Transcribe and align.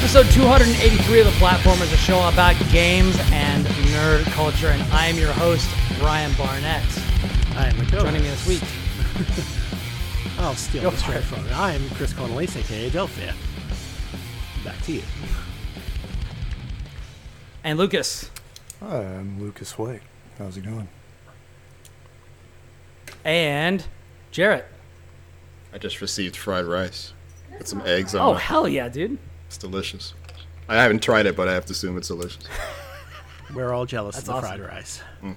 episode 0.00 0.26
283 0.32 1.20
of 1.20 1.26
The 1.26 1.32
Platform 1.32 1.80
is 1.82 1.92
a 1.92 1.96
show 1.96 2.26
about 2.28 2.56
games 2.72 3.16
and 3.32 3.66
nerd 3.66 4.24
culture, 4.32 4.68
and 4.68 4.82
I 4.92 5.06
am 5.06 5.16
your 5.16 5.32
host, 5.32 5.68
Brian 5.98 6.32
Barnett. 6.36 6.82
I 7.56 7.66
am 7.68 7.76
the 7.78 7.84
Joining 7.84 8.22
me 8.22 8.28
this 8.28 8.46
week, 8.46 8.62
I'll 10.38 10.54
steal 10.54 10.82
Go 10.82 10.88
it 10.88 10.92
for 10.92 10.96
straight 10.98 11.22
from 11.24 11.46
it. 11.46 11.52
I 11.52 11.72
am 11.72 11.88
Kris 11.90 12.12
Cornelisse, 12.14 12.56
aka 12.56 12.88
Delphia. 12.90 13.34
Back 14.64 14.80
to 14.82 14.92
you. 14.92 15.02
and 17.64 17.78
Lucas, 17.78 18.30
Hi, 18.80 19.04
I'm 19.04 19.40
Lucas 19.40 19.76
White. 19.78 20.02
How's 20.38 20.56
it 20.56 20.64
going? 20.64 20.88
and 23.24 23.84
Jarrett. 24.30 24.66
I 25.74 25.78
just 25.78 26.00
received 26.00 26.36
fried 26.36 26.64
rice 26.64 27.12
with 27.58 27.68
some 27.68 27.82
eggs 27.84 28.14
on 28.14 28.22
Oh, 28.26 28.32
it. 28.34 28.40
hell 28.40 28.66
yeah, 28.66 28.88
dude. 28.88 29.18
It's 29.50 29.58
delicious. 29.58 30.14
I 30.68 30.76
haven't 30.76 31.02
tried 31.02 31.26
it, 31.26 31.34
but 31.34 31.48
I 31.48 31.54
have 31.54 31.66
to 31.66 31.72
assume 31.72 31.98
it's 31.98 32.06
delicious. 32.06 32.44
We're 33.52 33.74
all 33.74 33.84
jealous 33.84 34.14
That's 34.14 34.28
of 34.28 34.42
the 34.42 34.46
awesome. 34.46 34.58
fried 34.60 34.72
rice. 34.72 35.02
Mm. 35.24 35.34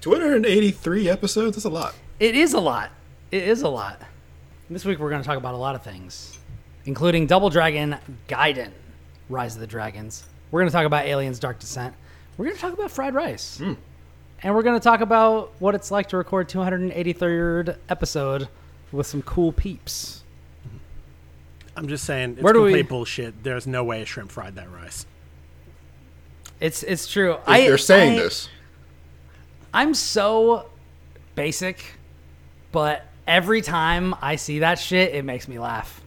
283 0.00 1.10
episodes? 1.10 1.56
That's 1.56 1.66
a 1.66 1.68
lot. 1.68 1.94
It 2.18 2.36
is 2.36 2.54
a 2.54 2.58
lot. 2.58 2.90
It 3.30 3.42
is 3.42 3.60
a 3.60 3.68
lot. 3.68 4.00
This 4.70 4.86
week 4.86 4.98
we're 4.98 5.10
going 5.10 5.20
to 5.20 5.26
talk 5.26 5.36
about 5.36 5.52
a 5.52 5.58
lot 5.58 5.74
of 5.74 5.82
things, 5.82 6.38
including 6.86 7.26
Double 7.26 7.50
Dragon 7.50 7.96
Gaiden, 8.28 8.70
Rise 9.28 9.56
of 9.56 9.60
the 9.60 9.66
Dragons. 9.66 10.24
We're 10.50 10.62
going 10.62 10.70
to 10.70 10.72
talk 10.72 10.86
about 10.86 11.04
Aliens 11.04 11.38
Dark 11.38 11.58
Descent. 11.58 11.94
We're 12.38 12.46
going 12.46 12.56
to 12.56 12.62
talk 12.62 12.72
about 12.72 12.90
fried 12.90 13.14
rice. 13.14 13.58
Mm. 13.58 13.76
And 14.42 14.54
we're 14.54 14.62
going 14.62 14.80
to 14.80 14.82
talk 14.82 15.02
about 15.02 15.52
what 15.58 15.74
it's 15.74 15.90
like 15.90 16.08
to 16.08 16.16
record 16.16 16.48
283rd 16.48 17.76
episode 17.90 18.48
with 18.90 19.06
some 19.06 19.20
cool 19.20 19.52
peeps. 19.52 20.23
I'm 21.76 21.88
just 21.88 22.04
saying, 22.04 22.32
it's 22.34 22.42
Where 22.42 22.52
do 22.52 22.62
we- 22.62 22.70
complete 22.70 22.88
bullshit. 22.88 23.42
There's 23.42 23.66
no 23.66 23.84
way 23.84 24.02
a 24.02 24.04
shrimp 24.04 24.30
fried 24.30 24.54
that 24.56 24.70
rice. 24.70 25.06
It's 26.60 26.82
it's 26.82 27.06
true. 27.10 27.36
They're, 27.46 27.54
I, 27.54 27.60
they're 27.66 27.78
saying 27.78 28.18
I- 28.18 28.22
this. 28.22 28.48
I'm 29.72 29.92
so 29.92 30.66
basic, 31.34 31.84
but 32.70 33.04
every 33.26 33.60
time 33.60 34.14
I 34.22 34.36
see 34.36 34.60
that 34.60 34.78
shit, 34.78 35.14
it 35.14 35.24
makes 35.24 35.48
me 35.48 35.58
laugh. 35.58 36.00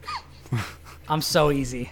I'm 1.08 1.20
so 1.20 1.50
easy. 1.50 1.90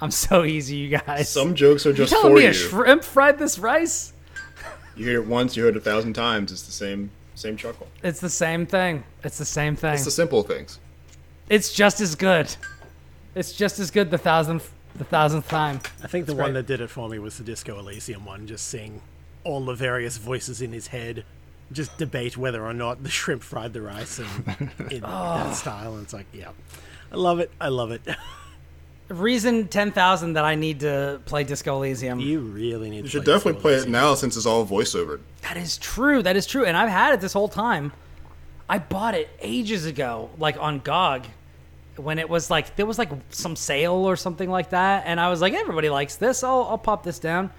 I'm 0.00 0.10
so 0.10 0.42
easy, 0.44 0.76
you 0.76 0.98
guys. 0.98 1.28
Some 1.28 1.54
jokes 1.54 1.86
are 1.86 1.90
you 1.90 1.94
just 1.96 2.12
telling 2.12 2.32
for 2.32 2.36
me 2.38 2.42
you. 2.42 2.50
a 2.50 2.52
shrimp 2.52 3.04
fried 3.04 3.38
this 3.38 3.56
rice? 3.56 4.12
you 4.96 5.06
hear 5.06 5.20
it 5.22 5.28
once, 5.28 5.56
you 5.56 5.62
heard 5.62 5.76
it 5.76 5.78
a 5.78 5.80
thousand 5.80 6.14
times. 6.14 6.50
It's 6.50 6.62
the 6.62 6.72
same 6.72 7.10
same 7.36 7.56
chuckle. 7.56 7.86
It's 8.02 8.20
the 8.20 8.28
same 8.28 8.66
thing. 8.66 9.04
It's 9.22 9.38
the 9.38 9.44
same 9.44 9.76
thing. 9.76 9.94
It's 9.94 10.04
the 10.04 10.10
simple 10.10 10.42
things. 10.42 10.80
It's 11.48 11.72
just 11.72 12.00
as 12.00 12.16
good. 12.16 12.54
It's 13.34 13.52
just 13.52 13.78
as 13.78 13.90
good 13.90 14.10
the 14.10 14.18
thousandth 14.18 14.72
the 14.96 15.04
thousandth 15.04 15.48
time. 15.48 15.80
I 16.02 16.06
think 16.06 16.26
the 16.26 16.32
That's 16.32 16.42
one 16.42 16.52
great. 16.52 16.60
that 16.60 16.66
did 16.66 16.80
it 16.82 16.88
for 16.90 17.08
me 17.08 17.18
was 17.18 17.38
the 17.38 17.44
Disco 17.44 17.78
Elysium 17.78 18.24
one, 18.26 18.46
just 18.46 18.68
seeing 18.68 19.00
all 19.44 19.64
the 19.64 19.74
various 19.74 20.18
voices 20.18 20.60
in 20.62 20.72
his 20.72 20.88
head 20.88 21.24
just 21.72 21.96
debate 21.96 22.36
whether 22.36 22.62
or 22.64 22.74
not 22.74 23.02
the 23.02 23.08
shrimp 23.18 23.42
fried 23.42 23.72
the 23.72 23.80
rice 23.80 24.18
and 24.18 24.60
in 24.92 25.02
Oh. 25.06 25.34
that 25.44 25.54
style. 25.56 25.94
And 25.94 26.02
it's 26.04 26.12
like, 26.12 26.26
yeah. 26.32 26.50
I 27.10 27.16
love 27.16 27.40
it. 27.40 27.50
I 27.60 27.68
love 27.68 27.90
it. 27.92 28.02
Reason 29.08 29.68
ten 29.68 29.92
thousand 29.92 30.34
that 30.34 30.44
I 30.44 30.54
need 30.54 30.80
to 30.80 31.20
play 31.26 31.44
Disco 31.44 31.76
Elysium. 31.76 32.18
you 32.20 32.40
really 32.40 32.88
need 32.88 32.96
You 32.98 33.02
to 33.04 33.08
should 33.08 33.24
play 33.24 33.34
definitely 33.34 33.52
Disco 33.54 33.62
play 33.68 33.74
it 33.74 33.88
now 33.88 34.14
since 34.14 34.36
it's 34.36 34.46
all 34.46 34.64
voiceover. 34.66 35.20
That 35.42 35.56
is 35.58 35.76
true. 35.76 36.22
That 36.22 36.36
is 36.36 36.46
true. 36.46 36.64
And 36.64 36.76
I've 36.76 36.88
had 36.88 37.12
it 37.14 37.20
this 37.20 37.32
whole 37.34 37.48
time. 37.48 37.92
I 38.68 38.78
bought 38.78 39.14
it 39.14 39.28
ages 39.40 39.84
ago, 39.84 40.30
like 40.38 40.56
on 40.58 40.78
GOG, 40.78 41.26
when 41.96 42.18
it 42.18 42.28
was 42.28 42.50
like 42.50 42.76
there 42.76 42.86
was 42.86 42.98
like 42.98 43.10
some 43.30 43.56
sale 43.56 43.92
or 44.08 44.16
something 44.16 44.50
like 44.50 44.70
that, 44.70 45.04
and 45.06 45.20
I 45.20 45.28
was 45.28 45.40
like, 45.40 45.54
everybody 45.54 45.90
likes 45.90 46.16
this. 46.16 46.42
I'll 46.42 46.64
I'll 46.64 46.78
pop 46.78 47.02
this 47.04 47.18
down. 47.18 47.50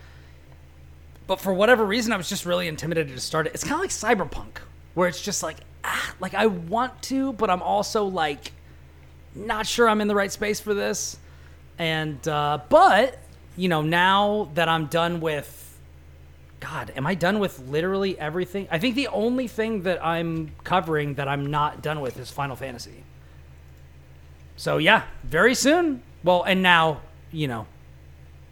But 1.25 1.39
for 1.39 1.53
whatever 1.53 1.85
reason, 1.85 2.11
I 2.11 2.17
was 2.17 2.27
just 2.27 2.45
really 2.45 2.67
intimidated 2.67 3.13
to 3.15 3.21
start 3.21 3.47
it. 3.47 3.53
It's 3.53 3.63
kind 3.63 3.75
of 3.75 3.79
like 3.79 3.91
Cyberpunk, 3.91 4.59
where 4.93 5.07
it's 5.07 5.21
just 5.21 5.41
like, 5.41 5.57
ah, 5.83 6.13
like 6.19 6.33
I 6.33 6.47
want 6.47 7.01
to, 7.03 7.33
but 7.33 7.49
I'm 7.49 7.61
also 7.61 8.05
like, 8.05 8.51
not 9.33 9.65
sure 9.65 9.87
I'm 9.87 10.01
in 10.01 10.07
the 10.07 10.15
right 10.15 10.31
space 10.31 10.59
for 10.59 10.73
this. 10.73 11.17
And 11.79 12.25
uh, 12.27 12.59
but 12.69 13.19
you 13.55 13.69
know, 13.69 13.81
now 13.81 14.49
that 14.55 14.67
I'm 14.67 14.87
done 14.87 15.21
with 15.21 15.59
God, 16.59 16.91
am 16.95 17.05
I 17.05 17.15
done 17.15 17.39
with 17.39 17.59
literally 17.59 18.17
everything? 18.17 18.67
I 18.71 18.79
think 18.79 18.95
the 18.95 19.07
only 19.07 19.47
thing 19.47 19.83
that 19.83 20.03
I'm 20.03 20.51
covering 20.63 21.15
that 21.15 21.27
I'm 21.27 21.47
not 21.47 21.81
done 21.81 22.01
with 22.01 22.17
is 22.17 22.31
Final 22.31 22.55
Fantasy. 22.55 23.02
So 24.55 24.77
yeah, 24.77 25.03
very 25.23 25.55
soon. 25.55 26.01
Well, 26.23 26.43
and 26.43 26.61
now 26.61 27.01
you 27.31 27.47
know, 27.47 27.65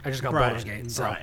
I 0.04 0.10
just 0.10 0.22
got 0.24 0.34
Baldur's 0.34 0.64
Brian, 0.64 0.84
Gate. 0.84 0.92
So. 0.92 1.04
Brian. 1.04 1.18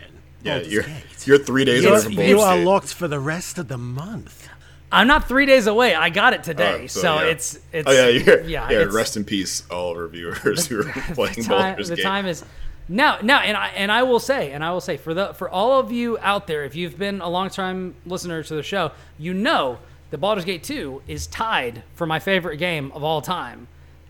Yeah, 0.45 0.55
Baldur's 0.55 0.73
you're 0.73 0.83
Gate. 0.85 1.27
you're 1.27 1.39
three 1.39 1.65
days 1.65 1.83
Yes, 1.83 2.05
away 2.07 2.15
from 2.15 2.25
you 2.25 2.41
are 2.41 2.57
Gate. 2.57 2.65
locked 2.65 2.95
for 2.95 3.09
the 3.09 3.19
rest 3.21 3.59
of 3.59 3.69
the 3.69 3.79
month. 3.79 4.49
I'm 4.91 5.07
not 5.07 5.29
three 5.29 5.45
days 5.45 5.67
away. 5.67 5.95
I 5.95 6.09
got 6.09 6.33
it 6.33 6.43
today, 6.43 6.85
Oh, 6.85 6.87
so, 6.87 7.17
yeah. 7.17 7.27
it's 7.27 7.59
it's 7.73 7.87
Oh 7.89 7.93
yeah, 7.93 8.09
you're, 8.09 8.41
yeah. 8.45 8.71
yeah. 8.71 8.87
rest 8.91 9.17
in 9.19 9.25
peace, 9.25 9.63
all 9.71 9.95
reviewers 9.97 10.67
who 10.67 10.81
are 10.89 10.93
playing 11.15 11.35
the 11.35 11.43
time, 11.43 11.49
Baldur's 11.75 11.89
the 11.89 11.97
Gate. 11.97 12.03
time 12.05 12.25
is 12.27 12.45
now 12.89 13.19
now 13.21 13.41
and 13.41 13.55
I 13.57 13.69
and 13.77 13.93
I 13.93 14.05
will 14.05 14.21
say 14.21 14.53
and 14.53 14.65
I 14.65 14.71
will 14.71 14.81
say 14.81 14.97
for 14.97 15.13
the 15.13 15.35
for 15.35 15.51
all 15.51 15.79
of 15.79 15.93
you 15.93 16.17
out 16.23 16.47
there 16.47 16.65
if 16.65 16.75
you've 16.75 16.97
been 16.99 17.21
a 17.21 17.29
long 17.29 17.51
time 17.51 17.95
listener 18.07 18.43
to 18.43 18.55
the 18.55 18.63
show 18.63 18.93
you 19.19 19.35
know 19.35 19.79
that 20.11 20.19
Baldur's 20.19 20.47
Gate 20.47 20.63
2 20.63 21.03
is 21.07 21.27
tied 21.27 21.83
for 21.93 22.07
my 22.07 22.19
favorite 22.19 22.57
game 22.57 22.91
of 22.93 23.05
all 23.05 23.21
time 23.21 23.69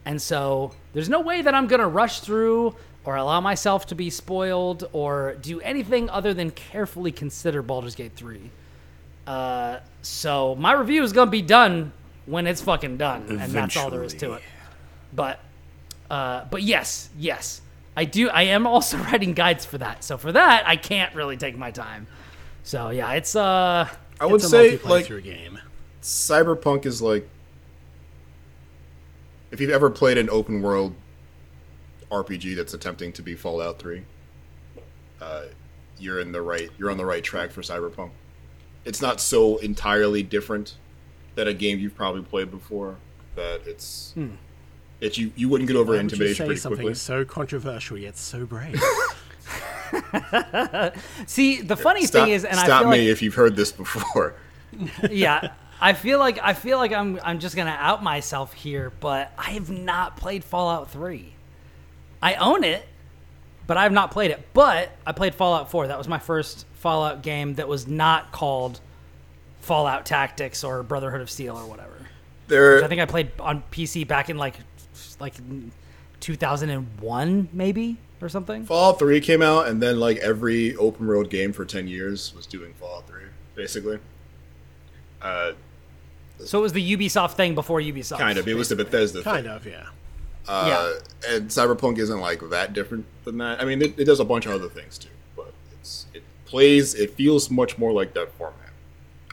and 0.08 0.20
so 0.20 0.72
there's 0.92 1.08
no 1.08 1.20
way 1.20 1.42
that 1.42 1.54
I'm 1.54 1.68
going 1.68 1.80
to 1.80 1.86
rush 1.86 2.20
through 2.20 2.74
or 3.04 3.14
allow 3.14 3.40
myself 3.40 3.86
to 3.86 3.94
be 3.94 4.10
spoiled 4.10 4.88
or 4.92 5.36
do 5.40 5.60
anything 5.60 6.10
other 6.10 6.34
than 6.34 6.50
carefully 6.50 7.12
consider 7.12 7.62
Baldur's 7.62 7.94
Gate 7.94 8.12
3 8.16 8.50
uh, 9.26 9.78
so 10.02 10.56
my 10.56 10.72
review 10.72 11.02
is 11.04 11.12
going 11.12 11.28
to 11.28 11.32
be 11.32 11.42
done 11.42 11.92
when 12.26 12.46
it's 12.46 12.60
fucking 12.62 12.96
done 12.96 13.38
and 13.40 13.52
that's 13.52 13.76
all 13.76 13.90
there 13.90 14.02
is 14.02 14.14
to 14.14 14.32
it 14.32 14.42
but 15.12 15.40
uh, 16.10 16.44
but 16.50 16.62
yes, 16.62 17.10
yes, 17.18 17.60
I 17.96 18.04
do. 18.04 18.28
I 18.30 18.42
am 18.44 18.66
also 18.66 18.96
writing 19.04 19.34
guides 19.34 19.64
for 19.64 19.78
that. 19.78 20.04
So 20.04 20.16
for 20.16 20.32
that, 20.32 20.66
I 20.66 20.76
can't 20.76 21.14
really 21.14 21.36
take 21.36 21.56
my 21.56 21.70
time. 21.70 22.06
So 22.62 22.90
yeah, 22.90 23.12
it's 23.12 23.36
uh, 23.36 23.88
I 24.20 24.26
would 24.26 24.36
It's 24.36 24.44
a 24.44 24.48
say 24.48 24.62
multi-play 24.62 24.90
like 24.90 25.06
through 25.06 25.22
game. 25.22 25.58
Cyberpunk 26.02 26.86
is 26.86 27.02
like 27.02 27.28
if 29.50 29.60
you've 29.60 29.70
ever 29.70 29.90
played 29.90 30.18
an 30.18 30.28
open 30.30 30.62
world 30.62 30.94
RPG 32.10 32.56
that's 32.56 32.74
attempting 32.74 33.12
to 33.12 33.22
be 33.22 33.34
Fallout 33.34 33.78
3, 33.78 34.02
uh, 35.20 35.42
you're 35.98 36.20
in 36.20 36.32
the 36.32 36.42
right 36.42 36.70
you're 36.78 36.90
on 36.90 36.96
the 36.96 37.06
right 37.06 37.24
track 37.24 37.50
for 37.50 37.62
Cyberpunk. 37.62 38.10
It's 38.84 39.02
not 39.02 39.20
so 39.20 39.56
entirely 39.58 40.22
different 40.22 40.76
than 41.34 41.48
a 41.48 41.54
game 41.54 41.78
you've 41.78 41.94
probably 41.94 42.22
played 42.22 42.50
before 42.50 42.96
that 43.34 43.60
it's 43.66 44.14
that 45.00 45.18
you 45.18 45.32
you 45.36 45.48
wouldn't 45.48 45.68
get 45.68 45.76
over 45.76 45.92
Why 45.92 46.02
would 46.02 46.02
you 46.02 46.04
intimidation 46.04 46.36
say 46.36 46.46
pretty 46.46 46.60
something 46.60 46.78
quickly. 46.78 46.94
so 46.94 47.24
controversial 47.24 47.98
yet 47.98 48.16
so 48.16 48.46
brave? 48.46 48.80
see 51.26 51.60
the 51.62 51.76
funny 51.76 52.06
Stop, 52.06 52.24
thing 52.24 52.34
is, 52.34 52.44
and 52.44 52.58
I 52.58 52.64
stop 52.64 52.82
feel 52.82 52.90
me 52.90 52.98
like 52.98 53.08
if 53.08 53.22
you've 53.22 53.34
heard 53.34 53.56
this 53.56 53.72
before. 53.72 54.34
yeah, 55.10 55.52
I 55.80 55.92
feel 55.92 56.18
like 56.18 56.38
I 56.42 56.54
feel 56.54 56.78
like 56.78 56.92
I'm 56.92 57.20
I'm 57.22 57.38
just 57.38 57.56
gonna 57.56 57.76
out 57.78 58.02
myself 58.02 58.52
here, 58.52 58.92
but 59.00 59.32
I 59.38 59.50
have 59.52 59.70
not 59.70 60.16
played 60.16 60.44
Fallout 60.44 60.90
Three. 60.90 61.34
I 62.20 62.34
own 62.34 62.64
it, 62.64 62.86
but 63.66 63.76
I 63.76 63.84
have 63.84 63.92
not 63.92 64.10
played 64.10 64.30
it. 64.30 64.48
But 64.52 64.90
I 65.06 65.12
played 65.12 65.34
Fallout 65.34 65.70
Four. 65.70 65.86
That 65.86 65.98
was 65.98 66.08
my 66.08 66.18
first 66.18 66.66
Fallout 66.74 67.22
game 67.22 67.54
that 67.54 67.68
was 67.68 67.86
not 67.86 68.32
called 68.32 68.80
Fallout 69.60 70.04
Tactics 70.04 70.64
or 70.64 70.82
Brotherhood 70.82 71.20
of 71.20 71.30
Steel 71.30 71.56
or 71.56 71.66
whatever. 71.66 71.94
There, 72.48 72.82
I 72.82 72.88
think 72.88 73.00
I 73.00 73.06
played 73.06 73.30
on 73.38 73.62
PC 73.70 74.06
back 74.06 74.30
in 74.30 74.38
like 74.38 74.56
like 75.20 75.34
2001 76.20 77.48
maybe 77.52 77.98
or 78.20 78.28
something. 78.28 78.64
Fallout 78.64 78.98
3 78.98 79.20
came 79.20 79.42
out, 79.42 79.68
and 79.68 79.80
then 79.80 80.00
like 80.00 80.16
every 80.18 80.74
open 80.76 81.06
world 81.06 81.30
game 81.30 81.52
for 81.52 81.64
10 81.64 81.86
years 81.86 82.34
was 82.34 82.46
doing 82.46 82.74
Fallout 82.74 83.06
3, 83.06 83.22
basically. 83.54 83.98
Uh, 85.22 85.52
So 86.44 86.58
it 86.58 86.62
was 86.62 86.72
the 86.72 86.96
Ubisoft 86.96 87.32
thing 87.34 87.54
before 87.54 87.80
Ubisoft. 87.80 88.18
kind 88.18 88.38
of. 88.38 88.46
It 88.48 88.54
was 88.54 88.68
the 88.68 88.76
Bethesda 88.76 89.22
kind 89.22 89.44
thing. 89.46 89.54
of, 89.54 89.66
yeah. 89.66 89.86
Uh, 90.46 90.94
And 91.28 91.48
Cyberpunk 91.50 91.98
isn't 91.98 92.20
like 92.20 92.40
that 92.50 92.72
different 92.72 93.04
than 93.24 93.38
that. 93.38 93.60
I 93.60 93.64
mean, 93.64 93.82
it, 93.82 93.98
it 93.98 94.04
does 94.04 94.20
a 94.20 94.24
bunch 94.24 94.46
of 94.46 94.52
other 94.52 94.68
things 94.68 94.96
too, 94.98 95.08
but 95.36 95.52
it's 95.72 96.06
it 96.14 96.22
plays. 96.46 96.94
It 96.94 97.14
feels 97.14 97.50
much 97.50 97.76
more 97.76 97.92
like 97.92 98.14
that 98.14 98.32
format. 98.32 98.54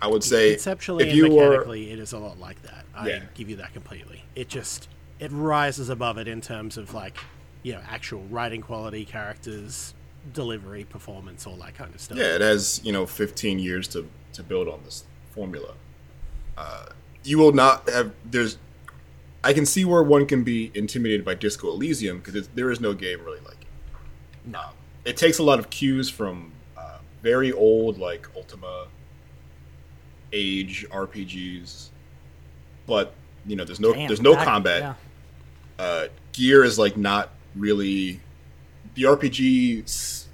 I 0.02 0.08
would 0.08 0.24
say 0.24 0.52
Conceptually 0.52 1.06
if 1.06 1.10
and 1.12 1.18
you 1.18 1.40
are 1.40 1.50
mechanically, 1.52 1.92
it 1.92 2.00
is 2.00 2.12
a 2.12 2.18
lot 2.20 2.38
like 2.40 2.62
that. 2.64 2.86
I 2.94 3.08
Yeah. 3.08 3.20
give 3.34 3.50
you 3.50 3.56
that 3.58 3.72
completely. 3.74 4.24
It 4.36 4.50
just 4.50 4.90
it 5.20 5.32
rises 5.32 5.88
above 5.90 6.18
it 6.18 6.28
in 6.28 6.42
terms 6.42 6.78
of 6.78 6.94
like, 6.94 7.18
you 7.64 7.72
know, 7.74 7.82
actual 7.88 8.22
writing 8.30 8.62
quality, 8.62 9.06
characters, 9.06 9.94
delivery, 10.34 10.84
performance, 10.84 11.48
all 11.48 11.56
that 11.58 11.76
kind 11.76 11.96
of 11.96 12.02
stuff. 12.02 12.18
Yeah, 12.18 12.36
it 12.36 12.42
has 12.42 12.82
you 12.84 12.92
know 12.92 13.06
15 13.06 13.58
years 13.60 13.88
to 13.90 14.10
to 14.34 14.44
build 14.44 14.68
on 14.68 14.82
this 14.84 15.06
formula. 15.32 15.76
Uh, 16.58 16.86
you 17.24 17.38
will 17.38 17.52
not 17.52 17.90
have 17.90 18.12
there's. 18.24 18.58
I 19.44 19.54
can 19.54 19.66
see 19.66 19.86
where 19.86 20.02
one 20.02 20.26
can 20.26 20.44
be 20.44 20.72
intimidated 20.74 21.24
by 21.24 21.36
Disco 21.36 21.68
Elysium 21.70 22.20
because 22.20 22.48
there 22.50 22.72
is 22.72 22.80
no 22.82 22.94
game 22.94 23.24
really 23.24 23.40
like 23.42 23.62
it. 23.62 23.68
No. 24.46 24.60
Um, 24.60 24.66
it 25.06 25.18
takes 25.18 25.38
a 25.38 25.44
lot 25.44 25.60
of 25.60 25.70
cues 25.70 26.10
from 26.10 26.52
uh, 26.76 26.98
very 27.22 27.52
old, 27.52 28.00
like 28.00 28.28
Ultima 28.36 28.88
age 30.34 30.86
RPGs, 30.90 31.90
but 32.88 33.14
you 33.46 33.56
know, 33.56 33.64
there's 33.64 33.80
no 33.80 33.94
Damn, 33.94 34.08
there's 34.08 34.22
no 34.22 34.34
back- 34.34 34.46
combat. 34.46 34.82
yeah. 34.82 34.94
Uh, 35.78 36.08
gear 36.34 36.64
is 36.64 36.80
like 36.80 36.98
not 36.98 37.30
really 37.56 38.20
the 38.96 39.04
RPG 39.04 40.26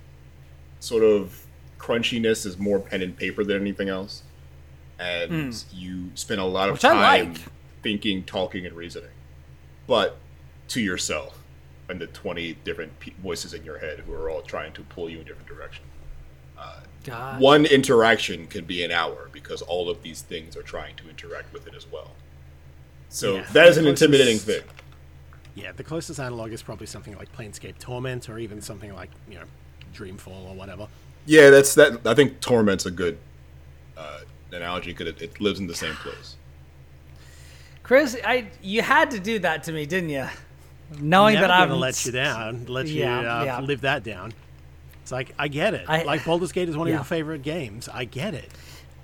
sort 0.80 1.04
of 1.04 1.46
crunchiness 1.80 2.46
is 2.46 2.58
more 2.58 2.80
pen 2.80 3.02
and 3.02 3.16
paper 3.18 3.44
than 3.44 3.60
anything 3.60 3.90
else, 3.90 4.24
and 5.02 5.66
you 5.74 6.12
spend 6.16 6.40
a 6.40 6.46
lot 6.46 6.70
of. 6.70 6.76
Which 6.76 6.82
time 6.84 7.30
like. 7.34 7.42
thinking, 7.82 8.24
talking, 8.24 8.66
and 8.66 8.76
reasoning, 8.76 9.10
but 9.88 10.18
to 10.70 10.80
yourself 10.82 11.38
and 11.90 12.00
the 12.00 12.08
20 12.08 12.54
different 12.64 12.98
pe- 13.00 13.12
voices 13.22 13.54
in 13.54 13.66
your 13.66 13.80
head 13.80 14.00
who 14.00 14.14
are 14.14 14.30
all 14.30 14.42
trying 14.42 14.72
to 14.74 14.82
pull 14.84 15.10
you 15.10 15.20
in 15.20 15.26
different 15.26 15.48
directions. 15.48 15.88
God. 17.04 17.42
One 17.42 17.66
interaction 17.66 18.46
can 18.46 18.66
be 18.66 18.84
an 18.84 18.92
hour 18.92 19.28
because 19.34 19.64
all 19.64 19.90
of 19.90 20.04
these 20.04 20.22
things 20.22 20.56
are 20.56 20.62
trying 20.62 20.96
to 20.98 21.10
interact 21.10 21.52
with 21.52 21.66
it 21.66 21.74
as 21.76 21.92
well. 21.92 22.12
So 23.10 23.38
Yeah. 23.38 23.46
that 23.54 23.68
is 23.70 23.78
an 23.78 23.86
Closest- 23.86 24.04
intimidating 24.04 24.38
thing. 24.38 24.62
Yeah, 25.56 25.72
the 25.72 25.84
closest 25.84 26.20
analog 26.20 26.54
is 26.54 26.62
probably 26.62 26.86
something 26.86 27.18
like 27.18 27.36
Planescape 27.36 27.80
Torment, 27.80 28.30
or 28.30 28.38
even 28.38 28.62
something 28.62 28.94
like 28.94 29.10
you 29.28 29.34
know 29.36 29.46
Dreamfall 29.96 30.48
or 30.52 30.54
whatever. 30.54 30.88
Yeah, 31.26 31.50
that's 31.50 31.74
that. 31.74 32.06
I 32.06 32.14
think 32.14 32.40
Torment's 32.40 32.86
a 32.86 32.92
good 32.92 33.18
uh, 33.98 34.20
analogy 34.58 34.92
because 34.94 35.08
it, 35.08 35.22
it 35.22 35.42
lives 35.42 35.60
in 35.60 35.68
the 35.68 35.76
same 35.76 35.94
place. 35.96 36.36
Kris, 37.84 38.18
I 38.26 38.48
you 38.62 38.82
had 38.82 39.12
to 39.12 39.20
do 39.20 39.40
that 39.40 39.64
to 39.64 39.72
me, 39.72 39.86
didn't 39.86 40.10
you? 40.10 40.26
Knowing 41.00 41.36
Never 41.36 41.48
that 41.48 41.54
I'm 41.62 41.70
gonna 41.70 41.80
let 41.80 42.06
you 42.06 42.12
down, 42.12 42.66
let 42.68 42.88
you 42.88 43.02
Yeah, 43.02 43.20
uh, 43.40 43.44
yeah. 43.44 43.60
live 43.62 43.82
that 43.82 44.04
down. 44.04 44.34
It's 45.02 45.12
like 45.12 45.34
I 45.40 45.48
get 45.48 45.74
it. 45.74 45.86
I- 45.88 46.04
like 46.04 46.24
Baldur's 46.26 46.52
Gate 46.52 46.70
is 46.70 46.78
one 46.78 46.88
of 46.88 46.94
your 46.94 47.04
favorite 47.04 47.42
games. 47.44 47.90
I 47.92 48.06
get 48.06 48.34
it. 48.34 48.50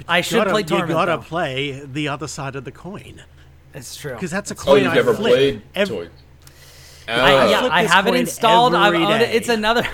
I 0.07 0.21
should 0.21 0.35
gotta, 0.35 0.51
play 0.51 0.61
you 0.61 0.85
gotta 0.87 1.13
though. 1.13 1.17
play 1.23 1.81
the 1.85 2.09
other 2.09 2.27
side 2.27 2.55
of 2.55 2.63
the 2.65 2.71
coin 2.71 3.23
It's 3.73 3.95
true. 3.95 4.13
because 4.13 4.29
that's 4.29 4.51
a 4.51 4.53
Oh, 4.53 4.57
coin 4.57 4.83
you've 4.83 4.91
I 4.91 4.95
never 4.95 5.13
flip. 5.13 5.33
played 5.33 5.61
Ev- 5.73 5.89
Toy. 5.89 6.09
I, 7.07 7.49
yeah, 7.49 7.69
I 7.71 7.83
have 7.85 8.05
it 8.07 8.13
installed. 8.15 8.75
I've 8.75 8.93
every 8.93 9.05
owned 9.05 9.21
it. 9.23 9.33
It's 9.33 9.49
another. 9.49 9.87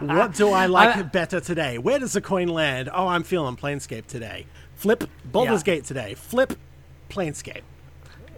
What 0.00 0.34
do 0.34 0.50
I 0.50 0.66
like 0.66 0.96
I- 0.96 1.02
better 1.02 1.40
today? 1.40 1.78
Where 1.78 1.98
does 1.98 2.12
the 2.12 2.20
coin 2.20 2.48
land? 2.48 2.88
Oh, 2.92 3.08
I'm 3.08 3.22
feeling 3.22 3.56
Planescape 3.56 4.06
today. 4.06 4.46
Flip 4.76 5.04
Baldur's 5.24 5.60
Yeah. 5.60 5.74
Gate 5.74 5.84
today. 5.84 6.14
Flip 6.14 6.54
Planescape. 7.10 7.62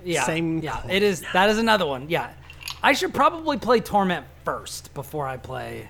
Yeah, 0.05 0.25
Same 0.25 0.59
Yeah, 0.59 0.81
coin. 0.81 0.91
it 0.91 1.03
is. 1.03 1.23
That 1.32 1.49
is 1.50 1.59
another 1.59 1.87
one. 1.87 2.09
Yeah, 2.11 2.31
I 2.82 2.93
should 2.93 3.15
probably 3.15 3.56
play 3.59 3.81
Torment 3.81 4.26
first 4.44 4.93
before 4.94 5.26
I 5.26 5.37
play. 5.38 5.88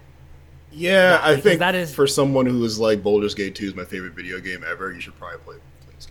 yeah, 0.70 1.20
I 1.22 1.36
think 1.40 1.58
that 1.60 1.74
is- 1.74 1.94
for 1.94 2.06
someone 2.06 2.46
who 2.46 2.62
is 2.64 2.78
like 2.78 3.02
Baldur's 3.02 3.34
Gate 3.34 3.54
2 3.54 3.66
is 3.66 3.74
my 3.74 3.84
favorite 3.84 4.14
video 4.14 4.38
game 4.40 4.64
ever, 4.68 4.92
you 4.92 5.00
should 5.00 5.18
probably 5.18 5.38
play 5.38 5.56
Planescape. 5.86 6.10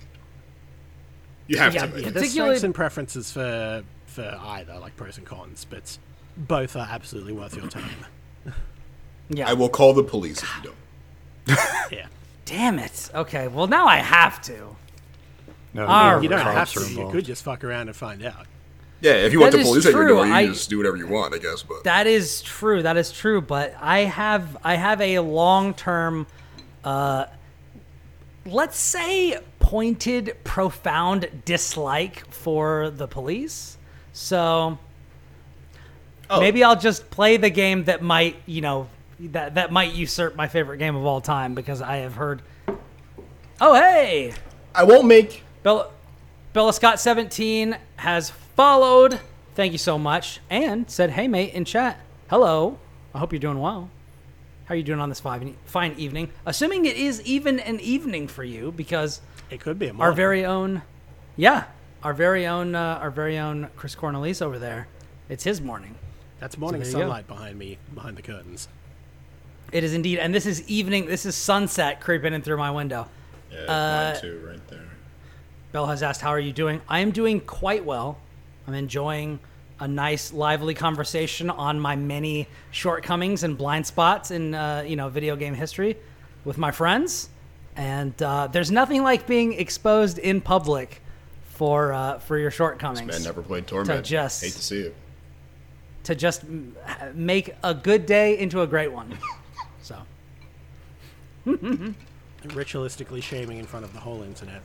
You 1.47 1.57
have 1.57 1.73
Yeah, 1.73 1.81
to. 1.81 1.87
yeah. 1.87 1.93
man. 1.93 2.01
There's 2.01 2.13
Particularly- 2.13 2.55
strengths 2.57 2.63
and 2.63 2.75
preferences 2.75 3.31
for 3.31 3.83
for 4.07 4.37
either, 4.43 4.77
like 4.79 4.95
pros 4.95 5.17
and 5.17 5.25
cons, 5.25 5.65
but 5.67 5.97
both 6.37 6.75
are 6.75 6.87
absolutely 6.91 7.33
worth 7.33 7.55
your 7.55 7.67
time. 7.67 8.05
Yeah. 9.29 9.49
I 9.49 9.53
will 9.53 9.69
call 9.69 9.93
the 9.93 10.03
police 10.03 10.41
if 10.43 10.49
you 10.57 10.63
don't. 10.63 11.59
Yeah. 11.91 12.07
Damn 12.45 12.79
it. 12.79 13.09
Okay. 13.13 13.47
Well, 13.47 13.67
now 13.67 13.85
I 13.87 13.97
have 13.97 14.41
to. 14.43 14.75
No, 15.73 15.85
All 15.87 16.11
no, 16.17 16.21
You 16.21 16.29
don't 16.29 16.39
have 16.39 16.57
are 16.77 16.81
to. 16.81 16.89
You 16.91 17.09
could 17.11 17.25
just 17.25 17.43
fuck 17.43 17.63
around 17.63 17.87
and 17.87 17.95
find 17.95 18.23
out. 18.23 18.45
Yeah, 19.01 19.13
if 19.13 19.33
you 19.33 19.39
want 19.41 19.51
That 19.51 19.57
the 19.57 19.63
is 19.63 19.67
police 19.69 19.85
at 19.87 19.93
your 19.93 20.07
door, 20.07 20.25
you 20.25 20.33
I- 20.33 20.45
just 20.47 20.69
do 20.69 20.77
whatever 20.77 20.95
you 20.97 21.07
want, 21.07 21.33
I 21.33 21.37
guess. 21.37 21.63
But 21.63 21.83
That 21.83 22.07
is 22.07 22.41
true. 22.41 22.81
That 22.83 22.95
is 22.95 23.11
true. 23.11 23.41
But 23.41 23.75
I 23.81 23.99
have 23.99 24.55
I 24.63 24.75
have 24.75 25.01
a 25.01 25.19
long 25.19 25.73
term, 25.73 26.27
uh, 26.83 27.25
let's 28.45 28.77
say 28.77 29.39
pointed, 29.59 30.35
profound 30.43 31.29
dislike 31.45 32.25
for 32.31 32.89
the 32.91 33.07
police. 33.07 33.77
So 34.13 34.77
Oh. 36.29 36.39
maybe 36.39 36.63
I'll 36.63 36.79
just 36.79 37.09
play 37.09 37.35
the 37.37 37.49
game 37.49 37.83
that 37.85 38.01
might 38.01 38.37
you 38.45 38.61
know 38.61 38.87
that 39.31 39.55
that 39.55 39.71
might 39.71 39.93
usurp 39.93 40.35
my 40.35 40.47
favorite 40.47 40.77
game 40.77 40.95
of 40.95 41.05
all 41.05 41.21
time 41.21 41.53
because 41.55 41.81
I 41.81 41.97
have 41.97 42.15
heard. 42.15 42.41
Oh 43.61 43.73
hey, 43.75 44.33
I 44.75 44.83
won't 44.83 45.05
make. 45.05 45.43
Bella, 45.63 45.89
Bella 46.53 46.73
Scott 46.73 46.99
17 46.99 47.77
has 47.97 48.29
followed. 48.29 49.19
Thank 49.55 49.71
you 49.71 49.77
so 49.77 49.97
much. 49.97 50.39
And 50.49 50.89
said, 50.89 51.11
hey, 51.11 51.27
mate, 51.27 51.53
in 51.53 51.63
chat. 51.63 51.99
Hello. 52.29 52.79
I 53.13 53.19
hope 53.19 53.31
you're 53.31 53.39
doing 53.39 53.59
well. 53.59 53.89
How 54.65 54.73
are 54.73 54.77
you 54.77 54.83
doing 54.83 54.99
on 54.99 55.09
this 55.09 55.19
fine, 55.19 55.55
fine 55.65 55.93
evening? 55.97 56.31
Assuming 56.45 56.85
it 56.85 56.97
is 56.97 57.21
even 57.21 57.59
an 57.59 57.79
evening 57.79 58.27
for 58.27 58.43
you 58.43 58.71
because 58.71 59.21
It 59.51 59.59
could 59.59 59.77
be 59.77 59.85
a 59.87 59.89
our 59.89 59.95
morning. 59.95 60.15
very 60.15 60.45
own, 60.45 60.81
yeah, 61.35 61.65
our 62.01 62.13
very 62.13 62.45
own, 62.47 62.73
uh, 62.75 62.99
our 63.01 63.11
very 63.11 63.37
own 63.37 63.69
Kris 63.75 63.95
Cornelisse 63.95 64.41
over 64.41 64.57
there. 64.57 64.87
It's 65.29 65.43
his 65.43 65.61
morning. 65.61 65.95
That's 66.39 66.57
morning 66.57 66.81
there 66.81 66.89
you 66.89 66.93
go. 66.95 66.99
sunlight 67.01 67.27
behind 67.27 67.57
me, 67.59 67.77
behind 67.93 68.17
the 68.17 68.21
curtains. 68.21 68.67
It 69.73 69.83
is 69.83 69.93
indeed. 69.93 70.19
And 70.19 70.33
this 70.33 70.45
is 70.45 70.65
evening. 70.69 71.07
This 71.07 71.25
is 71.25 71.35
sunset 71.35 71.99
creeping 71.99 72.33
in 72.33 72.41
through 72.43 72.57
my 72.57 72.71
window. 72.71 73.07
Yeah, 73.51 73.59
Uh, 73.61 74.11
mine 74.13 74.21
too, 74.21 74.45
right 74.47 74.67
there. 74.69 74.79
Bell 75.71 75.87
has 75.87 76.03
asked, 76.03 76.21
How 76.21 76.29
are 76.29 76.39
you 76.39 76.53
doing? 76.53 76.79
I 76.87 76.99
am 76.99 77.09
doing 77.11 77.41
quite 77.41 77.83
well. 77.83 78.19
I'm 78.67 78.75
enjoying 78.75 79.39
a 79.79 79.87
nice, 79.87 80.31
lively 80.31 80.75
conversation 80.75 81.49
on 81.49 81.79
my 81.79 81.95
many 81.95 82.47
shortcomings 82.71 83.43
and 83.43 83.57
blind 83.57 83.85
spots 83.87 84.29
in, 84.31 84.53
uh, 84.53 84.83
you 84.87 84.95
know, 84.95 85.09
video 85.09 85.35
game 85.35 85.55
history 85.55 85.97
with 86.45 86.57
my 86.59 86.69
friends. 86.71 87.29
And 87.75 88.13
uh, 88.21 88.47
there's 88.51 88.69
nothing 88.69 89.01
like 89.01 89.25
being 89.25 89.53
exposed 89.53 90.19
in 90.19 90.39
public 90.39 91.01
for 91.55 91.91
uh, 91.93 92.19
for 92.19 92.37
your 92.37 92.51
shortcomings. 92.51 93.07
Man, 93.07 93.23
never 93.23 93.41
played 93.41 93.65
Torment. 93.65 94.05
To 94.05 94.07
just- 94.07 94.43
Hate 94.43 94.53
to 94.53 94.61
see 94.61 94.81
it. 94.81 94.95
to 96.03 96.13
just 96.13 96.43
make 97.15 97.55
a 97.63 97.73
good 97.73 98.05
day 98.05 98.37
into 98.37 98.61
a 98.61 98.67
great 98.67 98.91
one. 98.91 99.17
So, 101.45 101.53
Ritualistically 102.43 103.23
shaming 103.23 103.57
in 103.57 103.65
front 103.65 103.85
of 103.85 103.93
the 103.93 103.99
whole 103.99 104.21
internet. 104.23 104.61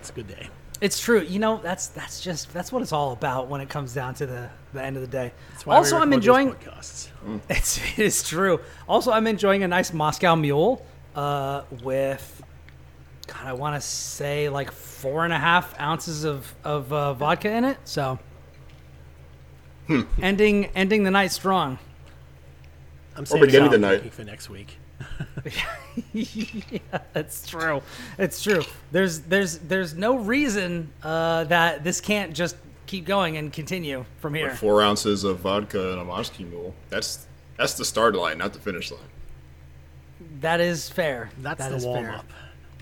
It's 0.00 0.10
a 0.10 0.12
good 0.12 0.28
day. 0.28 0.48
It's 0.80 1.00
true. 1.00 1.20
You 1.22 1.40
know, 1.40 1.58
that's 1.62 1.88
that's 1.88 2.20
just 2.20 2.52
that's 2.54 2.70
what 2.72 2.82
it's 2.82 2.92
all 2.92 3.12
about 3.12 3.48
when 3.48 3.60
it 3.60 3.68
comes 3.68 3.92
down 3.92 4.14
to 4.14 4.26
the 4.26 4.48
the 4.72 4.82
end 4.82 4.96
of 4.96 5.02
the 5.02 5.08
day. 5.08 5.32
That's 5.50 5.66
why 5.66 5.74
we 5.74 5.78
Also, 5.78 5.96
I'm 5.96 6.02
record 6.02 6.10
these 6.10 6.16
enjoying. 6.28 6.52
podcasts. 6.52 7.08
It's 7.50 7.78
it 7.78 7.98
is 7.98 8.22
true. 8.22 8.60
Also, 8.88 9.10
I'm 9.10 9.26
enjoying 9.26 9.62
a 9.64 9.68
nice 9.68 9.92
Moscow 9.92 10.36
Mule 10.36 10.86
uh, 11.16 11.62
with, 11.82 12.42
God, 13.26 13.44
I 13.44 13.52
want 13.54 13.74
to 13.74 13.80
say 13.86 14.48
like 14.48 14.70
four 14.70 15.24
and 15.24 15.32
a 15.32 15.38
half 15.38 15.78
ounces 15.80 16.24
of 16.24 16.54
of 16.64 16.92
uh, 16.92 17.12
vodka 17.14 17.50
in 17.50 17.64
it. 17.64 17.76
So, 17.84 18.18
ending 20.22 20.66
ending 20.76 21.02
the 21.02 21.10
night 21.10 21.32
strong. 21.32 21.78
I'm 23.16 23.24
beginning 23.24 23.50
saving 23.50 23.64
of 23.64 23.70
the 23.72 23.76
up 23.76 23.80
night. 23.80 23.92
thinking 24.02 24.10
for 24.12 24.24
next 24.24 24.48
week. 24.48 24.77
yeah, 26.12 26.80
it's 27.14 27.46
true. 27.46 27.82
It's 28.18 28.42
true. 28.42 28.62
There's 28.92 29.20
there's 29.20 29.58
there's 29.58 29.94
no 29.94 30.16
reason 30.16 30.90
uh, 31.02 31.44
that 31.44 31.84
this 31.84 32.00
can't 32.00 32.34
just 32.34 32.56
keep 32.86 33.04
going 33.06 33.36
and 33.36 33.52
continue 33.52 34.04
from 34.20 34.34
here. 34.34 34.48
With 34.48 34.58
four 34.58 34.82
ounces 34.82 35.24
of 35.24 35.40
vodka 35.40 35.92
and 35.92 36.00
a 36.00 36.04
Moscow 36.04 36.44
Mule. 36.44 36.74
That's 36.88 37.26
that's 37.56 37.74
the 37.74 37.84
start 37.84 38.14
line, 38.14 38.38
not 38.38 38.52
the 38.52 38.58
finish 38.58 38.90
line. 38.90 39.00
That 40.40 40.60
is 40.60 40.88
fair. 40.88 41.30
That's 41.38 41.58
That 41.68 41.80
the 41.80 41.86
warm 41.86 42.04
fair. 42.04 42.14
up. 42.14 42.26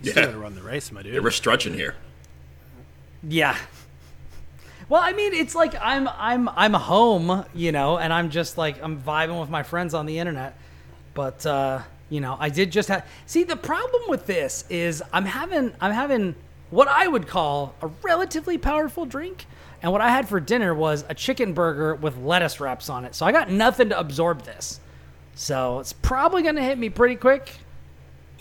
You 0.02 0.06
Yeah. 0.08 0.12
still 0.12 0.24
gotta 0.26 0.38
run 0.38 0.54
the 0.54 0.62
race, 0.62 0.90
my 0.92 1.02
dude. 1.02 1.14
Yeah, 1.14 1.20
we're 1.20 1.30
stretching 1.30 1.74
here. 1.74 1.94
Yeah. 3.22 3.56
Well, 4.88 5.00
I 5.02 5.12
mean, 5.12 5.32
it's 5.34 5.54
like 5.54 5.74
I'm 5.80 6.08
I'm 6.08 6.48
I'm 6.50 6.72
home, 6.74 7.44
you 7.54 7.72
know, 7.72 7.98
and 7.98 8.12
I'm 8.12 8.30
just 8.30 8.56
like 8.56 8.82
I'm 8.82 9.00
vibing 9.02 9.40
with 9.40 9.50
my 9.50 9.62
friends 9.62 9.94
on 9.94 10.06
the 10.06 10.18
internet. 10.18 10.56
But 11.14 11.44
uh, 11.46 11.80
you 12.08 12.20
know, 12.20 12.36
I 12.38 12.48
did 12.48 12.70
just 12.72 12.88
have 12.88 13.06
See, 13.26 13.44
the 13.44 13.56
problem 13.56 14.02
with 14.08 14.26
this 14.26 14.64
is 14.70 15.02
I'm 15.12 15.24
having 15.24 15.72
I'm 15.80 15.92
having 15.92 16.34
what 16.70 16.88
I 16.88 17.06
would 17.06 17.26
call 17.28 17.74
a 17.82 17.88
relatively 18.02 18.58
powerful 18.58 19.04
drink. 19.06 19.46
And 19.82 19.92
what 19.92 20.00
I 20.00 20.08
had 20.08 20.28
for 20.28 20.40
dinner 20.40 20.74
was 20.74 21.04
a 21.08 21.14
chicken 21.14 21.52
burger 21.52 21.94
with 21.94 22.16
lettuce 22.18 22.60
wraps 22.60 22.88
on 22.88 23.04
it. 23.04 23.14
So 23.14 23.26
I 23.26 23.32
got 23.32 23.50
nothing 23.50 23.90
to 23.90 23.98
absorb 23.98 24.42
this. 24.42 24.80
So 25.34 25.80
it's 25.80 25.92
probably 25.92 26.42
going 26.42 26.56
to 26.56 26.62
hit 26.62 26.78
me 26.78 26.88
pretty 26.88 27.16
quick. 27.16 27.52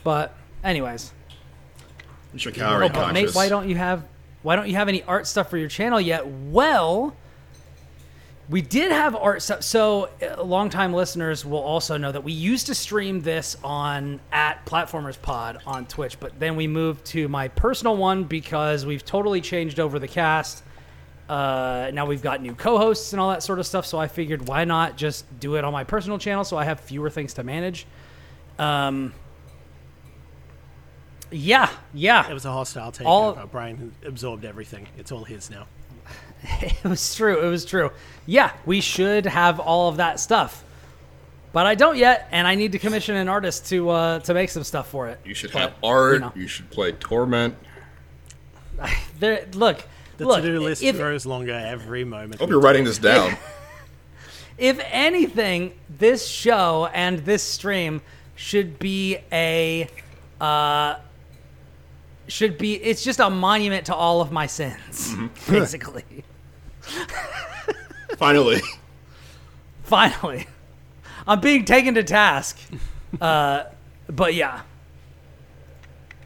But 0.03 0.33
anyways, 0.63 1.11
Oh, 2.33 2.79
but 2.93 2.93
conscious. 2.93 3.35
why 3.35 3.49
don't 3.49 3.69
you 3.69 3.75
have 3.75 4.03
why 4.43 4.55
don't 4.55 4.67
you 4.67 4.75
have 4.75 4.87
any 4.87 5.03
art 5.03 5.27
stuff 5.27 5.49
for 5.49 5.57
your 5.57 5.69
channel 5.69 5.99
yet? 5.99 6.25
Well, 6.27 7.15
we 8.49 8.61
did 8.61 8.91
have 8.91 9.15
art 9.15 9.41
stuff. 9.41 9.63
So, 9.63 10.09
uh, 10.21 10.43
longtime 10.43 10.93
listeners 10.93 11.43
will 11.45 11.61
also 11.63 11.97
know 11.97 12.11
that 12.11 12.23
we 12.23 12.31
used 12.31 12.67
to 12.67 12.75
stream 12.75 13.21
this 13.21 13.57
on 13.63 14.19
at 14.31 14.63
Platformers 14.65 15.19
Pod 15.19 15.59
on 15.65 15.87
Twitch, 15.87 16.19
but 16.19 16.39
then 16.39 16.55
we 16.55 16.67
moved 16.67 17.05
to 17.07 17.27
my 17.27 17.47
personal 17.47 17.97
one 17.97 18.23
because 18.25 18.85
we've 18.85 19.03
totally 19.03 19.41
changed 19.41 19.79
over 19.79 19.97
the 19.97 20.07
cast, 20.07 20.63
uh, 21.27 21.89
now 21.91 22.05
we've 22.05 22.21
got 22.21 22.39
new 22.41 22.53
co-hosts 22.53 23.13
and 23.13 23.19
all 23.19 23.31
that 23.31 23.41
sort 23.41 23.57
of 23.57 23.65
stuff. 23.65 23.85
So 23.85 23.97
I 23.97 24.07
figured, 24.07 24.47
why 24.47 24.63
not 24.63 24.95
just 24.95 25.25
do 25.39 25.55
it 25.55 25.63
on 25.63 25.73
my 25.73 25.83
personal 25.83 26.19
channel 26.19 26.43
so 26.43 26.55
I 26.55 26.65
have 26.65 26.79
fewer 26.79 27.09
things 27.09 27.33
to 27.35 27.43
manage. 27.43 27.87
Um, 28.59 29.11
yeah, 31.31 31.69
yeah, 31.93 32.29
It 32.29 32.33
was 32.33 32.45
a 32.45 32.51
hostile 32.51 32.91
takeover. 32.91 33.05
All- 33.05 33.45
Brian 33.51 33.91
absorbed 34.05 34.45
everything. 34.45 34.87
It's 34.97 35.11
all 35.11 35.23
his 35.23 35.49
now. 35.49 35.65
it 36.43 36.83
was 36.83 37.15
true. 37.15 37.45
It 37.45 37.49
was 37.49 37.65
true. 37.65 37.91
Yeah, 38.25 38.51
we 38.65 38.81
should 38.81 39.25
have 39.25 39.59
all 39.59 39.89
of 39.89 39.97
that 39.97 40.19
stuff, 40.19 40.63
but 41.53 41.65
I 41.65 41.75
don't 41.75 41.97
yet, 41.97 42.27
and 42.31 42.47
I 42.47 42.55
need 42.55 42.71
to 42.73 42.79
commission 42.79 43.15
an 43.15 43.27
artist 43.29 43.67
to 43.69 43.89
uh, 43.89 44.19
to 44.19 44.33
make 44.33 44.49
some 44.49 44.63
stuff 44.63 44.89
for 44.89 45.07
it. 45.07 45.19
You 45.25 45.33
should 45.33 45.51
But, 45.51 45.61
have 45.61 45.73
art. 45.83 46.13
you 46.15 46.19
know. 46.19 46.31
You 46.35 46.47
should 46.47 46.69
play 46.71 46.91
Torment. 46.93 47.55
There, 49.19 49.47
look, 49.53 49.81
The 50.17 50.25
look. 50.25 50.41
to-do 50.41 50.59
list 50.59 50.83
if, 50.83 50.97
grows 50.97 51.25
longer 51.25 51.53
every 51.53 52.03
moment. 52.03 52.35
I 52.35 52.43
hope 52.43 52.49
you're 52.49 52.59
writing 52.59 52.83
this 52.83 52.97
down. 52.97 53.37
if 54.57 54.77
anything, 54.91 55.71
this 55.89 56.27
show 56.27 56.89
and 56.93 57.19
this 57.19 57.41
stream 57.41 58.01
should 58.35 58.77
be 58.77 59.19
a 59.31 59.87
uh, 60.41 60.95
should 62.27 62.57
be 62.57 62.75
it's 62.75 63.03
just 63.03 63.19
a 63.19 63.29
monument 63.29 63.85
to 63.87 63.95
all 63.95 64.21
of 64.21 64.31
my 64.31 64.47
sins, 64.47 65.13
Mm-hmm. 65.13 65.51
basically. 65.53 66.03
Finally. 68.17 68.61
Finally, 69.83 70.47
I'm 71.27 71.39
being 71.41 71.65
taken 71.65 71.93
to 71.95 72.03
task. 72.03 72.57
Uh, 73.21 73.63
but 74.07 74.33
yeah, 74.33 74.61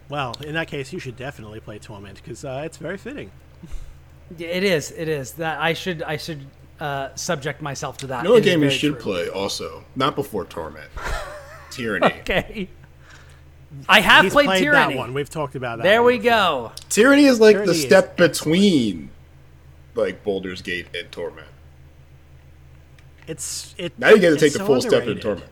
Well, 0.09 0.35
in 0.45 0.53
that 0.53 0.67
case, 0.67 0.91
you 0.93 0.99
should 0.99 1.15
definitely 1.17 1.59
play 1.59 1.77
Torment 1.79 2.15
because 2.15 2.45
uh, 2.45 2.61
it's 2.65 2.77
very 2.77 2.97
fitting. 2.97 3.31
it 4.37 4.63
is. 4.63 4.91
It 4.91 5.07
is 5.07 5.33
that 5.33 5.59
I 5.59 5.73
should 5.73 6.03
I 6.03 6.17
should 6.17 6.45
uh, 6.79 7.09
subject 7.15 7.61
myself 7.61 7.97
to 7.97 8.07
that. 8.07 8.23
You 8.23 8.29
know 8.29 8.35
It 8.35 8.39
what 8.39 8.45
is 8.45 8.53
game 8.53 8.63
you 8.63 8.69
should 8.69 8.93
true. 8.93 9.01
play 9.01 9.29
also? 9.29 9.83
Not 9.95 10.15
before 10.15 10.45
Torment. 10.45 10.89
Tyranny. 11.71 12.05
Okay. 12.21 12.69
I 13.87 14.01
have 14.01 14.23
He's 14.23 14.33
played, 14.33 14.45
played 14.47 14.63
Tyranny. 14.63 14.93
that 14.95 14.99
one. 14.99 15.13
We've 15.13 15.29
talked 15.29 15.55
about 15.55 15.77
that. 15.77 15.83
There 15.83 16.01
we 16.03 16.17
before. 16.17 16.31
go. 16.31 16.71
Tyranny 16.89 17.25
is 17.25 17.39
like 17.39 17.53
Tyranny 17.53 17.71
the 17.71 17.77
is 17.77 17.81
step 17.81 18.17
between 18.17 19.11
like 19.95 20.23
Baldur's 20.23 20.61
Gate 20.61 20.87
and 20.95 21.11
Torment. 21.11 21.47
It's 23.27 23.75
it. 23.77 23.93
Now 23.99 24.09
you 24.09 24.19
get 24.19 24.31
to 24.31 24.37
take 24.37 24.53
the 24.53 24.59
so 24.59 24.65
full 24.65 24.81
step 24.81 25.07
in. 25.07 25.19
Torment. 25.19 25.45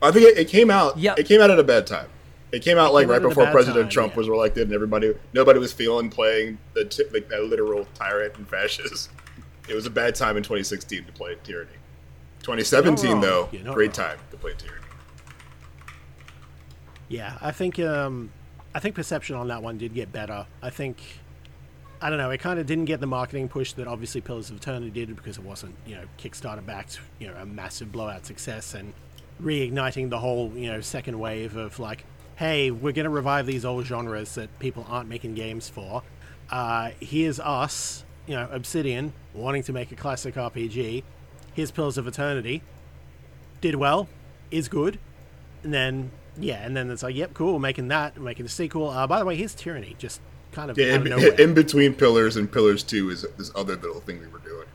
I 0.00 0.12
think 0.12 0.26
it, 0.26 0.38
it 0.38 0.48
came 0.48 0.70
out. 0.70 0.96
Yep. 0.98 1.18
It 1.18 1.26
came 1.26 1.40
out 1.40 1.50
at 1.50 1.58
a 1.58 1.64
bad 1.64 1.86
time. 1.86 2.08
It 2.52 2.62
came 2.62 2.78
out 2.78 2.94
like 2.94 3.04
came 3.04 3.10
right 3.10 3.22
before 3.22 3.46
President 3.46 3.84
time, 3.86 3.90
Trump 3.90 4.12
yeah. 4.12 4.18
was 4.18 4.28
elected, 4.28 4.68
and 4.68 4.72
everybody, 4.72 5.14
nobody 5.34 5.58
was 5.58 5.72
feeling 5.72 6.08
playing 6.08 6.58
the 6.74 6.84
t- 6.84 7.04
like 7.12 7.28
that 7.28 7.44
literal 7.44 7.86
tyrant 7.94 8.36
and 8.36 8.48
fascist. 8.48 9.10
It 9.68 9.74
was 9.74 9.84
a 9.84 9.90
bad 9.90 10.14
time 10.14 10.36
in 10.36 10.42
2016 10.42 11.04
to 11.04 11.12
play 11.12 11.36
Tyranny. 11.44 11.70
2017 12.40 13.20
though, 13.20 13.48
great 13.72 13.98
wrong. 13.98 14.08
time 14.08 14.18
to 14.30 14.36
play 14.38 14.54
Tyranny. 14.56 14.77
Yeah, 17.08 17.38
I 17.40 17.52
think 17.52 17.78
um, 17.78 18.30
I 18.74 18.80
think 18.80 18.94
perception 18.94 19.36
on 19.36 19.48
that 19.48 19.62
one 19.62 19.78
did 19.78 19.94
get 19.94 20.12
better. 20.12 20.46
I 20.62 20.70
think 20.70 20.98
I 22.00 22.10
don't 22.10 22.18
know. 22.18 22.30
It 22.30 22.38
kind 22.38 22.60
of 22.60 22.66
didn't 22.66 22.84
get 22.84 23.00
the 23.00 23.06
marketing 23.06 23.48
push 23.48 23.72
that 23.74 23.88
obviously 23.88 24.20
Pillars 24.20 24.50
of 24.50 24.56
Eternity 24.56 24.90
did 24.90 25.16
because 25.16 25.38
it 25.38 25.44
wasn't 25.44 25.74
you 25.86 25.96
know 25.96 26.04
Kickstarter 26.18 26.64
backed, 26.64 27.00
you 27.18 27.28
know, 27.28 27.34
a 27.34 27.46
massive 27.46 27.90
blowout 27.90 28.26
success 28.26 28.74
and 28.74 28.92
reigniting 29.42 30.10
the 30.10 30.18
whole 30.18 30.52
you 30.54 30.70
know 30.70 30.80
second 30.80 31.18
wave 31.18 31.56
of 31.56 31.78
like, 31.78 32.04
hey, 32.36 32.70
we're 32.70 32.92
going 32.92 33.04
to 33.04 33.10
revive 33.10 33.46
these 33.46 33.64
old 33.64 33.86
genres 33.86 34.34
that 34.34 34.58
people 34.58 34.86
aren't 34.88 35.08
making 35.08 35.34
games 35.34 35.68
for. 35.68 36.02
Uh, 36.50 36.90
here's 37.00 37.40
us, 37.40 38.04
you 38.26 38.34
know, 38.34 38.48
Obsidian 38.50 39.12
wanting 39.34 39.62
to 39.62 39.72
make 39.72 39.92
a 39.92 39.96
classic 39.96 40.34
RPG. 40.34 41.02
Here's 41.54 41.70
Pillars 41.70 41.98
of 41.98 42.06
Eternity. 42.06 42.62
Did 43.60 43.74
well, 43.74 44.08
is 44.50 44.68
good, 44.68 45.00
and 45.64 45.74
then 45.74 46.12
yeah, 46.40 46.64
and 46.64 46.76
then 46.76 46.90
it's 46.90 47.02
like, 47.02 47.14
yep, 47.16 47.34
cool, 47.34 47.58
making 47.58 47.88
that, 47.88 48.20
making 48.20 48.46
a 48.46 48.48
sequel. 48.48 48.90
Uh, 48.90 49.06
by 49.06 49.18
the 49.18 49.24
way, 49.24 49.36
here's 49.36 49.54
Tyranny, 49.54 49.96
just 49.98 50.20
kind 50.52 50.70
of 50.70 50.78
Yeah, 50.78 50.94
out 50.94 51.06
of 51.06 51.06
in, 51.12 51.40
in 51.48 51.54
between 51.54 51.94
Pillars 51.94 52.36
and 52.36 52.50
Pillars 52.50 52.82
Two 52.82 53.10
is 53.10 53.26
this 53.36 53.50
other 53.54 53.76
little 53.76 54.00
thing 54.00 54.20
we 54.20 54.26
were 54.28 54.38
doing, 54.38 54.66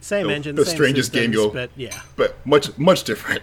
same 0.00 0.26
the- 0.28 0.34
engine, 0.34 0.56
the 0.56 0.64
same 0.64 0.74
strangest 0.74 1.12
game 1.12 1.32
you'll- 1.32 1.50
but 1.50 1.70
yeah, 1.76 2.00
but 2.16 2.44
much 2.46 2.76
much 2.78 3.04
different. 3.04 3.42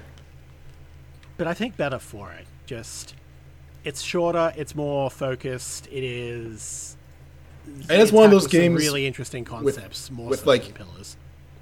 but 1.37 1.47
I 1.47 1.53
think 1.53 1.77
better 1.77 1.99
for 1.99 2.31
it. 2.31 2.45
Just 2.65 3.15
it's 3.83 4.01
shorter, 4.01 4.53
it's 4.57 4.75
more 4.75 5.09
focused. 5.09 5.87
It 5.87 6.03
is, 6.03 6.97
And 7.89 8.01
it's 8.01 8.11
it 8.11 8.15
one 8.15 8.25
of 8.25 8.31
those 8.31 8.47
games 8.47 8.79
really 8.81 9.05
interesting 9.07 9.45
concepts, 9.45 10.11
more 10.11 10.27
with, 10.29 10.41
so 10.41 10.45
like, 10.47 10.63
than 10.63 10.73
Pillars. 10.73 11.15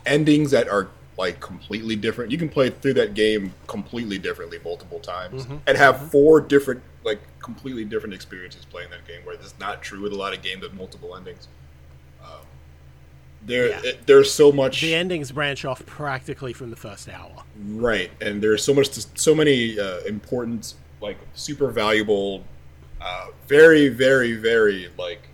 endings 0.06 0.52
that 0.52 0.68
are 0.68 0.88
like 1.18 1.40
completely 1.40 1.96
different. 1.96 2.32
You 2.32 2.38
can 2.38 2.50
play 2.50 2.70
through 2.70 2.96
that 2.96 3.14
game 3.14 3.54
completely 3.68 4.18
differently 4.18 4.60
multiple 4.64 5.00
times 5.00 5.44
Mm-hmm. 5.46 5.58
and 5.68 5.78
have 5.78 6.12
four 6.12 6.42
different, 6.42 6.82
like 7.04 7.20
completely 7.40 7.86
different 7.86 8.14
experiences 8.14 8.66
playing 8.66 8.90
that 8.90 9.08
game. 9.08 9.22
Where 9.24 9.38
that's 9.38 9.58
not 9.60 9.82
true 9.82 10.02
with 10.02 10.12
a 10.12 10.16
lot 10.18 10.34
of 10.36 10.42
games 10.42 10.62
with 10.64 10.74
multiple 10.74 11.16
endings. 11.16 11.48
Um, 12.24 12.42
there, 13.46 13.70
Yeah. 13.70 13.82
it- 13.84 14.08
there's 14.08 14.32
so 14.34 14.52
much 14.52 14.82
The 14.82 14.94
endings 14.96 15.32
branch 15.32 15.64
off 15.64 15.86
practically 15.86 16.52
from 16.52 16.70
the 16.70 16.76
first 16.76 17.08
hour. 17.08 17.44
right, 17.66 18.12
and 18.20 18.42
there's 18.42 18.64
so 18.64 18.74
much, 18.74 18.90
so 19.18 19.34
many 19.34 19.80
uh, 19.80 20.00
important, 20.02 20.74
like 21.00 21.18
super 21.34 21.70
valuable, 21.72 22.44
uh, 23.00 23.28
very, 23.48 23.88
very, 23.88 24.34
very 24.34 24.90
like 24.98 25.30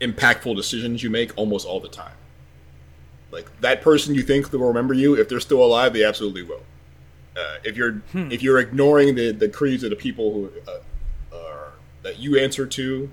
impactful 0.00 0.56
decisions 0.56 1.02
you 1.02 1.10
make 1.10 1.32
almost 1.36 1.66
all 1.66 1.80
the 1.80 1.88
time. 1.88 2.12
Like 3.30 3.60
that 3.60 3.80
person 3.82 4.14
you 4.14 4.22
think 4.22 4.50
they 4.50 4.58
will 4.58 4.68
remember 4.68 4.94
you, 4.94 5.14
if 5.14 5.28
they're 5.28 5.40
still 5.40 5.62
alive, 5.64 5.92
they 5.92 6.04
absolutely 6.04 6.42
will. 6.42 6.62
Uh, 7.36 7.56
if 7.64 7.76
you're 7.76 8.02
if 8.14 8.42
you're 8.42 8.58
ignoring 8.58 9.14
the 9.14 9.30
the 9.32 9.48
creeds 9.48 9.84
of 9.84 9.90
the 9.90 9.96
people 9.96 10.32
who 10.32 10.50
uh, 10.68 11.36
are 11.36 11.72
that 12.02 12.18
you 12.18 12.38
answer 12.38 12.66
to 12.66 13.10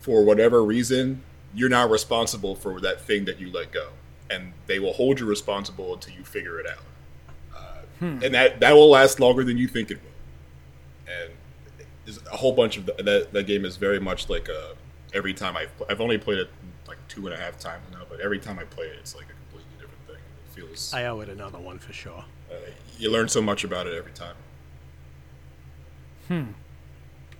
for 0.00 0.22
whatever 0.24 0.62
reason, 0.62 1.22
you're 1.54 1.70
not 1.70 1.90
responsible 1.90 2.54
for 2.54 2.80
that 2.80 3.00
thing 3.00 3.24
that 3.24 3.40
you 3.40 3.50
let 3.50 3.72
go, 3.72 3.88
and 4.30 4.52
they 4.66 4.78
will 4.78 4.92
hold 4.92 5.18
you 5.20 5.26
responsible 5.26 5.94
until 5.94 6.14
you 6.14 6.22
figure 6.24 6.60
it 6.60 6.66
out. 6.66 6.84
Uh, 7.56 7.82
And 8.24 8.34
that 8.34 8.60
that 8.60 8.72
will 8.74 8.90
last 8.90 9.20
longer 9.20 9.42
than 9.42 9.56
you 9.56 9.66
think 9.68 9.90
it 9.90 9.98
will. 10.02 11.12
And 11.14 11.32
is 12.06 12.20
a 12.30 12.36
whole 12.36 12.52
bunch 12.52 12.76
of 12.76 12.86
the, 12.86 12.92
that 13.02 13.32
that 13.32 13.46
game 13.46 13.64
is 13.64 13.76
very 13.78 13.98
much 13.98 14.28
like 14.28 14.48
a 14.48 14.74
every 15.14 15.32
time 15.32 15.56
I've 15.56 15.72
I've 15.88 16.00
only 16.02 16.18
played 16.18 16.38
it 16.38 16.50
like 16.86 16.98
two 17.08 17.26
and 17.26 17.34
a 17.34 17.38
half 17.40 17.58
times 17.58 17.84
now, 17.90 18.02
but 18.08 18.20
every 18.20 18.38
time 18.38 18.58
I 18.58 18.64
play 18.64 18.86
it, 18.86 18.96
it's 19.00 19.16
like 19.16 19.24
a 19.24 19.32
completely 19.32 19.72
different 19.80 20.06
thing. 20.06 20.16
It 20.45 20.45
feels 20.56 20.92
I 20.94 21.04
owe 21.06 21.20
it 21.20 21.28
another 21.28 21.58
one 21.58 21.78
for 21.78 21.92
sure. 21.92 22.24
uh, 22.50 22.54
you 22.98 23.10
learn 23.12 23.28
so 23.28 23.42
much 23.42 23.62
about 23.64 23.86
it 23.86 23.94
every 23.94 24.12
time. 24.12 24.34
Hmm. 26.28 26.44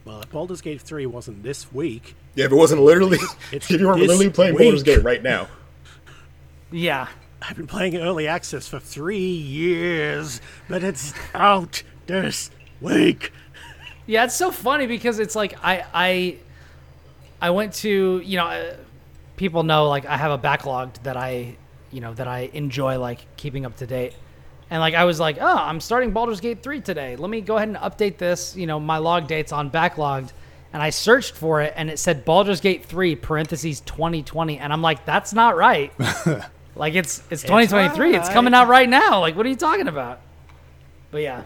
Well, 0.04 0.20
if 0.20 0.30
Baldur's 0.30 0.60
Gate 0.60 0.80
3 0.80 1.06
wasn't 1.06 1.42
this 1.42 1.72
week, 1.72 2.14
Yeah, 2.36 2.44
if 2.44 2.52
it 2.52 2.54
wasn't 2.54 2.82
literally, 2.82 3.18
It's 3.52 3.70
if 3.70 3.80
you 3.80 3.86
weren't 3.86 4.00
literally 4.00 4.30
playing 4.30 4.56
Baldur's 4.56 4.80
week. 4.84 4.96
Gate 4.96 5.02
right 5.04 5.22
now, 5.22 5.48
Yeah. 6.70 7.08
I've 7.42 7.56
been 7.56 7.66
playing 7.66 7.96
early 7.96 8.26
access 8.26 8.66
for 8.66 8.78
three 8.80 9.18
years, 9.18 10.40
but 10.68 10.82
it's 10.82 11.12
out 11.34 11.82
this 12.06 12.50
week. 12.80 13.30
Yeah, 14.06 14.24
it's 14.24 14.34
so 14.34 14.50
funny 14.50 14.86
because 14.86 15.18
it's 15.18 15.36
like 15.36 15.56
I 15.62 15.84
I 15.92 16.36
I 17.40 17.50
went 17.50 17.74
to 17.74 18.20
you 18.24 18.36
know 18.38 18.46
uh, 18.46 18.74
people 19.36 19.64
know 19.64 19.86
like 19.88 20.06
I 20.06 20.16
have 20.16 20.32
a 20.32 20.38
backlog 20.38 20.94
that 21.02 21.16
I 21.16 21.56
you 21.90 22.00
know 22.00 22.14
that 22.14 22.28
I 22.28 22.50
enjoy 22.52 22.98
like 22.98 23.24
keeping 23.36 23.64
up 23.64 23.76
to 23.76 23.86
date. 23.86 24.14
And 24.70 24.80
like 24.80 24.94
I 24.94 25.04
was 25.04 25.20
like, 25.20 25.38
"Oh, 25.40 25.56
I'm 25.56 25.80
starting 25.80 26.10
Baldur's 26.10 26.40
Gate 26.40 26.62
3 26.62 26.80
today. 26.80 27.16
Let 27.16 27.30
me 27.30 27.40
go 27.40 27.56
ahead 27.56 27.68
and 27.68 27.76
update 27.76 28.18
this, 28.18 28.56
you 28.56 28.66
know, 28.66 28.80
my 28.80 28.98
log 28.98 29.28
dates 29.28 29.52
on 29.52 29.70
Backloggd." 29.70 30.32
And 30.72 30.82
I 30.82 30.90
searched 30.90 31.36
for 31.36 31.62
it 31.62 31.72
and 31.76 31.88
it 31.88 31.98
said 31.98 32.24
Baldur's 32.24 32.60
Gate 32.60 32.84
3 32.84 33.16
parentheses 33.16 33.80
2020 33.80 34.58
and 34.58 34.72
I'm 34.72 34.82
like, 34.82 35.04
"That's 35.04 35.32
not 35.32 35.56
right." 35.56 35.92
like 36.76 36.94
it's 36.94 37.22
it's 37.30 37.42
2023. 37.42 38.16
It's 38.16 38.26
right. 38.26 38.34
coming 38.34 38.54
out 38.54 38.68
right 38.68 38.88
now. 38.88 39.20
Like 39.20 39.36
what 39.36 39.46
are 39.46 39.48
you 39.48 39.56
talking 39.56 39.88
about? 39.88 40.20
But 41.10 41.22
yeah. 41.22 41.42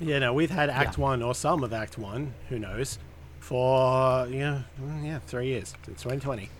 You 0.00 0.18
know, 0.20 0.32
we've 0.34 0.50
had 0.50 0.70
Act 0.70 0.98
1 0.98 1.22
or 1.22 1.34
some 1.34 1.62
of 1.62 1.72
Act 1.72 1.96
1, 1.96 2.34
who 2.48 2.58
knows, 2.58 2.98
for, 3.38 4.26
you 4.26 4.40
know, 4.40 4.64
mm, 4.80 5.06
yeah, 5.06 5.18
three 5.20 5.46
years, 5.46 5.74
since 5.84 6.02
2020. 6.02 6.50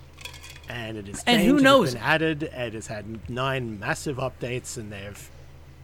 And 0.68 0.96
it 0.96 1.08
is 1.08 1.22
And 1.26 1.42
who 1.42 1.60
knows? 1.60 1.94
been 1.94 2.02
added, 2.02 2.42
it 2.44 2.74
has 2.74 2.86
had 2.86 3.28
nine 3.28 3.78
massive 3.78 4.16
updates, 4.16 4.76
and 4.76 4.90
they've 4.92 5.30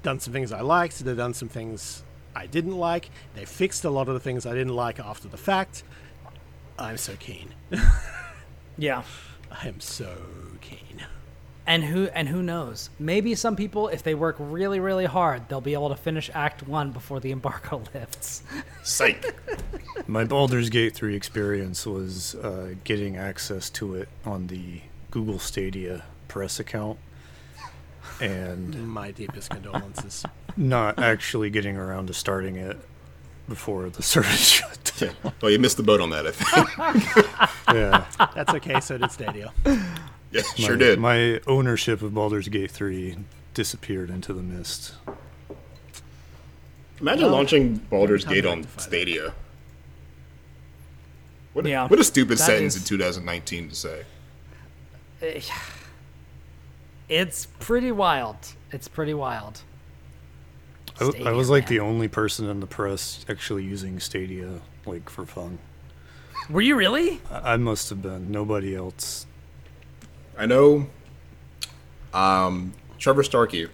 done 0.02 0.20
some 0.20 0.32
things 0.32 0.52
I 0.52 0.60
liked, 0.62 1.04
they've 1.04 1.16
done 1.16 1.34
some 1.34 1.48
things 1.48 2.02
I 2.34 2.46
didn't 2.46 2.76
like, 2.76 3.10
they 3.34 3.44
fixed 3.44 3.84
a 3.84 3.90
lot 3.90 4.08
of 4.08 4.14
the 4.14 4.20
things 4.20 4.46
I 4.46 4.54
didn't 4.54 4.74
like 4.76 4.98
after 5.00 5.28
the 5.28 5.36
fact. 5.36 5.82
I'm 6.78 6.96
so 6.96 7.14
keen. 7.18 7.54
Yeah. 8.78 9.02
I 9.50 9.68
am 9.68 9.78
so. 9.80 10.16
And 11.66 11.84
who 11.84 12.06
and 12.08 12.28
who 12.28 12.42
knows? 12.42 12.90
Maybe 12.98 13.34
some 13.34 13.54
people, 13.56 13.88
if 13.88 14.02
they 14.02 14.14
work 14.14 14.36
really, 14.38 14.80
really 14.80 15.04
hard, 15.06 15.48
they'll 15.48 15.60
be 15.60 15.74
able 15.74 15.90
to 15.90 15.96
finish 15.96 16.30
Act 16.34 16.66
One 16.66 16.90
before 16.90 17.20
the 17.20 17.30
embargo 17.32 17.82
lifts. 17.94 18.42
Psych. 18.82 19.34
My 20.06 20.24
Baldur's 20.24 20.70
Gate 20.70 20.94
3 20.94 21.14
experience 21.14 21.86
was 21.86 22.34
uh, 22.36 22.74
getting 22.84 23.16
access 23.16 23.70
to 23.70 23.94
it 23.94 24.08
on 24.24 24.46
the 24.48 24.80
Google 25.10 25.38
Stadia 25.38 26.04
press 26.28 26.58
account 26.60 26.98
and 28.20 28.88
My 28.88 29.10
deepest 29.10 29.50
condolences. 29.50 30.24
not 30.56 30.98
actually 30.98 31.50
getting 31.50 31.76
around 31.76 32.06
to 32.08 32.14
starting 32.14 32.56
it 32.56 32.76
before 33.48 33.88
the 33.90 34.02
service 34.14 34.48
shut 34.48 34.92
down. 34.98 35.32
well, 35.40 35.50
you 35.50 35.58
missed 35.58 35.76
the 35.76 35.82
boat 35.82 36.00
on 36.00 36.10
that. 36.10 36.26
I 36.26 36.30
think. 36.32 37.16
Yeah, 37.74 38.04
That's 38.34 38.52
okay. 38.54 38.80
So 38.80 38.98
did 38.98 39.10
Stadia. 39.12 39.52
Yeah, 40.30 40.42
sure 40.56 40.76
did. 40.76 40.98
My 40.98 41.40
ownership 41.46 42.02
of 42.02 42.14
Baldur's 42.14 42.48
Gate 42.48 42.70
3 42.70 43.16
disappeared 43.54 44.10
into 44.10 44.32
the 44.32 44.42
mist. 44.42 44.94
Imagine 47.00 47.24
Well, 47.26 47.32
launching 47.32 47.74
Baldur's 47.90 48.24
Gate 48.24 48.44
on 48.46 48.58
rectify 48.58 48.76
that. 48.76 48.82
Stadia. 48.82 49.34
What 51.52 51.66
a, 51.66 51.68
Yeah. 51.70 51.86
what 51.88 51.98
a 51.98 52.04
stupid 52.04 52.38
sentence 52.38 52.76
is- 52.76 52.82
in 52.82 52.86
2019 52.88 53.68
to 53.70 53.74
say. 53.74 54.04
It's 57.08 57.46
pretty 57.58 57.90
wild. 57.90 58.36
It's 58.70 58.86
pretty 58.86 59.14
wild. 59.14 59.62
I, 60.96 60.98
w- 61.00 61.16
I 61.16 61.22
Stadia, 61.22 61.36
was 61.36 61.50
like 61.50 61.64
man. 61.64 61.70
the 61.70 61.80
only 61.80 62.06
person 62.08 62.48
in 62.48 62.60
the 62.60 62.68
press 62.68 63.24
actually 63.28 63.64
using 63.64 63.98
Stadia 63.98 64.60
like 64.86 65.10
for 65.10 65.26
fun. 65.26 65.58
Were 66.48 66.60
you 66.60 66.76
really? 66.76 67.20
I, 67.30 67.54
I 67.54 67.56
must 67.56 67.88
have 67.90 68.00
been. 68.00 68.30
Nobody 68.30 68.76
else. 68.76 69.26
I 70.40 70.46
know 70.46 70.86
um, 72.14 72.72
Trevor 72.98 73.22
Starkey 73.22 73.68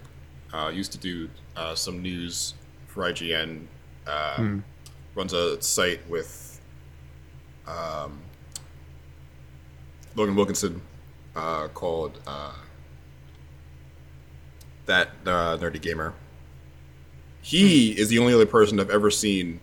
uh, 0.53 0.73
used 0.75 0.91
to 0.93 0.99
do 0.99 1.31
uh, 1.57 1.77
some 1.77 2.03
news 2.03 2.55
for 2.89 3.05
IGN. 3.05 3.67
Uh, 4.05 4.57
Runs 5.15 5.33
a 5.33 5.63
site 5.63 6.01
with 6.11 6.61
um, 7.69 8.19
Logan 10.17 10.35
Wilkinson 10.35 10.83
uh, 11.37 11.69
called 11.69 12.19
uh, 12.27 12.53
That 14.87 15.11
uh, 15.25 15.57
Nerdy 15.59 15.81
Gamer. 15.81 16.15
He 17.43 17.93
is 17.93 18.09
the 18.09 18.19
only 18.19 18.35
other 18.35 18.45
person 18.45 18.81
I've 18.81 18.91
ever 18.91 19.11
seen 19.11 19.61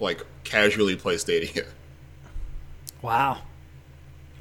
like 0.00 0.24
casually 0.42 0.96
play 0.96 1.18
Stadia. 1.18 1.66
Wow. 3.02 3.42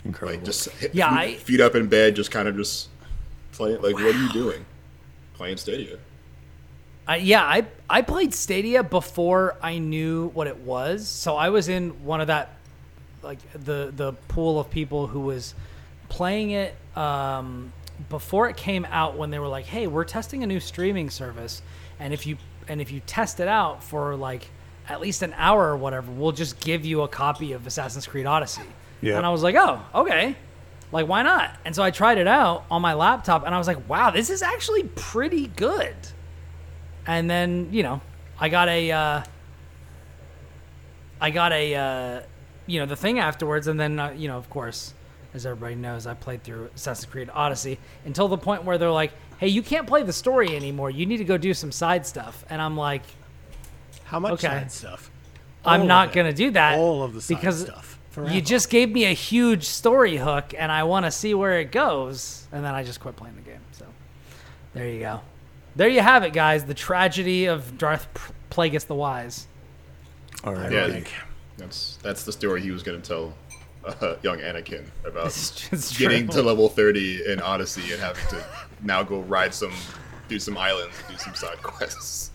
Incredible. 0.07 0.39
Like 0.39 0.45
just 0.45 0.69
hit, 0.71 0.93
Yeah, 0.95 1.09
feet, 1.09 1.17
I- 1.17 1.35
feet 1.35 1.61
up 1.61 1.75
in 1.75 1.87
bed, 1.87 2.15
just 2.15 2.31
kind 2.31 2.47
of 2.47 2.55
just 2.55 2.89
playing. 3.51 3.81
Like, 3.81 3.93
what 3.95 4.03
are 4.05 4.11
you 4.11 4.31
doing? 4.33 4.65
Playing 5.35 5.57
Stadia. 5.57 5.97
I, 7.07 7.17
yeah, 7.17 7.43
I 7.43 7.65
I 7.89 8.01
played 8.01 8.33
Stadia 8.33 8.83
before 8.83 9.55
I 9.61 9.77
knew 9.77 10.27
what 10.33 10.47
it 10.47 10.57
was. 10.57 11.07
So 11.07 11.35
I 11.37 11.49
was 11.49 11.69
in 11.69 12.03
one 12.03 12.19
of 12.21 12.27
that 12.27 12.55
like 13.23 13.39
the 13.53 13.93
the 13.95 14.13
pool 14.27 14.59
of 14.59 14.69
people 14.69 15.07
who 15.07 15.21
was 15.21 15.55
playing 16.09 16.51
it 16.51 16.75
um, 16.97 17.71
before 18.09 18.49
it 18.49 18.57
came 18.57 18.85
out 18.89 19.17
when 19.17 19.29
they 19.29 19.39
were 19.39 19.47
like, 19.47 19.65
"Hey, 19.65 19.87
we're 19.87 20.03
testing 20.03 20.43
a 20.43 20.47
new 20.47 20.59
streaming 20.59 21.09
service, 21.09 21.61
and 21.99 22.13
if 22.13 22.27
you 22.27 22.37
and 22.67 22.81
if 22.81 22.91
you 22.91 22.99
test 23.05 23.39
it 23.39 23.47
out 23.47 23.83
for 23.83 24.15
like 24.17 24.49
at 24.89 24.99
least 24.99 25.21
an 25.21 25.33
hour 25.37 25.67
or 25.69 25.77
whatever, 25.77 26.11
we'll 26.11 26.31
just 26.33 26.59
give 26.59 26.85
you 26.85 27.03
a 27.03 27.07
copy 27.07 27.53
of 27.53 27.65
Assassin's 27.67 28.05
Creed 28.05 28.25
Odyssey." 28.25 28.63
Yeah. 29.01 29.17
And 29.17 29.25
I 29.25 29.29
was 29.29 29.43
like, 29.43 29.55
"Oh, 29.55 29.79
okay." 29.95 30.35
Like 30.91 31.07
why 31.07 31.21
not? 31.21 31.55
And 31.65 31.75
so 31.75 31.83
I 31.83 31.91
tried 31.91 32.17
it 32.17 32.27
out 32.27 32.63
on 32.71 32.81
my 32.81 32.93
laptop 32.93 33.45
and 33.45 33.53
I 33.53 33.57
was 33.57 33.67
like, 33.67 33.87
"Wow, 33.89 34.09
this 34.11 34.29
is 34.29 34.41
actually 34.41 34.83
pretty 34.95 35.47
good." 35.47 35.95
and 37.09 37.29
then 37.29 37.69
you 37.71 37.83
know 37.83 38.01
i 38.37 38.49
got 38.49 38.67
a 38.67 38.91
uh, 38.91 39.23
i 41.21 41.29
got 41.31 41.51
a 41.53 41.73
uh, 41.75 42.21
you 42.65 42.79
know 42.79 42.85
the 42.85 42.95
thing 42.95 43.19
afterwards 43.19 43.67
and 43.67 43.79
then 43.79 43.97
uh, 43.99 44.09
you 44.11 44.27
know 44.27 44.37
of 44.37 44.49
course 44.49 44.93
as 45.33 45.45
everybody 45.45 45.75
knows 45.75 46.05
i 46.05 46.13
played 46.13 46.43
through 46.43 46.69
assassin's 46.75 47.09
creed 47.09 47.29
odyssey 47.33 47.77
until 48.05 48.27
the 48.27 48.37
point 48.37 48.63
where 48.65 48.77
they're 48.77 48.91
like 48.91 49.11
hey 49.39 49.47
you 49.47 49.61
can't 49.61 49.87
play 49.87 50.03
the 50.03 50.11
story 50.13 50.55
anymore 50.55 50.89
you 50.89 51.05
need 51.05 51.17
to 51.17 51.23
go 51.23 51.37
do 51.37 51.53
some 51.53 51.71
side 51.71 52.05
stuff 52.05 52.43
and 52.49 52.61
i'm 52.61 52.75
like 52.75 53.03
How 54.05 54.19
much 54.19 54.33
Okay. 54.33 54.47
side 54.47 54.71
stuff? 54.71 55.09
All 55.65 55.73
i'm 55.73 55.87
not 55.87 56.11
going 56.13 56.27
to 56.27 56.33
do 56.33 56.51
that 56.51 56.77
All 56.77 57.03
of 57.03 57.13
the 57.13 57.21
side 57.21 57.35
because 57.35 57.61
stuff. 57.61 57.96
You 58.25 58.41
just 58.41 58.69
gave 58.69 58.91
me 58.91 59.05
a 59.05 59.13
huge 59.13 59.63
story 59.65 60.17
hook 60.17 60.53
and 60.57 60.71
i 60.71 60.83
want 60.83 61.05
to 61.05 61.11
see 61.11 61.33
where 61.33 61.59
it 61.59 61.71
goes 61.71 62.47
and 62.51 62.63
then 62.65 62.73
i 62.73 62.83
just 62.83 62.99
quit 62.99 63.15
playing 63.15 63.35
the 63.35 63.41
game 63.41 63.59
so 63.71 63.85
there 64.73 64.87
you 64.89 64.99
go 64.99 65.21
there 65.75 65.87
you 65.87 66.01
have 66.01 66.23
it 66.23 66.33
guys 66.33 66.65
the 66.65 66.73
tragedy 66.73 67.45
of 67.45 67.77
darth 67.77 68.07
P- 68.13 68.33
plagueis 68.49 68.87
the 68.87 68.95
wise 68.95 69.47
All 70.43 70.55
right. 70.55 70.71
Yeah, 70.71 70.87
think. 70.87 71.11
that's 71.57 71.97
that's 72.01 72.23
the 72.23 72.31
story 72.31 72.61
he 72.61 72.71
was 72.71 72.81
going 72.83 72.99
to 73.01 73.07
tell 73.07 73.33
uh, 73.85 74.15
young 74.23 74.39
Anakin 74.39 74.85
about 75.05 75.27
It's 75.27 75.69
just 75.69 75.97
getting 75.99 76.27
to 76.29 76.41
level 76.41 76.69
30 76.69 77.31
in 77.31 77.39
Odyssey 77.39 77.91
and 77.93 78.01
having 78.01 78.25
to 78.29 78.43
now 78.81 79.01
go 79.03 79.21
ride 79.21 79.53
some, 79.53 79.71
do 80.27 80.39
some 80.39 80.57
islands, 80.57 80.93
and 80.99 81.15
do 81.15 81.23
some 81.23 81.33
side 81.35 81.57
quests. 81.63 82.31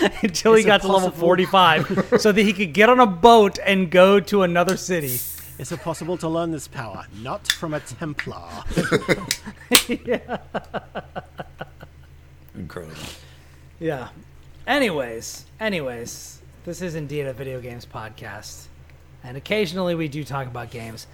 until 0.22 0.54
he 0.54 0.60
Is 0.60 0.66
it 0.66 0.68
got 0.68 0.82
to 0.82 0.88
level 0.88 1.10
45 1.10 2.14
so 2.18 2.32
that 2.32 2.42
he 2.42 2.52
could 2.52 2.72
get 2.72 2.88
on 2.88 3.00
a 3.00 3.06
boat 3.06 3.58
and 3.64 3.90
go 3.90 4.20
to 4.20 4.42
another 4.42 4.76
city. 4.76 5.18
Is 5.58 5.72
it 5.72 5.80
possible 5.80 6.18
to 6.18 6.28
learn 6.28 6.50
this 6.50 6.68
power? 6.68 7.06
Not 7.22 7.48
from 7.48 7.72
a 7.72 7.80
Templar. 7.80 8.64
yeah. 9.88 10.38
Incredible. 12.54 12.96
Yeah. 13.78 14.08
Anyways, 14.66 15.46
anyways, 15.60 16.42
this 16.64 16.82
is 16.82 16.94
indeed 16.94 17.22
a 17.22 17.32
video 17.32 17.60
games 17.60 17.86
podcast. 17.86 18.66
And 19.24 19.36
occasionally 19.36 19.94
we 19.94 20.08
do 20.08 20.24
talk 20.24 20.46
about 20.46 20.70
games. 20.70 21.06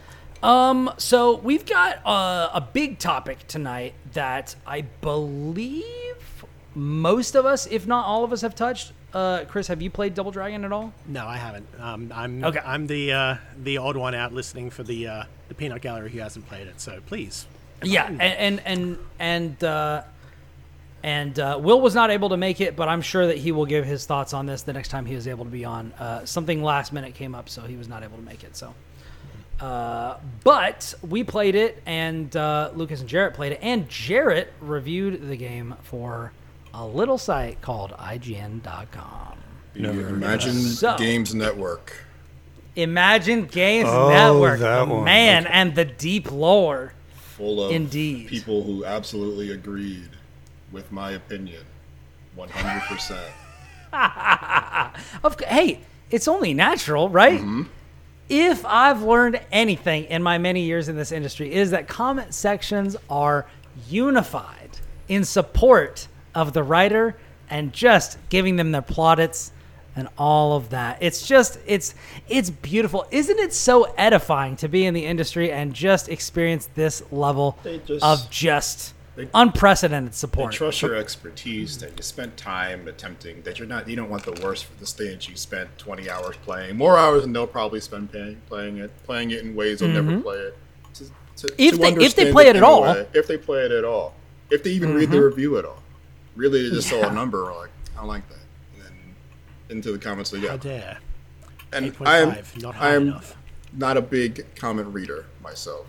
Um, 0.43 0.91
so 0.97 1.37
we've 1.37 1.65
got 1.65 2.05
uh, 2.05 2.51
a 2.53 2.61
big 2.61 2.99
topic 2.99 3.47
tonight 3.47 3.95
that 4.13 4.57
I 4.67 4.81
believe 4.81 5.85
most 6.75 7.35
of 7.35 7.45
us, 7.47 7.67
if 7.67 7.87
not 7.87 8.07
all 8.07 8.25
of 8.25 8.33
us, 8.33 8.41
have 8.41 8.55
touched. 8.55 8.93
Uh, 9.13 9.45
Kris, 9.47 9.67
have 9.69 9.83
you 9.83 9.91
played 9.91 10.15
Double 10.15 10.31
Dragon 10.31 10.65
at 10.65 10.73
all? 10.73 10.93
No, 11.07 11.27
I 11.27 11.37
haven't. 11.37 11.69
Um, 11.79 12.11
I'm 12.15 12.43
Okay. 12.45 12.61
I'm 12.65 12.87
the 12.87 13.13
uh, 13.13 13.37
the 13.63 13.79
odd 13.79 13.97
one 13.97 14.15
out 14.15 14.33
listening 14.33 14.71
for 14.71 14.83
the 14.83 15.07
uh, 15.07 15.25
the 15.49 15.55
peanut 15.55 15.83
gallery 15.83 16.11
who 16.11 16.19
hasn't 16.21 16.47
played 16.49 16.67
it. 16.67 16.81
So 16.81 17.01
please. 17.07 17.47
Yeah, 17.83 18.07
and 18.07 18.21
and 18.23 18.61
and 18.65 18.99
and 19.19 19.65
uh, 19.65 20.03
and 21.03 21.39
uh, 21.39 21.59
Will 21.61 21.81
was 21.81 21.95
not 21.95 22.11
able 22.11 22.29
to 22.31 22.37
make 22.37 22.61
it, 22.61 22.77
but 22.77 22.89
I'm 22.89 23.03
sure 23.03 23.27
that 23.27 23.37
he 23.37 23.53
will 23.53 23.67
give 23.67 23.85
his 23.85 24.07
thoughts 24.07 24.33
on 24.33 24.47
this 24.47 24.63
the 24.63 24.73
next 24.73 24.89
time 24.89 25.05
he 25.05 25.15
is 25.15 25.27
able 25.27 25.45
to 25.45 25.51
be 25.51 25.65
on. 25.65 25.93
Uh, 25.99 26.25
something 26.25 26.63
last 26.63 26.93
minute 26.93 27.15
came 27.15 27.35
up, 27.35 27.49
so 27.49 27.63
he 27.63 27.77
was 27.77 27.89
not 27.89 28.03
able 28.05 28.17
to 28.17 28.23
make 28.23 28.45
it. 28.45 28.57
So, 28.57 28.73
uh, 29.61 30.17
but 30.45 30.95
we 31.07 31.25
played 31.25 31.55
it, 31.57 31.83
and 31.87 32.35
uh, 32.37 32.71
Lucas 32.75 33.01
and 33.01 33.09
Jarrett 33.09 33.35
played 33.35 33.53
it, 33.53 33.59
and 33.63 33.89
Jarrett 33.89 34.53
reviewed 34.61 35.29
the 35.29 35.37
game 35.37 35.75
for 35.83 36.33
a 36.75 36.87
little 36.87 37.19
site 37.19 37.61
called 37.61 37.93
IGN.com. 37.93 39.39
Never 39.75 40.03
heard 40.03 40.11
of 40.11 40.17
Imagine 40.17 40.53
So- 40.55 40.97
Games 40.97 41.35
Network. 41.35 42.05
Imagine 42.77 43.47
Games 43.47 43.89
Oh, 43.91 44.09
Network, 44.09 44.61
that 44.61 44.87
the 44.89 44.95
one. 44.95 45.05
man, 45.05 45.45
Okay. 45.45 45.53
and 45.55 45.75
the 45.75 45.85
deep 45.85 46.31
lore. 46.33 46.95
Full 47.37 47.65
of 47.65 47.73
Indeed. 47.73 48.29
people 48.29 48.63
who 48.65 48.85
absolutely 48.85 49.51
agreed 49.51 50.09
with 50.71 50.91
my 50.93 51.11
opinion. 51.13 51.63
100%. 52.37 53.19
Of 55.23 55.39
hey, 55.41 55.81
it's 56.11 56.27
only 56.29 56.55
natural, 56.55 57.09
right? 57.11 57.41
Mm-hmm. 57.41 57.63
If 58.31 58.65
I've 58.65 59.03
learned 59.03 59.41
anything 59.53 60.05
in 60.05 60.23
my 60.23 60.39
many 60.39 60.63
years 60.63 60.89
in 60.89 60.97
this 60.97 61.13
industry, 61.13 61.53
is 61.53 61.71
that 61.73 61.89
comment 61.89 62.33
sections 62.33 62.97
are 63.11 63.47
unified 63.91 64.71
in 65.09 65.25
support 65.25 66.09
of 66.35 66.53
the 66.53 66.63
writer 66.63 67.17
and 67.51 67.73
just 67.73 68.19
giving 68.29 68.57
them 68.57 68.73
their 68.73 68.83
plaudits 68.83 69.53
and 69.95 70.09
all 70.17 70.57
of 70.57 70.71
that. 70.71 70.97
It's 71.03 71.27
just 71.27 71.59
it's 71.67 71.95
it's 72.29 72.49
beautiful. 72.49 73.07
Isn't 73.11 73.39
it 73.39 73.53
so 73.53 73.93
edifying 73.99 74.57
to 74.57 74.69
be 74.69 74.87
in 74.87 74.95
the 74.95 75.05
industry 75.05 75.53
and 75.53 75.75
just 75.75 76.09
experience 76.09 76.69
this 76.75 77.03
level 77.13 77.59
just- 77.87 78.03
of 78.05 78.31
just 78.31 78.95
they- 79.17 79.29
unprecedented 79.35 80.13
They 80.13 80.17
support? 80.17 80.53
trust 80.55 80.81
your 80.81 80.95
expertise 80.97 81.77
that 81.81 81.91
you 81.99 82.03
spent 82.03 82.39
time 82.39 82.89
attempting 82.89 83.43
that 83.43 83.59
you're 83.59 83.69
not 83.69 83.87
you 83.87 83.95
don't 83.95 84.09
want 84.09 84.25
the 84.25 84.41
worst 84.43 84.65
for 84.65 84.75
the 84.81 84.87
stage 84.87 85.29
you 85.29 85.37
spent 85.37 85.69
20 85.77 86.09
hours 86.09 86.37
playing 86.43 86.79
more 86.79 86.97
hours 86.97 87.21
than 87.21 87.35
they'll 87.35 87.47
probably 87.47 87.81
spend 87.81 88.11
playing 88.11 88.41
playing 88.49 88.79
it 88.79 88.91
playing 89.05 89.31
it 89.33 89.41
in 89.45 89.55
ways 89.55 89.81
they'll 89.81 89.91
never 89.91 90.19
play 90.23 90.39
it 90.39 90.57
to, 90.95 91.05
to, 91.05 91.11
Mm-hmm. 91.49 91.55
If 91.59 91.73
to 91.73 91.77
they- 91.79 92.05
if 92.07 92.15
they 92.15 92.33
play 92.33 92.49
it 92.49 92.57
at 92.57 92.63
all. 92.63 92.81
way, 92.83 93.07
if 93.13 93.27
they 93.27 93.37
play 93.37 93.67
it 93.67 93.73
at 93.73 93.85
all 93.85 94.15
if 94.51 94.63
they 94.63 94.71
even 94.71 94.95
read 94.95 95.11
the 95.11 95.21
review 95.21 95.59
at 95.59 95.67
all 95.67 95.82
really 96.37 96.69
they 96.69 96.75
just 96.75 96.89
saw 96.89 97.09
a 97.09 97.13
number 97.13 97.51
or 97.51 97.61
like 97.61 97.71
I 97.95 97.99
don't 98.01 98.09
like 98.09 98.29
that 98.29 98.39
and 98.75 98.85
then 98.85 98.93
into 99.77 99.93
the 99.93 99.99
comments 99.99 100.31
they 100.31 100.41
How 100.41 100.57
go 100.57 100.69
dare? 100.69 100.99
and 101.73 101.95
I'm 102.05 102.37
not 102.59 102.75
high 102.75 102.95
I'm 102.97 103.09
enough. 103.09 103.37
not 103.73 103.97
a 103.97 104.03
big 104.03 104.45
comment 104.57 104.89
reader 104.89 105.27
myself 105.43 105.87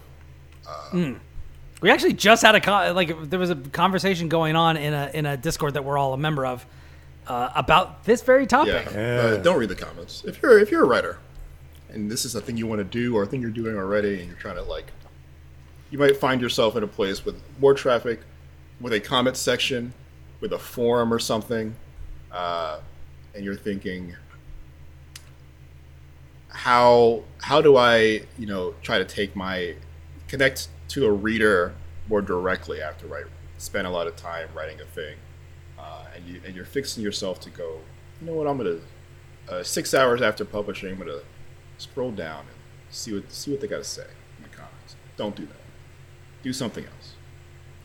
We 1.82 1.90
actually 1.90 2.14
just 2.14 2.42
had 2.42 2.56
a 2.56 2.62
con- 2.62 2.96
like 2.96 3.30
there 3.30 3.40
was 3.40 3.50
a 3.50 3.56
conversation 3.56 4.30
going 4.30 4.56
on 4.56 4.78
in 4.78 4.94
a 4.94 5.12
in 5.14 5.26
a 5.26 5.36
Discord 5.38 5.74
that 5.74 5.84
we're 5.84 5.98
all 5.98 6.14
a 6.14 6.18
member 6.18 6.46
of 6.46 6.66
uh, 7.28 7.50
about 7.56 8.04
this 8.06 8.22
very 8.22 8.44
Yeah. 8.44 8.48
topic. 8.48 8.88
Uh, 8.96 9.38
don't 9.38 9.58
read 9.58 9.70
the 9.70 9.76
comments. 9.76 10.24
If 10.26 10.42
you're 10.42 10.60
if 10.60 10.72
you're 10.72 10.84
a 10.84 10.88
writer, 10.88 11.20
and 11.90 12.10
this 12.10 12.24
is 12.26 12.36
a 12.36 12.42
thing 12.42 12.56
you 12.58 12.68
want 12.68 12.80
to 12.80 12.84
do 12.86 13.16
or 13.16 13.24
a 13.24 13.26
thing 13.26 13.42
you're 13.42 13.50
doing 13.52 13.76
already, 13.78 14.20
and 14.20 14.28
you're 14.28 14.38
trying 14.40 14.56
to 14.56 14.64
like, 14.64 14.92
you 15.90 15.98
might 15.98 16.16
find 16.18 16.42
yourself 16.42 16.76
in 16.78 16.84
a 16.84 16.88
place 16.88 17.24
with 17.26 17.36
more 17.60 17.74
traffic, 17.74 18.20
with 18.82 18.94
a 18.94 19.00
comment 19.00 19.36
section, 19.38 19.94
with 20.44 20.52
a 20.52 20.60
forum 20.60 21.14
or 21.14 21.20
something, 21.20 21.74
uh, 22.30 22.80
and 23.34 23.46
you're 23.46 23.56
thinking, 23.56 24.14
how 26.50 27.24
how 27.42 27.62
do 27.62 27.78
I 27.78 28.24
you 28.38 28.46
know 28.46 28.76
try 28.82 28.98
to 28.98 29.06
take 29.06 29.38
my 29.38 29.76
connect 30.28 30.68
to 30.90 31.06
a 31.06 31.12
reader 31.12 31.74
more 32.10 32.22
directly 32.22 32.82
after 32.82 33.08
I 33.16 33.24
spend 33.58 33.88
a 33.88 33.90
lot 33.90 34.06
of 34.06 34.18
time 34.18 34.50
writing 34.54 34.82
a 34.82 34.86
thing 34.86 35.16
uh, 35.80 36.04
and 36.14 36.26
you 36.28 36.42
and 36.46 36.54
you're 36.54 36.66
fixing 36.66 37.02
yourself 37.02 37.40
to 37.40 37.50
go. 37.50 37.80
You 38.20 38.28
know 38.28 38.34
what? 38.34 38.46
I'm 38.46 38.58
gonna 38.58 38.80
uh, 39.48 39.64
six 39.64 39.94
hours 39.94 40.22
after 40.22 40.44
publishing, 40.44 40.92
I'm 40.92 40.98
gonna 40.98 41.22
scroll 41.78 42.12
down 42.12 42.42
and 42.42 42.58
see 42.90 43.14
what 43.14 43.32
see 43.32 43.52
what 43.52 43.62
they 43.62 43.68
got 43.68 43.78
to 43.78 43.84
say 43.86 44.08
in 44.38 44.44
the 44.44 44.50
comments. 44.50 44.98
Don't 45.16 45.38
do 45.38 45.46
that. 45.46 45.64
Do 46.44 46.52
something 46.52 46.84
else. 46.84 47.14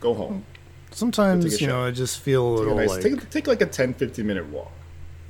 Go 0.01 0.13
home. 0.15 0.45
Sometimes, 0.91 1.45
Take 1.45 1.53
a 1.55 1.61
you 1.63 1.67
know, 1.69 1.73
shower. 1.75 1.87
I 1.89 1.91
just 1.91 2.21
feel 2.21 2.55
a 2.55 2.57
Take, 2.59 2.67
a 2.67 2.71
little 2.71 2.77
nice, 2.77 2.91
like. 2.91 3.03
take, 3.03 3.31
take 3.31 3.47
like 3.47 3.61
a 3.61 3.67
10, 3.67 3.95
15 3.95 4.27
minute 4.27 4.47
walk 4.47 4.73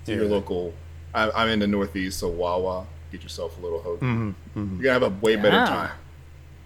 to 0.06 0.14
your 0.14 0.24
local. 0.26 0.72
I, 1.14 1.30
I'm 1.30 1.48
in 1.48 1.58
the 1.58 1.66
Northeast, 1.66 2.20
so 2.20 2.28
Wawa. 2.28 2.86
Get 3.10 3.22
yourself 3.22 3.56
a 3.58 3.60
little 3.60 3.80
hoagie. 3.80 4.00
Mm-hmm, 4.00 4.74
You're 4.74 4.82
gonna 4.82 4.92
have 4.92 5.02
a 5.02 5.20
way 5.20 5.36
better 5.36 5.64
time 5.66 5.90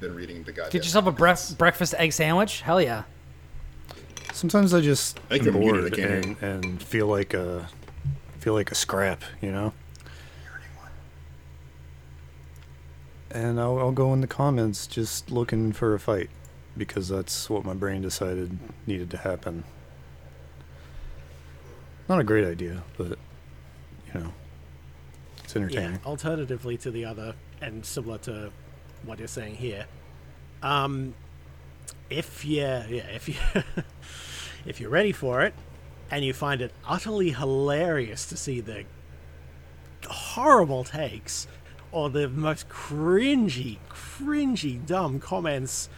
than 0.01 0.15
reading 0.15 0.43
the 0.43 0.53
goddamn. 0.53 0.73
Get 0.73 0.85
yourself 0.85 1.07
a 1.07 1.13
bref- 1.13 1.57
breakfast 1.57 1.95
egg 1.99 2.13
sandwich. 2.13 2.63
Hell 2.63 2.81
yeah. 2.83 3.05
Sometimes 4.33 4.75
I 4.75 4.81
just 4.81 5.21
I 5.31 5.37
am 5.37 5.53
bored 5.53 5.93
can't 5.95 5.97
hear 5.97 6.35
and, 6.43 6.43
and 6.43 6.83
feel 6.83 7.07
like 7.07 7.33
a 7.33 7.69
feel 8.41 8.55
like 8.55 8.73
a 8.73 8.75
scrap, 8.75 9.23
you 9.41 9.53
know. 9.53 9.73
And 13.31 13.59
I'll, 13.59 13.79
I'll 13.79 13.93
go 13.93 14.13
in 14.13 14.21
the 14.21 14.27
comments 14.27 14.87
just 14.87 15.31
looking 15.31 15.73
for 15.73 15.95
a 15.95 16.01
fight 16.01 16.29
because 16.77 17.09
that's 17.09 17.51
what 17.51 17.65
my 17.65 17.75
brain 17.75 18.03
decided 18.03 18.59
needed 18.87 19.11
to 19.11 19.19
happen. 19.19 19.65
Not 22.09 22.21
a 22.21 22.25
great 22.25 22.45
idea, 22.45 22.83
but 22.97 23.19
you 24.13 24.21
know, 24.21 24.33
it's 25.45 25.55
entertaining. 25.55 25.93
Yeah. 25.93 25.99
Alternatively 26.07 26.77
to 26.79 26.91
the 26.91 27.05
other, 27.05 27.35
and 27.61 27.85
similar 27.85 28.19
to 28.19 28.51
what 29.05 29.19
you're 29.19 29.29
saying 29.29 29.57
here, 29.57 29.87
um, 30.63 31.15
if 32.11 32.45
you 32.45 32.61
yeah, 32.61 32.87
if 32.87 33.29
you 33.29 33.35
if 34.67 34.81
you're 34.81 34.91
ready 34.91 35.13
for 35.13 35.43
it, 35.43 35.55
and 36.11 36.25
you 36.25 36.33
find 36.33 36.61
it 36.61 36.73
utterly 36.87 37.31
hilarious 37.31 38.27
to 38.27 38.37
see 38.37 38.61
the 38.61 38.85
horrible 40.07 40.85
takes 40.85 41.47
or 41.91 42.11
the 42.11 42.29
most 42.29 42.69
cringy, 42.69 43.79
cringy, 43.91 44.85
dumb 44.85 45.21
comments. 45.21 45.89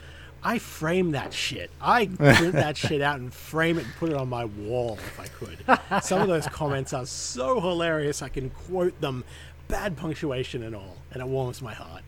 I 0.44 0.58
frame 0.58 1.12
that 1.12 1.32
shit. 1.32 1.70
I 1.80 2.06
print 2.18 2.52
that 2.52 2.76
shit 2.76 3.00
out 3.00 3.18
and 3.18 3.32
frame 3.32 3.78
it 3.78 3.84
and 3.86 3.94
put 3.96 4.10
it 4.10 4.16
on 4.16 4.28
my 4.28 4.44
wall 4.44 4.98
if 4.98 5.18
I 5.20 5.26
could. 5.28 6.02
Some 6.04 6.20
of 6.20 6.28
those 6.28 6.46
comments 6.48 6.92
are 6.92 7.06
so 7.06 7.60
hilarious 7.60 8.20
I 8.22 8.28
can 8.28 8.50
quote 8.50 9.00
them, 9.00 9.24
bad 9.68 9.96
punctuation 9.96 10.62
and 10.62 10.76
all, 10.76 10.96
and 11.12 11.22
it 11.22 11.26
warms 11.26 11.62
my 11.62 11.72
heart. 11.72 12.02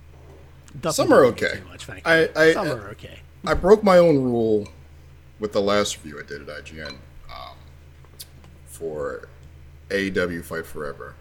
Doesn't 0.80 1.06
Some 1.06 1.12
are 1.14 1.24
okay. 1.26 1.54
Too 1.56 1.64
much. 1.70 1.88
I- 2.04 2.28
I- 2.36 2.52
Some 2.52 2.66
I- 2.68 2.70
are 2.72 2.88
okay. 2.90 3.20
I 3.46 3.54
broke 3.54 3.82
my 3.82 3.96
own 3.98 4.16
rule 4.22 4.68
with 5.38 5.52
the 5.52 5.60
last 5.62 5.96
review 6.04 6.20
I 6.20 6.26
did 6.26 6.46
at 6.48 6.64
IGN 6.64 6.88
um, 7.30 7.56
for 8.66 9.28
AEW 9.88 10.42
Fight 10.44 10.66
Forever, 10.66 11.14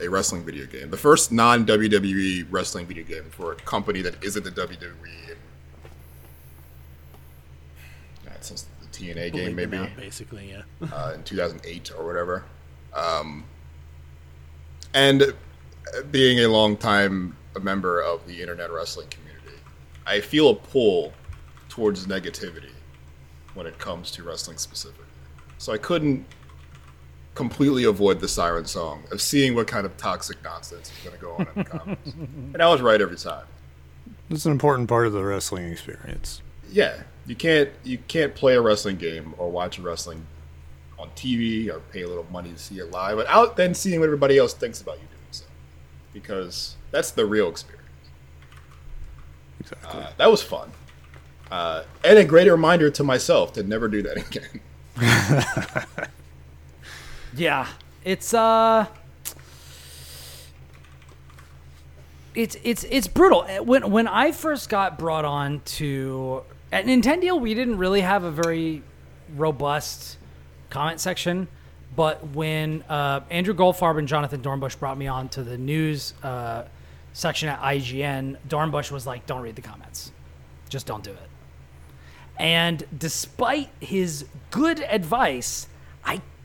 a 0.00 0.08
wrestling 0.08 0.44
video 0.44 0.66
game, 0.66 0.90
the 0.90 0.96
first 0.96 1.30
non 1.30 1.66
WWE 1.66 2.46
wrestling 2.50 2.86
video 2.86 3.04
game 3.04 3.24
for 3.30 3.52
a 3.52 3.56
company 3.56 4.02
that 4.02 4.22
isn't 4.22 4.42
the 4.42 4.50
WWE. 4.50 5.36
Since 8.42 8.66
the 8.80 8.86
TNA 8.86 9.34
game, 9.34 9.54
maybe 9.54 9.76
out, 9.76 9.94
basically, 9.98 10.50
yeah. 10.50 10.88
uh, 10.90 11.12
in 11.14 11.22
2008 11.24 11.92
or 11.98 12.06
whatever. 12.06 12.44
Um, 12.94 13.44
and 14.94 15.34
being 16.10 16.40
a 16.40 16.48
longtime 16.48 17.36
a 17.56 17.60
member 17.60 18.00
of 18.00 18.26
the 18.26 18.40
internet 18.40 18.72
wrestling 18.72 19.08
community, 19.08 19.60
I 20.06 20.20
feel 20.20 20.48
a 20.48 20.54
pull 20.54 21.12
towards 21.68 22.06
negativity 22.06 22.72
when 23.54 23.66
it 23.66 23.78
comes 23.78 24.10
to 24.12 24.22
wrestling 24.22 24.56
specifically. 24.56 25.04
So 25.58 25.72
I 25.74 25.78
couldn't 25.78 26.24
completely 27.34 27.84
avoid 27.84 28.20
the 28.20 28.28
siren 28.28 28.64
song 28.64 29.04
of 29.12 29.20
seeing 29.20 29.54
what 29.54 29.66
kind 29.66 29.86
of 29.86 29.96
toxic 29.96 30.42
nonsense 30.42 30.90
is 30.90 31.04
going 31.04 31.16
to 31.16 31.22
go 31.22 31.32
on 31.34 31.46
in 31.54 31.62
the 31.62 31.64
comments. 31.64 32.12
and 32.54 32.62
I 32.62 32.68
was 32.68 32.80
right 32.80 33.00
every 33.00 33.16
time. 33.16 33.44
It's 34.28 34.46
an 34.46 34.52
important 34.52 34.88
part 34.88 35.06
of 35.06 35.12
the 35.12 35.24
wrestling 35.24 35.70
experience. 35.70 36.42
Yeah, 36.70 37.02
you 37.26 37.34
can't 37.34 37.70
you 37.82 37.98
can't 38.08 38.34
play 38.34 38.54
a 38.54 38.60
wrestling 38.60 38.96
game 38.96 39.34
or 39.38 39.50
watch 39.50 39.78
a 39.78 39.82
wrestling 39.82 40.26
on 40.98 41.10
TV 41.10 41.68
or 41.68 41.80
pay 41.92 42.02
a 42.02 42.08
little 42.08 42.26
money 42.30 42.52
to 42.52 42.58
see 42.58 42.78
it 42.78 42.90
live 42.90 43.16
without 43.16 43.56
then 43.56 43.74
seeing 43.74 43.98
what 44.00 44.06
everybody 44.06 44.38
else 44.38 44.52
thinks 44.52 44.80
about 44.80 44.96
you 44.96 45.06
doing 45.06 45.32
so, 45.32 45.44
because 46.12 46.76
that's 46.90 47.10
the 47.10 47.26
real 47.26 47.48
experience. 47.48 47.80
Exactly. 49.60 50.00
Uh, 50.00 50.10
that 50.16 50.30
was 50.30 50.42
fun, 50.42 50.70
uh, 51.50 51.82
and 52.04 52.18
a 52.18 52.24
great 52.24 52.48
reminder 52.48 52.90
to 52.90 53.02
myself 53.02 53.52
to 53.54 53.62
never 53.62 53.88
do 53.88 54.02
that 54.02 54.16
again. 54.28 56.06
Yeah, 57.36 57.68
it's 58.04 58.34
uh, 58.34 58.86
it's 62.34 62.56
it's 62.62 62.84
it's 62.84 63.06
brutal. 63.06 63.42
Uh, 63.42 63.62
When 63.62 63.90
when 63.90 64.08
I 64.08 64.32
first 64.32 64.68
got 64.68 64.98
brought 64.98 65.24
on 65.24 65.60
to 65.76 66.42
at 66.72 66.86
Nintendo, 66.86 67.40
we 67.40 67.54
didn't 67.54 67.78
really 67.78 68.00
have 68.00 68.24
a 68.24 68.30
very 68.30 68.82
robust 69.36 70.18
comment 70.70 71.00
section. 71.00 71.48
But 71.96 72.28
when 72.28 72.82
uh, 72.88 73.20
Andrew 73.30 73.52
Goldfarb 73.54 73.98
and 73.98 74.06
Jonathan 74.06 74.40
Dornbush 74.42 74.78
brought 74.78 74.96
me 74.96 75.08
on 75.08 75.28
to 75.30 75.42
the 75.42 75.58
news 75.58 76.14
uh, 76.22 76.64
section 77.12 77.48
at 77.48 77.60
IGN, 77.60 78.36
Dornbush 78.48 78.90
was 78.90 79.06
like, 79.06 79.26
"Don't 79.26 79.42
read 79.42 79.56
the 79.56 79.62
comments, 79.62 80.12
just 80.68 80.86
don't 80.86 81.02
do 81.02 81.10
it." 81.10 81.28
And 82.38 82.84
despite 82.96 83.68
his 83.80 84.24
good 84.50 84.80
advice, 84.80 85.66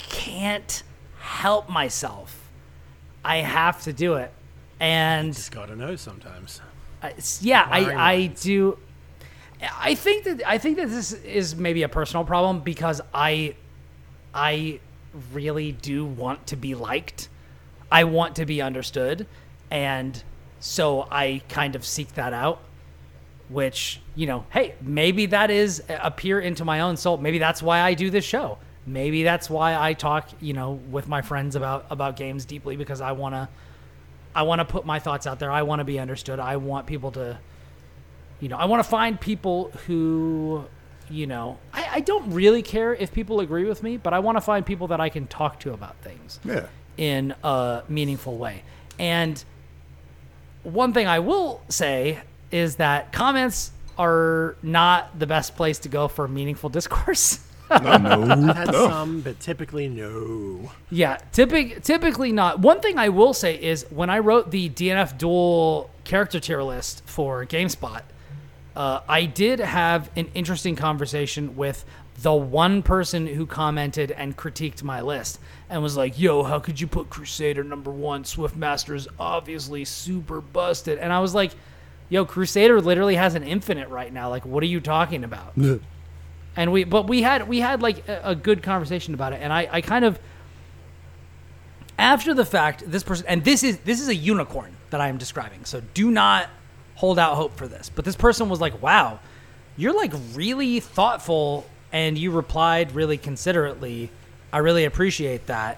can't 0.09 0.83
help 1.19 1.69
myself. 1.69 2.49
I 3.23 3.37
have 3.37 3.81
to 3.83 3.93
do 3.93 4.15
it. 4.15 4.31
And 4.79 5.33
Just 5.33 5.51
gotta 5.51 5.75
know 5.75 5.95
sometimes. 5.95 6.61
Yeah, 7.41 7.67
I, 7.69 8.13
I 8.13 8.25
do. 8.27 8.77
I 9.79 9.95
think 9.95 10.25
that 10.25 10.41
I 10.47 10.57
think 10.57 10.77
that 10.77 10.89
this 10.89 11.13
is 11.13 11.55
maybe 11.55 11.83
a 11.83 11.89
personal 11.89 12.25
problem 12.25 12.59
because 12.59 13.01
I, 13.13 13.55
I 14.33 14.79
really 15.31 15.71
do 15.71 16.05
want 16.05 16.47
to 16.47 16.55
be 16.55 16.75
liked. 16.75 17.29
I 17.91 18.03
want 18.03 18.35
to 18.37 18.45
be 18.45 18.61
understood, 18.61 19.27
and 19.71 20.21
so 20.59 21.07
I 21.09 21.41
kind 21.47 21.75
of 21.75 21.85
seek 21.85 22.13
that 22.15 22.33
out. 22.33 22.61
Which 23.49 24.01
you 24.15 24.25
know, 24.25 24.45
hey, 24.49 24.73
maybe 24.81 25.27
that 25.27 25.51
is 25.51 25.83
uh, 25.87 25.99
a 26.01 26.11
peer 26.11 26.39
into 26.39 26.65
my 26.65 26.81
own 26.81 26.97
soul. 26.97 27.17
Maybe 27.17 27.37
that's 27.37 27.61
why 27.61 27.79
I 27.81 27.93
do 27.93 28.09
this 28.09 28.25
show. 28.25 28.57
Maybe 28.87 29.23
that's 29.23 29.49
why 29.49 29.75
I 29.75 29.93
talk, 29.93 30.29
you 30.39 30.53
know, 30.53 30.73
with 30.73 31.07
my 31.07 31.21
friends 31.21 31.55
about 31.55 31.87
about 31.89 32.15
games 32.15 32.45
deeply 32.45 32.75
because 32.75 33.01
I 33.01 33.13
want 33.13 33.35
to 33.35 33.49
I 34.35 34.43
want 34.43 34.59
to 34.59 34.65
put 34.65 34.85
my 34.85 34.99
thoughts 34.99 35.25
out 35.25 35.39
there. 35.39 35.51
I 35.51 35.63
want 35.63 35.79
to 35.79 35.85
be 35.85 35.97
understood. 35.97 36.39
I 36.39 36.57
want 36.57 36.85
people 36.85 37.11
to, 37.13 37.39
you 38.41 38.49
know, 38.49 38.57
I 38.57 38.65
want 38.65 38.83
to 38.83 38.89
find 38.89 39.19
people 39.19 39.71
who, 39.87 40.65
you 41.09 41.25
know, 41.25 41.57
I, 41.73 41.87
I 41.93 41.99
don't 42.01 42.31
really 42.33 42.61
care 42.61 42.93
if 42.93 43.13
people 43.13 43.39
agree 43.39 43.63
with 43.63 43.81
me, 43.81 43.95
but 43.95 44.13
I 44.13 44.19
want 44.19 44.37
to 44.37 44.41
find 44.41 44.65
people 44.65 44.87
that 44.87 44.99
I 44.99 45.07
can 45.07 45.25
talk 45.27 45.61
to 45.61 45.73
about 45.73 45.95
things 46.01 46.41
yeah. 46.43 46.67
in 46.97 47.33
a 47.43 47.83
meaningful 47.87 48.37
way. 48.37 48.63
And 48.99 49.41
one 50.63 50.93
thing 50.93 51.07
I 51.07 51.19
will 51.19 51.61
say 51.69 52.19
is 52.51 52.75
that 52.75 53.13
comments 53.13 53.71
are 53.97 54.57
not 54.61 55.17
the 55.17 55.27
best 55.27 55.55
place 55.55 55.79
to 55.79 55.89
go 55.89 56.09
for 56.09 56.27
meaningful 56.27 56.69
discourse. 56.79 57.39
I've 57.69 58.55
had 58.55 58.71
some, 58.73 59.21
but 59.21 59.39
typically 59.39 59.87
no. 59.87 60.71
Yeah, 60.89 61.17
typic, 61.31 61.83
typically 61.83 62.31
not. 62.31 62.59
One 62.59 62.79
thing 62.79 62.97
I 62.97 63.09
will 63.09 63.33
say 63.33 63.55
is 63.55 63.85
when 63.89 64.09
I 64.09 64.19
wrote 64.19 64.51
the 64.51 64.69
DNF 64.69 65.17
Duel 65.17 65.89
character 66.03 66.39
tier 66.39 66.61
list 66.61 67.03
for 67.05 67.45
GameSpot, 67.45 68.01
uh, 68.75 69.01
I 69.07 69.25
did 69.25 69.59
have 69.59 70.09
an 70.15 70.27
interesting 70.33 70.75
conversation 70.75 71.55
with 71.55 71.85
the 72.21 72.33
one 72.33 72.81
person 72.81 73.27
who 73.27 73.45
commented 73.45 74.11
and 74.11 74.37
critiqued 74.37 74.83
my 74.83 75.01
list 75.01 75.39
and 75.69 75.81
was 75.81 75.97
like, 75.97 76.19
"Yo, 76.19 76.43
how 76.43 76.59
could 76.59 76.79
you 76.79 76.87
put 76.87 77.09
Crusader 77.09 77.63
number 77.63 77.91
one? 77.91 78.23
Swiftmaster 78.23 78.95
is 78.95 79.07
obviously 79.19 79.85
super 79.85 80.39
busted." 80.39 80.97
And 80.99 81.11
I 81.11 81.19
was 81.19 81.33
like, 81.33 81.51
yo, 82.09 82.25
Crusader 82.25 82.81
literally 82.81 83.15
has 83.15 83.35
an 83.35 83.43
infinite 83.43 83.89
right 83.89 84.11
now. 84.11 84.29
Like, 84.29 84.45
what 84.45 84.63
are 84.63 84.67
you 84.67 84.79
talking 84.79 85.23
about? 85.23 85.53
and 86.55 86.71
we, 86.71 86.83
but 86.83 87.07
we 87.07 87.21
had 87.21 87.47
we 87.47 87.59
had 87.59 87.81
like 87.81 88.07
a, 88.07 88.21
a 88.25 88.35
good 88.35 88.63
conversation 88.63 89.13
about 89.13 89.33
it, 89.33 89.41
and 89.41 89.51
I, 89.51 89.67
I 89.71 89.81
kind 89.81 90.05
of 90.05 90.19
after 91.97 92.33
the 92.33 92.45
fact, 92.45 92.83
this 92.85 93.03
person, 93.03 93.25
and 93.27 93.43
this 93.43 93.63
is 93.63 93.77
this 93.79 94.01
is 94.01 94.07
a 94.07 94.15
unicorn 94.15 94.75
that 94.89 95.01
I 95.01 95.07
am 95.07 95.17
describing. 95.17 95.65
So 95.65 95.81
do 95.93 96.11
not 96.11 96.49
hold 96.95 97.19
out 97.19 97.35
hope 97.35 97.55
for 97.55 97.67
this. 97.67 97.89
But 97.93 98.05
this 98.05 98.15
person 98.15 98.49
was 98.49 98.61
like, 98.61 98.81
"Wow, 98.81 99.19
you're 99.77 99.95
like 99.95 100.13
really 100.33 100.79
thoughtful, 100.79 101.65
and 101.91 102.17
you 102.17 102.31
replied 102.31 102.93
really 102.93 103.17
considerately. 103.17 104.09
I 104.51 104.59
really 104.59 104.85
appreciate 104.85 105.47
that. 105.47 105.77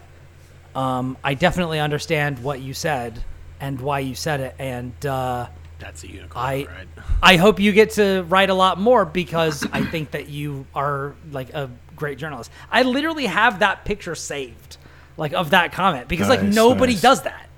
Um, 0.76 1.18
I 1.24 1.34
definitely 1.34 1.80
understand 1.80 2.40
what 2.44 2.62
you 2.62 2.74
said 2.74 3.24
and 3.60 3.82
why 3.82 4.00
you 4.00 4.14
said 4.14 4.40
it, 4.40 4.56
and 4.60 4.94
uh, 5.06 5.48
That's 5.80 6.04
a 6.04 6.08
unicorn, 6.08 6.44
I 6.44 6.66
right? 6.66 6.88
I 7.22 7.38
hope 7.38 7.60
you 7.60 7.72
get 7.72 7.92
to 7.92 8.24
write 8.24 8.50
a 8.50 8.54
lot 8.54 8.80
more 8.80 9.06
because 9.06 9.66
I 9.72 9.84
think 9.84 10.12
that 10.12 10.30
you 10.30 10.66
are 10.74 11.16
like 11.32 11.54
a 11.54 11.70
great 11.96 12.18
journalist. 12.18 12.52
I 12.72 12.84
literally 12.84 13.28
have 13.28 13.60
that 13.60 13.86
picture 13.86 14.16
saved, 14.16 14.78
like 15.18 15.34
of 15.34 15.52
that 15.52 15.72
comment 15.72 16.08
because 16.08 16.30
like 16.30 16.42
nobody 16.42 16.94
nice. 16.94 17.02
does 17.02 17.22
that. 17.24 17.50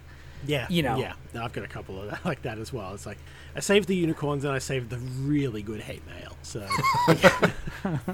Yeah, 0.45 0.67
you 0.69 0.83
know. 0.83 0.97
Yeah, 0.97 1.13
no, 1.33 1.43
I've 1.43 1.53
got 1.53 1.63
a 1.63 1.67
couple 1.67 2.01
of 2.01 2.09
that, 2.09 2.25
like 2.25 2.41
that 2.43 2.57
as 2.57 2.73
well. 2.73 2.93
It's 2.93 3.05
like 3.05 3.17
I 3.55 3.59
saved 3.61 3.87
the 3.87 3.95
unicorns 3.95 4.43
and 4.43 4.53
I 4.53 4.59
saved 4.59 4.89
the 4.89 4.97
really 4.97 5.61
good 5.61 5.81
hate 5.81 6.05
mail. 6.07 6.35
So 6.41 6.65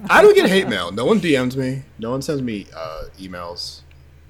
I 0.09 0.21
don't 0.21 0.35
get 0.35 0.49
hate 0.49 0.67
mail. 0.67 0.91
No 0.91 1.05
one 1.05 1.19
DMs 1.19 1.55
me. 1.55 1.83
No 1.99 2.11
one 2.11 2.21
sends 2.21 2.41
me 2.41 2.67
uh, 2.75 3.05
emails. 3.19 3.81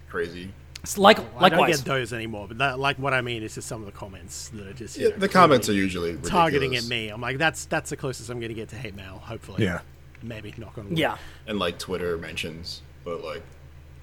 Crazy. 0.10 0.54
It's 0.86 0.98
like 1.00 1.20
I 1.40 1.50
don't 1.50 1.68
get 1.68 1.80
those 1.84 2.14
anymore. 2.14 2.48
But 2.48 2.60
that, 2.60 2.80
like 2.80 2.98
what 2.98 3.14
I 3.14 3.22
mean 3.22 3.42
is 3.42 3.56
just 3.56 3.68
some 3.68 3.82
of 3.82 3.88
the 3.88 3.92
comments 3.92 4.50
that 4.50 4.68
are 4.68 4.74
just 4.74 4.98
Yeah, 4.98 5.10
know, 5.10 5.16
the 5.18 5.28
comments 5.30 5.68
are 5.68 5.74
usually 5.74 6.10
ridiculous. 6.12 6.30
targeting 6.32 6.76
at 6.76 6.86
me. 6.86 7.10
I'm 7.10 7.20
like, 7.22 7.40
that's 7.40 7.66
that's 7.66 7.90
the 7.90 7.98
closest 7.98 8.30
I'm 8.30 8.40
going 8.40 8.50
to 8.50 8.56
get 8.56 8.70
to 8.70 8.76
hate 8.76 8.96
mail. 8.96 9.20
Hopefully, 9.24 9.64
Yeah. 9.64 9.82
maybe 10.22 10.54
knock 10.58 10.78
on 10.78 10.90
wood. 10.90 10.98
Yeah. 11.00 11.18
and 11.48 11.58
like 11.58 11.80
Twitter 11.80 12.18
mentions, 12.18 12.82
but 13.04 13.24
like 13.24 13.42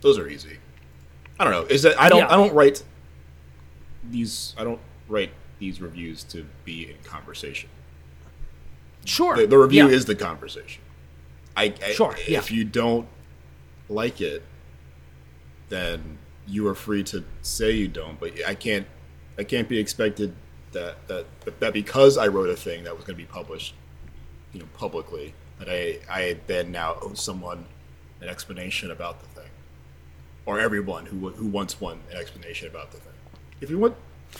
those 0.00 0.18
are 0.18 0.26
easy. 0.28 0.58
I 1.38 1.44
don't 1.44 1.52
know. 1.52 1.62
Is 1.62 1.82
that 1.82 2.00
I 2.00 2.08
don't 2.08 2.18
Yeah. 2.18 2.32
I 2.32 2.36
don't 2.36 2.52
write 2.52 2.82
these 4.10 4.54
I 4.58 4.64
don't 4.64 4.80
write 5.08 5.30
these 5.60 5.80
reviews 5.80 6.24
to 6.24 6.44
be 6.64 6.90
in 6.90 6.96
conversation. 7.04 7.68
Sure. 9.04 9.36
The, 9.36 9.46
the 9.46 9.58
review 9.58 9.86
Yeah. 9.88 9.94
is 9.94 10.06
the 10.06 10.14
conversation. 10.16 10.82
I, 11.56 11.72
I 11.84 11.92
Sure, 11.92 12.16
yeah. 12.26 12.38
If 12.38 12.50
you 12.50 12.64
don't 12.64 13.06
like 13.88 14.20
it, 14.20 14.42
then 15.68 16.18
you 16.46 16.66
are 16.68 16.74
free 16.74 17.02
to 17.04 17.24
say 17.42 17.70
you 17.72 17.88
don't. 17.88 18.18
But 18.18 18.32
I 18.46 18.54
can't 18.54 18.86
I 19.38 19.44
can't 19.44 19.68
be 19.68 19.78
expected 19.78 20.34
that 20.72 21.06
that 21.08 21.26
that 21.60 21.72
because 21.72 22.16
I 22.18 22.28
wrote 22.28 22.48
a 22.50 22.56
thing 22.56 22.84
that 22.84 22.94
was 22.96 23.04
going 23.04 23.16
to 23.16 23.22
be 23.22 23.28
published, 23.30 23.74
you 24.52 24.60
know, 24.60 24.66
publicly, 24.74 25.34
that 25.58 25.68
I 25.68 25.98
I 26.10 26.36
then 26.46 26.72
now 26.72 26.96
owe 27.02 27.14
someone 27.14 27.64
an 28.20 28.28
explanation 28.28 28.90
about 28.90 29.20
the 29.20 29.26
thing, 29.40 29.50
or 30.46 30.60
everyone 30.60 31.06
who 31.06 31.30
who 31.30 31.46
wants 31.46 31.80
one 31.80 32.00
an 32.10 32.16
explanation 32.18 32.68
about 32.68 32.90
the 32.92 32.98
thing. 32.98 33.12
If 33.60 33.70
you 33.70 33.78
want. 33.78 33.94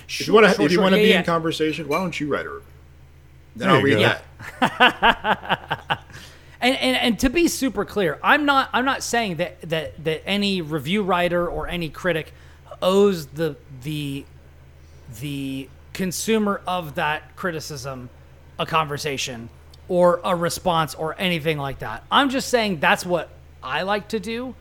if 0.08 0.26
you 0.26 0.32
want 0.32 0.46
to, 0.46 0.52
sure, 0.54 0.64
if 0.64 0.70
you 0.72 0.76
sure. 0.76 0.82
want 0.82 0.94
to 0.94 0.98
Yeah, 1.00 1.04
be 1.04 1.10
yeah. 1.10 1.18
in 1.20 1.24
conversation, 1.24 1.86
why 1.88 1.98
don't 1.98 2.18
you 2.18 2.28
write 2.32 2.46
a 2.46 2.50
review? 2.50 2.66
Then 3.54 3.68
There 3.68 3.76
I'll 3.76 3.82
read 3.82 3.98
go. 3.98 4.16
that. 4.60 6.04
And, 6.62 6.76
and 6.76 6.96
and 6.96 7.18
to 7.18 7.28
be 7.28 7.48
super 7.48 7.84
clear, 7.84 8.18
I'm 8.22 8.44
not 8.44 8.70
I'm 8.72 8.84
not 8.84 9.02
saying 9.02 9.36
that 9.36 9.60
that 9.68 10.04
that 10.04 10.22
any 10.24 10.62
review 10.62 11.02
writer 11.02 11.46
or 11.48 11.66
any 11.68 11.88
critic 11.88 12.32
owes 12.80 13.26
the 13.26 13.56
the 13.82 14.24
the 15.20 15.68
consumer 15.92 16.62
of 16.66 16.94
that 16.94 17.36
criticism 17.36 18.08
a 18.58 18.64
conversation 18.64 19.48
or 19.88 20.20
a 20.24 20.34
response 20.34 20.94
or 20.94 21.14
anything 21.18 21.58
like 21.58 21.80
that. 21.80 22.04
I'm 22.10 22.30
just 22.30 22.48
saying 22.48 22.78
that's 22.80 23.04
what 23.04 23.28
I 23.62 23.82
like 23.82 24.08
to 24.08 24.20
do. 24.20 24.54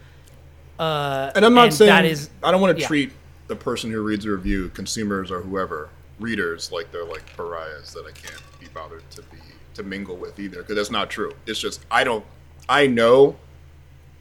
Uh, 0.79 1.31
And 1.35 1.45
I'm 1.45 1.53
not 1.53 1.71
saying 1.73 1.89
that 1.89 2.05
is 2.05 2.29
I 2.41 2.51
don't 2.51 2.61
want 2.61 2.75
to 2.75 2.81
yeah. 2.81 2.87
treat 2.87 3.11
the 3.47 3.55
person 3.55 3.91
who 3.91 4.01
reads 4.01 4.25
a 4.25 4.31
review, 4.31 4.69
consumers 4.69 5.29
or 5.29 5.41
whoever, 5.41 5.89
readers 6.19 6.71
like 6.71 6.91
they're 6.91 7.05
like 7.05 7.25
pariahs 7.35 7.93
that 7.93 8.05
I 8.07 8.11
can't 8.11 8.41
be 8.59 8.67
bothered 8.73 9.07
to 9.11 9.21
be 9.23 9.37
to 9.73 9.83
mingle 9.83 10.17
with 10.17 10.39
either 10.39 10.57
because 10.57 10.75
that's 10.75 10.91
not 10.91 11.09
true. 11.09 11.33
It's 11.45 11.59
just 11.59 11.85
I 11.89 12.03
don't 12.03 12.25
I 12.67 12.87
know 12.87 13.35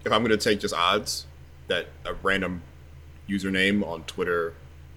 if 0.04 0.12
I'm 0.12 0.20
going 0.24 0.30
to 0.30 0.36
take 0.36 0.60
just 0.60 0.74
odds 0.74 1.26
that 1.68 1.86
a 2.04 2.14
random 2.14 2.62
username 3.28 3.86
on 3.86 4.02
Twitter 4.04 4.54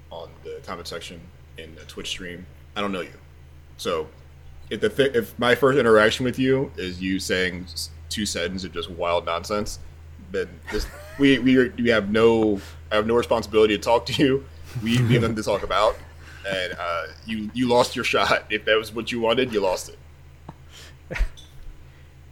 on 0.09 0.29
the 0.43 0.59
comment 0.65 0.87
section 0.87 1.21
in 1.57 1.75
a 1.81 1.85
Twitch 1.85 2.09
stream, 2.09 2.45
I 2.75 2.81
don't 2.81 2.91
know 2.91 3.01
you. 3.01 3.13
So 3.77 4.07
if 4.69 4.81
the 4.81 4.89
thi- 4.89 5.11
if 5.13 5.37
my 5.37 5.55
first 5.55 5.77
interaction 5.77 6.25
with 6.25 6.39
you 6.39 6.71
is 6.77 7.01
you 7.01 7.19
saying 7.19 7.67
two 8.09 8.25
sentences 8.25 8.65
of 8.65 8.73
just 8.73 8.89
wild 8.89 9.25
nonsense, 9.25 9.79
then 10.31 10.47
this, 10.71 10.87
we 11.19 11.39
we 11.39 11.57
are, 11.57 11.73
we 11.77 11.89
have 11.89 12.11
no 12.11 12.59
I 12.91 12.95
have 12.95 13.07
no 13.07 13.15
responsibility 13.15 13.75
to 13.75 13.81
talk 13.83 14.05
to 14.07 14.13
you. 14.13 14.45
We, 14.81 15.01
we 15.03 15.13
have 15.13 15.21
nothing 15.21 15.35
to 15.35 15.43
talk 15.43 15.61
about, 15.63 15.95
and 16.47 16.73
uh, 16.79 17.05
you 17.25 17.51
you 17.53 17.67
lost 17.67 17.95
your 17.95 18.05
shot. 18.05 18.45
If 18.49 18.65
that 18.65 18.77
was 18.77 18.93
what 18.93 19.11
you 19.11 19.19
wanted, 19.19 19.53
you 19.53 19.61
lost 19.61 19.89
it. 19.89 19.99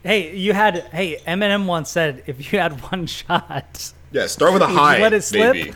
Hey, 0.04 0.36
you 0.36 0.54
had 0.54 0.78
hey 0.92 1.18
Eminem 1.28 1.66
once 1.66 1.90
said 1.90 2.24
if 2.26 2.52
you 2.52 2.60
had 2.60 2.74
one 2.92 3.06
shot, 3.06 3.94
Yeah, 4.12 4.28
start 4.28 4.54
with 4.54 4.62
a 4.64 4.68
high. 4.68 4.96
hi, 4.96 5.02
let 5.02 5.14
it 5.14 5.24
slip? 5.24 5.54
baby. 5.54 5.74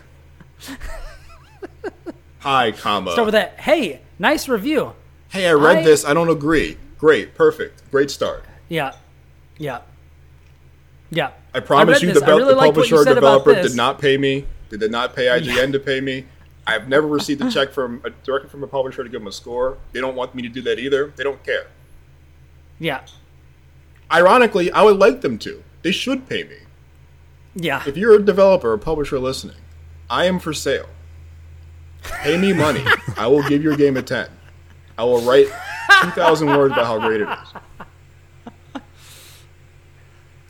high 2.40 2.72
comma. 2.72 3.12
start 3.12 3.26
with 3.28 3.34
that. 3.34 3.60
Hey, 3.60 4.02
nice 4.20 4.48
review. 4.48 4.94
hey, 5.30 5.48
I 5.48 5.54
read 5.54 5.78
I- 5.80 5.84
this. 5.84 6.06
I 6.06 6.14
don't 6.14 6.30
agree. 6.30 6.78
Great, 6.98 7.36
perfect, 7.36 7.90
great 7.92 8.10
start. 8.10 8.46
Yeah, 8.70 8.96
yeah, 9.58 9.82
yeah. 11.12 11.32
I 11.54 11.60
promise 11.60 12.02
read 12.02 12.08
you, 12.16 12.20
the, 12.20 12.24
I 12.24 12.28
bel- 12.28 12.38
really 12.38 12.54
the 12.54 12.58
liked 12.58 12.78
what 12.78 12.90
you 12.90 12.96
publisher 12.96 13.12
or 13.12 13.16
developer 13.16 13.54
did 13.62 13.76
not 13.76 14.00
pay 14.00 14.18
me. 14.18 14.46
They 14.70 14.78
did 14.78 14.92
not 14.92 15.16
pay 15.16 15.26
IGN 15.28 15.72
to 15.74 15.80
pay 15.80 16.02
me. 16.02 16.26
I've 16.66 16.90
never 16.90 17.06
received 17.06 17.42
a 17.42 17.52
check 17.56 17.72
from 17.72 18.02
a 18.04 18.10
directly 18.10 18.50
from 18.50 18.64
a 18.64 18.68
publisher 18.68 19.04
to 19.04 19.10
give 19.10 19.22
them 19.22 19.28
a 19.28 19.32
score. 19.32 19.78
They 19.92 20.02
don't 20.02 20.16
want 20.16 20.34
me 20.34 20.42
to 20.44 20.50
do 20.50 20.62
that 20.64 20.80
either. 20.80 21.14
They 21.16 21.24
don't 21.24 21.42
care. 21.44 21.68
Yeah, 22.80 23.02
Ironically, 24.12 24.72
I 24.72 24.84
would 24.84 24.98
like 24.98 25.22
them 25.22 25.38
to. 25.39 25.63
They 25.82 25.91
should 25.91 26.28
pay 26.30 26.44
me. 26.44 26.58
yeah. 27.56 27.84
If 27.88 27.98
you're 27.98 28.15
a 28.15 28.22
developer 28.22 28.72
or 28.72 28.78
publisher 28.78 29.20
listening, 29.20 29.58
I 30.10 30.26
am 30.26 30.39
for 30.39 30.54
sale. 30.54 30.88
Pay 32.04 32.38
me 32.38 32.54
money. 32.54 32.84
I 33.18 33.28
will 33.28 33.44
give 33.44 33.63
your 33.63 33.76
game 33.76 33.98
a 33.98 34.02
10. 34.02 34.28
I 34.98 35.04
will 35.04 35.22
write 35.22 35.48
2,000 36.04 36.48
words 36.50 36.74
about 36.74 36.86
how 36.86 37.00
great 37.00 37.22
it 37.22 37.28
is. 37.30 38.82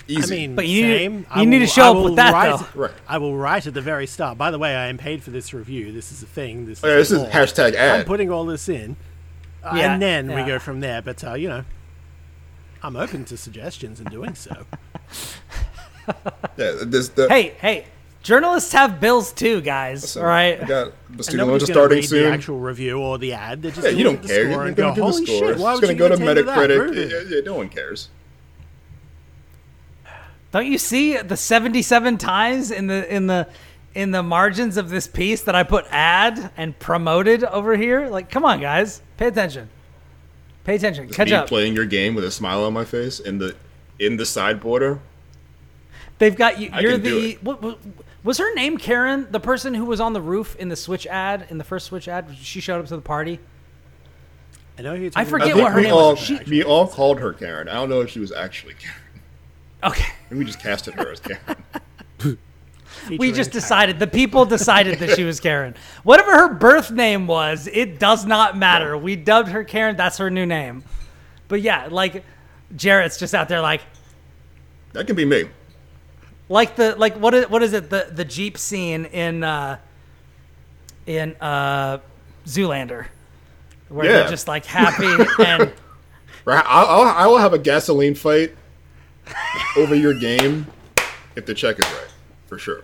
Easy. 0.07 0.35
I 0.35 0.37
mean, 0.37 0.55
But 0.55 0.67
you 0.67 0.85
need- 0.85 0.97
same. 0.97 1.17
you 1.19 1.25
I 1.31 1.45
need 1.45 1.59
to 1.59 1.67
show 1.67 1.81
I 1.83 1.97
up 1.97 2.03
with 2.05 2.15
that, 2.17 2.33
write- 2.33 2.59
though. 2.59 2.79
Right. 2.81 2.91
I 3.07 3.17
will 3.17 3.35
write 3.35 3.65
at 3.65 3.73
the 3.73 3.81
very 3.81 4.05
start. 4.05 4.37
By 4.37 4.51
the 4.51 4.59
way, 4.59 4.75
I 4.75 4.87
am 4.87 4.97
paid 4.99 5.23
for 5.23 5.31
this 5.31 5.51
review. 5.53 5.91
This 5.91 6.11
is 6.11 6.21
a 6.21 6.27
thing. 6.27 6.67
This, 6.67 6.83
Oh, 6.83 6.87
yeah, 6.87 6.95
this 6.97 7.09
is 7.11 7.19
all. 7.21 7.27
hashtag 7.29 7.73
ad. 7.73 8.01
I'm 8.01 8.05
putting 8.05 8.29
all 8.29 8.45
this 8.45 8.69
in, 8.69 8.97
Uh, 9.63 9.73
Yeah, 9.75 9.93
and 9.93 10.01
then 10.01 10.27
we 10.35 10.43
go 10.43 10.59
from 10.59 10.79
there. 10.79 11.01
But 11.01 11.23
uh, 11.23 11.33
you 11.33 11.47
know, 11.49 11.63
I'm 12.85 12.95
open 12.95 13.25
to 13.25 13.37
suggestions 13.37 13.99
in 13.99 14.05
doing 14.07 14.35
so. 14.35 14.65
yeah, 16.57 16.71
this, 16.83 17.09
the, 17.09 17.27
Hey, 17.29 17.55
hey. 17.59 17.85
Journalists 18.21 18.73
have 18.73 18.99
bills 18.99 19.31
too, 19.33 19.61
guys. 19.61 20.01
listen, 20.01 20.21
all 20.23 20.27
right. 20.27 20.59
I 20.61 20.65
got 20.65 20.93
the 21.15 21.23
student 21.23 21.47
nobody's 21.47 21.47
loans 21.47 21.63
are 21.63 21.65
to 21.67 21.73
starting 21.73 21.95
read 21.97 22.03
the 22.03 22.07
soon. 22.07 22.33
actual 22.33 22.59
review 22.59 22.99
or 22.99 23.17
the 23.19 23.33
ad. 23.33 23.61
They're 23.61 23.69
just 23.71 23.83
Yeah, 23.83 23.91
gonna 23.91 23.97
you 23.99 24.03
don't 24.03 24.21
the 24.23 24.27
care. 24.27 24.51
score 24.51 24.65
You're 24.65 24.73
going 24.73 24.75
go, 24.75 24.89
to 24.89 24.95
do 24.95 25.01
the 25.01 25.11
"Holy 25.11 25.25
shit! 25.27 25.57
Why 25.59 25.71
It's 25.73 25.81
going 25.81 25.95
to 25.95 25.99
go 25.99 26.09
to 26.09 26.17
give 26.17 26.27
a 26.27 26.33
10 26.35 26.45
that? 26.45 26.69
Metacritic. 26.69 27.11
Yeah, 27.11 27.35
yeah, 27.35 27.41
no 27.45 27.53
one 27.55 27.69
cares. 27.69 28.09
Don't 30.51 30.65
you 30.67 30.77
see 30.77 31.17
the 31.17 31.37
77 31.37 32.17
times 32.17 32.71
in 32.71 32.87
the 32.87 33.13
in 33.13 33.27
the 33.27 33.47
in 33.93 34.11
the 34.11 34.23
margins 34.23 34.77
of 34.77 34.89
this 34.89 35.05
piece 35.07 35.41
that 35.43 35.53
I 35.55 35.63
put 35.63 35.85
ad 35.91 36.51
and 36.57 36.77
promoted 36.79 37.43
over 37.43 37.75
here? 37.75 38.07
Like, 38.09 38.29
come 38.31 38.43
on, 38.45 38.59
guys, 38.61 39.01
pay 39.17 39.27
attention. 39.27 39.69
Pay 40.65 40.75
attention. 40.75 41.07
Catch 41.09 41.29
Me 41.29 41.33
up. 41.35 41.47
playing 41.47 41.73
your 41.75 41.85
game 41.85 42.15
with 42.15 42.23
a 42.25 42.31
smile 42.31 42.63
on 42.63 42.73
my 42.73 42.83
face 42.85 43.19
in 43.19 43.37
the 43.37 43.55
in 43.99 44.17
the 44.17 44.25
side 44.25 44.59
border. 44.59 44.99
They've 46.17 46.35
got 46.35 46.59
you. 46.59 46.69
You're 46.79 46.93
can 46.93 47.01
do 47.01 47.21
the 47.21 47.29
it. 47.33 47.43
what, 47.43 47.61
what 47.61 47.79
was 48.23 48.37
her 48.39 48.53
name? 48.55 48.77
Karen, 48.77 49.27
the 49.31 49.39
person 49.39 49.73
who 49.73 49.85
was 49.85 49.99
on 50.01 50.13
the 50.13 50.21
roof 50.21 50.55
in 50.57 50.69
the 50.69 50.75
Switch 50.75 51.05
ad 51.07 51.47
in 51.49 51.57
the 51.57 51.63
first 51.63 51.85
Switch 51.87 52.07
ad. 52.07 52.35
She 52.41 52.59
showed 52.59 52.79
up 52.79 52.87
to 52.87 52.95
the 52.95 53.01
party. 53.01 53.39
I 54.77 54.81
know 54.81 54.95
who 54.95 55.03
you're 55.03 55.11
I 55.15 55.23
talking 55.23 55.29
forget 55.29 55.47
I 55.47 55.51
about. 55.51 55.55
think 55.55 55.63
what 55.63 55.71
her 55.73 55.77
we 55.77 55.83
name 55.83 55.93
all 55.93 56.09
was. 56.11 56.19
She- 56.19 56.39
we 56.49 56.63
all 56.63 56.87
called 56.87 57.19
her 57.19 57.31
Karen. 57.31 57.69
I 57.69 57.73
don't 57.75 57.89
know 57.89 58.01
if 58.01 58.09
she 58.09 58.19
was 58.19 58.31
actually 58.31 58.73
Karen. 58.73 58.97
Okay. 59.83 60.11
Maybe 60.29 60.39
we 60.39 60.45
just 60.45 60.59
casted 60.59 60.95
her 60.95 61.11
as 61.11 61.19
Karen. 61.19 61.41
We 63.09 63.17
Featuring 63.17 63.33
just 63.35 63.51
Karen. 63.51 63.61
decided. 63.61 63.99
The 63.99 64.07
people 64.07 64.45
decided 64.45 64.99
that 64.99 65.15
she 65.15 65.23
was 65.23 65.39
Karen. 65.39 65.75
Whatever 66.03 66.31
her 66.31 66.53
birth 66.53 66.91
name 66.91 67.27
was, 67.27 67.67
it 67.71 67.99
does 67.99 68.25
not 68.25 68.57
matter. 68.57 68.97
We 68.97 69.15
dubbed 69.15 69.49
her 69.49 69.63
Karen. 69.63 69.95
That's 69.95 70.17
her 70.17 70.29
new 70.29 70.45
name. 70.45 70.83
But 71.47 71.61
yeah, 71.61 71.87
like 71.91 72.23
Jarrett's 72.75 73.17
just 73.17 73.35
out 73.35 73.47
there, 73.49 73.61
like, 73.61 73.81
That 74.93 75.05
can 75.07 75.15
be 75.15 75.25
me. 75.25 75.45
like 76.49 76.75
the 76.75 76.95
like 76.95 77.15
what 77.17 77.33
is 77.33 77.49
what 77.49 77.61
is 77.63 77.73
it 77.73 77.89
the 77.89 78.07
the 78.11 78.25
jeep 78.25 78.57
scene 78.57 79.05
in 79.05 79.43
uh 79.43 79.77
in 81.05 81.35
uh 81.41 81.99
Zoolander 82.45 83.07
where 83.89 84.05
Yeah. 84.05 84.11
they're 84.13 84.29
just 84.29 84.47
like 84.47 84.65
happy 84.65 85.05
and 85.43 85.71
Right, 86.45 86.63
I'll, 86.67 86.85
I'll, 87.01 87.07
I 87.15 87.25
will 87.27 87.39
have 87.39 87.53
a 87.53 87.57
gasoline 87.59 88.13
fight 88.13 88.55
over 89.77 89.95
your 89.95 90.13
game 90.13 90.67
if 91.35 91.45
the 91.47 91.55
check 91.55 91.79
is 91.79 91.85
right, 91.85 92.07
for 92.45 92.59
sure. 92.59 92.83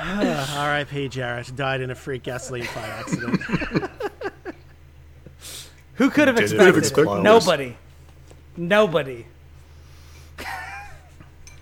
Ah, 0.00 0.66
R.I.P. 0.68 1.08
Jarrett 1.08 1.54
died 1.56 1.80
in 1.80 1.90
a 1.90 1.94
freak 1.94 2.22
gasoline 2.22 2.64
fight 2.64 2.88
accident. 2.88 3.40
who 5.94 6.08
could 6.10 6.28
have 6.28 6.36
Did 6.36 6.52
it 6.52 6.60
expected? 6.60 6.98
it? 7.18 7.22
Nobody. 7.22 7.76
Nobody 8.56 9.24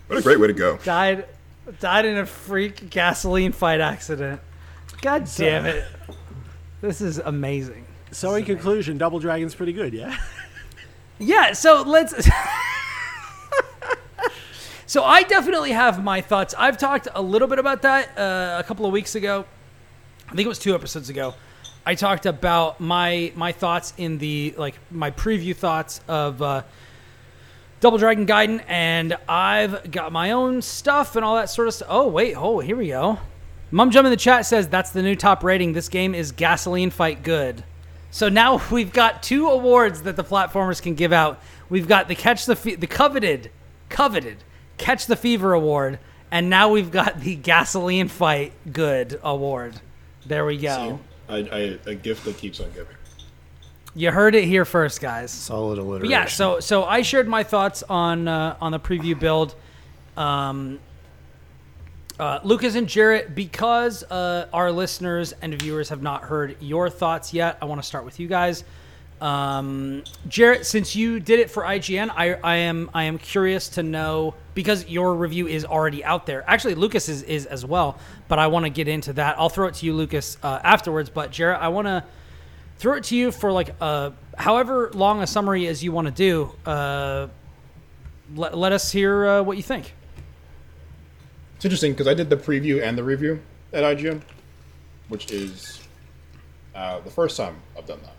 What 0.07 0.19
a 0.19 0.21
great 0.21 0.39
way 0.39 0.47
to 0.47 0.53
go. 0.53 0.77
died 0.83 1.25
died 1.79 2.05
in 2.05 2.17
a 2.17 2.25
freak 2.25 2.89
gasoline 2.89 3.51
fight 3.51 3.81
accident. 3.81 4.39
God 5.01 5.27
damn 5.35 5.65
it. 5.65 5.83
This 6.81 7.01
is 7.01 7.17
amazing. 7.19 7.85
so, 8.11 8.33
in 8.35 8.45
conclusion, 8.45 8.97
Double 8.97 9.19
Dragon's 9.19 9.53
pretty 9.53 9.73
good, 9.73 9.93
yeah. 9.93 10.15
Yeah, 11.19 11.53
so 11.53 11.81
let's. 11.81 12.13
so 14.87 15.03
I 15.03 15.23
definitely 15.23 15.73
have 15.73 16.01
my 16.01 16.21
thoughts. 16.21 16.55
I've 16.57 16.77
talked 16.77 17.09
a 17.13 17.21
little 17.21 17.49
bit 17.49 17.59
about 17.59 17.81
that 17.81 18.17
uh, 18.17 18.55
a 18.57 18.63
couple 18.63 18.85
of 18.85 18.93
weeks 18.93 19.15
ago. 19.15 19.43
I 20.27 20.29
think 20.29 20.45
it 20.45 20.47
was 20.47 20.59
two 20.59 20.73
episodes 20.73 21.09
ago. 21.09 21.33
I 21.85 21.93
talked 21.95 22.25
about 22.25 22.79
my 22.79 23.33
my 23.35 23.51
thoughts 23.51 23.93
in 23.97 24.17
the 24.17 24.55
like 24.57 24.75
my 24.89 25.11
preview 25.11 25.53
thoughts 25.53 25.99
of 26.07 26.41
uh, 26.41 26.63
Double 27.81 27.97
Dragon 27.97 28.25
Gaiden, 28.25 28.63
and 28.65 29.17
I've 29.27 29.91
got 29.91 30.13
my 30.13 30.31
own 30.31 30.61
stuff 30.61 31.17
and 31.17 31.25
all 31.25 31.35
that 31.35 31.49
sort 31.49 31.67
of 31.67 31.73
stuff. 31.73 31.89
Oh 31.91 32.07
wait, 32.07 32.35
oh 32.37 32.59
here 32.59 32.77
we 32.77 32.87
go. 32.87 33.19
Mum 33.71 33.91
Jum 33.91 34.05
in 34.05 34.09
the 34.11 34.15
chat 34.15 34.45
says 34.45 34.69
that's 34.69 34.91
the 34.91 35.03
new 35.03 35.17
top 35.17 35.43
rating. 35.43 35.73
This 35.73 35.89
game 35.89 36.15
is 36.15 36.31
gasoline 36.31 36.91
fight 36.91 37.23
good. 37.23 37.65
So 38.09 38.29
now 38.29 38.61
we've 38.71 38.93
got 38.93 39.21
two 39.21 39.49
awards 39.49 40.03
that 40.03 40.15
the 40.15 40.23
platformers 40.23 40.81
can 40.81 40.95
give 40.95 41.11
out. 41.11 41.41
We've 41.67 41.89
got 41.89 42.07
the 42.07 42.15
catch 42.15 42.45
the 42.45 42.55
fe- 42.55 42.75
the 42.75 42.87
coveted, 42.87 43.51
coveted 43.89 44.45
catch 44.77 45.07
the 45.07 45.15
fever 45.15 45.53
award, 45.53 45.99
and 46.31 46.49
now 46.49 46.69
we've 46.69 46.91
got 46.91 47.19
the 47.19 47.35
gasoline 47.35 48.07
fight 48.07 48.53
good 48.71 49.19
award. 49.23 49.79
There 50.25 50.45
we 50.45 50.57
go. 50.57 50.99
I, 51.29 51.37
I, 51.37 51.79
a 51.85 51.95
gift 51.95 52.25
that 52.25 52.37
keeps 52.37 52.59
on 52.59 52.69
giving. 52.71 52.95
You 53.95 54.11
heard 54.11 54.35
it 54.35 54.45
here 54.45 54.63
first, 54.63 55.01
guys. 55.01 55.31
Solid 55.31 55.79
alliteration. 55.79 56.01
But 56.03 56.09
yeah, 56.09 56.25
so 56.25 56.59
so 56.59 56.83
I 56.83 57.01
shared 57.01 57.27
my 57.27 57.43
thoughts 57.43 57.83
on 57.83 58.27
uh, 58.27 58.55
on 58.61 58.71
the 58.71 58.79
preview 58.79 59.19
build. 59.19 59.55
Um, 60.15 60.79
uh, 62.19 62.39
Lucas 62.43 62.75
and 62.75 62.87
Jarrett, 62.87 63.35
because 63.35 64.03
uh, 64.03 64.47
our 64.51 64.71
listeners 64.71 65.33
and 65.41 65.53
viewers 65.59 65.89
have 65.89 66.01
not 66.01 66.23
heard 66.23 66.57
your 66.61 66.89
thoughts 66.89 67.33
yet, 67.33 67.57
I 67.61 67.65
want 67.65 67.81
to 67.81 67.87
start 67.87 68.05
with 68.05 68.19
you 68.19 68.27
guys. 68.27 68.63
Um, 69.21 70.03
Jarrett, 70.27 70.65
since 70.65 70.95
you 70.95 71.19
did 71.19 71.39
it 71.39 71.49
for 71.49 71.63
IGN, 71.63 72.11
I, 72.15 72.33
I 72.33 72.55
am 72.57 72.89
I 72.93 73.03
am 73.03 73.17
curious 73.17 73.69
to 73.69 73.83
know 73.83 74.35
because 74.53 74.87
your 74.87 75.15
review 75.15 75.47
is 75.47 75.65
already 75.65 76.03
out 76.03 76.25
there. 76.25 76.43
Actually, 76.47 76.75
Lucas 76.75 77.09
is, 77.09 77.23
is 77.23 77.45
as 77.47 77.65
well, 77.65 77.97
but 78.27 78.37
I 78.37 78.47
want 78.47 78.65
to 78.65 78.69
get 78.69 78.87
into 78.87 79.13
that. 79.13 79.39
I'll 79.39 79.49
throw 79.49 79.67
it 79.67 79.75
to 79.75 79.85
you, 79.85 79.93
Lucas, 79.93 80.37
uh, 80.43 80.59
afterwards. 80.63 81.09
But 81.09 81.31
Jarrett, 81.31 81.59
I 81.61 81.69
want 81.69 81.87
to 81.87 82.03
throw 82.77 82.95
it 82.95 83.05
to 83.05 83.15
you 83.15 83.31
for 83.31 83.51
like 83.51 83.75
uh, 83.81 84.11
however 84.37 84.91
long 84.93 85.23
a 85.23 85.27
summary 85.27 85.67
as 85.67 85.83
you 85.83 85.91
want 85.91 86.07
to 86.07 86.13
do. 86.13 86.51
Uh, 86.65 87.27
let, 88.35 88.57
let 88.57 88.71
us 88.71 88.91
hear 88.91 89.25
uh, 89.25 89.41
what 89.41 89.57
you 89.57 89.63
think. 89.63 89.93
It's 91.55 91.65
interesting 91.65 91.93
because 91.93 92.07
I 92.07 92.13
did 92.13 92.29
the 92.29 92.37
preview 92.37 92.83
and 92.83 92.97
the 92.97 93.03
review 93.03 93.41
at 93.73 93.83
IGN, 93.83 94.21
which 95.07 95.31
is 95.31 95.81
uh, 96.75 96.99
the 96.99 97.09
first 97.09 97.35
time 97.35 97.55
I've 97.75 97.87
done 97.87 97.99
that. 98.03 98.16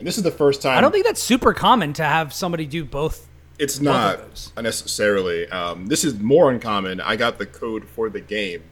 And 0.00 0.06
this 0.06 0.16
is 0.16 0.24
the 0.24 0.30
first 0.32 0.62
time. 0.62 0.76
I 0.76 0.80
don't 0.80 0.90
think 0.92 1.04
that's 1.06 1.22
super 1.22 1.52
common 1.54 1.92
to 1.92 2.02
have 2.04 2.32
somebody 2.32 2.66
do 2.66 2.84
both. 2.84 3.28
it's 3.58 3.76
of 3.76 3.82
not 3.82 4.52
necessarily. 4.60 5.46
Um, 5.50 5.86
this 5.86 6.04
is 6.04 6.18
more 6.18 6.50
uncommon. 6.50 7.00
I 7.00 7.16
got 7.16 7.38
the 7.38 7.46
code 7.46 7.84
for 7.84 8.08
the 8.08 8.20
game 8.20 8.62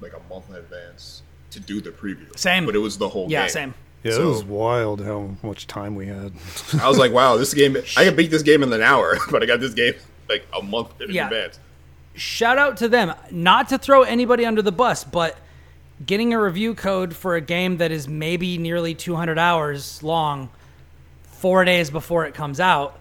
like 0.00 0.12
a 0.12 0.20
month 0.32 0.48
in 0.50 0.56
advance 0.56 1.22
to 1.50 1.58
do 1.60 1.80
the 1.80 1.90
preview. 1.90 2.38
Same. 2.38 2.66
but 2.66 2.76
it 2.76 2.80
was 2.80 2.98
the 2.98 3.08
whole 3.08 3.24
game. 3.24 3.30
Yeah, 3.32 3.42
game. 3.44 3.48
same. 3.50 3.74
Yeah, 4.04 4.12
So- 4.12 4.22
it 4.22 4.26
was 4.26 4.44
wild 4.44 5.00
how 5.02 5.34
much 5.42 5.66
time 5.66 5.94
we 5.96 6.06
had. 6.06 6.32
I 6.80 6.88
was 6.88 6.98
like, 6.98 7.12
wow, 7.12 7.36
this 7.38 7.52
game. 7.54 7.76
I 7.96 8.04
can 8.04 8.14
beat 8.14 8.30
this 8.30 8.42
game 8.42 8.62
in 8.62 8.72
an 8.72 8.82
hour, 8.82 9.16
but 9.30 9.42
I 9.42 9.46
got 9.46 9.60
this 9.60 9.72
game 9.74 9.94
like 10.28 10.46
a 10.56 10.62
month 10.62 11.00
in 11.00 11.10
Yeah. 11.10 11.24
advance. 11.28 11.58
Shout 12.14 12.58
out 12.58 12.76
to 12.76 12.88
them. 12.88 13.14
Not 13.30 13.70
to 13.70 13.78
throw 13.78 14.02
anybody 14.02 14.44
under 14.44 14.60
the 14.60 14.72
bus, 14.72 15.02
but 15.04 15.38
getting 16.04 16.34
a 16.34 16.40
review 16.40 16.74
code 16.74 17.16
for 17.16 17.34
a 17.36 17.40
game 17.40 17.78
that 17.78 17.90
is 17.90 18.06
maybe 18.06 18.58
nearly 18.58 18.94
200 18.94 19.38
hours 19.38 20.02
long 20.02 20.50
four 21.38 21.64
days 21.64 21.90
before 21.90 22.26
it 22.26 22.34
comes 22.34 22.60
out 22.60 22.98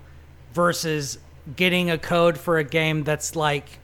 versus 0.54 1.18
getting 1.56 1.90
a 1.90 1.98
code 1.98 2.38
for 2.38 2.58
a 2.58 2.64
game 2.64 3.04
that's 3.04 3.36
like 3.36 3.80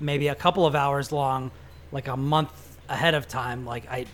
maybe 0.00 0.28
a 0.28 0.34
couple 0.34 0.66
of 0.66 0.74
hours 0.74 1.12
long, 1.12 1.50
like 1.92 2.08
a 2.08 2.16
month 2.16 2.50
ahead 2.88 3.14
of 3.14 3.26
time. 3.28 3.64
Like, 3.66 3.88
I, 3.90 4.06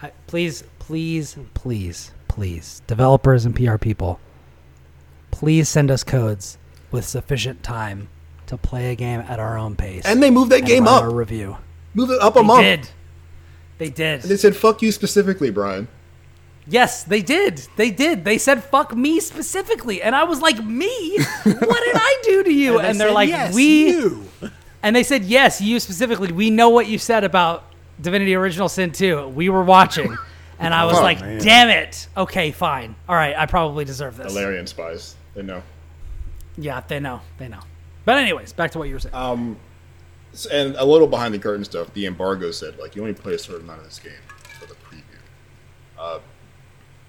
I 0.00 0.12
please, 0.26 0.64
please, 0.78 1.36
please, 1.54 2.12
please, 2.28 2.82
developers 2.86 3.44
and 3.44 3.54
PR 3.54 3.76
people, 3.76 4.20
please 5.30 5.68
send 5.68 5.90
us 5.90 6.04
codes 6.04 6.58
with 6.90 7.04
sufficient 7.04 7.62
time 7.62 8.08
to 8.46 8.56
play 8.56 8.90
a 8.92 8.94
game 8.94 9.20
at 9.20 9.38
our 9.40 9.56
own 9.56 9.76
pace 9.76 10.04
And 10.04 10.22
they 10.22 10.30
moved 10.30 10.52
that 10.52 10.66
game 10.66 10.86
up. 10.86 11.02
Our 11.02 11.10
review. 11.14 11.56
Move 11.94 12.10
it 12.10 12.20
up 12.20 12.36
a 12.36 12.40
They 12.40 12.46
month. 12.46 12.62
did. 12.62 12.88
They 13.78 13.90
did. 13.90 14.22
They 14.22 14.36
said, 14.36 14.54
"Fuck 14.54 14.80
you" 14.82 14.92
specifically, 14.92 15.50
Brian. 15.50 15.88
Yes, 16.66 17.02
they 17.04 17.22
did. 17.22 17.66
They 17.76 17.90
did. 17.90 18.24
They 18.24 18.38
said 18.38 18.62
"fuck 18.62 18.94
me" 18.96 19.18
specifically, 19.20 20.00
and 20.02 20.14
I 20.14 20.24
was 20.24 20.40
like, 20.40 20.62
"Me? 20.64 21.16
What 21.18 21.44
did 21.84 21.96
I 21.96 22.20
do 22.22 22.44
to 22.44 22.52
you?" 22.52 22.78
And, 22.78 22.94
they 22.94 22.98
they're 22.98 23.08
said, 23.08 23.14
like, 23.14 23.28
yes, 23.28 23.54
"We." 23.54 23.88
you. 23.88 24.28
And 24.82 24.94
they 24.94 25.02
said, 25.02 25.24
"Yes, 25.24 25.60
you 25.60 25.80
specifically. 25.80 26.30
We 26.32 26.50
know 26.50 26.68
what 26.68 26.86
you 26.86 26.98
said 26.98 27.24
about 27.24 27.64
Divinity: 28.00 28.34
Original 28.34 28.68
Sin 28.68 28.92
2. 28.92 29.28
We 29.28 29.48
were 29.48 29.64
watching." 29.64 30.16
And 30.60 30.72
I 30.72 30.84
was 30.84 30.98
Oh, 30.98 31.02
like, 31.02 31.20
man. 31.20 31.40
"Damn 31.42 31.68
it! 31.70 32.06
Okay, 32.16 32.52
fine. 32.52 32.94
All 33.08 33.16
right, 33.16 33.34
I 33.36 33.46
probably 33.46 33.84
deserve 33.84 34.16
this." 34.16 34.32
Larian 34.32 34.68
spies. 34.68 35.16
They 35.34 35.42
know. 35.42 35.62
Yeah, 36.56 36.82
they 36.86 37.00
know. 37.00 37.22
They 37.38 37.48
know. 37.48 37.60
But 38.04 38.18
anyways, 38.18 38.52
back 38.52 38.70
to 38.72 38.78
what 38.78 38.86
you 38.86 38.94
were 38.94 39.00
saying. 39.00 39.14
Um, 39.14 39.56
and 40.52 40.76
a 40.76 40.84
little 40.84 41.08
behind 41.08 41.34
the 41.34 41.38
curtain 41.40 41.64
stuff. 41.64 41.92
The 41.94 42.06
embargo 42.06 42.52
said 42.52 42.78
like 42.78 42.94
you 42.94 43.02
only 43.02 43.14
play 43.14 43.34
a 43.34 43.38
certain 43.38 43.62
amount 43.64 43.80
of 43.80 43.86
this 43.86 43.98
game 43.98 44.12
for 44.60 44.66
the 44.66 44.74
preview. 44.74 45.02
Uh, 45.98 46.18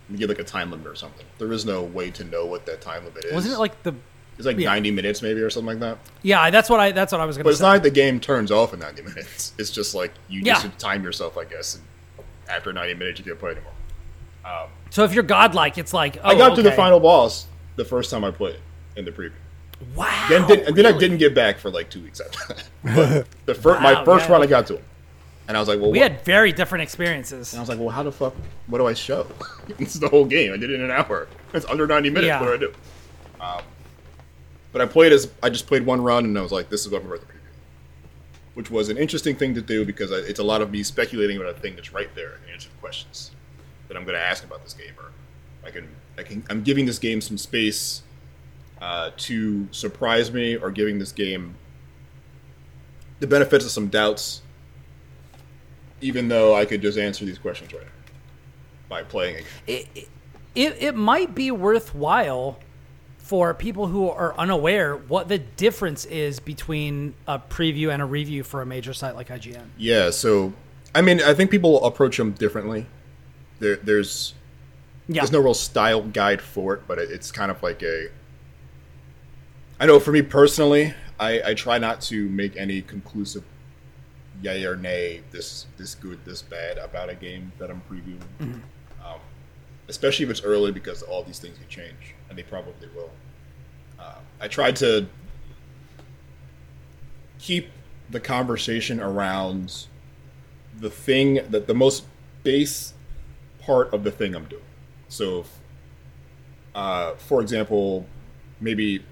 you 0.10 0.18
get 0.18 0.30
like 0.30 0.40
a 0.40 0.44
time 0.44 0.72
limit 0.72 0.88
or 0.88 0.96
something. 0.96 1.26
There 1.38 1.52
is 1.52 1.66
no 1.66 1.84
way 1.84 2.12
to 2.12 2.24
know 2.24 2.46
what 2.46 2.66
that 2.66 2.82
time 2.82 3.06
limit 3.06 3.26
is. 3.26 3.34
Wasn't 3.34 3.54
it 3.54 3.58
like 3.58 3.82
the? 3.84 3.94
it's 4.38 4.46
like 4.46 4.58
yeah. 4.58 4.70
ninety 4.70 4.92
minutes 4.92 5.22
maybe 5.22 5.42
or 5.42 5.50
something 5.50 5.68
like 5.68 5.80
that? 5.80 5.98
Yeah, 6.22 6.50
that's 6.50 6.70
what 6.70 6.80
I. 6.80 6.92
That's 6.92 7.12
what 7.12 7.22
I 7.22 7.26
was 7.26 7.38
gonna 7.38 7.44
say. 7.44 7.46
But 7.46 7.50
it's 7.52 7.60
say. 7.60 7.66
not 7.66 7.72
like 7.72 7.84
the 7.84 7.92
game 7.92 8.20
turns 8.20 8.52
off 8.52 8.74
in 8.74 8.80
ninety 8.80 9.02
minutes. 9.02 9.54
It's 9.58 9.72
just 9.72 9.96
like 9.96 10.12
you 10.28 10.42
Yeah. 10.44 10.62
just 10.62 10.78
time 10.80 11.04
yourself, 11.04 11.38
I 11.38 11.46
guess. 11.46 11.76
And 11.76 11.84
after 12.50 12.74
ninety 12.74 12.94
minutes, 12.94 13.20
you 13.20 13.26
can't 13.26 13.40
play 13.40 13.52
anymore. 13.52 13.72
Um, 14.46 14.70
so 14.90 15.04
if 15.04 15.14
you're 15.14 15.24
godlike, 15.24 15.78
it's 15.78 15.94
like 15.94 16.18
oh, 16.24 16.30
I 16.30 16.36
got 16.36 16.52
oh, 16.52 16.56
to 16.56 16.62
the 16.62 16.72
final 16.72 17.00
boss 17.00 17.48
the 17.76 17.86
first 17.86 18.12
time 18.12 18.24
I 18.24 18.32
played 18.32 18.60
in 18.96 19.06
the 19.06 19.12
preview. 19.12 19.32
Wow. 19.96 20.26
Then 20.30 20.48
did, 20.48 20.60
and 20.68 20.76
then 20.76 20.86
I 20.86 20.98
didn't 20.98 21.18
get 21.18 21.34
back 21.34 21.58
for 21.58 21.70
like 21.70 21.90
two 21.90 22.02
weeks 22.02 22.22
after 22.22 22.54
that. 22.54 22.64
But 22.96 23.28
the 23.46 23.56
fir- 23.56 23.80
my 23.80 24.04
first 24.06 24.28
yeah. 24.28 24.34
run, 24.34 24.44
I 24.44 24.46
got 24.46 24.68
to 24.68 24.78
him, 24.78 24.84
and 25.48 25.58
I 25.58 25.60
was 25.60 25.68
like, 25.68 25.80
"Well, 25.80 25.92
We 25.92 26.00
what? 26.00 26.12
had 26.12 26.22
very 26.26 26.52
different 26.52 26.84
experiences. 26.84 27.54
And 27.54 27.60
I 27.60 27.62
was 27.62 27.70
like, 27.70 27.80
well, 27.80 27.90
how 27.90 28.04
the 28.04 28.12
fuck? 28.12 28.34
What 28.68 28.78
do 28.78 28.88
I 28.88 28.94
show? 28.94 29.28
this 29.78 29.94
is 29.94 30.00
the 30.00 30.08
whole 30.08 30.26
game. 30.26 30.54
I 30.54 30.58
did 30.58 30.70
it 30.70 30.76
in 30.76 30.82
an 30.84 30.92
hour. 30.92 31.28
It's 31.54 31.66
under 31.66 31.86
90 31.86 32.10
minutes. 32.10 32.28
Yeah. 32.28 32.40
What 32.40 32.48
do 32.48 32.54
I 32.54 32.58
do? 32.58 32.74
Um, 33.42 33.64
but 34.72 34.82
I 34.82 34.86
played 34.86 35.12
as 35.12 35.32
I 35.44 35.50
just 35.50 35.68
played 35.68 35.86
one 35.86 36.02
run, 36.02 36.26
and 36.26 36.38
I 36.38 36.42
was 36.42 36.52
like, 36.52 36.70
this 36.70 36.86
is 36.86 36.92
what 36.92 37.02
I'm 37.02 37.08
going 37.10 37.20
to 37.20 37.26
preview. 37.26 37.30
Which 38.54 38.72
was 38.72 38.90
an 38.90 38.98
interesting 38.98 39.36
thing 39.36 39.54
to 39.56 39.62
do 39.62 39.84
because 39.86 40.12
I, 40.12 40.18
it's 40.18 40.40
a 40.40 40.44
lot 40.44 40.62
of 40.62 40.72
me 40.72 40.82
speculating 40.84 41.38
about 41.38 41.50
a 41.56 41.60
thing 41.60 41.76
that's 41.76 41.92
right 41.92 42.14
there 42.16 42.36
and 42.36 42.52
answering 42.54 42.76
questions 42.80 43.32
that 43.88 43.98
I'm 43.98 44.06
going 44.06 44.16
to 44.18 44.24
ask 44.24 44.44
about 44.44 44.64
this 44.64 44.74
game. 44.74 44.94
Or 44.98 45.12
I 45.68 45.72
can, 45.72 45.90
I 46.18 46.24
can, 46.24 46.44
I'm 46.50 46.64
giving 46.64 46.86
this 46.86 47.00
game 47.00 47.20
some 47.20 47.38
space 47.38 48.04
uh, 48.82 49.12
to 49.18 49.68
surprise 49.72 50.32
me, 50.32 50.56
or 50.56 50.72
giving 50.72 51.00
this 51.00 51.12
game 51.12 51.56
the 53.20 53.28
benefits 53.28 53.66
of 53.66 53.72
some 53.72 53.88
doubts 53.88 54.42
even 56.04 56.28
though 56.28 56.54
I 56.56 56.66
could 56.66 56.82
just 56.82 56.98
answer 56.98 57.26
these 57.26 57.38
questions 57.40 57.74
right 57.74 57.82
now 57.84 57.90
by 58.90 59.04
playing 59.04 59.38
it. 59.68 59.88
it, 59.96 60.10
it, 60.56 60.76
it 60.80 60.96
might 60.96 61.34
be 61.34 61.50
worthwhile 61.50 62.60
for 63.18 63.54
people 63.54 63.88
who 63.88 64.10
are 64.10 64.38
unaware 64.38 64.96
what 64.98 65.30
the 65.30 65.38
difference 65.40 66.06
is 66.06 66.40
between 66.40 67.16
a 67.28 67.40
preview 67.40 67.92
and 67.92 68.02
a 68.02 68.06
review 68.06 68.44
for 68.44 68.62
a 68.62 68.66
major 68.66 68.94
site 68.94 69.16
like 69.16 69.30
IGN. 69.30 69.66
Yeah, 69.78 70.10
so 70.12 70.54
I 70.94 71.02
mean, 71.02 71.22
I 71.22 71.34
think 71.34 71.50
people 71.50 71.84
approach 71.86 72.18
them 72.18 72.34
differently. 72.34 72.86
There, 73.60 73.78
there's 73.78 74.34
Yeah. 75.08 75.22
there's 75.22 75.32
no 75.32 75.40
real 75.40 75.54
style 75.54 76.02
guide 76.04 76.42
for 76.42 76.74
it, 76.76 76.82
but 76.88 77.00
it, 77.00 77.10
it's 77.10 77.32
kind 77.32 77.50
of 77.50 77.64
like 77.64 77.82
a. 77.82 78.10
I 79.80 79.86
know 79.86 80.00
for 80.00 80.12
me 80.12 80.22
personally, 80.22 80.94
I, 81.20 81.42
I 81.46 81.54
try 81.54 81.78
not 81.78 82.02
to 82.02 82.30
make 82.30 82.56
any 82.58 82.82
conclusive 82.82 83.44
yay 84.44 84.66
or 84.66 84.76
nay, 84.76 85.24
this 85.32 85.66
this 85.78 85.96
good, 85.96 86.24
this 86.26 86.42
bad 86.42 86.78
about 86.78 87.10
a 87.10 87.16
game 87.16 87.52
that 87.58 87.72
I'm 87.72 87.82
previewing. 87.90 88.22
Um, 89.04 89.20
especially 89.88 90.26
if 90.26 90.32
it's 90.32 90.44
early, 90.44 90.72
because 90.72 91.02
all 91.02 91.24
these 91.24 91.40
things 91.40 91.58
can 91.58 91.68
change, 91.68 92.16
and 92.30 92.38
they 92.38 92.44
probably 92.44 92.90
will. 92.96 93.10
Uh, 94.00 94.20
I 94.40 94.48
tried 94.48 94.76
to 94.78 95.08
keep 97.40 97.70
the 98.10 98.20
conversation 98.20 99.00
around 99.00 99.88
the 100.78 100.90
thing 100.90 101.40
that 101.50 101.68
the 101.68 101.74
most 101.74 102.06
base 102.44 102.94
part 103.60 103.94
of 103.94 104.04
the 104.04 104.12
thing 104.12 104.36
I'm 104.36 104.46
doing. 104.46 104.62
So, 105.08 105.40
if, 105.42 105.60
uh, 106.76 107.14
for 107.16 107.42
example, 107.42 108.06
maybe 108.60 109.06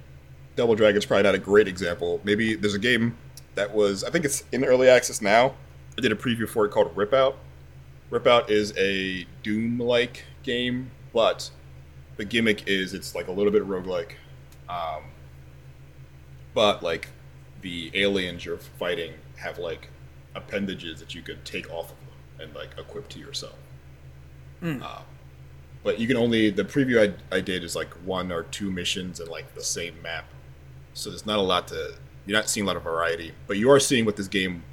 Double 0.55 0.75
Dragon's 0.75 1.05
probably 1.05 1.23
not 1.23 1.35
a 1.35 1.39
great 1.39 1.67
example. 1.67 2.19
Maybe 2.23 2.55
there's 2.55 2.73
a 2.73 2.79
game 2.79 3.17
that 3.55 3.73
was, 3.73 4.03
I 4.03 4.09
think 4.09 4.25
it's 4.25 4.43
in 4.51 4.63
early 4.63 4.89
access 4.89 5.21
now. 5.21 5.55
I 5.97 6.01
did 6.01 6.11
a 6.11 6.15
preview 6.15 6.47
for 6.47 6.65
it 6.65 6.69
called 6.71 6.95
Ripout. 6.95 7.35
Rip 8.09 8.27
Out 8.27 8.49
is 8.49 8.73
a 8.77 9.25
Doom 9.43 9.79
like 9.79 10.25
game, 10.43 10.91
but 11.13 11.49
the 12.17 12.25
gimmick 12.25 12.67
is 12.67 12.93
it's 12.93 13.15
like 13.15 13.27
a 13.27 13.31
little 13.31 13.51
bit 13.51 13.67
roguelike. 13.67 14.13
Um, 14.69 15.03
but 16.53 16.83
like 16.83 17.07
the 17.61 17.91
aliens 17.93 18.45
you're 18.45 18.57
fighting 18.57 19.13
have 19.37 19.57
like 19.57 19.89
appendages 20.35 20.99
that 20.99 21.15
you 21.15 21.21
could 21.21 21.43
take 21.45 21.69
off 21.71 21.91
of 21.91 21.97
them 21.97 22.47
and 22.47 22.55
like 22.55 22.69
equip 22.77 23.07
to 23.09 23.19
yourself. 23.19 23.55
Um, 24.81 25.03
but 25.83 25.99
you 25.99 26.07
can 26.07 26.17
only 26.17 26.49
the 26.49 26.63
preview 26.63 27.13
I, 27.31 27.35
I 27.35 27.41
did 27.41 27.63
is 27.63 27.75
like 27.75 27.91
one 28.05 28.31
or 28.31 28.43
two 28.43 28.69
missions 28.71 29.19
in 29.19 29.27
like 29.27 29.55
the 29.55 29.63
same 29.63 30.01
map, 30.01 30.25
so 30.93 31.09
there's 31.09 31.25
not 31.25 31.39
a 31.39 31.41
lot 31.41 31.67
to 31.69 31.95
you're 32.31 32.39
not 32.39 32.49
seeing 32.49 32.63
a 32.63 32.67
lot 32.67 32.77
of 32.77 32.83
variety. 32.83 33.33
But 33.45 33.57
you 33.57 33.69
are 33.71 33.79
seeing 33.79 34.05
what 34.05 34.15
this 34.15 34.29
game 34.29 34.63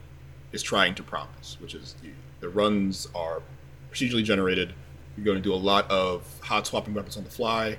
is 0.52 0.62
trying 0.62 0.94
to 0.94 1.02
promise, 1.02 1.56
which 1.60 1.74
is 1.74 1.96
the, 2.00 2.10
the 2.38 2.48
runs 2.48 3.08
are 3.16 3.42
procedurally 3.90 4.22
generated. 4.22 4.72
You're 5.16 5.24
going 5.24 5.38
to 5.38 5.42
do 5.42 5.52
a 5.52 5.56
lot 5.56 5.90
of 5.90 6.22
hot 6.40 6.68
swapping 6.68 6.94
weapons 6.94 7.16
on 7.16 7.24
the 7.24 7.30
fly. 7.30 7.78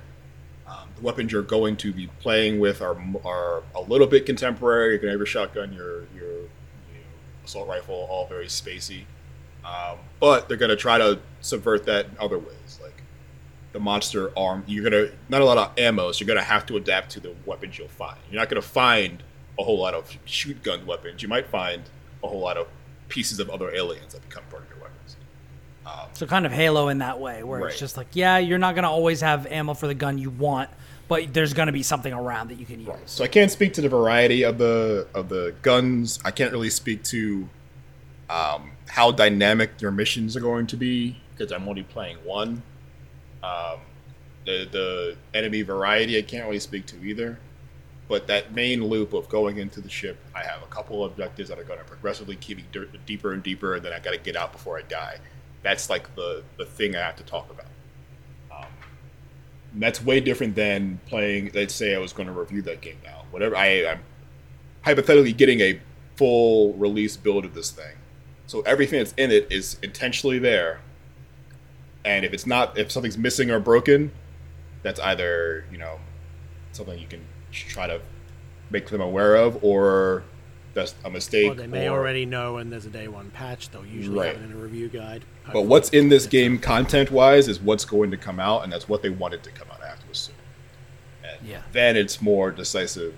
Um, 0.66 0.90
the 0.96 1.00
weapons 1.00 1.32
you're 1.32 1.40
going 1.40 1.78
to 1.78 1.94
be 1.94 2.08
playing 2.20 2.60
with 2.60 2.82
are 2.82 2.94
are 3.24 3.62
a 3.74 3.80
little 3.80 4.06
bit 4.06 4.26
contemporary. 4.26 4.90
You're 4.90 4.98
going 4.98 5.08
to 5.08 5.12
have 5.12 5.18
your 5.18 5.26
shotgun, 5.26 5.72
your 5.72 6.00
your 6.14 6.30
you 6.30 6.98
know, 6.98 7.44
assault 7.46 7.66
rifle, 7.66 8.06
all 8.10 8.26
very 8.26 8.46
spacey. 8.48 9.04
Um, 9.64 9.96
but 10.20 10.46
they're 10.46 10.58
going 10.58 10.68
to 10.68 10.76
try 10.76 10.98
to 10.98 11.20
subvert 11.40 11.86
that 11.86 12.04
in 12.04 12.16
other 12.20 12.38
ways, 12.38 12.78
like 12.82 13.02
the 13.72 13.80
monster 13.80 14.30
arm. 14.38 14.62
You're 14.66 14.90
going 14.90 15.06
to 15.06 15.14
not 15.30 15.40
a 15.40 15.46
lot 15.46 15.56
of 15.56 15.78
ammo, 15.78 16.12
so 16.12 16.20
you're 16.20 16.26
going 16.26 16.38
to 16.38 16.44
have 16.44 16.66
to 16.66 16.76
adapt 16.76 17.12
to 17.12 17.20
the 17.20 17.34
weapons 17.46 17.78
you'll 17.78 17.88
find. 17.88 18.18
You're 18.30 18.40
not 18.40 18.50
going 18.50 18.60
to 18.60 18.68
find 18.68 19.22
a 19.58 19.62
whole 19.64 19.78
lot 19.78 19.94
of 19.94 20.16
shoot 20.24 20.62
gun 20.62 20.86
weapons. 20.86 21.22
You 21.22 21.28
might 21.28 21.46
find 21.46 21.82
a 22.22 22.28
whole 22.28 22.40
lot 22.40 22.56
of 22.56 22.66
pieces 23.08 23.40
of 23.40 23.50
other 23.50 23.74
aliens 23.74 24.12
that 24.14 24.26
become 24.28 24.44
part 24.50 24.62
of 24.62 24.68
your 24.68 24.78
weapons. 24.78 25.16
So 26.12 26.26
kind 26.26 26.46
of 26.46 26.52
Halo 26.52 26.88
in 26.88 26.98
that 26.98 27.18
way, 27.18 27.42
where 27.42 27.60
Right. 27.60 27.70
it's 27.70 27.80
just 27.80 27.96
like, 27.96 28.08
yeah, 28.12 28.38
you're 28.38 28.58
not 28.58 28.74
gonna 28.74 28.90
always 28.90 29.20
have 29.22 29.46
ammo 29.46 29.74
for 29.74 29.86
the 29.88 29.94
gun 29.94 30.18
you 30.18 30.30
want, 30.30 30.70
but 31.08 31.32
there's 31.34 31.52
gonna 31.52 31.72
be 31.72 31.82
something 31.82 32.12
around 32.12 32.48
that 32.50 32.58
you 32.60 32.66
can 32.66 32.80
use. 32.80 32.94
So 33.06 33.24
I 33.24 33.26
can't 33.28 33.50
speak 33.50 33.72
to 33.74 33.80
the 33.80 33.88
variety 33.88 34.44
of 34.44 34.58
the 34.58 35.08
of 35.14 35.28
the 35.28 35.54
guns. 35.62 36.18
I 36.24 36.30
can't 36.30 36.52
really 36.52 36.70
speak 36.70 37.02
to 37.04 37.48
um, 38.28 38.70
how 38.88 39.10
dynamic 39.10 39.80
your 39.80 39.90
missions 39.90 40.36
are 40.36 40.40
going 40.40 40.66
to 40.68 40.76
be 40.76 41.16
because 41.36 41.50
I'm 41.52 41.68
only 41.68 41.82
playing 41.82 42.18
one. 42.24 42.62
Um, 43.42 43.80
the 44.46 44.68
the 44.70 45.16
enemy 45.34 45.62
variety 45.62 46.18
I 46.18 46.22
can't 46.22 46.44
really 46.46 46.60
speak 46.60 46.86
to 46.86 47.02
either. 47.04 47.38
But 48.10 48.26
that 48.26 48.52
main 48.52 48.84
loop 48.84 49.12
of 49.12 49.28
going 49.28 49.58
into 49.58 49.80
the 49.80 49.88
ship, 49.88 50.18
I 50.34 50.42
have 50.42 50.64
a 50.64 50.66
couple 50.66 51.04
of 51.04 51.12
objectives 51.12 51.48
that 51.48 51.60
are 51.60 51.64
going 51.64 51.78
to 51.78 51.84
progressively 51.84 52.34
keep 52.34 52.56
me 52.56 52.64
deeper 53.06 53.32
and 53.32 53.40
deeper, 53.40 53.76
and 53.76 53.84
then 53.84 53.92
I 53.92 54.00
got 54.00 54.10
to 54.10 54.18
get 54.18 54.34
out 54.34 54.50
before 54.50 54.76
I 54.76 54.82
die. 54.82 55.18
That's 55.62 55.88
like 55.88 56.12
the 56.16 56.42
the 56.56 56.64
thing 56.64 56.96
I 56.96 56.98
have 56.98 57.14
to 57.16 57.22
talk 57.22 57.48
about. 57.52 57.66
Um, 58.50 58.72
that's 59.74 60.02
way 60.02 60.18
different 60.18 60.56
than 60.56 60.98
playing. 61.06 61.52
Let's 61.54 61.72
say 61.72 61.94
I 61.94 61.98
was 61.98 62.12
going 62.12 62.26
to 62.26 62.32
review 62.32 62.62
that 62.62 62.80
game 62.80 62.98
now. 63.04 63.26
Whatever 63.30 63.54
I, 63.54 63.86
I'm 63.86 64.00
hypothetically 64.82 65.32
getting 65.32 65.60
a 65.60 65.78
full 66.16 66.72
release 66.72 67.16
build 67.16 67.44
of 67.44 67.54
this 67.54 67.70
thing, 67.70 67.94
so 68.48 68.62
everything 68.62 68.98
that's 68.98 69.14
in 69.18 69.30
it 69.30 69.52
is 69.52 69.76
intentionally 69.84 70.40
there. 70.40 70.80
And 72.04 72.24
if 72.24 72.32
it's 72.32 72.44
not, 72.44 72.76
if 72.76 72.90
something's 72.90 73.16
missing 73.16 73.52
or 73.52 73.60
broken, 73.60 74.10
that's 74.82 74.98
either 74.98 75.64
you 75.70 75.78
know 75.78 76.00
something 76.72 76.98
you 76.98 77.06
can 77.06 77.24
try 77.52 77.86
to 77.86 78.00
make 78.70 78.88
them 78.88 79.00
aware 79.00 79.34
of, 79.36 79.62
or 79.64 80.22
that's 80.74 80.94
a 81.04 81.10
mistake. 81.10 81.50
Or 81.50 81.54
they 81.54 81.66
may 81.66 81.88
or- 81.88 81.98
already 81.98 82.24
know, 82.26 82.58
and 82.58 82.70
there's 82.72 82.86
a 82.86 82.90
day 82.90 83.08
one 83.08 83.30
patch. 83.30 83.70
They'll 83.70 83.84
usually 83.86 84.18
Right. 84.18 84.34
have 84.34 84.42
it 84.42 84.44
in 84.44 84.52
a 84.52 84.56
review 84.56 84.88
guide. 84.88 85.24
But 85.52 85.62
what's 85.62 85.88
in 85.90 86.08
this 86.08 86.26
game 86.26 86.58
content 86.58 87.10
wise 87.10 87.48
is 87.48 87.60
what's 87.60 87.84
going 87.84 88.10
to 88.12 88.16
come 88.16 88.38
out, 88.38 88.62
and 88.62 88.72
that's 88.72 88.88
what 88.88 89.02
they 89.02 89.10
wanted 89.10 89.42
to 89.42 89.50
come 89.50 89.68
out. 89.72 89.82
I 89.82 89.88
have 89.88 89.98
to. 89.98 90.32
And 91.24 91.48
Yeah. 91.48 91.62
then 91.72 91.96
it's 91.96 92.20
more 92.22 92.50
decisive. 92.50 93.14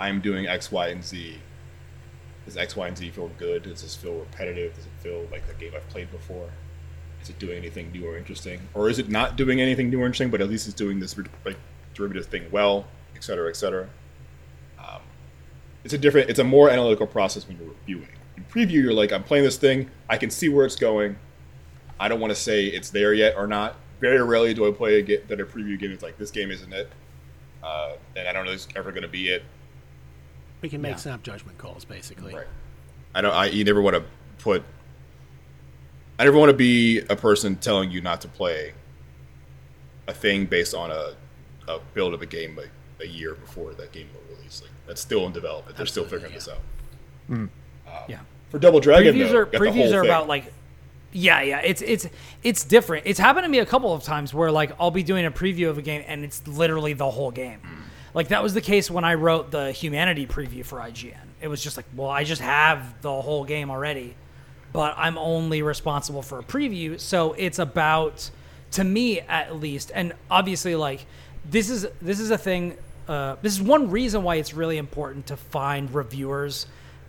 I'm 0.00 0.20
doing 0.20 0.46
X, 0.46 0.72
Y, 0.72 0.88
and 0.88 1.04
Z. 1.04 1.38
Does 2.46 2.56
X, 2.56 2.76
Y, 2.76 2.88
and 2.88 2.96
Z 2.96 3.10
feel 3.10 3.28
good? 3.38 3.62
Does 3.62 3.82
this 3.82 3.94
feel 3.94 4.14
repetitive? 4.18 4.74
Does 4.74 4.84
it 4.84 4.90
feel 5.02 5.26
like 5.32 5.46
the 5.46 5.54
game 5.54 5.72
I've 5.74 5.88
played 5.88 6.10
before? 6.10 6.50
Is 7.22 7.30
it 7.30 7.38
doing 7.38 7.56
anything 7.56 7.90
new 7.92 8.06
or 8.06 8.18
interesting, 8.18 8.60
or 8.74 8.90
is 8.90 8.98
it 8.98 9.08
not 9.08 9.36
doing 9.36 9.60
anything 9.60 9.88
new 9.88 10.00
or 10.02 10.06
interesting? 10.06 10.28
But 10.30 10.42
at 10.42 10.48
least 10.50 10.66
it's 10.66 10.74
doing 10.74 11.00
this 11.00 11.16
like 11.46 11.56
derivative 11.94 12.26
thing 12.26 12.44
well, 12.50 12.86
et 13.24 13.26
cetera, 13.26 13.48
et 13.48 13.56
cetera. 13.56 13.88
Um, 14.78 15.00
it's 15.82 15.94
a 15.94 15.98
different, 15.98 16.28
it's 16.28 16.38
a 16.38 16.44
more 16.44 16.68
analytical 16.68 17.06
process 17.06 17.48
when 17.48 17.56
you're 17.58 17.68
reviewing. 17.68 18.08
In 18.36 18.44
preview, 18.44 18.82
you're 18.82 18.92
like, 18.92 19.12
I'm 19.12 19.22
playing 19.24 19.44
this 19.44 19.56
thing, 19.56 19.90
I 20.10 20.18
can 20.18 20.28
see 20.30 20.48
where 20.50 20.66
it's 20.66 20.76
going. 20.76 21.16
I 21.98 22.08
don't 22.08 22.20
want 22.20 22.32
to 22.32 22.38
say 22.38 22.66
it's 22.66 22.90
there 22.90 23.14
yet 23.14 23.34
or 23.36 23.46
not. 23.46 23.76
Very 24.00 24.22
rarely 24.22 24.52
do 24.52 24.68
I 24.68 24.72
play 24.72 24.98
a 24.98 25.02
game 25.02 25.20
that 25.28 25.40
a 25.40 25.44
preview 25.44 25.78
game 25.78 25.92
is 25.92 26.02
like 26.02 26.18
this 26.18 26.30
game 26.30 26.50
isn't 26.50 26.72
it, 26.72 26.90
uh, 27.62 27.92
and 28.16 28.28
I 28.28 28.32
don't 28.32 28.44
know 28.44 28.50
if 28.50 28.56
it's 28.56 28.68
ever 28.76 28.90
going 28.90 29.02
to 29.04 29.08
be 29.08 29.28
it. 29.28 29.42
we 30.60 30.68
can 30.68 30.82
make 30.82 30.92
Yeah. 30.92 30.96
snap 30.96 31.22
judgment 31.22 31.56
calls, 31.56 31.84
basically. 31.84 32.34
Right. 32.34 32.46
I 33.14 33.20
don't. 33.22 33.32
I 33.32 33.46
you 33.46 33.64
never 33.64 33.80
want 33.80 33.96
to 33.96 34.04
put. 34.38 34.64
I 36.18 36.24
never 36.24 36.36
want 36.36 36.50
to 36.50 36.56
be 36.56 37.00
a 37.08 37.16
person 37.16 37.56
telling 37.56 37.90
you 37.90 38.00
not 38.02 38.20
to 38.22 38.28
play 38.28 38.74
a 40.08 40.12
thing 40.12 40.44
based 40.46 40.74
on 40.74 40.90
a, 40.90 41.14
a 41.68 41.78
build 41.94 42.12
of 42.12 42.20
a 42.20 42.26
game 42.26 42.56
like 42.56 42.70
a 43.00 43.06
year 43.06 43.34
before 43.34 43.72
that 43.74 43.92
game 43.92 44.08
will 44.14 44.36
release. 44.36 44.62
Like 44.62 44.70
that's 44.86 45.00
still 45.00 45.26
in 45.26 45.32
development. 45.32 45.76
They're 45.76 45.86
still 45.86 46.04
Absolutely, 46.04 46.28
figuring 46.28 46.34
this 46.34 46.48
out. 46.48 48.08
Yeah. 48.08 48.18
Um, 48.18 48.26
for 48.50 48.58
Double 48.58 48.80
Dragon, 48.80 49.14
previews 49.14 49.30
though, 49.30 49.38
are 49.38 49.44
got 49.46 49.52
the 49.52 49.58
previews 49.58 49.72
whole 49.72 49.94
are 49.94 50.00
thing. 50.02 50.10
about 50.10 50.28
like 50.28 50.52
yeah 51.14 51.40
yeah 51.40 51.60
it's 51.60 51.80
it's 51.80 52.08
it's 52.42 52.64
different 52.64 53.06
it's 53.06 53.20
happened 53.20 53.44
to 53.44 53.48
me 53.48 53.60
a 53.60 53.66
couple 53.66 53.92
of 53.94 54.02
times 54.02 54.34
where 54.34 54.50
like 54.50 54.72
i'll 54.80 54.90
be 54.90 55.04
doing 55.04 55.24
a 55.24 55.30
preview 55.30 55.68
of 55.70 55.78
a 55.78 55.82
game 55.82 56.02
and 56.08 56.24
it's 56.24 56.46
literally 56.46 56.92
the 56.92 57.08
whole 57.08 57.30
game 57.30 57.60
mm. 57.60 58.14
like 58.14 58.28
that 58.28 58.42
was 58.42 58.52
the 58.52 58.60
case 58.60 58.90
when 58.90 59.04
i 59.04 59.14
wrote 59.14 59.52
the 59.52 59.70
humanity 59.70 60.26
preview 60.26 60.64
for 60.64 60.78
ign 60.80 61.14
it 61.40 61.46
was 61.46 61.62
just 61.62 61.76
like 61.76 61.86
well 61.94 62.10
i 62.10 62.24
just 62.24 62.42
have 62.42 63.00
the 63.00 63.22
whole 63.22 63.44
game 63.44 63.70
already 63.70 64.16
but 64.72 64.92
i'm 64.96 65.16
only 65.16 65.62
responsible 65.62 66.20
for 66.20 66.40
a 66.40 66.42
preview 66.42 66.98
so 66.98 67.32
it's 67.34 67.60
about 67.60 68.28
to 68.72 68.82
me 68.82 69.20
at 69.20 69.54
least 69.54 69.92
and 69.94 70.12
obviously 70.28 70.74
like 70.74 71.06
this 71.48 71.70
is 71.70 71.86
this 72.02 72.18
is 72.18 72.32
a 72.32 72.38
thing 72.38 72.76
uh, 73.08 73.36
this 73.42 73.52
is 73.54 73.62
one 73.62 73.90
reason 73.90 74.22
why 74.22 74.36
it's 74.36 74.54
really 74.54 74.78
important 74.78 75.26
to 75.26 75.36
find 75.36 75.92
reviewers 75.94 76.66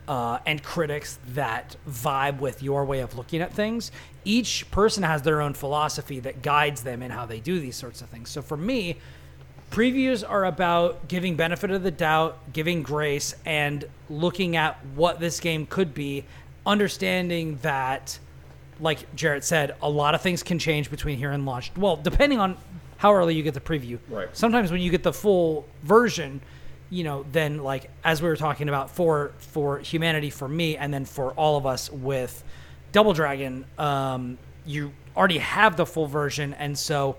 uh, 0.08 0.38
and 0.46 0.62
critics 0.62 1.18
that 1.28 1.76
vibe 1.88 2.38
with 2.38 2.62
your 2.62 2.84
way 2.84 3.00
of 3.00 3.16
looking 3.16 3.40
at 3.40 3.52
things. 3.52 3.90
Each 4.24 4.70
person 4.70 5.02
has 5.02 5.22
their 5.22 5.40
own 5.40 5.54
philosophy 5.54 6.20
that 6.20 6.42
guides 6.42 6.82
them 6.82 7.02
in 7.02 7.10
how 7.10 7.26
they 7.26 7.40
do 7.40 7.58
these 7.58 7.76
sorts 7.76 8.02
of 8.02 8.08
things. 8.08 8.28
So 8.28 8.42
for 8.42 8.56
me, 8.56 8.96
previews 9.70 10.28
are 10.28 10.44
about 10.44 11.08
giving 11.08 11.36
benefit 11.36 11.70
of 11.70 11.82
the 11.82 11.90
doubt, 11.90 12.38
giving 12.52 12.82
grace, 12.82 13.34
and 13.44 13.84
looking 14.08 14.56
at 14.56 14.78
what 14.94 15.18
this 15.18 15.40
game 15.40 15.66
could 15.66 15.92
be, 15.92 16.24
understanding 16.64 17.58
that, 17.62 18.18
like 18.80 19.14
Jarrett 19.16 19.44
said, 19.44 19.74
a 19.82 19.90
lot 19.90 20.14
of 20.14 20.20
things 20.20 20.42
can 20.42 20.58
change 20.58 20.90
between 20.90 21.18
here 21.18 21.32
and 21.32 21.46
launch. 21.46 21.72
Well, 21.76 21.96
depending 21.96 22.38
on 22.38 22.56
how 22.98 23.12
early 23.12 23.34
you 23.34 23.42
get 23.42 23.54
the 23.54 23.60
preview. 23.60 23.98
Right. 24.08 24.28
Sometimes 24.32 24.70
when 24.70 24.80
you 24.80 24.90
get 24.90 25.02
the 25.02 25.12
full 25.12 25.66
version, 25.82 26.40
you 26.90 27.04
know, 27.04 27.24
then 27.32 27.62
like 27.62 27.90
as 28.04 28.22
we 28.22 28.28
were 28.28 28.36
talking 28.36 28.68
about 28.68 28.90
for 28.90 29.32
for 29.38 29.78
humanity 29.78 30.30
for 30.30 30.48
me, 30.48 30.76
and 30.76 30.92
then 30.92 31.04
for 31.04 31.32
all 31.32 31.56
of 31.56 31.66
us 31.66 31.90
with 31.90 32.44
Double 32.92 33.12
Dragon, 33.12 33.64
um, 33.78 34.38
you 34.64 34.92
already 35.16 35.38
have 35.38 35.76
the 35.76 35.86
full 35.86 36.06
version, 36.06 36.54
and 36.54 36.78
so 36.78 37.16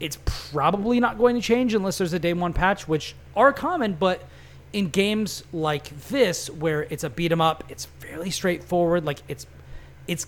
it's 0.00 0.18
probably 0.24 1.00
not 1.00 1.18
going 1.18 1.34
to 1.34 1.42
change 1.42 1.74
unless 1.74 1.98
there's 1.98 2.12
a 2.12 2.18
day 2.18 2.32
one 2.32 2.52
patch, 2.52 2.86
which 2.86 3.16
are 3.34 3.52
common, 3.52 3.94
but 3.94 4.22
in 4.72 4.88
games 4.88 5.42
like 5.52 5.88
this 6.08 6.48
where 6.50 6.82
it's 6.84 7.02
a 7.04 7.10
beat 7.10 7.32
'em 7.32 7.40
up, 7.40 7.64
it's 7.68 7.86
fairly 7.86 8.30
straightforward. 8.30 9.04
Like 9.04 9.18
it's 9.26 9.46
it's 10.06 10.26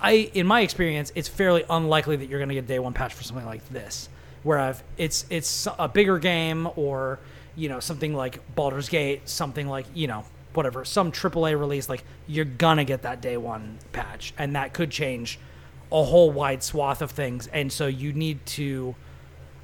I 0.00 0.30
in 0.34 0.46
my 0.46 0.60
experience, 0.60 1.12
it's 1.14 1.28
fairly 1.28 1.64
unlikely 1.68 2.16
that 2.16 2.28
you're 2.28 2.38
going 2.38 2.50
to 2.50 2.54
get 2.54 2.64
a 2.64 2.68
day 2.68 2.78
one 2.78 2.92
patch 2.92 3.14
for 3.14 3.24
something 3.24 3.46
like 3.46 3.66
this, 3.70 4.08
where 4.44 4.60
I've, 4.60 4.84
it's 4.96 5.26
it's 5.30 5.66
a 5.78 5.88
bigger 5.88 6.18
game 6.18 6.68
or 6.76 7.18
you 7.56 7.68
know 7.68 7.80
something 7.80 8.14
like 8.14 8.54
Baldur's 8.54 8.88
Gate, 8.88 9.28
something 9.28 9.66
like 9.66 9.86
you 9.94 10.06
know 10.06 10.24
whatever 10.52 10.84
some 10.84 11.10
AAA 11.10 11.58
release, 11.58 11.88
like 11.88 12.04
you're 12.28 12.44
gonna 12.44 12.84
get 12.84 13.02
that 13.02 13.20
day 13.20 13.36
one 13.36 13.78
patch, 13.92 14.32
and 14.38 14.54
that 14.54 14.72
could 14.72 14.90
change 14.90 15.40
a 15.90 16.04
whole 16.04 16.30
wide 16.30 16.62
swath 16.62 17.02
of 17.02 17.10
things, 17.10 17.48
and 17.48 17.72
so 17.72 17.86
you 17.86 18.12
need 18.12 18.44
to 18.46 18.94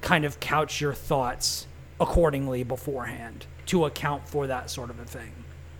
kind 0.01 0.25
of 0.25 0.39
couch 0.39 0.81
your 0.81 0.93
thoughts 0.93 1.67
accordingly 1.99 2.63
beforehand 2.63 3.45
to 3.67 3.85
account 3.85 4.27
for 4.27 4.47
that 4.47 4.69
sort 4.69 4.89
of 4.89 4.99
a 4.99 5.05
thing. 5.05 5.31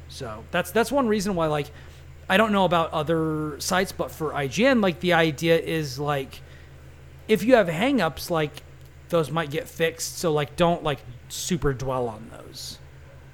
So 0.07 0.43
that's 0.51 0.71
that's 0.71 0.91
one 0.91 1.07
reason 1.07 1.35
why 1.35 1.47
like 1.47 1.71
I 2.29 2.37
don't 2.37 2.51
know 2.51 2.65
about 2.65 2.91
other 2.93 3.59
sites, 3.59 3.91
but 3.91 4.11
for 4.11 4.31
IGN, 4.31 4.81
like 4.81 4.99
the 4.99 5.13
idea 5.13 5.59
is 5.59 5.99
like 5.99 6.41
if 7.27 7.43
you 7.43 7.55
have 7.55 7.67
hangups, 7.67 8.29
like 8.29 8.63
those 9.11 9.29
might 9.29 9.51
get 9.51 9.67
fixed. 9.67 10.17
So 10.17 10.33
like 10.33 10.55
don't 10.55 10.83
like 10.83 10.99
super 11.29 11.73
dwell 11.73 12.07
on 12.07 12.31
those. 12.31 12.79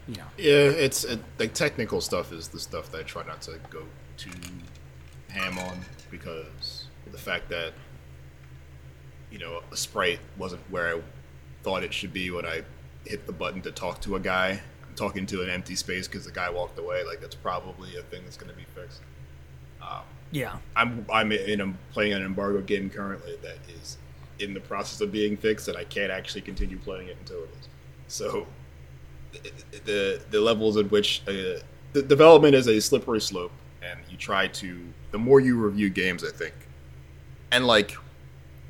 You 0.08 0.16
know. 0.16 0.26
Yeah, 0.38 0.54
it's 0.54 1.06
it, 1.06 1.20
like 1.40 1.54
technical 1.54 2.02
stuff 2.02 2.34
is 2.34 2.50
the 2.50 2.60
stuff 2.60 2.92
that 2.92 3.00
I 3.00 3.04
try 3.04 3.26
not 3.26 3.42
to 3.44 3.60
go 3.70 3.84
too 4.18 4.32
ham 5.30 5.58
on 5.58 5.80
because 6.10 6.88
the 7.12 7.18
fact 7.18 7.50
that 7.50 7.74
you 9.32 9.40
know 9.40 9.62
a 9.72 9.78
sprite 9.78 10.20
wasn't 10.38 10.62
where 10.70 10.96
I 10.96 11.02
thought 11.64 11.84
it 11.84 11.94
should 11.94 12.14
be 12.14 12.32
when 12.32 12.46
I 12.46 12.64
hit 13.06 13.26
the 13.26 13.34
button 13.34 13.62
to 13.62 13.72
talk 13.72 14.02
to 14.02 14.16
a 14.16 14.20
guy. 14.20 14.60
I'm 14.88 14.96
talking 14.96 15.26
to 15.28 15.44
an 15.44 15.50
empty 15.50 15.76
space 15.76 16.08
because 16.08 16.26
the 16.26 16.32
guy 16.32 16.50
walked 16.50 16.80
away. 16.80 17.04
Like 17.04 17.22
that's 17.22 17.36
probably 17.36 17.96
a 17.98 18.02
thing 18.02 18.24
that's 18.24 18.38
going 18.38 18.52
to 18.52 18.58
be 18.58 18.66
fixed. 18.76 19.02
Um, 19.82 20.02
yeah. 20.32 20.58
I'm 20.76 21.06
I'm 21.12 21.32
in 21.32 21.62
I'm 21.62 21.78
playing 21.92 22.14
an 22.14 22.24
embargo 22.24 22.62
game 22.62 22.90
currently 22.90 23.38
that 23.42 23.58
is 23.82 23.98
in 24.40 24.54
the 24.54 24.60
process 24.60 25.02
of 25.02 25.12
being 25.12 25.38
fixed, 25.38 25.68
and 25.68 25.78
I 25.78 25.84
can't 25.84 26.12
actually 26.12 26.42
continue 26.42 26.78
playing 26.78 27.08
it 27.08 27.18
until 27.20 27.44
it 27.44 27.50
is. 27.60 27.70
So 28.08 28.48
the 29.86 30.22
the, 30.30 30.40
levels 30.40 30.78
in 30.78 30.88
which 30.90 31.22
uh, 31.28 31.60
the 31.94 32.02
development 32.02 32.56
is 32.56 32.68
a 32.68 32.80
slippery 32.80 33.22
slope, 33.22 33.52
and 33.82 34.00
you 34.10 34.18
try 34.18 34.48
to 34.48 34.80
the 35.12 35.18
more 35.18 35.40
you 35.40 35.58
review 35.58 35.90
games, 35.90 36.24
I 36.24 36.32
think, 36.32 36.54
and 37.52 37.68
like 37.68 37.96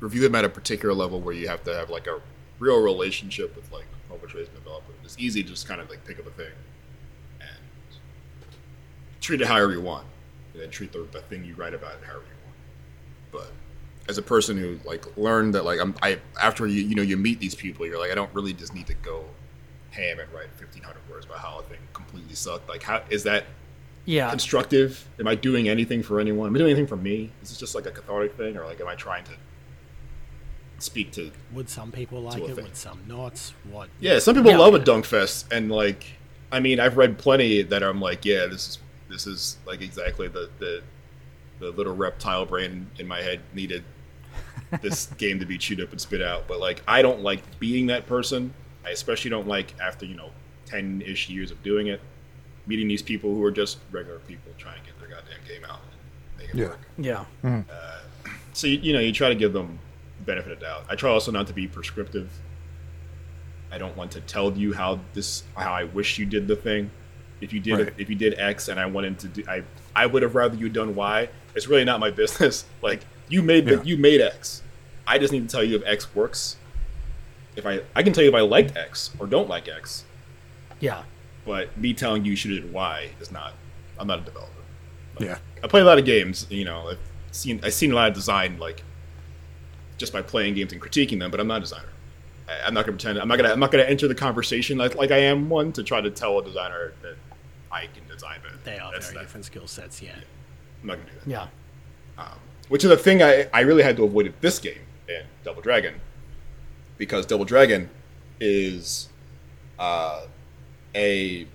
review 0.00 0.20
them 0.22 0.34
at 0.34 0.44
a 0.44 0.48
particular 0.48 0.94
level 0.94 1.20
where 1.20 1.34
you 1.34 1.48
have 1.48 1.64
to 1.64 1.74
have 1.74 1.90
like 1.90 2.06
a 2.06 2.20
real 2.58 2.82
relationship 2.82 3.54
with 3.56 3.70
like 3.72 3.86
publishers 4.08 4.48
and 4.48 4.56
developers. 4.56 4.94
It's 5.04 5.16
easy 5.18 5.42
to 5.42 5.48
just 5.48 5.66
kind 5.66 5.80
of 5.80 5.90
like 5.90 6.04
pick 6.04 6.18
up 6.18 6.26
a 6.26 6.30
thing 6.30 6.52
and 7.40 7.58
treat 9.20 9.40
it 9.40 9.46
however 9.46 9.72
you 9.72 9.80
want, 9.80 10.06
and 10.52 10.62
then 10.62 10.70
treat 10.70 10.92
the, 10.92 11.06
the 11.12 11.20
thing 11.22 11.44
you 11.44 11.54
write 11.54 11.74
about 11.74 11.94
it 11.94 12.04
however 12.04 12.24
you 12.24 12.44
want. 12.44 12.56
But 13.30 13.52
as 14.08 14.16
a 14.18 14.22
person 14.22 14.56
who 14.56 14.78
like 14.84 15.04
learned 15.16 15.54
that 15.54 15.64
like 15.64 15.80
I'm 15.80 15.94
I 16.02 16.18
after 16.42 16.66
you 16.66 16.82
you 16.82 16.94
know 16.94 17.02
you 17.02 17.16
meet 17.16 17.40
these 17.40 17.54
people, 17.54 17.86
you're 17.86 17.98
like 17.98 18.10
I 18.10 18.14
don't 18.14 18.32
really 18.34 18.52
just 18.52 18.74
need 18.74 18.86
to 18.86 18.94
go 18.94 19.24
ham 19.90 20.18
and 20.20 20.30
write 20.32 20.48
1500 20.58 20.96
words 21.10 21.26
about 21.26 21.38
how 21.38 21.58
a 21.58 21.62
thing 21.62 21.78
completely 21.92 22.34
sucked. 22.34 22.68
Like 22.68 22.82
how 22.82 23.02
is 23.10 23.22
that 23.24 23.44
Yeah. 24.06 24.30
constructive? 24.30 25.06
Am 25.20 25.26
I 25.28 25.34
doing 25.34 25.68
anything 25.68 26.02
for 26.02 26.20
anyone? 26.20 26.46
Am 26.48 26.54
I 26.54 26.58
doing 26.58 26.70
anything 26.70 26.86
for 26.86 26.96
me? 26.96 27.30
Is 27.42 27.50
this 27.50 27.58
just 27.58 27.74
like 27.74 27.86
a 27.86 27.90
cathartic 27.90 28.36
thing, 28.36 28.56
or 28.56 28.64
like 28.64 28.80
am 28.80 28.88
I 28.88 28.94
trying 28.94 29.24
to 29.24 29.32
speak 30.78 31.10
to? 31.12 31.30
Would 31.52 31.68
some 31.68 31.90
people 31.92 32.20
like 32.22 32.42
it? 32.42 32.54
thing. 32.54 32.64
Would 32.64 32.76
some 32.76 33.00
not? 33.06 33.52
What? 33.70 33.88
Yeah, 34.00 34.18
some 34.20 34.34
people 34.34 34.52
Yeah. 34.52 34.58
love 34.58 34.74
a 34.74 34.78
dunk 34.78 35.04
fest, 35.04 35.46
and 35.50 35.70
like, 35.70 36.04
I 36.52 36.60
mean, 36.60 36.80
I've 36.80 36.96
read 36.96 37.18
plenty 37.18 37.62
that 37.62 37.82
I'm 37.82 38.00
like, 38.00 38.24
yeah, 38.24 38.46
this 38.46 38.68
is 38.68 38.78
this 39.10 39.26
is 39.26 39.56
like 39.66 39.80
exactly 39.82 40.28
the 40.28 40.48
the, 40.58 40.82
the 41.60 41.70
little 41.72 41.94
reptile 41.96 42.46
brain 42.46 42.88
in 42.98 43.08
my 43.08 43.20
head 43.22 43.40
needed 43.54 43.82
this 44.82 45.06
game 45.18 45.38
to 45.40 45.46
be 45.46 45.58
chewed 45.58 45.80
up 45.80 45.90
and 45.92 46.00
spit 46.00 46.22
out. 46.22 46.46
But 46.48 46.60
like, 46.60 46.82
I 46.86 47.02
don't 47.02 47.20
like 47.22 47.40
being 47.58 47.86
that 47.88 48.06
person. 48.06 48.52
I 48.84 48.90
especially 48.90 49.30
don't 49.30 49.48
like 49.48 49.74
after 49.80 50.06
you 50.06 50.14
know 50.16 50.30
ten 50.66 51.02
ish 51.04 51.28
years 51.28 51.50
of 51.50 51.62
doing 51.62 51.86
it, 51.88 52.00
meeting 52.66 52.88
these 52.88 53.02
people 53.02 53.34
who 53.34 53.42
are 53.44 53.50
just 53.50 53.78
regular 53.90 54.18
people 54.20 54.52
trying 54.58 54.78
to 54.80 54.84
get 54.86 54.98
their 54.98 55.08
goddamn 55.08 55.38
game 55.46 55.64
out 55.64 55.80
and 55.80 56.38
make 56.38 56.48
it 56.50 56.56
Yeah. 56.56 56.66
work. 56.68 56.80
Yeah. 56.98 57.24
Mm-hmm. 57.44 57.70
Uh, 57.70 58.30
so 58.52 58.66
you, 58.66 58.78
you 58.78 58.92
know, 58.92 59.00
you 59.00 59.12
try 59.12 59.28
to 59.28 59.34
give 59.34 59.52
them 59.52 59.78
benefit 60.26 60.52
of 60.52 60.60
doubt. 60.60 60.84
I 60.88 60.94
try 60.96 61.10
also 61.10 61.30
not 61.32 61.46
to 61.48 61.52
be 61.52 61.66
prescriptive. 61.68 62.30
I 63.70 63.78
don't 63.78 63.96
want 63.96 64.10
to 64.12 64.20
tell 64.22 64.52
you 64.56 64.72
how 64.72 65.00
this 65.14 65.44
how 65.56 65.72
I 65.72 65.84
wish 65.84 66.18
you 66.18 66.24
did 66.26 66.48
the 66.48 66.56
thing. 66.56 66.90
If 67.40 67.52
you 67.52 67.60
did 67.60 67.78
Right. 67.78 67.92
if 67.98 68.08
you 68.08 68.16
did 68.16 68.38
X 68.38 68.68
and 68.68 68.80
I 68.80 68.86
wanted 68.86 69.18
to 69.20 69.28
do 69.28 69.44
I 69.48 69.62
I 69.94 70.06
would 70.06 70.22
have 70.22 70.34
rather 70.34 70.56
you 70.56 70.68
done 70.68 70.94
Y. 70.94 71.28
It's 71.54 71.68
really 71.68 71.84
not 71.84 72.00
my 72.00 72.10
business. 72.10 72.64
Like 72.82 73.04
you 73.28 73.42
made 73.42 73.66
the, 73.66 73.76
Yeah. 73.76 73.82
you 73.82 73.96
made 73.96 74.20
X. 74.20 74.62
I 75.06 75.18
just 75.18 75.32
need 75.32 75.48
to 75.48 75.52
tell 75.54 75.64
you 75.64 75.76
if 75.76 75.82
X 75.86 76.14
works. 76.14 76.56
If 77.56 77.66
I 77.66 77.80
I 77.94 78.02
can 78.02 78.12
tell 78.12 78.22
you 78.22 78.30
if 78.30 78.34
I 78.36 78.40
liked 78.40 78.76
X 78.76 79.10
or 79.18 79.26
don't 79.26 79.48
like 79.48 79.68
X, 79.68 80.04
Yeah. 80.80 81.02
but 81.44 81.76
me 81.76 81.92
telling 81.94 82.24
you 82.24 82.30
you 82.32 82.36
should 82.36 82.52
have 82.52 82.62
did 82.62 82.72
Y 82.72 83.10
is 83.20 83.30
not. 83.32 83.54
I'm 83.98 84.06
not 84.06 84.20
a 84.20 84.22
developer. 84.22 84.52
Yeah. 85.18 85.38
I 85.62 85.66
play 85.66 85.80
a 85.80 85.84
lot 85.84 85.98
of 85.98 86.04
games. 86.04 86.46
You 86.50 86.64
know, 86.64 86.88
I've 86.90 86.98
seen 87.32 87.60
I've 87.64 87.74
seen 87.74 87.90
a 87.92 87.94
lot 87.96 88.08
of 88.08 88.14
design 88.14 88.58
like 88.58 88.82
just 89.96 90.12
by 90.12 90.22
playing 90.22 90.54
games 90.54 90.72
and 90.72 90.80
critiquing 90.80 91.18
them, 91.18 91.30
but 91.30 91.40
I'm 91.40 91.48
not 91.48 91.58
a 91.58 91.60
designer. 91.60 91.88
I, 92.48 92.60
I'm 92.66 92.74
not 92.74 92.86
gonna 92.86 92.96
pretend. 92.96 93.18
I'm 93.18 93.26
not 93.28 93.36
gonna. 93.36 93.50
I'm 93.52 93.58
not 93.60 93.72
gonna 93.72 93.82
enter 93.84 94.06
the 94.06 94.14
conversation 94.14 94.78
like, 94.78 94.94
like 94.94 95.10
I 95.10 95.18
am 95.18 95.48
one 95.48 95.72
to 95.72 95.82
try 95.82 96.00
to 96.00 96.10
tell 96.10 96.38
a 96.38 96.44
designer 96.44 96.92
that 97.02 97.16
I 97.72 97.86
can 97.86 98.06
design 98.08 98.38
better. 98.42 98.56
They 98.62 98.78
are 98.78 98.92
That's 98.92 99.10
very 99.10 99.24
different 99.24 99.46
skill 99.46 99.66
sets. 99.66 100.00
Yeah. 100.00 100.12
I'm 100.82 100.86
not 100.86 100.98
gonna 100.98 101.10
do 101.10 101.16
that. 101.24 101.30
Yeah. 101.30 101.46
Um, 102.22 102.38
Which 102.68 102.84
is 102.84 102.90
a 102.90 102.96
thing 102.96 103.22
I, 103.22 103.48
I 103.52 103.60
really 103.60 103.82
had 103.82 103.96
to 103.96 104.04
avoid 104.04 104.26
at 104.26 104.40
this 104.40 104.58
game 104.58 104.80
in 105.08 105.22
Double 105.44 105.62
Dragon, 105.62 106.00
because 106.98 107.24
Double 107.26 107.44
Dragon 107.44 107.88
is 108.40 109.08
uh, 109.78 110.22
a 110.94 111.46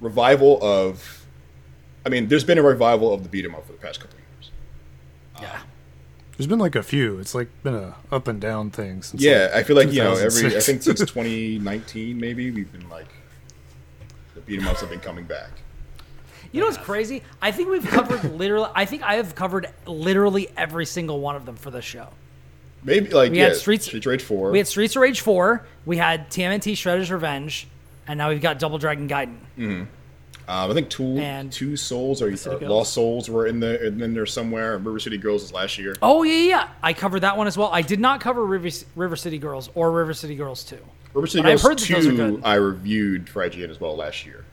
revival 0.00 0.58
of. 0.62 1.26
I 2.06 2.08
mean, 2.08 2.28
there's 2.28 2.44
been 2.44 2.58
a 2.58 2.62
revival 2.62 3.12
of 3.12 3.22
the 3.24 3.28
beat 3.28 3.44
'em 3.44 3.54
up 3.54 3.66
for 3.66 3.72
the 3.72 3.78
past 3.78 4.00
couple 4.00 4.16
of 4.16 4.24
years. 4.36 4.50
Yeah. 5.42 5.60
There's 6.36 6.46
been 6.46 6.58
like 6.58 6.74
a 6.74 6.82
few. 6.82 7.18
It's 7.18 7.34
like 7.34 7.48
been 7.62 7.74
a 7.74 7.96
up 8.10 8.26
and 8.26 8.40
down 8.40 8.70
thing 8.70 9.02
since. 9.02 9.20
Yeah, 9.22 9.48
like, 9.52 9.52
I 9.52 9.62
feel 9.64 9.76
like 9.76 9.92
you 9.92 10.02
know 10.02 10.14
every. 10.14 10.56
I 10.56 10.60
think 10.60 10.82
since 10.82 10.98
2019, 11.00 12.18
maybe 12.18 12.50
we've 12.50 12.72
been 12.72 12.88
like 12.88 13.08
the 14.34 14.40
beat 14.40 14.60
'em 14.60 14.68
ups 14.68 14.80
have 14.80 14.88
been 14.88 15.00
coming 15.00 15.24
back. 15.24 15.50
You 16.52 16.60
know 16.60 16.66
what's 16.66 16.78
crazy? 16.78 17.22
I 17.40 17.52
think 17.52 17.68
we've 17.70 17.86
covered 17.86 18.24
literally. 18.36 18.68
I 18.74 18.84
think 18.84 19.02
I 19.02 19.14
have 19.14 19.34
covered 19.34 19.68
literally 19.86 20.48
every 20.56 20.86
single 20.86 21.20
one 21.20 21.36
of 21.36 21.46
them 21.46 21.56
for 21.56 21.70
this 21.70 21.84
show. 21.84 22.08
Maybe 22.82 23.10
like 23.10 23.30
We 23.32 23.38
yeah, 23.38 23.48
had 23.48 23.56
Streets- 23.56 23.84
Streets 23.86 24.06
Rage 24.06 24.22
Four. 24.22 24.50
We 24.50 24.58
had 24.58 24.66
Streets 24.66 24.96
of 24.96 25.02
Rage 25.02 25.20
4, 25.20 25.64
we 25.86 25.96
had 25.98 26.30
TMNT 26.30 26.72
Shredder's 26.72 27.10
Revenge, 27.10 27.68
and 28.08 28.16
now 28.18 28.30
we've 28.30 28.40
got 28.40 28.58
Double 28.58 28.78
Dragon 28.78 29.06
Gaiden. 29.06 29.36
um, 29.58 29.88
I 30.48 30.72
think 30.72 30.88
two 30.88 31.18
and- 31.18 31.52
two 31.52 31.76
Souls 31.76 32.22
or, 32.22 32.30
Lost 32.66 32.94
Souls 32.94 33.28
were 33.28 33.46
in 33.46 33.60
there 33.60 33.84
and 33.84 34.00
then 34.00 34.14
there 34.14 34.24
somewhere. 34.26 34.78
River 34.78 34.98
City 34.98 35.18
Girls 35.18 35.42
was 35.42 35.52
last 35.52 35.78
year. 35.78 35.94
Oh, 36.02 36.22
yeah, 36.22 36.48
yeah. 36.48 36.68
I 36.82 36.94
covered 36.94 37.20
that 37.20 37.36
one 37.36 37.46
as 37.46 37.56
well. 37.58 37.68
I 37.70 37.82
did 37.82 38.00
not 38.00 38.20
cover 38.20 38.44
River, 38.46 38.68
River 38.96 39.14
City 39.14 39.38
Girls 39.38 39.68
or 39.74 39.92
River 39.92 40.14
City 40.14 40.34
Girls 40.34 40.64
2. 40.64 40.78
River 41.12 41.26
City 41.26 41.42
But 41.42 41.52
I've 41.52 41.62
Girls 41.62 41.86
heard 41.86 41.96
that 41.96 42.02
those 42.02 42.06
are 42.18 42.30
two. 42.30 42.40
I 42.42 42.54
reviewed 42.54 43.28
for 43.28 43.42
IGN 43.48 43.68
as 43.68 43.78
well 43.80 43.94
last 43.94 44.24
year, 44.24 44.44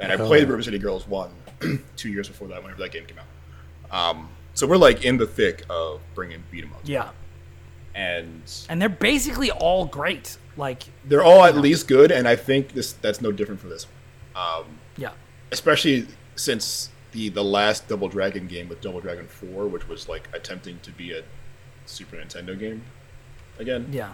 and 0.00 0.12
I 0.12 0.16
Hell 0.16 0.26
played 0.26 0.44
yeah. 0.44 0.50
River 0.50 0.62
City 0.62 0.78
Girls 0.78 1.06
one 1.06 1.30
two 1.96 2.08
years 2.10 2.28
before 2.28 2.48
that 2.48 2.62
whenever 2.62 2.80
that 2.82 2.92
game 2.92 3.06
came 3.06 3.18
out. 3.18 3.26
Um, 3.90 4.28
so 4.54 4.66
we're 4.66 4.76
like 4.76 5.04
in 5.04 5.16
the 5.16 5.26
thick 5.26 5.64
of 5.70 6.00
bringing 6.14 6.42
beat 6.50 6.64
'em 6.64 6.72
ups, 6.72 6.88
Yeah. 6.88 7.10
and 7.94 8.42
And 8.68 8.80
they're 8.80 8.88
basically 8.88 9.50
all 9.50 9.86
great. 9.86 10.38
Like, 10.56 10.84
they're 11.04 11.22
all 11.22 11.44
at 11.44 11.56
least 11.56 11.86
good. 11.88 12.10
And 12.10 12.26
I 12.26 12.36
think 12.36 12.72
this 12.72 12.92
that's 12.94 13.20
no 13.20 13.30
different 13.32 13.60
for 13.60 13.68
this 13.68 13.86
one. 14.34 14.44
Um, 14.44 14.64
yeah. 14.96 15.12
especially 15.52 16.06
since 16.34 16.90
the 17.12 17.28
the 17.30 17.44
last 17.44 17.88
Double 17.88 18.08
Dragon 18.08 18.46
game 18.46 18.68
with 18.68 18.80
Double 18.80 19.00
Dragon 19.00 19.26
Four, 19.28 19.66
which 19.68 19.88
was 19.88 20.08
like 20.08 20.28
attempting 20.34 20.78
to 20.80 20.90
be 20.90 21.12
a 21.12 21.22
Super 21.86 22.16
Nintendo 22.16 22.58
game 22.58 22.82
again, 23.58 23.86
Yeah. 23.90 24.12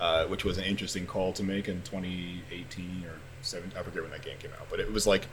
uh, 0.00 0.24
which 0.26 0.44
was 0.44 0.56
an 0.58 0.64
interesting 0.64 1.04
call 1.06 1.32
to 1.34 1.42
make 1.42 1.68
in 1.68 1.82
2018 1.82 3.04
or 3.06 3.18
7 3.42 3.72
I 3.78 3.82
forget 3.82 4.02
when 4.02 4.10
that 4.12 4.22
game 4.22 4.36
came 4.38 4.50
out, 4.60 4.66
but 4.70 4.80
it 4.80 4.92
was 4.92 5.06
like 5.06 5.26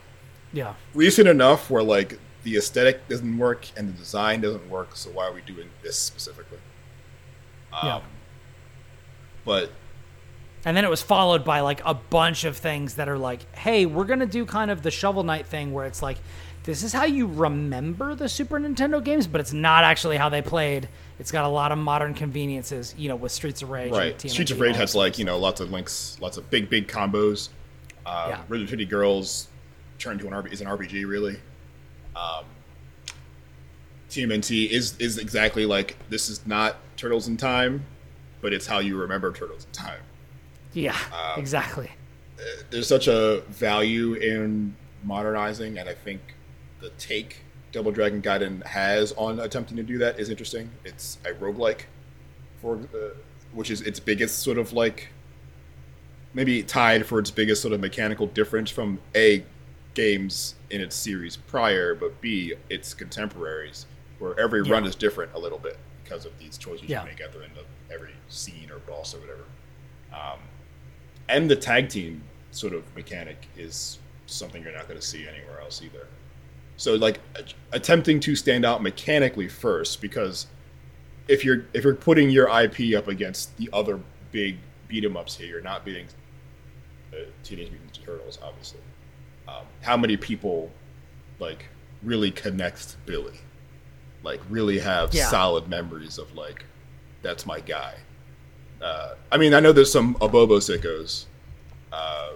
Yeah. 0.52 0.74
recent 0.94 1.28
enough 1.28 1.70
where 1.70 1.82
like 1.82 2.18
the 2.44 2.56
aesthetic 2.56 3.08
doesn't 3.08 3.38
work 3.38 3.66
and 3.76 3.88
the 3.88 3.92
design 3.92 4.40
doesn't 4.40 4.68
work, 4.70 4.94
so 4.96 5.10
why 5.10 5.24
are 5.26 5.32
we 5.32 5.40
doing 5.42 5.68
this 5.82 5.98
specifically? 5.98 6.58
Yeah. 7.82 7.96
Um, 7.96 8.02
but 9.44 9.70
And 10.64 10.76
then 10.76 10.84
it 10.84 10.90
was 10.90 11.02
followed 11.02 11.44
by 11.44 11.60
like 11.60 11.80
a 11.84 11.94
bunch 11.94 12.44
of 12.44 12.56
things 12.56 12.94
that 12.96 13.08
are 13.08 13.18
like, 13.18 13.54
hey, 13.56 13.86
we're 13.86 14.04
going 14.04 14.20
to 14.20 14.26
do 14.26 14.44
kind 14.44 14.70
of 14.70 14.82
the 14.82 14.90
Shovel 14.90 15.22
Knight 15.22 15.46
thing 15.46 15.72
where 15.72 15.86
it's 15.86 16.02
like, 16.02 16.18
this 16.64 16.82
is 16.82 16.92
how 16.92 17.04
you 17.04 17.28
remember 17.28 18.16
the 18.16 18.28
Super 18.28 18.58
Nintendo 18.58 19.02
games, 19.02 19.28
but 19.28 19.40
it's 19.40 19.52
not 19.52 19.84
actually 19.84 20.16
how 20.16 20.28
they 20.28 20.42
played. 20.42 20.88
It's 21.20 21.30
got 21.30 21.44
a 21.44 21.48
lot 21.48 21.70
of 21.70 21.78
modern 21.78 22.12
conveniences, 22.14 22.92
you 22.98 23.08
know, 23.08 23.14
with 23.14 23.30
Streets 23.30 23.62
of 23.62 23.70
Rage. 23.70 23.92
right, 23.92 24.20
Streets 24.20 24.50
of 24.50 24.58
Rage 24.60 24.74
has 24.74 24.96
like 24.96 25.16
you 25.18 25.24
know 25.24 25.38
lots 25.38 25.60
of 25.60 25.70
links, 25.70 26.16
lots 26.20 26.36
of 26.36 26.50
big 26.50 26.68
big 26.68 26.88
combos. 26.88 27.50
Um, 28.06 28.30
Yeah. 28.30 28.42
River 28.48 28.66
City 28.66 28.86
Girls 28.86 29.48
turned 29.98 30.20
to 30.20 30.26
an 30.26 30.32
RP, 30.32 30.52
is 30.52 30.60
an 30.60 30.66
RPG 30.68 31.06
really. 31.06 31.36
Um, 32.14 32.44
TMNT 34.08 34.70
is 34.70 34.96
is 34.98 35.18
exactly 35.18 35.66
like 35.66 35.96
this 36.08 36.28
is 36.28 36.46
not 36.46 36.76
Turtles 36.96 37.28
in 37.28 37.36
Time, 37.36 37.84
but 38.40 38.52
it's 38.52 38.66
how 38.66 38.78
you 38.78 38.96
remember 38.96 39.32
Turtles 39.32 39.64
in 39.64 39.72
Time. 39.72 40.00
Yeah, 40.72 40.96
um, 41.12 41.40
exactly. 41.40 41.90
There's 42.70 42.86
such 42.86 43.08
a 43.08 43.42
value 43.48 44.14
in 44.14 44.76
modernizing, 45.04 45.78
and 45.78 45.88
I 45.88 45.94
think 45.94 46.20
the 46.80 46.90
take 46.98 47.38
Double 47.72 47.90
Dragon 47.90 48.22
Gaiden 48.22 48.64
has 48.64 49.12
on 49.12 49.40
attempting 49.40 49.76
to 49.78 49.82
do 49.82 49.98
that 49.98 50.18
is 50.20 50.30
interesting. 50.30 50.70
It's 50.84 51.18
a 51.24 51.32
roguelike, 51.32 51.82
for 52.60 52.76
uh, 52.76 53.14
which 53.52 53.70
is 53.70 53.80
its 53.82 53.98
biggest 53.98 54.40
sort 54.40 54.58
of 54.58 54.72
like 54.72 55.08
maybe 56.36 56.62
tied 56.62 57.04
for 57.06 57.18
its 57.18 57.30
biggest 57.30 57.62
sort 57.62 57.72
of 57.72 57.80
mechanical 57.80 58.26
difference 58.28 58.70
from 58.70 59.00
a 59.16 59.42
games 59.94 60.54
in 60.70 60.82
its 60.82 60.94
series 60.94 61.34
prior, 61.36 61.94
but 61.94 62.20
b 62.20 62.52
its 62.68 62.92
contemporaries, 62.92 63.86
where 64.18 64.38
every 64.38 64.60
run 64.62 64.84
is 64.84 64.94
different 64.94 65.32
a 65.34 65.38
little 65.38 65.58
bit 65.58 65.78
because 66.04 66.26
of 66.26 66.38
these 66.38 66.58
choices 66.58 66.88
Yeah. 66.88 67.00
you 67.02 67.08
make 67.08 67.20
at 67.22 67.32
the 67.32 67.42
end 67.42 67.56
of 67.58 67.64
every 67.92 68.12
scene 68.28 68.70
or 68.70 68.78
boss 68.80 69.14
or 69.14 69.18
whatever. 69.18 69.44
Um, 70.12 70.38
and 71.28 71.50
the 71.50 71.56
tag 71.56 71.88
team 71.88 72.22
sort 72.50 72.74
of 72.74 72.82
mechanic 72.94 73.46
is 73.56 73.98
something 74.26 74.62
you're 74.62 74.72
not 74.74 74.86
going 74.88 75.00
to 75.00 75.06
see 75.06 75.26
anywhere 75.26 75.60
else 75.62 75.80
either. 75.82 76.06
So 76.76 76.96
like 76.96 77.18
a- 77.34 77.44
attempting 77.76 78.20
to 78.20 78.36
stand 78.36 78.66
out 78.66 78.82
mechanically 78.82 79.48
first 79.48 80.02
because 80.02 80.46
if 81.28 81.44
you're 81.46 81.64
if 81.72 81.82
you're 81.84 81.94
putting 81.94 82.28
your 82.28 82.46
IP 82.48 82.94
up 82.94 83.08
against 83.08 83.56
the 83.56 83.70
other 83.72 83.98
big 84.32 84.58
beat 84.86 85.04
'em 85.04 85.16
ups 85.16 85.36
here, 85.38 85.46
you're 85.48 85.60
not 85.62 85.84
beating 85.84 86.06
uh, 87.16 87.24
Teenage 87.42 87.70
Mutant 87.70 87.92
Ninja 87.92 88.04
Turtles, 88.04 88.38
obviously. 88.42 88.80
Um, 89.48 89.64
how 89.82 89.96
many 89.96 90.16
people 90.16 90.70
like 91.38 91.66
really 92.02 92.30
connect 92.30 92.90
to 92.90 92.96
Billy? 93.06 93.38
Like 94.22 94.40
really 94.50 94.78
have 94.78 95.14
Yeah. 95.14 95.28
solid 95.28 95.68
memories 95.68 96.18
of 96.18 96.34
like 96.34 96.64
that's 97.22 97.46
my 97.46 97.60
guy. 97.60 97.94
Uh, 98.80 99.14
I 99.32 99.38
mean, 99.38 99.54
I 99.54 99.60
know 99.60 99.72
there's 99.72 99.90
some 99.92 100.14
Abobo 100.16 100.58
sickos, 100.60 101.24
uh, 101.92 102.32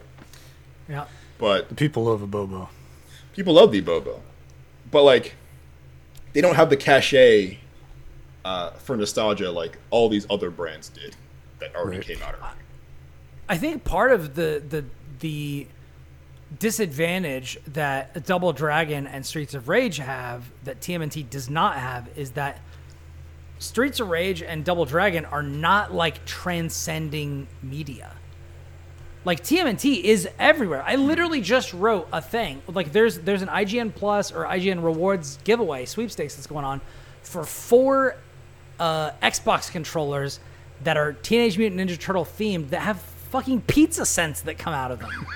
Yeah. 0.88 1.04
but 1.38 1.68
The 1.68 1.74
people 1.74 2.04
love 2.04 2.20
Abobo. 2.20 2.68
People 3.34 3.54
love 3.54 3.72
the 3.72 3.80
Bobo, 3.80 4.22
but 4.90 5.02
like 5.02 5.34
they 6.32 6.40
don't 6.40 6.54
have 6.56 6.70
the 6.70 6.76
cachet 6.76 7.58
uh, 8.44 8.70
for 8.72 8.96
nostalgia 8.96 9.50
like 9.50 9.76
all 9.90 10.08
these 10.08 10.26
other 10.30 10.50
brands 10.50 10.88
did 10.88 11.14
that 11.58 11.74
already 11.76 11.98
Right. 11.98 12.06
came 12.06 12.22
out. 12.22 12.34
Already. 12.40 12.56
I 13.50 13.58
think 13.58 13.82
part 13.82 14.12
of 14.12 14.36
the 14.36 14.62
the 14.66 14.84
the 15.18 15.66
disadvantage 16.56 17.58
that 17.66 18.24
Double 18.24 18.52
Dragon 18.52 19.08
and 19.08 19.26
Streets 19.26 19.54
of 19.54 19.68
Rage 19.68 19.96
have 19.96 20.44
that 20.62 20.80
TMNT 20.80 21.28
does 21.28 21.50
not 21.50 21.76
have 21.76 22.08
is 22.16 22.30
that 22.32 22.60
Streets 23.58 23.98
of 23.98 24.08
Rage 24.08 24.40
and 24.40 24.64
Double 24.64 24.84
Dragon 24.84 25.24
are 25.24 25.42
not 25.42 25.92
like 25.92 26.24
transcending 26.24 27.48
media. 27.60 28.12
Like 29.24 29.42
TMNT 29.42 30.00
is 30.00 30.28
everywhere. 30.38 30.84
I 30.86 30.94
literally 30.94 31.40
just 31.40 31.74
wrote 31.74 32.08
a 32.12 32.22
thing. 32.22 32.62
Like 32.68 32.92
there's 32.92 33.18
there's 33.18 33.42
an 33.42 33.48
IGN 33.48 33.96
Plus 33.96 34.30
or 34.30 34.44
IGN 34.44 34.84
Rewards 34.84 35.40
giveaway 35.42 35.86
sweepstakes 35.86 36.36
that's 36.36 36.46
going 36.46 36.64
on 36.64 36.80
for 37.22 37.42
four 37.42 38.16
uh, 38.78 39.10
Xbox 39.20 39.72
controllers 39.72 40.38
that 40.84 40.96
are 40.96 41.14
Teenage 41.14 41.58
Mutant 41.58 41.80
Ninja 41.80 41.98
Turtle 41.98 42.24
themed 42.24 42.70
that 42.70 42.82
have 42.82 43.04
fucking 43.30 43.62
pizza 43.62 44.04
scents 44.06 44.42
that 44.42 44.58
come 44.58 44.74
out 44.74 44.90
of 44.90 44.98
them. 45.00 45.26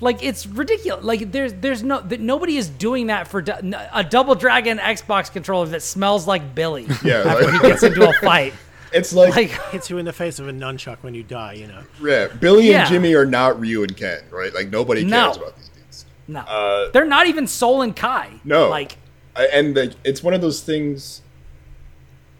like 0.00 0.22
it's 0.22 0.46
ridiculous. 0.46 1.04
Like 1.04 1.30
there's 1.32 1.52
there's 1.54 1.82
no 1.82 2.00
that 2.00 2.20
nobody 2.20 2.56
is 2.56 2.68
doing 2.68 3.06
that 3.08 3.28
for 3.28 3.40
du- 3.42 3.56
n- 3.58 3.76
a 3.92 4.02
Double 4.02 4.34
Dragon 4.34 4.78
Xbox 4.78 5.32
controller 5.32 5.66
that 5.68 5.82
smells 5.82 6.26
like 6.26 6.54
Billy 6.54 6.86
Yeah, 7.04 7.18
after 7.26 7.44
like- 7.50 7.62
he 7.62 7.68
gets 7.68 7.82
into 7.82 8.08
a 8.08 8.12
fight. 8.14 8.52
It's 8.94 9.14
like, 9.14 9.34
Like 9.34 9.50
Hits 9.70 9.88
you 9.88 9.96
in 9.96 10.04
the 10.04 10.12
face 10.12 10.38
of 10.38 10.48
a 10.48 10.52
nunchuck 10.52 10.98
when 11.00 11.14
you 11.14 11.22
die, 11.22 11.54
you 11.54 11.66
know. 11.66 11.82
yeah, 12.02 12.26
Billy 12.28 12.68
Yeah. 12.68 12.80
and 12.80 12.88
Jimmy 12.90 13.14
are 13.14 13.24
not 13.24 13.58
Ryu 13.58 13.82
and 13.84 13.96
Ken, 13.96 14.20
right? 14.30 14.52
Like 14.52 14.68
nobody 14.68 15.00
cares 15.00 15.10
No. 15.38 15.42
about 15.44 15.56
these 15.56 15.70
dudes. 15.70 16.04
no, 16.28 16.40
Uh, 16.40 16.90
they're 16.90 17.06
not 17.06 17.26
even 17.26 17.46
Sol 17.46 17.80
and 17.80 17.96
Ky. 17.96 18.38
No. 18.44 18.68
like 18.68 18.98
I, 19.34 19.46
and 19.46 19.74
the, 19.74 19.94
it's 20.04 20.22
one 20.22 20.34
of 20.34 20.42
those 20.42 20.60
things. 20.60 21.22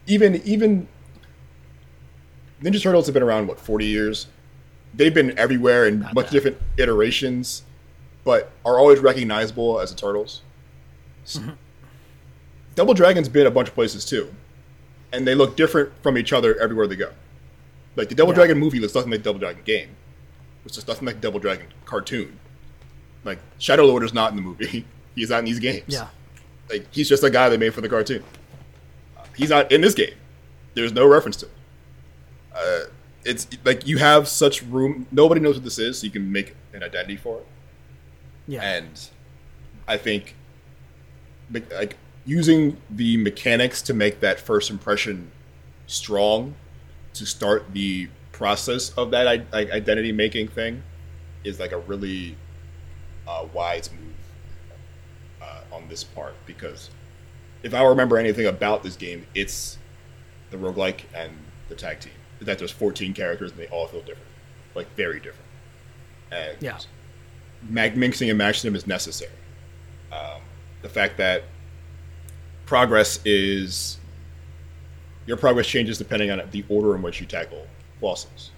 Even 0.07 0.43
even 0.45 0.89
Ninja 2.63 2.81
Turtles 2.83 3.07
have 3.07 3.15
been 3.15 3.23
around 3.23 3.49
what 3.49 3.59
forty 3.59 3.87
years. 3.87 4.27
They've 4.95 5.13
been 5.15 5.37
everywhere 5.39 5.87
in 5.87 6.01
much 6.01 6.27
bad. 6.27 6.31
different 6.31 6.59
iterations, 6.77 7.63
but 8.25 8.51
are 8.65 8.79
always 8.79 9.01
recognizable 9.01 9.81
as 9.81 9.91
the 9.91 9.97
Turtles. 9.97 10.43
S- 11.25 11.41
Double 12.75 12.95
Dragon's 12.95 13.29
been 13.29 13.47
a 13.47 13.51
bunch 13.51 13.69
of 13.69 13.75
places 13.75 14.05
too, 14.05 14.33
and 15.13 15.27
they 15.27 15.35
look 15.35 15.57
different 15.57 15.91
from 16.03 16.17
each 16.17 16.33
other 16.33 16.59
everywhere 16.61 16.87
they 16.87 16.97
go. 16.97 17.11
Like 17.97 18.09
the 18.09 18.15
Double 18.15 18.33
Yeah. 18.33 18.37
Dragon 18.37 18.59
movie 18.59 18.79
looks 18.81 18.95
nothing 18.95 19.11
like 19.11 19.21
the 19.21 19.25
Double 19.25 19.41
Dragon 19.41 19.63
game. 19.65 19.89
It's 20.65 20.75
just 20.77 20.89
nothing 20.89 21.07
like 21.07 21.17
the 21.17 21.21
Double 21.23 21.41
Dragon 21.41 21.67
cartoon. 21.85 22.39
Like 23.25 23.39
Shadow 23.59 23.85
Lord 23.85 24.03
is 24.05 24.15
not 24.15 24.31
in 24.31 24.37
the 24.37 24.43
movie. 24.43 24.87
He's 25.15 25.29
not 25.31 25.41
in 25.41 25.45
these 25.45 25.59
games 25.59 25.85
yeah, 25.89 26.07
like 26.71 26.87
he's 26.91 27.07
just 27.07 27.23
a 27.23 27.29
guy 27.29 27.51
they 27.51 27.59
made 27.59 27.75
for 27.75 27.83
the 27.83 27.89
cartoon. 27.91 28.25
Uh, 29.15 29.25
he's 29.37 29.51
not 29.51 29.71
in 29.71 29.83
this 29.83 29.93
game. 29.93 30.15
There's 30.73 30.91
no 30.95 31.07
reference 31.07 31.37
to 31.39 31.47
him. 31.47 31.53
Uh, 32.55 32.85
it's 33.25 33.47
like 33.65 33.87
you 33.87 33.99
have 33.99 34.29
such 34.29 34.63
room. 34.63 35.07
Nobody 35.11 35.41
knows 35.41 35.57
what 35.57 35.65
this 35.65 35.79
is, 35.79 36.01
so 36.01 36.05
you 36.05 36.11
can 36.11 36.31
make 36.33 36.57
an 36.73 36.83
identity 36.83 37.17
for 37.17 37.39
it. 37.39 37.47
yeah, 38.47 38.63
And 38.63 39.09
I 39.87 39.97
think 39.97 40.35
like 41.71 41.97
using 42.25 42.77
the 42.89 43.17
mechanics 43.17 43.83
to 43.83 43.95
make 43.95 44.21
that 44.21 44.41
first 44.41 44.71
impression 44.71 45.31
strong 45.87 46.55
to 47.15 47.27
start 47.27 47.73
the 47.73 48.09
process 48.33 48.91
of 48.91 49.11
that 49.11 49.27
i- 49.27 49.45
identity 49.53 50.13
making 50.13 50.49
thing 50.49 50.83
is 51.45 51.61
like 51.61 51.73
a 51.73 51.79
really 51.79 52.37
uh, 53.27 53.47
wise 53.53 53.91
move 53.93 54.15
uh, 55.41 55.61
on 55.73 55.89
this 55.89 56.05
part 56.05 56.35
because 56.47 56.91
if 57.63 57.75
I 57.75 57.83
remember 57.85 58.19
anything 58.19 58.47
about 58.47 58.83
this 58.83 58.97
game, 58.97 59.27
it's 59.35 59.79
the 60.51 60.57
roguelike 60.57 61.03
and 61.15 61.33
the 61.69 61.75
tag 61.75 62.01
team. 62.01 62.13
That 62.45 62.59
there's 62.59 62.71
14 62.71 63.15
characters 63.15 63.51
and 63.51 63.61
they 63.61 63.69
all 63.69 63.87
feel 63.87 64.01
different, 64.01 64.29
like 64.75 64.95
very 64.97 65.19
different. 65.19 65.49
And 66.31 66.57
Yeah. 66.61 66.79
mag- 67.69 67.97
mixing 67.97 68.29
and 68.31 68.39
matching 68.39 68.69
them 68.69 68.77
is 68.77 68.87
necessary. 68.87 69.33
Um, 70.11 70.41
the 70.83 70.89
fact 70.89 71.17
that 71.19 71.45
progress 72.67 73.21
is 73.25 73.99
your 75.27 75.37
progress 75.37 75.67
changes 75.67 75.99
depending 75.99 76.31
on 76.31 76.43
the 76.51 76.65
order 76.69 76.95
in 76.97 77.03
which 77.03 77.21
you 77.21 77.27
tackle 77.27 77.67
bosses. 78.01 78.51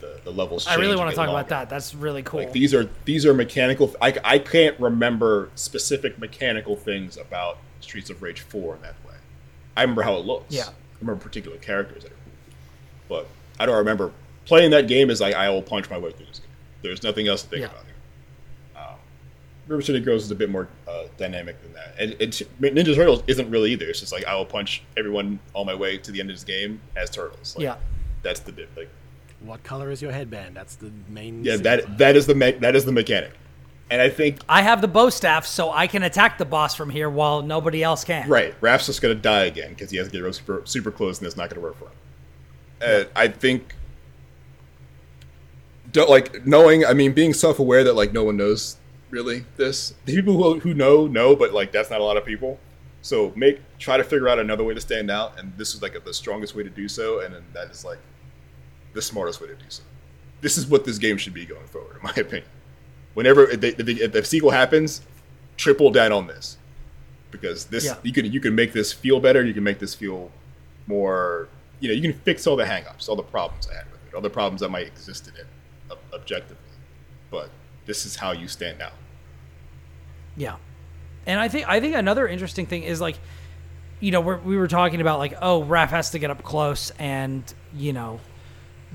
The, 0.00 0.20
the, 0.24 0.30
levels. 0.30 0.66
I 0.66 0.76
really 0.76 0.94
want 0.94 1.10
to 1.10 1.16
talk 1.16 1.28
about 1.28 1.48
that. 1.48 1.68
That's 1.68 1.94
really 1.94 2.22
cool. 2.22 2.40
Like 2.40 2.52
these 2.52 2.72
are 2.72 2.88
these 3.04 3.26
are 3.26 3.34
mechanical. 3.34 3.94
I, 4.00 4.14
I 4.24 4.38
can't 4.38 4.78
remember 4.78 5.50
specific 5.56 6.18
mechanical 6.18 6.76
things 6.76 7.16
about 7.16 7.58
Streets 7.80 8.08
of 8.08 8.22
Rage 8.22 8.40
Four 8.40 8.76
in 8.76 8.82
that 8.82 8.94
way. 9.06 9.14
I 9.76 9.82
remember 9.82 10.02
how 10.02 10.16
it 10.16 10.24
looks. 10.24 10.54
Yeah. 10.54 10.68
I 10.68 10.72
remember 11.00 11.22
particular 11.22 11.56
characters 11.58 12.04
that 12.04 12.12
but 13.10 13.26
I 13.58 13.66
don't 13.66 13.76
remember 13.76 14.10
playing 14.46 14.70
that 14.70 14.88
game. 14.88 15.10
Is 15.10 15.20
like 15.20 15.34
I 15.34 15.50
will 15.50 15.60
punch 15.60 15.90
my 15.90 15.98
way 15.98 16.12
through 16.12 16.24
this 16.26 16.38
game. 16.38 16.48
There's 16.82 17.02
nothing 17.02 17.28
else 17.28 17.42
to 17.42 17.48
think 17.50 17.60
Yeah. 17.60 17.66
about 17.66 17.84
here. 17.84 18.82
Um, 18.82 18.94
River 19.66 19.82
City 19.82 20.00
Girls 20.00 20.24
is 20.24 20.30
a 20.30 20.34
bit 20.34 20.48
more 20.48 20.68
uh, 20.88 21.02
dynamic 21.18 21.60
than 21.62 21.74
that, 21.74 21.94
and 21.98 22.16
it's, 22.18 22.40
Ninja 22.60 22.94
Turtles 22.94 23.22
isn't 23.26 23.50
really 23.50 23.72
either. 23.72 23.84
It's 23.86 24.00
just 24.00 24.12
like 24.12 24.24
I 24.24 24.34
will 24.34 24.46
punch 24.46 24.82
everyone 24.96 25.38
on 25.54 25.66
my 25.66 25.74
way 25.74 25.98
to 25.98 26.10
the 26.10 26.20
end 26.20 26.30
of 26.30 26.36
this 26.36 26.44
game 26.44 26.80
as 26.96 27.10
turtles. 27.10 27.54
Like, 27.56 27.64
yeah, 27.64 27.76
that's 28.22 28.40
the 28.40 28.52
bit. 28.52 28.70
Like 28.76 28.88
What 29.40 29.62
color 29.62 29.90
is 29.90 30.00
your 30.00 30.12
headband? 30.12 30.56
That's 30.56 30.76
the 30.76 30.90
main. 31.08 31.44
yeah, 31.44 31.54
signifier. 31.56 31.62
that 31.62 31.98
that 31.98 32.16
is 32.16 32.26
the 32.26 32.34
me- 32.34 32.52
that 32.52 32.74
is 32.76 32.84
the 32.86 32.92
mechanic, 32.92 33.32
and 33.90 34.00
I 34.00 34.08
think 34.08 34.38
I 34.48 34.62
have 34.62 34.80
the 34.80 34.88
bow 34.88 35.10
staff, 35.10 35.44
so 35.46 35.70
I 35.70 35.86
can 35.86 36.02
attack 36.04 36.38
the 36.38 36.44
boss 36.46 36.74
from 36.74 36.88
here 36.90 37.10
while 37.10 37.42
nobody 37.42 37.82
else 37.82 38.04
can. 38.04 38.28
Right, 38.28 38.54
Raph's 38.62 38.86
just 38.86 39.02
gonna 39.02 39.14
die 39.14 39.44
again 39.44 39.70
because 39.70 39.90
he 39.90 39.98
has 39.98 40.08
to 40.08 40.22
get 40.22 40.34
super, 40.34 40.62
super 40.64 40.90
close, 40.90 41.18
and 41.18 41.26
it's 41.26 41.36
not 41.36 41.50
gonna 41.50 41.60
work 41.62 41.76
for 41.78 41.84
him. 41.84 41.92
And 42.80 43.08
I 43.14 43.28
think, 43.28 43.74
don't, 45.92 46.08
like 46.08 46.46
knowing, 46.46 46.84
I 46.84 46.92
mean, 46.94 47.12
being 47.12 47.34
self-aware 47.34 47.84
that 47.84 47.94
like 47.94 48.12
no 48.12 48.24
one 48.24 48.36
knows 48.36 48.76
really 49.10 49.44
this. 49.56 49.94
The 50.04 50.14
people 50.14 50.34
who, 50.42 50.60
who 50.60 50.74
know 50.74 51.06
know, 51.06 51.34
but 51.36 51.52
like 51.52 51.72
that's 51.72 51.90
not 51.90 52.00
a 52.00 52.04
lot 52.04 52.16
of 52.16 52.24
people. 52.24 52.58
So 53.02 53.32
make 53.34 53.60
try 53.78 53.96
to 53.96 54.04
figure 54.04 54.28
out 54.28 54.38
another 54.38 54.62
way 54.62 54.74
to 54.74 54.80
stand 54.80 55.10
out, 55.10 55.38
and 55.38 55.52
this 55.56 55.74
is 55.74 55.82
like 55.82 56.02
the 56.04 56.14
strongest 56.14 56.54
way 56.54 56.62
to 56.62 56.70
do 56.70 56.86
so, 56.88 57.20
and 57.20 57.34
then 57.34 57.44
that 57.54 57.70
is 57.70 57.84
like 57.84 57.98
the 58.92 59.02
smartest 59.02 59.40
way 59.40 59.48
to 59.48 59.54
do 59.54 59.64
so. 59.68 59.82
This 60.42 60.56
is 60.56 60.66
what 60.66 60.84
this 60.84 60.98
game 60.98 61.16
should 61.16 61.34
be 61.34 61.44
going 61.46 61.66
forward, 61.66 61.96
in 61.96 62.02
my 62.02 62.10
opinion. 62.16 62.48
Whenever 63.14 63.48
if, 63.50 63.60
they, 63.60 63.68
if, 63.68 63.76
they, 63.78 63.92
if 63.94 64.12
the 64.12 64.24
sequel 64.24 64.50
happens, 64.50 65.00
triple 65.56 65.90
down 65.90 66.12
on 66.12 66.26
this 66.26 66.56
because 67.30 67.66
this 67.66 67.84
Yeah. 67.86 67.96
you 68.02 68.12
can 68.12 68.26
you 68.30 68.40
can 68.40 68.54
make 68.54 68.72
this 68.72 68.92
feel 68.92 69.18
better. 69.18 69.44
You 69.44 69.54
can 69.54 69.64
make 69.64 69.78
this 69.80 69.94
feel 69.94 70.30
more. 70.86 71.48
You 71.80 71.88
know, 71.88 71.94
you 71.94 72.02
can 72.02 72.20
fix 72.20 72.46
all 72.46 72.56
the 72.56 72.64
hangups, 72.64 73.08
all 73.08 73.16
the 73.16 73.22
problems 73.22 73.68
I 73.68 73.74
had 73.74 73.90
with 73.90 74.00
it, 74.06 74.14
all 74.14 74.20
the 74.20 74.30
problems 74.30 74.60
that 74.60 74.68
might 74.68 74.86
exist 74.86 75.28
in 75.28 75.34
it 75.34 75.46
ob- 75.90 75.98
objectively. 76.12 76.56
But 77.30 77.50
this 77.86 78.06
is 78.06 78.16
how 78.16 78.32
you 78.32 78.48
stand 78.48 78.80
out. 78.82 78.92
Yeah, 80.36 80.56
and 81.26 81.40
I 81.40 81.48
think 81.48 81.68
I 81.68 81.80
think 81.80 81.94
another 81.94 82.28
interesting 82.28 82.66
thing 82.66 82.82
is 82.82 83.00
like, 83.00 83.18
you 83.98 84.10
know, 84.10 84.20
we're, 84.20 84.38
we 84.38 84.56
were 84.56 84.68
talking 84.68 85.00
about 85.00 85.18
like, 85.18 85.34
oh, 85.40 85.62
Raph 85.62 85.88
has 85.88 86.10
to 86.10 86.18
get 86.18 86.30
up 86.30 86.42
close 86.42 86.90
and 86.98 87.42
you 87.74 87.92
know, 87.92 88.20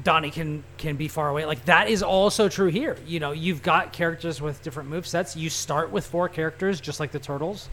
Donnie 0.03 0.31
can 0.31 0.63
can 0.77 0.95
be 0.95 1.07
far 1.07 1.29
away. 1.29 1.45
Like 1.45 1.65
that 1.65 1.89
is 1.89 2.03
also 2.03 2.49
true 2.49 2.69
here. 2.69 2.97
You 3.05 3.19
know, 3.19 3.31
you've 3.31 3.61
got 3.61 3.93
characters 3.93 4.41
with 4.41 4.61
different 4.61 4.89
move 4.89 5.07
sets. 5.07 5.35
You 5.35 5.49
start 5.49 5.91
with 5.91 6.05
four 6.05 6.29
characters, 6.29 6.81
just 6.81 6.99
like 6.99 7.11
the 7.11 7.19
turtles. 7.19 7.69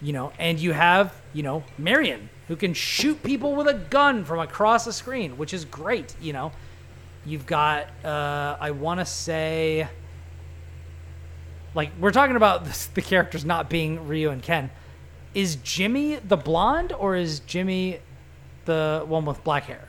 You 0.00 0.12
know, 0.12 0.32
and 0.38 0.58
you 0.58 0.72
have 0.72 1.14
you 1.32 1.42
know 1.42 1.64
Marion 1.78 2.28
who 2.48 2.56
can 2.56 2.74
shoot 2.74 3.22
people 3.22 3.54
with 3.54 3.66
a 3.66 3.74
gun 3.74 4.24
from 4.24 4.38
across 4.38 4.84
the 4.84 4.92
screen, 4.92 5.36
which 5.36 5.54
is 5.54 5.64
great. 5.64 6.14
You 6.20 6.32
know, 6.32 6.52
you've 7.24 7.46
got 7.46 7.88
uh, 8.04 8.56
I 8.60 8.70
want 8.72 9.00
to 9.00 9.06
say 9.06 9.88
like 11.74 11.90
we're 11.98 12.12
talking 12.12 12.36
about 12.36 12.64
this, 12.64 12.86
the 12.94 13.02
characters 13.02 13.44
not 13.44 13.68
being 13.68 14.06
Ryu 14.06 14.30
and 14.30 14.42
Ken. 14.42 14.70
Is 15.34 15.56
Jimmy 15.56 16.16
the 16.16 16.36
blonde 16.36 16.92
or 16.92 17.16
is 17.16 17.40
Jimmy 17.40 18.00
the 18.66 19.04
one 19.06 19.24
with 19.24 19.42
black 19.42 19.64
hair? 19.64 19.88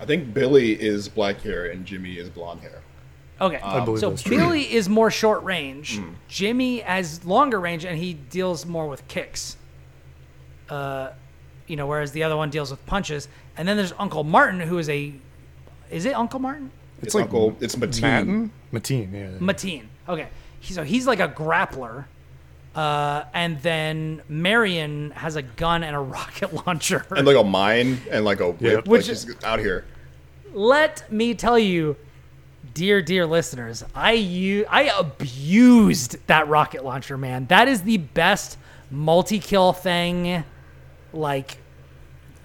I 0.00 0.06
think 0.06 0.32
Billy 0.34 0.72
is 0.72 1.08
black 1.08 1.42
hair 1.42 1.66
and 1.66 1.84
Jimmy 1.84 2.14
is 2.14 2.28
blonde 2.28 2.60
hair. 2.60 2.82
Okay, 3.40 3.58
believe 3.84 3.98
so 3.98 4.10
that's 4.10 4.22
true. 4.22 4.36
Billy 4.36 4.72
is 4.72 4.88
more 4.88 5.10
short 5.10 5.42
range. 5.42 6.00
Jimmy 6.28 6.78
has 6.78 7.24
longer 7.24 7.58
range, 7.58 7.84
and 7.84 7.98
he 7.98 8.14
deals 8.14 8.64
more 8.64 8.86
with 8.86 9.06
kicks. 9.08 9.56
Uh, 10.68 11.10
you 11.66 11.76
know, 11.76 11.86
whereas 11.86 12.12
the 12.12 12.22
other 12.22 12.36
one 12.36 12.50
deals 12.50 12.70
with 12.70 12.84
punches. 12.86 13.28
And 13.56 13.66
then 13.66 13.76
there's 13.76 13.92
Uncle 13.98 14.24
Martin, 14.24 14.60
who 14.60 14.78
is 14.78 14.88
a, 14.88 15.12
is 15.90 16.04
it 16.04 16.14
Uncle 16.14 16.40
Martin? 16.40 16.70
It's, 17.02 17.14
Uncle. 17.14 17.56
It's 17.60 17.74
Mateen. 17.76 18.00
Matin? 18.02 18.50
Mateen, 18.72 19.12
yeah. 19.12 19.28
Mateen. 19.38 19.84
Okay, 20.08 20.28
so 20.62 20.84
he's 20.84 21.06
like 21.06 21.20
a 21.20 21.28
grappler. 21.28 22.04
Uh, 22.74 23.24
and 23.34 23.60
then 23.60 24.22
Marion 24.30 25.10
has 25.10 25.36
a 25.36 25.42
gun 25.42 25.82
and 25.84 25.94
a 25.94 25.98
rocket 26.16 26.66
launcher. 26.66 27.04
and 27.14 27.26
like 27.26 27.36
a 27.36 27.44
mine 27.44 28.00
and 28.10 28.24
like 28.24 28.40
a 28.40 28.50
whip. 28.50 28.60
Yep. 28.62 28.74
Like 28.76 28.86
Which- 28.86 29.06
she's 29.06 29.26
out 29.44 29.58
here. 29.58 29.84
Let 30.54 31.10
me 31.12 31.34
tell 31.34 31.58
you, 31.58 31.96
dear, 32.74 33.00
dear 33.02 33.26
listeners, 33.26 33.84
I 33.94 34.12
u- 34.12 34.66
I 34.70 34.82
abused 34.84 36.16
that 36.26 36.48
rocket 36.48 36.84
launcher, 36.84 37.16
man. 37.18 37.46
That 37.46 37.68
is 37.68 37.82
the 37.82 37.96
best 37.98 38.58
multi-kill 38.90 39.72
thing. 39.72 40.44
Like, 41.12 41.58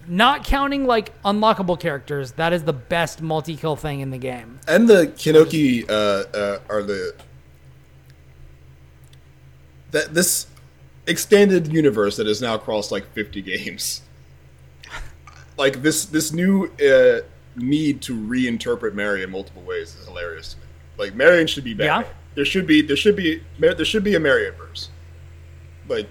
not 0.07 0.43
counting 0.43 0.86
like 0.86 1.22
unlockable 1.24 1.80
characters, 1.80 2.34
that 2.34 2.53
is 2.53 2.63
the 2.63 2.74
best 2.74 3.22
multi-kill 3.22 3.76
thing 3.76 3.99
in 3.99 4.09
the 4.09 4.18
game. 4.18 4.59
And 4.68 4.88
the 4.88 5.07
Kinoki 5.07 5.89
uh, 5.89 6.38
uh, 6.38 6.59
are 6.70 6.84
the 6.84 7.15
that 9.91 10.13
this 10.13 10.47
extended 11.05 11.72
universe 11.72 12.18
that 12.18 12.28
has 12.28 12.41
now 12.41 12.57
crossed 12.57 12.91
like 12.91 13.11
50 13.13 13.41
games. 13.41 14.01
Like 15.57 15.82
this 15.82 16.05
this 16.05 16.32
new 16.32 16.65
uh, 16.65 17.22
need 17.55 18.01
to 18.03 18.15
reinterpret 18.15 18.93
Mary 18.93 19.24
in 19.24 19.32
multiple 19.32 19.63
ways 19.63 19.95
is 19.95 20.05
hilarious 20.05 20.53
to 20.53 20.59
me. 20.59 20.65
Like 20.97 21.15
Marion 21.15 21.47
should 21.47 21.63
be 21.63 21.74
Batman. 21.74 22.05
Yeah. 22.05 22.18
There 22.36 22.45
should 22.45 22.68
be 22.68 22.82
there 22.82 22.95
should 22.95 23.15
be 23.15 23.41
there 23.59 23.84
should 23.84 24.03
be 24.03 24.13
a 24.13 24.20
Marion 24.20 24.53
verse. 24.53 24.89
Like 25.88 26.09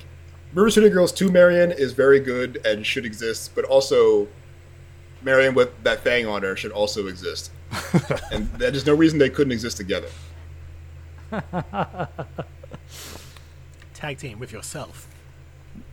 River 0.56 0.70
City 0.70 0.88
Girls 0.88 1.12
2 1.12 1.30
Marion 1.30 1.70
is 1.70 1.92
very 1.92 2.18
good 2.18 2.62
and 2.64 2.86
should 2.86 3.04
exist, 3.04 3.54
but 3.54 3.66
also 3.66 4.26
Marion 5.20 5.54
with 5.54 5.70
that 5.82 6.00
fang 6.00 6.26
on 6.26 6.42
her 6.44 6.56
should 6.56 6.72
also 6.72 7.08
exist. 7.08 7.50
and 8.32 8.50
there's 8.54 8.86
no 8.86 8.94
reason 8.94 9.18
they 9.18 9.28
couldn't 9.28 9.52
exist 9.52 9.76
together. 9.76 10.08
Tag 13.92 14.16
team 14.16 14.38
with 14.38 14.50
yourself. 14.50 15.06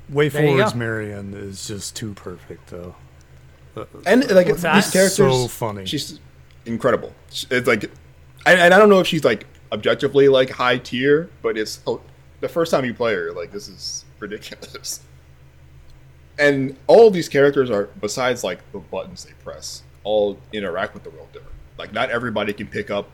Way 0.07 0.29
There 0.29 0.43
you 0.43 0.47
Forward's 0.51 0.71
go. 0.71 0.79
Marion 0.79 1.33
is 1.33 1.67
just 1.67 1.97
too 1.97 2.13
perfect, 2.13 2.69
though. 2.69 2.95
And 4.05 4.31
like 4.31 4.47
What's 4.47 4.61
that? 4.61 4.75
these 4.75 4.91
characters, 4.91 5.17
So 5.17 5.49
funny. 5.49 5.85
She's 5.85 6.21
incredible. 6.65 7.13
It's 7.51 7.67
like, 7.67 7.83
and, 8.45 8.61
and 8.61 8.73
I 8.73 8.79
don't 8.79 8.87
know 8.87 9.01
if 9.01 9.07
she's 9.07 9.25
like 9.25 9.45
objectively 9.73 10.29
like 10.29 10.51
high 10.51 10.77
tier, 10.77 11.29
but 11.41 11.57
it's 11.57 11.81
oh, 11.85 11.99
the 12.39 12.47
first 12.47 12.71
time 12.71 12.85
you 12.85 12.93
play 12.93 13.13
her, 13.13 13.33
like 13.33 13.51
this 13.51 13.67
is 13.67 14.05
ridiculous. 14.23 15.01
And 16.39 16.75
all 16.87 17.07
of 17.07 17.13
these 17.13 17.29
characters 17.29 17.69
are, 17.69 17.89
besides 18.01 18.43
like 18.43 18.59
the 18.71 18.79
buttons 18.79 19.23
they 19.25 19.33
press, 19.43 19.83
all 20.03 20.37
interact 20.51 20.93
with 20.95 21.03
the 21.03 21.11
world 21.11 21.31
different. 21.31 21.53
Like 21.77 21.93
not 21.93 22.09
everybody 22.09 22.53
can 22.53 22.67
pick 22.67 22.89
up 22.89 23.09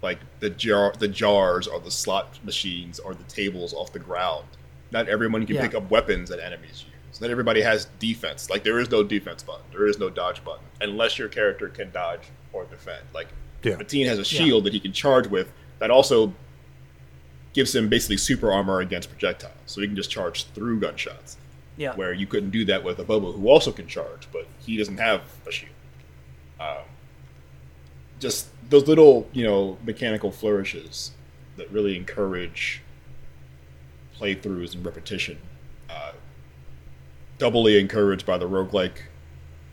like 0.00 0.18
the 0.40 0.50
jar, 0.50 0.92
the 0.98 1.08
jars 1.08 1.66
or 1.66 1.80
the 1.80 1.90
slot 1.90 2.38
machines 2.44 2.98
or 3.00 3.14
the 3.14 3.24
tables 3.24 3.74
off 3.74 3.92
the 3.92 3.98
ground. 3.98 4.46
Not 4.92 5.08
everyone 5.08 5.44
can 5.46 5.56
Yeah. 5.56 5.62
pick 5.62 5.74
up 5.74 5.90
weapons 5.90 6.28
that 6.28 6.38
enemies 6.38 6.84
use. 7.10 7.20
Not 7.20 7.30
everybody 7.30 7.62
has 7.62 7.86
defense. 7.98 8.48
Like 8.50 8.62
there 8.64 8.78
is 8.78 8.90
no 8.90 9.02
defense 9.02 9.42
button. 9.42 9.64
There 9.72 9.86
is 9.86 9.98
no 9.98 10.08
dodge 10.10 10.44
button 10.44 10.64
unless 10.80 11.18
your 11.18 11.28
character 11.28 11.68
can 11.68 11.90
dodge 11.90 12.22
or 12.52 12.64
defend. 12.64 13.02
Like 13.12 13.28
Yeah. 13.62 13.74
Mateen 13.76 14.06
has 14.06 14.18
a 14.18 14.24
shield 14.24 14.64
that 14.64 14.72
he 14.72 14.80
can 14.80 14.92
charge 14.92 15.26
with 15.26 15.52
that 15.80 15.90
also 15.90 16.32
gives 17.52 17.74
him 17.74 17.88
basically 17.88 18.16
super 18.16 18.52
armor 18.52 18.80
against 18.80 19.10
projectiles, 19.10 19.54
so 19.66 19.80
he 19.80 19.86
can 19.86 19.96
just 19.96 20.10
charge 20.10 20.44
through 20.48 20.80
gunshots. 20.80 21.36
Yeah. 21.76 21.94
Where 21.94 22.12
you 22.12 22.26
couldn't 22.26 22.50
do 22.50 22.64
that 22.66 22.84
with 22.84 22.98
Abobo, 22.98 23.34
who 23.34 23.48
also 23.48 23.72
can 23.72 23.86
charge, 23.86 24.28
but 24.32 24.46
he 24.60 24.76
doesn't 24.76 24.98
have 24.98 25.22
a 25.46 25.50
shield. 25.50 25.72
Um, 26.60 26.84
just 28.20 28.48
those 28.68 28.86
little, 28.86 29.26
you 29.32 29.44
know, 29.44 29.78
mechanical 29.84 30.30
flourishes 30.30 31.12
that 31.56 31.70
really 31.70 31.96
encourage 31.96 32.82
playthroughs 34.18 34.74
and 34.74 34.84
repetition. 34.84 35.38
Uh, 35.90 36.12
doubly 37.38 37.80
encouraged 37.80 38.24
by 38.24 38.38
the 38.38 38.48
roguelike 38.48 38.98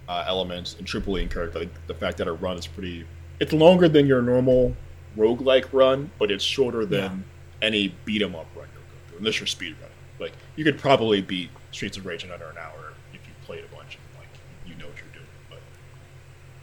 uh, 0.07 0.23
elements, 0.25 0.75
and 0.79 0.87
triply 0.87 1.21
encouraged 1.21 1.53
by 1.53 1.69
the 1.87 1.93
fact 1.93 2.17
that 2.17 2.27
a 2.27 2.33
run 2.33 2.57
is 2.57 2.65
pretty. 2.65 3.05
It's 3.39 3.53
longer 3.53 3.87
than 3.87 4.07
your 4.07 4.21
normal 4.21 4.75
roguelike 5.15 5.67
run, 5.71 6.09
but 6.17 6.31
it's 6.31 6.43
shorter 6.43 6.85
than 6.85 7.23
any 7.61 7.89
beat 8.05 8.21
'em 8.21 8.35
up 8.35 8.47
run 8.55 8.67
you'll 8.73 8.81
go 8.83 9.07
through, 9.09 9.17
unless 9.19 9.39
you're 9.39 9.47
speed 9.47 9.75
running. 9.81 9.95
Like 10.19 10.33
you 10.55 10.63
could 10.63 10.77
probably 10.77 11.21
beat 11.21 11.49
Streets 11.71 11.97
of 11.97 12.05
Rage 12.05 12.23
in 12.23 12.31
under 12.31 12.49
an 12.49 12.57
hour 12.57 12.93
if 13.13 13.19
you 13.25 13.33
played 13.45 13.63
a 13.63 13.67
bunch 13.75 13.95
and 13.95 14.19
like 14.19 14.27
you 14.65 14.75
know 14.75 14.87
what 14.87 14.97
you're 14.97 15.13
doing. 15.13 15.25
But 15.49 15.59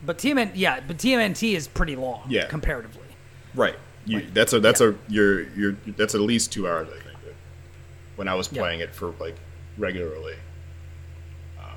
But 0.04 0.18
TMN, 0.18 0.52
yeah, 0.54 0.80
but 0.86 0.98
TMNT 0.98 1.54
is 1.54 1.66
pretty 1.68 1.96
long, 1.96 2.26
Yeah. 2.28 2.46
comparatively. 2.46 3.02
right, 3.54 3.76
you, 4.04 4.22
that's 4.34 4.52
a 4.52 4.60
that's 4.60 4.80
a 4.80 4.94
you're 5.08 5.48
you're 5.54 5.72
that's 5.96 6.14
at 6.14 6.20
least 6.20 6.52
two 6.52 6.68
hours 6.68 6.88
I 6.88 6.92
think. 7.02 7.02
When 8.16 8.28
I 8.28 8.34
was 8.34 8.48
Yeah. 8.52 8.62
playing 8.62 8.80
it 8.80 8.94
for 8.94 9.12
like 9.20 9.36
regularly, 9.78 10.36
um, 11.58 11.76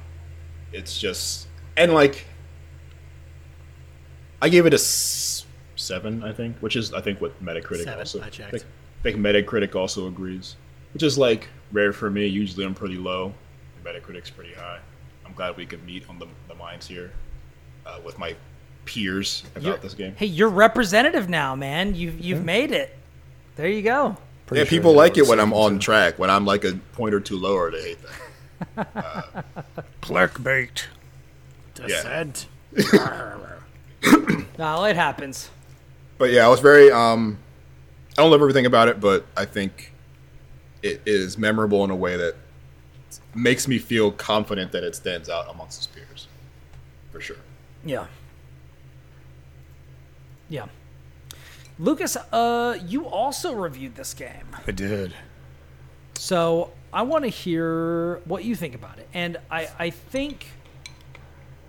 it's 0.72 0.98
just 1.00 1.48
and 1.76 1.94
like 1.94 2.26
I 4.42 4.50
gave 4.50 4.66
it 4.66 4.74
a 4.74 4.76
s- 4.76 5.46
seven, 5.76 6.24
I 6.24 6.32
think, 6.32 6.58
which 6.60 6.76
is 6.76 6.94
I 6.94 7.02
think 7.02 7.20
what 7.22 7.44
Metacritic 7.44 7.84
Seven, 7.84 8.00
also. 8.00 8.22
I 8.22 8.30
checked. 8.30 8.52
think, 8.52 8.64
I 9.00 9.02
think 9.04 9.18
Metacritic 9.18 9.76
also 9.76 10.08
agrees, 10.08 10.56
which 10.94 11.04
is 11.04 11.18
like 11.18 11.48
rare 11.72 11.94
for 11.94 12.10
me. 12.10 12.28
Usually 12.28 12.66
I'm 12.66 12.74
pretty 12.76 12.98
low. 12.98 13.34
Metacritic's 13.84 14.30
pretty 14.30 14.54
high. 14.54 14.80
I'm 15.26 15.34
glad 15.34 15.56
we 15.56 15.66
could 15.66 15.84
meet 15.86 16.10
on 16.10 16.20
the, 16.20 16.28
the 16.48 16.56
minds 16.56 16.88
here 16.88 17.12
uh, 17.86 18.00
with 18.04 18.18
my 18.20 18.36
peers 18.86 19.44
about 19.56 19.64
You're- 19.64 19.80
this 19.80 19.94
game. 19.94 20.16
Hey, 20.18 20.26
you're 20.26 20.50
representative 20.50 21.30
now, 21.30 21.56
man. 21.56 21.96
You've 21.96 22.20
you've 22.20 22.44
made 22.44 22.72
it. 22.72 22.98
There 23.56 23.68
you 23.68 23.82
go. 23.82 24.18
Pretty 24.48 24.60
yeah, 24.60 24.66
sure 24.66 24.78
people 24.80 24.94
like 24.94 25.18
it 25.18 25.28
when 25.28 25.40
I'm 25.40 25.54
on 25.54 25.74
too. 25.74 25.80
track. 25.80 26.18
When 26.18 26.30
I'm 26.30 26.46
like 26.46 26.66
a 26.66 26.74
point 26.94 27.14
or 27.14 27.20
two 27.20 27.38
lower, 27.38 27.70
they 27.72 27.82
hate 27.82 27.98
that. 28.76 29.46
Clickbait. 30.02 30.86
Descent. 31.76 32.48
No, 34.58 34.84
it 34.84 34.98
happens. 34.98 35.50
But 36.18 36.32
yeah, 36.32 36.46
I 36.46 36.50
was 36.50 36.60
very. 36.60 36.92
Um, 36.92 37.38
I 38.20 38.22
don't 38.22 38.32
love 38.32 38.42
everything 38.42 38.66
about 38.66 38.90
it, 38.90 39.00
but 39.00 39.26
I 39.38 39.46
think 39.46 39.94
it 40.84 41.02
is 41.06 41.38
memorable 41.38 41.86
in 41.86 41.90
a 41.90 41.96
way 41.96 42.18
that 42.18 42.36
makes 43.34 43.66
me 43.66 43.78
feel 43.78 44.12
confident 44.12 44.74
that 44.74 44.84
it 44.84 44.94
stands 44.94 45.30
out 45.30 45.50
amongst 45.50 45.78
its 45.80 45.88
peers, 45.88 46.28
for 47.14 47.22
sure. 47.22 47.38
Yeah. 47.86 48.08
Yeah. 50.50 50.66
Lucas, 51.80 52.18
uh, 52.18 52.78
you 52.86 53.08
also 53.08 53.54
reviewed 53.54 53.96
this 53.96 54.14
game. 54.14 54.48
I 54.68 54.72
did. 54.72 55.14
So 56.16 56.74
I 56.92 57.04
want 57.04 57.24
to 57.24 57.30
hear 57.30 58.18
what 58.26 58.44
you 58.44 58.54
think 58.54 58.76
about 58.76 59.00
it. 59.00 59.08
And 59.14 59.38
I, 59.50 59.70
I 59.80 59.90
think, 59.92 60.48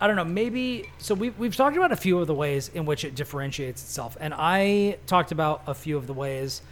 I 0.00 0.06
don't 0.06 0.16
know, 0.16 0.24
maybe, 0.24 0.88
so 0.98 1.14
we've, 1.14 1.38
we've 1.38 1.54
talked 1.54 1.76
about 1.76 1.92
a 1.92 1.96
few 1.96 2.18
of 2.18 2.26
the 2.26 2.34
ways 2.34 2.70
in 2.72 2.86
which 2.86 3.04
it 3.04 3.14
differentiates 3.14 3.82
itself. 3.82 4.16
And 4.18 4.32
I 4.34 4.96
talked 5.06 5.30
about 5.30 5.62
a 5.66 5.74
few 5.74 5.98
of 5.98 6.06
the 6.06 6.14
ways 6.14 6.62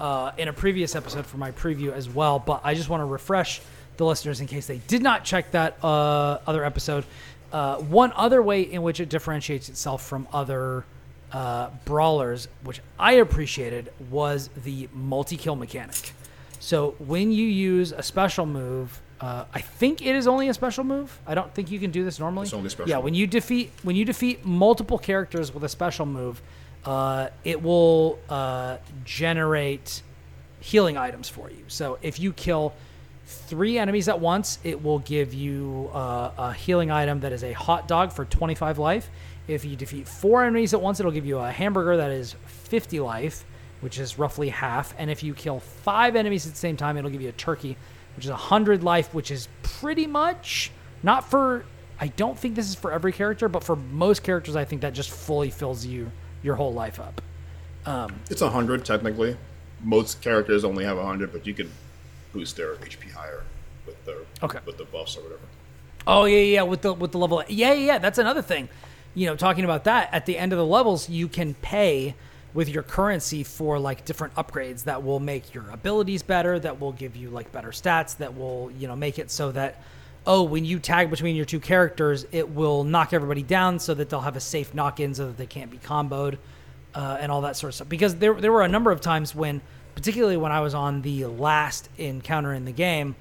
uh, 0.00 0.32
in 0.38 0.48
a 0.48 0.52
previous 0.54 0.96
episode 0.96 1.26
for 1.26 1.36
my 1.36 1.50
preview 1.52 1.92
as 1.92 2.08
well. 2.08 2.38
But 2.38 2.62
I 2.64 2.74
just 2.74 2.88
want 2.88 3.02
to 3.02 3.04
refresh 3.04 3.60
the 3.98 4.06
listeners 4.06 4.40
in 4.40 4.46
case 4.46 4.66
they 4.66 4.78
did 4.78 5.02
not 5.02 5.24
check 5.24 5.50
that 5.50 5.82
uh, 5.84 6.38
other 6.46 6.64
episode. 6.64 7.04
Uh, 7.52 7.76
one 7.76 8.12
other 8.14 8.42
way 8.42 8.62
in 8.62 8.82
which 8.82 9.00
it 9.00 9.08
differentiates 9.08 9.68
itself 9.68 10.06
from 10.06 10.26
other 10.32 10.84
uh, 11.32 11.68
brawlers, 11.84 12.48
which 12.62 12.80
I 12.98 13.14
appreciated, 13.14 13.92
was 14.10 14.48
the 14.64 14.88
multi 14.94 15.36
kill 15.36 15.56
mechanic. 15.56 16.12
So 16.58 16.94
when 16.98 17.32
you 17.32 17.46
use 17.46 17.92
a 17.92 18.02
special 18.02 18.46
move 18.46 19.00
Uh, 19.20 19.44
I 19.52 19.60
think 19.60 20.00
it 20.00 20.14
is 20.14 20.26
only 20.26 20.48
a 20.48 20.54
special 20.54 20.84
move. 20.84 21.18
I 21.26 21.34
don't 21.34 21.52
think 21.52 21.70
you 21.70 21.80
can 21.80 21.90
do 21.90 22.04
this 22.04 22.20
normally. 22.20 22.44
It's 22.44 22.52
only 22.52 22.68
special 22.68 22.90
Yeah, 22.90 22.98
when 22.98 23.14
you 23.14 23.26
defeat 23.26 23.72
when 23.82 23.96
you 23.96 24.04
defeat 24.04 24.44
multiple 24.44 24.98
characters 24.98 25.52
with 25.52 25.64
a 25.64 25.68
special 25.68 26.06
move, 26.06 26.40
uh, 26.84 27.28
it 27.44 27.60
will 27.62 28.18
uh, 28.28 28.76
generate 29.04 30.02
healing 30.60 30.96
items 30.96 31.28
for 31.28 31.50
you. 31.50 31.64
So 31.68 31.98
if 32.02 32.20
you 32.20 32.32
kill 32.32 32.74
three 33.26 33.78
enemies 33.78 34.08
at 34.08 34.20
once, 34.20 34.58
it 34.64 34.82
will 34.82 35.00
give 35.00 35.34
you 35.34 35.90
uh, 35.92 36.30
a 36.38 36.52
healing 36.52 36.90
item 36.90 37.20
that 37.20 37.32
is 37.32 37.44
a 37.44 37.52
hot 37.52 37.86
dog 37.86 38.12
for 38.12 38.24
25 38.24 38.78
life. 38.78 39.10
If 39.46 39.64
you 39.64 39.76
defeat 39.76 40.08
four 40.08 40.44
enemies 40.44 40.74
at 40.74 40.80
once, 40.80 41.00
it'll 41.00 41.12
give 41.12 41.26
you 41.26 41.38
a 41.38 41.50
hamburger 41.50 41.96
that 41.98 42.10
is 42.10 42.34
50 42.46 43.00
life, 43.00 43.44
which 43.80 43.98
is 43.98 44.18
roughly 44.18 44.48
half. 44.48 44.94
And 44.98 45.10
if 45.10 45.22
you 45.22 45.34
kill 45.34 45.60
five 45.60 46.16
enemies 46.16 46.46
at 46.46 46.52
the 46.52 46.58
same 46.58 46.76
time, 46.76 46.96
it'll 46.96 47.10
give 47.10 47.22
you 47.22 47.28
a 47.28 47.32
turkey, 47.32 47.76
which 48.18 48.24
is 48.24 48.30
100 48.32 48.82
life, 48.82 49.14
which 49.14 49.30
is 49.30 49.46
pretty 49.62 50.04
much 50.04 50.72
not 51.04 51.30
for. 51.30 51.64
I 52.00 52.08
don't 52.08 52.36
think 52.36 52.56
this 52.56 52.68
is 52.68 52.74
for 52.74 52.90
every 52.90 53.12
character, 53.12 53.48
but 53.48 53.62
for 53.62 53.76
most 53.76 54.24
characters, 54.24 54.56
I 54.56 54.64
think 54.64 54.82
that 54.82 54.92
just 54.92 55.10
fully 55.10 55.50
fills 55.50 55.86
you 55.86 56.10
your 56.42 56.56
whole 56.56 56.72
life 56.72 56.98
up. 56.98 57.22
Um, 57.86 58.16
it's 58.28 58.42
a 58.42 58.50
hundred 58.50 58.84
technically. 58.84 59.36
Most 59.84 60.20
characters 60.20 60.64
only 60.64 60.84
have 60.84 60.98
a 60.98 61.04
hundred, 61.06 61.32
but 61.32 61.46
you 61.46 61.54
can 61.54 61.70
boost 62.32 62.56
their 62.56 62.74
HP 62.74 63.12
higher 63.12 63.44
with 63.86 64.04
the 64.04 64.24
Okay. 64.42 64.58
with 64.66 64.78
the 64.78 64.84
buffs 64.84 65.16
or 65.16 65.20
whatever. 65.20 65.42
Oh 66.04 66.24
yeah, 66.24 66.38
yeah, 66.40 66.62
with 66.62 66.82
the 66.82 66.92
with 66.92 67.12
the 67.12 67.18
level. 67.18 67.40
Yeah, 67.48 67.72
yeah, 67.72 67.86
yeah. 67.86 67.98
That's 67.98 68.18
another 68.18 68.42
thing. 68.42 68.68
You 69.14 69.26
know, 69.26 69.36
talking 69.36 69.62
about 69.64 69.84
that 69.84 70.08
at 70.12 70.26
the 70.26 70.36
end 70.38 70.52
of 70.52 70.58
the 70.58 70.66
levels, 70.66 71.08
you 71.08 71.28
can 71.28 71.54
pay 71.54 72.16
with 72.54 72.68
your 72.68 72.82
currency 72.82 73.44
for 73.44 73.78
like 73.78 74.04
different 74.04 74.34
upgrades 74.34 74.84
that 74.84 75.02
will 75.02 75.20
make 75.20 75.54
your 75.54 75.68
abilities 75.70 76.22
better, 76.22 76.58
that 76.58 76.80
will 76.80 76.92
give 76.92 77.16
you 77.16 77.30
like 77.30 77.50
better 77.52 77.70
stats, 77.70 78.16
that 78.18 78.36
will 78.36 78.70
you 78.78 78.88
know 78.88 78.96
make 78.96 79.18
it 79.18 79.30
so 79.30 79.52
that 79.52 79.82
oh, 80.26 80.42
when 80.42 80.64
you 80.64 80.78
tag 80.78 81.08
between 81.08 81.34
your 81.34 81.46
two 81.46 81.60
characters, 81.60 82.26
it 82.32 82.50
will 82.50 82.84
knock 82.84 83.14
everybody 83.14 83.42
down 83.42 83.78
so 83.78 83.94
that 83.94 84.10
they'll 84.10 84.20
have 84.20 84.36
a 84.36 84.40
safe 84.40 84.74
knock 84.74 85.00
in 85.00 85.14
so 85.14 85.26
that 85.26 85.38
they 85.38 85.46
can't 85.46 85.70
be 85.70 85.78
comboed 85.78 86.36
uh, 86.94 87.16
and 87.18 87.32
all 87.32 87.40
that 87.40 87.56
sort 87.56 87.70
of 87.70 87.74
stuff. 87.74 87.88
Because 87.88 88.16
there 88.16 88.34
there 88.34 88.52
were 88.52 88.62
a 88.62 88.68
number 88.68 88.90
of 88.90 89.00
times 89.00 89.34
when, 89.34 89.60
particularly 89.94 90.36
when 90.36 90.52
I 90.52 90.60
was 90.60 90.74
on 90.74 91.02
the 91.02 91.26
last 91.26 91.88
encounter 91.96 92.52
in 92.52 92.64
the 92.64 92.72
game 92.72 93.16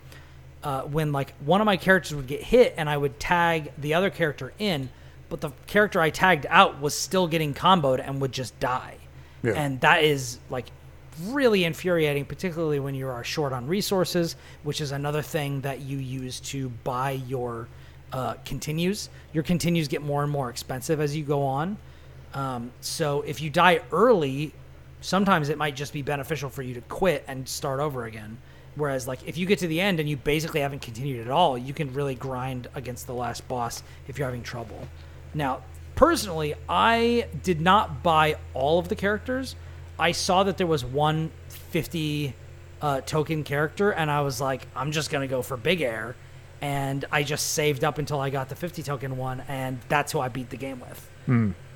uh, 0.63 0.82
when 0.82 1.11
like 1.11 1.34
one 1.45 1.61
of 1.61 1.65
my 1.65 1.78
characters 1.78 2.15
would 2.15 2.28
get 2.28 2.43
hit 2.43 2.73
and 2.78 2.89
I 2.89 2.97
would 2.97 3.19
tag 3.19 3.71
the 3.78 3.93
other 3.93 4.09
character 4.09 4.53
in, 4.59 4.89
but 5.30 5.41
the 5.41 5.51
character 5.65 6.01
I 6.01 6.09
tagged 6.09 6.45
out 6.49 6.82
was 6.82 6.93
still 6.93 7.28
getting 7.28 7.53
comboed 7.53 8.05
and 8.05 8.19
would 8.21 8.32
just 8.32 8.59
die. 8.59 8.97
Yeah. 9.44 9.54
And 9.54 9.80
that 9.82 10.04
is 10.04 10.40
like 10.50 10.66
really 11.26 11.64
infuriating, 11.64 12.26
particularly 12.26 12.80
when 12.80 12.96
you 12.96 13.08
are 13.08 13.24
short 13.24 13.54
on 13.54 13.68
resources, 13.68 14.36
which 14.64 14.82
is 14.82 14.92
another 14.92 15.22
thing 15.22 15.62
that 15.62 15.82
you 15.82 15.98
use 15.98 16.40
to 16.40 16.70
buy 16.84 17.12
your 17.12 17.68
uh, 18.14 18.36
continues. 18.46 19.10
Your 19.34 19.44
continues 19.44 19.88
get 19.88 20.02
more 20.02 20.24
and 20.24 20.32
more 20.32 20.50
expensive 20.50 21.00
as 21.00 21.16
you 21.16 21.24
go 21.24 21.44
on. 21.44 21.78
Um, 22.34 22.72
so 22.82 23.22
if 23.22 23.42
you 23.42 23.50
die 23.50 23.82
early, 23.92 24.54
sometimes 25.02 25.50
it 25.50 25.58
might 25.58 25.76
just 25.76 25.94
be 25.94 26.02
beneficial 26.02 26.50
for 26.50 26.62
you 26.62 26.74
to 26.76 26.82
quit 26.82 27.24
and 27.28 27.48
start 27.48 27.80
over 27.80 28.06
again. 28.06 28.38
Whereas, 28.76 29.08
like, 29.08 29.28
if 29.28 29.38
you 29.38 29.48
get 29.48 29.60
to 29.60 29.68
the 29.68 29.82
end 29.82 30.00
and 30.00 30.08
you 30.08 30.18
basically 30.18 30.60
haven't 30.60 30.84
continued 30.84 31.26
at 31.26 31.32
all, 31.32 31.58
you 31.58 31.74
can 31.74 31.92
really 31.94 32.14
grind 32.14 32.68
against 32.76 33.08
the 33.08 33.14
last 33.14 33.48
boss 33.48 33.82
if 34.08 34.20
you're 34.20 34.28
having 34.28 34.44
trouble. 34.44 34.88
Now, 35.34 35.62
personally, 35.98 36.54
I 36.70 37.28
did 37.43 37.60
not 37.60 38.02
buy 38.04 38.38
all 38.54 38.80
of 38.80 38.88
the 38.88 38.95
characters. 38.95 39.58
I 40.00 40.14
saw 40.14 40.43
that 40.43 40.58
there 40.58 40.68
was 40.68 40.86
one 40.86 41.32
50 41.50 42.34
uh, 42.82 43.02
token 43.02 43.43
character, 43.43 43.91
and 43.91 44.10
I 44.10 44.22
was 44.22 44.39
like, 44.39 44.68
I'm 44.76 44.93
just 44.93 45.10
going 45.10 45.28
to 45.28 45.30
go 45.30 45.41
for 45.41 45.58
Big 45.58 45.82
Air. 45.82 46.16
And 46.62 47.04
I 47.12 47.24
just 47.24 47.54
saved 47.54 47.84
up 47.84 47.98
until 47.98 48.20
I 48.20 48.30
got 48.30 48.48
the 48.50 48.56
50 48.56 48.82
token 48.84 49.18
one, 49.18 49.41
and 49.48 49.80
that's 49.89 50.12
who 50.12 50.20
I 50.20 50.30
beat 50.30 50.50
the 50.50 50.58
game 50.58 50.80
with. 50.80 51.10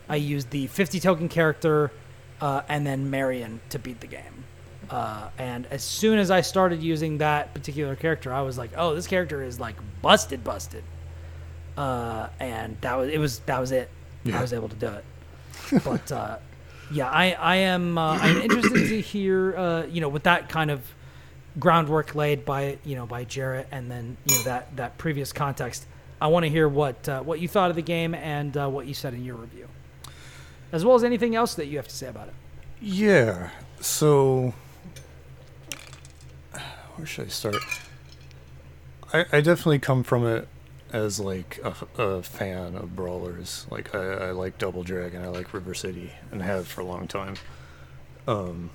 I 0.08 0.16
used 0.16 0.50
the 0.52 0.68
50 0.68 1.00
token 1.00 1.28
character 1.30 1.92
uh, 2.40 2.62
and 2.68 2.86
then 2.86 3.10
Marion 3.10 3.60
to 3.70 3.80
beat 3.80 4.00
the 4.02 4.08
game. 4.08 4.46
Uh, 4.90 5.30
and 5.38 5.68
as 5.68 5.84
soon 5.84 6.20
as 6.20 6.32
I 6.32 6.42
started 6.42 6.82
using 6.82 7.20
that 7.20 7.54
particular 7.54 7.96
character, 7.96 8.34
I 8.34 8.42
was 8.42 8.58
like, 8.58 8.72
"Oh, 8.76 8.94
this 8.94 9.08
character 9.08 9.42
is 9.42 9.60
like 9.60 9.76
busted, 10.02 10.44
busted." 10.44 10.84
Uh, 11.78 12.28
and 12.40 12.76
that 12.82 12.98
was 12.98 13.10
it. 13.10 13.18
Was 13.18 13.40
that 13.40 13.60
was 13.60 13.72
it? 13.72 13.90
I 14.26 14.42
was 14.42 14.54
able 14.54 14.70
to 14.70 14.76
do 14.76 14.88
it. 14.88 15.84
But 15.84 16.12
uh, 16.12 16.38
yeah, 16.92 17.10
I 17.10 17.32
I 17.34 17.56
am 17.58 17.98
uh, 17.98 18.18
I'm 18.22 18.38
interested 18.38 18.88
to 18.90 19.02
hear 19.02 19.56
uh, 19.56 19.86
you 19.86 20.02
know 20.02 20.10
with 20.10 20.24
that 20.24 20.50
kind 20.50 20.70
of 20.72 20.82
groundwork 21.60 22.16
laid 22.16 22.46
by 22.46 22.78
you 22.84 22.96
know 22.96 23.06
by 23.06 23.24
Jarrett 23.24 23.68
and 23.72 23.90
then 23.90 24.18
you 24.26 24.36
know 24.36 24.44
that 24.44 24.76
that 24.78 24.98
previous 24.98 25.32
context. 25.34 25.88
I 26.20 26.28
want 26.28 26.44
to 26.44 26.50
hear 26.50 26.70
what 26.70 27.08
uh, 27.10 27.22
what 27.22 27.40
you 27.40 27.48
thought 27.48 27.70
of 27.70 27.76
the 27.76 27.82
game 27.82 28.14
and 28.14 28.56
uh, 28.56 28.68
what 28.70 28.86
you 28.86 28.94
said 28.94 29.14
in 29.14 29.26
your 29.26 29.36
review, 29.36 29.68
as 30.72 30.86
well 30.86 30.96
as 30.96 31.04
anything 31.04 31.36
else 31.36 31.56
that 31.56 31.66
you 31.66 31.78
have 31.78 31.88
to 31.88 31.96
say 31.96 32.08
about 32.08 32.28
it. 32.28 32.34
Yeah. 32.80 33.50
So, 33.80 34.54
where 36.96 37.08
should 37.08 37.26
I 37.26 37.30
start? 37.30 37.56
I, 39.12 39.26
I 39.32 39.42
definitely 39.42 39.80
come 39.80 40.04
from 40.04 40.26
it 40.28 40.48
as 40.92 41.20
like 41.20 41.60
a, 41.64 42.02
a 42.02 42.24
fan 42.24 42.76
of 42.76 42.96
brawlers. 42.96 43.66
Like 43.70 43.94
I, 43.96 44.00
I 44.00 44.32
like 44.32 44.58
Double 44.58 44.84
Dragon, 44.84 45.24
I 45.24 45.28
like 45.28 45.54
River 45.54 45.74
City, 45.74 46.12
and 46.32 46.42
have 46.42 46.68
for 46.68 46.82
a 46.82 46.86
long 46.86 47.08
time. 47.08 47.36
Um. 48.28 48.72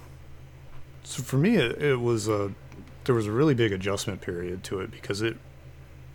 So 1.05 1.23
for 1.23 1.37
me, 1.37 1.57
it, 1.57 1.81
it 1.81 2.01
was 2.01 2.29
a 2.29 2.53
there 3.05 3.15
was 3.15 3.27
a 3.27 3.33
really 3.33 3.55
big 3.55 3.73
adjustment 3.73 4.21
period 4.21 4.65
to 4.65 4.81
it 4.81 4.91
because 4.91 5.23
it 5.23 5.37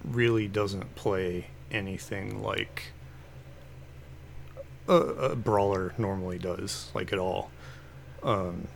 really 0.04 0.47
doesn't 0.47 0.95
play 0.95 1.47
anything 1.72 2.41
like 2.43 2.91
a, 4.89 4.93
a 4.93 5.36
brawler 5.36 5.93
normally 5.97 6.38
does, 6.38 6.89
like 6.93 7.14
at 7.14 7.20
all 7.20 7.52
um, 8.24 8.68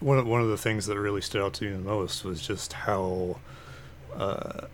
one 0.00 0.18
of 0.18 0.26
one 0.26 0.40
of 0.40 0.48
the 0.48 0.56
things 0.56 0.86
that 0.86 0.98
really 0.98 1.20
stood 1.20 1.42
out 1.42 1.54
to 1.54 1.64
me 1.64 1.72
the 1.72 1.78
most 1.78 2.24
was 2.24 2.46
just 2.46 2.72
how 2.72 3.38
uh, 4.14 4.66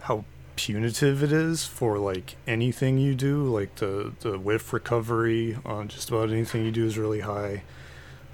how 0.00 0.24
punitive 0.56 1.22
it 1.22 1.32
is 1.32 1.64
for 1.64 1.98
like 1.98 2.36
anything 2.46 2.98
you 2.98 3.14
do. 3.14 3.44
Like 3.44 3.74
the 3.76 4.12
the 4.20 4.38
whiff 4.38 4.72
recovery 4.72 5.56
on 5.64 5.88
just 5.88 6.08
about 6.08 6.30
anything 6.30 6.64
you 6.64 6.70
do 6.70 6.84
is 6.86 6.96
really 6.98 7.20
high. 7.20 7.62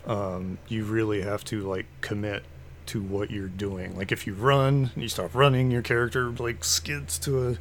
Um, 0.06 0.58
you 0.68 0.84
really 0.84 1.22
have 1.22 1.44
to 1.44 1.60
like 1.62 1.86
commit 2.00 2.44
to 2.86 3.00
what 3.02 3.30
you're 3.30 3.48
doing. 3.48 3.96
Like 3.96 4.10
if 4.12 4.26
you 4.26 4.34
run, 4.34 4.90
and 4.94 5.02
you 5.02 5.08
stop 5.08 5.34
running, 5.34 5.70
your 5.70 5.82
character 5.82 6.30
like 6.30 6.64
skids 6.64 7.18
to 7.20 7.48
a 7.50 7.56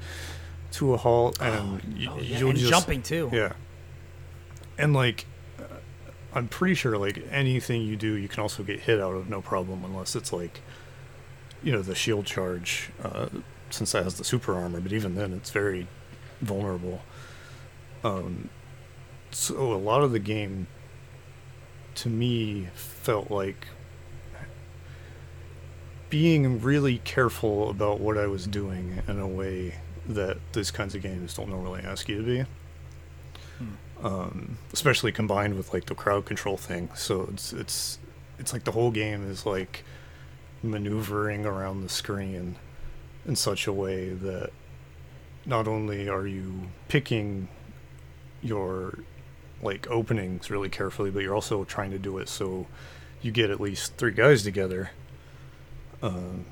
to 0.74 0.94
a 0.94 0.98
halt, 0.98 1.42
and 1.42 1.82
you, 1.98 2.10
Oh, 2.12 2.20
yeah, 2.20 2.40
you'll 2.40 2.50
and 2.52 2.58
just 2.60 2.70
jumping 2.72 3.02
too. 3.02 3.30
yeah. 3.34 3.54
And 4.78 4.94
like, 4.94 5.26
uh, 5.60 5.64
I'm 6.34 6.48
pretty 6.48 6.76
sure 6.76 6.98
like 6.98 7.22
anything 7.32 7.82
you 7.82 7.96
do, 7.96 8.14
you 8.14 8.28
can 8.28 8.40
also 8.42 8.64
get 8.64 8.80
hit 8.82 9.00
out 9.00 9.16
of 9.16 9.30
no 9.30 9.42
problem 9.42 9.84
unless 9.84 10.16
it's 10.16 10.32
like, 10.32 10.62
you 11.62 11.72
know, 11.72 11.82
the 11.82 11.96
shield 11.96 12.26
charge, 12.26 12.92
uh, 13.04 13.28
since 13.70 13.92
that 13.92 14.04
has 14.04 14.16
the 14.16 14.24
super 14.24 14.56
armor. 14.56 14.80
But 14.80 14.94
even 14.94 15.16
then, 15.16 15.34
it's 15.34 15.52
very 15.52 15.88
vulnerable. 16.42 17.02
Um, 18.04 18.50
so 19.32 19.74
a 19.74 19.76
lot 19.76 20.04
of 20.04 20.12
the 20.12 20.20
game, 20.20 20.68
to 21.96 22.10
me, 22.10 22.70
felt 22.74 23.30
like 23.30 23.68
being 26.10 26.60
really 26.60 27.00
careful 27.00 27.70
about 27.70 28.00
what 28.00 28.18
I 28.18 28.26
was 28.26 28.48
doing 28.48 29.02
in 29.08 29.20
a 29.20 29.28
way 29.28 29.76
that 30.08 30.38
these 30.54 30.72
kinds 30.72 30.96
of 30.96 31.04
games 31.04 31.36
don't 31.36 31.50
normally 31.50 31.84
ask 31.84 32.10
you 32.10 32.18
to 32.18 32.24
be 32.24 32.46
um, 34.04 34.58
especially 34.72 35.12
combined 35.12 35.56
with 35.56 35.74
like 35.74 35.86
the 35.86 35.96
crowd 35.96 36.26
control 36.26 36.58
thing. 36.58 36.90
So 36.96 37.30
it's 37.34 37.54
it's 37.54 38.00
it's 38.38 38.54
like 38.54 38.64
the 38.64 38.72
whole 38.72 38.92
game 38.92 39.30
is 39.30 39.46
like 39.46 39.84
maneuvering 40.64 41.46
around 41.46 41.82
the 41.82 41.90
screen 41.90 42.56
in 43.30 43.36
such 43.36 43.68
a 43.68 43.74
way 43.74 44.10
that 44.10 44.50
not 45.46 45.68
only 45.68 46.10
are 46.10 46.28
you 46.28 46.64
picking 46.88 47.48
your 48.42 49.00
like 49.62 49.90
openings 49.90 50.50
really 50.50 50.70
carefully, 50.70 51.12
but 51.12 51.22
you're 51.22 51.36
also 51.36 51.64
trying 51.64 51.92
to 51.92 52.00
do 52.00 52.18
it 52.18 52.28
so 52.28 52.66
you 53.22 53.32
get 53.32 53.50
at 53.50 53.60
least 53.60 53.96
three 53.98 54.12
guys 54.12 54.44
together. 54.44 54.92
Um, 56.02 56.46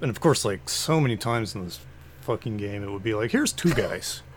and 0.00 0.10
of 0.10 0.20
course, 0.20 0.44
like 0.44 0.68
so 0.68 1.00
many 1.00 1.16
times 1.16 1.54
in 1.54 1.64
this 1.64 1.80
fucking 2.22 2.56
game, 2.56 2.82
it 2.82 2.90
would 2.90 3.02
be 3.02 3.14
like, 3.14 3.30
"Here's 3.30 3.52
two 3.52 3.72
guys." 3.72 4.22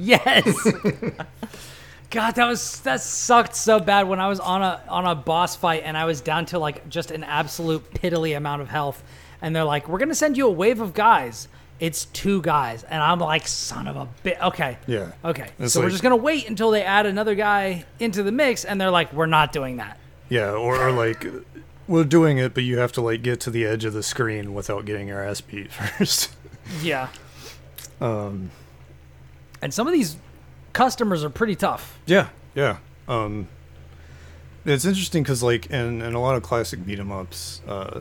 Yes. 0.00 0.44
God, 2.10 2.36
that 2.36 2.46
was 2.46 2.80
that 2.82 3.00
sucked 3.00 3.56
so 3.56 3.80
bad 3.80 4.06
when 4.06 4.20
I 4.20 4.28
was 4.28 4.38
on 4.38 4.62
a 4.62 4.80
on 4.88 5.04
a 5.04 5.16
boss 5.16 5.56
fight 5.56 5.82
and 5.84 5.96
I 5.96 6.04
was 6.04 6.20
down 6.20 6.46
to 6.46 6.58
like 6.60 6.88
just 6.88 7.10
an 7.10 7.24
absolute 7.24 7.92
piddly 7.94 8.36
amount 8.36 8.62
of 8.62 8.68
health, 8.68 9.02
and 9.42 9.54
they're 9.54 9.64
like, 9.64 9.88
"We're 9.88 9.98
gonna 9.98 10.14
send 10.14 10.36
you 10.36 10.46
a 10.46 10.50
wave 10.52 10.80
of 10.80 10.94
guys." 10.94 11.48
It's 11.80 12.06
two 12.06 12.42
guys, 12.42 12.82
and 12.82 13.00
I'm 13.02 13.20
like, 13.20 13.46
"Son 13.46 13.86
of 13.86 13.96
a 13.96 14.08
bit." 14.24 14.36
Okay. 14.42 14.78
Yeah. 14.86 15.12
Okay. 15.24 15.48
It's 15.60 15.74
so 15.74 15.80
we're 15.80 15.90
just 15.90 16.02
gonna 16.02 16.16
wait 16.16 16.48
until 16.48 16.70
they 16.72 16.82
add 16.82 17.06
another 17.06 17.34
guy 17.36 17.84
into 18.00 18.22
the 18.22 18.32
mix, 18.32 18.64
and 18.64 18.80
they're 18.80 18.90
like, 18.90 19.12
"We're 19.12 19.26
not 19.26 19.52
doing 19.52 19.76
that." 19.76 19.96
Yeah, 20.28 20.50
or, 20.52 20.76
or 20.76 20.90
like 20.92 21.24
we're 21.86 22.04
doing 22.04 22.38
it, 22.38 22.52
but 22.52 22.64
you 22.64 22.78
have 22.78 22.92
to 22.92 23.00
like 23.00 23.22
get 23.22 23.40
to 23.40 23.50
the 23.50 23.64
edge 23.64 23.84
of 23.84 23.92
the 23.94 24.02
screen 24.02 24.54
without 24.54 24.84
getting 24.86 25.08
your 25.08 25.22
ass 25.22 25.40
beat 25.40 25.72
first. 25.98 26.34
Yeah. 26.82 27.08
um, 28.00 28.50
And 29.62 29.72
some 29.72 29.86
of 29.86 29.92
these 29.92 30.16
customers 30.72 31.24
are 31.24 31.30
pretty 31.30 31.54
tough. 31.56 31.98
yeah, 32.06 32.28
yeah. 32.54 32.78
Um, 33.08 33.48
it's 34.66 34.84
interesting 34.84 35.22
because 35.22 35.42
like 35.42 35.66
in, 35.70 36.02
in 36.02 36.14
a 36.14 36.20
lot 36.20 36.34
of 36.36 36.42
classic 36.42 36.84
beat 36.84 36.98
'em 37.00 37.10
ups, 37.10 37.62
uh, 37.66 38.00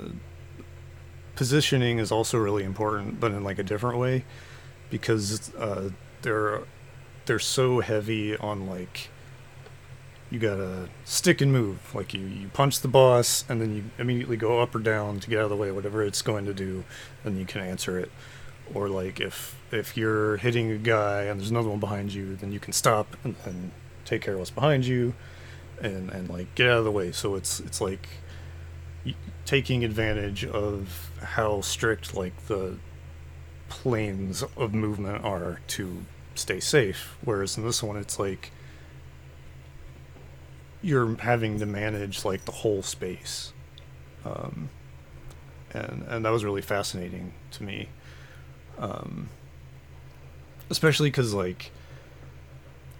positioning 1.37 1.99
is 1.99 2.11
also 2.11 2.37
really 2.37 2.65
important, 2.65 3.21
but 3.21 3.31
in 3.31 3.43
like 3.43 3.59
a 3.59 3.63
different 3.63 3.99
way, 3.99 4.25
because 4.89 5.53
uh, 5.55 5.91
they're 6.23 6.63
they're 7.25 7.39
so 7.39 7.79
heavy 7.79 8.35
on 8.35 8.67
like 8.67 9.09
you 10.29 10.39
gotta 10.39 10.89
stick 11.05 11.39
and 11.39 11.53
move. 11.53 11.93
Like 11.95 12.13
you, 12.13 12.21
you 12.21 12.49
punch 12.49 12.81
the 12.81 12.87
boss 12.89 13.45
and 13.47 13.61
then 13.61 13.75
you 13.75 13.83
immediately 13.97 14.35
go 14.35 14.59
up 14.61 14.75
or 14.75 14.79
down 14.79 15.19
to 15.21 15.29
get 15.29 15.39
out 15.39 15.45
of 15.45 15.49
the 15.51 15.55
way, 15.55 15.71
whatever 15.71 16.03
it's 16.03 16.21
going 16.21 16.45
to 16.45 16.53
do, 16.53 16.83
and 17.23 17.37
you 17.37 17.45
can 17.45 17.61
answer 17.61 17.97
it. 17.97 18.11
Or 18.73 18.89
like 18.89 19.21
if 19.21 19.55
if 19.71 19.95
you're 19.95 20.37
hitting 20.37 20.71
a 20.71 20.77
guy 20.77 21.23
and 21.23 21.39
there's 21.39 21.51
another 21.51 21.69
one 21.69 21.79
behind 21.79 22.13
you, 22.13 22.35
then 22.35 22.51
you 22.51 22.59
can 22.59 22.73
stop 22.73 23.15
and, 23.23 23.35
and 23.45 23.71
take 24.03 24.21
care 24.23 24.33
of 24.33 24.39
what's 24.39 24.51
behind 24.51 24.85
you, 24.85 25.13
and 25.81 26.09
and 26.09 26.29
like 26.29 26.53
get 26.55 26.67
out 26.67 26.79
of 26.79 26.83
the 26.83 26.91
way. 26.91 27.11
So 27.11 27.35
it's 27.35 27.59
it's 27.59 27.79
like 27.79 28.09
taking 29.47 29.85
advantage 29.85 30.45
of 30.45 31.09
how 31.23 31.61
strict 31.61 32.13
like 32.13 32.35
the 32.47 32.75
planes 33.69 34.43
of 34.57 34.73
movement 34.73 35.23
are 35.23 35.61
to 35.67 36.05
stay 36.35 36.59
safe. 36.59 37.17
Whereas 37.23 37.57
in 37.57 37.63
this 37.63 37.81
one, 37.81 37.95
it's 37.95 38.19
like 38.19 38.51
you're 40.83 41.15
having 41.15 41.59
to 41.59 41.65
manage 41.65 42.23
like 42.25 42.45
the 42.45 42.51
whole 42.51 42.83
space, 42.83 43.53
um, 44.25 44.69
and 45.73 46.05
and 46.07 46.25
that 46.25 46.29
was 46.29 46.43
really 46.43 46.61
fascinating 46.61 47.33
to 47.51 47.63
me, 47.63 47.89
um, 48.77 49.29
especially 50.69 51.09
because 51.09 51.33
like 51.33 51.71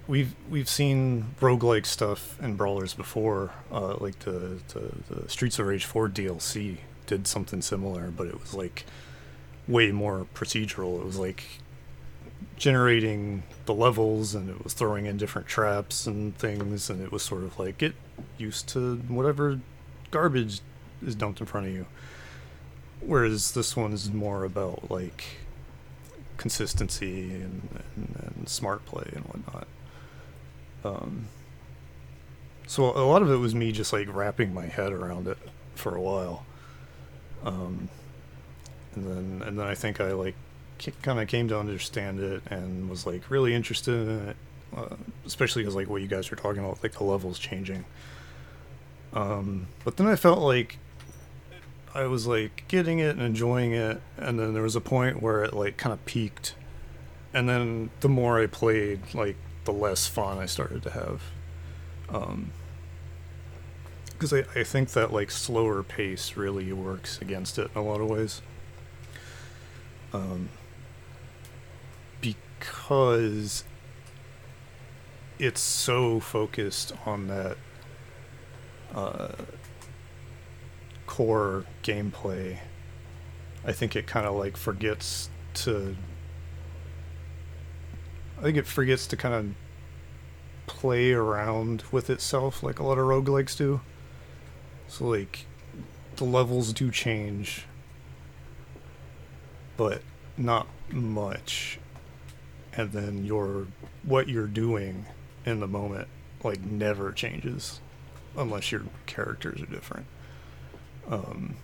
we've 0.08 0.36
we've 0.50 0.70
seen 0.70 1.36
roguelike 1.40 1.86
stuff 1.86 2.38
and 2.42 2.58
brawlers 2.58 2.94
before, 2.94 3.52
uh, 3.72 3.96
like 3.98 4.20
the, 4.20 4.60
the 4.70 4.92
the 5.14 5.30
Streets 5.30 5.60
of 5.60 5.68
Rage 5.68 5.86
4 5.86 6.10
DLC 6.10 6.78
did 7.06 7.28
something 7.28 7.62
similar, 7.62 8.10
but 8.10 8.28
it 8.28 8.40
was 8.40 8.54
like 8.54 8.86
way 9.68 9.92
more 9.92 10.28
procedural. 10.34 11.00
It 11.00 11.06
was 11.06 11.18
like 11.18 11.44
generating 12.56 13.44
the 13.66 13.74
levels 13.74 14.34
and 14.34 14.50
it 14.50 14.64
was 14.64 14.74
throwing 14.74 15.06
in 15.06 15.18
different 15.18 15.48
traps 15.48 16.08
and 16.08 16.36
things 16.38 16.90
and 16.90 17.02
it 17.02 17.12
was 17.12 17.22
sort 17.22 17.44
of 17.44 17.58
like 17.60 17.78
get 17.78 17.94
used 18.38 18.68
to 18.68 18.96
whatever 19.08 19.60
garbage 20.10 20.62
is 21.06 21.14
dumped 21.16 21.40
in 21.40 21.46
front 21.46 21.68
of 21.68 21.74
you 21.74 21.86
whereas 23.00 23.52
this 23.52 23.76
one 23.76 23.94
is 23.94 24.12
more 24.12 24.44
about 24.44 24.90
like 24.90 25.24
consistency 26.38 27.32
and, 27.32 27.82
and, 27.96 28.34
and 28.38 28.50
smart 28.50 28.84
play 28.86 29.08
and 29.14 29.24
whatnot 29.26 29.68
um, 30.88 31.28
so 32.68 32.86
a 32.86 33.06
lot 33.06 33.22
of 33.22 33.30
it 33.32 33.38
was 33.38 33.56
me 33.56 33.72
just 33.72 33.94
like 33.94 34.14
wrapping 34.14 34.54
my 34.54 34.66
head 34.66 34.92
around 34.92 35.28
it 35.28 35.38
for 35.76 35.96
a 35.96 36.02
while 36.02 36.46
um, 37.44 37.90
and 38.96 39.06
then 39.06 39.48
and 39.48 39.60
then 39.60 39.68
I 39.68 39.76
think 39.76 40.02
I 40.02 40.12
like 40.12 40.36
kind 41.02 41.20
of 41.20 41.28
came 41.28 41.48
to 41.48 41.58
understand 41.58 42.20
it 42.20 42.42
and 42.50 42.90
was 42.90 43.06
like 43.06 43.30
really 43.30 43.54
interested 43.54 44.08
in 44.08 44.30
it, 44.30 44.36
uh, 44.76 44.96
especially 45.26 45.64
because 45.64 45.76
like 45.76 45.90
what 45.90 46.02
you 46.02 46.08
guys 46.08 46.30
were 46.30 46.38
talking 46.38 46.64
about, 46.64 46.82
like 46.84 46.94
the 46.94 47.04
levels 47.04 47.40
changing. 47.40 47.86
Um, 49.14 49.68
but 49.84 49.98
then 49.98 50.08
I 50.08 50.16
felt 50.16 50.40
like 50.40 50.78
I 51.96 52.06
was 52.06 52.28
like 52.28 52.66
getting 52.68 53.00
it 53.00 53.12
and 53.12 53.22
enjoying 53.22 53.74
it, 53.74 54.02
and 54.18 54.40
then 54.40 54.54
there 54.54 54.64
was 54.64 54.76
a 54.76 54.82
point 54.82 55.22
where 55.22 55.44
it 55.44 55.54
like 55.54 55.78
kind 55.78 55.94
of 55.94 56.06
peaked, 56.06 56.56
and 57.34 57.48
then 57.48 57.90
the 58.02 58.10
more 58.10 58.40
I 58.40 58.48
played, 58.48 59.00
like 59.14 59.36
the 59.68 59.74
less 59.74 60.08
fun 60.08 60.40
I 60.40 60.46
started 60.48 60.82
to 60.84 60.90
have. 60.90 61.22
Um, 62.10 62.52
because 64.14 64.34
I, 64.34 64.46
I 64.56 64.64
think 64.64 64.94
that 64.94 65.14
like 65.14 65.30
slower 65.30 65.84
pace 65.84 66.36
really 66.36 66.74
works 66.74 67.22
against 67.22 67.60
it 67.60 67.70
in 67.76 67.82
a 67.82 67.84
lot 67.84 68.02
of 68.02 68.10
ways. 68.10 68.42
Um, 70.14 70.50
because 72.20 73.64
it's 75.38 75.62
so 75.62 76.20
focused 76.20 76.94
on 77.06 77.28
that 77.28 77.58
uh, 78.96 79.34
core 81.06 81.66
gameplay. 81.84 82.58
I 83.66 83.74
think 83.74 83.96
it 83.96 84.08
kind 84.08 84.26
of 84.26 84.36
like 84.36 84.56
forgets 84.56 85.30
to. 85.56 85.96
I 88.38 88.42
think 88.42 88.58
it 88.58 88.68
forgets 88.68 89.08
to 89.08 89.18
kind 89.18 89.34
of 89.34 89.56
play 90.68 91.12
around 91.12 91.84
with 91.92 92.10
itself 92.10 92.62
like 92.62 92.80
a 92.80 92.84
lot 92.84 92.98
of 92.98 93.06
roguelikes 93.06 93.58
do. 93.58 93.82
So, 94.88 95.06
like, 95.06 95.46
the 96.16 96.24
levels 96.24 96.72
do 96.72 96.92
change, 96.92 97.66
but 99.76 100.02
not 100.38 100.68
much 100.92 101.80
and 102.74 102.92
then 102.92 103.26
your 103.26 103.68
what 104.04 104.30
you're 104.30 104.48
doing 104.48 105.06
in 105.46 105.60
the 105.60 105.68
moment 105.68 106.08
like 106.44 106.62
never 106.64 107.12
changes 107.12 107.82
unless 108.38 108.72
your 108.72 108.84
characters 109.08 109.62
are 109.62 109.66
different 109.66 110.06
um, 111.10 111.56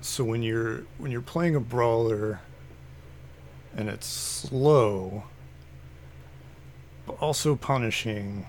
so 0.00 0.22
when 0.22 0.42
you're 0.42 0.84
when 0.98 1.10
you're 1.10 1.20
playing 1.20 1.56
a 1.56 1.60
brawler 1.60 2.40
and 3.76 3.88
it's 3.88 4.06
slow 4.06 5.24
also 7.20 7.54
punishing 7.56 8.46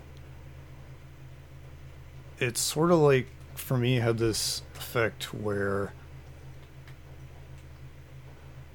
it's 2.40 2.60
sort 2.60 2.92
of 2.92 3.00
like 3.00 3.28
for 3.54 3.78
me 3.78 3.96
had 3.96 4.18
this 4.18 4.62
effect 4.76 5.34
where 5.34 5.94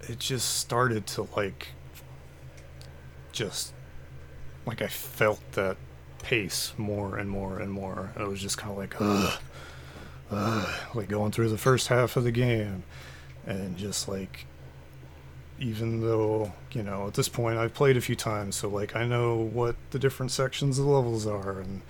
it 0.09 0.19
just 0.19 0.59
started 0.59 1.07
to 1.07 1.27
like 1.37 1.69
just 3.33 3.73
like 4.67 4.83
I 4.83 4.87
felt 4.89 5.41
that 5.53 5.77
pace 6.23 6.73
more 6.77 7.17
and 7.17 7.29
more 7.29 7.59
and 7.59 7.73
more. 7.73 8.13
I 8.17 8.25
was 8.25 8.41
just 8.41 8.59
kind 8.59 8.73
of 8.73 8.79
like, 8.79 8.95
ugh, 9.01 9.41
ugh, 10.31 10.69
like 10.95 11.09
going 11.09 11.33
through 11.33 11.49
the 11.49 11.59
first 11.59 11.89
half 11.89 12.17
of 12.17 12.25
the 12.25 12.31
game, 12.31 12.85
and 13.47 13.77
just 13.77 14.09
like, 14.09 14.47
even 15.61 16.01
though 16.01 16.53
you 16.73 16.83
know 16.83 17.07
at 17.07 17.15
this 17.15 17.29
point 17.29 17.59
I've 17.59 17.75
played 17.75 17.97
a 17.97 18.01
few 18.01 18.17
times, 18.17 18.57
so 18.57 18.69
like 18.69 18.97
I 18.97 19.05
know 19.07 19.37
what 19.37 19.77
the 19.91 19.99
different 19.99 20.33
sections 20.33 20.79
of 20.79 20.87
the 20.87 20.91
levels 20.91 21.27
are, 21.27 21.61
and 21.61 21.83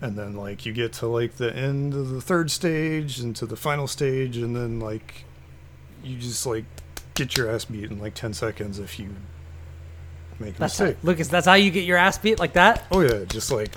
and 0.00 0.16
then 0.16 0.34
like 0.34 0.64
you 0.66 0.72
get 0.72 0.92
to 0.94 1.06
like 1.06 1.36
the 1.36 1.54
end 1.54 1.94
of 1.94 2.10
the 2.10 2.20
third 2.20 2.50
stage 2.50 3.18
and 3.20 3.34
to 3.36 3.46
the 3.46 3.56
final 3.56 3.86
stage, 3.86 4.36
and 4.36 4.54
then 4.56 4.80
like 4.80 5.24
you 6.02 6.16
just 6.18 6.46
like 6.46 6.64
get 7.14 7.36
your 7.36 7.50
ass 7.50 7.64
beat 7.66 7.90
in 7.90 8.00
like 8.00 8.14
10 8.14 8.32
seconds 8.32 8.78
if 8.78 8.98
you 8.98 9.10
make 10.40 10.56
a 10.56 10.58
That's 10.58 10.78
how, 10.78 10.84
mistake. 10.86 11.04
Lucas. 11.04 11.28
That's 11.28 11.46
how 11.46 11.54
you 11.54 11.70
get 11.70 11.84
your 11.84 11.98
ass 11.98 12.18
beat 12.18 12.38
like 12.38 12.54
that. 12.54 12.84
Oh 12.90 13.00
yeah, 13.00 13.24
just 13.26 13.50
like 13.52 13.70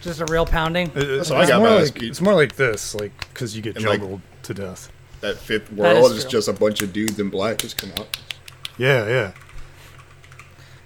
Just 0.00 0.20
a 0.20 0.26
real 0.26 0.46
pounding. 0.46 0.88
it- 0.94 0.96
it's, 0.96 1.28
how 1.30 1.36
I 1.36 1.46
got 1.46 1.60
more 1.60 1.70
my 1.70 1.76
ass 1.76 1.84
like 1.86 1.94
beat. 2.00 2.10
it's 2.10 2.20
more 2.20 2.34
like 2.34 2.56
this, 2.56 2.94
like 2.94 3.12
because 3.32 3.56
you 3.56 3.62
get 3.62 3.76
And, 3.76 3.84
like- 3.86 4.00
juggled 4.00 4.20
to 4.44 4.54
death. 4.54 4.91
That 5.22 5.38
fifth 5.38 5.68
That 5.76 5.96
is 5.96 6.02
world 6.02 6.12
is 6.12 6.22
true. 6.24 6.30
just 6.32 6.48
a 6.48 6.52
bunch 6.52 6.82
of 6.82 6.92
dudes 6.92 7.18
in 7.18 7.30
black 7.30 7.58
just 7.58 7.78
come 7.78 7.90
out. 7.98 8.20
Yeah, 8.78 9.06
yeah, 9.06 9.32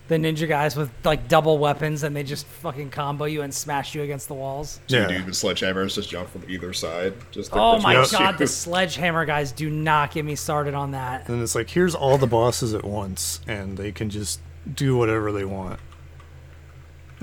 The 0.09 0.17
ninja 0.17 0.47
guys 0.49 0.77
with 0.77 0.91
like 1.05 1.27
double 1.29 1.59
weapons 1.59 2.03
and 2.03 2.15
they 2.15 2.23
just 2.23 2.47
fucking 2.47 2.91
combo 2.91 3.25
you 3.25 3.43
and 3.43 3.53
smash 3.55 3.95
you 3.95 4.03
against 4.03 4.29
the 4.29 4.35
walls. 4.35 4.81
Two 4.89 4.97
yeah. 4.97 5.07
dudes 5.09 5.25
with 5.27 5.35
sledgehammers 5.35 5.95
just 5.95 6.09
jump 6.11 6.29
from 6.31 6.45
either 6.49 6.73
side. 6.73 7.15
Just 7.33 7.51
Oh 7.55 7.81
my 7.81 7.95
god, 8.11 8.33
you. 8.35 8.39
the 8.39 8.47
sledgehammer 8.47 9.25
guys 9.25 9.53
do 9.53 9.71
not 9.71 10.13
get 10.13 10.25
me 10.25 10.35
started 10.37 10.75
on 10.75 10.91
that. 10.93 11.29
And 11.29 11.43
it's 11.43 11.55
like 11.55 11.71
here's 11.71 11.95
all 11.95 12.19
the 12.19 12.27
bosses 12.27 12.75
at 12.75 12.85
once, 12.85 13.41
and 13.49 13.77
they 13.79 13.91
can 13.93 14.11
just 14.11 14.41
do 14.73 14.97
whatever 14.97 15.33
they 15.33 15.45
want. 15.45 15.81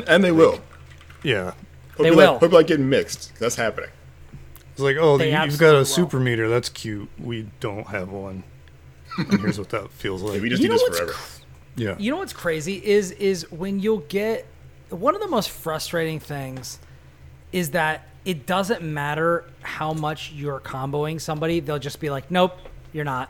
and 0.07 0.23
they 0.23 0.31
will. 0.31 0.59
Yeah, 1.23 1.51
Hope 1.95 2.03
They 2.03 2.11
will. 2.11 2.33
Like, 2.33 2.39
hope 2.41 2.51
you 2.51 2.57
like 2.57 2.67
getting 2.67 2.89
mixed. 2.89 3.37
That's 3.39 3.55
happening. 3.55 3.91
It's 4.73 4.81
like 4.81 4.97
oh, 4.99 5.17
They 5.17 5.31
you- 5.31 5.43
you've 5.45 5.57
got 5.57 5.73
a 5.75 5.79
will. 5.79 5.85
super 5.85 6.19
meter. 6.19 6.49
That's 6.49 6.69
cute. 6.69 7.09
We 7.17 7.47
don't 7.59 7.87
have 7.87 8.09
one. 8.09 8.43
and 9.17 9.39
here's 9.41 9.57
what 9.59 9.69
that 9.69 9.89
feels 9.91 10.21
like. 10.21 10.41
we 10.41 10.49
just 10.49 10.61
You 10.61 10.67
do 10.69 10.73
know 10.73 10.79
this 10.79 10.89
what's 10.89 10.99
forever. 10.99 11.43
yeah, 11.75 11.95
You 11.97 12.11
know 12.11 12.17
what's 12.17 12.33
crazy 12.33 12.83
is 12.85 13.11
is 13.11 13.49
when 13.51 13.79
you'll 13.79 13.99
get 14.09 14.45
one 14.89 15.15
of 15.15 15.21
the 15.21 15.27
most 15.27 15.49
frustrating 15.49 16.19
things 16.19 16.79
is 17.51 17.71
that 17.71 18.07
it 18.25 18.45
doesn't 18.45 18.81
matter 18.81 19.45
how 19.61 19.93
much 19.93 20.31
you're 20.31 20.59
comboing 20.59 21.19
somebody, 21.21 21.59
they'll 21.59 21.77
just 21.79 21.99
be 21.99 22.09
like, 22.09 22.31
"Nope, 22.31 22.57
you're 22.93 23.03
not." 23.05 23.29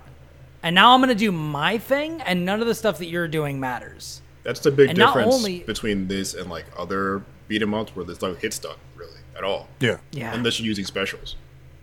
And 0.61 0.73
now 0.75 0.93
I'm 0.93 0.99
going 1.01 1.09
to 1.09 1.15
do 1.15 1.31
my 1.31 1.77
thing 1.77 2.21
and 2.21 2.45
none 2.45 2.61
of 2.61 2.67
the 2.67 2.75
stuff 2.75 2.97
that 2.99 3.07
you're 3.07 3.27
doing 3.27 3.59
matters. 3.59 4.21
That's 4.43 4.59
the 4.61 4.71
big 4.71 4.89
And 4.89 4.97
difference 4.97 5.33
only- 5.33 5.59
between 5.63 6.07
this 6.07 6.33
and 6.33 6.49
like 6.49 6.65
other 6.77 7.23
beat 7.49 7.61
'em 7.61 7.73
ups 7.73 7.93
where 7.95 8.05
there's 8.05 8.21
like 8.21 8.39
hit 8.39 8.53
stun 8.53 8.75
really 8.92 8.92
at 9.37 9.43
all, 9.43 9.67
yeah, 9.79 9.97
Yeah. 10.11 10.33
unless 10.33 10.59
you're 10.59 10.67
using 10.67 10.85
specials. 10.85 11.35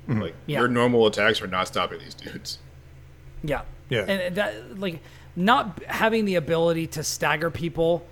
Mm-hmm. 0.08 0.22
Like 0.22 0.34
Yeah. 0.46 0.60
your 0.60 0.68
normal 0.68 1.06
attacks 1.06 1.40
are 1.42 1.46
not 1.46 1.68
stopping 1.68 1.98
these 1.98 2.14
dudes. 2.14 2.58
Yeah. 3.42 3.62
Yeah. 3.88 4.04
And 4.06 4.36
that 4.36 4.78
like 4.78 5.00
not 5.36 5.82
having 5.86 6.24
the 6.24 6.36
ability 6.36 6.86
to 6.88 7.02
stagger 7.04 7.50
people 7.50 8.06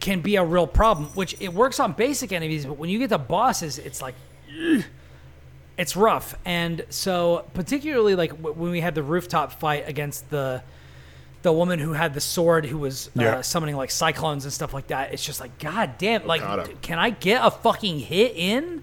can 0.00 0.20
be 0.20 0.36
a 0.36 0.44
real 0.44 0.66
problem, 0.66 1.08
which 1.14 1.36
it 1.40 1.52
works 1.52 1.78
on 1.80 1.92
basic 1.92 2.32
enemies, 2.32 2.66
but 2.66 2.74
when 2.78 2.90
you 2.90 2.98
get 2.98 3.10
to 3.10 3.18
bosses, 3.18 3.78
it's 3.78 4.00
like 4.02 4.14
ugh, 4.50 4.82
it's 5.78 5.96
rough. 5.96 6.34
And 6.44 6.84
so 6.90 7.46
particularly 7.54 8.14
like 8.14 8.32
when 8.32 8.70
we 8.70 8.80
had 8.80 8.94
the 8.94 9.02
rooftop 9.02 9.52
fight 9.52 9.88
against 9.88 10.28
the 10.30 10.62
the 11.42 11.52
woman 11.52 11.78
who 11.78 11.92
had 11.92 12.14
the 12.14 12.20
sword 12.20 12.64
who 12.66 12.78
was 12.78 13.08
uh, 13.18 13.22
Yeah. 13.22 13.40
summoning 13.42 13.76
like 13.76 13.90
cyclones 13.90 14.44
and 14.44 14.52
stuff 14.52 14.72
like 14.72 14.86
that, 14.88 15.12
it's 15.12 15.24
just 15.24 15.40
like 15.40 15.58
god 15.58 15.98
damn, 15.98 16.26
like 16.26 16.40
Got 16.40 16.80
can 16.82 16.98
I 16.98 17.10
get 17.10 17.44
a 17.44 17.50
fucking 17.50 17.98
hit 18.00 18.32
in? 18.36 18.82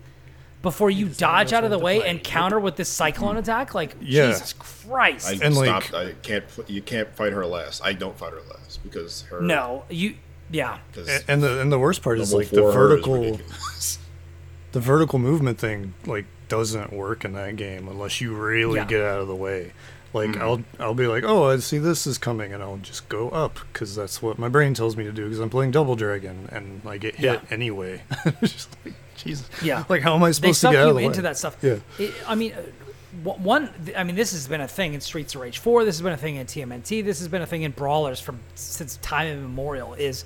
Before 0.61 0.89
you 0.91 1.07
dodge 1.07 1.53
out 1.53 1.63
of 1.63 1.69
the 1.71 1.79
way 1.79 2.03
and 2.03 2.21
counter 2.21 2.59
with 2.59 2.75
this 2.75 2.89
cyclone 2.89 3.37
attack, 3.37 3.73
like 3.73 3.95
Yeah. 4.01 4.27
Jesus 4.31 4.51
Christ! 4.59 5.25
I 5.29 5.45
And, 5.45 5.55
like- 5.55 5.83
stopped. 5.85 5.93
I 5.93 6.11
can't. 6.21 6.43
You 6.67 6.81
can't 6.81 7.15
fight 7.15 7.31
her 7.31 7.45
last. 7.45 7.81
I 7.81 7.93
don't 7.93 8.17
fight 8.17 8.33
her 8.33 8.41
last 8.53 8.83
because 8.83 9.21
her. 9.29 9.39
No, 9.39 9.85
you. 9.89 10.15
Yeah, 10.51 10.79
Because 10.91 11.23
And 11.29 11.41
the 11.41 11.61
and 11.61 11.71
the 11.71 11.79
worst 11.79 12.01
part 12.01 12.19
is 12.19 12.33
like 12.33 12.49
the 12.49 12.57
four 12.61 12.73
her 12.73 12.97
is 12.97 13.05
vertical 13.05 13.39
the 14.71 14.79
vertical 14.79 15.19
movement 15.19 15.59
thing 15.59 15.93
like 16.05 16.25
doesn't 16.47 16.91
work 16.91 17.23
in 17.23 17.33
that 17.33 17.55
game 17.55 17.87
unless 17.87 18.19
you 18.19 18.33
really 18.35 18.79
Yeah. 18.79 18.85
get 18.85 19.01
out 19.01 19.19
of 19.21 19.27
the 19.27 19.35
way. 19.35 19.71
Like 20.13 20.29
Mm-hmm. 20.31 20.41
I'll 20.41 20.61
I'll 20.79 20.93
be 20.95 21.07
like, 21.07 21.23
oh, 21.23 21.49
I 21.49 21.57
see 21.57 21.77
this 21.77 22.07
is 22.07 22.17
coming, 22.17 22.53
and 22.53 22.63
I'll 22.63 22.77
just 22.77 23.07
go 23.09 23.29
up 23.29 23.59
because 23.71 23.95
that's 23.95 24.21
what 24.21 24.39
my 24.39 24.49
brain 24.49 24.73
tells 24.73 24.97
me 24.97 25.03
to 25.03 25.11
do 25.11 25.23
because 25.25 25.39
I'm 25.39 25.49
playing 25.49 25.71
Double 25.71 25.95
Dragon 25.95 26.49
and 26.51 26.81
I 26.87 26.97
get 26.97 27.15
hit 27.15 27.41
Yeah. 27.43 27.53
anyway. 27.53 28.01
just 28.41 28.75
like 28.85 28.95
Jesus, 29.17 29.47
Yeah. 29.61 29.83
Like 29.89 30.01
how 30.01 30.15
am 30.15 30.23
I 30.23 30.31
supposed 30.31 30.61
to 30.61 30.71
get 30.71 30.75
out 30.81 30.89
of 30.89 30.95
the 30.95 31.01
into 31.03 31.19
way? 31.19 31.23
that 31.23 31.37
stuff. 31.37 31.57
Yeah. 31.61 31.77
It- 31.99 32.13
I 32.27 32.35
mean, 32.35 32.53
uh, 32.53 32.61
one. 33.23 33.69
I 33.97 34.03
mean, 34.03 34.15
this 34.15 34.31
has 34.31 34.47
been 34.47 34.61
a 34.61 34.67
thing 34.67 34.93
in 34.93 35.01
Streets 35.01 35.35
of 35.35 35.41
Rage 35.41 35.57
Four. 35.59 35.83
This 35.83 35.95
has 35.97 36.01
been 36.03 36.13
a 36.13 36.17
thing 36.17 36.35
in 36.37 36.45
TMNT. 36.47 37.03
This 37.03 37.19
has 37.19 37.27
been 37.27 37.41
a 37.41 37.47
thing 37.47 37.63
in 37.63 37.71
Brawlers 37.71 38.19
from 38.19 38.39
since 38.55 38.97
time 38.97 39.27
immemorial. 39.27 39.93
Is 39.95 40.25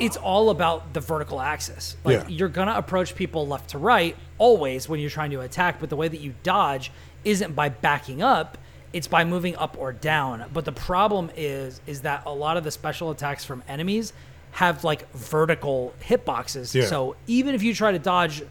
it's 0.00 0.16
all 0.18 0.50
about 0.50 0.92
the 0.92 1.00
vertical 1.00 1.40
axis. 1.40 1.96
Like 2.04 2.22
Yeah. 2.22 2.28
you're 2.28 2.48
gonna 2.48 2.74
approach 2.76 3.14
people 3.14 3.46
left 3.46 3.70
to 3.70 3.78
right 3.78 4.14
always 4.38 4.88
when 4.88 5.00
you're 5.00 5.08
trying 5.10 5.30
to 5.30 5.40
attack, 5.40 5.80
but 5.80 5.88
the 5.88 5.96
way 5.96 6.06
that 6.08 6.20
you 6.20 6.34
dodge 6.42 6.92
isn't 7.24 7.54
by 7.56 7.68
backing 7.70 8.22
up. 8.22 8.58
It's 8.96 9.06
by 9.06 9.24
moving 9.24 9.56
up 9.56 9.76
or 9.78 9.92
down. 9.92 10.46
But 10.54 10.64
the 10.64 10.72
problem 10.72 11.30
is, 11.36 11.82
is 11.86 12.00
that 12.00 12.22
a 12.24 12.32
lot 12.32 12.56
of 12.56 12.64
the 12.64 12.70
special 12.70 13.10
attacks 13.10 13.44
from 13.44 13.62
enemies 13.68 14.14
have 14.52 14.84
like 14.84 15.12
vertical 15.12 15.92
hitboxes. 16.02 16.74
Yeah. 16.74 16.86
So 16.86 17.14
even 17.26 17.54
if 17.54 17.62
you 17.62 17.74
try 17.74 17.92
to 17.92 17.98
dodge 17.98 18.42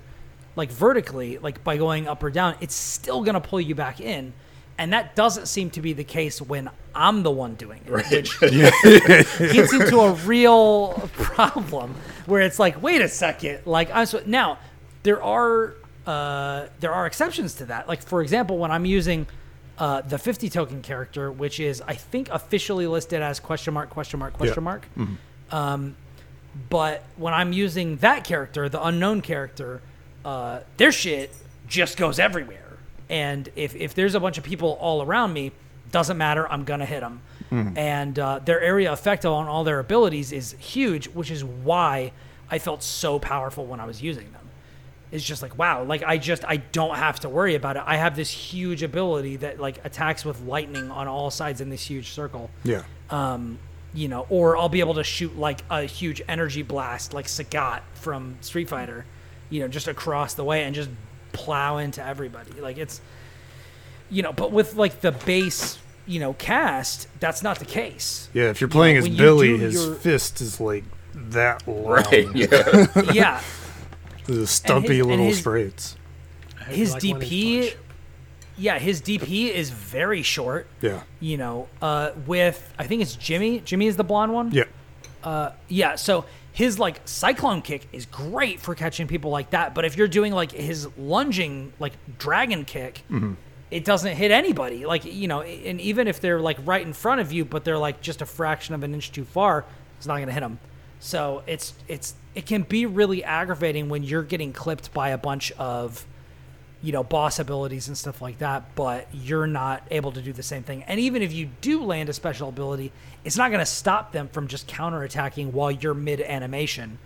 like 0.56 0.70
vertically, 0.70 1.40
like 1.40 1.64
by 1.64 1.78
going 1.78 2.08
up 2.08 2.22
or 2.22 2.30
down, 2.30 2.56
it's 2.62 2.76
still 2.76 3.24
gonna 3.24 3.42
pull 3.42 3.60
you 3.60 3.74
back 3.74 4.00
in. 4.00 4.34
And 4.78 4.94
that 4.94 5.16
doesn't 5.16 5.48
seem 5.48 5.72
to 5.72 5.82
be 5.82 5.94
the 5.94 6.04
case 6.04 6.40
when 6.40 6.70
I'm 6.94 7.24
the 7.24 7.32
one 7.32 7.56
doing 7.56 7.82
it, 7.88 7.92
which 7.92 8.40
gets 8.42 9.74
into 9.74 10.00
a 10.00 10.14
real 10.14 11.10
problem 11.14 11.96
where 12.28 12.42
it's 12.42 12.60
like, 12.60 12.84
wait 12.84 13.02
a 13.02 13.10
second, 13.10 13.62
like 13.66 13.90
I'm 13.92 14.06
so 14.06 14.22
now 14.28 14.60
there 15.02 15.24
are 15.24 15.74
uh, 16.06 16.68
there 16.82 16.94
are 16.94 17.08
exceptions 17.08 17.56
to 17.56 17.66
that. 17.66 17.88
Like 17.88 18.04
for 18.04 18.22
example, 18.22 18.60
when 18.60 18.70
I'm 18.70 18.86
using 18.86 19.26
uh, 19.78 20.02
the 20.02 20.18
50 20.18 20.50
token 20.50 20.82
character, 20.82 21.32
which 21.32 21.60
is 21.60 21.82
I 21.86 21.96
think 21.96 22.30
officially 22.30 22.88
listed 22.88 23.22
as 23.22 23.40
question 23.40 23.74
mark 23.74 23.90
question 23.90 24.20
mark 24.20 24.34
question 24.34 24.64
mark. 24.64 24.88
Um, 25.52 25.96
but 26.70 27.04
when 27.18 27.34
I'm 27.34 27.52
using 27.54 27.98
that 27.98 28.24
character, 28.24 28.70
the 28.70 28.82
unknown 28.84 29.22
character, 29.22 29.82
uh, 30.24 30.62
their 30.78 30.92
shit 30.92 31.34
just 31.68 31.98
goes 31.98 32.18
everywhere. 32.20 32.78
And 33.10 33.50
if, 33.56 33.76
if 33.76 33.94
there's 33.94 34.16
a 34.16 34.20
bunch 34.20 34.38
of 34.38 34.44
people 34.44 34.78
all 34.80 35.02
around 35.02 35.34
me, 35.34 35.52
doesn't 35.92 36.18
matter. 36.18 36.50
I'm 36.52 36.64
gonna 36.64 36.86
hit 36.86 37.02
them. 37.02 37.22
And 37.78 38.18
uh, 38.20 38.40
their 38.40 38.60
area 38.60 38.92
effect 38.92 39.26
on 39.26 39.48
all 39.48 39.64
their 39.64 39.80
abilities 39.80 40.32
is 40.32 40.54
huge, 40.60 41.08
which 41.10 41.30
is 41.32 41.44
why 41.44 42.12
I 42.50 42.60
felt 42.60 42.84
so 42.84 43.20
powerful 43.20 43.66
when 43.66 43.80
I 43.80 43.86
was 43.86 44.02
using 44.02 44.32
them. 44.32 44.45
It's 45.16 45.24
just 45.26 45.42
like 45.42 45.58
wow, 45.58 45.84
like 45.84 46.04
I 46.04 46.18
just 46.18 46.44
I 46.46 46.58
don't 46.58 46.96
have 46.98 47.20
to 47.22 47.30
worry 47.30 47.56
about 47.56 47.78
it. 47.78 47.84
I 47.86 47.96
have 47.96 48.16
this 48.16 48.30
huge 48.30 48.84
ability 48.84 49.38
that 49.38 49.60
like 49.60 49.84
attacks 49.86 50.26
with 50.26 50.42
lightning 50.42 50.92
on 50.92 51.08
all 51.08 51.32
sides 51.32 51.62
in 51.62 51.70
this 51.70 51.84
huge 51.86 52.10
circle 52.12 52.50
Yeah. 52.64 52.84
um, 53.10 53.58
you 53.94 54.08
know, 54.10 54.26
or 54.30 54.58
I'll 54.58 54.68
be 54.70 54.82
able 54.82 54.96
to 54.96 55.04
shoot 55.06 55.38
like 55.38 55.62
a 55.70 55.84
huge 55.84 56.22
energy 56.28 56.64
blast, 56.64 57.14
like 57.14 57.28
Sagat 57.28 57.80
from 57.94 58.36
Street 58.42 58.68
Fighter, 58.68 59.06
you 59.50 59.62
know, 59.62 59.68
just 59.70 59.88
across 59.88 60.34
the 60.34 60.44
way 60.44 60.64
and 60.64 60.76
just 60.76 60.90
plow 61.32 61.78
into 61.78 62.06
everybody. 62.06 62.60
Like 62.60 62.78
it's, 62.78 63.00
you 64.10 64.22
know, 64.22 64.34
but 64.34 64.52
with 64.52 64.76
like 64.76 65.00
the 65.02 65.12
base, 65.14 65.78
you 66.06 66.20
know, 66.20 66.34
cast, 66.34 67.08
that's 67.22 67.42
not 67.42 67.60
the 67.60 67.66
case. 67.66 68.28
Yeah, 68.34 68.50
if 68.50 68.60
you're 68.60 68.68
playing 68.68 68.96
know, 68.96 69.00
as 69.00 69.04
when 69.06 69.12
you 69.14 69.18
Billy, 69.18 69.58
his 69.58 69.74
your- 69.76 69.96
fist 69.96 70.42
is 70.42 70.60
like 70.60 70.84
that 71.16 71.66
long. 71.68 71.86
right. 71.86 72.28
Yeah. 72.36 72.88
yeah, 73.14 73.42
The 74.26 74.48
stumpy 74.48 75.00
and 75.00 75.10
little 75.10 75.26
his- 75.26 75.40
sprites. 75.40 75.98
His 76.68 76.94
like 76.94 77.02
DP, 77.04 77.76
yeah, 78.58 78.80
his 78.80 79.02
DP 79.02 79.52
is 79.52 79.70
very 79.70 80.24
short. 80.24 80.66
Yeah. 80.82 81.04
You 81.20 81.38
know, 81.38 81.68
uh, 81.82 82.12
with 82.26 82.74
I 82.80 82.88
think 82.88 83.02
it's 83.04 83.16
Jimmy. 83.16 83.60
Jimmy 83.60 83.86
is 83.88 83.98
the 83.98 84.04
blonde 84.04 84.34
one. 84.34 84.52
Yeah. 84.52 84.64
Yeah, 85.68 85.96
so 85.96 86.26
his 86.54 86.80
like 86.80 87.02
cyclone 87.06 87.62
kick 87.62 87.88
is 87.92 88.06
great 88.06 88.60
for 88.62 88.74
catching 88.76 89.08
people 89.08 89.30
like 89.30 89.50
that, 89.52 89.76
but 89.76 89.86
if 89.86 89.98
you're 89.98 90.08
doing 90.08 90.32
like 90.34 90.52
his 90.52 90.88
lunging 90.98 91.74
like 91.80 91.94
dragon 92.18 92.66
kick, 92.66 93.04
it 93.72 93.84
doesn't 93.84 94.16
hit 94.16 94.32
anybody. 94.32 94.86
Like, 94.86 95.06
you 95.06 95.28
know, 95.28 95.42
and 95.42 95.82
even 95.82 96.08
if 96.08 96.22
they're 96.22 96.40
like 96.40 96.58
right 96.66 96.86
in 96.86 96.94
front 96.94 97.22
of 97.22 97.32
you, 97.32 97.44
but 97.46 97.64
they're 97.66 97.78
like 97.78 98.02
just 98.02 98.22
a 98.22 98.26
fraction 98.26 98.74
of 98.74 98.84
an 98.84 98.94
inch 98.94 99.12
too 99.12 99.26
far, 99.26 99.66
it's 99.98 100.08
not 100.08 100.16
going 100.16 100.28
to 100.28 100.34
hit 100.34 100.40
them. 100.42 100.60
So, 101.06 101.44
it's 101.46 101.74
it's 101.88 102.16
it 102.34 102.46
can 102.46 102.64
be 102.64 102.86
really 102.86 103.24
aggravating 103.24 103.90
when 103.90 104.04
you're 104.04 104.24
getting 104.24 104.54
clipped 104.54 104.92
by 104.94 105.10
a 105.10 105.18
bunch 105.18 105.52
of 105.54 106.06
you 106.86 106.92
know, 106.92 107.04
boss 107.04 107.40
abilities 107.40 107.88
and 107.88 107.98
stuff 107.98 108.22
like 108.22 108.38
that, 108.38 108.76
but 108.76 109.08
you're 109.12 109.48
not 109.48 109.82
able 109.90 110.12
to 110.12 110.22
do 110.22 110.32
the 110.32 110.44
same 110.44 110.62
thing. 110.62 110.84
And 110.84 111.00
even 111.00 111.24
if 111.24 111.34
you 111.34 111.50
do 111.60 111.84
land 111.84 112.10
a 112.10 112.14
special 112.14 112.48
ability, 112.48 112.92
it's 113.24 113.38
not 113.38 113.50
going 113.50 113.60
to 113.60 113.66
stop 113.66 114.12
them 114.12 114.28
from 114.28 114.48
just 114.48 114.68
counterattacking 114.68 115.52
while 115.52 115.72
you're 115.72 115.96
mid 115.96 116.22
animation 116.22 117.00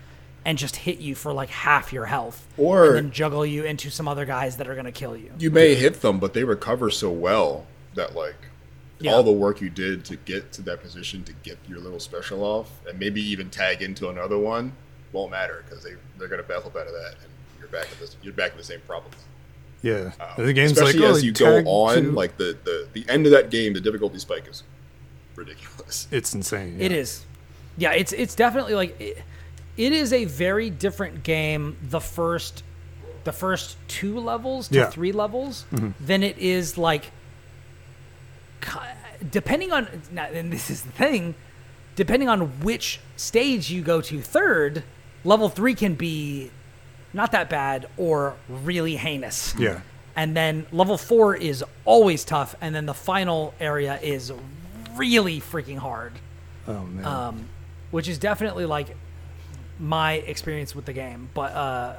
and 0.44 0.58
just 0.58 0.76
hit 0.76 0.98
you 0.98 1.14
for 1.14 1.32
like 1.32 1.48
half 1.48 1.94
your 1.94 2.04
health. 2.04 2.46
Or- 2.58 2.88
and 2.88 2.96
then 2.96 3.10
juggle 3.10 3.46
you 3.46 3.64
into 3.64 3.90
some 3.90 4.06
other 4.06 4.26
guys 4.26 4.58
that 4.58 4.68
are 4.68 4.74
going 4.74 4.84
to 4.84 4.92
kill 4.92 5.16
you. 5.16 5.32
you 5.38 5.50
may 5.50 5.74
hit 5.74 6.02
them, 6.02 6.18
but 6.18 6.34
they 6.34 6.44
recover 6.44 6.90
so 6.90 7.10
well 7.10 7.66
that 7.94 8.14
like 8.14 8.36
Yeah. 9.00 9.12
all 9.14 9.22
the 9.22 9.32
work 9.32 9.60
you 9.60 9.70
did 9.70 10.04
to 10.06 10.16
get 10.16 10.52
to 10.52 10.62
that 10.62 10.82
position 10.82 11.24
to 11.24 11.32
get 11.42 11.58
your 11.68 11.78
little 11.78 12.00
special 12.00 12.42
off, 12.44 12.70
and 12.88 12.98
maybe 12.98 13.20
even 13.22 13.50
tag 13.50 13.82
into 13.82 14.08
another 14.08 14.38
one, 14.38 14.72
won't 15.12 15.30
matter 15.30 15.64
because 15.66 15.82
they 15.84 15.94
they're 16.18 16.28
gonna 16.28 16.42
battle 16.42 16.70
out 16.70 16.86
of 16.86 16.92
that, 16.92 17.14
and 17.22 17.30
you're 17.58 17.68
back 17.68 17.90
at 17.90 17.98
this. 17.98 18.16
You're 18.22 18.34
back 18.34 18.52
at 18.52 18.56
the 18.58 18.64
same 18.64 18.80
problems. 18.86 19.16
Yeah. 19.82 20.12
Um, 20.20 20.44
the 20.46 20.52
game's 20.52 20.76
like, 20.76 20.88
especially 20.88 21.06
oh, 21.06 21.10
as 21.12 21.24
you 21.24 21.32
go 21.32 21.58
on, 21.64 22.02
to- 22.02 22.12
like 22.12 22.36
the, 22.36 22.56
the 22.64 22.88
the 22.92 23.04
end 23.08 23.24
of 23.26 23.32
that 23.32 23.50
game, 23.50 23.72
the 23.72 23.80
difficulty 23.80 24.18
spike 24.18 24.46
is 24.48 24.62
ridiculous. 25.36 26.06
it's 26.12 26.34
insane. 26.34 26.76
It 26.80 26.90
yeah. 26.90 26.96
is. 26.98 27.24
Yeah, 27.78 27.92
it's 27.92 28.12
it's 28.12 28.34
definitely 28.34 28.74
like 28.74 29.00
it, 29.00 29.22
it 29.78 29.92
is 29.92 30.12
a 30.12 30.26
very 30.26 30.68
different 30.68 31.22
game 31.22 31.78
the 31.82 32.00
first 32.00 32.62
the 33.24 33.32
first 33.32 33.76
two 33.88 34.18
levels 34.18 34.68
to 34.68 34.74
Yeah. 34.74 34.82
Mm-hmm. 34.82 34.90
three 34.92 35.12
levels 35.12 35.64
than 36.00 36.22
it 36.22 36.36
is 36.38 36.76
like 36.76 37.10
ki- 38.60 38.78
depending 39.30 39.72
on 39.72 39.88
now, 40.12 40.26
and 40.26 40.52
this 40.52 40.70
is 40.70 40.82
the 40.82 40.92
thing 40.92 41.34
depending 41.96 42.28
on 42.28 42.60
which 42.60 43.00
stage 43.16 43.70
you 43.70 43.82
go 43.82 44.00
to 44.00 44.20
third 44.20 44.82
level 45.24 45.48
3 45.48 45.74
can 45.74 45.94
be 45.94 46.50
not 47.12 47.32
that 47.32 47.50
bad 47.50 47.86
or 47.96 48.36
really 48.48 48.96
heinous 48.96 49.54
Yeah. 49.58 49.80
and 50.16 50.36
then 50.36 50.66
level 50.72 50.96
four 50.96 51.34
is 51.34 51.64
always 51.84 52.24
tough, 52.24 52.54
and 52.60 52.74
then 52.74 52.86
the 52.86 52.94
final 52.94 53.52
area 53.60 53.98
is 54.00 54.32
really 54.94 55.40
freaking 55.40 55.78
hard, 55.78 56.12
Oh 56.68 56.84
man. 56.84 57.04
um, 57.04 57.48
which 57.90 58.08
is 58.08 58.18
definitely 58.18 58.64
like 58.66 58.96
my 59.78 60.14
experience 60.14 60.74
with 60.74 60.84
the 60.84 60.92
game. 60.92 61.28
But 61.34 61.52
uh, 61.52 61.96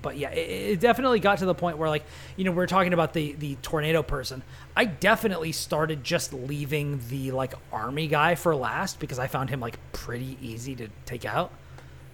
but 0.00 0.16
yeah, 0.16 0.30
it, 0.30 0.72
it 0.72 0.80
definitely 0.80 1.20
got 1.20 1.38
to 1.38 1.46
the 1.46 1.54
point 1.54 1.78
where 1.78 1.88
like 1.88 2.04
you 2.36 2.44
know 2.44 2.52
we 2.52 2.62
are 2.62 2.66
talking 2.66 2.92
about 2.92 3.12
the 3.12 3.32
the 3.32 3.56
tornado 3.62 4.02
person. 4.02 4.42
I 4.76 4.84
definitely 4.84 5.52
started 5.52 6.04
just 6.04 6.32
leaving 6.32 7.00
the 7.08 7.32
like 7.32 7.54
army 7.72 8.06
guy 8.08 8.34
for 8.34 8.54
last 8.54 9.00
because 9.00 9.18
I 9.18 9.26
found 9.26 9.50
him 9.50 9.60
like 9.60 9.78
pretty 9.92 10.36
easy 10.40 10.74
to 10.76 10.88
take 11.04 11.24
out, 11.24 11.52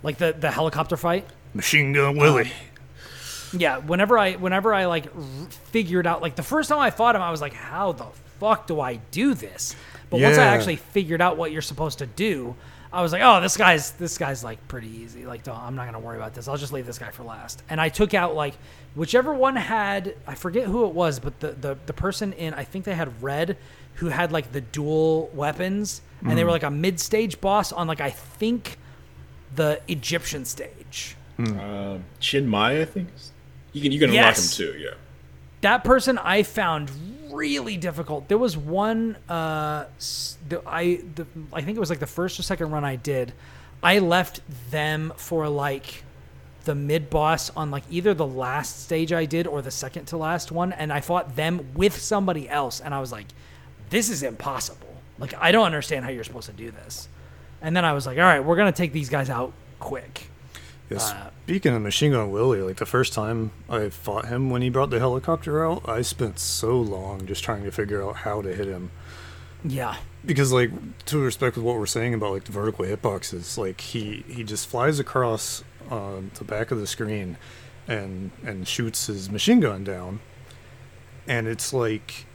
like 0.03 0.19
the 0.19 0.35
the 0.39 0.51
helicopter 0.51 0.97
fight. 0.97 1.27
Machine 1.55 1.93
Gun 1.93 2.17
Willie. 2.17 2.45
Um, 2.45 2.51
yeah, 3.61 3.79
whenever 3.79 4.19
I 4.19 4.33
whenever 4.33 4.73
I 4.73 4.87
like 4.87 5.07
r- 5.15 5.23
figured 5.51 6.07
out 6.07 6.23
like 6.23 6.37
the 6.37 6.43
first 6.43 6.69
time 6.69 6.79
I 6.79 6.91
fought 6.91 7.17
him, 7.17 7.23
I 7.23 7.31
was 7.31 7.41
like, 7.41 7.53
how 7.53 7.93
the 7.93 8.07
fuck 8.41 8.67
do 8.67 8.81
I 8.81 8.97
do 9.11 9.35
this? 9.35 9.77
But 10.11 10.21
once 10.21 10.37
I 10.39 10.45
actually 10.45 10.77
figured 10.77 11.23
out 11.23 11.37
what 11.39 11.53
you're 11.53 11.63
supposed 11.63 11.99
to 11.99 12.07
do, 12.07 12.55
I 12.93 13.01
was 13.03 13.13
like, 13.13 13.23
oh, 13.25 13.41
this 13.41 13.57
guy's 13.57 13.93
this 13.93 14.19
guy's 14.19 14.45
like 14.45 14.67
pretty 14.69 14.89
easy. 14.89 15.25
Like, 15.25 15.43
don't, 15.45 15.59
I'm 15.59 15.75
not 15.75 15.87
gonna 15.87 16.01
worry 16.01 16.17
about 16.17 16.35
this. 16.35 16.47
I'll 16.49 16.57
just 16.59 16.73
leave 16.73 16.87
this 16.87 16.99
guy 16.99 17.11
for 17.11 17.23
last. 17.23 17.63
And 17.71 17.81
I 17.81 17.89
took 17.89 18.13
out 18.15 18.35
like 18.35 18.55
whichever 18.95 19.33
one 19.33 19.57
had 19.57 20.15
I 20.27 20.35
forget 20.35 20.67
who 20.67 20.85
it 20.87 20.93
was, 20.95 21.19
but 21.19 21.41
the 21.41 21.53
the, 21.53 21.79
the 21.87 21.93
person 21.93 22.33
in 22.35 22.53
I 22.55 22.65
think 22.65 22.85
they 22.85 22.95
had 22.95 23.23
red 23.23 23.57
who 23.97 24.09
had 24.09 24.33
like 24.33 24.53
the 24.53 24.61
dual 24.61 25.31
weapons, 25.35 26.03
and 26.23 26.37
they 26.37 26.45
were 26.45 26.51
like 26.51 26.63
a 26.63 26.71
mid 26.71 27.01
stage 27.01 27.41
boss 27.41 27.73
on 27.73 27.87
like 27.87 28.01
I 28.01 28.11
think 28.11 28.79
the 29.55 29.81
Egyptian 29.89 30.45
stage. 30.45 31.17
Um, 31.39 32.05
Chin 32.21 32.47
Mai, 32.47 32.81
I 32.81 32.85
think. 32.85 33.09
You 33.73 33.81
can 33.83 33.93
you 33.93 33.99
can 33.99 34.11
unlock 34.11 34.37
him 34.37 34.45
too. 34.51 34.75
Yeah. 34.79 34.91
that 35.63 35.83
person 35.85 36.19
I 36.19 36.43
found 36.43 36.91
really 37.33 37.77
difficult. 37.77 38.29
There 38.29 38.39
was 38.39 38.57
one 38.57 39.17
uh 39.29 39.87
the, 40.49 40.63
I 40.67 41.01
the, 41.15 41.27
I 41.53 41.63
think 41.63 41.77
it 41.77 41.81
was 41.81 41.91
like 41.91 42.01
the 42.01 42.07
first 42.07 42.39
or 42.39 42.43
second 42.43 42.71
run 42.71 42.85
I 42.85 42.97
did. 42.97 43.33
I 43.83 43.99
left 43.99 44.41
them 44.71 45.13
for 45.17 45.49
like 45.49 46.05
the 46.65 46.75
mid 46.75 47.11
boss 47.11 47.51
on 47.51 47.71
like 47.71 47.83
either 47.91 48.15
the 48.15 48.27
last 48.27 48.85
stage 48.85 49.13
I 49.13 49.25
did 49.25 49.47
or 49.47 49.63
the 49.63 49.71
second 49.71 50.07
to 50.07 50.17
last 50.17 50.53
one 50.53 50.73
and 50.73 50.93
I 50.93 51.01
fought 51.01 51.35
them 51.35 51.73
with 51.75 52.01
somebody 52.01 52.49
else 52.49 52.81
and 52.81 52.95
I 52.95 53.01
was 53.01 53.11
like 53.11 53.27
this 53.91 54.09
is 54.09 54.23
impossible. 54.23 54.95
Like 55.19 55.35
I 55.39 55.53
don't 55.53 55.67
understand 55.67 56.05
how 56.05 56.11
you're 56.11 56.25
supposed 56.25 56.47
to 56.47 56.53
do 56.53 56.71
this. 56.71 57.09
And 57.61 57.77
then 57.77 57.85
I 57.85 57.93
was 57.93 58.07
like 58.07 58.19
all 58.19 58.25
right, 58.25 58.41
we're 58.41 58.57
to 58.57 58.73
take 58.73 58.93
these 58.93 59.09
guys 59.09 59.31
out 59.31 59.53
quick. 59.81 60.29
Yeah, 60.93 61.27
Uh, 61.27 61.31
speaking 61.45 61.75
of 61.75 61.83
Machine 61.83 62.13
Gun 62.13 62.31
Willie, 62.31 62.61
like 62.63 62.77
the 62.77 62.87
first 62.87 63.13
time 63.13 63.53
I 63.69 63.89
fought 63.89 64.27
him 64.27 64.51
when 64.51 64.63
he 64.63 64.71
brought 64.71 64.91
the 64.91 64.99
helicopter 64.99 65.65
out, 65.67 65.89
I 65.89 66.03
spent 66.03 66.39
so 66.39 66.81
long 66.81 67.27
just 67.27 67.43
trying 67.45 67.65
to 67.65 67.71
figure 67.71 68.03
out 68.03 68.17
how 68.17 68.43
to 68.43 68.55
hit 68.55 68.67
him. 68.69 68.91
Yeah. 69.65 69.97
Because 70.25 70.53
like 70.53 70.71
to 71.07 71.19
respect 71.19 71.57
with 71.57 71.65
what 71.65 71.77
we're 71.79 71.87
saying 71.87 72.15
about 72.15 72.33
like 72.33 72.45
the 72.45 72.53
vertical 72.53 72.85
hitboxes, 72.85 73.59
like 73.59 73.81
he 73.81 74.25
he 74.29 74.45
just 74.45 74.69
flies 74.69 74.99
across 74.99 75.65
uh, 75.91 76.21
the 76.35 76.45
back 76.45 76.71
of 76.71 76.79
the 76.79 76.87
screen 76.87 77.37
and 77.89 78.31
and 78.45 78.67
shoots 78.69 79.07
his 79.07 79.29
machine 79.31 79.61
gun 79.61 79.83
down, 79.85 80.21
and 81.27 81.49
it's 81.49 81.73
like 81.73 82.27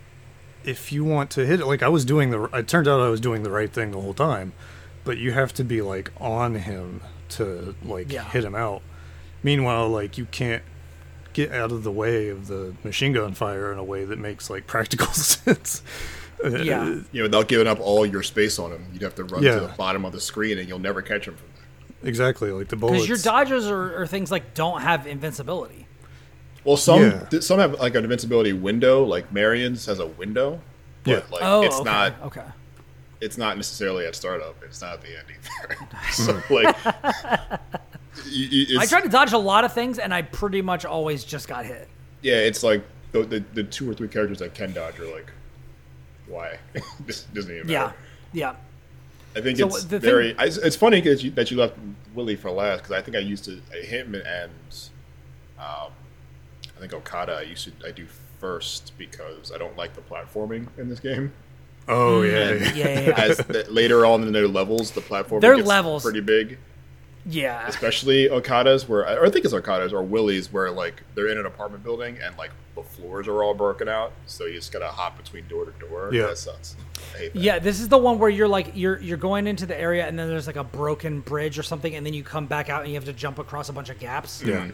if 0.66 0.92
you 0.92 1.06
want 1.06 1.30
to 1.32 1.46
hit 1.46 1.62
it, 1.62 1.66
like 1.66 1.82
I 1.82 1.88
was 1.88 2.04
doing 2.04 2.30
the, 2.32 2.44
it 2.54 2.68
turned 2.68 2.88
out 2.90 3.00
I 3.00 3.08
was 3.10 3.22
doing 3.22 3.44
the 3.44 3.52
right 3.52 3.72
thing 3.72 3.92
the 3.92 4.02
whole 4.02 4.14
time, 4.14 4.52
but 5.06 5.18
you 5.18 5.32
have 5.32 5.54
to 5.54 5.64
be 5.64 5.82
like 5.82 6.12
on 6.20 6.56
him 6.56 7.02
to 7.30 7.76
like 7.84 8.12
Yeah. 8.12 8.24
hit 8.24 8.44
him 8.44 8.56
out. 8.56 8.82
Meanwhile, 9.44 9.90
like 9.90 10.18
you 10.18 10.26
can't 10.26 10.64
get 11.34 11.52
out 11.52 11.72
of 11.72 11.84
the 11.84 11.92
way 11.92 12.30
of 12.30 12.48
the 12.48 12.74
machine 12.84 13.14
gun 13.14 13.34
fire 13.34 13.72
in 13.72 13.78
a 13.78 13.84
way 13.84 14.06
that 14.06 14.18
makes 14.20 14.50
like 14.50 14.66
practical 14.68 15.08
sense. 15.08 15.82
Uh, 16.44 16.50
Yeah. 16.50 16.86
You 16.86 17.04
know, 17.14 17.24
without 17.24 17.48
giving 17.48 17.68
up 17.68 17.80
all 17.80 18.06
your 18.06 18.24
space 18.24 18.60
on 18.60 18.72
him, 18.72 18.86
you'd 18.94 19.02
have 19.02 19.16
to 19.16 19.24
run 19.24 19.44
Yeah. 19.44 19.56
to 19.56 19.60
the 19.62 19.68
bottom 19.78 20.06
of 20.06 20.12
the 20.14 20.20
screen, 20.22 20.58
and 20.58 20.68
you'll 20.68 20.80
never 20.80 21.02
catch 21.02 21.28
him 21.28 21.36
from 21.36 21.48
there. 21.56 22.10
Exactly, 22.10 22.52
like 22.52 22.68
the 22.70 22.76
bullets. 22.76 23.00
Cuz 23.02 23.10
your 23.10 23.18
dodges 23.18 23.68
are, 23.68 24.02
are 24.02 24.08
things 24.08 24.32
like 24.32 24.54
don't 24.54 24.82
have 24.82 25.08
invincibility. 25.08 25.88
Well, 26.64 26.78
some 26.78 27.02
Yeah. 27.32 27.40
some 27.40 27.60
have 27.60 27.74
like 27.80 27.96
an 27.96 28.04
invincibility 28.04 28.54
window, 28.54 29.04
like 29.04 29.32
Marian's 29.32 29.86
has 29.88 30.00
a 30.00 30.06
window, 30.08 30.60
but 31.04 31.12
Yeah. 31.12 31.22
like 31.32 31.42
Oh, 31.44 31.62
it's 31.64 31.76
okay. 31.76 31.84
not 31.90 32.14
okay. 32.26 32.44
It's 33.22 33.38
not 33.38 33.58
necessarily 33.58 34.06
at 34.06 34.16
startup. 34.16 34.56
It's 34.64 34.82
not 34.82 34.94
at 34.96 35.02
the 35.02 35.18
end 35.18 35.28
either. 35.30 35.88
so 36.12 36.34
like, 36.54 36.76
y- 36.86 37.00
y- 38.26 38.68
it's, 38.70 38.78
I 38.80 38.86
tried 38.86 39.04
to 39.04 39.10
dodge 39.10 39.34
a 39.34 39.38
lot 39.38 39.64
of 39.66 39.74
things, 39.74 40.00
and 40.00 40.14
I 40.14 40.22
pretty 40.22 40.62
much 40.62 40.86
always 40.86 41.24
just 41.24 41.48
got 41.48 41.66
hit. 41.66 41.88
yeah, 42.22 42.36
it's 42.36 42.64
like 42.64 42.84
the, 43.12 43.24
the 43.24 43.44
the 43.54 43.64
two 43.64 43.90
or 43.90 43.94
three 43.94 44.08
characters 44.08 44.40
that 44.40 44.54
can 44.54 44.74
dodge 44.74 45.00
are 45.00 45.12
like, 45.14 45.32
why? 46.28 46.58
this 47.06 47.24
doesn't 47.34 47.52
even 47.54 47.68
matter. 47.68 47.94
yeah. 48.34 48.52
Yeah. 48.52 48.56
I 49.36 49.42
think 49.42 49.58
So 49.60 49.68
it's 49.68 49.84
the 49.86 50.00
thing- 50.00 50.10
very. 50.10 50.38
I, 50.38 50.46
it's 50.46 50.76
funny 50.76 51.00
that 51.02 51.24
you 51.24 51.32
that 51.32 51.52
you 51.52 51.58
left 51.58 51.76
Willie 52.16 52.36
for 52.36 52.50
last 52.52 52.78
because 52.80 52.92
I 52.92 53.02
think 53.02 53.16
I 53.16 53.20
used 53.20 53.46
to 53.46 53.52
him 53.82 54.16
and 54.16 54.52
um, 55.60 55.92
I 56.76 56.80
think 56.80 56.94
Okada. 56.94 57.34
I 57.34 57.42
used 57.44 57.66
to 57.66 57.88
I 57.88 57.92
do 57.92 58.06
first 58.40 58.94
because 58.98 59.52
I 59.52 59.58
don't 59.58 59.76
like 59.78 59.94
the 59.96 60.02
platforming 60.02 60.68
in 60.78 60.90
this 60.90 61.00
game. 61.00 61.32
Oh 61.88 62.22
yeah, 62.22 62.50
And 62.50 62.62
yeah. 62.62 62.72
Yeah, 62.76 62.88
yeah, 62.88 63.00
yeah. 63.10 63.22
As 63.22 63.38
the, 63.38 63.66
later 63.70 64.06
on 64.06 64.24
in 64.24 64.32
their 64.34 64.48
levels, 64.48 64.92
the 64.92 65.02
platform 65.02 65.42
Their 65.42 65.56
gets 65.56 65.68
levels- 65.68 66.04
pretty 66.04 66.22
big. 66.22 66.58
yeah. 67.26 67.68
Especially 67.68 68.30
Okada's, 68.30 68.88
where 68.88 69.02
or 69.02 69.26
I 69.26 69.30
think 69.30 69.46
it's 69.46 69.54
Okada's 69.54 69.94
or 69.94 70.04
Willie's, 70.04 70.52
where 70.52 70.72
like 70.72 71.04
they're 71.16 71.28
in 71.28 71.38
an 71.38 71.46
apartment 71.46 71.84
building 71.84 72.18
and 72.24 72.38
like 72.38 72.52
the 72.76 72.84
floors 72.84 73.28
are 73.28 73.42
all 73.44 73.54
broken 73.56 73.88
out, 73.90 74.12
so 74.28 74.46
you 74.46 74.54
just 74.54 74.72
gotta 74.72 74.88
hop 74.88 75.18
between 75.18 75.48
door 75.48 75.66
to 75.66 75.72
door. 75.80 76.10
Yeah. 76.14 76.28
that 76.28 76.38
sucks. 76.38 76.76
I 77.16 77.18
hate 77.18 77.34
that. 77.34 77.40
Yeah, 77.40 77.60
this 77.60 77.80
is 77.80 77.90
the 77.90 77.98
one 77.98 78.20
where 78.20 78.30
you're 78.30 78.48
like 78.48 78.72
you're 78.76 79.00
you're 79.00 79.18
going 79.18 79.48
into 79.48 79.66
the 79.66 79.80
area 79.80 80.06
and 80.08 80.18
then 80.18 80.28
there's 80.30 80.48
like 80.48 80.56
a 80.58 80.64
broken 80.64 81.22
bridge 81.22 81.58
or 81.58 81.64
something 81.64 81.96
and 81.96 82.06
then 82.06 82.14
you 82.14 82.24
come 82.24 82.46
back 82.46 82.70
out 82.70 82.82
and 82.82 82.90
you 82.90 82.96
have 82.96 83.06
to 83.06 83.14
jump 83.14 83.40
across 83.40 83.70
a 83.70 83.74
bunch 83.74 83.90
of 83.90 83.98
gaps. 84.00 84.44
Yeah. 84.46 84.56
Mm. 84.68 84.72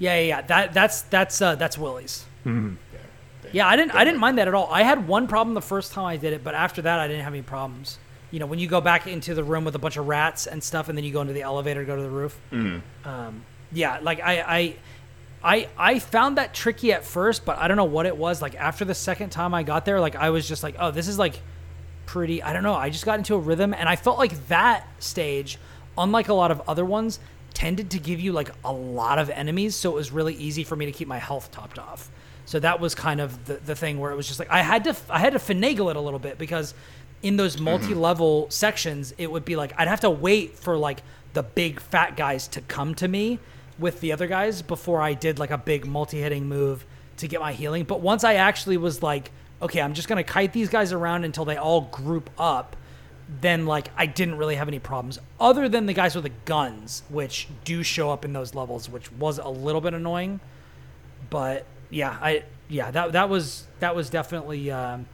Yeah, 0.00 0.14
yeah, 0.16 0.20
yeah. 0.26 0.40
That 0.42 0.72
that's 0.74 1.02
that's 1.02 1.40
uh, 1.40 1.54
that's 1.54 1.78
Willie's. 1.78 2.24
Yeah. 2.44 2.70
Yeah, 3.54 3.68
I 3.68 3.76
didn't 3.76 3.94
I 3.94 4.04
didn't 4.04 4.18
mind 4.18 4.38
that 4.38 4.48
at 4.48 4.54
all. 4.54 4.68
I 4.70 4.82
had 4.82 5.06
one 5.06 5.28
problem 5.28 5.54
the 5.54 5.62
first 5.62 5.92
time 5.92 6.06
I 6.06 6.16
did 6.16 6.32
it, 6.32 6.42
but 6.42 6.54
after 6.54 6.82
that 6.82 6.98
I 6.98 7.06
didn't 7.06 7.22
have 7.22 7.32
any 7.32 7.42
problems. 7.42 7.98
You 8.32 8.40
know, 8.40 8.46
when 8.46 8.58
you 8.58 8.66
go 8.66 8.80
back 8.80 9.06
into 9.06 9.32
the 9.32 9.44
room 9.44 9.64
with 9.64 9.76
a 9.76 9.78
bunch 9.78 9.96
of 9.96 10.08
rats 10.08 10.48
and 10.48 10.62
stuff, 10.62 10.88
and 10.88 10.98
then 10.98 11.04
you 11.04 11.12
go 11.12 11.20
into 11.20 11.34
the 11.34 11.42
elevator 11.42 11.80
to 11.80 11.86
go 11.86 11.94
to 11.94 12.02
the 12.02 12.10
roof. 12.10 12.36
Um, 13.04 13.44
yeah, 13.72 14.00
like 14.02 14.20
I, 14.20 14.40
I, 14.40 14.76
I, 15.44 15.68
I 15.78 15.98
found 16.00 16.38
that 16.38 16.52
tricky 16.52 16.92
at 16.92 17.04
first, 17.04 17.44
but 17.44 17.58
I 17.58 17.68
don't 17.68 17.76
know 17.76 17.84
what 17.84 18.06
it 18.06 18.16
was. 18.16 18.42
Like 18.42 18.56
after 18.56 18.84
the 18.84 18.94
second 18.94 19.30
time 19.30 19.54
I 19.54 19.62
got 19.62 19.84
there, 19.84 20.00
like 20.00 20.16
I 20.16 20.30
was 20.30 20.48
just 20.48 20.64
like, 20.64 20.74
oh, 20.80 20.90
this 20.90 21.06
is 21.06 21.16
like 21.16 21.40
pretty. 22.06 22.42
I 22.42 22.52
don't 22.52 22.64
know. 22.64 22.74
I 22.74 22.90
just 22.90 23.04
got 23.04 23.18
into 23.18 23.36
a 23.36 23.38
rhythm, 23.38 23.72
and 23.72 23.88
I 23.88 23.94
felt 23.94 24.18
like 24.18 24.48
that 24.48 24.88
stage, 24.98 25.58
unlike 25.96 26.28
a 26.28 26.34
lot 26.34 26.50
of 26.50 26.60
other 26.66 26.84
ones, 26.84 27.20
tended 27.52 27.90
to 27.92 28.00
give 28.00 28.18
you 28.18 28.32
like 28.32 28.50
a 28.64 28.72
lot 28.72 29.20
of 29.20 29.30
enemies, 29.30 29.76
so 29.76 29.92
it 29.92 29.94
was 29.94 30.10
really 30.10 30.34
easy 30.34 30.64
for 30.64 30.74
me 30.74 30.86
to 30.86 30.92
keep 30.92 31.06
my 31.06 31.18
health 31.18 31.52
topped 31.52 31.78
off. 31.78 32.10
So 32.46 32.60
that 32.60 32.80
was 32.80 32.94
kind 32.94 33.20
of 33.20 33.44
the, 33.46 33.54
the 33.54 33.74
thing 33.74 33.98
where 33.98 34.10
it 34.10 34.16
was 34.16 34.26
just 34.26 34.38
like 34.38 34.50
I 34.50 34.62
had 34.62 34.84
to 34.84 34.96
I 35.08 35.18
had 35.18 35.32
to 35.32 35.38
finagle 35.38 35.90
it 35.90 35.96
a 35.96 36.00
little 36.00 36.18
bit 36.18 36.38
because 36.38 36.74
in 37.22 37.36
those 37.36 37.56
mm-hmm. 37.56 37.64
multi-level 37.64 38.50
sections 38.50 39.14
it 39.16 39.30
would 39.30 39.44
be 39.44 39.56
like 39.56 39.72
I'd 39.78 39.88
have 39.88 40.00
to 40.00 40.10
wait 40.10 40.58
for 40.58 40.76
like 40.76 41.02
the 41.32 41.42
big 41.42 41.80
fat 41.80 42.16
guys 42.16 42.46
to 42.48 42.60
come 42.60 42.94
to 42.96 43.08
me 43.08 43.38
with 43.78 44.00
the 44.00 44.12
other 44.12 44.26
guys 44.26 44.62
before 44.62 45.00
I 45.00 45.14
did 45.14 45.38
like 45.38 45.50
a 45.50 45.58
big 45.58 45.86
multi-hitting 45.86 46.46
move 46.46 46.84
to 47.16 47.28
get 47.28 47.40
my 47.40 47.52
healing. 47.52 47.84
But 47.84 48.00
once 48.00 48.24
I 48.24 48.34
actually 48.34 48.76
was 48.76 49.02
like, 49.02 49.30
okay, 49.60 49.80
I'm 49.80 49.94
just 49.94 50.06
gonna 50.06 50.24
kite 50.24 50.52
these 50.52 50.68
guys 50.68 50.92
around 50.92 51.24
until 51.24 51.44
they 51.44 51.56
all 51.56 51.82
group 51.82 52.30
up, 52.38 52.76
then 53.40 53.66
like 53.66 53.88
I 53.96 54.06
didn't 54.06 54.36
really 54.36 54.56
have 54.56 54.68
any 54.68 54.78
problems 54.78 55.18
other 55.40 55.68
than 55.68 55.86
the 55.86 55.94
guys 55.94 56.14
with 56.14 56.24
the 56.24 56.32
guns, 56.44 57.02
which 57.08 57.48
do 57.64 57.82
show 57.82 58.10
up 58.10 58.24
in 58.24 58.32
those 58.32 58.54
levels, 58.54 58.88
which 58.88 59.10
was 59.12 59.38
a 59.38 59.48
little 59.48 59.80
bit 59.80 59.94
annoying. 59.94 60.40
But 61.30 61.66
yeah, 61.90 62.16
I 62.20 62.44
yeah 62.68 62.90
that 62.90 63.12
that 63.12 63.28
was 63.28 63.66
that 63.80 63.94
was 63.94 64.10
definitely 64.10 64.70
um, 64.70 65.06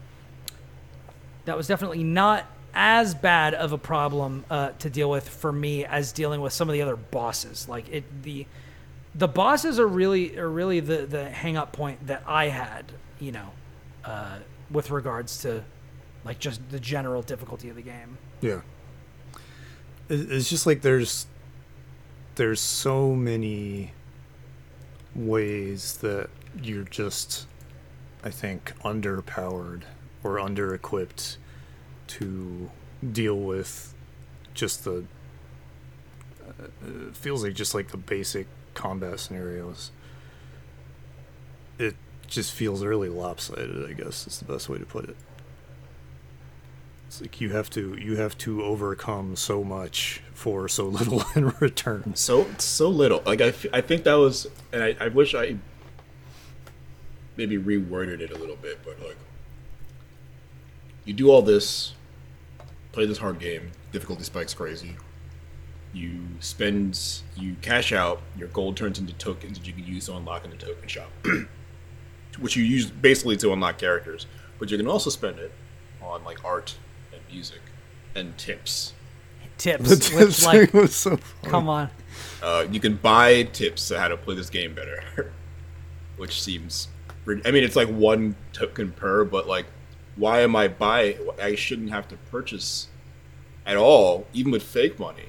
that 1.45 1.57
was 1.57 1.67
definitely 1.67 2.05
not 2.05 2.47
as 2.73 3.15
bad 3.15 3.55
of 3.55 3.73
a 3.73 3.79
problem 3.79 4.45
uh, 4.51 4.71
to 4.79 4.89
deal 4.89 5.11
with 5.11 5.29
for 5.29 5.53
me 5.53 5.85
as 5.85 6.13
dealing 6.13 6.41
with 6.41 6.53
some 6.53 6.69
of 6.69 6.73
the 6.73 6.83
other 6.83 6.97
bosses. 6.97 7.69
Like 7.69 7.89
it 7.89 8.23
the 8.23 8.47
the 9.15 9.29
bosses 9.29 9.81
are 9.81 9.87
really 9.87 10.39
are 10.39 10.49
really 10.49 10.81
the 10.81 11.07
the 11.07 11.29
hang 11.29 11.57
up 11.57 11.73
point 11.73 12.07
that 12.07 12.23
I 12.27 12.47
had, 12.47 12.93
you 13.19 13.33
know, 13.33 13.51
uh, 14.05 14.39
with 14.71 14.91
regards 14.91 15.43
to 15.43 15.65
like 16.25 16.39
just 16.39 16.61
the 16.71 16.81
general 16.81 17.23
difficulty 17.23 17.69
of 17.69 17.77
the 17.77 17.83
game. 17.83 18.19
Yeah. 18.41 18.61
It's 20.09 20.51
just 20.51 20.67
like 20.67 20.83
there's 20.83 21.27
there's 22.35 22.61
so 22.61 23.15
many 23.15 23.93
ways 25.15 25.99
that 25.99 26.31
you're 26.63 26.85
just 26.85 27.47
I 28.23 28.31
think 28.31 28.73
underpowered 28.85 29.83
or 30.23 30.39
under-equipped 30.39 31.39
to 32.09 32.71
deal 33.13 33.37
with 33.37 33.95
just 34.53 34.85
the 34.85 35.05
uh, 36.47 37.13
feels 37.13 37.45
like 37.45 37.55
just 37.55 37.75
like 37.75 37.89
the 37.89 37.97
basic 37.97 38.47
combat 38.75 39.21
scenarios. 39.21 39.91
It 41.79 41.97
just 42.27 42.53
feels 42.53 42.85
really 42.85 43.09
lopsided, 43.09 43.89
I 43.89 43.95
guess 43.95 44.27
is 44.27 44.39
the 44.39 44.45
best 44.45 44.69
way 44.69 44.79
to 44.79 44.85
put 44.85 45.09
it. 45.09 45.17
It's 47.07 47.21
like 47.21 47.41
you 47.41 47.51
have 47.51 47.71
to 47.71 47.97
you 47.99 48.17
have 48.17 48.37
to 48.39 48.63
overcome 48.63 49.35
so 49.35 49.65
much 49.65 50.23
for 50.35 50.69
so 50.69 50.85
little 50.89 51.25
in 51.35 51.49
return. 51.61 52.15
so 52.15 52.47
so 52.59 52.89
little. 52.89 53.23
Like 53.25 53.41
I, 53.41 53.53
I 53.73 53.81
think 53.81 54.05
that 54.05 54.15
was, 54.15 54.47
and 54.73 54.83
I, 54.83 54.97
I 55.01 55.09
wish 55.09 55.35
I 55.35 55.57
maybe 57.41 57.57
reworded 57.57 58.21
it 58.21 58.31
a 58.31 58.37
little 58.37 58.57
bit, 58.57 58.79
but 58.85 59.01
like 59.01 59.17
you 61.07 61.15
do 61.15 61.31
all 61.31 61.41
this, 61.41 61.95
play 62.93 63.07
this 63.07 63.17
hard 63.17 63.39
game, 63.39 63.71
difficulty 63.93 64.23
spikes 64.23 64.53
crazy. 64.53 64.95
You 65.95 66.21
spend, 66.39 67.01
you 67.37 67.57
cash 67.63 67.93
out, 67.93 68.21
your 68.37 68.49
gold 68.49 68.77
turns 68.77 68.99
into 68.99 69.15
tokens 69.15 69.59
that 69.59 69.67
you 69.67 69.73
can 69.73 69.87
use 69.87 70.07
to 70.07 70.17
unlock 70.17 70.45
in 70.45 70.51
the 70.51 70.57
token 70.57 70.87
shop, 70.87 71.11
which 72.39 72.57
you 72.57 72.63
use 72.63 72.91
basically 72.91 73.37
to 73.39 73.53
unlock 73.53 73.79
characters. 73.79 74.27
But 74.59 74.71
you 74.71 74.77
can 74.77 74.87
also 74.87 75.09
spend 75.09 75.39
it 75.39 75.53
on 76.03 76.23
like 76.25 76.45
art 76.45 76.77
and 77.13 77.23
music 77.33 77.61
and 78.15 78.37
tips 78.37 78.93
tips, 79.57 79.89
The 79.89 79.97
which 79.97 80.37
tips 80.37 80.47
like, 80.47 80.75
was 80.75 80.95
so 80.95 81.17
funny. 81.17 81.51
come 81.51 81.69
on. 81.69 81.91
Uh, 82.43 82.67
you 82.71 82.81
can 82.81 82.97
buy 82.97 83.45
tips 83.45 83.91
on 83.91 83.99
how 83.99 84.09
to 84.09 84.17
play 84.17 84.35
this 84.35 84.51
game 84.51 84.75
better, 84.75 85.33
which 86.17 86.41
seems. 86.41 86.89
I 87.27 87.51
mean, 87.51 87.65
it's 87.65 87.77
like 87.77 87.89
one 87.89 88.35
token 88.53 88.93
per, 88.93 89.25
but 89.25 89.47
like, 89.47 89.67
why 90.17 90.41
am 90.41 90.57
I 90.57 90.69
buying? 90.69 91.19
I 91.41 91.55
shouldn't 91.55 91.91
have 91.91 92.09
to 92.09 92.17
purchase 92.17 92.89
at 93.67 93.77
all, 93.77 94.27
even 94.33 94.53
with 94.53 94.63
fake 94.63 94.99
money. 94.99 95.29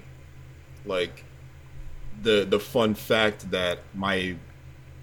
Like, 0.86 1.26
the 2.22 2.46
the 2.50 2.60
fun 2.60 2.96
fact 2.96 3.52
that 3.52 3.80
my 3.94 4.36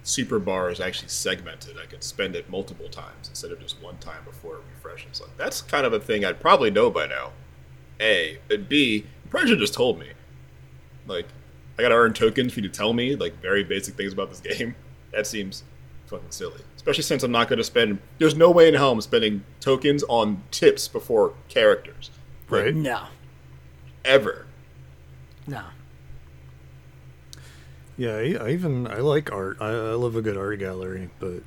super 0.03 0.39
bar 0.39 0.69
is 0.69 0.79
actually 0.79 1.09
segmented. 1.09 1.77
I 1.81 1.85
could 1.85 2.03
spend 2.03 2.35
it 2.35 2.49
multiple 2.49 2.89
times 2.89 3.29
instead 3.29 3.51
of 3.51 3.59
just 3.59 3.81
one 3.81 3.97
time 3.97 4.23
before 4.25 4.55
it 4.55 4.61
refreshes. 4.75 5.21
Like 5.21 5.35
that's 5.37 5.61
kind 5.61 5.85
of 5.85 5.93
a 5.93 5.99
thing 5.99 6.25
I'd 6.25 6.39
probably 6.39 6.71
know 6.71 6.89
by 6.89 7.05
now. 7.05 7.31
A 8.01 8.39
and 8.49 8.67
B, 8.67 8.95
you 8.95 9.29
probably 9.29 9.49
should 9.49 9.59
just 9.59 9.73
told 9.73 9.99
me. 9.99 10.07
Like, 11.05 11.27
I 11.77 11.81
gotta 11.81 11.95
earn 11.95 12.13
tokens 12.13 12.53
for 12.53 12.61
you 12.61 12.69
to 12.69 12.75
tell 12.75 12.93
me 12.93 13.15
like 13.15 13.41
very 13.41 13.63
basic 13.63 13.95
things 13.95 14.13
about 14.13 14.29
this 14.29 14.39
game. 14.57 14.75
That 15.11 15.27
seems 15.27 15.63
fucking 16.07 16.31
silly. 16.31 16.61
Especially 16.89 17.03
since 17.03 17.21
I'm 17.21 17.31
not 17.31 17.47
gonna 17.47 17.63
spend. 17.63 17.99
There's 18.17 18.35
no 18.35 18.49
way 18.49 18.67
in 18.67 18.73
hell 18.73 18.91
I'm 18.91 19.01
spending 19.01 19.43
tokens 19.59 20.01
on 20.09 20.41
tips 20.49 20.87
before 20.87 21.33
characters. 21.47 22.09
Like, 22.49 22.63
Right. 22.63 22.75
No, 22.75 23.03
Ever. 24.03 24.47
no. 25.45 25.61
Yeah, 27.95 28.15
I, 28.15 28.37
I 28.45 28.49
even 28.49 28.87
I 28.87 28.95
like 29.01 29.31
art. 29.31 29.57
I, 29.59 29.67
I 29.67 29.93
love 29.93 30.15
a 30.15 30.21
good 30.23 30.35
art 30.35 30.57
gallery, 30.57 31.11
but 31.19 31.43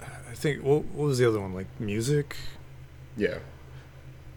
I 0.00 0.32
think 0.34 0.62
what, 0.62 0.84
what 0.86 1.08
was 1.08 1.18
the 1.18 1.28
other 1.28 1.40
one 1.40 1.52
like 1.52 1.66
music? 1.78 2.34
Yeah. 3.18 3.38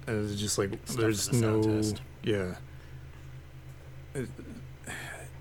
And 0.08 0.30
it's 0.30 0.38
just 0.42 0.58
like 0.58 0.72
Stuff 0.84 0.98
there's 0.98 1.28
the 1.30 1.38
no 1.38 1.62
test. 1.64 2.02
yeah. 2.24 2.56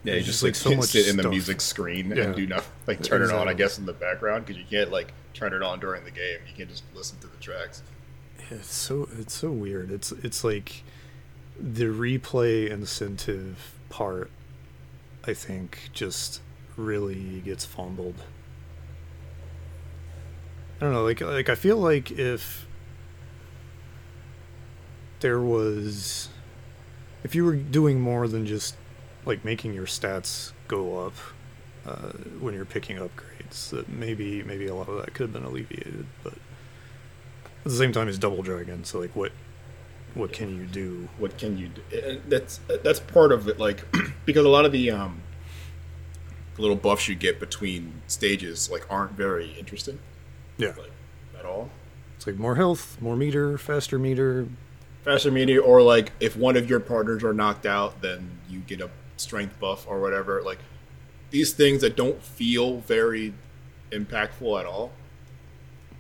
Yeah, 0.05 0.15
you 0.15 0.21
just 0.21 0.41
just, 0.41 0.43
like 0.43 0.55
so 0.55 0.71
sit- 0.71 0.79
much 0.79 0.89
sit 0.89 1.09
in 1.09 1.17
the 1.17 1.29
music 1.29 1.61
screen 1.61 2.11
Yeah. 2.17 2.25
and 2.25 2.37
do 2.37 2.47
nothing. 2.47 2.73
Like 2.87 3.03
turn 3.03 3.23
it 3.23 3.31
on, 3.31 3.49
I 3.49 3.55
guess, 3.55 3.79
in 3.79 3.85
the 3.87 3.93
background 3.93 4.47
because 4.47 4.59
you 4.61 4.67
can't 4.69 4.91
like 4.91 5.13
turn 5.35 5.53
it 5.53 5.63
on 5.63 5.79
during 5.81 6.05
the 6.05 6.11
game. 6.11 6.39
You 6.49 6.55
can't 6.57 6.69
just 6.71 6.85
listen 6.95 7.19
to 7.21 7.27
the 7.27 7.37
tracks. 7.37 7.83
It's 8.51 8.75
so 8.75 9.09
it's 9.19 9.35
so 9.35 9.51
weird. 9.51 9.91
It's 9.91 10.11
it's 10.13 10.43
like 10.43 10.83
the 11.61 11.85
replay 11.85 12.71
incentive 12.71 13.75
part. 13.91 14.31
I 15.27 15.35
think 15.35 15.91
just 15.93 16.41
really 16.77 17.41
gets 17.45 17.67
fumbled. 17.67 18.23
I 20.81 20.85
don't 20.85 20.95
know. 20.95 21.05
Like 21.05 21.21
like 21.21 21.51
I 21.51 21.55
feel 21.55 21.77
like 21.77 22.11
if 22.11 22.67
there 25.21 25.41
was 25.41 26.31
if 27.23 27.35
you 27.35 27.45
were 27.45 27.55
doing 27.57 28.01
more 28.01 28.27
than 28.27 28.47
just 28.47 28.75
like 29.31 29.45
making 29.45 29.73
your 29.73 29.87
stats 29.87 30.53
go 30.69 31.07
up 31.07 31.15
uh, 31.87 32.11
when 32.41 32.53
you're 32.53 32.65
picking 32.65 32.97
upgrades, 32.99 33.71
that 33.71 33.89
maybe 33.89 34.43
maybe 34.43 34.67
a 34.67 34.75
lot 34.75 34.89
of 34.89 34.97
that 35.01 35.15
could 35.15 35.25
have 35.25 35.33
been 35.33 35.45
alleviated. 35.45 36.05
But 36.23 36.35
at 36.35 37.65
the 37.65 37.71
same 37.71 37.93
time, 37.93 38.09
it's 38.09 38.19
Double 38.19 38.43
Dragon, 38.43 38.85
so 38.85 38.99
like, 38.99 39.15
what 39.17 39.33
what 40.15 40.33
can 40.33 40.57
you 40.57 40.67
do? 40.67 41.09
What 41.19 41.39
can 41.39 41.57
you 41.57 41.69
do? 41.69 41.83
And 41.97 42.21
that's 42.29 42.61
that's 42.83 42.99
part 43.01 43.31
of 43.33 43.49
it. 43.49 43.59
Like 43.59 43.85
because 44.27 44.45
a 44.45 44.49
lot 44.49 44.65
of 44.65 44.73
the 44.73 44.91
um, 44.91 45.23
little 46.59 46.77
buffs 46.77 47.09
you 47.09 47.15
get 47.15 47.39
between 47.41 48.03
stages 48.09 48.71
like 48.71 48.85
aren't 48.91 49.13
very 49.13 49.53
interesting, 49.59 49.99
Yeah, 50.59 50.75
like 50.77 50.91
at 51.39 51.45
all. 51.47 51.71
it's 52.17 52.27
like 52.27 52.37
more 52.37 52.57
health, 52.57 53.01
more 53.01 53.17
meter, 53.17 53.57
faster 53.57 53.99
meter. 53.99 54.49
faster 55.05 55.31
meter, 55.31 55.61
or 55.61 55.81
like 55.81 56.13
if 56.21 56.37
one 56.37 56.57
of 56.57 56.69
your 56.69 56.81
partners 56.81 57.23
are 57.25 57.33
knocked 57.33 57.65
out 57.65 58.03
then 58.03 58.31
you 58.51 58.59
get 58.61 58.81
a 58.81 58.91
strength 59.21 59.59
buff 59.61 59.87
or 59.89 60.01
whatever 60.01 60.43
like 60.43 60.59
these 61.31 61.53
things 61.53 61.81
that 61.83 61.97
don't 61.97 62.23
feel 62.23 62.79
very 62.79 63.33
impactful 63.93 64.59
at 64.59 64.67
all 64.67 64.91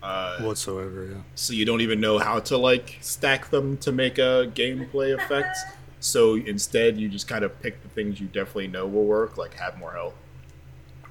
uh, 0.03 0.41
whatsoever. 0.41 1.05
Yeah, 1.13 1.19
so 1.35 1.53
you 1.53 1.65
don't 1.67 1.83
even 1.83 2.01
know 2.01 2.19
how 2.19 2.41
to 2.41 2.57
like 2.57 2.97
stack 3.01 3.51
them 3.51 3.77
to 3.79 3.93
make 3.93 4.19
a 4.19 4.51
gameplay 4.55 5.15
effect 5.15 5.57
so 6.01 6.35
instead 6.37 6.97
you 6.97 7.09
just 7.09 7.29
kind 7.29 7.45
of 7.45 7.61
pick 7.61 7.83
the 7.83 7.89
things 7.91 8.19
you 8.19 8.27
definitely 8.29 8.69
know 8.69 8.87
will 8.87 9.05
work 9.05 9.37
like 9.37 9.53
have 9.55 9.79
more 9.79 9.93
health 9.93 10.15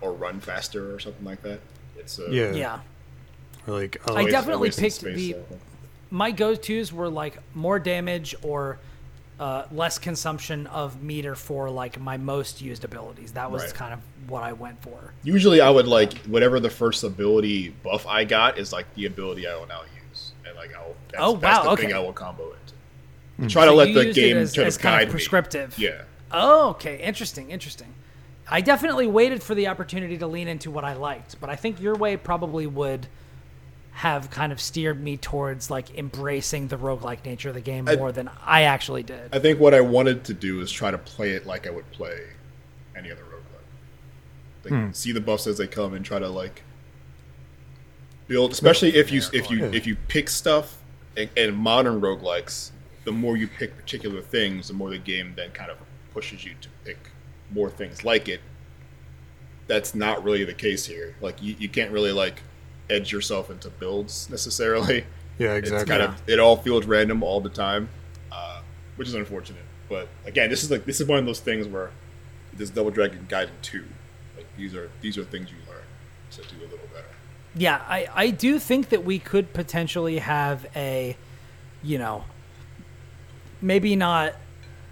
or 0.01 0.11
run 0.13 0.39
faster 0.39 0.93
or 0.93 0.99
something 0.99 1.23
like 1.23 1.41
that 1.43 1.59
it's 1.97 2.17
uh, 2.19 2.27
yeah, 2.31 2.51
Yeah. 2.53 2.79
Or 3.67 3.73
like, 3.73 3.97
I 4.09 4.25
definitely 4.25 4.71
picked 4.71 4.95
space 4.95 5.15
the- 5.15 5.33
there. 5.33 5.43
my 6.09 6.31
go-to's 6.31 6.91
were 6.91 7.09
like 7.09 7.37
more 7.53 7.77
damage 7.77 8.33
or 8.41 8.79
uh, 9.39 9.63
less 9.71 9.97
consumption 9.97 10.67
of 10.67 11.01
meter 11.01 11.33
for 11.35 11.69
like 11.69 11.99
my 11.99 12.17
most 12.17 12.61
used 12.61 12.83
abilities. 12.83 13.31
That 13.33 13.49
was 13.49 13.63
Right. 13.63 13.73
kind 13.73 13.93
of 13.93 13.99
what 14.29 14.43
I 14.43 14.51
went 14.53 14.81
for. 14.81 15.13
Usually, 15.23 15.61
I 15.61 15.69
would 15.69 15.87
like 15.87 16.17
whatever 16.25 16.59
the 16.59 16.69
first 16.69 17.03
ability 17.03 17.69
buff 17.83 18.05
I 18.05 18.25
got 18.25 18.57
is 18.57 18.73
like 18.73 18.93
the 18.95 19.05
ability 19.05 19.47
I 19.47 19.55
will 19.55 19.67
now 19.67 19.81
use, 20.09 20.33
and 20.45 20.55
like 20.57 20.75
I'll. 20.75 20.95
That's, 21.11 21.23
Oh, 21.23 21.37
that's 21.37 21.63
the 21.63 21.69
okay. 21.71 21.83
thing 21.83 21.93
I 21.93 21.99
will 21.99 22.13
combo 22.13 22.51
into. 23.39 23.49
Try 23.53 23.63
to 23.65 23.71
So 23.71 23.75
let 23.75 23.93
the 23.93 24.05
used 24.05 24.17
it 24.17 24.21
game 24.21 24.37
as, 24.37 24.53
kind 24.53 24.67
as 24.67 24.75
of 24.75 24.81
kind 24.81 24.93
guide 24.95 25.01
of 25.03 25.07
me. 25.07 25.11
prescriptive. 25.13 25.79
Yeah, 25.79 26.01
Oh, 26.31 26.69
okay. 26.71 26.97
Interesting. 27.01 27.49
Interesting. 27.49 27.93
I 28.51 28.61
definitely 28.61 29.07
waited 29.07 29.41
for 29.41 29.55
the 29.55 29.67
opportunity 29.67 30.17
to 30.17 30.27
lean 30.27 30.47
into 30.47 30.69
what 30.71 30.83
I 30.83 30.93
liked, 30.93 31.39
but 31.39 31.49
I 31.49 31.55
think 31.55 31.79
your 31.79 31.95
way 31.95 32.17
probably 32.17 32.67
would 32.67 33.07
have 33.99 34.29
kind 34.29 34.53
of 34.53 34.61
steered 34.61 35.03
me 35.03 35.17
towards 35.17 35.69
like 35.69 35.97
embracing 35.97 36.69
the 36.69 36.77
roguelike 36.77 37.25
nature 37.25 37.49
of 37.49 37.55
the 37.55 37.59
game 37.59 37.85
I- 37.85 37.97
more 37.97 38.13
than 38.13 38.29
I 38.45 38.61
actually 38.61 39.03
did. 39.03 39.29
I 39.33 39.39
think 39.39 39.59
what 39.59 39.73
I 39.73 39.81
wanted 39.81 40.23
to 40.23 40.33
do 40.33 40.61
is 40.61 40.71
try 40.71 40.89
to 40.89 40.97
play 40.97 41.31
it 41.31 41.45
like 41.45 41.67
I 41.67 41.69
would 41.69 41.91
play 41.91 42.21
any 42.95 43.11
other 43.11 43.23
roguelike. 43.23 44.71
Like 44.71 44.85
hmm. 44.85 44.91
see 44.93 45.11
the 45.11 45.19
buffs 45.19 45.47
as 45.47 45.57
they 45.57 45.67
come 45.67 45.93
and 45.93 46.05
try 46.05 46.17
to 46.17 46.29
like 46.29 46.63
build. 48.29 48.53
Especially 48.53 48.95
if 48.95 49.11
you 49.11 49.21
if 49.33 49.51
you 49.51 49.65
if 49.65 49.85
you 49.85 49.97
pick 50.07 50.29
stuff 50.29 50.77
and, 51.17 51.29
in 51.35 51.53
modern 51.53 51.99
roguelikes, 51.99 52.71
the 53.03 53.11
more 53.11 53.35
you 53.35 53.49
pick 53.49 53.75
particular 53.75 54.21
things, 54.21 54.69
the 54.69 54.75
more 54.75 54.89
the 54.91 54.97
game 54.97 55.33
then 55.35 55.51
kind 55.51 55.71
of 55.71 55.77
pushes 56.13 56.45
you 56.45 56.53
to 56.61 56.69
pick 56.85 57.09
more 57.51 57.69
things 57.69 58.05
like 58.05 58.29
it. 58.29 58.39
That's 59.67 59.93
not 59.93 60.23
really 60.23 60.45
the 60.45 60.53
case 60.53 60.85
here. 60.85 61.15
Like 61.19 61.43
you, 61.43 61.57
you 61.59 61.67
can't 61.67 61.91
really 61.91 62.13
like 62.13 62.43
edge 62.89 63.11
yourself 63.11 63.49
into 63.49 63.69
builds 63.69 64.29
necessarily. 64.29 65.05
yeah, 65.37 65.53
It's 65.53 65.69
exactly. 65.69 65.97
kind 65.97 66.01
of 66.03 66.21
it 66.27 66.39
all 66.39 66.57
feels 66.57 66.85
random 66.85 67.23
all 67.23 67.41
the 67.41 67.49
time, 67.49 67.89
uh, 68.31 68.61
which 68.95 69.07
is 69.07 69.13
unfortunate. 69.13 69.63
But 69.87 70.07
again, 70.25 70.49
this 70.49 70.63
is 70.63 70.71
like 70.71 70.85
this 70.85 70.99
is 71.01 71.07
one 71.07 71.19
of 71.19 71.25
those 71.25 71.39
things 71.39 71.67
where 71.67 71.91
this 72.53 72.69
Double 72.69 72.91
Dragon 72.91 73.25
Gaiden 73.29 73.49
two, 73.61 73.85
like 74.35 74.45
these 74.57 74.75
are 74.75 74.89
these 75.01 75.17
are 75.17 75.23
things 75.23 75.49
you 75.51 75.57
learn 75.67 75.83
to 76.31 76.41
do 76.41 76.59
a 76.61 76.69
little 76.69 76.87
better. 76.93 77.05
Yeah, 77.55 77.81
I, 77.87 78.07
I 78.13 78.29
do 78.29 78.59
think 78.59 78.89
that 78.89 79.03
we 79.03 79.17
could 79.17 79.53
potentially 79.53 80.19
have 80.19 80.67
a, 80.75 81.17
you 81.81 81.97
know, 81.97 82.23
maybe 83.59 83.95
not, 83.95 84.35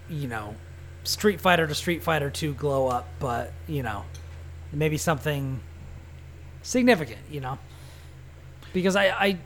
you 0.10 0.28
know, 0.28 0.56
Street 1.04 1.40
Fighter 1.40 1.68
to 1.68 1.76
Street 1.76 2.02
Fighter 2.02 2.32
2 2.32 2.56
glow 2.56 2.88
up, 2.88 3.08
but, 3.20 3.54
you 3.68 3.84
know, 3.84 4.06
maybe 4.74 4.98
something 4.98 5.60
significant, 6.64 7.20
you 7.30 7.40
know? 7.40 7.60
Because 8.78 8.96
I, 8.96 9.08
I, 9.08 9.38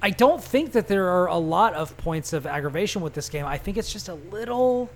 I 0.00 0.10
don't 0.10 0.42
think 0.42 0.72
that 0.72 0.88
there 0.88 1.08
are 1.08 1.26
a 1.26 1.36
lot 1.36 1.74
of 1.74 1.94
points 1.98 2.32
of 2.32 2.46
aggravation 2.46 3.02
with 3.02 3.12
this 3.12 3.28
game. 3.28 3.44
I 3.44 3.58
think 3.58 3.76
it's 3.76 3.92
just 3.92 4.08
a 4.08 4.14
little 4.14 4.88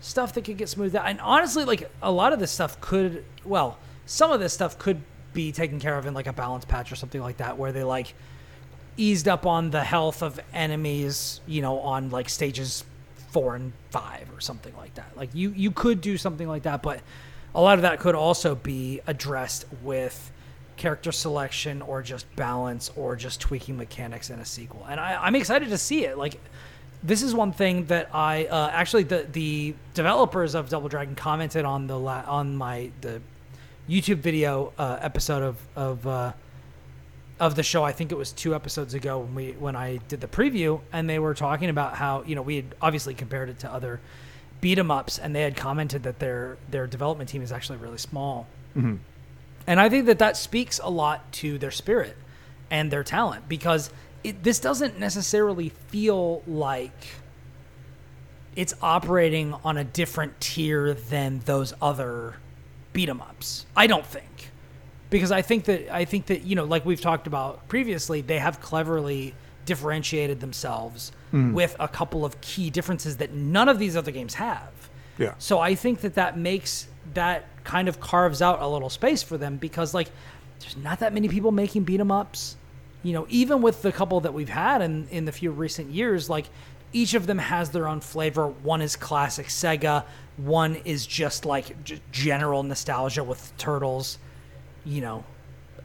stuff 0.00 0.32
that 0.32 0.44
could 0.44 0.56
get 0.56 0.70
smoothed 0.70 0.96
out. 0.96 1.06
And 1.06 1.20
honestly, 1.20 1.66
like 1.66 1.90
a 2.00 2.10
lot 2.10 2.32
of 2.32 2.38
this 2.38 2.50
stuff 2.50 2.80
could, 2.80 3.24
well, 3.44 3.76
some 4.06 4.32
of 4.32 4.40
this 4.40 4.52
stuff 4.54 4.78
could 4.78 5.02
be 5.34 5.52
taken 5.52 5.78
care 5.78 5.98
of 5.98 6.06
in 6.06 6.14
like 6.14 6.26
a 6.26 6.32
balance 6.32 6.64
patch 6.64 6.90
or 6.90 6.96
something 6.96 7.20
like 7.20 7.36
that, 7.36 7.58
where 7.58 7.70
they 7.70 7.84
like 7.84 8.14
eased 8.96 9.28
up 9.28 9.44
on 9.44 9.70
the 9.70 9.84
health 9.84 10.22
of 10.22 10.40
enemies, 10.54 11.40
you 11.46 11.60
know, 11.60 11.80
on 11.80 12.08
like 12.10 12.30
stages 12.30 12.84
four 13.30 13.54
and 13.54 13.74
five 13.90 14.26
or 14.34 14.40
something 14.40 14.74
like 14.76 14.94
that. 14.94 15.14
Like 15.16 15.34
you, 15.34 15.50
you 15.50 15.70
could 15.70 16.00
do 16.00 16.16
something 16.16 16.48
like 16.48 16.62
that, 16.62 16.82
but 16.82 17.00
a 17.54 17.60
lot 17.60 17.76
of 17.76 17.82
that 17.82 18.00
could 18.00 18.14
also 18.14 18.54
be 18.54 19.00
addressed 19.06 19.66
with 19.82 20.32
character 20.78 21.12
selection 21.12 21.82
or 21.82 22.02
just 22.02 22.24
balance 22.36 22.90
or 22.96 23.16
just 23.16 23.40
tweaking 23.40 23.76
mechanics 23.76 24.30
in 24.30 24.38
a 24.38 24.44
sequel. 24.44 24.86
And 24.88 24.98
I, 24.98 25.22
I'm 25.22 25.34
excited 25.36 25.68
to 25.68 25.78
see 25.78 26.04
it. 26.06 26.16
Like 26.16 26.40
this 27.02 27.22
is 27.22 27.34
one 27.34 27.52
thing 27.52 27.84
that 27.86 28.08
I 28.14 28.46
uh, 28.46 28.70
actually 28.72 29.02
the 29.04 29.26
the 29.30 29.74
developers 29.94 30.54
of 30.54 30.68
Double 30.68 30.88
Dragon 30.88 31.14
commented 31.14 31.64
on 31.64 31.86
the 31.86 31.98
la- 31.98 32.24
on 32.26 32.56
my 32.56 32.90
the 33.02 33.20
YouTube 33.88 34.18
video 34.18 34.72
uh, 34.78 34.98
episode 35.00 35.42
of 35.42 35.56
of 35.76 36.06
uh, 36.06 36.32
of 37.40 37.54
the 37.54 37.62
show. 37.62 37.84
I 37.84 37.92
think 37.92 38.10
it 38.10 38.16
was 38.18 38.32
two 38.32 38.54
episodes 38.54 38.94
ago 38.94 39.18
when 39.20 39.34
we 39.34 39.52
when 39.52 39.76
I 39.76 39.98
did 40.08 40.20
the 40.20 40.26
preview, 40.28 40.80
and 40.92 41.08
they 41.08 41.18
were 41.18 41.34
talking 41.34 41.68
about 41.68 41.94
how 41.94 42.22
you 42.24 42.34
know 42.34 42.42
we 42.42 42.56
had 42.56 42.74
obviously 42.82 43.14
compared 43.14 43.48
it 43.48 43.58
to 43.60 43.72
other 43.72 44.00
beat 44.60 44.78
'em 44.78 44.90
ups, 44.90 45.18
and 45.18 45.34
they 45.36 45.42
had 45.42 45.56
commented 45.56 46.02
that 46.02 46.18
their 46.18 46.56
their 46.70 46.86
development 46.86 47.30
team 47.30 47.42
is 47.42 47.52
actually 47.52 47.78
really 47.78 47.98
small. 47.98 48.46
And 49.68 49.78
I 49.78 49.90
think 49.90 50.06
that 50.06 50.18
that 50.20 50.38
speaks 50.38 50.80
a 50.82 50.88
lot 50.88 51.30
to 51.34 51.58
their 51.58 51.70
spirit 51.70 52.16
and 52.70 52.90
their 52.90 53.04
talent 53.04 53.50
because 53.50 53.90
it, 54.24 54.42
this 54.42 54.58
doesn't 54.58 54.98
necessarily 54.98 55.68
feel 55.68 56.42
like 56.46 57.08
it's 58.56 58.74
operating 58.80 59.52
on 59.64 59.76
a 59.76 59.84
different 59.84 60.40
tier 60.40 60.94
than 60.94 61.40
those 61.44 61.74
other 61.82 62.36
beat 62.94 63.10
'em 63.10 63.20
ups. 63.20 63.66
I 63.76 63.86
don't 63.86 64.06
think. 64.06 64.50
Because 65.10 65.30
I 65.30 65.42
think 65.42 65.64
that 65.64 65.94
I 65.94 66.06
think 66.06 66.26
that, 66.26 66.44
you 66.44 66.56
know, 66.56 66.64
like 66.64 66.86
we've 66.86 67.00
talked 67.00 67.26
about 67.26 67.68
previously, 67.68 68.22
they 68.22 68.38
have 68.38 68.60
cleverly 68.60 69.34
differentiated 69.66 70.40
themselves 70.40 71.12
hmm. 71.30 71.52
with 71.52 71.76
a 71.78 71.88
couple 71.88 72.24
of 72.24 72.40
key 72.40 72.70
differences 72.70 73.18
that 73.18 73.34
none 73.34 73.68
of 73.68 73.78
these 73.78 73.98
other 73.98 74.12
games 74.12 74.34
have. 74.34 74.72
Yeah. 75.18 75.34
So 75.36 75.58
I 75.58 75.74
think 75.74 76.00
that 76.00 76.14
that 76.14 76.38
makes 76.38 76.88
that 77.12 77.44
kind 77.68 77.86
of 77.86 78.00
carves 78.00 78.40
out 78.40 78.62
a 78.62 78.66
little 78.66 78.88
space 78.88 79.22
for 79.22 79.36
them 79.36 79.58
because 79.58 79.92
like 79.92 80.08
there's 80.60 80.76
not 80.78 81.00
that 81.00 81.12
many 81.12 81.28
people 81.28 81.52
making 81.52 81.84
beat 81.84 82.00
'em 82.00 82.10
ups. 82.10 82.56
You 83.02 83.12
know, 83.12 83.26
even 83.28 83.60
with 83.60 83.82
the 83.82 83.92
couple 83.92 84.18
that 84.20 84.32
we've 84.32 84.48
had 84.48 84.80
in 84.80 85.06
in 85.10 85.26
the 85.26 85.32
few 85.32 85.50
recent 85.50 85.90
years, 85.90 86.30
like 86.30 86.46
each 86.94 87.12
of 87.12 87.26
them 87.26 87.36
has 87.36 87.70
their 87.70 87.86
own 87.86 88.00
flavor. 88.00 88.46
One 88.48 88.80
is 88.80 88.96
classic 88.96 89.48
Sega, 89.48 90.04
one 90.38 90.76
is 90.86 91.06
just 91.06 91.44
like 91.44 91.84
g- 91.84 92.00
general 92.10 92.62
nostalgia 92.62 93.22
with 93.22 93.52
turtles, 93.58 94.18
you 94.86 95.02
know. 95.02 95.24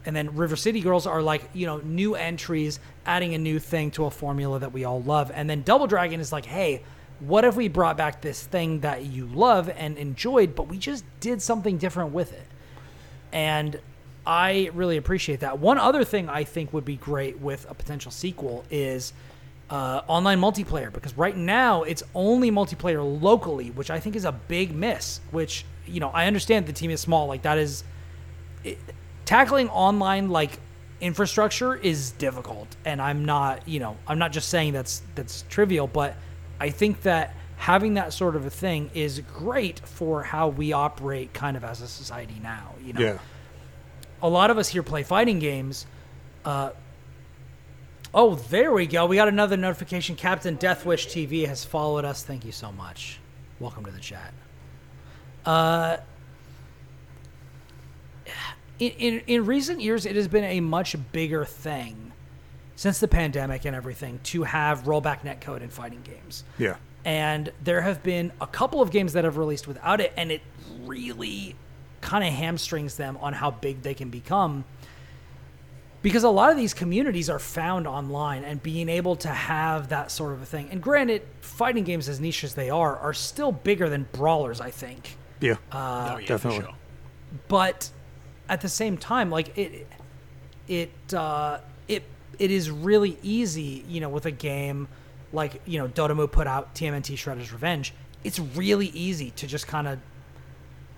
And 0.06 0.16
then 0.16 0.34
River 0.34 0.56
City 0.56 0.80
Girls 0.80 1.06
are 1.06 1.22
like, 1.22 1.50
you 1.52 1.66
know, 1.66 1.78
new 1.78 2.14
entries, 2.14 2.80
adding 3.04 3.34
a 3.34 3.38
new 3.38 3.58
thing 3.58 3.90
to 3.92 4.06
a 4.06 4.10
formula 4.10 4.58
that 4.58 4.72
we 4.72 4.84
all 4.84 5.02
love. 5.02 5.30
And 5.34 5.48
then 5.48 5.62
Double 5.62 5.86
Dragon 5.86 6.18
is 6.20 6.32
like, 6.32 6.46
hey, 6.46 6.82
what 7.20 7.44
if 7.44 7.56
we 7.56 7.68
brought 7.68 7.96
back 7.96 8.20
this 8.20 8.44
thing 8.44 8.80
that 8.80 9.04
you 9.04 9.26
love 9.26 9.68
and 9.68 9.96
enjoyed, 9.98 10.54
but 10.54 10.68
we 10.68 10.78
just 10.78 11.04
did 11.20 11.40
something 11.40 11.78
different 11.78 12.12
with 12.12 12.32
it? 12.32 12.46
And 13.32 13.80
I 14.26 14.70
really 14.74 14.96
appreciate 14.96 15.40
that. 15.40 15.58
One 15.58 15.78
other 15.78 16.04
thing 16.04 16.28
I 16.28 16.44
think 16.44 16.72
would 16.72 16.84
be 16.84 16.96
great 16.96 17.40
with 17.40 17.68
a 17.70 17.74
potential 17.74 18.10
sequel 18.10 18.64
is 18.70 19.12
uh, 19.70 20.02
online 20.06 20.40
multiplayer 20.40 20.92
because 20.92 21.16
right 21.16 21.36
now 21.36 21.82
it's 21.82 22.02
only 22.14 22.50
multiplayer 22.50 23.20
locally, 23.20 23.70
which 23.70 23.90
I 23.90 24.00
think 24.00 24.16
is 24.16 24.24
a 24.24 24.32
big 24.32 24.74
miss. 24.74 25.20
Which 25.30 25.64
you 25.86 26.00
know 26.00 26.10
I 26.10 26.26
understand 26.26 26.66
the 26.66 26.72
team 26.72 26.90
is 26.90 27.00
small, 27.00 27.26
like 27.26 27.42
that 27.42 27.58
is 27.58 27.84
it, 28.62 28.78
tackling 29.24 29.68
online 29.70 30.28
like 30.28 30.58
infrastructure 31.00 31.74
is 31.74 32.12
difficult, 32.12 32.76
and 32.84 33.00
I'm 33.00 33.24
not 33.24 33.66
you 33.68 33.80
know 33.80 33.96
I'm 34.06 34.18
not 34.18 34.32
just 34.32 34.48
saying 34.48 34.72
that's 34.72 35.02
that's 35.14 35.44
trivial, 35.48 35.86
but 35.86 36.16
I 36.64 36.70
think 36.70 37.02
that 37.02 37.34
having 37.58 37.94
that 37.94 38.14
sort 38.14 38.36
of 38.36 38.46
a 38.46 38.50
thing 38.50 38.90
is 38.94 39.20
great 39.34 39.80
for 39.80 40.22
how 40.22 40.48
we 40.48 40.72
operate 40.72 41.34
kind 41.34 41.58
of 41.58 41.62
as 41.62 41.82
a 41.82 41.86
society 41.86 42.40
now. 42.42 42.74
You 42.82 42.94
know, 42.94 43.00
Yeah. 43.00 43.18
a 44.22 44.30
lot 44.30 44.48
of 44.50 44.56
us 44.56 44.68
here 44.68 44.82
play 44.82 45.02
fighting 45.02 45.40
games. 45.40 45.84
Uh, 46.42 46.70
oh, 48.14 48.36
there 48.36 48.72
we 48.72 48.86
go. 48.86 49.04
We 49.04 49.16
got 49.16 49.28
another 49.28 49.58
notification. 49.58 50.16
Captain 50.16 50.56
Deathwish 50.56 51.06
TV 51.08 51.46
has 51.46 51.66
followed 51.66 52.06
us. 52.06 52.22
Thank 52.22 52.46
you 52.46 52.52
so 52.52 52.72
much. 52.72 53.18
Welcome 53.60 53.84
to 53.84 53.90
the 53.90 54.00
chat. 54.00 54.32
Uh, 55.44 55.98
in, 58.78 58.90
in, 58.92 59.22
in 59.26 59.44
recent 59.44 59.82
years, 59.82 60.06
it 60.06 60.16
has 60.16 60.28
been 60.28 60.44
a 60.44 60.60
much 60.60 60.96
bigger 61.12 61.44
thing 61.44 62.03
since 62.76 62.98
the 62.98 63.08
pandemic 63.08 63.64
and 63.64 63.74
everything 63.76 64.18
to 64.24 64.42
have 64.44 64.82
rollback 64.84 65.20
netcode 65.20 65.60
in 65.62 65.68
fighting 65.68 66.02
games 66.02 66.44
Yeah. 66.58 66.76
and 67.04 67.52
there 67.62 67.80
have 67.82 68.02
been 68.02 68.32
a 68.40 68.46
couple 68.46 68.80
of 68.82 68.90
games 68.90 69.12
that 69.12 69.24
have 69.24 69.36
released 69.36 69.66
without 69.68 70.00
it 70.00 70.12
and 70.16 70.30
it 70.32 70.42
really 70.84 71.54
kind 72.00 72.24
of 72.24 72.32
hamstrings 72.32 72.96
them 72.96 73.16
on 73.20 73.32
how 73.32 73.50
big 73.50 73.82
they 73.82 73.94
can 73.94 74.10
become 74.10 74.64
because 76.02 76.22
a 76.22 76.28
lot 76.28 76.50
of 76.50 76.56
these 76.58 76.74
communities 76.74 77.30
are 77.30 77.38
found 77.38 77.86
online 77.86 78.44
and 78.44 78.62
being 78.62 78.90
able 78.90 79.16
to 79.16 79.28
have 79.28 79.88
that 79.88 80.10
sort 80.10 80.32
of 80.32 80.42
a 80.42 80.46
thing 80.46 80.68
and 80.70 80.82
granted 80.82 81.22
fighting 81.40 81.84
games 81.84 82.08
as 82.08 82.20
niche 82.20 82.44
as 82.44 82.54
they 82.54 82.68
are 82.70 82.98
are 82.98 83.14
still 83.14 83.52
bigger 83.52 83.88
than 83.88 84.06
brawlers 84.12 84.60
i 84.60 84.70
think 84.70 85.16
Yeah. 85.40 85.56
oh, 85.72 86.18
yeah, 86.18 86.26
definitely. 86.26 86.60
Sure. 86.64 86.74
but 87.48 87.90
at 88.48 88.60
the 88.60 88.68
same 88.68 88.98
time 88.98 89.30
like 89.30 89.56
it 89.56 89.86
it 90.68 91.14
uh 91.14 91.58
it 91.88 92.02
it 92.38 92.50
is 92.50 92.70
really 92.70 93.18
easy 93.22 93.84
you 93.88 94.00
know 94.00 94.08
with 94.08 94.26
a 94.26 94.30
game 94.30 94.88
like 95.32 95.60
you 95.66 95.78
know 95.78 95.88
Dotemu 95.88 96.30
put 96.30 96.46
out 96.46 96.74
TMNT 96.74 97.14
Shredder's 97.14 97.52
Revenge 97.52 97.92
it's 98.22 98.38
really 98.38 98.88
easy 98.88 99.30
to 99.32 99.46
just 99.46 99.66
kind 99.66 99.86
of 99.86 99.98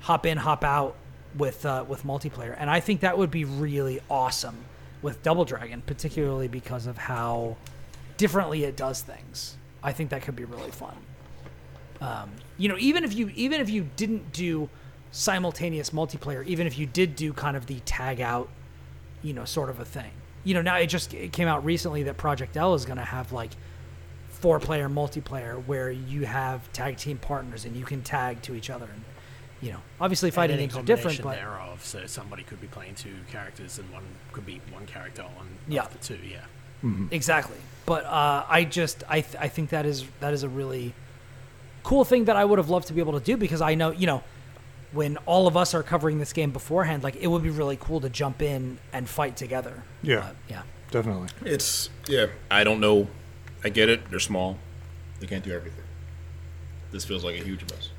hop 0.01 0.25
in 0.27 0.39
hop 0.39 0.65
out 0.65 0.97
with 1.37 1.67
uh, 1.67 1.85
with 1.87 2.05
multiplayer. 2.05 2.55
And 2.59 2.71
I 2.71 2.81
think 2.81 3.01
that 3.01 3.19
would 3.19 3.31
be 3.31 3.45
really 3.45 4.01
awesome 4.09 4.57
with 5.03 5.23
Double 5.23 5.45
Dragon 5.45 5.83
particularly 5.85 6.49
because 6.49 6.87
of 6.87 6.97
how 6.97 7.57
differently 8.17 8.65
it 8.65 8.77
does 8.77 9.03
things. 9.03 9.57
I 9.83 9.93
think 9.93 10.11
that 10.11 10.23
could 10.23 10.37
be 10.37 10.45
really 10.45 10.71
fun. 10.71 10.97
Um, 12.01 12.31
you 12.59 12.69
know 12.69 12.77
even 12.79 13.05
if 13.05 13.15
you 13.15 13.31
even 13.35 13.61
if 13.61 13.71
you 13.71 13.89
didn't 13.97 14.33
do 14.33 14.69
simultaneous 15.13 15.91
multiplayer 15.91 16.45
even 16.45 16.67
if 16.67 16.79
you 16.79 16.85
did 16.85 17.17
do 17.17 17.33
kind 17.33 17.57
of 17.57 17.65
the 17.67 17.81
tag 17.81 18.21
out 18.21 18.51
you 19.23 19.33
know 19.33 19.47
sort 19.47 19.71
of 19.71 19.81
a 19.81 19.85
thing 19.85 20.11
you 20.47 20.55
know 20.55 20.62
now 20.62 20.77
it 20.77 20.86
just 20.86 21.12
it 21.12 21.32
came 21.32 21.48
out 21.48 21.64
recently 21.64 22.05
that 22.05 22.16
project 22.16 22.56
l 22.56 22.74
is 22.74 22.85
going 22.86 22.97
to 22.98 23.05
have 23.05 23.32
like 23.32 23.51
four 24.28 24.60
player 24.60 24.89
multiplayer 24.89 25.62
where 25.66 25.90
you 25.90 26.24
have 26.24 26.73
tag 26.73 26.97
team 26.97 27.18
partners 27.18 27.64
and 27.64 27.74
you 27.77 27.85
can 27.85 28.01
tag 28.02 28.40
to 28.43 28.55
each 28.55 28.70
other 28.70 28.85
and 28.86 29.02
you 29.60 29.73
know 29.73 29.81
obviously 30.01 30.31
fighting 30.31 30.59
And 30.59 30.70
games 30.70 30.77
are 30.77 30.82
different 30.85 31.16
but 31.18 31.23
combination 31.36 31.51
thereof, 31.51 31.85
so 31.85 32.06
somebody 32.06 32.43
could 32.44 32.60
be 32.60 32.68
playing 32.68 32.94
two 32.94 33.14
characters 33.31 33.78
and 33.81 33.90
one 33.93 34.05
could 34.32 34.47
be 34.47 34.60
one 34.73 34.86
character 34.86 35.23
on 35.23 35.48
Yeah. 35.66 35.82
of 35.82 35.93
the 35.93 35.98
two. 35.98 36.18
Yeah. 36.24 36.44
Exactly. 37.10 37.56
But 37.85 38.05
uh, 38.05 38.44
I 38.48 38.62
just 38.64 39.02
I 39.09 39.23
th- 39.23 39.35
I 39.40 39.48
think 39.48 39.70
that 39.70 39.85
is 39.86 40.05
that 40.20 40.32
is 40.32 40.44
a 40.44 40.48
really 40.48 40.94
cool 41.82 42.05
thing 42.05 42.27
that 42.27 42.36
I 42.36 42.44
would 42.44 42.59
have 42.59 42.68
loved 42.70 42.86
to 42.89 42.93
be 42.93 43.01
able 43.01 43.14
to 43.18 43.24
do 43.24 43.36
because 43.36 43.60
I 43.60 43.74
know 43.74 43.90
you 43.90 44.06
know 44.06 44.23
when 44.93 45.17
all 45.27 45.47
of 45.47 45.57
us 45.57 45.75
are 45.75 45.83
covering 45.83 46.19
this 46.19 46.33
game 46.33 46.51
beforehand, 46.53 47.03
like 47.03 47.17
it 47.17 47.27
would 47.27 47.43
be 47.43 47.51
really 47.51 47.77
cool 47.77 48.01
to 48.01 48.09
jump 48.09 48.41
in 48.43 48.79
and 48.93 49.09
fight 49.09 49.37
together. 49.37 49.83
Yeah. 50.03 50.21
But, 50.21 50.37
yeah. 50.49 50.63
Definitely. 50.91 51.29
It's 51.45 51.91
yeah. 52.09 52.27
I 52.51 52.63
don't 52.65 52.81
know. 52.81 53.09
I 53.65 53.69
get 53.69 53.89
it. 53.89 54.09
They're 54.11 54.21
small. 54.21 54.59
They 55.21 55.27
can't 55.27 55.45
do 55.45 55.53
everything. 55.53 55.83
This 56.93 57.05
feels 57.05 57.25
like 57.25 57.35
a 57.41 57.45
huge 57.45 57.63
mess. 57.71 57.91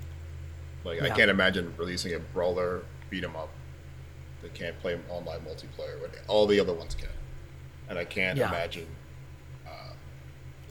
Like 0.84 1.02
I 1.02 1.10
can't 1.10 1.30
imagine 1.30 1.74
releasing 1.78 2.14
a 2.14 2.20
brawler 2.20 2.84
beat 3.10 3.24
'em 3.26 3.36
up 3.36 3.50
that 4.42 4.54
can't 4.54 4.80
play 4.80 4.98
online 5.10 5.42
multiplayer 5.42 6.02
when 6.02 6.12
all 6.28 6.48
the 6.48 6.60
other 6.60 6.74
ones 6.74 6.96
can. 6.96 7.10
And 7.90 8.00
I 8.00 8.06
can't 8.06 8.38
Yeah. 8.38 8.48
imagine. 8.48 8.88
Uh, 9.68 9.92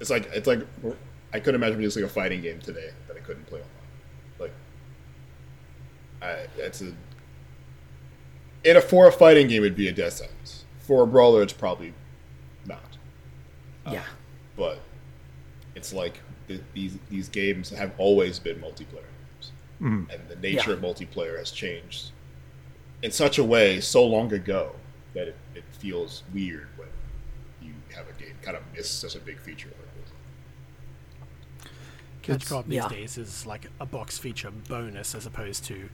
it's 0.01 0.09
like 0.09 0.27
it's 0.33 0.47
like 0.47 0.61
I 1.35 1.41
couldn't 1.41 1.57
imagine 1.61 1.77
releasing 1.79 2.05
a 2.05 2.09
fighting 2.09 2.41
game 2.41 2.61
today 2.61 2.91
that 3.09 3.17
I 3.17 3.21
couldn't 3.21 3.45
play 3.47 3.61
online. 3.61 3.73
Like, 6.29 6.51
I 6.59 6.63
it's 6.63 6.83
a 6.83 6.93
in 8.65 8.77
a 8.77 8.81
for 8.81 9.07
a 9.07 9.13
fighting 9.13 9.49
game 9.49 9.63
it'd 9.63 9.77
be 9.77 9.89
a 9.89 9.93
death 9.93 10.15
sentence. 10.15 10.65
For 10.81 11.03
a 11.03 11.07
brawler, 11.07 11.43
it's 11.43 11.53
probably 11.53 11.93
not 12.67 12.97
oh. 13.87 13.93
yeah. 13.93 14.05
but 14.57 14.81
it's 15.75 15.93
like 15.93 16.21
th- 16.49 16.61
these 16.75 16.97
these 17.11 17.29
games 17.29 17.71
have 17.71 17.93
always 17.99 18.39
been 18.39 18.57
multiplayer 18.61 19.03
games, 19.03 19.53
mm-hmm. 19.81 20.11
and 20.11 20.29
the 20.29 20.37
nature 20.37 20.71
Yeah. 20.71 20.77
of 20.77 20.81
multiplayer 20.81 21.39
has 21.39 21.51
changed 21.51 22.11
in 23.03 23.11
such 23.11 23.39
a 23.39 23.45
way 23.45 23.81
so 23.81 24.05
long 24.05 24.33
ago 24.33 24.73
that 25.15 25.29
it, 25.29 25.37
it 25.55 25.65
feels 25.71 26.23
weird 26.33 26.69
when 26.77 26.89
you 27.63 27.73
have 27.95 28.07
a 28.09 28.13
game 28.21 28.35
kind 28.43 28.57
of 28.57 28.63
miss 28.75 28.91
such 28.91 29.15
a 29.15 29.21
big 29.21 29.39
feature 29.39 29.69
like 29.69 30.05
this. 30.05 31.71
Catch 32.23 32.37
It's- 32.37 32.49
Co-op 32.49 32.67
these 32.67 32.77
yeah. 32.77 32.89
days 32.89 33.19
is 33.19 33.47
like 33.47 33.69
a 33.81 33.87
box 33.87 34.19
feature 34.19 34.51
bonus 34.51 35.15
as 35.15 35.27
opposed 35.27 35.65
to 35.65 35.89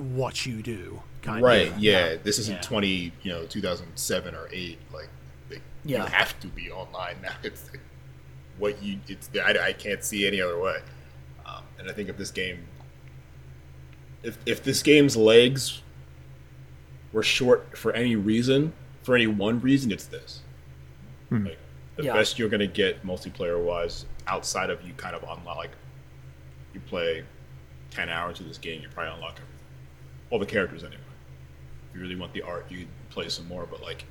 what 0.00 0.44
you 0.46 0.62
do. 0.62 1.02
Kind 1.22 1.42
Right? 1.42 1.68
Of. 1.68 1.78
Yeah. 1.78 2.16
This 2.22 2.38
isn't 2.38 2.54
Yeah. 2.56 2.60
twenty, 2.62 3.12
you 3.22 3.32
know, 3.32 3.44
two 3.46 3.60
thousand 3.60 3.86
seven 3.96 4.34
or 4.34 4.48
eight. 4.52 4.78
Like, 4.92 5.08
they, 5.48 5.58
Yeah. 5.84 6.04
you 6.04 6.10
have 6.10 6.38
to 6.40 6.46
be 6.48 6.70
online 6.70 7.16
now. 7.22 7.34
It's 7.42 7.70
what 8.58 8.82
you. 8.82 8.98
It's 9.08 9.28
I, 9.42 9.68
I 9.68 9.72
can't 9.72 10.02
see 10.04 10.26
any 10.26 10.40
other 10.40 10.58
way. 10.58 10.78
Um, 11.46 11.64
and 11.78 11.90
I 11.90 11.92
think 11.92 12.08
if 12.08 12.16
this 12.16 12.30
game, 12.30 12.66
if 14.22 14.38
if 14.46 14.62
this 14.62 14.82
game's 14.82 15.16
legs 15.16 15.82
were 17.12 17.22
short 17.22 17.76
for 17.76 17.92
any 17.92 18.16
reason, 18.16 18.72
for 19.02 19.14
any 19.14 19.26
one 19.26 19.60
reason, 19.60 19.90
it's 19.90 20.06
this. 20.06 20.40
Like, 21.30 21.58
the 21.96 22.04
Yeah. 22.04 22.12
best 22.14 22.38
you're 22.38 22.48
gonna 22.48 22.66
get 22.66 23.04
multiplayer 23.04 23.62
wise, 23.62 24.04
outside 24.26 24.70
of 24.70 24.82
you 24.86 24.92
kind 24.94 25.14
of 25.16 25.22
unlock, 25.22 25.56
like 25.56 25.70
you 26.74 26.80
play 26.80 27.24
ten 27.90 28.08
hours 28.08 28.40
of 28.40 28.46
this 28.46 28.58
game, 28.58 28.80
you're 28.82 28.90
probably 28.90 29.12
unlock 29.14 29.38
everything, 30.30 30.36
all 30.38 30.38
the 30.38 30.46
characters 30.46 30.84
anyway. 30.84 31.02
If 31.90 31.96
you 31.96 32.02
really 32.02 32.16
want 32.16 32.32
the 32.32 32.42
art, 32.42 32.66
you 32.70 32.78
can 32.78 32.88
play 33.10 33.28
some 33.28 33.48
more. 33.48 33.66
But 33.66 33.82
like, 33.82 34.04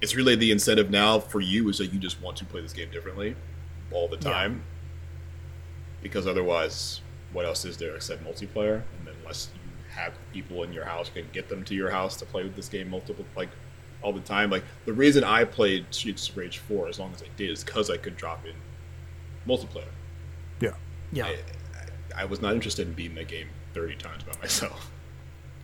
it's 0.00 0.14
really 0.14 0.36
the 0.36 0.50
incentive 0.50 0.90
now 0.90 1.18
for 1.18 1.40
you 1.40 1.68
is 1.68 1.78
that 1.78 1.92
you 1.92 1.98
just 1.98 2.20
want 2.22 2.36
to 2.38 2.44
play 2.44 2.60
this 2.60 2.72
game 2.72 2.90
differently 2.90 3.36
all 3.90 4.08
the 4.08 4.16
time. 4.16 4.62
Because 6.02 6.26
otherwise, 6.26 7.00
what 7.32 7.44
else 7.44 7.64
is 7.64 7.76
there 7.76 7.96
except 7.96 8.24
multiplayer? 8.24 8.82
And 8.98 9.06
then 9.06 9.14
unless 9.20 9.50
you 9.54 9.60
have 9.94 10.14
people 10.32 10.62
in 10.62 10.72
your 10.72 10.84
house, 10.84 11.10
you 11.14 11.22
can 11.22 11.30
get 11.32 11.48
them 11.48 11.64
to 11.64 11.74
your 11.74 11.90
house 11.90 12.16
to 12.18 12.24
play 12.24 12.44
with 12.44 12.56
this 12.56 12.68
game 12.68 12.88
multiple 12.88 13.24
like 13.36 13.50
all 14.02 14.12
the 14.12 14.20
time. 14.20 14.50
Like 14.50 14.64
the 14.86 14.92
reason 14.92 15.24
I 15.24 15.44
played 15.44 15.86
Streets 15.90 16.28
of 16.28 16.36
Rage 16.36 16.58
4 16.58 16.88
as 16.88 16.98
long 16.98 17.12
as 17.12 17.22
I 17.22 17.26
did 17.36 17.50
is 17.50 17.64
because 17.64 17.90
I 17.90 17.96
could 17.96 18.16
drop 18.16 18.46
in 18.46 18.54
multiplayer. 19.46 19.84
Yeah. 20.60 20.74
Yeah. 21.12 21.26
I, 21.26 22.22
I 22.22 22.24
was 22.24 22.40
not 22.40 22.54
interested 22.54 22.86
in 22.86 22.94
beating 22.94 23.16
the 23.16 23.24
game 23.24 23.48
30 23.74 23.96
times 23.96 24.22
by 24.22 24.38
myself. 24.40 24.90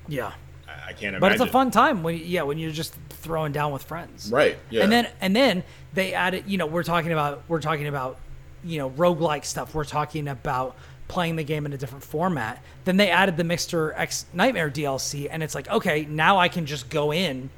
yeah. 0.09 0.33
I, 0.69 0.89
I 0.89 0.93
can't 0.93 1.17
imagine. 1.17 1.21
But 1.21 1.33
it's 1.33 1.41
a 1.41 1.47
fun 1.47 1.71
time 1.71 2.03
when 2.03 2.17
yeah 2.17 2.43
when 2.43 2.59
you're 2.59 2.71
just 2.71 2.95
throwing 3.11 3.53
down 3.53 3.73
with 3.73 3.83
friends. 3.83 4.31
Right. 4.31 4.57
Yeah. 4.71 4.85
And 4.85 4.93
then 4.93 5.09
and 5.21 5.35
then 5.35 5.65
they 5.95 6.15
added 6.15 6.45
you 6.47 6.59
know 6.59 6.67
we're 6.67 6.83
talking 6.83 7.13
about 7.13 7.43
we're 7.49 7.61
talking 7.61 7.87
about 7.87 8.19
you 8.65 8.79
know 8.79 8.91
roguelike 8.91 9.45
stuff. 9.45 9.75
We're 9.75 9.85
talking 9.85 10.29
about 10.29 10.77
playing 11.09 11.37
the 11.37 11.45
game 11.45 11.67
in 11.67 11.73
a 11.73 11.79
different 11.79 12.05
format. 12.05 12.63
Then 12.85 12.97
they 12.97 13.11
added 13.11 13.37
the 13.37 13.45
Mr. 13.45 13.93
X 13.97 14.27
Nightmare 14.33 14.71
DLC 14.71 15.29
and 15.31 15.43
it's 15.43 15.55
like 15.55 15.69
okay 15.71 16.07
now 16.09 16.39
I 16.39 16.49
can 16.49 16.67
just 16.67 16.89
go 16.89 17.13
in 17.13 17.51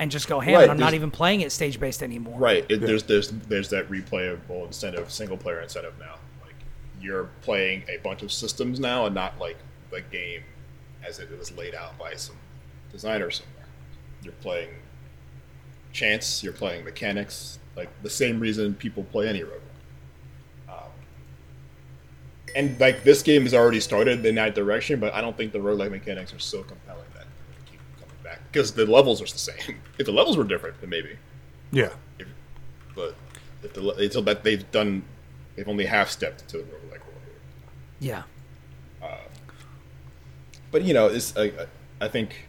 and 0.00 0.10
just 0.10 0.28
go 0.28 0.40
ham 0.40 0.54
Right, 0.54 0.70
I'm 0.70 0.78
not 0.78 0.94
even 0.94 1.10
playing 1.10 1.40
it 1.40 1.52
stage 1.52 1.80
based 1.80 2.02
anymore. 2.02 2.38
Right. 2.38 2.64
It, 2.68 2.80
There's 2.80 3.02
there's 3.04 3.30
there's 3.30 3.68
that 3.70 3.88
replayable 3.88 4.66
incentive, 4.66 5.10
single 5.10 5.36
player 5.36 5.60
incentive 5.60 5.94
now. 5.98 6.16
Like 6.44 6.54
you're 7.00 7.30
playing 7.42 7.82
a 7.88 7.98
bunch 7.98 8.22
of 8.22 8.32
systems 8.32 8.78
now, 8.80 9.06
and 9.06 9.14
not 9.14 9.38
like 9.38 9.56
the 9.90 10.00
game 10.00 10.42
as 11.08 11.18
it 11.18 11.38
was 11.38 11.50
laid 11.56 11.74
out 11.74 11.98
by 11.98 12.14
some 12.14 12.36
designer 12.92 13.30
somewhere. 13.30 13.64
You're 14.22 14.32
playing 14.34 14.68
chance. 15.92 16.42
You're 16.42 16.52
playing 16.52 16.84
mechanics. 16.84 17.58
Like 17.76 17.88
the 18.02 18.10
same 18.10 18.38
reason 18.40 18.74
people 18.74 19.04
play 19.04 19.28
any 19.28 19.42
rogue. 19.42 19.60
Um, 20.68 20.76
and 22.56 22.78
like 22.80 23.04
this 23.04 23.22
game 23.22 23.42
has 23.42 23.54
already 23.54 23.80
started 23.80 24.24
in 24.24 24.34
that 24.34 24.54
direction, 24.54 25.00
but 25.00 25.14
I 25.14 25.20
don't 25.20 25.36
think 25.36 25.52
the 25.52 25.58
roguelike 25.58 25.90
mechanics 25.90 26.32
are 26.34 26.38
so 26.38 26.62
compelling 26.62 27.06
that 27.14 27.24
they 27.48 27.70
keep 27.72 27.80
coming 28.00 28.14
back 28.22 28.40
because 28.52 28.72
the 28.72 28.84
levels 28.86 29.22
are 29.22 29.26
the 29.26 29.38
same. 29.38 29.80
If 29.98 30.06
the 30.06 30.12
levels 30.12 30.36
were 30.36 30.44
different, 30.44 30.80
then 30.80 30.90
maybe 30.90 31.16
Yeah. 31.72 31.90
if, 32.18 32.28
but 32.94 33.14
if 33.62 33.72
the 33.74 33.88
it's 33.98 34.20
that 34.20 34.44
they've 34.44 34.68
done 34.70 35.02
they've 35.56 35.68
only 35.68 35.86
half 35.86 36.08
stepped 36.10 36.46
to 36.48 36.58
the 36.58 36.62
roguelike 36.64 37.00
world. 37.06 37.22
Yeah. 38.00 38.22
But 40.78 40.86
you 40.86 40.94
know, 40.94 41.08
it's 41.08 41.36
I, 41.36 41.50
I 42.00 42.06
think 42.06 42.46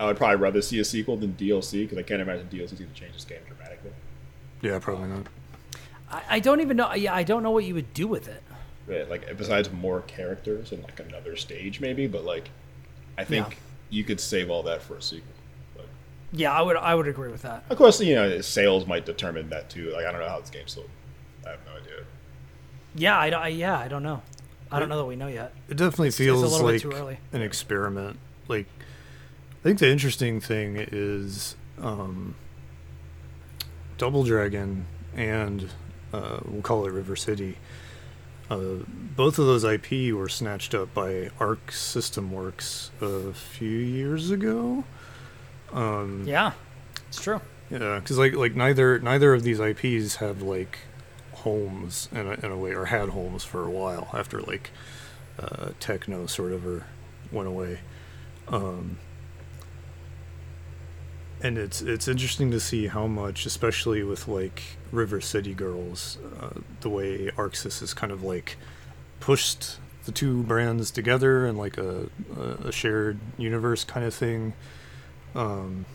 I 0.00 0.06
would 0.06 0.16
probably 0.16 0.36
rather 0.36 0.62
see 0.62 0.78
a 0.78 0.84
sequel 0.84 1.18
than 1.18 1.34
DLC 1.34 1.82
because 1.82 1.98
I 1.98 2.02
can't 2.02 2.22
imagine 2.22 2.48
DLC 2.50 2.62
is 2.62 2.72
going 2.72 2.90
to 2.90 2.98
change 2.98 3.12
this 3.12 3.26
game 3.26 3.40
dramatically. 3.46 3.90
Yeah, 4.62 4.78
probably 4.78 5.08
not. 5.08 5.26
I, 6.10 6.22
I 6.30 6.38
don't 6.40 6.62
even 6.62 6.78
know 6.78 6.94
yeah 6.94 7.14
I 7.14 7.22
don't 7.22 7.42
know 7.42 7.50
what 7.50 7.64
you 7.64 7.74
would 7.74 7.92
do 7.92 8.08
with 8.08 8.28
it. 8.28 8.42
Right? 8.86 9.06
Like 9.10 9.36
besides 9.36 9.70
more 9.70 10.00
characters 10.02 10.72
and 10.72 10.82
like 10.84 10.98
another 11.00 11.36
stage 11.36 11.80
maybe, 11.82 12.06
but 12.06 12.24
like 12.24 12.48
I 13.18 13.24
think 13.24 13.46
Yeah. 13.50 13.54
you 13.90 14.04
could 14.04 14.20
save 14.20 14.48
all 14.48 14.62
that 14.62 14.80
for 14.80 14.96
a 14.96 15.02
sequel. 15.02 15.28
But 15.76 15.84
Yeah, 16.32 16.50
I 16.50 16.62
would 16.62 16.76
I 16.78 16.94
would 16.94 17.08
agree 17.08 17.30
with 17.30 17.42
that. 17.42 17.64
of 17.68 17.76
course, 17.76 18.00
you 18.00 18.14
know, 18.14 18.40
sales 18.40 18.86
might 18.86 19.04
determine 19.04 19.50
that 19.50 19.68
too. 19.68 19.90
Like 19.90 20.06
I 20.06 20.12
don't 20.12 20.20
know 20.22 20.28
how 20.30 20.40
this 20.40 20.48
game 20.48 20.66
sold. 20.66 20.88
I 21.46 21.50
have 21.50 21.60
no 21.66 21.72
idea. 21.78 22.04
Yeah, 22.94 23.18
I, 23.18 23.28
don't- 23.28 23.42
I 23.42 23.48
yeah 23.48 23.78
I 23.78 23.88
don't 23.88 24.02
know. 24.02 24.22
I 24.70 24.78
don't 24.80 24.88
know 24.88 24.98
that 24.98 25.04
we 25.04 25.16
know 25.16 25.28
yet. 25.28 25.52
It 25.68 25.76
definitely 25.76 26.08
it's 26.08 26.18
a 26.20 26.24
feels 26.24 26.42
little 26.42 26.58
bit 26.66 26.72
like 26.72 26.80
too 26.82 26.90
early. 26.92 27.18
an 27.32 27.42
experiment. 27.42 28.18
Like, 28.48 28.66
I 29.60 29.62
think 29.62 29.78
the 29.78 29.88
interesting 29.90 30.40
thing 30.40 30.76
is 30.90 31.54
um, 31.80 32.34
Double 33.98 34.24
Dragon 34.24 34.86
and 35.14 35.68
uh, 36.12 36.40
we'll 36.44 36.62
call 36.62 36.86
it 36.86 36.92
River 36.92 37.16
City. 37.16 37.58
Uh, 38.50 38.82
both 39.16 39.38
of 39.38 39.46
those 39.46 39.64
IP 39.64 40.12
were 40.14 40.28
snatched 40.28 40.74
up 40.74 40.92
by 40.92 41.30
Arc 41.40 41.72
System 41.72 42.30
Works 42.32 42.90
a 43.00 43.32
few 43.32 43.68
years 43.78 44.30
ago. 44.30 44.84
Um, 45.72 46.24
Yeah, 46.26 46.52
it's 47.08 47.22
true. 47.22 47.40
yeah, 47.70 47.98
because 48.00 48.18
like 48.18 48.34
like 48.34 48.54
neither 48.54 48.98
neither 48.98 49.32
of 49.32 49.42
these 49.44 49.60
IPs 49.60 50.16
have 50.16 50.42
like 50.42 50.78
homes 51.44 52.08
in 52.12 52.26
a, 52.26 52.32
in 52.44 52.50
a 52.50 52.56
way, 52.56 52.72
or 52.72 52.86
had 52.86 53.10
homes 53.10 53.44
for 53.44 53.64
a 53.64 53.70
while 53.70 54.08
after 54.12 54.40
like 54.40 54.70
uh, 55.38 55.70
Technos 55.80 56.32
sort 56.32 56.52
of 56.52 56.66
or 56.66 56.86
went 57.30 57.48
away. 57.48 57.80
Um, 58.48 58.98
and 61.40 61.58
it's 61.58 61.82
it's 61.82 62.08
interesting 62.08 62.50
to 62.50 62.60
see 62.60 62.86
how 62.86 63.06
much, 63.06 63.46
especially 63.46 64.02
with 64.02 64.26
like 64.26 64.62
River 64.90 65.20
City 65.20 65.54
Girls, 65.54 66.18
uh, 66.40 66.60
the 66.80 66.88
way 66.88 67.30
Arc 67.36 67.52
Sys 67.54 67.80
has 67.80 67.92
kind 67.94 68.12
of 68.12 68.22
like 68.22 68.56
pushed 69.20 69.78
the 70.06 70.12
two 70.12 70.42
brands 70.42 70.90
together 70.90 71.46
in 71.46 71.56
like 71.56 71.78
a, 71.78 72.08
a 72.64 72.72
shared 72.72 73.18
universe 73.38 73.84
kind 73.84 74.06
of 74.06 74.14
thing. 74.14 74.54
Um, 75.34 75.86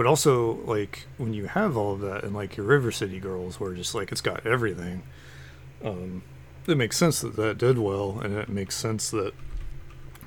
but 0.00 0.06
also 0.06 0.54
like 0.64 1.06
when 1.18 1.34
you 1.34 1.44
have 1.44 1.76
all 1.76 1.92
of 1.92 2.00
that 2.00 2.24
and 2.24 2.34
like 2.34 2.56
your 2.56 2.64
river 2.64 2.90
city 2.90 3.20
girls 3.20 3.60
where 3.60 3.74
just 3.74 3.94
like 3.94 4.10
it's 4.10 4.22
got 4.22 4.46
everything 4.46 5.02
um 5.84 6.22
it 6.66 6.74
makes 6.78 6.96
sense 6.96 7.20
that 7.20 7.36
that 7.36 7.58
did 7.58 7.76
well 7.76 8.18
and 8.24 8.34
it 8.34 8.48
makes 8.48 8.74
sense 8.74 9.10
that 9.10 9.34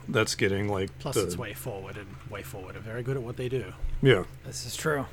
that's 0.08 0.36
getting 0.36 0.68
like 0.68 0.92
Plus, 1.00 1.16
the, 1.16 1.24
it's 1.24 1.36
way 1.36 1.56
forward 1.56 1.98
and 1.98 2.06
WayForward 2.30 2.76
are 2.76 2.82
very 2.82 3.02
good 3.02 3.18
at 3.18 3.24
what 3.24 3.36
they 3.36 3.50
do. 3.50 3.74
yeah 4.04 4.26
This 4.46 4.64
is 4.64 4.76
true. 4.76 5.08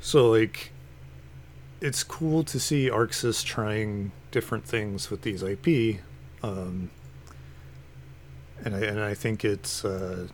so 0.00 0.30
like 0.30 0.70
it's 1.80 2.04
cool 2.04 2.44
to 2.44 2.60
see 2.60 2.88
Arc 2.88 3.10
Sys 3.10 3.44
trying 3.44 4.12
different 4.30 4.64
things 4.64 5.10
with 5.10 5.22
these 5.22 5.42
ip 5.42 5.66
um 6.44 6.92
and 8.64 8.76
i 8.76 8.78
and 8.82 9.00
i 9.00 9.14
think 9.14 9.44
it's 9.44 9.84
uh 9.84 10.28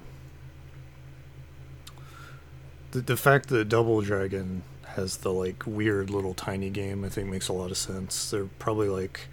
the, 2.93 3.01
the 3.01 3.17
fact 3.17 3.49
that 3.49 3.69
double 3.69 4.01
dragon 4.01 4.63
has 4.95 5.19
the 5.19 5.33
like 5.33 5.63
weird 5.67 6.11
little 6.11 6.35
tiny 6.35 6.69
game 6.69 7.05
i 7.05 7.09
think 7.09 7.29
makes 7.29 7.49
a 7.49 7.53
lot 7.53 7.71
of 7.71 7.77
sense. 7.77 8.31
They're 8.31 8.49
probably 8.59 8.89
like 8.89 9.29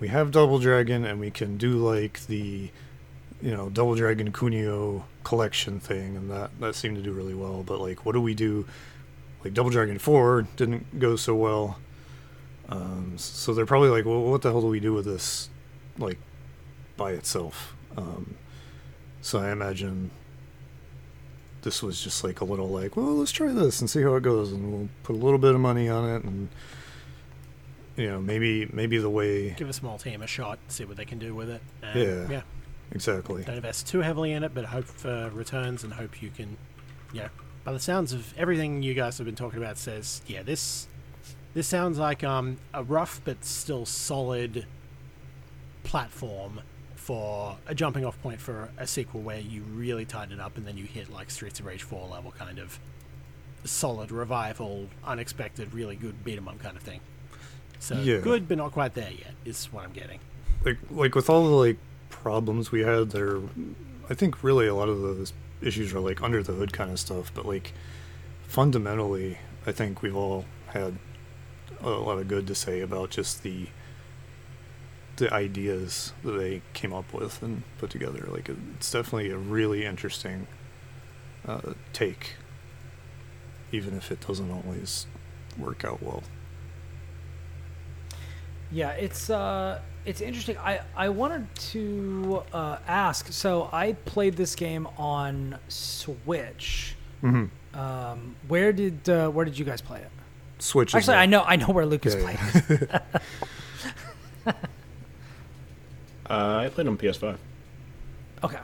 we 0.00 0.08
have 0.08 0.30
double 0.30 0.58
dragon 0.58 1.04
and 1.04 1.20
we 1.20 1.30
can 1.30 1.56
do 1.56 1.78
like 1.78 2.26
the 2.26 2.70
you 3.40 3.50
know 3.50 3.70
double 3.70 3.94
dragon 3.94 4.32
kunio 4.32 5.04
collection 5.24 5.80
thing 5.80 6.16
and 6.16 6.30
that 6.30 6.50
that 6.60 6.74
seemed 6.74 6.96
to 6.96 7.02
do 7.02 7.12
really 7.12 7.34
well. 7.34 7.62
But 7.62 7.80
like 7.80 8.04
what 8.04 8.12
do 8.12 8.20
we 8.20 8.34
do? 8.34 8.66
Like 9.44 9.54
double 9.54 9.70
dragon 9.70 9.98
4 9.98 10.42
didn't 10.56 10.98
go 11.00 11.16
so 11.16 11.34
well. 11.34 11.78
Um, 12.68 13.14
so 13.16 13.52
they're 13.52 13.66
probably 13.66 13.88
like 13.90 14.04
well 14.04 14.22
what 14.22 14.42
the 14.42 14.50
hell 14.50 14.60
do 14.60 14.66
we 14.66 14.80
do 14.80 14.92
with 14.92 15.04
this 15.04 15.48
like 15.98 16.18
by 16.96 17.12
itself? 17.12 17.74
Um, 17.96 18.36
so 19.20 19.38
i 19.38 19.50
imagine 19.52 20.10
this 21.62 21.82
was 21.82 22.02
just 22.02 22.22
like 22.24 22.40
a 22.40 22.44
little 22.44 22.68
like 22.68 22.96
well 22.96 23.14
let's 23.14 23.32
try 23.32 23.52
this 23.52 23.80
and 23.80 23.88
see 23.88 24.02
how 24.02 24.14
it 24.14 24.22
goes 24.22 24.52
and 24.52 24.72
we'll 24.72 24.88
put 25.02 25.14
a 25.14 25.18
little 25.18 25.38
bit 25.38 25.54
of 25.54 25.60
money 25.60 25.88
on 25.88 26.08
it 26.08 26.24
and 26.24 26.48
you 27.96 28.08
know 28.08 28.20
maybe 28.20 28.68
maybe 28.72 28.98
the 28.98 29.10
way 29.10 29.50
Give 29.50 29.68
a 29.68 29.72
small 29.72 29.98
team 29.98 30.22
a 30.22 30.26
shot, 30.26 30.58
see 30.68 30.84
what 30.84 30.96
they 30.96 31.04
can 31.04 31.18
do 31.18 31.34
with 31.34 31.50
it. 31.50 31.62
And, 31.82 32.00
Yeah. 32.00 32.26
Yeah. 32.30 32.42
exactly 32.90 33.44
Don't 33.44 33.56
invest 33.56 33.86
too 33.86 34.00
heavily 34.00 34.32
in 34.32 34.44
it, 34.44 34.54
but 34.54 34.64
hope 34.66 34.84
for 34.84 35.30
returns 35.30 35.84
and 35.84 35.92
hope 35.92 36.22
you 36.22 36.30
can, 36.30 36.56
yeah. 37.12 37.28
By 37.64 37.72
the 37.72 37.80
sounds 37.80 38.12
of 38.12 38.36
everything 38.36 38.82
you 38.82 38.94
guys 38.94 39.18
have 39.18 39.24
been 39.26 39.36
talking 39.36 39.58
about, 39.58 39.78
says 39.78 40.22
yeah, 40.26 40.42
this 40.42 40.88
this 41.54 41.66
sounds 41.68 41.98
like 41.98 42.24
um 42.24 42.58
a 42.72 42.82
rough 42.82 43.20
but 43.24 43.44
still 43.44 43.84
solid 43.86 44.66
platform 45.84 46.60
for 47.02 47.56
a 47.66 47.74
jumping 47.74 48.04
off 48.04 48.20
point 48.22 48.40
for 48.40 48.70
a 48.78 48.86
sequel 48.86 49.20
where 49.22 49.40
you 49.40 49.62
really 49.62 50.04
tighten 50.04 50.32
it 50.34 50.40
up 50.40 50.56
and 50.56 50.64
then 50.66 50.76
you 50.76 50.84
hit 50.84 51.10
like 51.12 51.30
Streets 51.30 51.58
of 51.58 51.66
Rage 51.66 51.82
4 51.82 52.08
level 52.08 52.30
kind 52.38 52.58
of 52.60 52.78
solid 53.64 54.12
revival, 54.12 54.88
unexpected, 55.04 55.74
really 55.74 55.96
good 55.96 56.22
beat 56.24 56.36
'em 56.36 56.46
up 56.48 56.58
kind 56.60 56.76
of 56.76 56.82
thing. 56.82 57.00
So 57.80 57.96
Yeah. 58.00 58.18
good, 58.18 58.46
but 58.48 58.56
not 58.58 58.70
quite 58.72 58.94
there 58.94 59.10
yet. 59.10 59.34
Is 59.44 59.66
what 59.72 59.84
I'm 59.84 59.92
getting. 59.92 60.20
like 60.64 60.78
like 60.90 61.14
with 61.16 61.28
all 61.28 61.44
the 61.48 61.56
like 61.56 61.78
problems 62.08 62.70
we 62.70 62.82
had 62.82 63.10
there 63.10 63.40
i 64.08 64.14
think 64.14 64.44
really 64.44 64.68
a 64.68 64.74
lot 64.74 64.88
of 64.88 65.00
those 65.02 65.32
issues 65.60 65.92
are 65.92 65.98
like 65.98 66.22
under 66.22 66.40
the 66.40 66.52
hood 66.52 66.72
kind 66.72 66.90
of 66.92 67.00
stuff 67.00 67.32
but 67.34 67.44
like 67.44 67.72
fundamentally 68.46 69.38
i 69.66 69.72
think 69.72 70.02
we've 70.02 70.14
all 70.16 70.44
had 70.68 70.98
a 71.80 71.88
lot 71.90 72.18
of 72.18 72.28
good 72.28 72.46
to 72.46 72.54
say 72.54 72.80
about 72.80 73.10
just 73.10 73.42
the 73.42 73.66
the 75.22 75.32
ideas 75.32 76.12
that 76.24 76.32
they 76.32 76.60
came 76.72 76.92
up 76.92 77.12
with 77.12 77.42
and 77.42 77.62
put 77.78 77.88
together 77.90 78.22
like 78.36 78.48
it's 78.76 78.90
definitely 78.90 79.30
a 79.30 79.36
really 79.38 79.84
interesting 79.92 80.46
uh, 81.46 81.74
take 81.92 82.34
even 83.70 83.96
if 83.96 84.10
it 84.10 84.20
doesn't 84.26 84.50
always 84.50 85.06
work 85.56 85.84
out 85.84 86.02
well 86.02 86.22
Yeah, 88.70 88.90
it's 89.06 89.28
uh, 89.28 89.80
it's 90.06 90.20
interesting. 90.22 90.56
I 90.56 90.80
I 90.96 91.08
wanted 91.10 91.44
to 91.72 92.42
uh, 92.54 92.78
ask. 92.88 93.30
So 93.32 93.68
I 93.70 93.92
played 94.06 94.34
this 94.34 94.54
game 94.54 94.88
on 94.96 95.58
Switch. 95.68 96.96
mm-hmm. 97.22 97.78
Um, 97.78 98.36
where 98.48 98.72
did 98.72 99.08
uh, 99.08 99.28
where 99.28 99.44
did 99.44 99.58
you 99.58 99.64
guys 99.66 99.80
play 99.82 100.00
it? 100.00 100.10
switch 100.58 100.94
Actually, 100.94 101.16
I 101.16 101.26
know 101.26 101.42
I 101.42 101.56
know 101.56 101.68
where 101.68 101.84
Lucas 101.84 102.14
Yeah, 102.14 102.22
played. 102.24 102.80
yeah. 104.46 104.54
it. 106.32 106.40
Uh, 106.40 106.58
I 106.58 106.68
played 106.68 106.86
on 106.88 106.96
PS5. 106.98 107.36
okay, 108.44 108.58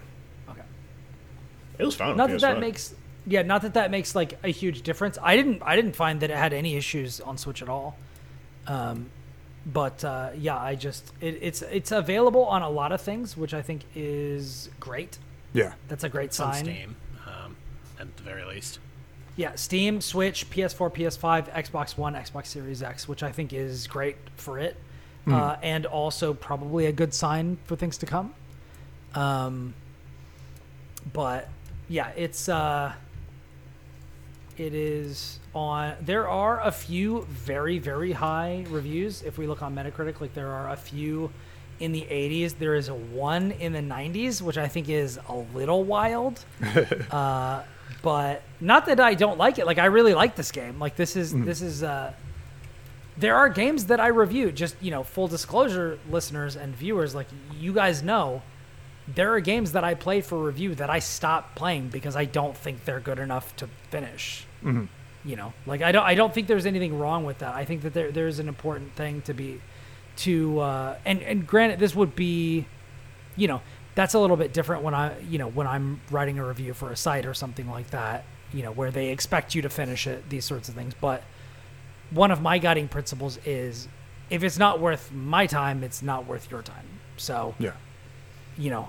okay. 0.50 0.62
It 1.78 1.84
was 1.84 1.94
fine. 1.94 2.10
on 2.10 2.16
Not 2.16 2.28
that 2.30 2.36
PS5. 2.36 2.40
that 2.40 2.60
makes 2.60 2.94
yeah, 3.26 3.42
not 3.42 3.62
that 3.62 3.74
that 3.74 3.90
makes 3.90 4.14
like 4.14 4.38
a 4.42 4.48
huge 4.48 4.82
difference. 4.82 5.18
I 5.22 5.36
didn't 5.36 5.62
I 5.62 5.76
didn't 5.76 5.94
find 5.94 6.20
that 6.20 6.30
it 6.30 6.36
had 6.36 6.52
any 6.52 6.76
issues 6.76 7.20
on 7.20 7.36
Switch 7.38 7.62
at 7.62 7.68
all. 7.68 7.96
Um, 8.66 9.10
but 9.66 10.02
uh, 10.04 10.30
yeah, 10.36 10.56
I 10.56 10.74
just 10.74 11.12
it, 11.20 11.38
it's 11.42 11.62
it's 11.62 11.92
available 11.92 12.44
on 12.44 12.62
a 12.62 12.70
lot 12.70 12.92
of 12.92 13.00
things, 13.00 13.36
which 13.36 13.52
I 13.52 13.60
think 13.62 13.82
is 13.94 14.70
great. 14.80 15.18
Yeah. 15.52 15.74
That's 15.88 16.04
a 16.04 16.08
great 16.08 16.26
It's 16.26 16.40
on 16.40 16.54
sign. 16.54 16.64
Steam, 16.64 16.96
um, 17.26 17.56
at 18.00 18.16
the 18.16 18.22
very 18.22 18.44
least. 18.44 18.78
Yeah, 19.36 19.54
Steam, 19.54 20.00
Switch, 20.00 20.50
PS4, 20.50 20.92
PS5, 20.92 21.52
Xbox 21.54 21.96
One, 21.96 22.14
Xbox 22.14 22.46
Series 22.46 22.82
X, 22.82 23.06
which 23.06 23.22
I 23.22 23.30
think 23.30 23.52
is 23.52 23.86
great 23.86 24.16
for 24.36 24.58
it, 24.58 24.76
uh, 25.32 25.56
and 25.62 25.86
also 25.86 26.34
probably 26.34 26.86
a 26.86 26.92
good 26.92 27.14
sign 27.14 27.58
for 27.64 27.76
things 27.76 27.98
to 27.98 28.06
come. 28.06 28.34
Um, 29.14 29.74
but 31.12 31.48
yeah, 31.88 32.10
it's 32.16 32.48
uh, 32.48 32.92
it 34.56 34.74
is 34.74 35.40
on. 35.54 35.94
There 36.00 36.28
are 36.28 36.60
a 36.60 36.72
few 36.72 37.22
very 37.30 37.78
very 37.78 38.12
high 38.12 38.64
reviews. 38.68 39.22
If 39.22 39.38
we 39.38 39.46
look 39.46 39.62
on 39.62 39.74
Metacritic, 39.74 40.20
like 40.20 40.34
there 40.34 40.50
are 40.52 40.70
a 40.70 40.76
few 40.76 41.30
in 41.80 41.92
the 41.92 42.02
80s. 42.02 42.58
There 42.58 42.74
is 42.74 42.90
one 42.90 43.52
in 43.52 43.72
the 43.72 43.80
90s, 43.80 44.42
which 44.42 44.58
I 44.58 44.66
think 44.68 44.88
is 44.88 45.18
a 45.28 45.36
little 45.54 45.84
wild. 45.84 46.44
uh, 47.10 47.62
but 48.02 48.42
not 48.60 48.86
that 48.86 49.00
I 49.00 49.14
don't 49.14 49.38
like 49.38 49.58
it. 49.58 49.66
Like 49.66 49.78
I 49.78 49.86
really 49.86 50.14
like 50.14 50.36
this 50.36 50.52
game. 50.52 50.78
Like 50.78 50.96
this 50.96 51.16
is 51.16 51.32
this 51.34 51.62
is. 51.62 51.82
Uh, 51.82 52.12
there 53.18 53.34
are 53.36 53.48
games 53.48 53.86
that 53.86 54.00
I 54.00 54.08
review. 54.08 54.52
Just 54.52 54.76
you 54.80 54.90
know, 54.90 55.02
full 55.02 55.28
disclosure, 55.28 55.98
listeners 56.10 56.56
and 56.56 56.74
viewers, 56.74 57.14
like 57.14 57.26
you 57.58 57.72
guys 57.72 58.02
know, 58.02 58.42
there 59.12 59.32
are 59.34 59.40
games 59.40 59.72
that 59.72 59.84
I 59.84 59.94
play 59.94 60.20
for 60.20 60.42
review 60.42 60.74
that 60.76 60.90
I 60.90 60.98
stop 61.00 61.54
playing 61.54 61.88
because 61.88 62.14
I 62.16 62.24
don't 62.26 62.56
think 62.56 62.84
they're 62.84 63.00
good 63.00 63.18
enough 63.18 63.54
to 63.56 63.68
finish. 63.90 64.46
You 65.24 65.36
know, 65.36 65.52
like 65.66 65.82
I 65.82 65.92
don't 65.92 66.04
I 66.04 66.14
don't 66.14 66.32
think 66.32 66.46
there's 66.46 66.66
anything 66.66 66.98
wrong 66.98 67.24
with 67.24 67.38
that. 67.38 67.54
I 67.54 67.64
think 67.64 67.82
that 67.82 67.92
there 67.92 68.10
there's 68.12 68.38
an 68.38 68.48
important 68.48 68.94
thing 68.94 69.22
to 69.22 69.34
be 69.34 69.60
to 70.18 70.60
uh, 70.60 70.96
and 71.04 71.20
and 71.22 71.46
granted 71.46 71.78
this 71.80 71.94
would 71.94 72.14
be, 72.14 72.66
you 73.36 73.48
know, 73.48 73.60
that's 73.94 74.14
a 74.14 74.18
little 74.18 74.36
bit 74.36 74.52
different 74.52 74.84
when 74.84 74.94
I 74.94 75.18
you 75.20 75.38
know 75.38 75.48
when 75.48 75.66
I'm 75.66 76.00
writing 76.10 76.38
a 76.38 76.46
review 76.46 76.72
for 76.72 76.92
a 76.92 76.96
site 76.96 77.26
or 77.26 77.34
something 77.34 77.68
like 77.68 77.90
that. 77.90 78.24
You 78.52 78.62
know, 78.62 78.72
where 78.72 78.90
they 78.90 79.08
expect 79.10 79.54
you 79.54 79.62
to 79.62 79.68
finish 79.68 80.06
it, 80.06 80.30
these 80.30 80.44
sorts 80.44 80.70
of 80.70 80.74
things, 80.74 80.94
but 80.98 81.22
one 82.10 82.30
of 82.30 82.40
my 82.40 82.58
guiding 82.58 82.88
principles 82.88 83.38
is 83.44 83.88
if 84.30 84.42
it's 84.42 84.58
not 84.58 84.80
worth 84.80 85.10
my 85.12 85.46
time, 85.46 85.82
it's 85.82 86.02
not 86.02 86.26
worth 86.26 86.50
your 86.50 86.62
time. 86.62 86.84
So, 87.16 87.54
Yeah. 87.58 87.72
you 88.56 88.70
know, 88.70 88.88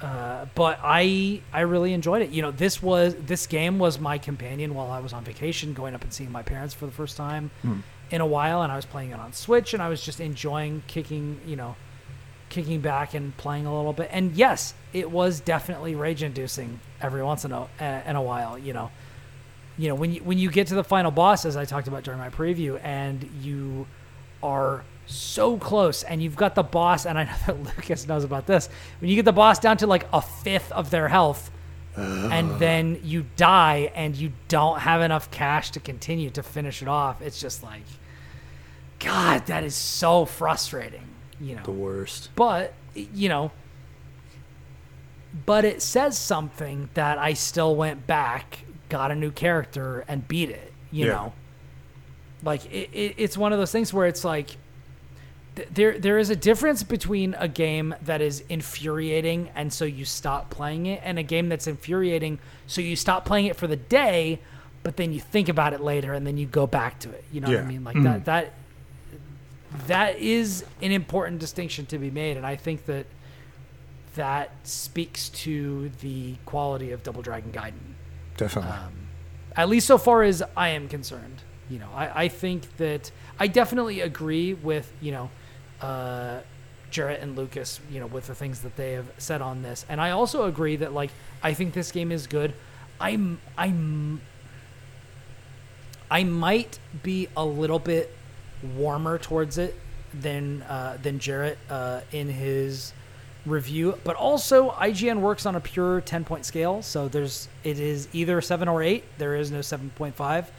uh, 0.00 0.46
but 0.54 0.78
I 0.82 1.40
I 1.52 1.60
really 1.60 1.92
enjoyed 1.92 2.22
it. 2.22 2.30
You 2.30 2.42
know, 2.42 2.50
this 2.50 2.82
was 2.82 3.14
this 3.14 3.46
game 3.46 3.78
was 3.78 3.98
my 4.00 4.18
companion 4.18 4.74
while 4.74 4.90
I 4.90 4.98
was 5.00 5.12
on 5.12 5.22
vacation, 5.24 5.74
going 5.74 5.94
up 5.94 6.02
and 6.02 6.12
seeing 6.12 6.32
my 6.32 6.42
parents 6.42 6.74
for 6.74 6.86
the 6.86 6.92
first 6.92 7.16
time 7.16 7.50
in 8.10 8.20
a 8.20 8.26
while, 8.26 8.62
and 8.62 8.72
I 8.72 8.76
was 8.76 8.84
playing 8.84 9.10
it 9.12 9.20
on 9.20 9.32
Switch, 9.32 9.74
and 9.74 9.82
I 9.82 9.88
was 9.88 10.02
just 10.02 10.20
enjoying 10.20 10.82
kicking, 10.88 11.40
you 11.46 11.54
know, 11.56 11.76
kicking 12.48 12.80
back 12.80 13.14
and 13.14 13.34
playing 13.36 13.64
a 13.64 13.74
little 13.74 13.92
bit. 13.92 14.08
And 14.12 14.32
yes, 14.34 14.74
it 14.92 15.10
was 15.10 15.40
definitely 15.40 15.94
rage 15.94 16.22
inducing 16.22 16.80
every 17.00 17.22
once 17.22 17.44
in 17.44 17.52
a 17.52 17.68
in 18.06 18.16
a 18.16 18.22
while. 18.22 18.58
You 18.58 18.72
know, 18.72 18.90
you 19.78 19.88
know 19.88 19.94
when 19.94 20.12
you 20.12 20.22
when 20.22 20.38
you 20.38 20.50
get 20.50 20.66
to 20.68 20.74
the 20.74 20.84
final 20.84 21.10
boss, 21.10 21.44
as 21.44 21.56
I 21.56 21.64
talked 21.64 21.88
about 21.88 22.02
during 22.04 22.18
my 22.20 22.28
preview, 22.30 22.80
and 22.84 23.22
you 23.42 23.86
are 24.42 24.84
so 25.06 25.56
close, 25.56 26.02
and 26.02 26.22
you've 26.22 26.36
got 26.36 26.54
the 26.54 26.62
boss, 26.62 27.06
and 27.06 27.18
I 27.18 27.24
know 27.24 27.32
that 27.46 27.62
Lucas 27.62 28.06
knows 28.06 28.24
about 28.24 28.46
this. 28.46 28.68
When 29.00 29.08
you 29.10 29.16
get 29.16 29.24
the 29.24 29.32
boss 29.32 29.58
down 29.58 29.76
to 29.78 29.86
like 29.86 30.06
a 30.12 30.20
fifth 30.22 30.70
of 30.72 30.90
their 30.90 31.08
health, 31.08 31.50
and 31.96 32.58
then 32.58 33.00
you 33.04 33.26
die, 33.36 33.90
and 33.94 34.16
you 34.16 34.32
don't 34.48 34.80
have 34.80 35.00
enough 35.02 35.30
cash 35.30 35.70
to 35.72 35.80
continue 35.80 36.30
to 36.30 36.42
finish 36.42 36.80
it 36.82 36.88
off, 36.88 37.20
it's 37.20 37.40
just 37.40 37.62
like, 37.62 37.82
God, 38.98 39.46
that 39.46 39.64
is 39.64 39.74
so 39.74 40.24
frustrating. 40.24 41.02
You 41.40 41.56
know, 41.56 41.62
The 41.64 41.72
worst. 41.72 42.30
but 42.36 42.72
you 42.94 43.28
know 43.28 43.50
but 45.46 45.64
it 45.64 45.80
says 45.80 46.16
something 46.18 46.90
that 46.94 47.16
i 47.18 47.32
still 47.32 47.74
went 47.74 48.06
back 48.06 48.64
got 48.92 49.10
a 49.10 49.14
new 49.14 49.30
character 49.30 50.04
and 50.06 50.28
beat 50.28 50.50
it 50.50 50.72
you 50.92 51.06
Yeah. 51.06 51.12
know? 51.12 51.32
Like 52.44 52.64
it, 52.66 52.90
it, 52.92 53.14
it's 53.16 53.36
one 53.36 53.52
of 53.52 53.58
those 53.58 53.72
things 53.72 53.92
where 53.92 54.06
it's 54.06 54.24
like 54.24 54.56
th- 55.56 55.68
there 55.72 55.98
there 55.98 56.18
is 56.18 56.28
a 56.28 56.36
difference 56.36 56.82
between 56.82 57.34
a 57.38 57.48
game 57.48 57.94
that 58.02 58.20
is 58.20 58.44
infuriating 58.48 59.48
and 59.54 59.72
so 59.72 59.84
you 59.84 60.04
stop 60.04 60.50
playing 60.50 60.86
it 60.86 61.00
and 61.04 61.18
a 61.18 61.22
game 61.22 61.48
that's 61.48 61.66
infuriating 61.66 62.38
so 62.66 62.80
you 62.80 62.96
stop 62.96 63.24
playing 63.24 63.46
it 63.46 63.56
for 63.56 63.66
the 63.66 63.76
day 63.76 64.40
but 64.82 64.96
then 64.96 65.12
you 65.12 65.20
think 65.20 65.48
about 65.48 65.72
it 65.72 65.80
later 65.80 66.12
and 66.12 66.26
then 66.26 66.36
you 66.36 66.46
go 66.46 66.66
back 66.66 66.98
to 66.98 67.08
it. 67.10 67.24
You 67.32 67.40
know 67.40 67.48
what 67.48 67.60
i 67.60 67.64
mean? 67.64 67.84
Like 67.84 67.96
hmm. 67.96 68.04
that 68.04 68.24
that 68.26 68.52
that 69.86 70.18
is 70.18 70.64
an 70.82 70.92
important 70.92 71.38
distinction 71.38 71.86
to 71.86 71.96
be 71.96 72.10
made 72.10 72.36
and 72.36 72.44
i 72.44 72.56
think 72.56 72.84
that 72.84 73.06
that 74.16 74.50
speaks 74.64 75.30
to 75.30 75.90
the 76.02 76.34
quality 76.44 76.90
of 76.90 77.02
double 77.02 77.22
dragon 77.22 77.50
gaiden 77.52 77.91
Definitely. 78.36 78.72
um, 78.72 78.92
at 79.56 79.68
least 79.68 79.86
so 79.86 79.98
far 79.98 80.22
as 80.22 80.42
i 80.56 80.68
am 80.68 80.88
concerned 80.88 81.42
you 81.68 81.78
know 81.78 81.88
i, 81.94 82.24
I 82.24 82.28
think 82.28 82.76
that 82.78 83.10
i 83.38 83.46
definitely 83.46 84.00
agree 84.00 84.54
with 84.54 84.92
you 85.00 85.12
know 85.12 85.30
uh, 85.80 86.40
jarrett 86.90 87.20
and 87.20 87.36
lucas 87.36 87.80
you 87.90 88.00
know 88.00 88.06
with 88.06 88.26
the 88.26 88.34
things 88.34 88.60
that 88.62 88.76
they 88.76 88.92
have 88.92 89.10
said 89.18 89.42
on 89.42 89.62
this 89.62 89.84
and 89.88 90.00
i 90.00 90.10
also 90.10 90.44
agree 90.44 90.76
that 90.76 90.92
like 90.92 91.10
i 91.42 91.54
think 91.54 91.74
this 91.74 91.92
game 91.92 92.12
is 92.12 92.26
good 92.26 92.54
i'm 93.00 93.40
i'm 93.56 94.20
i 96.10 96.22
might 96.24 96.78
be 97.02 97.28
a 97.36 97.44
little 97.44 97.78
bit 97.78 98.14
warmer 98.76 99.18
towards 99.18 99.58
it 99.58 99.74
than 100.14 100.62
uh, 100.62 100.98
than 101.02 101.18
Jarrett 101.18 101.58
uh, 101.70 102.02
in 102.12 102.28
his 102.28 102.92
review, 103.46 103.98
but 104.04 104.16
also 104.16 104.70
IGN 104.72 105.20
works 105.20 105.46
on 105.46 105.56
a 105.56 105.60
pure 105.60 106.00
ten 106.02 106.24
point 106.24 106.44
scale, 106.46 106.82
so 106.82 107.08
there's 107.08 107.48
it 107.64 107.78
is 107.78 108.08
either 108.12 108.40
seven 108.40 108.68
or 108.68 108.82
eight. 108.82 109.04
There 109.18 109.34
is 109.36 109.50
no 109.50 109.60
seven 109.62 109.90
point 109.96 110.14
five, 110.14 110.50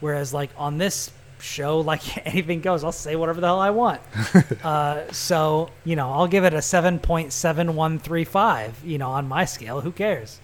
whereas 0.00 0.34
like 0.34 0.50
on 0.56 0.78
this 0.78 1.10
show, 1.38 1.80
like 1.92 2.26
anything 2.26 2.60
goes. 2.60 2.84
I'll 2.84 2.92
say 2.92 3.16
whatever 3.16 3.40
the 3.40 3.46
hell 3.46 3.60
I 3.60 3.70
want. 3.70 4.00
uh, 4.64 5.10
so 5.12 5.70
you 5.84 5.96
know, 5.96 6.10
I'll 6.12 6.28
give 6.28 6.44
it 6.44 6.54
a 6.54 6.62
seven 6.62 6.98
point 6.98 7.32
seven 7.32 7.74
one 7.76 7.98
three 7.98 8.24
five. 8.24 8.82
You 8.84 8.98
know, 8.98 9.10
on 9.10 9.28
my 9.28 9.44
scale, 9.44 9.80
who 9.80 9.92
cares? 9.92 10.40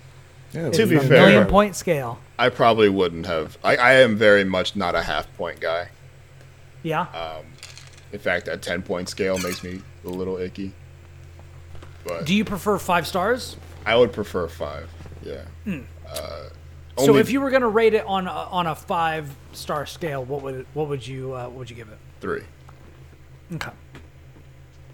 yeah, 0.53 0.71
To 0.71 0.87
be 0.87 0.97
a 0.97 1.01
fair- 1.01 1.09
million 1.09 1.47
point 1.47 1.77
scale. 1.77 2.19
I 2.39 2.49
probably 2.49 2.89
wouldn't 2.89 3.27
have. 3.27 3.57
I, 3.63 3.77
I 3.77 3.93
am 3.95 4.17
very 4.17 4.43
much 4.45 4.75
not 4.77 4.95
a 4.95 5.03
half 5.03 5.33
point 5.37 5.61
guy. 5.61 5.89
Yeah. 6.83 7.03
Um, 7.03 7.45
In 8.13 8.19
fact, 8.19 8.49
a 8.49 8.57
ten 8.57 8.83
point 8.83 9.09
scale 9.09 9.39
makes 9.39 9.63
me 9.63 9.81
a 10.05 10.09
little 10.09 10.39
icky. 10.39 10.73
But 12.05 12.25
Do 12.27 12.35
you 12.35 12.45
prefer 12.45 12.79
five 12.79 13.07
stars? 13.07 13.57
I 13.87 13.97
would 13.97 14.13
prefer 14.13 14.49
five. 14.49 14.89
Yeah. 15.23 15.43
Hmm. 15.65 15.81
Uh, 16.09 16.49
So 16.99 17.17
if 17.17 17.31
you 17.31 17.41
were 17.41 17.51
going 17.51 17.63
to 17.63 17.69
rate 17.69 17.95
it 17.95 18.05
on 18.07 18.27
a, 18.27 18.31
on 18.31 18.67
a 18.67 18.75
five 18.75 19.35
star 19.53 19.87
scale, 19.87 20.25
what 20.25 20.43
would 20.43 20.67
what 20.75 20.89
would 20.89 21.07
you 21.07 21.33
uh, 21.35 21.45
what 21.45 21.53
would 21.53 21.71
you 21.71 21.77
give 21.77 21.89
it? 21.89 21.99
three. 22.21 22.43
Okay. 23.55 23.71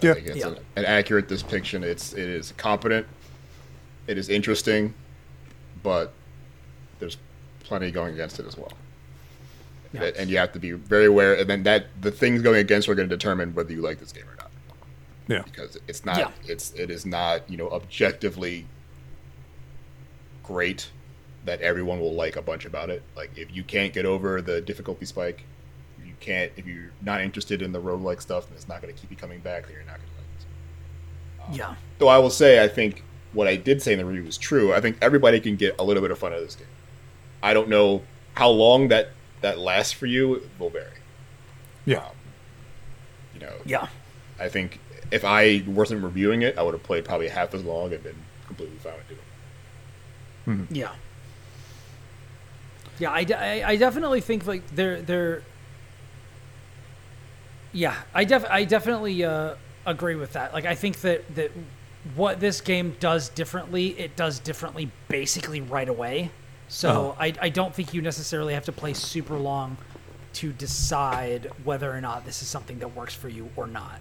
Yeah. 0.01 0.11
I 0.11 0.15
think 0.15 0.27
it's 0.29 0.37
Yeah. 0.37 0.49
an, 0.49 0.59
an 0.77 0.85
accurate 0.85 1.29
depiction. 1.29 1.83
It's 1.85 2.13
it 2.13 2.29
is 2.29 2.53
competent. 2.57 3.07
It 4.07 4.17
is 4.17 4.29
interesting, 4.29 4.95
but 5.83 6.13
there's 6.99 7.17
plenty 7.65 7.91
going 7.91 8.15
against 8.15 8.39
it 8.41 8.47
as 8.47 8.57
well. 8.57 8.73
Yeah. 9.93 10.05
And- 10.05 10.17
And 10.17 10.31
you 10.31 10.39
have 10.39 10.53
to 10.53 10.59
be 10.59 10.73
very 10.73 11.07
aware. 11.07 11.35
And 11.35 11.49
then 11.51 11.63
that 11.65 11.87
the 12.01 12.11
things 12.11 12.43
going 12.43 12.59
against 12.61 12.89
are 12.89 12.95
going 12.95 13.09
to 13.09 13.15
determine 13.17 13.55
whether 13.55 13.73
you 13.73 13.81
like 13.83 13.99
this 13.99 14.13
game 14.13 14.25
or 14.25 14.37
not. 14.37 14.38
Yeah. 15.29 15.43
Because 15.43 15.79
it's 15.87 16.05
not. 16.05 16.19
Yeah. 16.19 16.31
It's 16.47 16.73
it 16.73 16.91
is 16.91 17.07
not 17.07 17.49
you 17.49 17.57
know 17.57 17.69
objectively 17.71 18.67
great 20.43 20.91
that 21.45 21.61
everyone 21.61 22.01
will 22.01 22.15
like 22.15 22.37
a 22.37 22.43
bunch 22.43 22.65
about 22.65 22.91
it. 22.91 23.03
Like 23.17 23.31
if 23.37 23.55
you 23.55 23.63
can't 23.63 23.93
get 23.93 24.05
over 24.05 24.43
the 24.43 24.61
difficulty 24.61 25.07
spike, 25.07 25.45
you 26.05 26.15
can't 26.21 26.51
if 26.57 26.67
you're 26.67 26.91
not 27.03 27.21
interested 27.21 27.63
in 27.63 27.73
the 27.73 27.81
roguelike 27.81 28.21
stuff, 28.21 28.47
then 28.49 28.57
it's 28.57 28.69
not 28.69 28.83
going 28.83 28.93
to 28.93 29.01
keep 29.01 29.11
you 29.11 29.17
coming 29.17 29.41
back. 29.41 29.67
Then 29.67 29.75
you're 29.75 29.85
not 29.85 29.97
going 29.99 30.09
to 30.09 30.17
like 30.17 31.49
it. 31.49 31.49
Um, 31.49 31.55
yeah. 31.55 31.75
Though 31.99 32.09
I 32.09 32.19
will 32.19 32.31
say, 32.31 32.63
I 32.63 32.69
think 32.69 33.05
what 33.33 33.47
I 33.47 33.57
did 33.57 33.83
say 33.83 33.93
in 33.93 33.99
the 33.99 34.05
review 34.05 34.25
was 34.25 34.39
true. 34.39 34.73
I 34.73 34.81
think 34.81 34.97
everybody 35.03 35.39
can 35.41 35.57
get 35.57 35.77
a 35.79 35.85
little 35.85 36.03
bit 36.03 36.11
of 36.11 36.19
fun 36.19 36.33
out 36.33 36.39
of 36.39 36.45
this 36.45 36.57
game. 36.57 36.67
I 37.43 37.53
don't 37.55 37.69
know 37.69 38.03
how 38.35 38.49
long 38.49 38.89
that 38.89 39.11
that 39.43 39.59
lasts 39.59 39.93
for 39.93 40.07
you. 40.07 40.37
It 40.37 40.51
will 40.59 40.71
vary. 40.71 40.87
Yeah. 41.85 41.99
Um, 41.99 42.13
you 43.35 43.41
know, 43.41 43.53
Yeah. 43.65 43.87
I 44.41 44.49
think 44.49 44.81
if 45.11 45.25
I 45.25 45.63
wasn't 45.67 46.03
reviewing 46.03 46.43
it, 46.43 46.59
I 46.59 46.63
would 46.63 46.75
have 46.75 46.83
played 46.83 47.05
probably 47.05 47.29
half 47.29 47.55
as 47.55 47.65
long 47.65 47.93
and 47.93 48.03
been 48.03 48.17
completely 48.47 48.77
fine 48.79 48.95
with 48.95 49.09
doing 50.47 50.69
it. 50.71 50.77
Yeah. 50.77 50.93
Yeah, 52.99 53.11
I, 53.13 53.27
I, 53.37 53.63
I 53.73 53.77
definitely 53.77 54.21
think 54.21 54.47
like 54.47 54.67
they're 54.75 55.01
they're. 55.03 55.43
Yeah, 57.73 57.95
I 58.15 58.25
def 58.25 58.45
I 58.51 58.65
definitely 58.65 59.23
uh, 59.25 59.55
agree 59.87 60.17
with 60.17 60.33
that. 60.33 60.53
Like 60.53 60.65
I 60.65 60.75
think 60.75 61.01
that 61.03 61.35
that 61.37 61.53
what 62.15 62.41
this 62.41 62.61
game 62.61 62.97
does 62.99 63.29
differently, 63.29 63.89
it 63.99 64.17
does 64.17 64.39
differently 64.39 64.91
basically 65.09 65.61
right 65.61 65.89
away. 65.89 66.31
So 66.69 66.91
Oh. 66.91 67.17
I 67.21 67.35
I 67.41 67.49
don't 67.51 67.75
think 67.75 67.95
you 67.95 68.03
necessarily 68.03 68.55
have 68.55 68.65
to 68.65 68.73
play 68.73 68.95
super 68.95 69.37
long 69.37 69.77
to 70.35 70.53
decide 70.53 71.51
whether 71.65 71.91
or 71.93 72.01
not 72.01 72.25
this 72.25 72.43
is 72.43 72.49
something 72.49 72.79
that 72.81 72.95
works 72.97 73.15
for 73.15 73.29
you 73.29 73.49
or 73.57 73.67
not. 73.67 74.01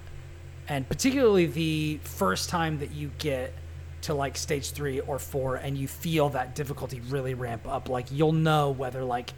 And 0.69 0.87
particularly 0.87 1.45
the 1.45 1.99
first 2.03 2.49
time 2.49 2.79
that 2.79 2.91
you 2.91 3.11
get 3.19 3.53
to 4.01 4.13
like 4.13 4.37
stage 4.37 4.71
three 4.71 4.99
or 5.01 5.17
four 5.19 5.55
and 5.55 5.77
you 5.77 5.87
feel 5.87 6.29
that 6.29 6.55
difficulty 6.55 6.99
really 7.09 7.33
ramp 7.33 7.67
up, 7.67 7.89
like 7.89 8.07
you'll 8.11 8.31
know 8.33 8.71
whether 8.71 9.03
like 9.03 9.33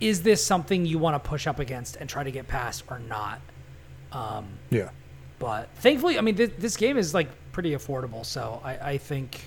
is 0.00 0.22
this 0.22 0.44
something 0.44 0.84
you 0.86 0.98
want 0.98 1.22
to 1.22 1.28
push 1.28 1.46
up 1.46 1.58
against 1.58 1.96
and 1.96 2.08
try 2.08 2.24
to 2.24 2.30
get 2.30 2.48
past 2.48 2.84
or 2.90 2.98
not. 2.98 3.40
um 4.12 4.46
Yeah. 4.70 4.90
But 5.38 5.68
thankfully, 5.76 6.18
I 6.18 6.20
mean, 6.20 6.36
th- 6.36 6.52
this 6.58 6.76
game 6.76 6.96
is 6.96 7.12
like 7.14 7.28
pretty 7.52 7.72
affordable, 7.72 8.24
so 8.24 8.60
I, 8.64 8.92
I 8.92 8.98
think. 8.98 9.40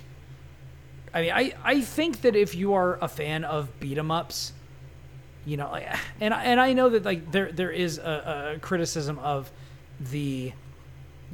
I 1.13 1.21
mean, 1.21 1.31
I, 1.31 1.53
I 1.63 1.79
think 1.81 2.21
that 2.21 2.35
if 2.35 2.55
you 2.55 2.73
are 2.73 2.97
a 3.01 3.07
fan 3.07 3.45
of 3.45 3.79
beat 3.79 3.97
'em 3.97 4.11
ups, 4.11 4.51
you 5.45 5.55
know, 5.55 5.71
like, 5.71 5.87
and 6.19 6.33
I- 6.33 6.43
and 6.43 6.59
I 6.59 6.73
know 6.73 6.89
that 6.89 7.05
like 7.05 7.31
there 7.31 7.51
there 7.53 7.71
is 7.71 7.97
a, 7.97 8.53
a 8.55 8.59
criticism 8.59 9.17
of 9.19 9.49
the, 10.11 10.51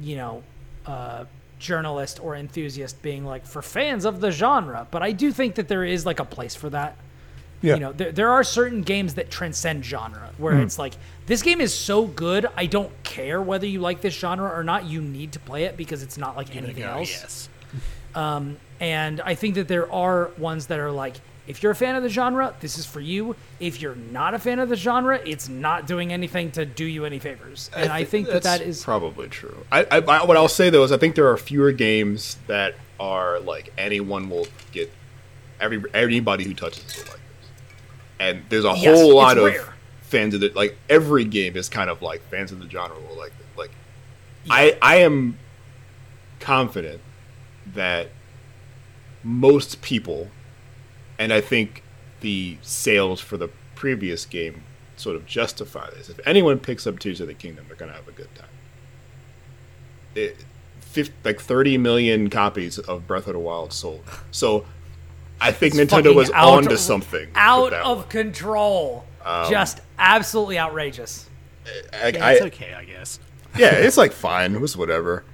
you 0.02 0.16
know, 0.16 0.42
uh, 0.86 1.24
journalist 1.58 2.18
or 2.22 2.34
enthusiast 2.34 3.00
being 3.02 3.24
like 3.24 3.46
for 3.46 3.62
fans 3.62 4.04
of 4.04 4.20
the 4.20 4.30
genre, 4.32 4.86
but 4.90 5.02
I 5.02 5.12
do 5.12 5.30
think 5.30 5.54
that 5.54 5.68
there 5.68 5.84
is 5.84 6.04
like 6.04 6.18
a 6.18 6.24
place 6.24 6.54
for 6.56 6.68
that. 6.70 6.96
Yeah. 7.60 7.74
You 7.74 7.80
know, 7.80 7.92
there, 7.92 8.10
there 8.10 8.30
are 8.30 8.42
certain 8.42 8.82
games 8.82 9.14
that 9.14 9.30
transcend 9.30 9.84
genre 9.84 10.30
where 10.38 10.60
it's 10.60 10.80
like, 10.80 10.94
this 11.26 11.42
game 11.42 11.60
is 11.60 11.72
so 11.72 12.06
good, 12.06 12.46
I 12.56 12.66
don't 12.66 12.90
care 13.04 13.40
whether 13.40 13.66
you 13.68 13.78
like 13.80 14.00
this 14.00 14.14
genre 14.14 14.50
or 14.50 14.64
not. 14.64 14.86
You 14.86 15.00
need 15.00 15.30
to 15.32 15.38
play 15.38 15.62
it 15.64 15.76
because 15.76 16.02
it's 16.02 16.18
not 16.18 16.36
like 16.36 16.56
anything 16.56 16.82
Yeah, 16.82 16.96
else. 16.96 17.48
Yes. 18.16 18.58
And 18.80 19.20
I 19.20 19.36
think 19.36 19.54
that 19.54 19.68
there 19.68 19.90
are 19.92 20.32
ones 20.38 20.66
that 20.66 20.80
are 20.80 20.90
like, 20.90 21.20
if 21.46 21.62
you're 21.62 21.72
a 21.72 21.76
fan 21.76 21.96
of 21.96 22.02
the 22.02 22.08
genre, 22.08 22.54
this 22.60 22.78
is 22.78 22.86
for 22.86 23.00
you. 23.00 23.34
If 23.58 23.80
you're 23.80 23.96
not 23.96 24.34
a 24.34 24.38
fan 24.38 24.58
of 24.58 24.68
the 24.68 24.76
genre, 24.76 25.20
it's 25.24 25.48
not 25.48 25.86
doing 25.86 26.12
anything 26.12 26.50
to 26.52 26.64
do 26.64 26.84
you 26.84 27.04
any 27.04 27.18
favors. 27.18 27.70
And 27.74 27.90
I, 27.90 28.04
think 28.04 28.28
that 28.28 28.44
that 28.44 28.64
that's 28.64 28.84
probably 28.84 29.28
true. 29.28 29.64
I, 29.70 29.82
I, 29.84 29.98
I 29.98 30.24
what 30.24 30.36
I'll 30.36 30.48
say 30.48 30.70
though 30.70 30.84
is 30.84 30.92
I 30.92 30.98
think 30.98 31.16
there 31.16 31.28
are 31.28 31.36
fewer 31.36 31.72
games 31.72 32.36
that 32.46 32.74
are 33.00 33.40
like 33.40 33.72
anyone 33.76 34.30
will 34.30 34.46
get 34.70 34.92
every 35.60 35.82
anybody 35.94 36.44
who 36.44 36.54
touches 36.54 36.84
it 36.84 36.96
will 36.96 37.12
like 37.12 37.20
this, 37.40 37.50
and 38.20 38.42
there's 38.48 38.64
a 38.64 38.74
Yes, 38.74 38.98
whole 38.98 39.16
lot 39.16 39.38
of 39.38 39.54
fans 40.02 40.34
of 40.34 40.42
it. 40.42 40.54
Like 40.54 40.76
every 40.88 41.24
game 41.24 41.56
is 41.56 41.68
kind 41.68 41.90
of 41.90 42.02
like 42.02 42.22
fans 42.28 42.52
of 42.52 42.60
the 42.60 42.70
genre 42.70 42.96
will 43.08 43.16
like 43.16 43.32
it. 43.32 43.58
Like 43.58 43.72
I 44.48 44.78
I 44.80 44.96
am 44.98 45.38
confident 46.38 47.00
that 47.74 48.10
most 49.24 49.82
people, 49.82 50.28
and 51.22 51.32
I 51.32 51.40
think 51.40 51.82
the 52.20 52.58
sales 52.62 53.20
for 53.20 53.36
the 53.36 53.48
previous 53.74 54.26
game 54.26 54.62
sort 54.96 55.16
of 55.16 55.26
justify 55.26 55.88
this. 55.90 56.08
If 56.08 56.20
anyone 56.26 56.58
picks 56.58 56.86
up 56.86 56.98
Tears 56.98 57.20
of 57.20 57.26
the 57.28 57.34
Kingdom, 57.34 57.64
they're 57.68 57.76
going 57.76 57.90
to 57.90 57.96
have 57.96 58.08
a 58.08 58.12
good 58.12 58.32
time. 58.34 58.48
It, 60.14 60.44
fif- 60.80 61.10
like 61.24 61.40
30 61.40 61.78
million 61.78 62.30
copies 62.30 62.78
of 62.78 63.06
Breath 63.06 63.26
of 63.26 63.32
the 63.32 63.38
Wild 63.38 63.72
sold. 63.72 64.04
So 64.30 64.64
I 65.40 65.52
think 65.52 65.74
It's 65.74 65.92
Nintendo 65.92 66.14
was 66.14 66.30
out- 66.30 66.48
on 66.48 66.62
to 66.64 66.78
something. 66.78 67.28
out 67.34 67.72
of 67.72 67.98
one. 67.98 68.08
control. 68.08 69.04
Um, 69.24 69.50
Just 69.50 69.80
absolutely 69.98 70.58
outrageous. 70.58 71.28
I, 71.92 72.08
Yeah, 72.08 72.30
it's 72.30 72.42
okay, 72.46 72.74
I 72.74 72.84
guess. 72.84 73.18
yeah, 73.56 73.70
it's 73.74 73.96
like 73.96 74.12
fine. 74.12 74.54
It 74.54 74.60
was 74.60 74.76
whatever. 74.76 75.24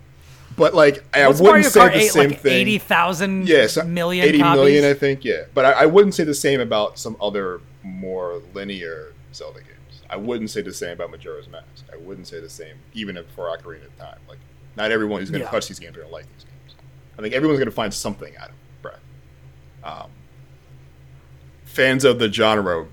But 0.59 0.75
like, 0.75 1.05
I 1.17 1.27
What's 1.27 1.41
wouldn't 1.41 1.55
Mario 1.55 1.69
say 1.71 1.81
Kart 1.81 1.93
the 1.93 1.99
8, 2.01 2.09
same 2.11 2.29
like 2.31 2.41
thing. 2.41 2.53
80,000 2.53 3.49
Yes, 3.49 3.83
million 3.85 4.27
80 4.29 4.39
copies? 4.41 4.59
million, 4.61 4.85
I 4.85 4.95
think. 4.95 5.25
Yeah, 5.25 5.45
but 5.55 5.65
I, 5.65 5.73
I 5.73 5.87
wouldn't 5.87 6.15
say 6.15 6.25
the 6.25 6.35
same 6.35 6.61
about 6.61 6.99
some 6.99 7.17
other 7.21 7.61
more 7.83 8.43
linear 8.55 9.13
Zelda 9.33 9.61
games. 9.61 10.03
I 10.11 10.17
wouldn't 10.17 10.51
say 10.51 10.61
the 10.63 10.73
same 10.75 10.93
about 10.93 11.11
Majora's 11.11 11.49
Mask. 11.49 11.85
I 11.93 11.97
wouldn't 11.97 12.27
say 12.27 12.41
the 12.41 12.49
same 12.51 12.77
even 12.93 13.17
if 13.17 13.27
for 13.31 13.45
Ocarina 13.47 13.87
of 13.87 13.97
Time. 13.99 14.19
Like, 14.29 14.39
not 14.77 14.91
everyone 14.91 15.21
who's 15.21 15.31
going 15.31 15.41
to 15.41 15.47
Yeah. 15.47 15.51
touch 15.51 15.69
these 15.69 15.79
games 15.79 15.97
are 15.97 16.01
going 16.01 16.09
to 16.11 16.15
like 16.15 16.27
these 16.35 16.45
games. 16.45 16.75
I 17.19 17.23
think 17.23 17.35
everyone's 17.35 17.59
going 17.59 17.69
to 17.71 17.75
find 17.75 17.93
something 17.95 18.37
out 18.37 18.49
of 18.51 18.55
Breath. 18.83 19.01
Um, 19.85 20.11
fans 21.65 22.05
of 22.05 22.19
the 22.19 22.33
genre 22.33 22.87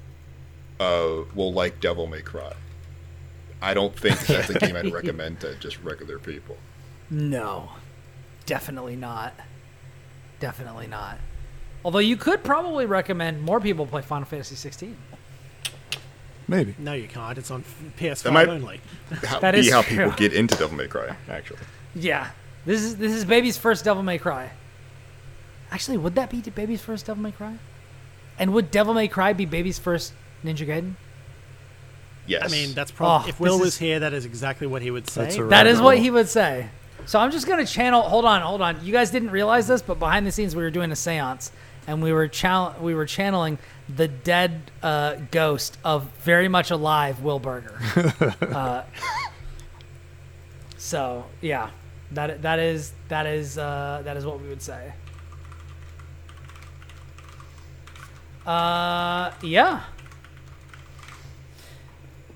uh, 0.80 1.16
will 1.34 1.54
like 1.54 1.80
Devil 1.80 2.08
May 2.08 2.22
Cry. 2.22 2.54
I 3.62 3.74
don't 3.74 3.98
think 3.98 4.20
that's 4.28 4.50
a 4.50 4.60
game 4.60 4.76
I'd 4.76 4.92
recommend 4.94 5.40
to 5.42 5.56
just 5.56 5.82
regular 5.82 6.20
people. 6.20 6.58
No, 7.10 7.70
definitely 8.46 8.96
not. 8.96 9.34
Definitely 10.40 10.88
not. 10.88 11.18
Although 11.84 12.00
you 12.00 12.18
could 12.18 12.44
probably 12.44 12.86
recommend 12.86 13.42
more 13.42 13.60
people 13.60 13.86
play 13.86 14.02
Final 14.02 14.26
Fantasy 14.26 14.56
16. 14.56 14.98
Maybe. 16.48 16.76
No, 16.78 16.94
you 16.94 17.08
can't. 17.08 17.38
It's 17.38 17.50
on 17.52 17.64
PS5 17.98 18.24
That 18.24 18.34
might- 18.34 18.48
only. 18.48 18.82
How, 19.24 19.40
That 19.40 19.54
be 19.54 19.60
is 19.62 19.72
how 19.72 19.82
true. 19.82 19.98
people 19.98 20.12
get 20.18 20.34
into 20.34 20.56
Devil 20.56 20.78
May 20.78 20.88
Cry, 20.88 21.16
actually. 21.30 21.60
Yeah, 21.96 22.30
this 22.66 22.82
is 22.82 22.98
this 22.98 23.14
is 23.14 23.26
Baby's 23.26 23.58
first 23.58 23.84
Devil 23.86 24.04
May 24.04 24.18
Cry. 24.18 24.52
Actually, 25.72 25.98
would 25.98 26.16
that 26.16 26.30
be 26.30 26.42
Baby's 26.42 26.82
first 26.82 27.06
Devil 27.08 27.24
May 27.24 27.32
Cry? 27.32 27.58
And 28.38 28.54
would 28.54 28.70
Devil 28.70 28.94
May 28.94 29.08
Cry 29.08 29.34
be 29.34 29.46
Baby's 29.46 29.80
first 29.80 30.14
Ninja 30.44 30.68
Gaiden? 30.68 30.94
Yes. 32.28 32.44
I 32.44 32.48
mean, 32.56 32.74
that's 32.74 32.92
probably 32.92 33.26
Oh, 33.26 33.30
if 33.30 33.40
Will 33.40 33.58
this 33.58 33.66
was 33.66 33.78
here, 33.78 34.00
that 34.00 34.14
is 34.14 34.26
exactly 34.26 34.68
what 34.68 34.82
he 34.82 34.92
would 34.92 35.08
say. 35.10 35.24
That's 35.24 35.38
a 35.38 35.44
That 35.46 35.68
is 35.68 35.76
rabbit 35.78 35.84
what 35.86 35.98
he 36.00 36.10
would 36.12 36.28
say. 36.28 36.70
So 37.06 37.20
I'm 37.20 37.32
just 37.32 37.48
gonna 37.48 37.66
channel. 37.66 38.02
Hold 38.02 38.26
on, 38.26 38.42
hold 38.42 38.62
on. 38.62 38.84
You 38.84 38.92
guys 38.92 39.12
didn't 39.12 39.32
realize 39.32 39.68
this, 39.68 39.82
but 39.82 40.00
behind 40.00 40.26
the 40.26 40.32
scenes 40.32 40.56
we 40.56 40.64
were 40.64 40.72
doing 40.72 40.92
a 40.92 40.96
séance, 40.96 41.52
and 41.88 42.02
we 42.02 42.12
were 42.12 42.30
we 42.82 42.96
were 42.96 43.06
channeling 43.06 43.58
the 43.88 44.08
dead 44.08 44.72
uh, 44.82 45.16
ghost 45.32 45.78
of 45.84 46.06
very 46.24 46.48
much 46.48 46.72
alive 46.72 47.22
Will 47.22 47.40
Borger. 47.40 47.76
uh, 48.56 48.84
so 50.78 51.26
yeah, 51.42 51.70
that 52.12 52.42
that 52.42 52.60
is 52.60 52.94
that 53.10 53.28
is 53.28 53.58
uh, 53.58 54.02
that 54.04 54.18
is 54.18 54.26
what 54.26 54.42
we 54.42 54.50
would 54.50 54.62
say. 54.62 54.94
Uh, 58.46 59.32
yeah. 59.42 59.84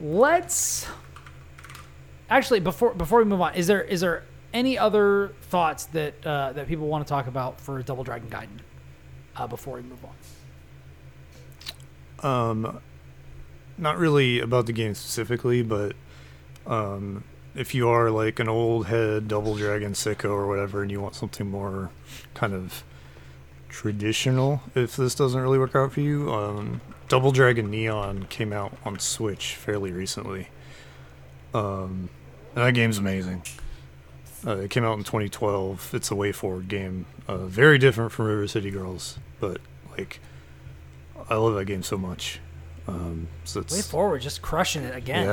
Let's 0.02 0.88
actually 2.30 2.60
before 2.60 2.94
before 2.94 3.20
we 3.20 3.26
move 3.26 3.42
on, 3.42 3.54
is 3.56 3.68
there 3.68 3.82
is 3.82 4.02
there 4.02 4.24
any 4.54 4.78
other 4.78 5.34
thoughts 5.44 5.86
that 5.86 6.26
uh, 6.26 6.54
that 6.54 6.68
people 6.68 6.88
want 6.88 7.06
to 7.06 7.10
talk 7.10 7.28
about 7.28 7.60
for 7.60 7.82
Double 7.84 8.04
Dragon 8.04 8.30
Gaiden 8.30 8.60
uh, 9.36 9.48
before 9.48 9.76
we 9.76 9.82
move 9.84 10.00
on? 10.04 10.12
Um, 12.22 12.82
not 13.78 13.98
really 13.98 14.40
about 14.40 14.66
the 14.66 14.74
game 14.74 14.94
specifically, 14.94 15.62
but 15.62 15.96
um, 16.68 17.24
if 17.56 17.74
you 17.74 17.88
are 17.90 18.12
like 18.12 18.40
an 18.40 18.50
old 18.50 18.88
head 18.88 19.28
Double 19.28 19.56
Dragon 19.56 19.94
sicko 19.94 20.30
or 20.32 20.48
whatever, 20.48 20.82
and 20.82 20.92
you 20.92 21.02
want 21.02 21.16
something 21.16 21.50
more 21.50 21.92
kind 22.34 22.54
of 22.54 22.84
traditional, 23.70 24.62
if 24.76 24.96
this 24.96 25.16
doesn't 25.16 25.40
really 25.40 25.60
work 25.60 25.76
out 25.76 25.94
for 25.94 26.02
you, 26.02 26.32
um, 26.34 26.82
Double 27.08 27.32
Dragon 27.32 27.72
Neon 27.72 28.26
came 28.30 28.54
out 28.54 28.78
on 28.84 29.00
Switch 29.00 29.56
fairly 29.56 29.92
recently. 29.92 30.50
Um, 31.54 32.10
that 32.54 32.74
game's 32.74 32.98
amazing. 32.98 33.44
Uh, 34.46 34.58
it 34.58 34.70
came 34.72 34.84
out 34.86 34.98
in 34.98 35.04
2012. 35.04 35.92
It's 35.94 36.12
a 36.12 36.14
WayForward 36.14 36.68
game, 36.68 37.06
uh, 37.28 37.46
very 37.46 37.78
different 37.78 38.12
from 38.12 38.26
River 38.26 38.48
City 38.48 38.72
Girls, 38.72 39.18
but 39.40 39.60
like 39.98 40.20
I 41.30 41.36
love 41.36 41.56
that 41.56 41.66
game 41.66 41.84
so 41.84 41.98
much. 41.98 42.40
Um, 42.88 43.28
so 43.44 43.60
it's 43.60 43.76
WayForward, 43.76 44.22
just 44.22 44.42
crushing 44.42 44.84
it 44.84 44.96
again. 44.96 45.26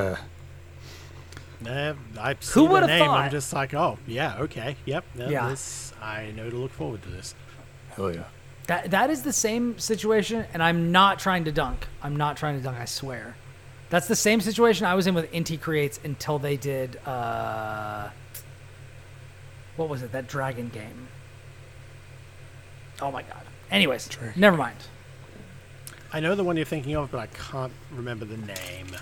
yeah, 1.63 1.71
Uh, 1.71 1.95
I 2.21 2.35
see 2.41 2.53
Who 2.61 2.67
the 2.67 2.73
would've 2.73 2.89
name. 2.89 3.05
thought? 3.07 3.19
I'm 3.21 3.31
just 3.31 3.53
like, 3.53 3.73
oh 3.75 3.99
yeah, 4.07 4.37
okay, 4.41 4.77
yep. 4.85 5.05
No, 5.15 5.29
Yeah. 5.29 5.49
This, 5.51 5.93
I 6.03 6.33
know 6.37 6.51
to 6.51 6.57
look 6.57 6.73
forward 6.73 7.03
to 7.03 7.09
this. 7.09 7.35
hell 7.95 8.13
yeah. 8.13 8.25
That 8.67 8.91
that 8.91 9.11
is 9.11 9.23
the 9.23 9.33
same 9.33 9.79
situation, 9.79 10.45
and 10.53 10.61
I'm 10.63 10.91
not 10.91 11.21
trying 11.21 11.45
to 11.45 11.53
dunk. 11.53 11.87
I'm 12.03 12.17
not 12.17 12.37
trying 12.37 12.57
to 12.59 12.63
dunk. 12.63 12.77
I 12.79 12.85
swear. 12.85 13.37
That's 13.89 14.09
the 14.09 14.17
same 14.17 14.41
situation 14.41 14.85
I 14.85 14.95
was 14.97 15.07
in 15.07 15.15
with 15.15 15.31
Inti 15.31 15.61
Creates 15.61 16.01
until 16.03 16.41
they 16.41 16.57
did. 16.57 16.97
Uh, 17.07 18.09
what 19.77 19.89
was 19.89 20.03
it? 20.03 20.13
That 20.13 20.27
dragon 20.29 20.69
game. 20.69 21.09
Oh 23.01 23.11
my 23.11 23.23
god. 23.23 23.43
Anyways, 23.71 24.09
never 24.37 24.57
mind. 24.57 24.77
I 26.13 26.21
know 26.21 26.35
the 26.35 26.45
one 26.45 26.57
you're 26.57 26.65
thinking 26.65 26.95
of, 26.97 27.11
but 27.11 27.19
I 27.19 27.27
can't 27.27 27.73
remember 27.93 28.25
the 28.25 28.37
name. 28.39 28.97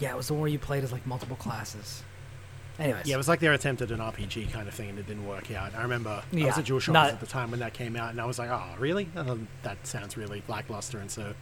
Yeah, 0.00 0.10
it 0.10 0.16
was 0.16 0.26
the 0.26 0.34
one 0.34 0.40
where 0.42 0.50
you 0.50 0.58
played 0.58 0.82
as 0.82 0.92
like 0.92 1.06
multiple 1.06 1.36
classes. 1.36 2.02
Anyways, 2.78 3.06
Yeah, 3.06 3.14
it 3.14 3.18
was 3.18 3.28
like 3.28 3.38
their 3.38 3.52
attempt 3.52 3.80
at 3.82 3.92
an 3.92 4.00
RPG 4.00 4.50
kind 4.50 4.66
of 4.66 4.74
thing, 4.74 4.90
and 4.90 4.98
it 4.98 5.06
didn't 5.06 5.26
work 5.26 5.52
out. 5.52 5.72
I 5.76 5.82
remember 5.82 6.10
I 6.10 6.16
was 6.16 6.24
Yeah, 6.32 6.48
at 6.48 6.64
DualShock 6.64 6.92
not- 6.92 7.10
at 7.10 7.20
the 7.20 7.26
time 7.26 7.52
when 7.52 7.60
that 7.60 7.72
came 7.74 7.94
out, 7.94 8.10
and 8.10 8.20
I 8.20 8.24
was 8.24 8.38
like, 8.38 8.50
oh, 8.50 8.74
really? 8.78 9.08
Um, 9.14 9.46
that 9.62 9.86
sounds 9.86 10.16
really 10.16 10.42
lackluster, 10.48 10.98
and 10.98 11.08
so 11.08 11.34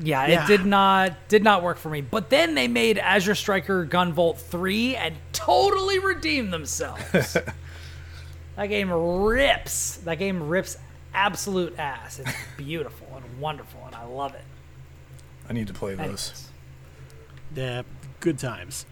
yeah, 0.00 0.26
Yeah. 0.26 0.44
it 0.44 0.46
did 0.46 0.66
not 0.66 1.28
did 1.28 1.42
not 1.44 1.62
work 1.62 1.76
for 1.78 1.90
me. 1.90 2.00
But 2.00 2.30
then 2.30 2.54
they 2.54 2.68
made 2.68 2.98
Azure 2.98 3.34
Striker 3.34 3.86
Gunvolt 3.86 4.38
three 4.38 4.96
and 4.96 5.14
totally 5.32 5.98
redeemed 5.98 6.52
themselves. 6.52 7.36
that 8.56 8.66
game 8.66 8.90
rips. 8.92 9.96
That 9.98 10.18
game 10.18 10.48
rips 10.48 10.76
absolute 11.14 11.78
ass. 11.78 12.18
It's 12.18 12.32
beautiful 12.56 13.06
and 13.16 13.40
wonderful, 13.40 13.80
and 13.86 13.94
I 13.94 14.04
love 14.04 14.34
it. 14.34 14.44
I 15.48 15.52
need 15.52 15.66
to 15.66 15.74
play 15.74 15.94
this. 15.94 16.00
Anyways, 16.02 16.48
They're 17.52 17.84
good 18.20 18.38
times. 18.38 18.86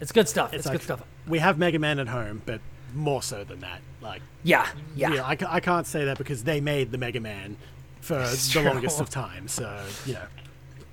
it's 0.00 0.12
good 0.12 0.28
stuff. 0.28 0.52
It's, 0.54 0.60
It's 0.60 0.66
like 0.66 0.78
good 0.78 0.84
stuff. 0.84 1.02
we 1.26 1.38
have 1.40 1.58
Mega 1.58 1.78
Man 1.78 1.98
at 1.98 2.08
home, 2.08 2.40
but 2.46 2.60
more 2.94 3.22
so 3.22 3.44
than 3.44 3.60
that. 3.60 3.80
Like, 4.00 4.22
Yeah, 4.42 4.66
yeah. 4.96 5.12
yeah, 5.14 5.24
I, 5.24 5.36
I 5.56 5.60
can't 5.60 5.86
say 5.86 6.04
that 6.06 6.16
because 6.16 6.44
they 6.44 6.60
made 6.60 6.90
the 6.92 6.98
Mega 6.98 7.20
Man 7.20 7.56
for 8.04 8.20
It's 8.20 8.46
the 8.52 8.60
true. 8.60 8.70
longest 8.70 9.00
of 9.00 9.10
time. 9.10 9.48
So 9.48 9.80
you 10.06 10.14
know, 10.14 10.26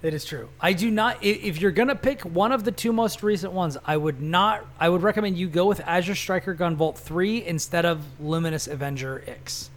It 0.02 0.14
is 0.14 0.26
true. 0.26 0.50
I 0.60 0.74
do 0.74 0.90
not. 0.90 1.18
If 1.24 1.60
you're 1.62 1.72
gonna 1.72 1.96
pick 1.96 2.22
one 2.22 2.52
of 2.52 2.64
the 2.64 2.72
two 2.72 2.92
most 2.94 3.22
recent 3.22 3.54
ones, 3.54 3.78
I 3.86 3.98
would 3.98 4.22
not. 4.22 4.66
I 4.80 4.90
would 4.90 5.04
recommend 5.04 5.38
you 5.38 5.48
go 5.48 5.66
with 5.68 5.80
Azure 5.82 6.16
Striker 6.16 6.56
Gunvolt 6.56 6.98
three 6.98 7.46
instead 7.46 7.86
of 7.86 8.00
Luminous 8.20 8.68
Avenger 8.68 9.24
X, 9.28 9.70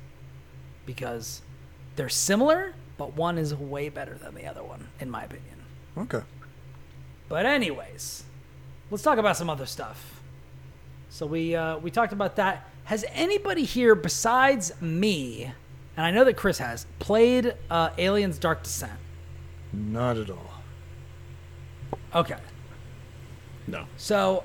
because 0.87 1.43
they're 1.97 2.09
similar, 2.09 2.75
but 2.97 3.15
one 3.17 3.37
is 3.39 3.55
way 3.55 3.89
better 3.89 4.15
than 4.15 4.35
the 4.35 4.47
other 4.47 4.63
one, 4.65 4.89
in 5.01 5.11
my 5.11 5.25
opinion. 5.25 5.57
Okay. 5.99 6.23
But 7.29 7.47
anyways, 7.47 8.25
let's 8.91 9.03
talk 9.03 9.19
about 9.19 9.37
some 9.37 9.49
other 9.51 9.67
stuff. 9.67 10.21
So 11.11 11.27
we 11.27 11.55
uh, 11.55 11.79
we 11.79 11.91
talked 11.91 12.13
about 12.13 12.37
that. 12.37 12.69
Has 12.85 13.05
anybody 13.13 13.65
here 13.65 13.95
besides 13.95 14.73
me, 14.81 15.53
and 15.97 16.07
I 16.07 16.11
know 16.11 16.25
that 16.25 16.35
Kris 16.35 16.59
has, 16.59 16.87
played 16.99 17.55
uh, 17.71 17.91
Aliens 17.99 18.39
Dark 18.39 18.63
Descent? 18.63 18.99
Not 19.73 20.17
at 20.17 20.31
all. 20.31 20.53
Okay. 22.15 22.37
No. 23.67 23.87
So 23.97 24.45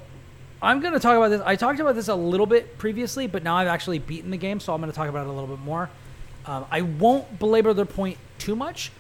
I'm 0.62 0.80
going 0.80 0.94
to 0.94 1.00
talk 1.00 1.16
about 1.16 1.30
this. 1.30 1.42
I 1.46 1.56
talked 1.56 1.80
about 1.80 1.96
this 1.96 2.08
a 2.08 2.16
little 2.16 2.46
bit 2.46 2.78
previously, 2.78 3.28
but 3.28 3.44
now 3.44 3.56
I've 3.56 3.68
actually 3.68 4.00
beaten 4.00 4.32
the 4.32 4.38
game, 4.38 4.60
so 4.60 4.74
I'm 4.74 4.82
going 4.82 4.92
to 4.92 4.96
talk 4.96 5.08
about 5.08 5.26
it 5.26 5.30
a 5.30 5.34
little 5.34 5.56
bit 5.56 5.64
more. 5.64 5.90
Um, 6.46 6.66
I 6.72 6.82
won't 6.82 7.40
belabor 7.40 7.74
the 7.74 7.86
point 7.86 8.18
too 8.38 8.56
much. 8.56 8.92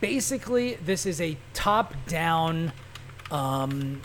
Basically, 0.00 0.74
this 0.76 1.06
is 1.06 1.20
a 1.20 1.36
top 1.52 1.94
down, 2.06 2.72
um, 3.30 4.00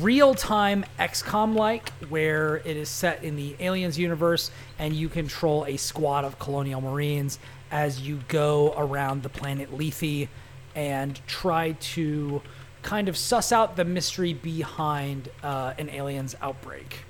real 0.00 0.34
time 0.34 0.84
XCOM 0.98 1.54
like, 1.54 1.90
where 2.08 2.56
it 2.58 2.76
is 2.76 2.88
set 2.88 3.24
in 3.24 3.36
the 3.36 3.56
Aliens 3.60 3.98
universe 3.98 4.50
and 4.78 4.94
you 4.94 5.08
control 5.08 5.64
a 5.66 5.76
squad 5.76 6.24
of 6.24 6.38
colonial 6.38 6.80
marines 6.80 7.38
as 7.70 8.00
you 8.00 8.20
go 8.28 8.74
around 8.76 9.22
the 9.22 9.28
planet 9.28 9.76
Lethe 9.76 10.28
and 10.74 11.20
try 11.26 11.72
to 11.72 12.40
kind 12.82 13.08
of 13.08 13.16
suss 13.16 13.50
out 13.50 13.76
the 13.76 13.84
mystery 13.84 14.34
behind 14.34 15.28
uh, 15.42 15.74
an 15.78 15.88
aliens 15.90 16.36
outbreak. 16.42 17.04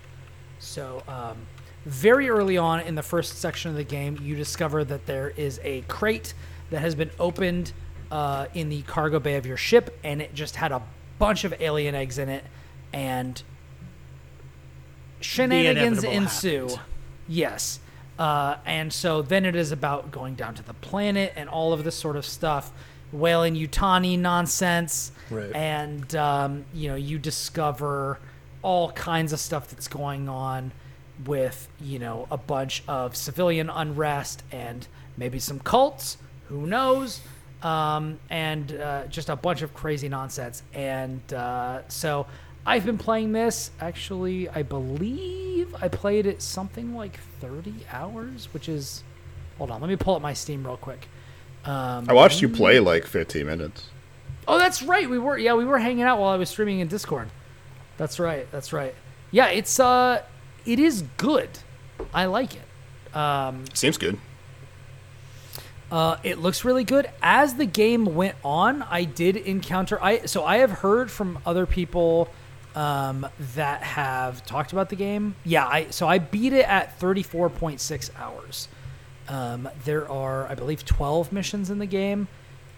So, 0.59 1.03
um, 1.09 1.37
very 1.85 2.31
early 2.31 2.57
on 2.57 2.81
in 2.81 2.95
the 2.95 3.03
first 3.03 3.39
section 3.39 3.71
of 3.71 3.77
the 3.77 3.85
game, 3.85 4.19
you 4.23 4.37
discover 4.37 4.85
that 4.85 5.05
there 5.05 5.31
is 5.37 5.61
a 5.63 5.83
crate 5.83 6.33
that 6.71 6.81
has 6.81 6.95
been 6.95 7.11
opened 7.19 7.73
uh, 8.11 8.47
in 8.55 8.71
the 8.71 8.81
cargo 8.83 9.19
bay 9.19 9.35
of 9.37 9.45
your 9.45 9.59
ship, 9.59 9.99
and 10.03 10.23
it 10.23 10.35
just 10.35 10.57
had 10.57 10.73
a 10.73 10.81
bunch 11.19 11.45
of 11.45 11.55
alien 11.61 11.95
eggs 11.95 12.19
in 12.19 12.29
it, 12.29 12.45
and 12.93 13.43
shenanigans 15.21 16.05
ensue. 16.05 16.69
happened. 16.69 16.81
Yes. 17.29 17.81
Uh, 18.19 18.57
and 18.65 18.93
so 18.93 19.23
then 19.23 19.45
it 19.45 19.57
is 19.57 19.73
about 19.73 20.11
going 20.11 20.35
down 20.35 20.55
to 20.55 20.63
the 20.63 20.75
planet 20.75 21.33
and 21.37 21.49
all 21.49 21.73
of 21.73 21.83
this 21.85 21.97
sort 21.97 22.17
of 22.17 22.25
stuff, 22.25 22.71
Weyland-Yutani 23.13 24.19
nonsense, 24.19 25.11
Right. 25.31 25.53
and 25.55 26.15
um, 26.15 26.65
you 26.73 26.89
know 26.89 26.95
you 26.95 27.19
discover 27.19 28.19
all 28.63 28.93
kinds 28.93 29.33
of 29.33 29.41
stuff 29.41 29.69
that's 29.69 29.89
going 29.89 30.29
on 30.29 30.73
with 31.27 31.69
you 31.81 31.99
know 31.99 32.27
a 32.31 32.37
bunch 32.37 32.83
of 32.89 33.15
civilian 33.17 33.69
unrest 33.71 34.43
and 34.53 34.87
maybe 35.17 35.39
some 35.41 35.59
cults, 35.61 36.17
who 36.49 36.67
knows, 36.67 37.21
um, 37.65 38.21
and 38.31 38.73
uh, 38.73 39.07
just 39.07 39.29
a 39.31 39.37
bunch 39.37 39.63
of 39.63 39.75
crazy 39.75 40.09
nonsense. 40.09 40.63
And 40.75 41.21
uh, 41.33 41.89
so 41.89 42.27
I've 42.65 42.85
been 42.85 42.99
playing 42.99 43.33
this. 43.33 43.71
Actually, 43.81 44.49
I 44.51 44.63
believe 44.63 45.75
I 45.81 45.89
played 45.89 46.27
it 46.27 46.43
something 46.43 46.95
like 46.95 47.19
30 47.41 47.75
hours, 47.91 48.49
which 48.53 48.69
is. 48.69 49.03
Hold 49.59 49.71
on, 49.71 49.81
let 49.81 49.89
me 49.89 49.95
pull 49.95 50.17
up 50.17 50.23
my 50.23 50.35
Steam 50.35 50.67
real 50.67 50.77
quick. 50.77 51.09
Um, 51.65 52.07
I 52.09 52.13
watched 52.13 52.43
you 52.43 52.49
play 52.49 52.81
like 52.81 53.07
15 53.07 53.47
minutes. 53.47 53.89
Oh, 54.47 54.59
that's 54.59 54.83
right. 54.83 55.09
We 55.09 55.19
were 55.19 55.39
yeah, 55.39 55.55
we 55.55 55.65
were 55.65 55.79
hanging 55.79 56.03
out 56.03 56.19
while 56.19 56.31
I 56.31 56.37
was 56.37 56.51
streaming 56.51 56.81
in 56.81 56.89
Discord. 56.89 57.29
That's 57.97 58.19
right. 58.19 58.51
That's 58.51 58.73
right. 58.73 58.95
Yeah, 59.31 59.47
it's 59.47 59.81
uh 59.81 60.23
it 60.67 60.79
is 60.79 61.05
good. 61.17 61.49
I 62.13 62.27
like 62.27 62.55
it. 62.55 63.17
Um 63.17 63.65
Seems 63.73 63.97
good. 63.97 64.19
Uh 65.95 66.17
it 66.23 66.39
looks 66.39 66.65
really 66.65 66.85
good. 66.85 67.09
As 67.23 67.55
the 67.55 67.67
game 67.67 68.15
went 68.15 68.37
on, 68.45 68.83
I 68.83 69.05
did 69.05 69.37
encounter 69.37 70.03
I 70.03 70.27
so 70.27 70.45
I 70.45 70.59
have 70.59 70.71
heard 70.71 71.11
from 71.11 71.39
other 71.47 71.67
people 71.67 72.29
um 72.75 73.27
that 73.55 73.83
have 73.83 74.45
talked 74.45 74.73
about 74.73 74.89
the 74.89 74.97
game. 74.97 75.37
Yeah, 75.45 75.67
I 75.67 75.91
so 75.91 76.09
I 76.09 76.19
beat 76.19 76.53
it 76.53 76.67
at 76.67 76.99
34.6 77.01 78.11
hours. 78.19 78.69
Um, 79.29 79.69
there 79.85 80.11
are, 80.11 80.47
I 80.49 80.55
believe, 80.55 80.85
12 80.85 81.33
missions 81.33 81.71
in 81.71 81.79
the 81.79 81.87
game. 81.87 82.29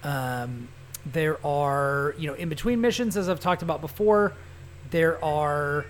Um, 0.04 0.68
there 1.04 1.44
are, 1.44 2.14
you 2.18 2.26
know, 2.28 2.34
in 2.34 2.48
between 2.48 2.80
missions, 2.80 3.16
as 3.16 3.28
I've 3.28 3.40
talked 3.40 3.62
about 3.62 3.80
before, 3.80 4.32
there 4.90 5.22
are, 5.24 5.86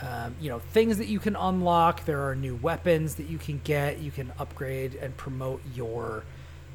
um, 0.00 0.34
you 0.40 0.50
know, 0.50 0.58
things 0.58 0.98
that 0.98 1.08
you 1.08 1.18
can 1.18 1.36
unlock. 1.36 2.04
There 2.04 2.28
are 2.28 2.34
new 2.34 2.56
weapons 2.56 3.14
that 3.16 3.28
you 3.28 3.38
can 3.38 3.60
get. 3.64 4.00
You 4.00 4.10
can 4.10 4.32
upgrade 4.38 4.94
and 4.96 5.16
promote 5.16 5.62
your, 5.74 6.24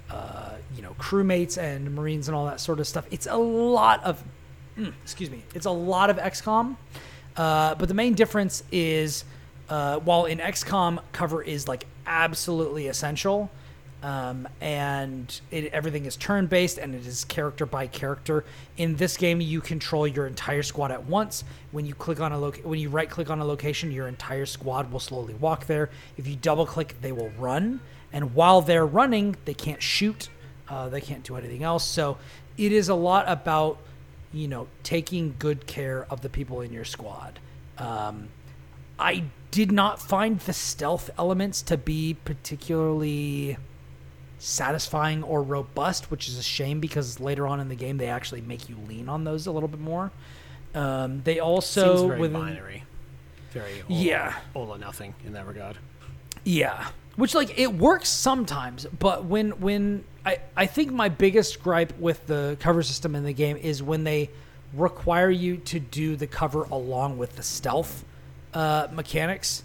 uh, 0.10 0.52
you 0.76 0.82
know, 0.82 0.96
crewmates 1.00 1.58
and 1.58 1.94
marines 1.96 2.28
and 2.28 2.36
all 2.36 2.46
that 2.46 2.60
sort 2.60 2.80
of 2.80 2.88
stuff. 2.88 3.06
It's 3.12 3.28
a 3.28 3.38
lot 3.38 4.04
of, 4.04 4.24
mm, 4.78 4.94
excuse 5.04 5.30
me, 5.30 5.44
it's 5.54 5.66
a 5.66 5.72
lot 5.72 6.10
of 6.10 6.18
XCOM. 6.18 6.76
Uh, 7.36 7.76
but 7.76 7.88
the 7.88 7.94
main 7.94 8.14
difference 8.14 8.64
is, 8.72 9.24
uh, 9.70 10.00
while 10.00 10.26
in 10.26 10.40
XCOM 10.40 11.00
cover 11.12 11.42
is 11.42 11.68
like 11.68 11.86
absolutely 12.06 12.88
essential, 12.88 13.50
um, 14.02 14.48
and 14.62 15.42
it, 15.52 15.66
everything 15.74 16.06
is 16.06 16.16
turn 16.16 16.48
based 16.48 16.78
and 16.78 16.96
it 16.96 17.06
is 17.06 17.26
character 17.26 17.66
by 17.66 17.88
character. 17.88 18.46
In 18.78 18.96
this 18.96 19.18
game, 19.18 19.42
you 19.42 19.60
control 19.60 20.08
your 20.08 20.26
entire 20.26 20.64
squad 20.64 20.92
at 20.92 21.04
once. 21.06 21.44
When 21.72 21.86
you 21.86 21.94
click 21.94 22.22
on 22.22 22.32
a 22.32 22.40
loc- 22.40 22.62
when 22.64 22.80
you 22.80 22.90
right 22.90 23.10
click 23.10 23.30
on 23.30 23.40
a 23.40 23.46
location, 23.46 23.92
your 23.92 24.08
entire 24.08 24.46
squad 24.46 24.92
will 24.92 25.02
slowly 25.02 25.34
walk 25.34 25.66
there. 25.66 25.90
If 26.18 26.28
you 26.28 26.36
double 26.36 26.66
click, 26.66 26.96
they 27.02 27.12
will 27.12 27.32
run, 27.38 27.82
and 28.14 28.34
while 28.36 28.62
they're 28.62 28.86
running, 28.86 29.36
they 29.46 29.54
can't 29.54 29.82
shoot. 29.82 30.30
Uh, 30.68 30.90
they 30.90 31.02
can't 31.02 31.24
do 31.24 31.36
anything 31.36 31.64
else. 31.64 31.84
So 31.86 32.18
it 32.58 32.72
is 32.72 32.90
a 32.90 32.96
lot 32.96 33.26
about 33.28 33.78
you 34.34 34.48
know 34.48 34.68
taking 34.84 35.36
good 35.40 35.66
care 35.68 36.06
of 36.10 36.22
the 36.22 36.30
people 36.30 36.62
in 36.62 36.72
your 36.74 36.86
squad. 36.86 37.40
Um, 37.78 38.30
I 39.00 39.24
did 39.52 39.72
not 39.72 40.00
find 40.02 40.40
the 40.42 40.54
stealth 40.54 41.10
elements 41.18 41.62
to 41.64 41.78
be 41.78 42.16
particularly 42.26 43.58
satisfying 44.38 45.24
or 45.24 45.42
robust, 45.42 46.12
which 46.12 46.28
is 46.30 46.38
a 46.38 46.44
shame 46.44 46.80
because 46.80 47.20
later 47.20 47.48
on 47.48 47.60
in 47.60 47.68
the 47.70 47.76
game 47.76 47.98
they 47.98 48.08
actually 48.08 48.42
make 48.42 48.70
you 48.70 48.78
lean 48.88 49.10
on 49.10 49.24
those 49.24 49.48
a 49.48 49.52
little 49.52 49.70
bit 49.70 49.80
more. 49.80 50.12
Um, 50.76 51.22
they 51.24 51.40
also 51.40 51.96
seems 51.96 52.08
very 52.08 52.20
within- 52.20 52.42
binary, 52.42 52.84
very 53.52 53.82
all, 53.82 53.88
Yeah. 53.90 54.38
all 54.54 54.70
or 54.70 54.78
nothing 54.78 55.16
in 55.26 55.34
that 55.34 55.48
regard. 55.48 55.78
Yeah. 56.44 56.88
Which 57.16 57.36
like 57.36 57.60
it 57.60 57.74
works 57.74 58.08
sometimes, 58.10 58.86
but 58.98 59.26
when 59.26 59.52
when 59.60 60.04
I 60.26 60.40
I 60.56 60.66
think 60.68 60.92
my 60.92 61.10
biggest 61.10 61.62
gripe 61.62 61.98
with 62.00 62.26
the 62.28 62.56
cover 62.60 62.82
system 62.84 63.14
in 63.16 63.24
the 63.26 63.34
game 63.34 63.58
is 63.58 63.84
when 63.84 64.04
they 64.06 64.30
require 64.74 65.30
you 65.30 65.58
to 65.58 65.80
do 65.80 66.16
the 66.16 66.28
cover 66.28 66.64
along 66.66 67.18
with 67.18 67.36
the 67.36 67.44
stealth 67.44 68.06
uh, 68.54 68.88
mechanics. 68.92 69.64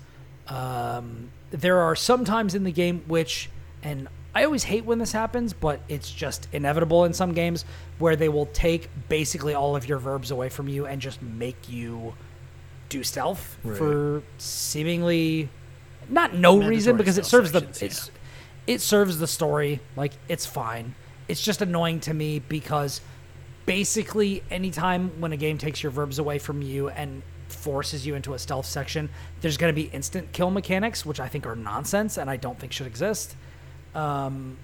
Um, 0.48 1.30
there 1.50 1.78
are 1.80 1.94
some 1.94 2.24
times 2.24 2.54
in 2.54 2.64
the 2.64 2.72
game 2.72 3.04
which, 3.06 3.50
and 3.82 4.08
I 4.34 4.44
always 4.44 4.64
hate 4.64 4.84
when 4.84 4.98
this 4.98 5.12
happens, 5.12 5.52
but 5.52 5.80
it's 5.88 6.10
just 6.10 6.48
inevitable 6.52 7.04
in 7.04 7.12
some 7.12 7.32
games 7.34 7.64
where 7.98 8.16
they 8.16 8.28
will 8.28 8.46
take 8.46 8.88
basically 9.08 9.54
all 9.54 9.76
of 9.76 9.88
your 9.88 9.98
verbs 9.98 10.30
away 10.30 10.48
from 10.48 10.68
you 10.68 10.86
and 10.86 11.00
just 11.00 11.22
make 11.22 11.68
you 11.68 12.14
do 12.88 13.02
stealth 13.04 13.56
Right. 13.62 13.76
for 13.76 14.22
seemingly 14.38 15.48
not 16.08 16.34
no 16.34 16.52
Mandatory 16.52 16.74
reason 16.74 16.96
because 16.96 17.18
it 17.18 17.26
serves 17.26 17.52
the 17.52 17.66
it's 17.80 18.10
it 18.66 18.80
serves 18.80 19.18
the 19.18 19.26
story 19.26 19.80
like 19.96 20.12
it's 20.28 20.46
fine 20.46 20.94
it's 21.28 21.42
just 21.42 21.62
annoying 21.62 22.00
to 22.00 22.14
me 22.14 22.38
because 22.38 23.00
basically 23.66 24.42
anytime 24.50 25.20
when 25.20 25.32
a 25.32 25.36
game 25.36 25.58
takes 25.58 25.82
your 25.82 25.92
verbs 25.92 26.18
away 26.18 26.38
from 26.38 26.62
you 26.62 26.88
and 26.90 27.22
forces 27.48 28.06
you 28.06 28.14
into 28.14 28.34
a 28.34 28.38
stealth 28.38 28.66
section 28.66 29.08
there's 29.40 29.56
going 29.56 29.72
to 29.72 29.74
be 29.74 29.88
instant 29.88 30.32
kill 30.32 30.50
mechanics 30.50 31.06
which 31.06 31.20
i 31.20 31.28
think 31.28 31.46
are 31.46 31.56
nonsense 31.56 32.16
and 32.16 32.28
i 32.28 32.36
don't 32.36 32.58
think 32.58 32.72
should 32.72 32.86
exist 32.86 33.36
um, 33.94 34.56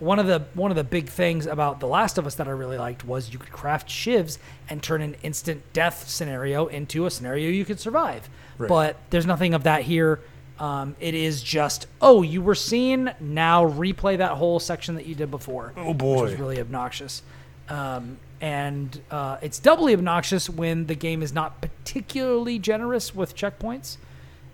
one 0.00 0.18
of 0.18 0.26
the 0.26 0.46
one 0.54 0.70
of 0.70 0.76
the 0.76 0.84
big 0.84 1.08
things 1.08 1.46
about 1.46 1.78
The 1.78 1.86
Last 1.86 2.18
of 2.18 2.26
Us 2.26 2.34
that 2.36 2.48
I 2.48 2.52
really 2.52 2.78
liked 2.78 3.04
was 3.04 3.32
you 3.32 3.38
could 3.38 3.52
craft 3.52 3.88
shivs 3.88 4.38
and 4.68 4.82
turn 4.82 5.02
an 5.02 5.14
instant 5.22 5.62
death 5.72 6.08
scenario 6.08 6.66
into 6.66 7.06
a 7.06 7.10
scenario 7.10 7.50
you 7.50 7.64
could 7.64 7.78
survive. 7.78 8.28
Right. 8.58 8.68
But 8.68 8.96
there's 9.10 9.26
nothing 9.26 9.54
of 9.54 9.64
that 9.64 9.82
here. 9.82 10.20
Um, 10.60 10.94
it 11.00 11.14
is 11.14 11.42
just 11.42 11.86
oh 12.02 12.20
you 12.20 12.42
were 12.42 12.54
seen 12.54 13.12
now 13.18 13.66
replay 13.66 14.18
that 14.18 14.32
whole 14.32 14.60
section 14.60 14.94
that 14.96 15.06
you 15.06 15.14
did 15.14 15.30
before. 15.30 15.72
Oh, 15.76 15.88
which 15.88 15.98
boy. 15.98 16.22
was 16.22 16.34
really 16.34 16.60
obnoxious. 16.60 17.22
Um, 17.68 18.18
and 18.40 19.00
uh, 19.10 19.38
it's 19.42 19.58
doubly 19.58 19.94
obnoxious 19.94 20.48
when 20.48 20.86
the 20.86 20.94
game 20.94 21.22
is 21.22 21.32
not 21.32 21.60
particularly 21.60 22.58
generous 22.58 23.14
with 23.14 23.36
checkpoints, 23.36 23.96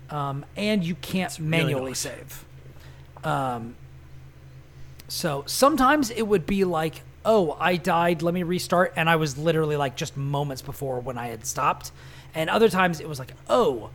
um, 0.09 0.45
and 0.55 0.83
you 0.83 0.95
can't 0.95 1.37
really 1.37 1.49
manually 1.49 1.91
not. 1.91 1.97
save. 1.97 2.45
Um, 3.23 3.75
so 5.07 5.43
sometimes 5.45 6.09
it 6.09 6.23
would 6.23 6.45
be 6.45 6.63
like, 6.63 7.01
oh, 7.25 7.57
I 7.59 7.77
died, 7.77 8.21
let 8.21 8.33
me 8.33 8.43
restart. 8.43 8.93
And 8.95 9.09
I 9.09 9.15
was 9.15 9.37
literally 9.37 9.77
like 9.77 9.95
just 9.95 10.17
moments 10.17 10.61
before 10.61 10.99
when 10.99 11.17
I 11.17 11.27
had 11.27 11.45
stopped. 11.45 11.91
And 12.35 12.49
other 12.49 12.69
times 12.69 12.99
it 12.99 13.07
was 13.07 13.19
like, 13.19 13.33
oh, 13.49 13.89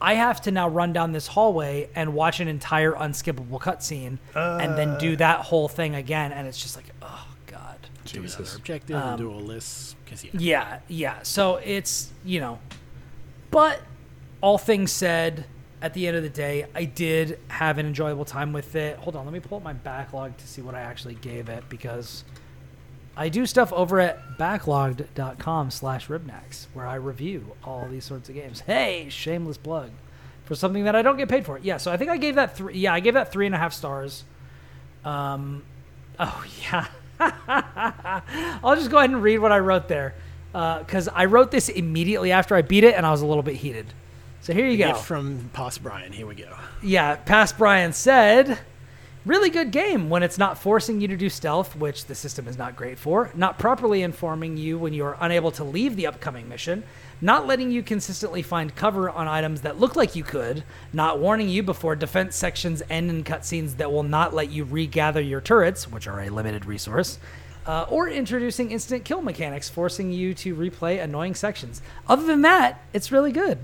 I 0.00 0.14
have 0.14 0.40
to 0.42 0.50
now 0.50 0.68
run 0.68 0.92
down 0.92 1.12
this 1.12 1.26
hallway 1.26 1.88
and 1.94 2.14
watch 2.14 2.40
an 2.40 2.48
entire 2.48 2.92
unskippable 2.92 3.60
cutscene 3.60 4.18
and 4.34 4.76
then 4.78 4.96
do 4.98 5.16
that 5.16 5.40
whole 5.40 5.68
thing 5.68 5.94
again. 5.94 6.32
And 6.32 6.46
it's 6.46 6.60
just 6.60 6.76
like, 6.76 6.86
oh, 7.02 7.26
God. 7.46 7.76
Do 8.04 8.20
another 8.20 8.44
objective 8.56 8.96
Um, 8.96 9.08
and 9.08 9.18
do 9.18 9.30
all 9.30 9.40
this 9.40 9.96
because 10.04 10.24
yeah. 10.24 10.30
Yeah, 10.34 10.78
yeah. 10.88 11.22
So 11.22 11.56
it's, 11.56 12.10
you 12.24 12.40
know, 12.40 12.58
but 13.50 13.80
all 14.40 14.58
things 14.58 14.92
said, 14.92 15.44
at 15.80 15.94
the 15.94 16.06
end 16.06 16.16
of 16.16 16.22
the 16.22 16.28
day, 16.28 16.66
I 16.74 16.84
did 16.84 17.38
have 17.48 17.78
an 17.78 17.86
enjoyable 17.86 18.24
time 18.24 18.52
with 18.52 18.74
it. 18.74 18.96
Hold 18.98 19.14
on, 19.16 19.24
let 19.24 19.32
me 19.32 19.40
pull 19.40 19.58
up 19.58 19.64
my 19.64 19.72
backlog 19.72 20.36
to 20.38 20.46
see 20.46 20.60
what 20.62 20.74
I 20.74 20.80
actually 20.80 21.14
gave 21.14 21.48
it 21.48 21.64
because 21.68 22.24
I 23.18 23.28
do 23.28 23.46
stuff 23.46 23.72
over 23.72 23.98
at 23.98 24.38
backloggd.com 24.38 25.72
slash 25.72 26.06
ribnax 26.06 26.66
where 26.72 26.86
I 26.86 26.94
review 26.94 27.56
all 27.64 27.88
these 27.90 28.04
sorts 28.04 28.28
of 28.28 28.36
games. 28.36 28.60
Hey, 28.60 29.08
shameless 29.10 29.58
plug 29.58 29.90
for 30.44 30.54
something 30.54 30.84
that 30.84 30.94
I 30.94 31.02
don't 31.02 31.16
get 31.16 31.28
paid 31.28 31.44
for. 31.44 31.58
Yeah, 31.58 31.78
so 31.78 31.90
I 31.90 31.96
think 31.96 32.12
I 32.12 32.16
gave 32.16 32.36
that 32.36 32.56
three. 32.56 32.78
Yeah, 32.78 32.94
I 32.94 33.00
gave 33.00 33.14
that 33.14 33.32
three 33.32 33.46
and 33.46 33.56
a 33.56 33.58
half 33.58 33.72
stars. 33.72 34.22
Um, 35.04 35.64
oh 36.20 36.44
yeah. 36.62 36.86
I'll 38.62 38.76
just 38.76 38.92
go 38.92 38.98
ahead 38.98 39.10
and 39.10 39.20
read 39.20 39.38
what 39.38 39.50
I 39.50 39.58
wrote 39.58 39.88
there 39.88 40.14
because 40.52 41.08
I 41.08 41.24
wrote 41.24 41.50
this 41.50 41.68
immediately 41.68 42.30
after 42.30 42.54
I 42.54 42.62
beat 42.62 42.84
it, 42.84 42.94
and 42.94 43.04
I 43.04 43.10
was 43.10 43.20
a 43.20 43.26
little 43.26 43.42
bit 43.42 43.56
heated. 43.56 43.86
So 44.42 44.54
here 44.54 44.68
you 44.68 44.78
go. 44.78 44.94
From 44.94 45.50
past 45.52 45.82
Brian. 45.82 46.12
Here 46.12 46.26
we 46.26 46.36
go. 46.36 46.56
Yeah, 46.84 47.16
past 47.16 47.58
Brian 47.58 47.92
said, 47.92 48.60
really 49.26 49.50
good 49.50 49.70
game 49.70 50.08
when 50.08 50.22
it's 50.22 50.38
not 50.38 50.58
forcing 50.58 51.00
you 51.00 51.08
to 51.08 51.16
do 51.16 51.28
stealth, 51.28 51.76
which 51.76 52.06
the 52.06 52.14
system 52.14 52.48
is 52.48 52.56
not 52.56 52.76
great 52.76 52.98
for, 52.98 53.30
not 53.34 53.58
properly 53.58 54.02
informing 54.02 54.56
you 54.56 54.78
when 54.78 54.92
you 54.92 55.04
are 55.04 55.16
unable 55.20 55.50
to 55.52 55.64
leave 55.64 55.96
the 55.96 56.06
upcoming 56.06 56.48
mission, 56.48 56.82
not 57.20 57.46
letting 57.46 57.70
you 57.70 57.82
consistently 57.82 58.42
find 58.42 58.74
cover 58.74 59.10
on 59.10 59.28
items 59.28 59.62
that 59.62 59.78
look 59.78 59.96
like 59.96 60.14
you 60.14 60.22
could, 60.22 60.62
not 60.92 61.18
warning 61.18 61.48
you 61.48 61.62
before 61.62 61.96
defense 61.96 62.36
sections 62.36 62.82
end 62.88 63.10
in 63.10 63.24
cutscenes 63.24 63.76
that 63.76 63.90
will 63.90 64.02
not 64.02 64.34
let 64.34 64.50
you 64.50 64.64
regather 64.64 65.20
your 65.20 65.40
turrets, 65.40 65.90
which 65.90 66.06
are 66.06 66.20
a 66.20 66.30
limited 66.30 66.64
resource. 66.64 67.18
Uh, 67.66 67.84
or 67.90 68.08
introducing 68.08 68.70
instant 68.70 69.04
kill 69.04 69.20
mechanics, 69.20 69.68
forcing 69.68 70.10
you 70.10 70.32
to 70.32 70.54
replay 70.54 71.02
annoying 71.02 71.34
sections. 71.34 71.82
Other 72.06 72.24
than 72.24 72.40
that, 72.42 72.82
it's 72.94 73.12
really 73.12 73.32
good. 73.32 73.58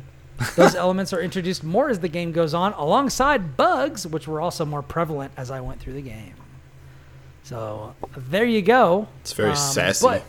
Those 0.56 0.74
elements 0.74 1.12
are 1.12 1.20
introduced 1.20 1.62
more 1.62 1.88
as 1.88 2.00
the 2.00 2.08
game 2.08 2.32
goes 2.32 2.54
on, 2.54 2.72
alongside 2.74 3.56
bugs, 3.56 4.06
which 4.06 4.26
were 4.26 4.40
also 4.40 4.64
more 4.64 4.82
prevalent 4.82 5.32
as 5.36 5.50
I 5.50 5.60
went 5.60 5.80
through 5.80 5.92
the 5.94 6.02
game. 6.02 6.34
So 7.44 7.94
there 8.16 8.44
you 8.44 8.62
go. 8.62 9.08
It's 9.20 9.32
very 9.32 9.50
Um, 9.50 9.56
sassy. 9.56 10.04
But, 10.06 10.22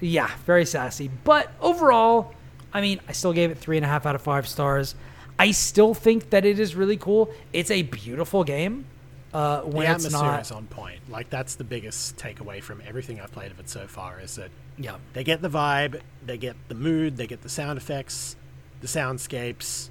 yeah, 0.00 0.30
very 0.46 0.64
sassy. 0.66 1.10
But 1.24 1.50
overall, 1.60 2.34
I 2.72 2.80
mean, 2.80 3.00
I 3.08 3.12
still 3.12 3.32
gave 3.32 3.50
it 3.50 3.58
three 3.58 3.76
and 3.76 3.84
a 3.86 3.88
half 3.88 4.04
out 4.06 4.14
of 4.14 4.22
five 4.22 4.46
stars. 4.48 4.94
I 5.38 5.52
still 5.52 5.94
think 5.94 6.30
that 6.30 6.44
it 6.44 6.58
is 6.58 6.74
really 6.74 6.96
cool. 6.96 7.30
It's 7.52 7.70
a 7.70 7.82
beautiful 7.82 8.44
game. 8.44 8.84
Uh, 9.32 9.60
when 9.60 9.86
the 9.86 9.92
it's 9.94 10.04
atmosphere 10.06 10.30
not, 10.32 10.40
is 10.42 10.50
on 10.50 10.66
point. 10.66 10.98
Like 11.08 11.30
that's 11.30 11.54
the 11.54 11.62
biggest 11.62 12.16
takeaway 12.16 12.60
from 12.60 12.82
everything 12.84 13.20
I've 13.20 13.30
played 13.30 13.52
of 13.52 13.60
it 13.60 13.68
so 13.68 13.86
far 13.86 14.18
is 14.20 14.34
that 14.34 14.50
yeah, 14.76 14.96
they 15.12 15.22
get 15.22 15.40
the 15.40 15.48
vibe, 15.48 16.00
they 16.26 16.36
get 16.36 16.56
the 16.66 16.74
mood, 16.74 17.16
they 17.16 17.28
get 17.28 17.42
the 17.42 17.48
sound 17.48 17.78
effects, 17.78 18.34
the 18.80 18.86
soundscapes, 18.86 19.88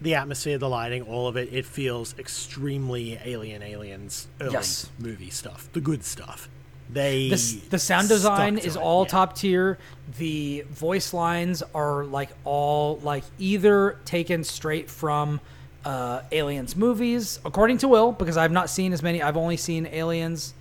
the 0.00 0.14
atmosphere, 0.14 0.58
the 0.58 0.68
lighting, 0.68 1.02
all 1.02 1.28
of 1.28 1.36
it. 1.36 1.52
It 1.52 1.66
feels 1.66 2.18
extremely 2.18 3.18
Alien 3.24 3.62
Aliens 3.62 4.28
early 4.40 4.52
Yes. 4.52 4.90
movie 4.98 5.30
stuff, 5.30 5.68
the 5.72 5.80
good 5.80 6.04
stuff. 6.04 6.48
They 6.92 7.28
the, 7.28 7.60
the 7.70 7.78
sound 7.78 8.08
design 8.08 8.58
is 8.58 8.74
it, 8.74 8.82
all 8.82 9.04
yeah. 9.04 9.08
top 9.10 9.36
tier. 9.36 9.78
The 10.18 10.64
voice 10.70 11.12
lines 11.14 11.62
are 11.72 12.04
like 12.04 12.30
all 12.44 12.96
like 13.04 13.22
either 13.38 13.96
taken 14.04 14.42
straight 14.42 14.90
from 14.90 15.40
uh, 15.84 16.22
Aliens 16.32 16.74
movies, 16.76 17.38
according 17.44 17.78
to 17.78 17.88
Will, 17.88 18.10
because 18.12 18.36
I've 18.36 18.50
not 18.50 18.70
seen 18.70 18.92
as 18.92 19.02
many. 19.02 19.22
I've 19.22 19.36
only 19.36 19.56
seen 19.56 19.86
Aliens 19.86 20.52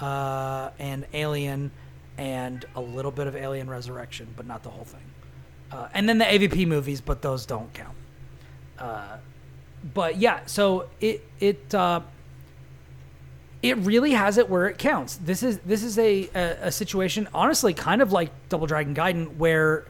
uh, 0.00 0.70
and 0.78 1.04
Alien 1.12 1.70
and 2.16 2.64
a 2.74 2.80
little 2.80 3.10
bit 3.12 3.26
of 3.26 3.36
Alien 3.36 3.68
Resurrection, 3.68 4.26
but 4.36 4.46
not 4.46 4.62
the 4.62 4.70
whole 4.70 4.84
thing. 4.84 5.00
Uh, 5.70 5.88
and 5.92 6.08
then 6.08 6.18
the 6.18 6.24
AVP 6.24 6.66
movies, 6.66 7.00
but 7.00 7.22
those 7.22 7.44
don't 7.44 7.72
count. 7.74 7.94
Uh, 8.78 9.18
but 9.94 10.16
yeah, 10.16 10.40
so 10.46 10.86
it 11.00 11.24
it 11.40 11.74
uh, 11.74 12.00
it 13.62 13.76
really 13.78 14.12
has 14.12 14.38
it 14.38 14.48
where 14.48 14.66
it 14.68 14.78
counts. 14.78 15.16
This 15.16 15.42
is 15.42 15.58
this 15.58 15.82
is 15.82 15.98
a, 15.98 16.28
a, 16.34 16.58
a 16.68 16.72
situation, 16.72 17.28
honestly, 17.34 17.74
kind 17.74 18.00
of 18.02 18.12
like 18.12 18.30
Double 18.48 18.66
Dragon 18.66 18.94
Gaiden, 18.94 19.36
where 19.36 19.84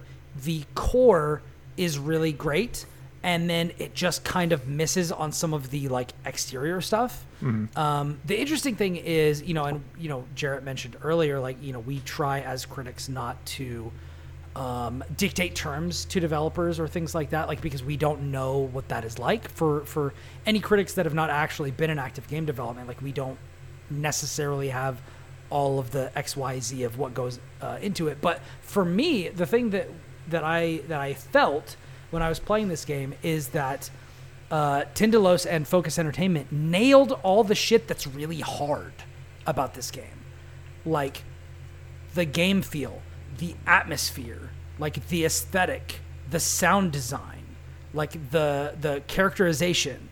the 0.45 0.65
core 0.75 1.43
is 1.77 1.99
really 1.99 2.33
great, 2.33 2.87
and 3.23 3.49
then 3.49 3.73
it 3.79 3.95
just 3.95 4.25
kind 4.25 4.53
of 4.53 4.67
misses 4.67 5.13
on 5.13 5.33
some 5.33 5.55
of 5.55 5.71
the 5.71 5.89
like 5.89 6.13
exterior 6.25 6.81
stuff. 6.81 7.25
Um, 7.77 8.19
the 8.25 8.39
interesting 8.39 8.75
thing 8.75 8.97
is, 8.97 9.43
you 9.43 9.55
know, 9.55 9.65
and 9.65 9.83
you 9.99 10.09
know, 10.09 10.25
Jarrett 10.35 10.65
mentioned 10.65 10.97
earlier, 11.03 11.39
like 11.39 11.63
you 11.63 11.73
know, 11.73 11.81
we 11.81 12.01
try 12.01 12.41
as 12.41 12.67
critics 12.67 13.09
not 13.09 13.45
to 13.47 13.93
um, 14.59 15.05
dictate 15.17 15.55
terms 15.55 16.05
to 16.07 16.19
developers 16.19 16.81
or 16.81 16.89
things 16.89 17.15
like 17.15 17.31
that, 17.31 17.47
like 17.47 17.61
because 17.61 17.85
we 17.85 17.97
don't 17.97 18.33
know 18.33 18.59
what 18.59 18.89
that 18.89 19.05
is 19.05 19.17
like 19.19 19.49
for 19.49 19.85
for 19.85 20.13
any 20.47 20.59
critics 20.59 20.95
that 20.95 21.07
have 21.07 21.15
not 21.15 21.31
actually 21.31 21.71
been 21.71 21.91
in 21.91 21.99
active 21.99 22.27
game 22.27 22.45
development. 22.45 22.89
Like 22.89 23.01
we 23.01 23.13
don't 23.13 23.39
necessarily 23.89 24.71
have 24.71 25.01
all 25.49 25.79
of 25.79 25.93
the 25.93 26.11
X 26.19 26.37
Y 26.37 26.59
Z 26.59 26.83
of 26.83 26.99
what 26.99 27.15
goes 27.15 27.39
uh, 27.63 27.79
into 27.81 28.09
it. 28.09 28.21
But 28.21 28.41
for 28.61 28.85
me, 28.85 29.29
the 29.29 29.47
thing 29.47 29.71
that 29.71 29.89
that 30.29 30.43
I 30.43 30.81
that 30.89 31.01
I 31.01 31.15
felt 31.15 31.77
when 32.11 32.23
I 32.23 32.29
was 32.29 32.41
playing 32.41 32.67
this 32.67 32.85
game 32.85 33.15
is 33.23 33.49
that 33.51 33.91
uh, 34.51 34.85
Tindalos 34.95 35.47
and 35.49 35.69
Focus 35.69 36.01
Entertainment 36.01 36.51
nailed 36.51 37.13
all 37.23 37.45
the 37.45 37.55
shit 37.55 37.87
that's 37.87 38.09
really 38.09 38.41
hard 38.41 38.95
about 39.47 39.75
this 39.75 39.93
game, 39.93 40.25
like 40.85 41.23
the 42.15 42.25
game 42.25 42.61
feel, 42.63 43.03
the 43.39 43.55
atmosphere, 43.67 44.51
like 44.79 45.09
the 45.09 45.25
aesthetic, 45.25 46.01
the 46.31 46.41
sound 46.41 46.93
design, 46.93 47.45
like 47.95 48.31
the 48.31 48.75
the 48.81 49.03
characterization, 49.07 50.09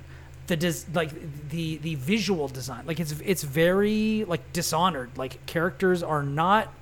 the 0.46 0.56
des- 0.56 0.86
like 0.94 1.10
the 1.50 1.76
the 1.78 1.94
visual 1.96 2.48
design. 2.48 2.86
Like 2.86 3.00
it's 3.00 3.12
it's 3.24 3.42
very 3.42 4.24
like 4.24 4.52
dishonored. 4.52 5.16
Like 5.16 5.44
characters 5.46 6.02
are 6.02 6.22
not 6.22 6.72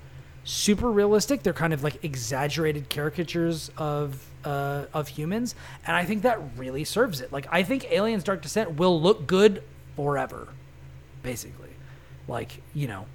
super 0.44 0.90
realistic. 0.90 1.42
They're 1.42 1.52
kind 1.52 1.72
of 1.72 1.82
like 1.82 2.04
exaggerated 2.04 2.90
caricatures 2.90 3.70
of 3.76 4.26
uh, 4.44 4.84
of 4.92 5.08
humans, 5.08 5.54
and 5.86 5.96
I 5.96 6.04
think 6.04 6.22
that 6.22 6.40
really 6.56 6.84
serves 6.84 7.20
it. 7.20 7.32
Like 7.32 7.46
I 7.50 7.62
think 7.62 7.90
Aliens: 7.90 8.22
Dark 8.24 8.42
Descent 8.42 8.76
will 8.76 9.00
look 9.00 9.26
good 9.26 9.62
forever, 9.96 10.48
basically. 11.22 11.70
Like 12.28 12.62
you 12.74 12.86
know, 12.86 13.06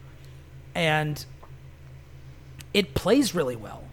and 0.75 1.23
it 2.73 2.93
plays 2.93 3.33
really 3.35 3.55
well, 3.55 3.83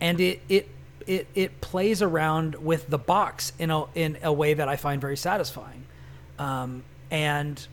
and 0.00 0.20
it 0.20 0.40
it 0.48 0.68
it 1.06 1.26
it 1.34 1.60
plays 1.60 2.02
around 2.02 2.56
with 2.56 2.88
the 2.88 2.98
box 2.98 3.52
in 3.58 3.70
a 3.70 3.84
in 3.94 4.18
a 4.22 4.32
way 4.32 4.54
that 4.54 4.68
I 4.68 4.76
find 4.76 5.00
very 5.00 5.16
satisfying, 5.16 5.84
um, 6.38 6.84
and 7.10 7.66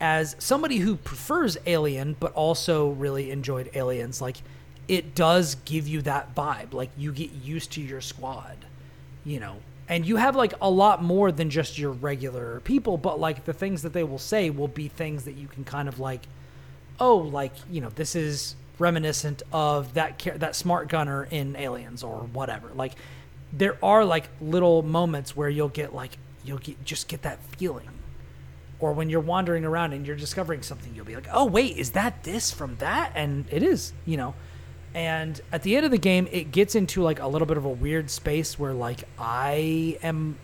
as 0.00 0.34
somebody 0.38 0.78
who 0.78 0.96
prefers 0.96 1.58
Alien 1.66 2.16
but 2.18 2.32
also 2.32 2.90
really 2.90 3.30
enjoyed 3.30 3.70
Aliens, 3.74 4.20
like 4.20 4.38
it 4.88 5.14
does 5.14 5.56
give 5.66 5.86
you 5.86 6.02
that 6.02 6.34
vibe. 6.34 6.72
Like 6.72 6.90
you 6.96 7.12
get 7.12 7.32
used 7.32 7.72
to 7.72 7.80
your 7.80 8.00
squad, 8.00 8.56
you 9.24 9.38
know. 9.38 9.56
And 9.88 10.06
you 10.06 10.16
have 10.16 10.36
like 10.36 10.54
a 10.60 10.70
lot 10.70 11.02
more 11.02 11.32
than 11.32 11.50
just 11.50 11.76
your 11.76 11.90
regular 11.90 12.60
people, 12.60 12.96
but 12.96 13.18
like 13.18 13.44
the 13.44 13.52
things 13.52 13.82
that 13.82 13.92
they 13.92 14.04
will 14.04 14.18
say 14.18 14.48
will 14.48 14.68
be 14.68 14.88
things 14.88 15.24
that 15.24 15.32
you 15.34 15.48
can 15.48 15.64
kind 15.64 15.88
of 15.88 15.98
like, 15.98 16.22
oh, 16.98 17.16
like 17.16 17.52
you 17.70 17.80
know, 17.80 17.90
this 17.90 18.14
is 18.14 18.54
reminiscent 18.80 19.42
of 19.52 19.94
that 19.94 20.18
char- 20.18 20.38
that 20.38 20.56
smart 20.56 20.88
gunner 20.88 21.24
in 21.30 21.54
Aliens 21.56 22.02
or 22.02 22.20
whatever. 22.32 22.70
Like 22.74 22.94
there 23.52 23.76
are 23.84 24.04
like 24.04 24.28
little 24.40 24.82
moments 24.82 25.36
where 25.36 25.48
you'll 25.48 25.68
get 25.68 25.94
like 25.94 26.18
you'll 26.44 26.58
get 26.58 26.84
just 26.84 27.06
get 27.06 27.22
that 27.22 27.42
feeling. 27.56 27.88
Or 28.80 28.94
when 28.94 29.10
you're 29.10 29.20
wandering 29.20 29.66
around 29.66 29.92
and 29.92 30.06
you're 30.06 30.16
discovering 30.16 30.62
something 30.62 30.94
you'll 30.94 31.04
be 31.04 31.14
like 31.14 31.28
oh 31.32 31.44
wait 31.44 31.76
is 31.76 31.92
that 31.92 32.24
this 32.24 32.50
from 32.50 32.76
that? 32.76 33.12
And 33.14 33.44
it 33.50 33.62
is 33.62 33.92
you 34.06 34.16
know? 34.16 34.34
And 34.92 35.40
at 35.52 35.62
the 35.62 35.76
end 35.76 35.84
of 35.84 35.92
the 35.92 35.98
game 35.98 36.26
it 36.32 36.50
gets 36.50 36.74
into 36.74 37.02
like 37.02 37.20
a 37.20 37.28
little 37.28 37.46
bit 37.46 37.56
of 37.56 37.64
a 37.64 37.70
weird 37.70 38.10
space 38.10 38.58
where 38.58 38.72
like 38.72 39.04
i 39.18 39.98
am 40.02 40.36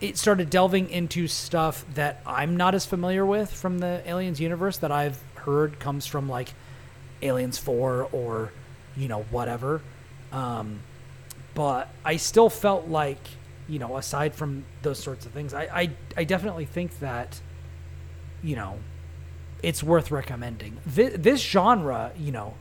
it 0.00 0.16
started 0.16 0.50
delving 0.50 0.88
into 0.90 1.26
stuff 1.26 1.84
that 1.94 2.20
i'm 2.26 2.56
not 2.56 2.74
as 2.74 2.86
familiar 2.86 3.24
with 3.24 3.52
from 3.52 3.78
the 3.78 4.02
aliens 4.06 4.40
universe 4.40 4.78
that 4.78 4.92
i've 4.92 5.20
heard 5.34 5.78
comes 5.78 6.06
from 6.06 6.28
like 6.28 6.52
Aliens 7.22 7.58
Four 7.58 8.08
or 8.12 8.52
you 8.96 9.08
know 9.08 9.22
whatever. 9.30 9.80
Um, 10.32 10.80
but 11.54 11.88
I 12.04 12.16
still 12.16 12.50
felt 12.50 12.88
like 12.88 13.18
you 13.68 13.78
know 13.78 13.96
aside 13.96 14.34
from 14.34 14.64
those 14.82 14.98
sorts 14.98 15.26
of 15.26 15.32
things, 15.32 15.54
I 15.54 15.64
I, 15.64 15.90
I 16.16 16.24
definitely 16.24 16.66
think 16.66 16.98
that 17.00 17.40
you 18.42 18.56
know 18.56 18.78
it's 19.62 19.82
worth 19.82 20.10
recommending. 20.10 20.78
This, 20.86 21.14
this 21.18 21.40
genre, 21.40 22.12
you 22.18 22.30
know, 22.32 22.54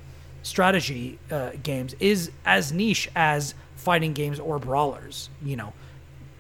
strategy 0.44 1.20
uh, 1.30 1.52
games 1.62 1.96
is 2.00 2.32
as 2.46 2.72
niche 2.72 3.10
as 3.16 3.54
fighting 3.76 4.14
games 4.14 4.40
or 4.40 4.60
brawlers. 4.60 5.30
You 5.44 5.58
know, 5.58 5.74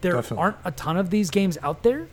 there 0.01 0.13
Definitely. 0.13 0.41
aren't 0.41 0.57
a 0.63 0.71
ton 0.71 0.97
of 0.97 1.09
these 1.09 1.29
games 1.29 1.57
out 1.61 1.83
there, 1.83 2.07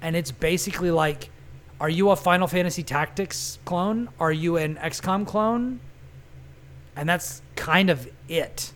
and 0.00 0.16
it's 0.16 0.30
basically 0.30 0.90
like, 0.90 1.30
are 1.80 1.88
you 1.88 2.10
a 2.10 2.16
Final 2.16 2.46
Fantasy 2.46 2.82
Tactics 2.82 3.58
clone? 3.64 4.08
Are 4.18 4.32
you 4.32 4.56
an 4.56 4.76
XCOM 4.76 5.26
clone? 5.26 5.80
And 6.94 7.08
that's 7.08 7.42
kind 7.54 7.90
of 7.90 8.08
it. 8.28 8.72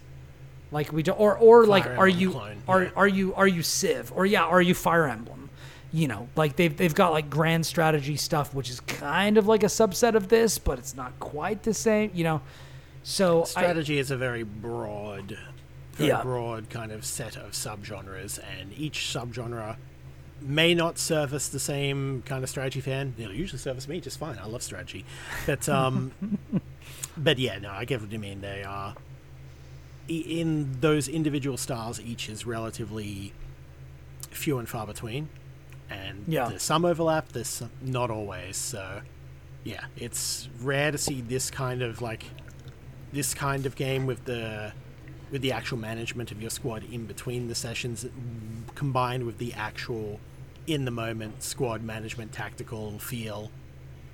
Like 0.72 0.92
we 0.92 1.02
do, 1.02 1.12
or 1.12 1.36
or 1.36 1.66
like, 1.66 1.84
Fire 1.84 1.96
are 1.96 2.08
you 2.08 2.30
clone, 2.32 2.62
are 2.68 2.82
yeah. 2.84 2.90
are 2.94 3.08
you 3.08 3.34
are 3.34 3.48
you 3.48 3.62
Civ 3.62 4.12
or 4.14 4.24
yeah, 4.24 4.44
are 4.44 4.62
you 4.62 4.74
Fire 4.74 5.06
Emblem? 5.08 5.50
You 5.92 6.06
know, 6.06 6.28
like 6.36 6.54
they've 6.54 6.76
they've 6.76 6.94
got 6.94 7.10
like 7.10 7.28
grand 7.28 7.66
strategy 7.66 8.16
stuff, 8.16 8.54
which 8.54 8.70
is 8.70 8.78
kind 8.80 9.36
of 9.36 9.48
like 9.48 9.64
a 9.64 9.66
subset 9.66 10.14
of 10.14 10.28
this, 10.28 10.58
but 10.58 10.78
it's 10.78 10.94
not 10.94 11.18
quite 11.18 11.64
the 11.64 11.74
same. 11.74 12.12
You 12.14 12.22
know, 12.24 12.42
so 13.02 13.42
I, 13.42 13.44
Strategy 13.46 13.98
is 13.98 14.12
a 14.12 14.16
very 14.16 14.44
broad, 14.44 15.36
very 15.94 16.10
Yeah. 16.10 16.22
broad 16.22 16.70
kind 16.70 16.92
of 16.92 17.04
set 17.04 17.36
of 17.36 17.52
subgenres, 17.52 18.38
and 18.60 18.72
each 18.78 18.98
subgenre 19.00 19.76
may 20.42 20.74
not 20.74 20.98
service 20.98 21.48
the 21.48 21.60
same 21.60 22.22
kind 22.26 22.42
of 22.42 22.50
strategy 22.50 22.80
fan. 22.80 23.14
It'll 23.18 23.34
usually 23.34 23.58
service 23.58 23.86
me 23.88 24.00
just 24.00 24.18
fine. 24.18 24.38
I 24.38 24.46
love 24.46 24.62
strategy, 24.62 25.04
but 25.46 25.68
um, 25.68 26.12
but 27.16 27.38
yeah, 27.38 27.58
no, 27.58 27.70
I 27.70 27.84
get 27.84 28.00
what 28.00 28.10
you 28.12 28.18
mean. 28.18 28.40
They 28.40 28.62
are 28.64 28.94
in 30.08 30.76
those 30.80 31.08
individual 31.08 31.56
styles. 31.56 32.00
Each 32.00 32.28
is 32.28 32.46
relatively 32.46 33.32
few 34.30 34.58
and 34.58 34.68
far 34.68 34.86
between, 34.86 35.28
and 35.88 36.24
Yeah. 36.26 36.48
there's 36.48 36.62
some 36.62 36.84
overlap. 36.84 37.32
There's 37.32 37.48
some, 37.48 37.70
not 37.82 38.10
always. 38.10 38.56
So 38.56 39.02
yeah, 39.64 39.84
it's 39.96 40.48
rare 40.60 40.90
to 40.90 40.98
see 40.98 41.20
this 41.20 41.50
kind 41.50 41.82
of 41.82 42.00
like 42.00 42.24
this 43.12 43.34
kind 43.34 43.66
of 43.66 43.76
game 43.76 44.06
with 44.06 44.24
the 44.24 44.72
with 45.30 45.42
the 45.42 45.52
actual 45.52 45.78
management 45.78 46.32
of 46.32 46.40
your 46.40 46.50
squad 46.50 46.82
in 46.90 47.06
between 47.06 47.46
the 47.46 47.54
sessions 47.54 48.04
combined 48.74 49.24
with 49.24 49.38
the 49.38 49.52
actual 49.54 50.18
in 50.72 50.84
the 50.84 50.90
moment 50.90 51.42
squad 51.42 51.82
management 51.82 52.32
tactical 52.32 52.98
feel 52.98 53.50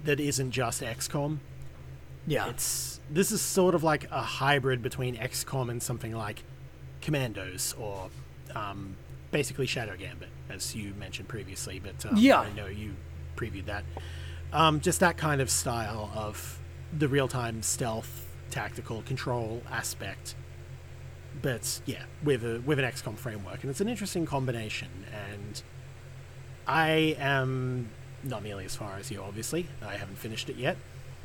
that 0.05 0.21
isn't 0.21 0.51
just 0.53 0.83
XCOM. 0.83 1.39
yeah, 2.27 2.49
It's 2.49 3.01
this 3.11 3.31
is 3.31 3.41
sort 3.41 3.75
of 3.75 3.83
like 3.85 4.11
a 4.11 4.23
hybrid 4.23 4.83
between 4.83 5.17
XCOM 5.17 5.71
and 5.71 5.83
something 5.83 6.13
like 6.15 6.43
Commandos 7.01 7.75
or 7.79 8.09
um, 8.55 8.97
basically 9.31 9.67
Shadow 9.67 9.97
Gambit, 9.97 10.29
as 10.51 10.75
you 10.75 10.95
mentioned 10.99 11.29
previously. 11.29 11.79
But 11.81 12.05
um, 12.07 12.17
Yeah. 12.17 12.41
I 12.41 12.53
know 12.53 12.67
you 12.67 12.95
previewed 13.37 13.67
that. 13.67 13.85
Um, 14.53 14.81
just 14.81 15.01
that 15.01 15.17
kind 15.17 15.41
of 15.41 15.51
style 15.51 16.11
of 16.15 16.59
the 16.97 17.09
real-time 17.09 17.63
stealth, 17.63 18.27
tactical 18.51 19.03
control 19.03 19.63
aspect. 19.71 20.35
But 21.43 21.81
yeah, 21.85 22.05
with 22.25 22.45
a 22.45 22.61
with 22.65 22.79
an 22.79 22.85
XCOM 22.87 23.17
framework, 23.19 23.63
and 23.63 23.71
it's 23.71 23.81
an 23.81 23.89
interesting 23.89 24.25
combination. 24.25 24.89
And 25.13 25.63
I 26.67 27.17
am 27.19 27.91
not 28.23 28.43
nearly 28.43 28.65
as 28.65 28.75
far 28.75 28.97
as 28.97 29.11
you, 29.11 29.23
obviously. 29.23 29.69
I 29.83 29.97
haven't 29.97 30.17
finished 30.17 30.51
it 30.51 30.57
yet. 30.57 30.77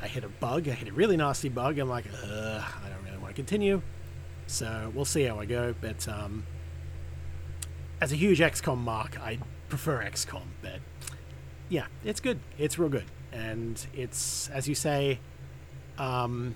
I 0.01 0.07
hit 0.07 0.23
a 0.23 0.29
bug. 0.29 0.67
I 0.67 0.71
hit 0.71 0.89
a 0.89 0.93
really 0.93 1.17
nasty 1.17 1.49
bug. 1.49 1.77
I'm 1.79 1.89
like, 1.89 2.05
I 2.07 2.61
don't 2.89 3.05
really 3.05 3.17
want 3.17 3.29
to 3.29 3.33
continue. 3.33 3.81
So 4.47 4.91
we'll 4.93 5.05
see 5.05 5.23
how 5.23 5.39
I 5.39 5.45
go. 5.45 5.73
But 5.79 6.07
um, 6.07 6.45
as 7.99 8.11
a 8.11 8.15
huge 8.15 8.39
XCOM 8.39 8.77
mark, 8.77 9.19
I 9.19 9.39
prefer 9.69 10.03
XCOM. 10.03 10.43
But 10.61 10.79
yeah, 11.69 11.85
it's 12.03 12.19
good. 12.19 12.39
It's 12.57 12.77
real 12.77 12.89
good, 12.89 13.05
and 13.31 13.85
it's 13.93 14.49
as 14.49 14.67
you 14.67 14.75
say. 14.75 15.19
Um, 15.97 16.55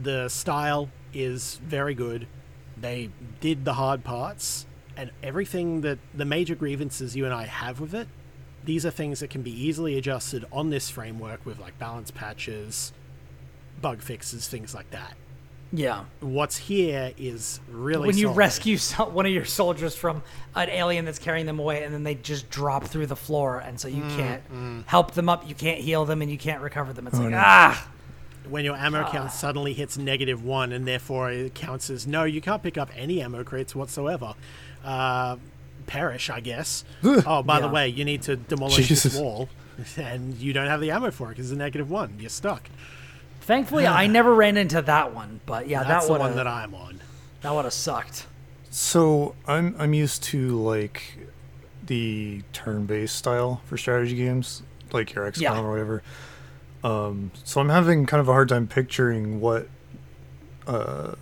the 0.00 0.28
style 0.28 0.90
is 1.12 1.60
very 1.64 1.94
good. 1.94 2.26
They 2.76 3.10
did 3.40 3.64
the 3.64 3.74
hard 3.74 4.04
parts, 4.04 4.66
and 5.02 5.10
everything 5.22 5.82
that 5.82 5.98
the 6.14 6.24
major 6.24 6.54
grievances 6.54 7.14
you 7.16 7.24
and 7.24 7.34
I 7.34 7.44
have 7.46 7.80
with 7.80 7.94
it, 7.94 8.08
these 8.64 8.86
are 8.86 8.90
things 8.90 9.20
that 9.20 9.28
can 9.30 9.42
be 9.42 9.50
easily 9.50 9.98
adjusted 9.98 10.44
on 10.52 10.70
this 10.70 10.88
framework 10.88 11.44
with 11.44 11.58
like 11.58 11.78
balance 11.78 12.10
patches, 12.10 12.92
bug 13.80 14.00
fixes, 14.02 14.46
things 14.48 14.74
like 14.74 14.90
that. 14.92 15.14
yeah. 15.72 16.04
What's 16.20 16.56
here 16.58 17.12
is 17.18 17.58
really 17.70 18.06
when 18.08 18.16
you 18.16 18.26
solid. 18.26 18.36
rescue 18.36 18.76
so- 18.90 19.08
one 19.08 19.26
of 19.26 19.32
your 19.32 19.44
soldiers 19.44 19.96
from 19.96 20.22
an 20.54 20.68
alien 20.68 21.04
that's 21.04 21.18
carrying 21.18 21.46
them 21.46 21.58
away, 21.58 21.82
and 21.84 21.92
then 21.92 22.04
they 22.04 22.14
just 22.14 22.48
drop 22.50 22.84
through 22.84 23.06
the 23.06 23.16
floor, 23.16 23.58
and 23.58 23.80
so 23.80 23.88
you 23.88 24.02
Mm, 24.04 24.16
can't 24.16 24.84
help 24.86 25.12
them 25.12 25.28
up, 25.28 25.48
you 25.48 25.54
can't 25.54 25.80
heal 25.80 26.04
them, 26.04 26.22
and 26.22 26.30
you 26.30 26.38
can't 26.38 26.60
recover 26.62 26.92
them. 26.92 27.06
It's 27.08 27.18
like 27.18 27.30
no. 27.30 27.38
ah, 27.40 27.88
when 28.48 28.64
your 28.64 28.76
ammo 28.76 29.08
count 29.08 29.32
suddenly 29.32 29.72
hits 29.72 29.96
negative 29.96 30.44
one, 30.44 30.72
and 30.72 30.86
therefore 30.86 31.30
it 31.32 31.54
counts 31.54 31.88
as 31.90 32.06
no, 32.06 32.24
you 32.24 32.40
can't 32.40 32.62
pick 32.62 32.76
up 32.78 32.90
any 32.96 33.20
ammo 33.22 33.42
crates 33.44 33.74
whatsoever. 33.74 34.34
Uh, 34.84 35.36
perish, 35.86 36.30
I 36.30 36.40
guess. 36.40 36.84
oh, 37.04 37.42
by 37.42 37.60
the 37.60 37.68
way, 37.68 37.88
you 37.88 38.04
need 38.04 38.22
to 38.22 38.36
demolish 38.36 38.88
this 38.88 39.14
wall, 39.16 39.48
and 39.96 40.34
you 40.36 40.52
don't 40.52 40.66
have 40.68 40.80
the 40.80 40.90
ammo 40.90 41.10
for 41.10 41.28
it 41.28 41.30
because 41.36 41.46
it's 41.50 41.54
a 41.54 41.58
negative 41.58 41.90
one. 41.90 42.16
You're 42.18 42.30
stuck. 42.30 42.68
thankfully 43.42 43.86
I 43.86 44.06
never 44.06 44.34
ran 44.34 44.56
into 44.56 44.82
that 44.82 45.14
one, 45.14 45.40
but 45.46 45.68
yeah, 45.68 45.82
That's 45.84 46.06
that 46.06 46.12
the 46.14 46.18
one 46.20 46.36
that 46.36 46.46
I'm 46.46 46.74
on. 46.74 47.00
that 47.42 47.54
would 47.54 47.64
have 47.64 47.72
sucked. 47.74 48.26
So 48.70 49.34
I'm 49.46 49.74
I'm 49.78 49.92
used 49.94 50.22
to 50.24 50.56
like 50.62 51.18
the 51.84 52.42
turn-based 52.52 53.14
style 53.14 53.60
for 53.66 53.76
strategy 53.76 54.16
games, 54.16 54.62
like 54.92 55.12
your 55.14 55.30
XCOM 55.30 55.40
Yeah. 55.40 55.60
or 55.60 55.70
whatever. 55.70 56.02
Um, 56.84 57.32
so 57.44 57.60
I'm 57.60 57.68
having 57.68 58.06
kind 58.06 58.20
of 58.20 58.28
a 58.28 58.32
hard 58.32 58.48
time 58.48 58.66
picturing 58.66 59.40
what 59.40 59.68
uh, 60.66 61.14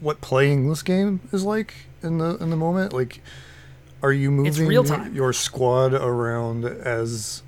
what 0.00 0.20
playing 0.20 0.68
this 0.68 0.82
game 0.82 1.20
is 1.32 1.44
like 1.44 1.74
in 2.02 2.18
the 2.18 2.36
in 2.38 2.50
the 2.50 2.56
moment. 2.56 2.92
Like, 2.92 3.20
are 4.02 4.12
you 4.12 4.30
moving 4.30 4.66
real 4.66 4.84
time. 4.84 5.14
your 5.14 5.32
squad 5.32 5.92
around 5.94 6.64
as 6.64 7.42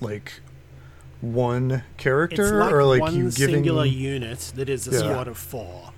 like 0.00 0.40
one 1.20 1.84
character, 1.98 2.42
It's 2.42 2.52
like, 2.52 2.72
or 2.72 2.84
like 2.84 3.00
one 3.00 3.14
you 3.14 3.30
giving 3.30 3.56
singular 3.56 3.84
unit 3.84 4.52
that 4.56 4.68
is 4.68 4.88
a 4.88 4.90
Yeah. 4.92 4.98
squad 4.98 5.28
of 5.28 5.38
four, 5.38 5.92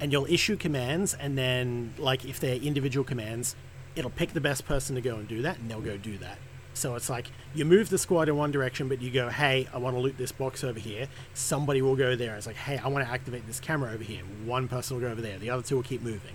and 0.00 0.10
you'll 0.10 0.26
issue 0.26 0.56
commands, 0.56 1.14
and 1.14 1.38
then 1.38 1.94
like 1.98 2.24
if 2.24 2.40
they're 2.40 2.56
individual 2.56 3.04
commands, 3.04 3.54
it'll 3.94 4.10
pick 4.10 4.32
the 4.32 4.40
best 4.40 4.64
person 4.66 4.96
to 4.96 5.00
go 5.00 5.16
and 5.16 5.28
do 5.28 5.42
that, 5.42 5.58
and 5.58 5.70
they'll 5.70 5.80
go 5.80 5.96
do 5.96 6.18
that. 6.18 6.38
So 6.74 6.96
it's 6.96 7.08
like 7.08 7.28
you 7.54 7.64
move 7.64 7.88
the 7.88 7.98
squad 7.98 8.28
in 8.28 8.36
one 8.36 8.50
direction, 8.50 8.88
but 8.88 9.00
you 9.00 9.10
go, 9.10 9.28
"Hey, 9.30 9.68
I 9.72 9.78
want 9.78 9.96
to 9.96 10.00
loot 10.00 10.18
this 10.18 10.32
box 10.32 10.62
over 10.64 10.78
here." 10.78 11.08
Somebody 11.32 11.80
will 11.82 11.96
go 11.96 12.16
there. 12.16 12.36
It's 12.36 12.46
like, 12.46 12.56
"Hey, 12.56 12.78
I 12.78 12.88
want 12.88 13.06
to 13.06 13.10
activate 13.10 13.46
this 13.46 13.60
camera 13.60 13.92
over 13.92 14.02
here." 14.04 14.22
One 14.44 14.66
person 14.68 14.96
will 14.96 15.02
go 15.02 15.10
over 15.12 15.20
there. 15.22 15.38
The 15.38 15.50
other 15.50 15.62
two 15.62 15.76
will 15.76 15.82
keep 15.84 16.02
moving. 16.02 16.34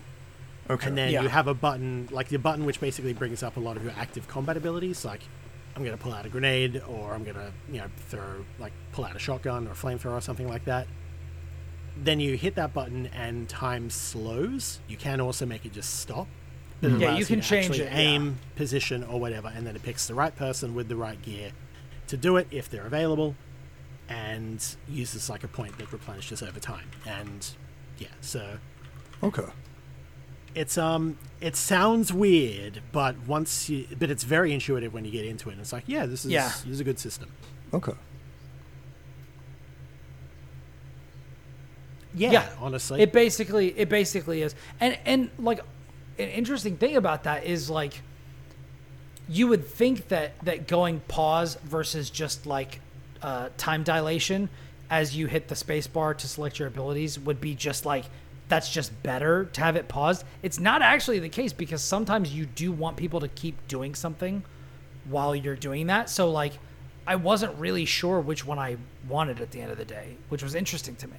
okay, 0.70 0.88
And 0.88 0.98
then 0.98 1.12
Yeah. 1.12 1.24
you 1.24 1.30
have 1.30 1.48
a 1.48 1.54
button, 1.56 2.08
like 2.12 2.30
the 2.30 2.38
button 2.38 2.64
which 2.64 2.80
basically 2.80 3.12
brings 3.14 3.42
up 3.42 3.58
a 3.58 3.60
lot 3.60 3.76
of 3.76 3.84
your 3.84 3.92
active 3.98 4.28
combat 4.28 4.56
abilities. 4.56 5.04
Like, 5.04 5.22
I'm 5.76 5.84
going 5.84 5.98
to 5.98 6.02
pull 6.04 6.14
out 6.14 6.26
a 6.28 6.30
grenade, 6.30 6.82
or 6.88 7.14
I'm 7.16 7.24
going 7.24 7.38
to, 7.38 7.52
you 7.72 7.80
know, 7.80 7.88
throw, 8.08 8.46
like, 8.60 8.72
pull 8.92 9.04
out 9.04 9.16
a 9.16 9.20
shotgun 9.20 9.68
or 9.68 9.72
a 9.72 9.74
flamethrower 9.74 10.12
or 10.18 10.22
something 10.22 10.48
like 10.48 10.66
that. 10.66 10.86
Then 11.98 12.20
you 12.20 12.38
hit 12.38 12.54
that 12.56 12.74
button 12.74 13.08
and 13.08 13.50
time 13.50 13.90
slows. 13.90 14.80
You 14.88 14.96
can 14.96 15.20
also 15.20 15.46
make 15.46 15.66
it 15.66 15.74
just 15.74 16.00
stop. 16.00 16.28
But 16.82 16.92
it 16.92 17.00
Yeah, 17.00 17.08
allows 17.10 17.20
you 17.20 17.26
can 17.26 17.42
to 17.42 17.48
change 17.48 17.66
actually 17.66 17.80
it, 17.86 17.92
yeah. 17.92 17.98
Aim, 18.00 18.40
position, 18.56 19.04
or 19.04 19.20
whatever, 19.20 19.52
and 19.54 19.66
then 19.68 19.76
it 19.76 19.84
picks 19.84 20.08
the 20.08 20.14
right 20.16 20.36
person 20.36 20.74
with 20.76 20.88
the 20.88 20.96
right 20.96 21.22
gear 21.22 21.52
to 22.08 22.18
do 22.18 22.38
it 22.38 22.48
if 22.52 22.70
they're 22.70 22.86
available, 22.86 23.36
and 24.08 24.76
uses 24.88 25.30
like 25.30 25.44
a 25.44 25.48
point 25.48 25.78
that 25.78 25.92
replenishes 25.92 26.42
over 26.42 26.60
time. 26.60 26.90
And 27.06 27.46
yeah, 27.98 28.08
so 28.22 28.58
okay. 29.22 29.44
it's 30.56 30.78
um 30.78 31.18
it 31.42 31.56
sounds 31.56 32.12
weird 32.14 32.82
but 32.92 33.16
once 33.28 33.70
you 33.70 33.86
but 34.00 34.10
it's 34.10 34.24
very 34.24 34.52
intuitive 34.54 34.94
when 34.94 35.06
you 35.06 35.12
get 35.12 35.26
into 35.26 35.50
it 35.50 35.54
and 35.54 35.62
it's 35.62 35.72
like 35.72 35.84
yeah 35.86 36.06
this 36.06 36.26
is 36.26 36.32
Yeah. 36.32 36.48
this 36.48 36.66
is 36.66 36.80
a 36.80 36.84
good 36.84 36.98
system 37.00 37.32
Okay. 37.74 37.92
yeah, 42.16 42.32
Yeah. 42.32 42.50
honestly 42.60 43.02
It 43.02 43.12
basically 43.14 43.78
it 43.78 43.90
basically 43.90 44.42
is. 44.42 44.56
And 44.80 44.98
and 45.06 45.30
like 45.38 45.60
an 46.20 46.30
interesting 46.30 46.78
thing 46.78 46.96
about 46.96 47.24
that 47.24 47.46
is 47.46 47.70
like 47.70 48.02
you 49.28 49.48
would 49.48 49.66
think 49.66 50.10
that 50.10 50.34
that 50.44 50.68
going 50.68 51.00
pause 51.08 51.56
versus 51.64 52.10
just 52.10 52.46
like 52.46 52.82
uh, 53.22 53.50
time 53.58 53.84
dilation 53.84 54.50
as 54.90 55.16
you 55.16 55.28
hit 55.28 55.48
the 55.48 55.56
space 55.56 55.88
bar 55.88 56.14
to 56.14 56.28
select 56.28 56.60
your 56.60 56.68
abilities 56.68 57.20
would 57.20 57.40
be 57.40 57.54
just 57.56 57.86
like 57.86 58.06
that's 58.48 58.70
just 58.70 59.04
better 59.04 59.46
to 59.46 59.62
have 59.62 59.76
it 59.76 59.88
paused. 59.88 60.26
It's 60.42 60.60
not 60.60 60.82
actually 60.82 61.20
the 61.20 61.30
case 61.30 61.54
because 61.54 61.84
sometimes 61.84 62.34
you 62.34 62.48
do 62.48 62.72
want 62.72 62.98
people 62.98 63.20
to 63.20 63.28
keep 63.28 63.56
doing 63.68 63.94
something 63.94 64.44
while 65.06 65.36
you're 65.36 65.56
doing 65.56 65.88
that. 65.88 66.10
So 66.10 66.32
like 66.32 66.54
I 67.06 67.16
wasn't 67.16 67.56
really 67.58 67.86
sure 67.86 68.20
which 68.20 68.46
one 68.46 68.60
I 68.60 68.78
wanted 69.08 69.40
at 69.42 69.52
the 69.52 69.62
end 69.62 69.72
of 69.72 69.78
the 69.78 69.86
day, 69.86 70.16
which 70.30 70.42
was 70.42 70.56
interesting 70.56 70.96
to 70.98 71.08
me. 71.08 71.18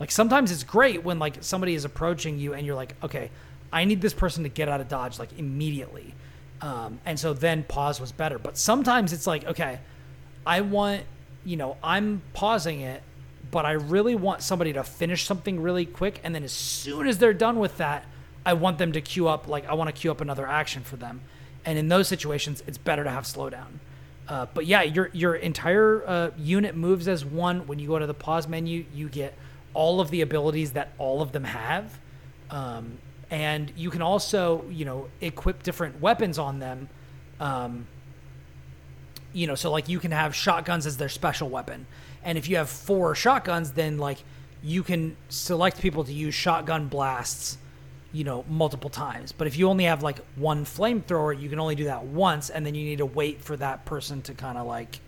Like 0.00 0.10
sometimes 0.10 0.50
it's 0.50 0.64
great 0.64 1.04
when 1.04 1.20
like 1.20 1.36
somebody 1.40 1.74
is 1.74 1.84
approaching 1.84 2.38
you 2.38 2.54
and 2.54 2.66
you're 2.66 2.74
like, 2.74 2.96
okay, 3.04 3.30
I 3.74 3.84
need 3.84 4.00
this 4.00 4.14
person 4.14 4.44
to 4.44 4.48
get 4.48 4.68
out 4.68 4.80
of 4.80 4.88
dodge 4.88 5.18
like 5.18 5.38
immediately, 5.38 6.14
um, 6.60 7.00
and 7.04 7.18
so 7.18 7.34
then 7.34 7.64
pause 7.64 8.00
was 8.00 8.12
better. 8.12 8.38
But 8.38 8.56
sometimes 8.56 9.12
it's 9.12 9.26
like, 9.26 9.44
okay, 9.44 9.80
I 10.46 10.60
want, 10.62 11.02
you 11.44 11.56
know, 11.56 11.76
I'm 11.82 12.22
pausing 12.32 12.80
it, 12.80 13.02
but 13.50 13.66
I 13.66 13.72
really 13.72 14.14
want 14.14 14.42
somebody 14.42 14.72
to 14.72 14.84
finish 14.84 15.26
something 15.26 15.60
really 15.60 15.84
quick, 15.84 16.20
and 16.24 16.34
then 16.34 16.44
as 16.44 16.52
soon 16.52 17.08
as 17.08 17.18
they're 17.18 17.34
done 17.34 17.58
with 17.58 17.76
that, 17.78 18.06
I 18.46 18.52
want 18.54 18.78
them 18.78 18.92
to 18.92 19.00
queue 19.00 19.28
up 19.28 19.48
like 19.48 19.66
I 19.66 19.74
want 19.74 19.88
to 19.88 20.00
queue 20.00 20.10
up 20.10 20.20
another 20.20 20.46
action 20.46 20.82
for 20.84 20.96
them, 20.96 21.20
and 21.64 21.78
in 21.78 21.88
those 21.88 22.08
situations, 22.08 22.62
it's 22.66 22.78
better 22.78 23.04
to 23.04 23.10
have 23.10 23.24
slowdown. 23.24 23.80
Uh, 24.28 24.46
but 24.54 24.64
yeah, 24.66 24.82
your 24.82 25.10
your 25.12 25.34
entire 25.34 26.02
uh, 26.06 26.30
unit 26.38 26.74
moves 26.76 27.08
as 27.08 27.24
one. 27.24 27.66
When 27.66 27.78
you 27.78 27.88
go 27.88 27.98
to 27.98 28.06
the 28.06 28.14
pause 28.14 28.48
menu, 28.48 28.86
you 28.94 29.08
get 29.08 29.34
all 29.74 30.00
of 30.00 30.10
the 30.10 30.20
abilities 30.20 30.72
that 30.72 30.92
all 30.98 31.20
of 31.20 31.32
them 31.32 31.44
have, 31.44 31.98
um, 32.50 32.98
and 33.34 33.72
you 33.76 33.90
can 33.90 34.00
also 34.00 34.64
you 34.70 34.84
know 34.84 35.08
equip 35.20 35.64
different 35.64 36.00
weapons 36.00 36.38
on 36.38 36.60
them. 36.60 36.88
Um, 37.40 37.88
you 39.32 39.48
know, 39.48 39.56
so 39.56 39.72
like 39.72 39.88
you 39.88 39.98
can 39.98 40.12
have 40.12 40.36
shotguns 40.36 40.86
as 40.86 40.96
their 40.96 41.08
special 41.08 41.48
weapon, 41.48 41.86
and 42.22 42.38
if 42.38 42.48
you 42.48 42.56
have 42.56 42.70
four 42.70 43.16
shotguns, 43.16 43.72
then 43.72 43.98
like 43.98 44.18
you 44.62 44.84
can 44.84 45.16
select 45.28 45.80
people 45.80 46.04
to 46.04 46.12
use 46.12 46.34
shotgun 46.34 46.86
blasts 46.86 47.58
you 48.12 48.22
know, 48.22 48.44
multiple 48.48 48.90
times. 48.90 49.32
But 49.32 49.48
if 49.48 49.58
you 49.58 49.68
only 49.68 49.84
have 49.84 50.04
like 50.04 50.18
one 50.36 50.64
flamethrower, 50.64 51.38
you 51.38 51.48
can 51.48 51.58
only 51.58 51.74
do 51.74 51.84
that 51.84 52.04
once, 52.04 52.48
and 52.48 52.64
then 52.64 52.76
you 52.76 52.84
need 52.84 52.98
to 52.98 53.06
wait 53.06 53.42
for 53.42 53.56
that 53.56 53.84
person 53.86 54.22
to 54.22 54.34
kind 54.34 54.56
of 54.56 54.68
like 54.68 55.00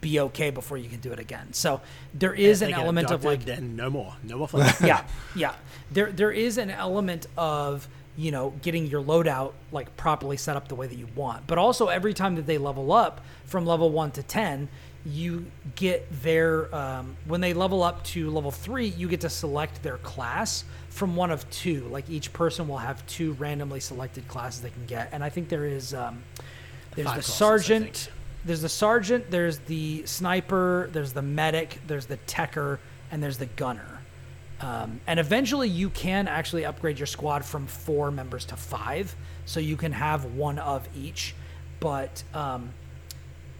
be 0.00 0.20
okay 0.20 0.50
before 0.50 0.76
you 0.76 0.88
can 0.88 1.00
do 1.00 1.12
it 1.12 1.18
again. 1.18 1.52
So 1.52 1.80
there 2.12 2.34
is 2.34 2.62
an 2.62 2.72
element 2.72 3.10
of 3.10 3.24
like 3.24 3.44
then 3.44 3.76
no 3.76 3.90
more, 3.90 4.14
no 4.22 4.38
more 4.38 4.48
fun. 4.48 4.72
yeah, 4.84 5.04
yeah. 5.34 5.54
There 5.90 6.10
there 6.10 6.30
is 6.30 6.58
an 6.58 6.70
element 6.70 7.26
of 7.36 7.88
you 8.16 8.30
know 8.30 8.54
getting 8.62 8.86
your 8.86 9.02
loadout 9.02 9.52
like 9.72 9.96
properly 9.96 10.36
set 10.36 10.56
up 10.56 10.68
the 10.68 10.74
way 10.74 10.86
that 10.86 10.96
you 10.96 11.08
want. 11.14 11.46
But 11.46 11.58
also 11.58 11.88
every 11.88 12.14
time 12.14 12.36
that 12.36 12.46
they 12.46 12.58
level 12.58 12.92
up 12.92 13.20
from 13.44 13.66
level 13.66 13.90
one 13.90 14.10
to 14.12 14.22
ten, 14.22 14.68
you 15.04 15.46
get 15.74 16.06
their 16.22 16.74
um, 16.74 17.16
when 17.26 17.40
they 17.40 17.52
level 17.52 17.82
up 17.82 18.02
to 18.04 18.30
level 18.30 18.50
three, 18.50 18.86
you 18.86 19.08
get 19.08 19.20
to 19.22 19.30
select 19.30 19.82
their 19.82 19.98
class 19.98 20.64
from 20.88 21.16
one 21.16 21.30
of 21.30 21.48
two. 21.50 21.82
Like 21.88 22.08
each 22.08 22.32
person 22.32 22.68
will 22.68 22.78
have 22.78 23.06
two 23.06 23.32
randomly 23.34 23.80
selected 23.80 24.26
classes 24.28 24.62
they 24.62 24.70
can 24.70 24.86
get, 24.86 25.10
and 25.12 25.22
I 25.22 25.28
think 25.28 25.48
there 25.48 25.66
is 25.66 25.92
um, 25.92 26.22
there's 26.94 27.06
Five 27.06 27.16
the 27.16 27.22
classes, 27.22 27.34
sergeant. 27.34 28.10
There's 28.44 28.60
the 28.60 28.68
sergeant, 28.68 29.30
there's 29.30 29.58
the 29.60 30.04
sniper, 30.06 30.90
there's 30.92 31.12
the 31.12 31.22
medic, 31.22 31.78
there's 31.86 32.06
the 32.06 32.18
tecker, 32.26 32.78
and 33.10 33.22
there's 33.22 33.38
the 33.38 33.46
gunner. 33.46 34.00
Um, 34.60 35.00
and 35.06 35.18
eventually, 35.18 35.68
you 35.68 35.90
can 35.90 36.28
actually 36.28 36.64
upgrade 36.64 36.98
your 36.98 37.06
squad 37.06 37.44
from 37.44 37.66
four 37.66 38.10
members 38.10 38.44
to 38.46 38.56
five, 38.56 39.14
so 39.46 39.60
you 39.60 39.76
can 39.76 39.92
have 39.92 40.24
one 40.24 40.58
of 40.58 40.88
each. 40.96 41.34
But 41.80 42.22
um, 42.32 42.70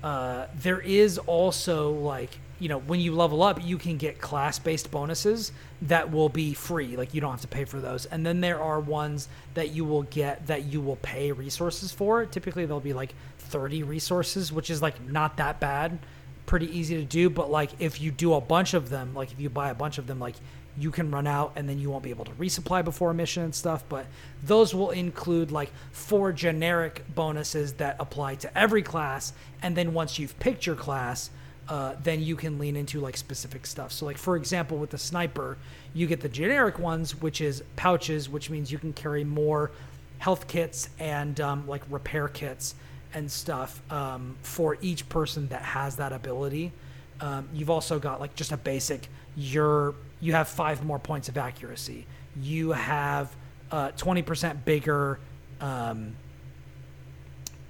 uh, 0.03 0.47
there 0.61 0.81
is 0.81 1.19
also 1.19 1.91
like 1.91 2.39
you 2.59 2.69
know 2.69 2.79
when 2.79 3.01
you 3.01 3.15
level 3.15 3.43
up, 3.43 3.65
you 3.65 3.77
can 3.77 3.97
get 3.97 4.21
class-based 4.21 4.91
bonuses 4.91 5.53
that 5.83 6.11
will 6.11 6.29
be 6.29 6.55
free. 6.55 6.97
Like 6.97 7.13
you 7.13 7.21
don't 7.21 7.33
have 7.33 7.41
to 7.43 7.49
pay 7.49 7.65
for 7.65 7.81
those. 7.81 8.07
And 8.07 8.25
then 8.25 8.41
there 8.41 8.61
are 8.61 8.81
ones 8.81 9.29
that 9.55 9.71
you 9.71 9.85
will 9.85 10.05
get 10.05 10.47
that 10.47 10.65
you 10.65 10.81
will 10.81 10.97
pay 10.97 11.33
resources 11.33 11.93
for. 11.93 12.25
Typically, 12.25 12.65
they'll 12.65 12.81
be 12.81 12.93
like 12.93 13.15
30 13.45 13.83
resources, 13.83 14.53
which 14.53 14.71
is 14.71 14.83
like 14.83 15.03
not 15.09 15.37
that 15.37 15.61
bad 15.61 15.99
pretty 16.47 16.67
easy 16.77 16.97
to 16.97 17.05
do 17.05 17.31
but 17.31 17.51
like 17.51 17.71
if 17.79 18.01
you 18.01 18.11
do 18.11 18.35
a 18.35 18.41
bunch 18.41 18.75
of 18.75 18.91
them 18.91 19.15
like 19.15 19.33
if 19.33 19.41
you 19.41 19.49
buy 19.49 19.71
a 19.71 19.75
bunch 19.75 19.97
of 19.97 20.07
them 20.07 20.19
like 20.19 20.35
you 20.77 20.91
can 20.91 21.11
run 21.11 21.27
out 21.27 21.53
and 21.57 21.69
then 21.69 21.79
you 21.79 21.91
won't 21.91 22.03
be 22.03 22.11
able 22.11 22.25
to 22.25 22.33
resupply 22.33 22.85
before 22.85 23.11
a 23.11 23.15
mission 23.15 23.45
and 23.45 23.55
stuff 23.55 23.85
but 23.89 24.07
those 24.43 24.75
will 24.75 24.91
include 24.91 25.51
like 25.51 25.73
four 25.93 26.33
generic 26.33 27.03
bonuses 27.15 27.75
that 27.75 27.97
apply 27.99 28.35
to 28.35 28.59
every 28.59 28.83
class 28.83 29.33
and 29.63 29.77
then 29.77 29.95
once 29.95 30.19
you've 30.19 30.39
picked 30.39 30.67
your 30.67 30.77
class 30.77 31.31
uh, 31.67 31.95
then 32.03 32.23
you 32.23 32.37
can 32.37 32.59
lean 32.59 32.77
into 32.77 33.01
like 33.01 33.17
specific 33.17 33.65
stuff. 33.65 33.91
So 33.91 34.05
like 34.05 34.19
for 34.19 34.37
example 34.37 34.77
with 34.77 34.91
the 34.91 34.99
sniper 34.99 35.57
you 35.95 36.07
get 36.07 36.21
the 36.21 36.29
generic 36.29 36.79
ones 36.79 37.21
which 37.21 37.41
is 37.41 37.63
pouches 37.77 38.29
which 38.29 38.51
means 38.51 38.71
you 38.71 38.79
can 38.79 38.93
carry 38.93 39.25
more 39.25 39.71
health 40.19 40.47
kits 40.47 40.91
and 40.99 41.41
um, 41.41 41.67
like 41.67 41.83
repair 41.89 42.29
kits 42.29 42.75
and 43.15 43.31
stuff 43.31 43.81
um, 43.91 44.37
for 44.43 44.77
each 44.81 45.09
person 45.09 45.49
that 45.49 45.63
has 45.63 45.97
that 45.97 46.13
ability. 46.13 46.73
Um, 47.21 47.49
you've 47.55 47.71
also 47.71 47.99
got 47.99 48.21
like 48.21 48.35
just 48.35 48.53
a 48.53 48.57
basic. 48.57 49.09
You're 49.37 49.95
you 50.21 50.33
have 50.33 50.49
five 50.49 50.85
more 50.85 50.99
points 50.99 51.29
of 51.29 51.39
accuracy. 51.39 52.07
You 52.41 52.73
have 52.73 53.35
uh, 53.71 53.93
twenty 53.93 54.23
percent 54.23 54.65
bigger 54.65 55.21
um, 55.61 56.17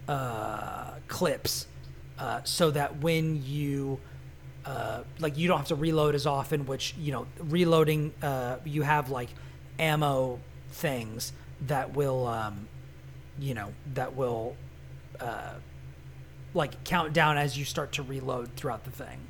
uh, 0.09 0.93
clips, 1.09 1.67
uh, 2.19 2.41
so 2.45 2.71
that 2.71 2.99
when 2.99 3.43
you 3.45 4.01
uh, 4.65 5.03
like 5.19 5.37
you 5.37 5.49
don't 5.49 5.59
have 5.59 5.69
to 5.69 5.75
reload 5.75 6.15
as 6.15 6.27
often. 6.27 6.67
Which 6.67 6.95
you 6.99 7.13
know, 7.13 7.27
reloading 7.39 8.13
uh, 8.23 8.57
you 8.65 8.83
have 8.83 9.11
like 9.11 9.29
ammo 9.79 10.41
things 10.71 11.33
that 11.67 11.95
will 11.95 12.27
um, 12.27 12.69
you 13.39 13.55
know 13.55 13.73
that 13.95 14.17
will 14.17 14.57
uh, 15.21 15.55
like 16.55 16.85
count 16.85 17.13
down 17.13 17.37
as 17.37 17.59
you 17.59 17.65
start 17.65 17.93
to 17.93 18.03
reload 18.03 18.55
throughout 18.57 18.85
the 18.85 18.91
thing 18.91 19.21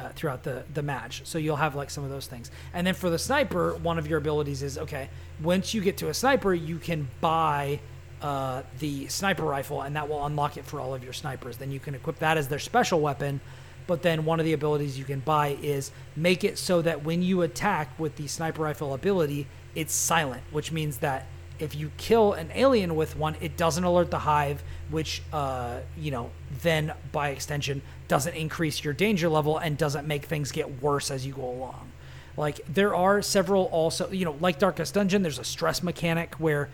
uh, 0.00 0.08
throughout 0.14 0.42
the 0.42 0.64
the 0.74 0.82
match. 0.82 1.22
So 1.24 1.38
you'll 1.38 1.56
have 1.56 1.74
like 1.74 1.90
some 1.90 2.04
of 2.04 2.10
those 2.10 2.26
things. 2.26 2.50
And 2.72 2.86
then 2.86 2.94
for 2.94 3.10
the 3.10 3.18
sniper 3.18 3.74
one 3.76 3.98
of 3.98 4.06
your 4.06 4.18
abilities 4.18 4.62
is 4.62 4.78
okay 4.78 5.08
once 5.42 5.74
you 5.74 5.80
get 5.80 5.96
to 5.98 6.08
a 6.08 6.14
sniper 6.14 6.54
you 6.54 6.78
can 6.78 7.08
buy 7.20 7.80
uh, 8.22 8.62
the 8.78 9.08
sniper 9.08 9.44
rifle 9.44 9.82
and 9.82 9.96
that 9.96 10.08
will 10.08 10.24
unlock 10.26 10.56
it 10.56 10.64
for 10.64 10.80
all 10.80 10.94
of 10.94 11.02
your 11.04 11.12
snipers. 11.12 11.56
Then 11.56 11.70
you 11.70 11.80
can 11.80 11.94
equip 11.94 12.18
that 12.18 12.36
as 12.36 12.48
their 12.48 12.58
special 12.58 13.00
weapon 13.00 13.40
but 13.86 14.02
then 14.02 14.24
one 14.24 14.38
of 14.38 14.46
the 14.46 14.52
abilities 14.52 14.98
you 14.98 15.04
can 15.04 15.20
buy 15.20 15.58
is 15.62 15.90
make 16.14 16.44
it 16.44 16.58
so 16.58 16.80
that 16.82 17.02
when 17.02 17.22
you 17.22 17.42
attack 17.42 17.98
with 17.98 18.14
the 18.16 18.26
sniper 18.26 18.62
rifle 18.62 18.94
ability 18.94 19.46
it's 19.74 19.94
silent 19.94 20.42
which 20.52 20.70
means 20.70 20.98
that 20.98 21.26
if 21.60 21.74
you 21.74 21.90
kill 21.96 22.32
an 22.32 22.50
alien 22.54 22.96
with 22.96 23.16
one, 23.16 23.36
it 23.40 23.56
doesn't 23.56 23.84
alert 23.84 24.10
the 24.10 24.18
hive, 24.18 24.62
which, 24.90 25.22
uh, 25.32 25.78
you 25.96 26.10
know, 26.10 26.30
then 26.62 26.92
by 27.12 27.30
extension 27.30 27.82
doesn't 28.08 28.34
increase 28.34 28.82
your 28.82 28.94
danger 28.94 29.28
level 29.28 29.58
and 29.58 29.76
doesn't 29.76 30.06
make 30.06 30.24
things 30.24 30.50
get 30.50 30.82
worse 30.82 31.10
as 31.10 31.26
you 31.26 31.32
go 31.34 31.48
along. 31.48 31.90
Like 32.36 32.60
there 32.72 32.94
are 32.94 33.22
several 33.22 33.64
also, 33.66 34.10
you 34.10 34.24
know, 34.24 34.36
like 34.40 34.58
Darkest 34.58 34.94
Dungeon, 34.94 35.22
there's 35.22 35.38
a 35.38 35.44
stress 35.44 35.82
mechanic 35.82 36.34
where 36.36 36.70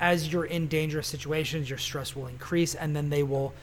as 0.00 0.32
you're 0.32 0.44
in 0.44 0.66
dangerous 0.66 1.06
situations, 1.06 1.70
your 1.70 1.78
stress 1.78 2.16
will 2.16 2.26
increase 2.26 2.74
and 2.74 2.94
then 2.96 3.10
they 3.10 3.22
will 3.22 3.54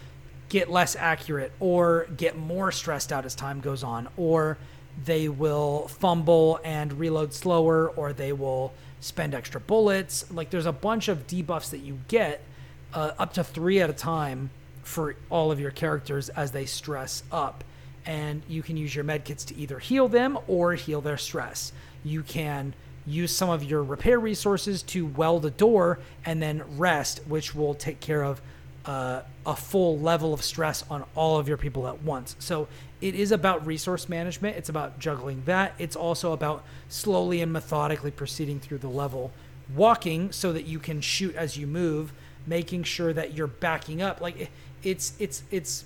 get 0.49 0.69
less 0.69 0.95
accurate 0.95 1.51
or 1.59 2.07
get 2.17 2.37
more 2.37 2.71
stressed 2.71 3.11
out 3.11 3.25
as 3.25 3.35
time 3.35 3.59
goes 3.59 3.83
on 3.83 4.07
or 4.17 4.57
they 5.05 5.29
will 5.29 5.87
fumble 5.87 6.59
and 6.63 6.93
reload 6.93 7.33
slower 7.33 7.89
or 7.89 8.13
they 8.13 8.33
will 8.33 8.73
spend 9.01 9.33
extra 9.33 9.59
bullets. 9.59 10.31
Like 10.31 10.49
there's 10.49 10.65
a 10.65 10.71
bunch 10.71 11.09
of 11.09 11.27
debuffs 11.27 11.71
that 11.71 11.79
you 11.79 11.99
get 12.07 12.41
uh, 12.93 13.11
up 13.19 13.33
to 13.33 13.43
three 13.43 13.81
at 13.81 13.89
a 13.89 13.93
time 13.93 14.51
for 14.83 15.15
all 15.29 15.51
of 15.51 15.59
your 15.59 15.71
characters 15.71 16.29
as 16.29 16.51
they 16.51 16.65
stress 16.65 17.23
up. 17.31 17.65
And 18.05 18.41
you 18.47 18.63
can 18.63 18.77
use 18.77 18.95
your 18.95 19.03
medkits 19.03 19.45
to 19.47 19.55
either 19.57 19.79
heal 19.79 20.07
them 20.07 20.37
or 20.47 20.73
heal 20.73 21.01
their 21.01 21.17
stress. 21.17 21.71
You 22.03 22.23
can 22.23 22.73
use 23.05 23.35
some 23.35 23.49
of 23.49 23.63
your 23.63 23.83
repair 23.83 24.19
resources 24.19 24.83
to 24.83 25.05
weld 25.05 25.45
a 25.45 25.51
door 25.51 25.99
and 26.25 26.41
then 26.41 26.63
rest 26.77 27.19
which 27.27 27.53
will 27.53 27.73
take 27.73 27.99
care 27.99 28.23
of 28.23 28.41
uh, 28.85 29.21
a 29.45 29.55
full 29.55 29.99
level 29.99 30.33
of 30.33 30.43
stress 30.43 30.83
on 30.89 31.05
all 31.15 31.37
of 31.37 31.47
your 31.47 31.57
people 31.57 31.87
at 31.87 32.01
once. 32.01 32.35
So 32.39 32.67
it 32.99 33.15
is 33.15 33.31
about 33.31 33.65
resource 33.65 34.09
management. 34.09 34.57
It's 34.57 34.69
about 34.69 34.99
juggling 34.99 35.43
that. 35.45 35.73
It's 35.79 35.95
also 35.95 36.33
about 36.33 36.63
slowly 36.89 37.41
and 37.41 37.51
methodically 37.51 38.11
proceeding 38.11 38.59
through 38.59 38.79
the 38.79 38.89
level, 38.89 39.31
walking 39.75 40.31
so 40.31 40.53
that 40.53 40.65
you 40.65 40.79
can 40.79 41.01
shoot 41.01 41.35
as 41.35 41.57
you 41.57 41.67
move, 41.67 42.13
making 42.45 42.83
sure 42.83 43.13
that 43.13 43.33
you're 43.35 43.47
backing 43.47 44.01
up. 44.01 44.21
Like 44.21 44.49
it's 44.83 45.13
it's 45.19 45.43
it's 45.51 45.85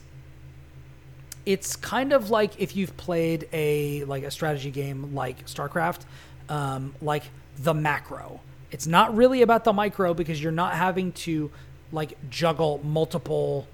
it's 1.46 1.76
kind 1.76 2.12
of 2.12 2.30
like 2.30 2.60
if 2.60 2.76
you've 2.76 2.96
played 2.98 3.48
a 3.54 4.04
like 4.06 4.24
a 4.24 4.32
strategy 4.32 4.72
game 4.72 5.14
like 5.14 5.46
StarCraft, 5.46 6.02
um, 6.50 6.96
like 7.02 7.24
the 7.58 7.74
macro. 7.74 8.40
It's 8.72 8.88
not 8.88 9.16
really 9.16 9.42
about 9.42 9.64
the 9.64 9.72
micro 9.72 10.14
because 10.14 10.42
you're 10.42 10.52
not 10.52 10.74
having 10.74 11.14
to 11.14 11.52
like 11.92 12.18
juggle 12.30 12.82
multiple 12.84 13.68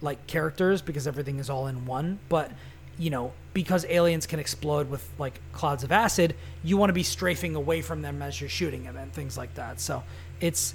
like 0.00 0.26
characters 0.26 0.82
because 0.82 1.06
everything 1.06 1.38
is 1.38 1.50
all 1.50 1.66
in 1.66 1.86
one. 1.86 2.18
But 2.28 2.50
you 2.98 3.10
know, 3.10 3.32
because 3.52 3.84
aliens 3.86 4.26
can 4.26 4.38
explode 4.38 4.88
with 4.88 5.06
like 5.18 5.40
clouds 5.52 5.84
of 5.84 5.92
acid, 5.92 6.34
you 6.64 6.76
want 6.76 6.88
to 6.90 6.94
be 6.94 7.02
strafing 7.02 7.54
away 7.54 7.82
from 7.82 8.02
them 8.02 8.22
as 8.22 8.40
you're 8.40 8.50
shooting 8.50 8.84
them 8.84 8.96
and 8.96 9.12
things 9.12 9.36
like 9.36 9.54
that. 9.54 9.80
So 9.80 10.02
it's 10.40 10.74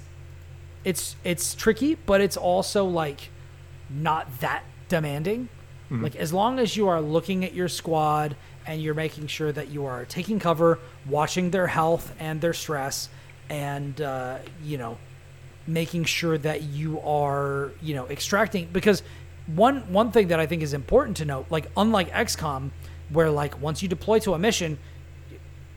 it's 0.84 1.16
it's 1.24 1.54
tricky, 1.54 1.94
but 1.94 2.20
it's 2.20 2.36
also 2.36 2.84
like 2.84 3.30
not 3.90 4.40
that 4.40 4.64
demanding. 4.88 5.48
Like 6.02 6.16
as 6.16 6.32
long 6.32 6.58
as 6.58 6.76
you 6.76 6.88
are 6.88 7.00
looking 7.02 7.44
at 7.44 7.54
your 7.54 7.68
squad 7.68 8.34
and 8.66 8.80
you're 8.80 8.94
making 8.94 9.26
sure 9.26 9.52
that 9.52 9.68
you 9.68 9.84
are 9.84 10.04
taking 10.06 10.38
cover, 10.38 10.78
watching 11.06 11.50
their 11.50 11.66
health 11.66 12.14
and 12.18 12.40
their 12.40 12.54
stress, 12.54 13.08
and 13.50 14.00
uh, 14.00 14.38
you 14.64 14.78
know, 14.78 14.96
making 15.66 16.04
sure 16.04 16.38
that 16.38 16.62
you 16.62 17.00
are 17.00 17.72
you 17.80 17.94
know 17.94 18.06
extracting 18.06 18.68
because 18.72 19.02
one 19.46 19.92
one 19.92 20.12
thing 20.12 20.28
that 20.28 20.40
I 20.40 20.46
think 20.46 20.62
is 20.62 20.72
important 20.72 21.16
to 21.18 21.24
note, 21.24 21.46
like 21.50 21.66
unlike 21.76 22.10
XCOM, 22.10 22.70
where 23.10 23.30
like 23.30 23.60
once 23.60 23.82
you 23.82 23.88
deploy 23.88 24.18
to 24.20 24.34
a 24.34 24.38
mission, 24.38 24.78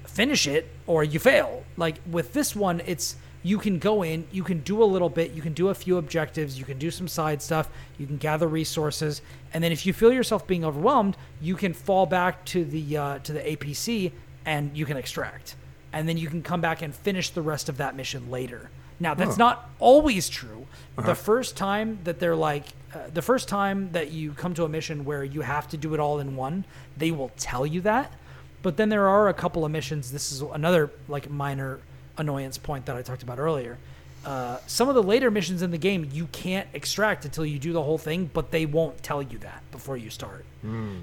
finish 0.06 0.48
it 0.48 0.70
or 0.88 1.04
you 1.04 1.20
fail. 1.20 1.64
Like 1.78 1.96
with 2.10 2.34
this 2.34 2.56
one, 2.56 2.82
it's 2.86 3.16
you 3.44 3.60
can 3.60 3.78
go 3.78 4.02
in, 4.02 4.26
you 4.32 4.44
can 4.44 4.62
do 4.62 4.82
a 4.82 4.86
little 4.86 5.10
bit, 5.10 5.32
you 5.34 5.42
can 5.42 5.54
do 5.54 5.70
a 5.70 5.76
few 5.76 5.98
objectives, 5.98 6.58
you 6.58 6.66
can 6.66 6.80
do 6.80 6.90
some 6.90 7.08
side 7.08 7.42
stuff, 7.44 7.70
you 8.00 8.08
can 8.08 8.18
gather 8.18 8.48
resources, 8.48 9.22
and 9.54 9.64
then 9.64 9.72
if 9.72 9.86
you 9.86 9.94
feel 9.94 10.12
yourself 10.12 10.48
being 10.48 10.66
overwhelmed, 10.66 11.16
you 11.40 11.56
can 11.56 11.72
fall 11.74 12.08
back 12.08 12.44
to 12.46 12.66
the 12.66 12.98
uh, 12.98 13.20
to 13.20 13.34
the 13.34 13.42
APC 13.42 14.12
and 14.46 14.76
you 14.78 14.86
can 14.86 14.98
extract, 14.98 15.56
and 15.92 16.08
then 16.08 16.18
you 16.18 16.28
can 16.28 16.44
come 16.44 16.62
back 16.62 16.82
and 16.82 16.94
finish 16.94 17.32
the 17.32 17.42
rest 17.42 17.68
of 17.68 17.78
that 17.78 17.96
mission 17.96 18.30
later. 18.30 18.70
Now 19.00 19.14
that's 19.14 19.38
not 19.38 19.70
always 19.80 20.30
true. 20.30 20.66
The 20.98 21.16
first 21.16 21.58
time 21.58 22.00
that 22.06 22.20
they're 22.20 22.36
like, 22.36 22.66
uh, 22.94 23.00
the 23.14 23.22
first 23.22 23.50
time 23.50 23.92
that 23.92 24.12
you 24.12 24.32
come 24.32 24.54
to 24.54 24.64
a 24.64 24.70
mission 24.70 25.04
where 25.04 25.24
you 25.24 25.42
have 25.42 25.68
to 25.70 25.78
do 25.78 25.94
it 25.94 26.00
all 26.00 26.20
in 26.20 26.36
one, 26.38 26.64
they 26.96 27.12
will 27.12 27.32
tell 27.38 27.66
you 27.66 27.82
that. 27.82 28.14
But 28.62 28.78
then 28.78 28.90
there 28.90 29.08
are 29.08 29.28
a 29.28 29.34
couple 29.34 29.66
of 29.66 29.72
missions. 29.72 30.12
This 30.12 30.32
is 30.32 30.42
another 30.42 30.90
like 31.08 31.30
minor 31.30 31.80
annoyance 32.18 32.58
point 32.58 32.86
that 32.86 32.96
I 32.96 33.02
talked 33.02 33.22
about 33.24 33.38
earlier. 33.40 33.78
Uh, 34.26 34.58
some 34.66 34.90
of 34.90 34.96
the 34.96 35.04
later 35.04 35.30
missions 35.30 35.62
in 35.62 35.70
the 35.70 35.78
game 35.78 36.10
you 36.12 36.26
can't 36.32 36.68
extract 36.74 37.26
until 37.26 37.46
you 37.46 37.60
do 37.60 37.74
the 37.74 37.84
whole 37.84 37.98
thing, 38.00 38.30
but 38.34 38.50
they 38.52 38.66
won't 38.66 39.04
tell 39.04 39.22
you 39.22 39.38
that 39.40 39.62
before 39.72 39.98
you 39.98 40.10
start. 40.10 40.46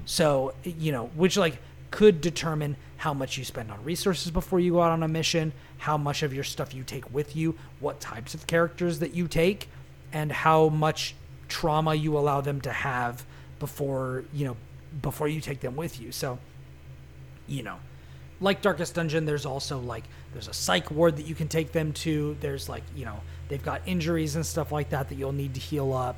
So 0.05 0.55
you 0.63 0.91
know, 0.91 1.05
which 1.15 1.37
like 1.37 1.57
could 1.91 2.19
determine 2.21 2.75
how 2.97 3.13
much 3.13 3.37
you 3.37 3.45
spend 3.45 3.69
on 3.71 3.81
resources 3.83 4.31
before 4.31 4.59
you 4.59 4.71
go 4.73 4.81
out 4.81 4.91
on 4.91 5.03
a 5.03 5.07
mission, 5.07 5.53
how 5.83 5.97
much 5.97 6.23
of 6.23 6.33
your 6.33 6.45
stuff 6.45 6.73
you 6.73 6.81
take 6.81 7.13
with 7.13 7.35
you, 7.35 7.57
what 7.81 7.99
types 7.99 8.33
of 8.33 8.47
characters 8.47 8.99
that 8.99 9.13
you 9.13 9.27
take, 9.27 9.67
and 10.13 10.31
how 10.31 10.69
much 10.69 11.13
trauma 11.49 11.93
you 11.93 12.17
allow 12.17 12.39
them 12.39 12.61
to 12.61 12.71
have 12.71 13.25
before 13.59 14.23
you 14.33 14.45
know 14.45 14.55
before 15.01 15.27
you 15.27 15.41
take 15.41 15.59
them 15.59 15.75
with 15.75 15.99
you. 15.99 16.13
So 16.13 16.39
you 17.47 17.63
know, 17.63 17.79
like 18.39 18.61
Darkest 18.61 18.95
Dungeon, 18.95 19.25
there's 19.25 19.45
also 19.45 19.77
like 19.77 20.05
there's 20.31 20.47
a 20.47 20.53
psych 20.53 20.89
ward 20.89 21.17
that 21.17 21.25
you 21.25 21.35
can 21.35 21.49
take 21.49 21.73
them 21.73 21.91
to. 21.93 22.37
There's 22.39 22.69
like 22.69 22.83
you 22.95 23.03
know 23.03 23.19
they've 23.49 23.61
got 23.61 23.81
injuries 23.85 24.37
and 24.37 24.45
stuff 24.45 24.71
like 24.71 24.89
that 24.91 25.09
that 25.09 25.15
you'll 25.15 25.33
need 25.33 25.53
to 25.55 25.59
heal 25.59 25.91
up. 25.91 26.15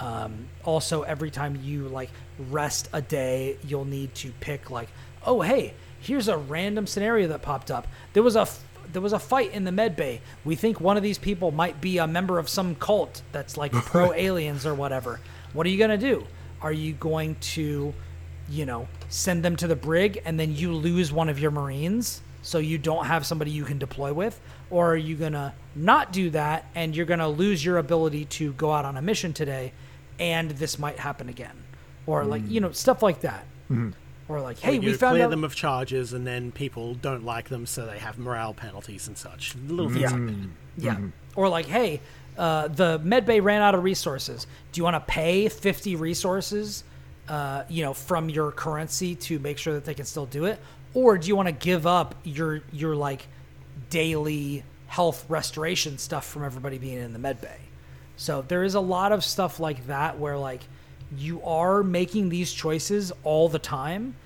Um, 0.00 0.48
also, 0.64 1.02
every 1.02 1.30
time 1.30 1.56
you 1.62 1.86
like 1.86 2.10
rest 2.50 2.88
a 2.92 3.00
day, 3.00 3.58
you'll 3.64 3.84
need 3.84 4.12
to 4.16 4.32
pick 4.40 4.72
like, 4.72 4.88
oh 5.24 5.40
hey, 5.40 5.74
here's 6.00 6.26
a 6.26 6.36
random 6.36 6.88
scenario 6.88 7.28
that 7.28 7.42
popped 7.42 7.70
up. 7.70 7.86
There 8.12 8.24
was 8.24 8.34
a 8.34 8.48
there 8.94 9.02
was 9.02 9.12
a 9.12 9.18
fight 9.18 9.52
in 9.52 9.64
the 9.64 9.72
med 9.72 9.94
bay. 9.96 10.22
We 10.44 10.56
think 10.56 10.80
one 10.80 10.96
of 10.96 11.02
these 11.02 11.18
people 11.18 11.50
might 11.50 11.82
be 11.82 11.98
a 11.98 12.06
member 12.06 12.38
of 12.38 12.48
some 12.48 12.74
cult 12.76 13.20
that's 13.32 13.58
like 13.58 13.72
pro 13.72 14.14
aliens 14.14 14.64
or 14.64 14.74
whatever. 14.74 15.20
What 15.52 15.66
are 15.66 15.70
you 15.70 15.78
gonna 15.78 15.98
do? 15.98 16.26
Are 16.62 16.72
you 16.72 16.94
going 16.94 17.36
to 17.40 17.92
you 18.48 18.66
know, 18.66 18.88
send 19.08 19.44
them 19.44 19.56
to 19.56 19.66
the 19.66 19.76
brig 19.76 20.20
and 20.24 20.38
then 20.38 20.54
you 20.54 20.72
lose 20.72 21.12
one 21.12 21.28
of 21.28 21.38
your 21.38 21.50
Marines 21.50 22.20
so 22.42 22.58
you 22.58 22.78
don't 22.78 23.06
have 23.06 23.24
somebody 23.24 23.50
you 23.50 23.64
can 23.64 23.78
deploy 23.78 24.12
with? 24.12 24.40
Or 24.70 24.92
are 24.92 24.96
you 24.96 25.16
going 25.16 25.32
to 25.32 25.52
not 25.74 26.12
do 26.12 26.30
that 26.30 26.66
and 26.74 26.94
you're 26.94 27.06
going 27.06 27.20
to 27.20 27.28
lose 27.28 27.64
your 27.64 27.78
ability 27.78 28.26
to 28.26 28.52
go 28.54 28.72
out 28.72 28.84
on 28.84 28.96
a 28.96 29.02
mission 29.02 29.32
today 29.32 29.72
and 30.18 30.50
this 30.50 30.78
might 30.78 30.98
happen 30.98 31.28
again? 31.28 31.56
Or 32.06 32.24
like, 32.24 32.42
hmm. 32.42 32.50
you 32.50 32.60
know, 32.60 32.72
stuff 32.72 33.02
like 33.02 33.20
that. 33.22 33.46
Mm-hmm. 33.70 33.90
Or 34.28 34.40
like, 34.40 34.58
hey, 34.58 34.74
you 34.74 34.80
we 34.80 34.92
found 34.94 35.14
clear 35.14 35.24
out. 35.24 35.30
them 35.30 35.44
of 35.44 35.54
charges, 35.54 36.12
and 36.14 36.26
then 36.26 36.50
people 36.50 36.94
don't 36.94 37.24
like 37.24 37.48
them, 37.50 37.66
so 37.66 37.84
they 37.86 37.98
have 37.98 38.18
morale 38.18 38.54
penalties 38.54 39.06
and 39.06 39.18
such. 39.18 39.54
Little 39.68 39.88
things 39.90 40.00
Yeah. 40.00 40.10
like 40.10 40.26
that. 40.26 40.48
Yeah. 40.78 40.98
Or 41.36 41.48
like, 41.50 41.66
hey, 41.66 42.00
uh, 42.38 42.68
the 42.68 42.98
medbay 43.00 43.42
ran 43.42 43.60
out 43.60 43.74
of 43.74 43.84
resources. 43.84 44.46
Do 44.72 44.78
you 44.80 44.84
want 44.84 44.94
to 44.96 45.00
pay 45.00 45.48
50 45.48 45.96
resources, 45.96 46.84
uh, 47.28 47.64
you 47.68 47.84
know, 47.84 47.92
from 47.92 48.28
your 48.30 48.50
currency 48.50 49.14
to 49.16 49.38
make 49.40 49.58
sure 49.58 49.74
that 49.74 49.84
they 49.84 49.94
can 49.94 50.06
still 50.06 50.26
do 50.26 50.46
it? 50.46 50.58
Or 50.94 51.18
do 51.18 51.28
you 51.28 51.36
want 51.36 51.48
to 51.48 51.52
give 51.52 51.86
up 51.86 52.14
your 52.24 52.62
your 52.72 52.94
like 52.96 53.26
daily 53.90 54.64
health 54.86 55.24
restoration 55.28 55.98
stuff 55.98 56.26
from 56.26 56.44
everybody 56.44 56.78
being 56.78 56.98
in 56.98 57.12
the 57.12 57.18
medbay? 57.18 57.56
So 58.16 58.42
there 58.46 58.62
is 58.62 58.74
a 58.74 58.80
lot 58.80 59.12
of 59.12 59.24
stuff 59.24 59.58
like 59.60 59.86
that 59.88 60.18
where 60.18 60.38
like 60.38 60.62
you 61.18 61.42
are 61.42 61.82
making 61.82 62.28
these 62.28 62.52
choices 62.52 63.12
all 63.22 63.48
the 63.48 63.58
time, 63.58 64.16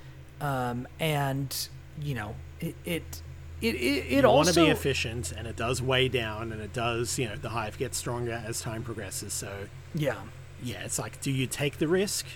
um, 0.41 0.87
and 1.01 1.69
you 2.01 2.15
know 2.15 2.35
it 2.61 2.75
it 2.85 3.23
it 3.61 3.75
it, 3.75 3.79
it 3.79 4.11
You 4.11 4.25
also 4.25 4.35
want 4.35 4.49
to 4.55 4.61
be 4.61 4.67
efficient, 4.69 5.33
and 5.33 5.47
it 5.47 5.57
does 5.57 5.83
weigh 5.83 6.09
down, 6.09 6.53
and 6.53 6.61
it 6.61 6.73
does, 6.73 7.19
you 7.19 7.29
know, 7.29 7.37
the 7.37 7.49
hive 7.49 7.77
gets 7.77 7.99
stronger 7.99 8.43
as 8.47 8.61
time 8.61 8.83
progresses. 8.83 9.33
So, 9.33 9.51
yeah 9.95 10.15
yeah, 10.63 10.83
it's 10.85 10.99
like, 10.99 11.21
do 11.21 11.31
you 11.31 11.47
take 11.47 11.79
the 11.79 11.89
risk? 11.89 12.27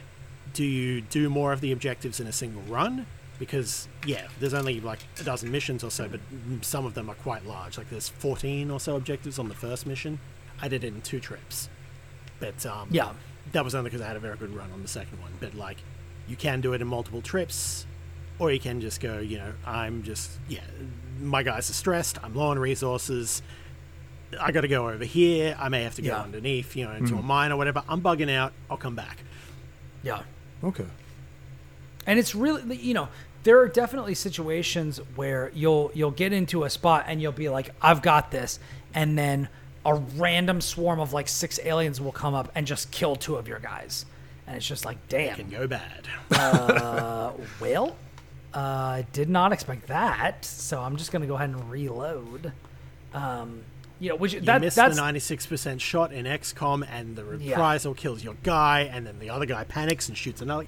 Do 0.52 0.64
you 0.64 1.00
do 1.00 1.28
more 1.30 1.52
of 1.52 1.60
the 1.60 1.72
objectives 1.72 2.20
in 2.20 2.26
a 2.26 2.32
single 2.32 2.62
run? 2.62 3.06
Because, 3.38 3.88
yeah, 4.06 4.28
there's 4.38 4.54
only 4.54 4.80
like 4.80 5.00
a 5.18 5.24
dozen 5.24 5.50
missions 5.50 5.82
or 5.82 5.90
so, 5.90 6.08
but 6.08 6.20
some 6.60 6.86
of 6.86 6.94
them 6.94 7.10
are 7.10 7.14
quite 7.16 7.46
large. 7.46 7.78
Like, 7.78 7.90
there's 7.90 8.08
14 8.08 8.70
or 8.70 8.78
so 8.78 8.96
objectives 8.96 9.38
on 9.38 9.48
the 9.48 9.54
first 9.54 9.86
mission. 9.86 10.20
I 10.60 10.68
did 10.68 10.84
it 10.84 10.88
in 10.88 11.02
two 11.02 11.18
trips. 11.18 11.68
But, 12.38 12.64
um, 12.66 12.88
yeah. 12.90 13.12
That 13.50 13.64
was 13.64 13.74
only 13.74 13.90
because 13.90 14.02
I 14.02 14.06
had 14.06 14.16
a 14.16 14.20
very 14.20 14.36
good 14.36 14.54
run 14.54 14.70
on 14.72 14.82
the 14.82 14.88
second 14.88 15.20
one. 15.20 15.32
But 15.40 15.54
like, 15.54 15.78
you 16.28 16.36
can 16.36 16.60
do 16.60 16.72
it 16.72 16.80
in 16.80 16.86
multiple 16.86 17.20
trips, 17.20 17.86
or 18.38 18.52
you 18.52 18.60
can 18.60 18.80
just 18.80 19.00
go. 19.00 19.18
You 19.18 19.38
know, 19.38 19.52
I'm 19.66 20.02
just 20.02 20.30
yeah, 20.48 20.60
my 21.20 21.42
guys 21.42 21.68
are 21.68 21.74
stressed. 21.74 22.18
I'm 22.22 22.34
low 22.34 22.48
on 22.48 22.58
resources. 22.58 23.42
I 24.40 24.50
got 24.52 24.62
to 24.62 24.68
go 24.68 24.88
over 24.88 25.04
here. 25.04 25.56
I 25.58 25.68
may 25.68 25.82
have 25.82 25.94
to 25.96 26.02
go 26.02 26.08
Yeah. 26.08 26.22
underneath, 26.22 26.74
you 26.74 26.86
know, 26.86 26.92
into 26.92 27.14
a 27.14 27.18
hmm. 27.18 27.26
mine 27.26 27.52
or 27.52 27.56
whatever. 27.56 27.82
I'm 27.86 28.00
bugging 28.00 28.30
out. 28.34 28.54
I'll 28.70 28.78
come 28.78 28.94
back. 28.94 29.18
Yeah. 30.02 30.22
Okay. 30.64 30.86
And 32.06 32.18
it's 32.18 32.34
really 32.34 32.76
you 32.76 32.94
know, 32.94 33.08
there 33.42 33.58
are 33.58 33.68
definitely 33.68 34.14
situations 34.14 35.00
where 35.16 35.50
you'll 35.54 35.90
you'll 35.94 36.12
get 36.12 36.32
into 36.32 36.64
a 36.64 36.70
spot 36.70 37.04
and 37.08 37.20
you'll 37.20 37.32
be 37.32 37.48
like, 37.48 37.74
I've 37.82 38.00
got 38.00 38.30
this 38.30 38.58
and 38.94 39.18
then 39.18 39.48
a 39.84 39.94
random 39.94 40.60
swarm 40.60 41.00
of 41.00 41.12
like 41.12 41.28
six 41.28 41.58
aliens 41.64 42.00
will 42.00 42.12
come 42.12 42.34
up 42.34 42.50
and 42.54 42.66
just 42.66 42.90
kill 42.90 43.16
two 43.16 43.36
of 43.36 43.48
your 43.48 43.58
guys. 43.58 44.06
And 44.46 44.56
it's 44.56 44.66
just 44.66 44.84
like, 44.84 44.98
damn. 45.08 45.32
It 45.34 45.36
can 45.36 45.50
go 45.50 45.66
bad. 45.66 46.06
Uh, 46.32 47.32
well, 47.60 47.96
uh, 48.54 48.58
I 48.58 49.06
did 49.12 49.28
not 49.28 49.52
expect 49.52 49.86
that, 49.88 50.44
so 50.44 50.80
I'm 50.80 50.96
just 50.96 51.10
gonna 51.12 51.26
go 51.26 51.34
ahead 51.36 51.50
and 51.50 51.70
reload. 51.70 52.52
Um, 53.14 53.62
you 54.00 54.08
know, 54.08 54.16
which 54.16 54.34
You 54.34 54.40
that 54.42 54.60
miss 54.60 54.74
that's 54.74 54.96
the 54.96 55.02
96% 55.02 55.80
shot 55.80 56.12
in 56.12 56.26
XCOM, 56.26 56.86
and 56.90 57.14
the 57.16 57.22
Yeah. 57.38 57.50
reprisal 57.52 57.94
kills 57.94 58.22
your 58.24 58.34
guy, 58.42 58.80
and 58.92 59.06
then 59.06 59.18
the 59.20 59.30
other 59.30 59.46
guy 59.46 59.64
panics 59.64 60.08
and 60.08 60.16
shoots 60.18 60.40
another. 60.42 60.66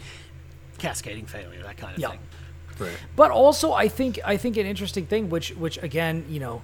Cascading 0.79 1.27
failure, 1.27 1.63
that 1.63 1.77
kind 1.77 1.95
of 1.95 1.99
Yeah. 2.01 2.11
thing. 2.11 2.21
Right. 2.79 2.97
But 3.17 3.31
also, 3.31 3.73
I 3.73 3.89
think 3.89 4.19
I 4.25 4.37
think 4.37 4.57
an 4.57 4.67
interesting 4.67 5.07
thing, 5.07 5.29
which 5.31 5.51
which 5.51 5.83
again, 5.83 6.25
you 6.29 6.41
know, 6.41 6.63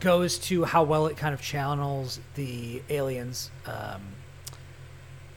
goes 0.00 0.38
to 0.38 0.64
how 0.64 0.82
well 0.82 1.06
it 1.06 1.16
kind 1.16 1.34
of 1.34 1.40
channels 1.42 2.20
the 2.34 2.82
aliens 2.88 3.50
um, 3.66 4.00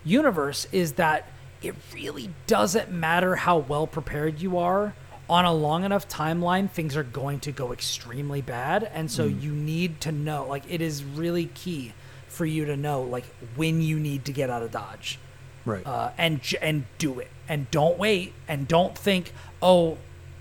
universe, 0.03 0.67
is 0.71 0.93
that 0.93 1.27
it 1.61 1.75
really 1.93 2.29
doesn't 2.45 2.91
matter 2.91 3.35
how 3.35 3.57
well 3.57 3.87
prepared 3.87 4.39
you 4.41 4.57
are. 4.57 4.93
On 5.29 5.43
a 5.43 5.53
long 5.53 5.83
enough 5.83 6.07
timeline, 6.07 6.69
things 6.69 6.95
are 6.95 7.03
going 7.03 7.41
to 7.41 7.51
go 7.51 7.73
extremely 7.73 8.41
bad, 8.41 8.89
and 8.93 9.11
so 9.11 9.25
you 9.25 9.51
need 9.51 9.99
to 10.01 10.11
know. 10.13 10.45
Like, 10.47 10.63
it 10.69 10.79
is 10.81 11.03
really 11.03 11.47
key 11.47 11.93
for 12.29 12.45
you 12.45 12.63
to 12.65 12.77
know, 12.77 13.01
like, 13.01 13.25
when 13.57 13.81
you 13.81 13.99
need 13.99 14.23
to 14.25 14.31
get 14.31 14.49
out 14.49 14.63
of 14.63 14.71
dodge 14.71 15.19
Right. 15.65 15.85
uh, 15.85 16.11
and 16.17 16.39
and 16.61 16.85
do 16.97 17.19
it 17.19 17.27
and 17.49 17.69
don't 17.71 17.97
wait 17.99 18.33
and 18.47 18.69
don't 18.69 18.97
think 18.97 19.33
oh 19.61 19.97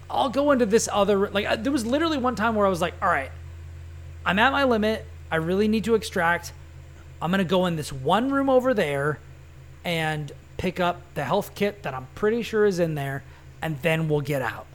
i'll 0.08 0.28
go 0.30 0.52
into 0.52 0.66
this 0.66 0.88
other 0.92 1.28
like 1.30 1.46
I, 1.46 1.56
there 1.56 1.72
was 1.72 1.84
literally 1.84 2.16
one 2.16 2.36
time 2.36 2.54
where 2.54 2.64
i 2.64 2.68
was 2.70 2.80
like 2.80 2.94
all 3.02 3.08
right 3.08 3.32
i'm 4.26 4.38
at 4.38 4.52
my 4.52 4.64
limit. 4.64 5.06
I 5.30 5.36
really 5.36 5.66
need 5.68 5.84
to 5.84 5.94
extract. 5.94 6.52
I'm 7.22 7.30
gonna 7.30 7.44
go 7.44 7.64
in 7.66 7.76
this 7.76 7.92
one 7.92 8.30
room 8.30 8.50
over 8.50 8.74
there 8.74 9.18
and 9.84 10.30
pick 10.58 10.78
up 10.80 11.00
the 11.14 11.24
health 11.24 11.54
kit 11.54 11.82
that 11.82 11.94
i'm 11.94 12.06
pretty 12.14 12.42
sure 12.42 12.64
is 12.66 12.78
in 12.78 12.94
there 12.94 13.22
and 13.62 13.80
then 13.82 14.08
we'll 14.08 14.20
get 14.20 14.42
out. 14.42 14.66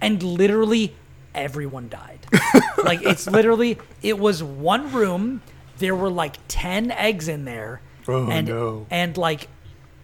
And 0.00 0.22
literally 0.22 0.94
everyone 1.34 1.88
died. 1.88 2.20
Like 2.84 3.02
it's 3.02 3.26
literally 3.26 3.76
it 4.02 4.18
was 4.18 4.42
one 4.42 4.92
room. 4.92 5.42
There 5.78 5.96
were 5.96 6.10
like 6.10 6.36
10 6.46 6.92
eggs 6.92 7.26
in 7.26 7.44
there. 7.44 7.80
Oh, 8.06 8.30
and 8.30 8.46
no. 8.48 8.86
and 8.88 9.16
like 9.16 9.48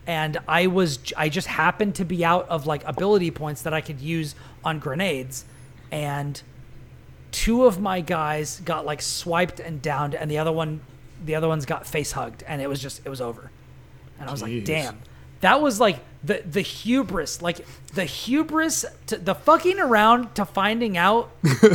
and 0.06 0.38
I 0.48 0.66
was 0.66 0.98
I 1.16 1.28
just 1.28 1.46
happened 1.46 1.94
to 1.96 2.04
be 2.04 2.24
out 2.24 2.48
of 2.48 2.66
like 2.66 2.82
ability 2.84 3.30
points 3.30 3.62
that 3.62 3.72
I 3.72 3.80
could 3.80 4.00
use 4.00 4.34
on 4.64 4.80
grenades. 4.80 5.44
And 5.92 6.42
two 7.34 7.64
of 7.64 7.80
my 7.80 8.00
guys 8.00 8.60
got 8.64 8.86
like 8.86 9.02
swiped 9.02 9.58
and 9.58 9.82
downed 9.82 10.14
and 10.14 10.30
the 10.30 10.38
other 10.38 10.52
one 10.52 10.80
the 11.24 11.34
other 11.34 11.48
ones 11.48 11.66
got 11.66 11.84
face 11.86 12.12
hugged 12.12 12.42
and 12.46 12.62
it 12.62 12.68
was 12.68 12.80
just 12.80 13.00
it 13.04 13.08
was 13.08 13.20
over. 13.20 13.50
And 14.20 14.28
I 14.28 14.32
was 14.32 14.40
like, 14.42 14.64
"Damn. 14.64 14.98
that 15.40 15.60
was 15.60 15.80
like 15.80 15.98
the 16.22 16.42
the 16.48 16.60
hubris, 16.60 17.42
like 17.42 17.64
the 17.94 18.04
hubris, 18.04 18.84
to, 19.08 19.16
the 19.18 19.34
fucking 19.34 19.80
around 19.80 20.34
to 20.36 20.44
finding 20.44 20.96
out 20.96 21.30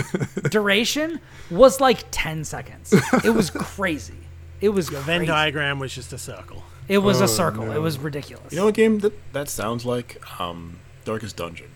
duration 0.49 1.19
was 1.51 1.81
like 1.81 2.05
ten 2.11 2.43
seconds. 2.45 2.93
It 3.25 3.31
was 3.33 3.49
crazy. 3.49 4.15
It 4.61 4.69
was 4.69 4.87
the 4.95 5.01
Venn 5.01 5.25
diagram 5.25 5.79
was 5.79 5.93
just 5.93 6.13
a 6.13 6.17
circle. 6.17 6.63
It 6.87 6.99
was 6.99 7.21
Oh, 7.21 7.25
a 7.25 7.27
circle. 7.27 7.65
no. 7.65 7.71
It 7.73 7.81
was 7.81 7.99
ridiculous. 7.99 8.51
You 8.53 8.59
know 8.59 8.65
what 8.65 8.73
game 8.75 8.99
that 8.99 9.13
that 9.33 9.49
sounds 9.49 9.85
like? 9.85 10.21
Um, 10.39 10.79
Darkest 11.05 11.35
Dungeon. 11.35 11.69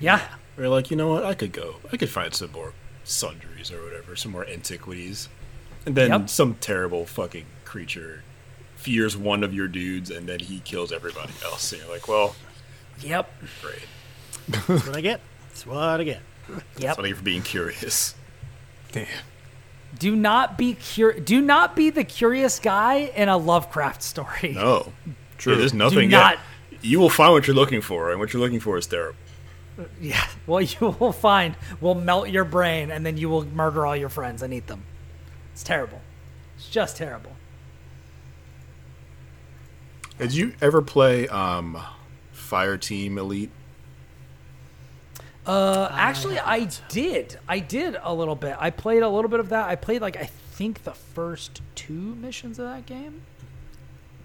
yeah. 0.00 0.20
Where 0.56 0.66
you're 0.66 0.74
like, 0.74 0.90
you 0.90 0.96
know 0.96 1.08
what? 1.08 1.24
I 1.24 1.34
could 1.34 1.52
go. 1.52 1.76
I 1.92 1.96
could 1.96 2.08
find 2.10 2.34
some 2.34 2.50
more 2.52 2.72
sundries 3.04 3.70
or 3.70 3.82
whatever, 3.84 4.16
some 4.16 4.32
more 4.32 4.46
antiquities, 4.46 5.28
and 5.84 5.94
then 5.94 6.10
Yep. 6.10 6.28
some 6.30 6.54
terrible 6.56 7.06
fucking 7.06 7.44
creature 7.64 8.22
fears 8.76 9.16
one 9.16 9.42
of 9.44 9.54
your 9.54 9.68
dudes, 9.68 10.10
and 10.10 10.28
then 10.28 10.40
he 10.40 10.60
kills 10.60 10.92
everybody 10.92 11.32
else. 11.44 11.72
And 11.72 11.82
you're 11.82 11.90
like, 11.90 12.08
well, 12.08 12.34
Yep. 13.00 13.30
great. 13.62 13.82
That's 14.48 14.86
what 14.86 14.96
I 14.96 15.00
get. 15.00 15.20
That's 15.48 15.66
what 15.66 16.00
I 16.00 16.04
get. 16.04 16.20
Yep. 16.78 16.96
Thank 16.96 17.08
you 17.08 17.14
for 17.14 17.22
being 17.22 17.42
curious. 17.42 18.14
Damn. 18.92 19.06
Do 19.98 20.14
not 20.14 20.56
be 20.58 20.74
cur- 20.74 21.18
Do 21.18 21.40
not 21.40 21.74
be 21.74 21.90
the 21.90 22.04
curious 22.04 22.58
guy 22.58 23.10
in 23.16 23.28
a 23.28 23.36
Lovecraft 23.36 24.02
story. 24.02 24.52
No, 24.54 24.92
True. 25.38 25.52
Yeah, 25.54 25.58
there's 25.58 25.74
nothing. 25.74 26.10
not- 26.10 26.38
Yeah, 26.70 26.78
you 26.82 27.00
will 27.00 27.10
find 27.10 27.32
what 27.32 27.46
you're 27.46 27.56
looking 27.56 27.80
for, 27.82 28.10
and 28.10 28.20
what 28.20 28.32
you're 28.32 28.40
looking 28.42 28.60
for 28.60 28.78
is 28.78 28.86
terrible. 28.86 29.18
Yeah. 30.00 30.26
What 30.46 30.80
you 30.80 30.88
will 31.00 31.12
find 31.12 31.54
will 31.80 31.94
melt 31.94 32.28
your 32.30 32.44
brain, 32.44 32.90
and 32.90 33.04
then 33.04 33.16
you 33.16 33.28
will 33.28 33.44
murder 33.44 33.86
all 33.86 33.96
your 33.96 34.08
friends 34.08 34.42
and 34.42 34.52
eat 34.52 34.66
them. 34.66 34.84
It's 35.52 35.62
terrible. 35.62 36.00
It's 36.56 36.68
just 36.68 36.96
terrible. 36.96 37.32
Did 40.18 40.34
you 40.34 40.54
ever 40.62 40.80
play 40.80 41.28
um, 41.28 41.78
Fireteam 42.34 43.18
Elite? 43.18 43.50
Uh, 45.46 45.88
actually, 45.92 46.38
I 46.38 46.68
did. 46.88 47.38
I 47.46 47.58
did 47.60 47.96
a 48.02 48.12
little 48.12 48.34
bit. 48.34 48.56
I 48.58 48.70
played 48.70 49.02
a 49.02 49.08
little 49.08 49.30
bit 49.30 49.40
of 49.40 49.50
that. 49.50 49.68
I 49.68 49.76
played 49.76 50.00
like 50.00 50.16
I 50.16 50.24
think 50.24 50.84
the 50.84 50.92
first 50.92 51.60
two 51.74 52.16
missions 52.16 52.58
of 52.58 52.66
that 52.66 52.86
game. 52.86 53.22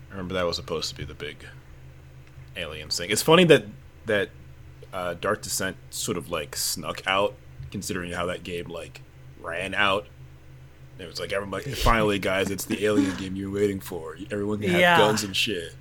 I 0.09 0.13
remember 0.13 0.33
that 0.33 0.45
was 0.45 0.55
supposed 0.55 0.89
to 0.89 0.95
be 0.95 1.03
the 1.03 1.13
big 1.13 1.45
aliens 2.55 2.97
thing. 2.97 3.11
It's 3.11 3.21
funny 3.21 3.43
that 3.45 3.65
that 4.07 4.29
uh, 4.93 5.13
Dark 5.15 5.41
Descent 5.41 5.77
sort 5.89 6.17
of 6.17 6.29
like 6.29 6.55
snuck 6.55 7.01
out, 7.07 7.35
considering 7.71 8.11
how 8.11 8.25
that 8.27 8.43
game 8.43 8.67
like 8.69 9.01
ran 9.41 9.73
out. 9.73 10.07
It 10.99 11.07
was 11.07 11.19
like 11.19 11.33
everyone 11.33 11.51
like 11.65 11.75
finally, 11.75 12.19
guys, 12.19 12.49
it's 12.51 12.65
the 12.65 12.85
alien 12.85 13.15
game 13.17 13.35
you 13.35 13.49
were 13.49 13.59
waiting 13.59 13.79
for. 13.79 14.17
Everyone 14.29 14.59
can 14.59 14.69
have 14.71 14.79
Yeah. 14.79 14.97
guns 14.97 15.23
and 15.23 15.35
shit. 15.35 15.73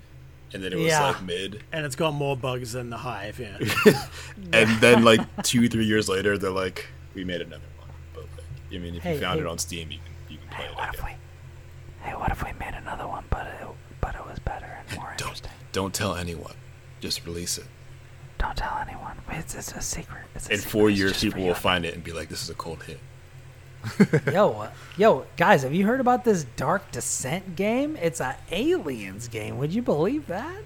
And 0.53 0.61
then 0.63 0.73
it 0.73 0.77
was 0.77 0.87
Yeah. 0.87 1.03
like 1.09 1.21
mid, 1.21 1.63
And 1.71 1.85
it's 1.85 1.95
got 1.95 2.13
more 2.13 2.35
bugs 2.35 2.73
than 2.73 2.89
the 2.89 2.97
hive, 2.97 3.39
yeah. 3.39 3.57
and 4.51 4.81
then 4.81 5.03
like 5.03 5.21
two, 5.43 5.69
three 5.69 5.85
years 5.85 6.09
later, 6.09 6.37
they're 6.37 6.49
like, 6.49 6.87
"We 7.13 7.23
made 7.23 7.39
another 7.41 7.63
one." 7.77 7.87
But 8.13 8.23
like, 8.35 8.45
I 8.73 8.77
mean, 8.79 8.95
if 8.95 9.03
Hey, 9.03 9.13
you 9.15 9.21
found 9.21 9.39
hey. 9.39 9.45
it 9.45 9.49
on 9.49 9.57
Steam, 9.59 9.91
you 9.91 9.99
can 9.99 10.13
you 10.33 10.37
can 10.39 10.47
play 10.49 10.65
it. 10.65 10.75
What 10.75 10.93
if 10.95 11.03
we? 11.03 11.11
Hey, 12.01 12.15
what 12.15 12.31
if 12.31 12.43
we 12.43 12.51
made 12.59 12.73
another 12.73 13.07
one, 13.07 13.23
but 13.29 13.45
it, 13.47 13.67
but 14.01 14.15
it 14.15 14.25
was 14.25 14.39
better 14.39 14.65
and 14.89 14.97
more 14.97 15.05
Don't 15.17 15.27
interesting? 15.27 15.51
don't 15.71 15.93
tell 15.93 16.15
anyone. 16.15 16.55
Just 16.99 17.25
release 17.25 17.57
it. 17.57 17.65
Don't 18.41 18.57
tell 18.57 18.77
anyone. 18.85 19.17
It's, 19.31 19.55
it's 19.55 19.71
a 19.73 19.81
secret. 19.81 20.23
It's 20.35 20.49
a 20.49 20.53
In 20.53 20.57
secret. 20.57 20.71
four 20.71 20.89
It's 20.89 20.97
years, 20.99 21.21
people 21.21 21.43
will 21.45 21.53
find 21.53 21.85
it 21.85 21.93
and 21.93 22.03
be 22.03 22.11
like, 22.11 22.27
"This 22.29 22.41
is 22.43 22.49
a 22.49 22.53
cold 22.55 22.83
hit." 22.83 22.99
yo, 24.33 24.51
uh, 24.53 24.71
yo, 24.97 25.25
guys, 25.37 25.63
have 25.63 25.73
you 25.73 25.85
heard 25.85 25.99
about 25.99 26.23
this 26.23 26.43
Dark 26.55 26.91
Descent 26.91 27.55
game? 27.55 27.95
It's 27.95 28.19
a 28.19 28.35
aliens 28.51 29.27
game. 29.27 29.57
Would 29.57 29.73
you 29.73 29.81
believe 29.81 30.27
that? 30.27 30.63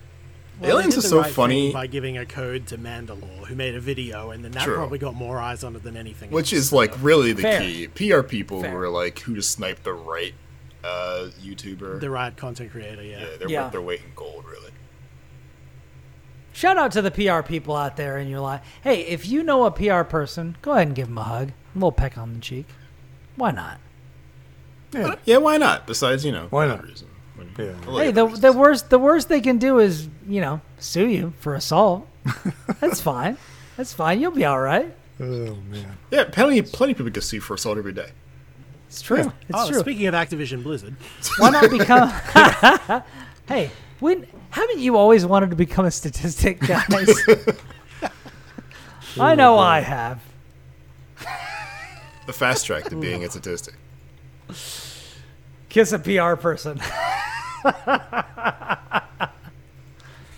Well, 0.60 0.72
Aliens 0.77 0.95
did 0.95 1.03
is 1.03 1.10
so 1.10 1.19
right 1.22 1.31
funny. 1.31 1.72
by 1.73 1.88
giving 1.88 2.18
a 2.18 2.26
code 2.26 2.68
to 2.68 2.77
Mandalore, 2.77 3.45
who 3.47 3.56
made 3.56 3.76
a 3.76 3.80
video, 3.81 4.31
and 4.31 4.43
then 4.43 4.52
that 4.53 4.64
True. 4.64 4.76
probably 4.76 4.99
got 4.99 5.14
more 5.14 5.38
eyes 5.39 5.65
on 5.65 5.76
it 5.76 5.84
than 5.84 5.97
anything. 5.97 6.31
Which 6.31 6.53
else. 6.53 6.64
is 6.64 6.73
like 6.73 6.93
really 7.03 7.34
the 7.34 7.41
Fair. 7.41 7.60
key. 7.60 7.88
PR 7.88 8.22
people 8.22 8.61
Fair. 8.61 8.72
who 8.72 8.77
are 8.77 8.89
like 8.89 9.19
who 9.19 9.35
just 9.35 9.52
snipe 9.52 9.84
the 9.84 9.93
right 9.93 10.34
uh, 10.84 11.27
YouTuber. 11.41 11.99
the 11.99 12.10
right 12.10 12.35
content 12.38 12.72
creator, 12.72 13.03
yeah. 13.03 13.19
yeah, 13.19 13.26
they're 13.39 13.49
Yeah. 13.49 13.69
they're 13.69 13.81
weight 13.81 13.99
in 14.02 14.11
gold, 14.15 14.45
really. 14.45 14.72
Shout 16.56 16.77
out 16.77 16.94
to 16.94 17.02
the 17.02 17.11
PR 17.11 17.45
people 17.45 17.76
out 17.76 17.98
there 17.98 18.18
in 18.18 18.30
your 18.30 18.40
life. 18.40 18.61
Hey, 18.82 19.02
if 19.02 19.27
you 19.27 19.44
know 19.44 19.65
a 19.65 19.72
PR 19.72 20.03
person, 20.03 20.56
go 20.61 20.72
ahead 20.72 20.88
and 20.88 20.95
give 20.95 21.07
them 21.07 21.18
a 21.18 21.23
hug. 21.23 21.49
A 21.49 21.53
little 21.73 21.91
peck 21.91 22.18
on 22.18 22.34
the 22.34 22.40
cheek. 22.40 22.65
Why 23.36 23.52
not? 23.52 23.77
Yeah. 24.94 25.15
Yeah, 25.26 25.38
why 25.38 25.57
not? 25.57 25.86
Besides, 25.86 26.23
you 26.23 26.32
know, 26.32 26.48
Why 26.52 26.65
not? 26.65 26.82
Reason. 26.82 27.10
Yeah. 27.60 27.73
Hey, 27.84 28.07
other 28.07 28.27
the, 28.27 28.27
the 28.27 28.53
worst 28.53 28.90
the 28.90 28.98
worst 28.98 29.27
they 29.27 29.41
can 29.41 29.57
do 29.57 29.80
is 29.80 30.07
you 30.26 30.40
know 30.40 30.61
sue 30.77 31.07
you 31.07 31.34
for 31.40 31.56
assault. 31.56 32.07
That's 32.80 33.02
fine. 33.02 33.38
That's 33.76 33.91
fine. 33.91 34.22
You'll 34.22 34.32
be 34.32 34.45
all 34.45 34.61
right. 34.61 34.95
Oh 35.19 35.57
man. 35.69 35.98
yeah, 36.10 36.23
plenty 36.23 36.61
plenty 36.61 36.94
of 36.94 36.98
people 36.98 37.11
get 37.11 37.23
sued 37.23 37.44
for 37.44 37.56
assault 37.56 37.77
every 37.77 37.91
day. 37.91 38.11
It's 38.88 39.02
true. 39.02 39.34
It's 39.49 39.52
oh, 39.53 39.69
true. 39.69 39.80
speaking 39.82 40.07
of 40.07 40.14
Activision 40.14 40.64
Blizzard, 40.64 40.95
Why 41.38 41.49
not 41.49 41.69
become? 41.69 42.10
hey, 43.49 43.72
when 43.99 44.26
haven't 44.56 44.80
you 44.80 44.95
always 44.95 45.26
wanted 45.26 45.49
to 45.49 45.56
become 45.57 45.86
a 45.86 45.91
statistic, 45.91 46.60
guys? 46.68 47.10
I 49.19 49.36
know 49.36 49.57
I 49.57 49.82
have. 49.82 50.22
The 52.26 52.32
fast 52.32 52.65
track 52.65 52.86
to 52.86 52.95
being 52.95 53.26
a 53.26 53.30
statistic. 53.30 53.76
Kiss 55.68 55.91
a 55.91 55.99
PR 55.99 56.36
person. 56.36 56.80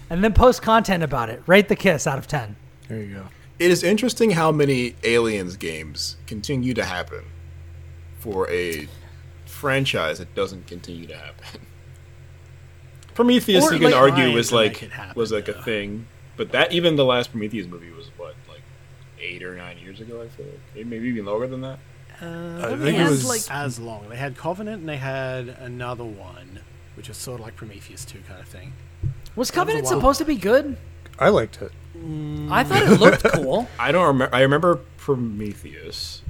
and 0.10 0.24
then 0.24 0.34
post 0.34 0.64
content 0.64 1.04
about 1.04 1.30
it. 1.30 1.44
Rate 1.46 1.68
the 1.68 1.76
kiss 1.76 2.08
out 2.08 2.18
of 2.18 2.26
10. 2.26 2.56
There 2.88 3.00
you 3.00 3.14
go. 3.14 3.24
It 3.60 3.70
is 3.70 3.84
interesting 3.84 4.32
how 4.32 4.52
many 4.52 4.96
aliens 5.04 5.58
games 5.58 6.18
continue 6.26 6.74
to 6.74 6.84
happen 6.84 7.24
for 8.18 8.50
a 8.50 8.88
franchise 9.46 10.18
that 10.18 10.34
doesn't 10.34 10.66
continue 10.66 11.06
to 11.06 11.16
happen. 11.16 11.67
Prometheus, 13.18 13.66
Or, 13.66 13.74
you 13.74 13.80
can 13.80 13.92
like- 13.92 14.00
argue, 14.00 14.32
was 14.34 14.54
like 14.54 14.78
happen, 14.78 15.14
was 15.20 15.32
like 15.32 15.48
a 15.48 15.62
thing, 15.64 16.06
but 16.38 16.52
that 16.52 16.72
even 16.72 16.96
the 16.96 17.04
last 17.04 17.32
Prometheus 17.32 17.66
movie 17.68 17.92
was 17.92 18.10
what 18.16 18.36
like 18.48 18.62
eight 19.20 19.42
or 19.44 19.56
nine 19.56 19.78
years 19.80 20.00
ago. 20.00 20.22
I 20.22 20.28
feel 20.30 20.46
like 20.76 20.86
maybe 20.86 21.08
even 21.10 21.26
longer 21.26 21.48
than 21.48 21.62
that. 21.62 21.80
Uh, 22.22 22.26
I 22.26 22.74
It 22.74 22.78
think 22.80 22.98
it 23.00 23.10
was 23.10 23.28
like- 23.28 23.42
as 23.50 23.80
long. 23.80 24.08
They 24.10 24.18
had 24.18 24.38
Covenant 24.38 24.82
and 24.82 24.88
they 24.90 24.98
had 24.98 25.50
another 25.50 26.04
one, 26.04 26.60
which 26.96 27.08
was 27.10 27.18
sort 27.18 27.40
of 27.40 27.46
like 27.48 27.56
Prometheus 27.56 28.06
2 28.06 28.20
kind 28.28 28.40
of 28.40 28.48
thing. 28.48 28.74
Was 29.36 29.50
Covenant 29.52 29.86
while 29.86 29.94
supposed 29.96 30.20
to 30.20 30.26
be 30.26 30.36
good? 30.36 30.78
I 31.20 31.30
liked 31.30 31.60
it. 31.64 31.72
Mm. 31.98 32.52
I 32.52 32.64
thought 32.64 32.84
it 32.84 33.00
looked 33.00 33.24
cool. 33.34 33.68
I 33.80 33.92
don't 33.92 34.06
remember. 34.06 34.36
I 34.36 34.42
remember 34.42 34.82
Prometheus. 34.98 36.22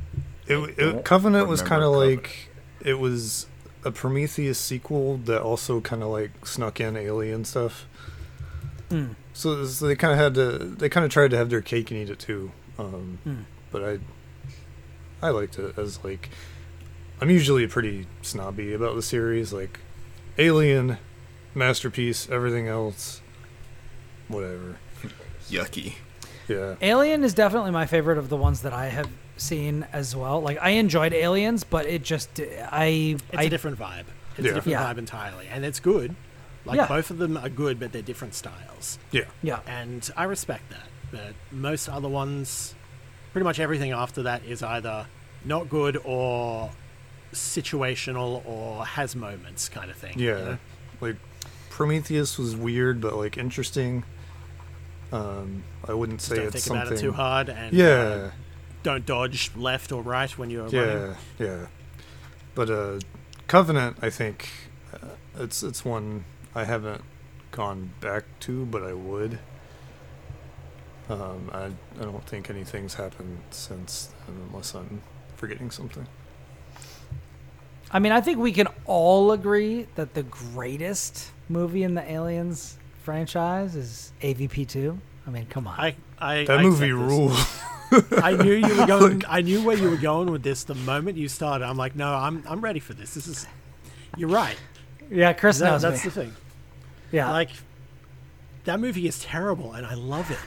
It, 0.48 0.56
don't 0.78 0.80
it 1.00 1.04
Covenant 1.04 1.50
was 1.50 1.62
kind 1.62 1.84
of 1.84 1.92
like 1.94 2.50
it 2.80 2.94
was 2.98 3.48
a 3.88 3.92
Prometheus 3.92 4.60
sequel 4.60 5.18
that 5.26 5.42
also 5.42 5.82
kind 5.82 6.04
of 6.04 6.10
like 6.10 6.46
snuck 6.46 6.80
in 6.80 6.96
alien 6.98 7.46
stuff. 7.46 7.88
Hmm. 8.90 9.14
So, 9.34 9.66
so 9.66 9.88
they 9.88 9.96
kind 9.96 10.14
of 10.14 10.20
had 10.20 10.34
to. 10.36 10.58
They 10.60 10.90
kind 10.90 11.06
of 11.06 11.12
tried 11.12 11.32
to 11.32 11.38
have 11.38 11.50
their 11.50 11.62
cake 11.62 11.92
and 11.92 12.00
eat 12.00 12.10
it 12.10 12.20
too. 12.20 12.52
Um, 12.78 13.20
Hmm. 13.24 13.42
But 13.72 13.84
I, 13.84 15.28
I 15.28 15.30
liked 15.30 15.58
it 15.60 15.78
as 15.78 16.04
like. 16.04 16.30
I'm 17.20 17.30
usually 17.32 17.66
pretty 17.68 18.06
snobby 18.22 18.74
about 18.74 18.96
the 18.96 19.02
series, 19.02 19.52
like 19.52 19.80
Alien, 20.38 20.98
masterpiece, 21.56 22.30
everything 22.30 22.68
else, 22.68 23.22
whatever. 24.28 24.78
Yucky. 25.50 25.96
Yeah. 26.48 26.76
Alien 26.82 27.24
is 27.24 27.34
definitely 27.34 27.72
my 27.72 27.88
favorite 27.88 28.20
of 28.20 28.30
the 28.30 28.38
ones 28.38 28.62
that 28.62 28.72
I 28.72 28.88
have 28.88 29.10
seen 29.38 29.86
as 29.94 30.16
well. 30.16 30.42
Like 30.42 30.58
I 30.62 30.72
enjoyed 30.72 31.14
Aliens, 31.14 31.64
but 31.64 31.86
it 31.86 32.04
just 32.04 32.40
I 32.72 33.16
It's 33.18 33.24
I 33.34 33.44
a 33.44 33.50
different 33.50 33.78
vibe. 33.80 34.06
It's 34.38 34.46
Yeah. 34.46 34.52
a 34.52 34.54
different 34.56 34.80
Yeah. 34.80 34.94
vibe 34.94 34.98
entirely. 34.98 35.48
And 35.48 35.64
it's 35.66 35.80
good. 35.80 36.16
Like, 36.66 36.78
Yeah. 36.78 36.88
both 36.88 37.10
of 37.12 37.18
them 37.18 37.38
are 37.38 37.50
good, 37.50 37.80
but 37.80 37.92
they're 37.94 38.02
different 38.02 38.34
styles. 38.36 39.00
Yeah. 39.12 39.24
yeah. 39.42 39.60
And 39.66 40.10
I 40.18 40.26
respect 40.26 40.70
that. 40.70 40.88
But 41.12 41.34
most 41.52 41.88
other 41.88 42.10
ones, 42.10 42.76
pretty 43.32 43.46
much 43.46 43.60
everything 43.60 43.92
after 43.94 44.22
that 44.24 44.44
is 44.44 44.62
either 44.62 45.06
not 45.46 45.70
good 45.70 45.98
or 46.04 46.72
situational 47.34 48.46
or 48.46 48.86
has 48.86 49.16
moments 49.16 49.70
kind 49.70 49.90
of 49.90 49.98
thing. 49.98 50.20
you 50.20 50.30
Yeah, 50.30 50.44
know? 50.44 50.58
like 51.02 51.16
Prometheus 51.70 52.38
was 52.38 52.56
weird, 52.56 53.00
but 53.02 53.16
like 53.16 53.38
interesting. 53.38 54.04
Um, 55.12 55.64
I 55.88 55.94
wouldn't 55.94 56.20
Just 56.20 56.30
say 56.30 56.36
don't 56.38 56.46
it's 56.48 56.54
think 56.56 56.64
something. 56.64 56.88
about 56.88 56.98
it 56.98 57.00
too 57.02 57.14
hard 57.14 57.50
and 57.50 57.74
uh, 57.74 57.78
Yeah, 57.84 58.32
don't 58.88 59.06
dodge 59.06 59.52
left 59.58 59.92
or 59.92 60.02
right 60.02 60.32
when 60.38 60.50
you're 60.50 60.70
yeah, 60.70 60.82
running. 60.82 61.16
yeah. 61.40 61.66
But 62.56 62.70
uh, 62.70 63.00
Covenant, 63.48 63.98
I 64.02 64.10
think 64.10 64.48
uh, 64.94 65.08
it's 65.40 65.62
it's 65.62 65.84
one 65.84 66.24
I 66.56 66.64
haven't 66.64 67.02
gone 67.52 67.92
back 68.00 68.24
to, 68.42 68.66
but 68.66 68.84
I 68.84 68.94
would. 68.94 69.40
Um, 71.10 71.52
I 71.54 71.66
I 72.00 72.04
don't 72.04 72.26
think 72.26 72.50
anything's 72.50 72.94
happened 72.94 73.40
since 73.50 74.10
unless 74.28 74.74
I'm 74.74 75.02
forgetting 75.36 75.70
something. 75.70 76.08
I 77.92 78.00
mean, 78.00 78.14
I 78.14 78.22
think 78.22 78.38
we 78.40 78.54
can 78.54 78.68
all 78.86 79.34
agree 79.34 79.88
that 79.96 80.14
the 80.14 80.24
greatest 80.24 81.32
movie 81.50 81.84
in 81.84 81.94
the 81.94 82.10
Aliens 82.10 82.78
franchise 83.04 83.76
is 83.76 84.14
AVP 84.22 84.66
two. 84.68 85.00
I 85.26 85.30
mean, 85.30 85.46
come 85.48 85.68
on. 85.68 85.78
I, 85.78 85.96
I 86.20 86.46
That 86.46 86.60
I 86.60 86.64
movie 86.64 86.94
rules. 86.94 87.38
I 88.22 88.34
knew 88.34 88.54
you 88.54 88.76
were 88.78 88.86
going. 88.96 89.24
I 89.28 89.42
knew 89.42 89.64
where 89.64 89.78
you 89.78 89.90
were 89.90 89.98
going 89.98 90.32
with 90.32 90.44
this 90.44 90.64
the 90.64 90.76
moment 90.76 91.18
you 91.18 91.28
started. 91.28 91.66
I'm 91.66 91.78
like, 91.78 91.96
no, 91.96 92.14
I'm 92.14 92.44
I'm 92.48 92.62
ready 92.62 92.80
for 92.80 92.94
this. 92.94 93.14
This 93.14 93.28
is. 93.28 93.48
You're 94.18 94.30
right. 94.30 94.58
yeah, 95.12 95.34
Kris 95.34 95.60
That- 95.60 95.72
knows 95.72 95.82
that's 95.84 96.04
me. 96.04 96.10
the 96.10 96.22
thing. 96.22 96.34
yeah, 97.12 97.30
Like, 97.32 97.50
that 98.66 98.80
movie 98.80 99.08
is 99.08 99.20
terrible, 99.20 99.74
and 99.74 99.86
I 99.86 99.94
love 99.94 100.30
it. 100.32 100.40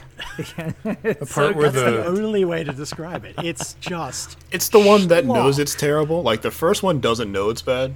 The 0.83 1.25
part 1.25 1.55
where 1.55 1.69
That's 1.69 1.83
the 1.85 1.91
the 1.97 2.05
only 2.05 2.45
way 2.45 2.63
to 2.63 2.71
describe 2.73 3.23
it. 3.25 3.35
It's 3.43 3.73
just 3.75 4.37
It's 4.51 4.69
the 4.69 4.79
one 4.79 5.07
that 5.07 5.23
Schlock. 5.23 5.33
knows 5.35 5.59
it's 5.59 5.73
terrible. 5.75 6.21
Like 6.21 6.41
the 6.41 6.51
first 6.51 6.83
one 6.83 6.99
doesn't 6.99 7.31
know 7.31 7.49
it's 7.49 7.61
bad. 7.61 7.95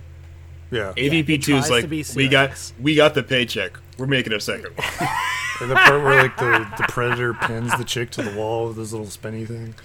Yeah, 0.72 0.94
AVP 0.96 1.44
two 1.44 1.54
tries 1.60 1.66
is 1.66 1.70
like 1.72 2.16
we 2.16 2.28
got 2.28 2.72
we 2.80 2.96
got 2.96 3.14
the 3.14 3.24
paycheck. 3.24 3.78
We're 3.98 4.08
making 4.08 4.34
a 4.34 4.40
second 4.40 4.76
one. 4.76 4.88
and 5.62 5.72
the 5.72 5.76
part 5.86 6.04
where 6.04 6.22
like 6.24 6.38
the 6.38 6.68
the 6.78 6.84
predator 6.90 7.34
pins 7.34 7.76
the 7.78 7.84
chick 7.86 8.10
to 8.12 8.22
the 8.24 8.36
wall 8.38 8.68
with 8.68 8.78
his 8.78 8.92
little 8.94 9.08
spinny 9.10 9.46
thing. 9.46 9.76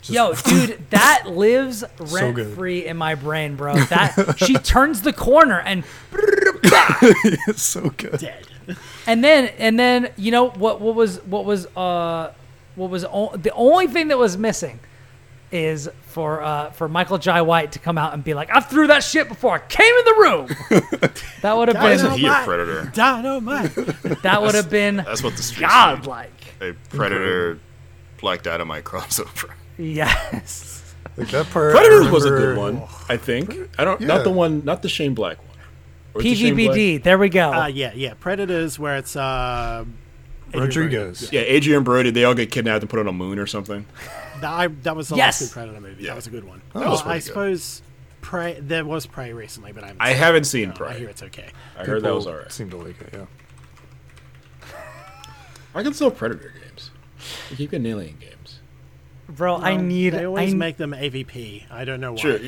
Just- 0.00 0.12
Yo, 0.14 0.32
dude, 0.66 0.90
that 0.90 1.26
lives 1.28 1.84
rent 1.98 2.34
good. 2.34 2.56
free 2.56 2.84
in 2.86 2.96
my 2.96 3.14
brain, 3.14 3.54
bro. 3.54 3.74
That 3.76 4.34
she 4.38 4.54
turns 4.54 5.02
the 5.02 5.12
corner 5.12 5.60
and 5.60 5.84
it's 6.12 7.62
so 7.62 7.90
good. 7.90 8.18
dead. 8.18 8.46
and 9.06 9.22
then 9.24 9.46
and 9.58 9.78
then 9.78 10.10
you 10.16 10.30
know 10.30 10.50
what 10.50 10.80
what 10.80 10.94
was 10.94 11.22
what 11.24 11.44
was 11.44 11.66
uh 11.76 12.32
what 12.74 12.90
was 12.90 13.04
o- 13.04 13.36
the 13.36 13.52
only 13.52 13.86
thing 13.86 14.08
that 14.08 14.18
was 14.18 14.36
missing 14.38 14.78
is 15.52 15.88
for 16.06 16.42
uh 16.42 16.70
for 16.70 16.88
Michael 16.88 17.18
Jai 17.18 17.42
White 17.42 17.72
to 17.72 17.78
come 17.78 17.98
out 17.98 18.14
and 18.14 18.24
be 18.24 18.34
like, 18.34 18.48
I 18.50 18.60
threw 18.60 18.86
that 18.88 19.04
shit 19.04 19.28
before 19.28 19.54
I 19.54 19.58
came 19.60 19.94
in 19.94 20.04
the 20.04 20.14
room. 20.18 20.46
that 21.42 21.56
would 21.56 21.68
have 21.68 21.76
Why 21.76 21.92
isn't 21.92 22.10
been 22.10 22.18
he 22.18 22.26
a 22.26 22.28
Dynamite. 22.30 22.46
predator? 22.46 22.90
Dynamite. 22.94 24.22
that 24.22 24.42
would 24.42 24.54
have 24.54 24.70
been 24.70 24.96
That's 24.96 25.22
what 25.22 25.36
the 25.36 25.42
streets 25.42 25.70
godlike. 25.72 26.30
need. 26.60 26.68
A 26.70 26.74
predator 26.96 27.58
Black 28.20 28.42
Dynamite 28.42 28.84
crossover. 28.84 29.50
Yes. 29.78 30.94
Like 31.16 31.28
that 31.28 31.46
part. 31.50 31.74
I 31.74 31.78
Predators 31.80 32.10
was 32.10 32.24
a 32.24 32.30
good 32.30 32.56
one, 32.56 32.82
I 33.08 33.16
think. 33.16 33.56
I 33.78 33.84
don't 33.84 34.00
Yeah. 34.00 34.06
not 34.06 34.24
the 34.24 34.30
one, 34.30 34.64
not 34.64 34.82
the 34.82 34.88
Shane 34.88 35.14
Black 35.14 35.38
one. 35.38 35.48
Or 36.14 36.20
is 36.22 36.32
it 36.32 36.36
Shane 36.36 36.54
Black? 36.54 37.02
There 37.02 37.18
we 37.18 37.28
go. 37.28 37.52
Uh, 37.52 37.66
yeah, 37.66 37.92
yeah. 37.94 38.14
Predators, 38.18 38.78
where 38.78 38.96
it's 38.96 39.16
uh, 39.16 39.84
Adrian 40.54 40.68
Rodriguez. 40.92 41.32
Yeah, 41.32 41.40
Adrien 41.42 41.82
Brody. 41.84 42.10
They 42.10 42.24
all 42.24 42.34
get 42.34 42.50
kidnapped 42.50 42.82
and 42.82 42.90
put 42.90 42.98
on 43.00 43.06
a 43.08 43.12
moon 43.12 43.38
or 43.38 43.46
something. 43.46 43.86
That, 44.40 44.50
I, 44.52 44.66
that 44.68 44.96
was 44.96 45.08
the 45.08 45.16
Yes. 45.16 45.40
last 45.40 45.48
good 45.50 45.54
Predator 45.54 45.80
movie. 45.80 46.02
Yeah. 46.02 46.08
That 46.10 46.16
was 46.16 46.26
a 46.26 46.30
good 46.30 46.44
one. 46.44 46.62
That 46.74 46.88
was 46.88 47.02
I 47.02 47.14
good. 47.14 47.22
suppose 47.24 47.82
Prey. 48.20 48.58
There 48.60 48.84
was 48.84 49.06
Prey 49.06 49.32
recently, 49.32 49.72
but 49.72 49.84
I 49.84 49.88
haven't. 49.88 50.02
I 50.02 50.08
seen 50.12 50.18
haven't 50.18 50.42
it. 50.42 50.46
seen 50.46 50.74
No, 50.78 50.86
I 50.86 50.94
hear 50.94 51.08
it's 51.08 51.22
okay. 51.22 51.48
I 51.78 51.84
heard 51.84 52.02
that 52.02 52.14
was 52.14 52.24
People 52.24 52.36
alright. 52.38 52.52
Seem 52.52 52.70
to 52.70 52.76
like 52.76 53.00
it. 53.00 53.10
Yeah. 53.12 53.26
I 55.74 55.82
can 55.82 55.94
sell 55.94 56.10
Predator 56.10 56.52
games. 56.62 56.90
You 57.50 57.56
keep 57.56 57.70
getting 57.70 57.86
Alien 57.86 58.16
games. 58.20 58.58
Bro, 59.28 59.56
I 59.58 59.76
need 59.76 60.10
They 60.10 60.26
always 60.26 60.52
I, 60.52 60.56
make 60.56 60.76
them 60.76 60.92
AVP. 60.92 61.64
I 61.70 61.84
don't 61.84 62.00
know 62.00 62.12
why. 62.12 62.18
Sure. 62.18 62.38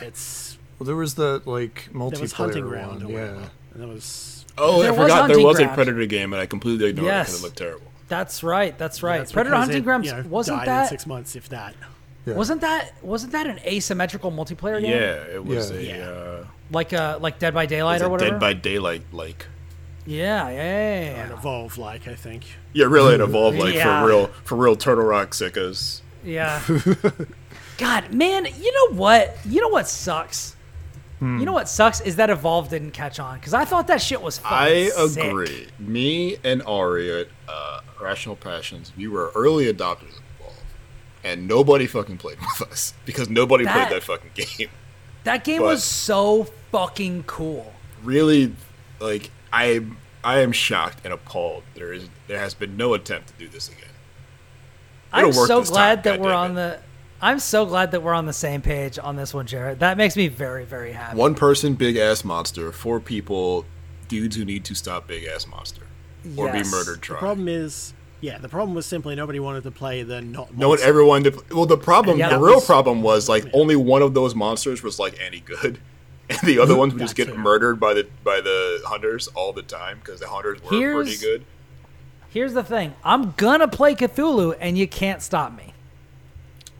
It's 0.00 0.58
Well, 0.78 0.86
there 0.86 0.96
was 0.96 1.14
the 1.14 1.42
like 1.44 1.88
multiplayer 1.92 2.10
there 2.12 2.20
was 2.22 2.32
Hunting 2.32 2.64
Ground 2.64 3.04
one. 3.04 3.12
Yeah. 3.12 3.20
whatever. 3.20 3.50
And 3.74 3.82
there 3.82 3.88
was. 3.88 4.41
Oh, 4.58 4.82
There 4.82 4.88
I 4.88 4.90
was 4.90 4.96
forgot 5.04 5.08
there 5.28 5.36
Hunting 5.36 5.46
was 5.46 5.60
a 5.60 5.68
Predator 5.68 6.06
game, 6.06 6.32
and 6.32 6.40
I 6.42 6.46
completely 6.46 6.86
ignored 6.90 7.08
it 7.08 7.18
because 7.20 7.40
it 7.40 7.44
looked 7.44 7.58
terrible. 7.58 7.86
That's 8.08 8.42
right. 8.42 8.76
That's 8.76 9.02
right. 9.02 9.18
that's 9.18 9.32
Predator 9.32 9.56
Hunting 9.56 9.78
it, 9.78 9.84
Grounds 9.84 10.06
you 10.06 10.12
know, 10.14 10.22
wasn't 10.28 10.58
died 10.58 10.62
in 10.68 10.74
that 10.74 10.88
six 10.88 11.06
months, 11.06 11.34
if 11.36 11.48
that? 11.48 11.74
Yeah. 12.26 12.34
wasn't 12.34 12.60
that 12.60 12.92
wasn't 13.02 13.32
that 13.32 13.46
an 13.48 13.58
asymmetrical 13.60 14.30
multiplayer 14.30 14.80
game? 14.80 14.90
Yeah, 14.90 15.34
it 15.34 15.44
was 15.44 15.70
Yeah. 15.72 15.76
a 15.76 15.82
Yeah. 15.82 16.04
uh, 16.08 16.44
Like 16.70 16.92
uh 16.92 17.18
like 17.20 17.38
Dead 17.40 17.52
by 17.54 17.66
Daylight 17.66 18.00
or 18.02 18.08
whatever. 18.10 18.30
Dead 18.32 18.40
by 18.40 18.52
Daylight 18.52 19.02
like. 19.12 19.46
yeah, 20.06 20.48
yeah, 20.48 20.54
yeah, 20.54 21.00
yeah, 21.10 21.24
An 21.26 21.32
evolve 21.32 21.78
like 21.78 22.06
I 22.06 22.14
think. 22.14 22.44
Yeah, 22.74 22.86
really, 22.86 23.14
it 23.14 23.20
evolved 23.20 23.58
like 23.58 23.74
Yeah. 23.74 24.02
for 24.02 24.06
real, 24.06 24.26
for 24.44 24.56
real 24.56 24.76
Turtle 24.76 25.04
Rock 25.04 25.30
sickos. 25.30 26.00
yeah. 26.22 26.62
God, 27.78 28.12
man, 28.12 28.44
you 28.60 28.72
know 28.90 28.96
what? 28.96 29.36
You 29.44 29.60
know 29.60 29.68
what 29.68 29.88
sucks? 29.88 30.54
You 31.22 31.44
know 31.46 31.52
what 31.52 31.68
sucks 31.68 32.00
is 32.00 32.16
that 32.16 32.30
Evolve 32.30 32.68
didn't 32.68 32.90
catch 32.90 33.20
on 33.20 33.38
because 33.38 33.54
I 33.54 33.64
thought 33.64 33.86
that 33.86 34.02
shit 34.02 34.20
was 34.20 34.38
fucking 34.38 34.56
I 34.58 34.88
sick. 35.06 35.24
agree. 35.24 35.68
Me 35.78 36.36
and 36.42 36.62
Ari 36.64 37.12
at 37.20 37.28
uh, 37.48 37.80
Rational 38.00 38.34
Passions, 38.34 38.92
we 38.96 39.06
were 39.06 39.30
early 39.36 39.72
adopters 39.72 40.16
of 40.16 40.22
Evolve, 40.40 40.62
and 41.22 41.46
nobody 41.46 41.86
fucking 41.86 42.16
played 42.18 42.38
with 42.40 42.68
us 42.72 42.94
because 43.04 43.30
nobody 43.30 43.64
That- 43.64 43.88
played 43.88 44.00
that 44.00 44.04
fucking 44.04 44.30
game. 44.58 44.68
That 45.24 45.44
game 45.44 45.60
But- 45.60 45.66
was 45.66 45.84
so 45.84 46.48
fucking 46.72 47.22
cool. 47.28 47.72
Really, 48.02 48.56
like 48.98 49.30
I, 49.52 49.84
I 50.24 50.38
am 50.40 50.50
shocked 50.50 50.98
and 51.04 51.12
appalled. 51.12 51.62
There 51.74 51.92
is, 51.92 52.08
there 52.26 52.40
has 52.40 52.54
been 52.54 52.76
no 52.76 52.94
attempt 52.94 53.28
to 53.28 53.34
do 53.34 53.46
this 53.48 53.68
again. 53.68 53.78
I'm 55.12 55.26
It'll 55.28 55.40
work 55.42 55.46
so 55.48 55.60
this 55.60 55.70
glad 55.70 56.02
time, 56.02 56.02
that 56.04 56.20
we're 56.20 56.30
goddammit. 56.32 56.36
on 56.36 56.54
the. 56.56 56.78
I'm 57.22 57.38
so 57.38 57.64
glad 57.66 57.92
that 57.92 58.02
we're 58.02 58.14
on 58.14 58.26
the 58.26 58.32
same 58.32 58.60
page 58.62 58.98
on 58.98 59.14
this 59.16 59.32
one, 59.32 59.46
Jarrett. 59.46 59.78
That 59.78 59.96
makes 59.96 60.16
me 60.16 60.26
very, 60.28 60.64
very 60.64 60.92
happy. 60.92 61.16
One 61.16 61.34
person, 61.36 61.74
big 61.74 61.96
ass 61.96 62.24
monster. 62.24 62.72
Four 62.72 62.98
people, 62.98 63.64
dudes 64.08 64.34
who 64.36 64.44
need 64.44 64.64
to 64.64 64.74
stop 64.74 65.06
big 65.06 65.24
ass 65.24 65.46
monster 65.46 65.82
or 66.36 66.50
be 66.50 66.58
Yes. 66.58 66.70
murdered. 66.72 67.00
The 67.02 67.14
problem 67.14 67.46
is, 67.46 67.94
yeah, 68.20 68.38
the 68.38 68.48
problem 68.48 68.74
was 68.74 68.86
simply 68.86 69.14
nobody 69.14 69.38
wanted 69.38 69.62
to 69.62 69.70
play 69.70 70.02
the 70.02 70.20
not. 70.20 70.56
No 70.56 70.68
one, 70.70 70.78
monster. 70.78 70.88
everyone. 70.88 71.24
Well, 71.52 71.66
the 71.66 71.76
problem, 71.78 72.18
Yeah, 72.18 72.30
the 72.30 72.38
real 72.40 72.56
was- 72.56 72.66
problem 72.66 73.02
was 73.02 73.28
like 73.28 73.44
only 73.52 73.76
one 73.76 74.02
of 74.02 74.14
those 74.14 74.34
monsters 74.34 74.82
was 74.82 74.98
like 74.98 75.16
any 75.24 75.38
good, 75.40 75.78
and 76.28 76.38
the 76.42 76.58
other 76.58 76.74
ones 76.76 76.92
would 76.92 77.00
just 77.00 77.14
That 77.16 77.26
get 77.26 77.32
too. 77.34 77.38
murdered 77.38 77.78
by 77.78 77.94
the 77.94 78.08
by 78.24 78.40
the 78.40 78.80
hunters 78.84 79.28
all 79.28 79.52
the 79.52 79.62
time 79.62 79.98
because 80.02 80.18
the 80.18 80.28
hunters 80.28 80.60
were 80.60 80.68
pretty 80.70 80.82
Here's- 80.84 81.20
good. 81.20 81.44
Here's 82.30 82.54
the 82.54 82.64
thing: 82.64 82.94
I'm 83.04 83.32
gonna 83.36 83.68
play 83.68 83.94
Cthulhu, 83.94 84.56
and 84.58 84.76
you 84.76 84.88
can't 84.88 85.22
stop 85.22 85.54
me. 85.56 85.71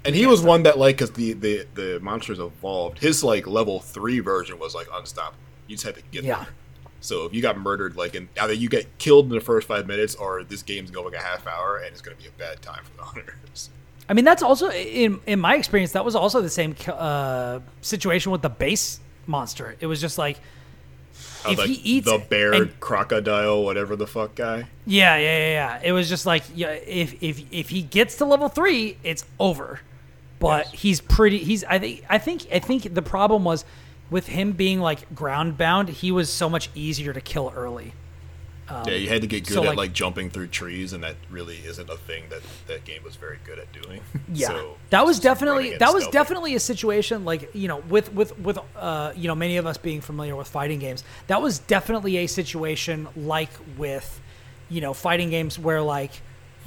And 0.05 0.15
he 0.15 0.27
was 0.27 0.43
one 0.43 0.65
that 0.65 0.79
like 0.79 0.97
because 0.97 1.13
the, 1.13 1.33
the 1.35 1.67
the 1.75 2.01
monsters 2.01 2.39
evolved. 2.41 2.99
His 2.99 3.23
like 3.23 3.47
level 3.47 3.81
three 3.81 4.19
version 4.21 4.59
was 4.59 4.75
like 4.75 4.89
unstoppable. 4.93 5.39
You 5.69 5.77
just 5.77 5.85
had 5.87 5.95
to 5.95 6.03
get 6.11 6.25
Yeah. 6.25 6.39
there. 6.39 6.49
So 7.01 7.25
if 7.25 7.33
you 7.35 7.43
got 7.43 7.59
murdered, 7.59 7.97
like 7.97 8.15
in 8.15 8.29
either 8.41 8.53
you 8.53 8.69
get 8.69 8.87
killed 8.99 9.27
in 9.27 9.33
the 9.33 9.41
first 9.41 9.67
five 9.69 9.87
minutes, 9.87 10.15
or 10.15 10.45
this 10.45 10.63
game's 10.63 10.91
going 10.91 11.15
a 11.15 11.19
half 11.19 11.47
hour, 11.47 11.79
and 11.79 11.87
it's 11.89 12.01
gonna 12.01 12.17
be 12.17 12.27
a 12.27 12.31
bad 12.39 12.61
time 12.63 12.83
for 12.85 12.97
the 12.97 13.03
hunters. 13.05 13.71
I 14.09 14.15
mean, 14.15 14.25
that's 14.25 14.43
also 14.43 14.71
in 14.71 15.21
in 15.27 15.39
my 15.41 15.55
experience. 15.57 15.93
That 15.93 16.05
was 16.05 16.15
also 16.17 16.41
the 16.43 16.51
same 16.51 16.75
uh, 16.89 17.61
situation 17.81 18.33
with 18.33 18.43
the 18.43 18.49
base 18.51 18.99
monster. 19.27 19.77
It 19.81 19.87
was 19.87 20.01
just 20.01 20.19
like 20.19 20.39
if 21.49 21.59
like 21.59 21.69
he 21.69 21.75
eats 21.75 22.07
the 22.07 22.19
bear 22.19 22.53
and- 22.55 22.81
crocodile, 22.81 23.63
whatever 23.65 23.95
the 23.97 24.07
fuck 24.07 24.35
guy. 24.35 24.67
Yeah, 24.87 25.17
yeah, 25.17 25.39
yeah, 25.39 25.49
yeah. 25.49 25.81
It 25.85 25.93
was 25.93 26.09
just 26.09 26.27
like 26.27 26.43
yeah, 26.55 26.71
if 26.71 27.23
if 27.23 27.43
if 27.53 27.69
he 27.69 27.83
gets 27.83 28.17
to 28.19 28.25
level 28.25 28.49
three, 28.49 28.97
it's 29.05 29.25
over. 29.41 29.81
But 30.43 30.67
Yes. 30.73 30.81
he's 30.83 31.01
pretty. 31.01 31.39
He's 31.39 31.65
I 31.65 31.79
think 31.79 32.05
I 32.11 32.19
think 32.19 32.47
I 32.53 32.59
think 32.59 32.93
the 32.95 33.03
problem 33.03 33.45
was 33.45 33.65
with 34.11 34.27
him 34.27 34.53
being 34.53 34.81
like 34.81 35.15
ground 35.15 35.57
bound. 35.57 35.89
He 35.89 36.11
was 36.13 36.29
so 36.31 36.49
much 36.51 36.69
easier 36.75 37.13
to 37.15 37.21
kill 37.21 37.53
early. 37.57 37.95
yeah, 38.87 38.95
you 38.95 39.09
had 39.09 39.21
to 39.21 39.27
get 39.27 39.47
good 39.47 39.59
Um, 39.59 39.65
so, 39.65 39.65
at 39.65 39.69
like- 39.71 39.77
like 39.77 39.93
jumping 39.93 40.31
through 40.31 40.47
trees, 40.47 40.95
and 40.95 41.05
that 41.05 41.17
really 41.31 41.59
isn't 41.67 41.91
a 41.91 41.97
thing 41.97 42.25
that 42.31 42.41
that 42.69 42.85
game 42.87 43.03
was 43.05 43.17
very 43.17 43.39
good 43.45 43.59
at 43.59 43.71
doing. 43.73 44.01
Yeah, 44.33 44.49
So, 44.49 44.77
that 44.91 45.05
was 45.05 45.21
definitely 45.21 45.77
that 45.77 45.93
was 45.93 46.05
stealthing. 46.05 46.13
definitely 46.13 46.55
a 46.55 46.61
situation 46.61 47.25
like 47.27 47.51
you 47.55 47.69
know 47.69 47.79
with 47.91 48.13
with 48.15 48.39
with 48.39 48.59
uh 48.77 49.13
you 49.15 49.29
know 49.29 49.35
many 49.35 49.59
of 49.59 49.67
us 49.67 49.77
being 49.77 50.01
familiar 50.01 50.35
with 50.37 50.49
fighting 50.49 50.79
games. 50.79 51.05
That 51.27 51.43
was 51.43 51.59
definitely 51.59 52.17
a 52.19 52.27
situation 52.27 53.09
like 53.15 53.51
with 53.77 54.21
you 54.71 54.81
know 54.81 54.95
fighting 54.95 55.29
games 55.29 55.59
where 55.59 55.83
like 55.83 56.13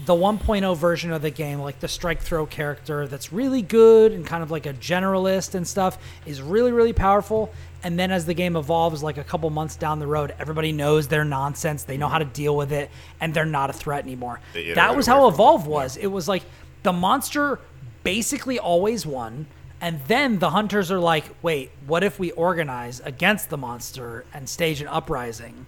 the 0.04 0.14
1.0 0.14 0.76
version 0.76 1.12
of 1.14 1.22
the 1.22 1.30
game, 1.30 1.60
like 1.60 1.80
the 1.80 1.88
strike 1.88 2.22
throw 2.22 2.46
character 2.46 3.08
that's 3.08 3.32
really 3.32 3.62
good 3.62 4.12
and 4.12 4.26
kind 4.26 4.44
of 4.44 4.52
like 4.52 4.66
a 4.66 4.74
generalist 4.74 5.56
and 5.56 5.66
stuff, 5.66 5.98
is 6.26 6.42
really 6.42 6.74
really 6.74 6.94
powerful. 6.94 7.52
And 7.84 7.98
then 8.00 8.12
as 8.12 8.26
the 8.26 8.34
game 8.34 8.56
evolves, 8.56 9.04
like 9.04 9.18
a 9.18 9.24
couple 9.24 9.50
months 9.52 9.76
down 9.76 10.00
the 10.00 10.08
road, 10.08 10.34
everybody 10.40 10.72
knows 10.72 11.08
their 11.08 11.24
nonsense. 11.24 11.84
They 11.84 11.98
know 11.98 12.08
how 12.08 12.18
to 12.18 12.26
deal 12.26 12.58
with 12.58 12.72
it, 12.72 12.90
and 13.22 13.34
they're 13.34 13.46
not 13.46 13.70
a 13.70 13.74
threat 13.74 14.04
anymore. 14.04 14.40
That 14.74 14.96
was 14.96 15.06
how 15.06 15.22
away 15.22 15.28
from 15.28 15.32
it. 15.32 15.36
Evolve 15.36 15.68
was. 15.68 15.98
It 15.98 16.08
was 16.08 16.28
like 16.28 16.44
the 16.84 16.92
monster 16.94 17.60
basically 18.04 18.60
always 18.60 19.06
won. 19.06 19.48
And 19.82 20.00
then 20.08 20.40
the 20.40 20.52
hunters 20.52 20.90
are 20.90 21.00
like, 21.00 21.26
wait, 21.42 21.70
what 21.86 22.04
if 22.04 22.18
we 22.18 22.32
organize 22.32 23.02
against 23.02 23.50
the 23.50 23.58
monster 23.58 24.26
and 24.34 24.50
stage 24.50 24.82
an 24.82 24.88
uprising? 24.88 25.68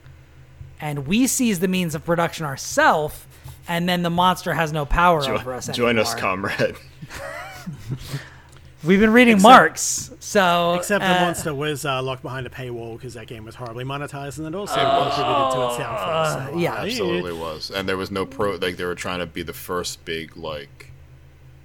And 0.80 1.06
we 1.08 1.28
seize 1.28 1.60
the 1.60 1.68
means 1.68 1.94
of 1.94 2.06
production 2.06 2.46
ourselves, 2.46 3.28
and 3.68 3.88
then 3.88 4.04
the 4.04 4.10
monster 4.10 4.54
has 4.54 4.72
no 4.72 4.86
power 4.86 5.22
Jo- 5.22 5.36
over 5.36 5.54
us 5.54 5.68
join 5.70 5.98
us, 6.00 6.14
comrade. 6.16 6.76
We've 8.84 9.00
been 9.00 9.12
reading 9.12 9.42
Marx, 9.42 10.12
so 10.20 10.76
Except 10.76 11.04
the 11.04 11.10
uh, 11.12 11.20
monster 11.22 11.54
was 11.54 11.84
uh, 11.84 12.02
locked 12.04 12.22
behind 12.22 12.46
a 12.46 12.50
paywall 12.50 12.96
because 12.96 13.16
that 13.16 13.26
game 13.28 13.44
was 13.44 13.56
horribly 13.56 13.84
monetized, 13.84 14.38
and 14.38 14.48
it 14.48 14.54
also 14.56 14.76
contributed 14.76 15.54
to 15.54 15.68
its 15.70 15.78
downfall. 15.80 16.52
So, 16.54 16.58
yeah. 16.60 16.74
uh, 16.76 16.86
Absolutely 16.86 17.34
was, 17.34 17.72
and 17.72 17.90
there 17.90 17.98
was 17.98 18.12
no 18.12 18.26
pro. 18.26 18.52
Like 18.56 18.78
they 18.78 18.86
were 18.86 18.96
trying 18.96 19.20
to 19.20 19.26
be 19.26 19.42
the 19.42 19.52
first 19.52 20.06
big 20.06 20.38
like 20.38 20.92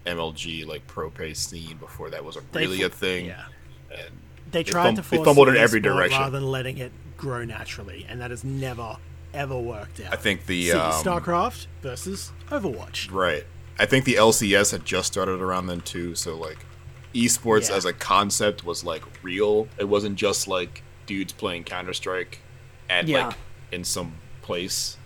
MLG 0.06 0.66
like 0.66 0.86
pro 0.86 1.10
pay 1.10 1.34
scene 1.34 1.76
before 1.76 2.08
that 2.10 2.24
was 2.24 2.36
a, 2.36 2.40
really 2.54 2.78
fu- 2.78 2.86
a 2.86 2.88
thing. 2.88 3.26
Yeah. 3.26 3.44
And 3.90 4.08
They 4.50 4.62
They 4.62 4.70
tried 4.70 4.84
fum- 4.86 4.94
to 4.96 5.02
they 5.02 5.16
force 5.18 5.26
fumbled 5.26 5.48
in 5.50 5.56
every 5.56 5.80
direction. 5.80 6.18
rather 6.18 6.40
than 6.40 6.50
letting 6.50 6.78
it 6.78 6.92
grow 7.18 7.44
naturally, 7.44 8.06
and 8.08 8.20
that 8.22 8.30
has 8.30 8.42
never 8.42 8.96
ever 9.34 9.58
worked 9.58 10.00
out. 10.00 10.12
I 10.12 10.16
think 10.16 10.46
the 10.46 10.66
See, 10.66 10.72
um, 10.72 10.92
StarCraft 10.92 11.66
versus 11.82 12.32
Overwatch. 12.50 13.10
Right. 13.10 13.44
I 13.78 13.86
think 13.86 14.04
the 14.04 14.14
LCS 14.14 14.72
had 14.72 14.84
just 14.84 15.12
started 15.12 15.40
around 15.40 15.66
then 15.66 15.80
too, 15.80 16.14
so 16.14 16.36
like 16.36 16.58
esports 17.14 17.68
Yeah. 17.70 17.76
as 17.76 17.84
a 17.84 17.92
concept 17.92 18.64
was 18.64 18.84
like 18.84 19.02
real. 19.22 19.68
It 19.78 19.88
wasn't 19.88 20.16
just 20.16 20.48
like 20.48 20.82
dudes 21.06 21.32
playing 21.32 21.64
Counter 21.64 21.92
Strike 21.92 22.40
and 22.88 23.08
Yeah. 23.08 23.28
like 23.28 23.36
in 23.70 23.84
some 23.84 24.14
place. 24.42 24.96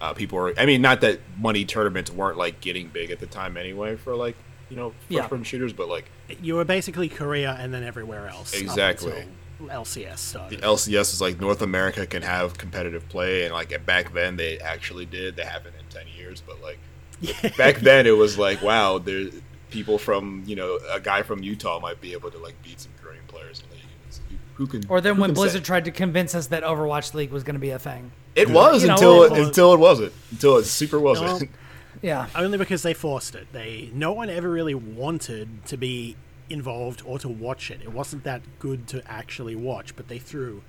Uh, 0.00 0.12
people 0.12 0.38
were 0.38 0.54
I 0.58 0.66
mean 0.66 0.82
not 0.82 1.00
that 1.02 1.20
money 1.38 1.64
tournaments 1.64 2.10
weren't 2.10 2.36
like 2.38 2.60
getting 2.60 2.88
big 2.88 3.10
at 3.10 3.20
the 3.20 3.26
time 3.26 3.56
anyway 3.56 3.96
for 3.96 4.16
like, 4.16 4.36
you 4.68 4.76
know, 4.76 4.92
Yeah. 5.08 5.20
first 5.22 5.30
person 5.30 5.44
shooters, 5.44 5.72
but 5.72 5.88
like 5.88 6.10
You 6.40 6.54
were 6.54 6.64
basically 6.64 7.08
Korea 7.08 7.56
and 7.60 7.72
then 7.74 7.82
everywhere 7.84 8.28
else. 8.28 8.54
up 8.54 8.60
Exactly. 8.60 9.24
Until 9.70 9.82
LCS 9.84 10.18
started. 10.18 10.60
the 10.60 10.66
LCS 10.66 11.12
is 11.12 11.20
like 11.20 11.40
North 11.40 11.62
America 11.62 12.06
can 12.06 12.22
have 12.22 12.58
competitive 12.58 13.08
play 13.08 13.44
and 13.44 13.52
like 13.54 13.84
back 13.86 14.12
then 14.12 14.36
they 14.36 14.58
actually 14.58 15.06
did. 15.06 15.36
They 15.36 15.44
haven't 15.44 15.74
in 15.78 15.84
10 15.90 16.04
years, 16.16 16.42
but 16.46 16.56
like 16.62 16.78
back 17.56 17.76
then 17.76 18.06
it 18.06 18.16
was 18.16 18.36
like 18.38 18.62
wow 18.62 18.98
there 18.98 19.28
people 19.70 19.96
from 19.98 20.42
you 20.46 20.56
know 20.56 20.78
a 20.92 20.98
guy 21.00 21.22
from 21.22 21.42
utah 21.42 21.78
might 21.80 22.00
be 22.00 22.12
able 22.12 22.30
to 22.30 22.36
like 22.38 22.60
beat 22.62 22.78
some 22.80 22.92
korean 23.02 23.22
players 23.28 23.60
in 23.62 23.68
the 23.70 23.74
league 23.76 23.84
It's- 24.06 24.20
who 24.56 24.66
can 24.66 24.82
Or 24.88 25.00
then 25.00 25.16
when 25.18 25.30
can 25.30 25.36
say? 25.36 25.40
Blizzard 25.42 25.64
tried 25.64 25.84
to 25.86 25.90
convince 25.90 26.34
us 26.34 26.48
that 26.48 26.62
Overwatch 26.62 27.14
League 27.14 27.30
was 27.30 27.42
going 27.42 27.54
to 27.54 27.60
be 27.60 27.70
a 27.70 27.78
thing. 27.78 28.12
it 28.34 28.50
was 28.50 28.82
You 28.82 28.88
know, 28.88 28.94
until 28.94 29.22
it 29.22 29.26
it, 29.26 29.38
was- 29.38 29.46
until 29.48 29.72
it 29.72 29.78
wasn't 29.78 30.12
until 30.32 30.56
it 30.58 30.64
super 30.64 30.98
wasn't 31.00 31.26
Well, 31.28 31.42
Yeah. 32.02 32.26
Only 32.34 32.58
because 32.58 32.82
they 32.82 32.94
forced 32.94 33.34
it. 33.36 33.46
They 33.52 33.88
no 33.94 34.12
one 34.12 34.28
ever 34.28 34.50
really 34.50 34.74
wanted 34.74 35.64
to 35.66 35.76
be 35.76 36.16
involved 36.50 37.02
or 37.04 37.18
to 37.18 37.28
watch 37.28 37.70
it. 37.70 37.80
It 37.82 37.92
wasn't 37.92 38.24
that 38.24 38.42
good 38.58 38.86
to 38.88 39.02
actually 39.10 39.54
watch, 39.56 39.96
but 39.96 40.08
they 40.08 40.18
threw 40.18 40.62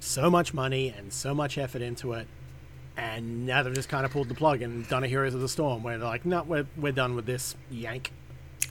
so 0.00 0.30
much 0.30 0.54
money 0.54 0.94
and 0.96 1.12
so 1.12 1.34
much 1.34 1.58
effort 1.58 1.82
into 1.82 2.12
it. 2.12 2.26
And 2.96 3.46
now 3.46 3.62
they've 3.62 3.74
just 3.74 3.88
kind 3.88 4.04
of 4.04 4.10
pulled 4.12 4.28
the 4.28 4.34
plug 4.34 4.60
and 4.62 4.86
done 4.88 5.04
a 5.04 5.06
Heroes 5.08 5.34
of 5.34 5.40
the 5.40 5.48
Storm, 5.48 5.82
where 5.84 5.98
they're 5.98 6.08
like, 6.08 6.26
"No, 6.26 6.42
we're, 6.42 6.66
we're 6.76 6.92
done 6.92 7.14
with 7.14 7.26
this 7.26 7.54
yank." 7.70 8.10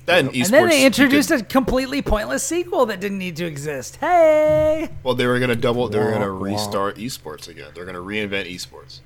that 0.05 0.19
in 0.19 0.27
And 0.27 0.45
then 0.53 0.67
they 0.69 0.85
introduced 0.85 1.29
could- 1.29 1.41
a 1.41 1.43
completely 1.45 2.01
pointless 2.01 2.43
sequel 2.43 2.85
that 2.87 2.99
didn't 2.99 3.19
need 3.19 3.35
to 3.37 3.45
exist. 3.45 3.97
Hey! 3.97 4.89
well 5.03 5.15
they 5.15 5.25
were 5.27 5.39
gonna 5.39 5.55
double 5.55 5.87
they 5.89 5.97
were 5.99 6.11
gonna 6.11 6.31
Wah, 6.33 6.39
wah. 6.39 6.45
restart 6.45 6.97
esports 6.97 7.47
again 7.47 7.71
they're 7.73 7.85
gonna 7.85 7.99
reinvent 7.99 8.49
esports 8.53 8.99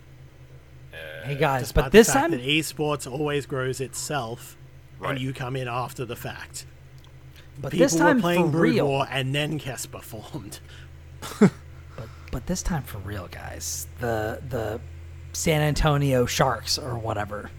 Hey 1.23 1.35
guys, 1.35 1.61
Despite 1.63 1.85
but 1.85 1.91
the 1.91 1.97
this 1.99 2.07
fact 2.07 2.19
time, 2.19 2.31
that 2.31 2.41
esports 2.41 3.09
always 3.09 3.45
grows 3.45 3.79
itself, 3.79 4.57
Right. 4.99 5.11
and 5.11 5.19
you 5.19 5.33
come 5.33 5.55
in 5.55 5.67
after 5.67 6.03
the 6.03 6.15
fact. 6.15 6.65
But 7.61 7.71
People 7.73 7.85
this 7.85 7.95
time 7.95 8.17
were 8.17 8.21
playing 8.21 8.45
for 8.45 8.51
Brood 8.51 8.73
real. 8.73 8.87
War, 8.87 9.07
and 9.09 9.35
then 9.35 9.59
KeSPA 9.59 10.01
formed. 10.01 10.59
But 11.97 12.07
but 12.31 12.45
this 12.47 12.63
time 12.63 12.83
for 12.83 12.97
real, 12.99 13.27
guys. 13.27 13.87
The 13.99 14.41
the 14.47 14.79
San 15.33 15.61
Antonio 15.61 16.25
Sharks 16.25 16.77
or 16.79 16.97
whatever. 16.97 17.51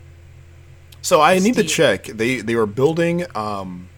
So 1.03 1.21
I 1.21 1.39
need 1.39 1.55
to 1.55 1.65
check. 1.65 2.05
They 2.05 2.41
they 2.41 2.57
were 2.57 2.67
building 2.67 3.25
um, 3.37 3.89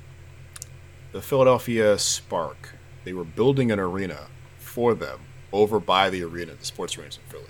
the 1.13 1.23
Philadelphia 1.23 1.99
Spark. 1.99 2.75
They 3.05 3.13
were 3.13 3.25
building 3.25 3.71
an 3.71 3.79
arena 3.79 4.27
for 4.59 4.95
them 4.95 5.21
over 5.53 5.79
by 5.79 6.11
the 6.11 6.23
arena, 6.25 6.55
the 6.55 6.65
sports 6.65 6.99
arena 6.99 7.11
in 7.15 7.31
Philly. 7.31 7.45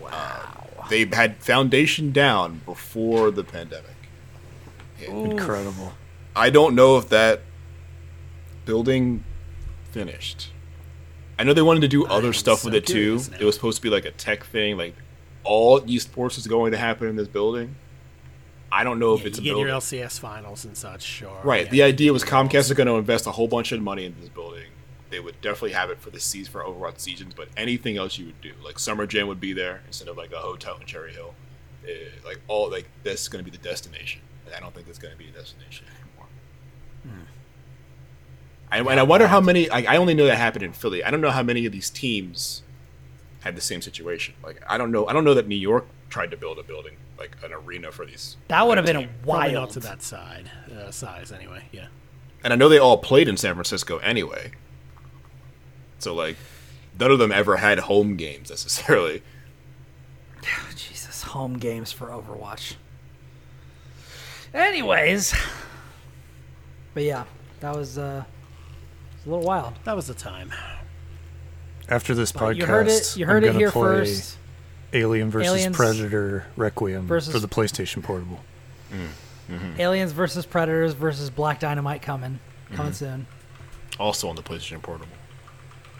Wow. 0.00 0.64
they 0.88 1.04
had 1.06 1.42
foundation 1.42 2.12
down 2.12 2.60
before 2.64 3.32
the 3.32 3.42
pandemic. 3.42 3.96
Incredible. 5.00 5.92
I 6.36 6.50
don't 6.50 6.74
know 6.76 6.98
if 6.98 7.08
that 7.08 7.42
building 8.68 9.24
finished. 9.92 10.50
I 11.38 11.44
know 11.44 11.54
they 11.54 11.62
wanted 11.62 11.80
to 11.80 11.88
do 11.88 12.04
other 12.06 12.32
stuff 12.34 12.60
so 12.60 12.66
with 12.68 12.74
it 12.74 12.86
too. 12.86 13.16
now. 13.30 13.38
It 13.40 13.44
was 13.44 13.54
supposed 13.54 13.76
to 13.78 13.82
be 13.82 13.88
like 13.88 14.04
a 14.04 14.10
tech 14.10 14.44
thing, 14.44 14.76
like 14.76 14.94
all 15.42 15.80
esports 15.80 16.36
is 16.36 16.46
going 16.46 16.72
to 16.72 16.78
happen 16.78 17.08
in 17.08 17.16
this 17.16 17.28
building. 17.28 17.76
I 18.70 18.84
don't 18.84 18.98
know 18.98 19.14
if 19.14 19.22
Yeah, 19.22 19.26
it's 19.28 19.38
you 19.38 19.42
a 19.42 19.44
get 19.44 19.50
building. 19.52 19.68
your 19.68 19.76
LCS 20.08 20.20
finals 20.20 20.66
and 20.66 20.76
such, 20.76 21.02
sure. 21.02 21.40
Right. 21.42 21.64
yeah. 21.64 21.70
The 21.70 21.82
idea 21.84 22.12
was 22.12 22.22
Comcast 22.24 22.66
is 22.70 22.72
going 22.72 22.86
to 22.88 22.96
invest 22.96 23.26
a 23.26 23.30
whole 23.32 23.48
bunch 23.48 23.72
of 23.72 23.80
money 23.80 24.04
in 24.04 24.14
this 24.20 24.28
building. 24.28 24.66
They 25.08 25.20
would 25.20 25.40
definitely 25.40 25.72
have 25.72 25.88
it 25.88 25.98
for 26.00 26.10
the 26.10 26.20
season 26.20 26.52
for 26.52 26.62
Overwatch 26.62 26.98
seasons, 27.00 27.32
but 27.34 27.48
anything 27.56 27.96
else 27.96 28.18
you 28.18 28.26
would 28.26 28.40
do, 28.42 28.52
like 28.62 28.78
Summer 28.78 29.06
Jam 29.06 29.26
would 29.28 29.40
be 29.40 29.54
there 29.54 29.80
instead 29.86 30.08
of 30.08 30.18
like 30.18 30.32
a 30.32 30.36
hotel 30.38 30.76
in 30.78 30.86
Cherry 30.86 31.14
Hill. 31.14 31.34
Eh, 31.88 31.92
like 32.26 32.40
all 32.46 32.70
like 32.70 32.86
this 33.04 33.22
is 33.22 33.28
going 33.28 33.42
to 33.42 33.50
be 33.50 33.56
the 33.56 33.62
destination. 33.62 34.20
I 34.54 34.60
don't 34.60 34.74
think 34.74 34.86
it's 34.88 34.98
going 34.98 35.12
to 35.12 35.18
be 35.18 35.28
a 35.28 35.32
destination 35.32 35.86
anymore. 35.86 36.26
I, 38.70 38.78
and 38.78 39.00
I 39.00 39.02
wonder 39.02 39.26
how 39.26 39.40
many. 39.40 39.70
I, 39.70 39.94
I 39.94 39.96
only 39.96 40.14
know 40.14 40.26
that 40.26 40.36
happened 40.36 40.62
in 40.62 40.72
Philly. 40.72 41.02
I 41.02 41.10
don't 41.10 41.20
know 41.20 41.30
how 41.30 41.42
many 41.42 41.64
of 41.66 41.72
these 41.72 41.88
teams 41.90 42.62
had 43.40 43.56
the 43.56 43.60
same 43.60 43.80
situation. 43.80 44.34
Like 44.42 44.60
I 44.68 44.76
don't 44.78 44.92
know. 44.92 45.06
I 45.06 45.12
don't 45.12 45.24
know 45.24 45.34
that 45.34 45.48
New 45.48 45.56
York 45.56 45.86
tried 46.10 46.30
to 46.30 46.36
build 46.36 46.58
a 46.58 46.62
building 46.62 46.96
like 47.18 47.36
an 47.42 47.52
arena 47.52 47.90
for 47.90 48.04
these. 48.06 48.36
That 48.48 48.66
would 48.66 48.76
have 48.78 48.86
been 48.86 48.96
a 48.96 49.00
team. 49.00 49.10
Probably 49.22 49.54
wild. 49.54 49.54
not 49.54 49.70
to 49.70 49.80
that 49.80 50.02
side, 50.02 50.50
uh, 50.76 50.90
size 50.90 51.32
anyway. 51.32 51.64
Yeah. 51.72 51.86
and 52.44 52.52
I 52.52 52.56
know 52.56 52.68
they 52.68 52.78
all 52.78 52.98
played 52.98 53.28
in 53.28 53.36
San 53.36 53.54
Francisco 53.54 53.98
anyway. 53.98 54.52
So 55.98 56.14
like, 56.14 56.36
none 56.98 57.10
of 57.10 57.18
them 57.18 57.32
ever 57.32 57.56
had 57.56 57.80
home 57.80 58.16
games 58.16 58.50
necessarily. 58.50 59.22
Jesus, 60.76 61.22
home 61.22 61.58
games 61.58 61.90
for 61.90 62.08
Overwatch. 62.08 62.74
Anyways, 64.54 65.34
but 66.94 67.02
yeah, 67.02 67.24
that 67.60 67.74
was 67.76 67.98
uh, 67.98 68.24
it 69.24 69.24
was 69.24 69.26
a 69.26 69.30
little 69.30 69.44
wild. 69.44 69.74
That 69.84 69.96
was 69.96 70.06
the 70.06 70.14
time. 70.14 70.52
After 71.88 72.14
this 72.14 72.32
But 72.32 72.40
podcast, 72.40 72.56
you 72.56 72.66
heard 72.66 72.88
it. 72.88 73.16
You 73.16 73.26
heard 73.26 73.44
I'm 73.44 73.50
it 73.50 73.56
here 73.56 73.70
play 73.70 73.82
first. 74.04 74.36
Alien 74.92 75.30
versus 75.30 75.52
Aliens 75.52 75.76
Predator 75.76 76.46
Requiem 76.56 77.06
versus- 77.06 77.32
for 77.32 77.38
the 77.40 77.48
PlayStation 77.48 78.02
Portable. 78.02 78.40
Aliens 79.78 80.12
versus 80.12 80.44
Predators 80.46 80.92
versus 80.94 81.30
Black 81.30 81.60
Dynamite 81.60 82.02
coming 82.02 82.38
coming 82.72 82.92
Mm-hmm. 82.92 83.04
soon. 83.04 83.26
Also 83.98 84.28
on 84.28 84.36
the 84.36 84.42
PlayStation 84.42 84.82
Portable. 84.82 85.12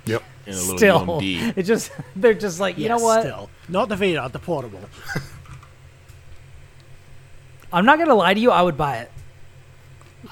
Yep. 0.04 0.22
In 0.46 0.52
a 0.54 0.56
little 0.56 0.76
Still, 0.78 1.00
UMD. 1.06 1.52
it 1.56 1.62
just 1.64 1.90
they're 2.16 2.34
just 2.34 2.60
like 2.60 2.76
you 2.78 2.84
Yes, 2.84 2.98
know 2.98 3.04
what? 3.04 3.20
Still, 3.22 3.50
not 3.68 3.88
the 3.88 3.96
Vita, 3.96 4.28
the 4.32 4.38
portable. 4.38 4.80
I'm 7.72 7.84
not 7.84 7.98
gonna 7.98 8.14
lie 8.14 8.34
to 8.34 8.40
you. 8.40 8.50
I 8.50 8.62
would 8.62 8.76
buy 8.76 8.98
it. 8.98 9.10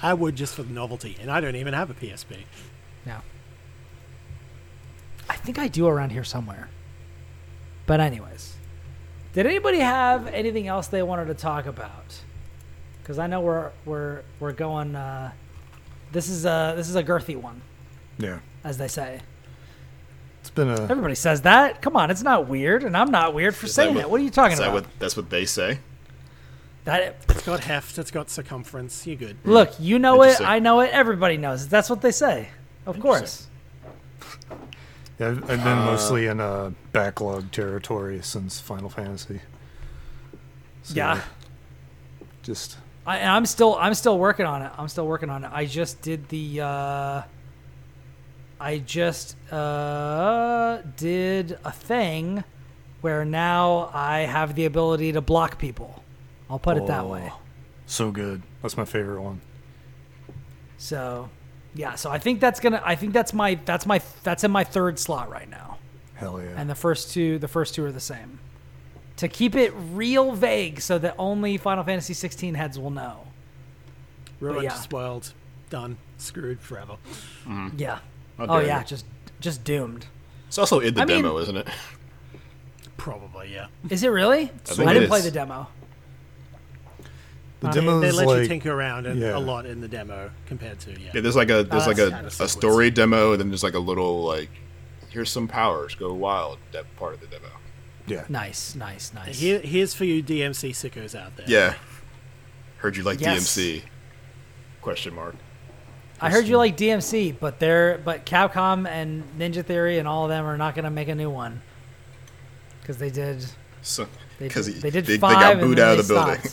I 0.02 0.15
would 0.15 0.36
just 0.36 0.55
for 0.55 0.62
the 0.62 0.73
novelty, 0.73 1.16
and 1.20 1.31
I 1.31 1.40
don't 1.40 1.56
even 1.56 1.74
have 1.74 1.90
a 1.90 1.94
PSP. 1.94 2.39
No. 5.29 5.35
I 5.35 5.37
think 5.37 5.59
I 5.59 5.69
do 5.69 5.87
around 5.87 6.11
here 6.11 6.25
somewhere. 6.25 6.69
But 7.87 8.01
anyways, 8.01 8.55
did 9.33 9.47
anybody 9.47 9.79
have 9.79 10.27
anything 10.29 10.67
else 10.67 10.89
they 10.89 11.03
wanted 11.03 11.27
to 11.27 11.35
talk 11.35 11.67
about? 11.67 12.21
Because 13.03 13.19
I 13.19 13.27
know 13.27 13.41
we're 13.41 13.71
we're 13.85 14.23
we're 14.41 14.53
going. 14.53 14.97
Uh, 14.97 15.33
this 16.13 16.29
is 16.29 16.45
a 16.45 16.75
this 16.77 16.89
is 16.89 16.97
a 16.97 17.03
girthy 17.05 17.37
one, 17.37 17.61
Yeah. 18.19 18.39
as 18.65 18.79
they 18.79 18.89
say. 18.89 19.21
It's 20.41 20.51
been 20.51 20.69
a 20.69 20.81
Everybody 20.83 21.15
says 21.17 21.43
that. 21.43 21.83
Come 21.83 21.97
on, 21.97 22.11
it's 22.11 22.23
not 22.23 22.49
weird, 22.49 22.83
and 22.85 22.97
I'm 22.97 23.11
not 23.11 23.35
weird 23.35 23.55
for 23.55 23.67
Is 23.67 23.75
that 23.77 23.83
saying 23.83 23.95
what- 23.95 24.01
it. 24.05 24.11
What 24.11 24.21
are 24.21 24.25
you 24.25 24.31
talking 24.31 24.53
Is 24.55 24.59
that 24.59 24.65
about? 24.71 24.75
what 24.85 24.99
that's 24.99 25.17
what 25.17 25.31
they 25.31 25.45
say? 25.45 25.79
that 26.85 27.17
It's 27.29 27.43
got 27.45 27.61
heft. 27.61 27.99
It's 27.99 28.13
got 28.13 28.31
circumference. 28.31 29.07
You're 29.07 29.17
good. 29.17 29.37
look, 29.45 29.71
you 29.81 29.99
know 29.99 30.23
it. 30.23 30.41
I 30.41 30.61
know 30.61 30.81
it. 30.81 30.91
Everybody 30.93 31.37
knows 31.37 31.65
it. 31.65 31.71
That's 31.71 31.91
what 31.91 32.01
they 32.01 32.13
say. 32.13 32.49
Of 32.87 33.01
course. 33.01 33.49
Yeah, 35.19 35.28
I've, 35.28 35.51
I've 35.51 35.65
been 35.65 35.78
mostly 35.78 36.27
in 36.27 36.41
a 36.41 36.73
backlog 36.93 37.53
territory 37.53 38.20
since 38.23 38.61
Final 38.61 38.89
Fantasy. 38.91 39.41
So, 40.83 40.95
Yeah. 40.95 41.20
Just 42.43 42.78
I, 43.07 43.20
I'm 43.23 43.47
still 43.47 43.77
I'm 43.77 43.95
still 43.95 44.19
working 44.19 44.47
on 44.47 44.62
it. 44.62 44.73
I'm 44.77 44.89
still 44.89 45.07
working 45.07 45.31
on 45.31 45.45
it. 45.45 45.51
I 45.53 45.65
just 45.67 46.01
did 46.03 46.28
the 46.28 46.61
uh, 46.61 47.23
I 48.61 48.78
just 48.78 49.36
uh, 49.53 50.78
did 50.97 51.59
a 51.65 51.73
thing 51.73 52.45
where 53.01 53.25
now 53.25 53.91
I 53.93 54.20
have 54.20 54.55
the 54.55 54.65
ability 54.65 55.12
to 55.12 55.20
block 55.20 55.59
people. 55.59 56.03
I'll 56.49 56.59
put 56.59 56.77
it 56.77 56.86
that 56.86 57.07
way. 57.07 57.31
Oh, 57.33 57.39
So 57.86 58.11
good. 58.11 58.43
That's 58.62 58.77
my 58.77 58.85
favorite 58.85 59.20
one. 59.20 59.41
So, 60.78 61.28
yeah. 61.77 61.95
So 61.95 62.11
I 62.11 62.19
think 62.19 62.41
that's 62.41 62.61
gonna. 62.61 62.83
I 62.85 62.95
think 62.95 63.13
that's 63.13 63.33
my 63.33 63.57
that's 63.65 63.87
my 63.87 64.01
that's 64.23 64.45
in 64.45 64.51
my 64.51 64.65
third 64.65 64.99
slot 64.99 65.31
right 65.31 65.49
now. 65.49 65.79
Hell 66.15 66.43
yeah. 66.43 66.55
And 66.57 66.69
the 66.69 66.75
first 66.75 67.13
two 67.13 67.39
the 67.39 67.49
first 67.49 67.75
two 67.75 67.85
are 67.85 67.93
the 67.93 68.01
same. 68.01 68.39
To 69.19 69.29
keep 69.29 69.55
it 69.55 69.73
real 69.93 70.33
vague, 70.33 70.81
so 70.81 70.99
that 70.99 71.15
only 71.19 71.57
Final 71.57 71.85
Fantasy 71.85 72.13
16 72.13 72.53
heads 72.53 72.79
will 72.79 72.91
know. 72.91 73.27
Ruined, 74.41 74.65
yeah. 74.65 74.75
spoiled, 74.75 75.33
done, 75.71 75.97
screwed 76.19 76.61
forever. 76.61 76.97
Mm-hmm. 77.47 77.79
Yeah. 77.79 78.01
How 78.37 78.45
Oh 78.45 78.59
dare 78.59 78.67
yeah, 78.67 78.83
just 78.83 79.07
just 79.41 79.65
doomed. 79.65 80.07
It's 80.49 80.59
also 80.59 80.81
in 80.81 80.95
the 80.95 81.03
I 81.03 81.05
mean- 81.07 81.23
demo, 81.23 81.39
isn't 81.39 81.57
it? 81.57 81.69
Probably, 82.97 83.53
yeah. 83.53 83.67
Is 83.91 84.03
it 84.03 84.09
really? 84.09 84.45
I, 84.45 84.47
think 84.47 84.89
didn't 84.89 85.05
it 85.05 85.09
play 85.09 85.21
the 85.21 85.31
demo. 85.31 85.69
The 87.60 87.68
Uh, 87.68 87.73
They, 87.73 87.81
demo 87.81 88.01
they 88.01 88.12
let 88.12 88.26
like 88.26 88.43
you 88.43 88.49
tinker 88.49 88.73
around 88.73 89.07
in, 89.07 89.18
yeah. 89.18 89.36
a 89.36 89.39
lot 89.39 89.67
in 89.67 89.81
the 89.81 89.89
demo 89.89 90.31
compared 90.47 90.78
to 90.81 90.91
yeah. 90.93 91.10
Yeah, 91.15 91.20
there's 91.23 91.36
like 91.36 91.49
a 91.51 91.62
there's 91.65 91.86
like 91.86 91.97
that's 91.97 92.09
a, 92.09 92.10
kinda 92.10 92.26
a 92.26 92.31
sequence. 92.31 92.52
story 92.52 92.91
demo, 92.91 93.33
and 93.33 93.41
then 93.41 93.49
there's 93.49 93.62
like 93.62 93.75
a 93.75 93.78
little 93.78 94.23
like 94.25 94.51
here's 95.10 95.31
some 95.31 95.49
powers, 95.49 95.94
go 95.94 96.12
wild. 96.12 96.59
That 96.73 96.85
part 96.97 97.15
of 97.15 97.20
the 97.20 97.26
demo. 97.26 97.49
Yeah. 98.07 98.25
Nice, 98.28 98.75
nice, 98.76 99.12
nice. 99.15 99.39
Here, 99.41 99.59
here's 99.59 99.93
for 99.94 100.05
you 100.05 100.23
DMC 100.23 100.70
sickos 100.70 101.15
out 101.18 101.36
there. 101.36 101.47
Yeah. 101.49 101.75
Heard 102.78 102.97
you 102.97 103.02
like 103.02 103.20
Yes. 103.20 103.57
DMC? 103.57 103.83
Question 104.83 105.15
mark. 105.15 105.35
I 106.20 106.31
heard 106.31 106.47
you 106.47 106.57
like 106.57 106.76
DMC, 106.76 107.36
but 107.41 107.59
they're 107.59 107.99
but 108.05 108.25
Capcom 108.25 108.86
and 108.89 109.25
Ninja 109.39 109.65
Theory 109.65 109.99
and 109.99 110.07
all 110.07 110.25
of 110.25 110.28
them 110.31 110.44
are 110.47 110.57
not 110.57 110.75
going 110.75 110.85
to 110.85 110.91
make 110.91 111.09
a 111.09 111.15
new 111.15 111.28
one 111.31 111.60
because 112.81 112.97
they 112.99 113.10
did 113.10 113.44
So 113.83 114.07
they 114.39 114.47
because 114.49 114.67
did, 114.67 114.81
they 114.83 114.91
did 114.91 115.05
they, 115.07 115.15
they 115.15 115.18
five 115.18 115.35
got 115.35 115.52
and 115.55 115.60
booed 115.62 115.78
then 115.78 115.89
out 115.89 115.99
of 115.99 116.07
they 116.09 116.15
the 116.15 116.20
building. 116.26 116.51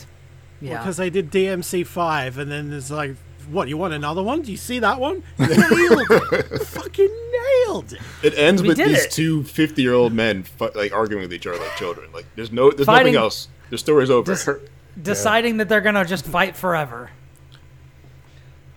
Stopped. 0.67 0.71
Yeah, 0.73 0.83
Because 0.83 0.97
they 0.97 1.09
did 1.09 1.31
DMC 1.31 1.85
five, 1.85 2.37
and 2.37 2.51
then 2.51 2.69
there's 2.69 2.91
like, 2.91 3.15
what? 3.49 3.67
You 3.67 3.77
want 3.77 3.93
another 3.93 4.23
one? 4.23 4.41
Do 4.41 4.51
you 4.51 4.57
see 4.57 4.79
that 4.79 4.99
one? 4.99 5.21
Nailed 5.37 5.51
it. 6.31 6.61
Fucking 6.67 7.09
nailed 7.67 7.91
it. 7.93 7.99
It 8.23 8.37
ends 8.37 8.61
We 8.61 8.69
with 8.69 8.77
these 8.77 9.05
it. 9.05 9.11
two 9.11 9.43
50 9.43 9.81
year 9.81 9.93
old 9.93 10.13
men 10.13 10.43
fu- 10.43 10.69
like 10.75 10.93
arguing 10.93 11.23
with 11.23 11.33
each 11.33 11.45
other 11.45 11.57
like 11.57 11.75
children. 11.75 12.09
Like 12.13 12.25
there's 12.35 12.51
no 12.53 12.71
there's 12.71 12.85
Fighting- 12.85 13.13
nothing 13.13 13.23
else. 13.23 13.49
The 13.69 13.77
story's 13.77 14.09
over. 14.09 14.31
Dis- 14.31 14.49
deciding 15.01 15.57
that 15.57 15.67
they're 15.67 15.81
going 15.81 15.95
to 15.95 16.05
just 16.05 16.25
fight 16.25 16.55
forever. 16.55 17.09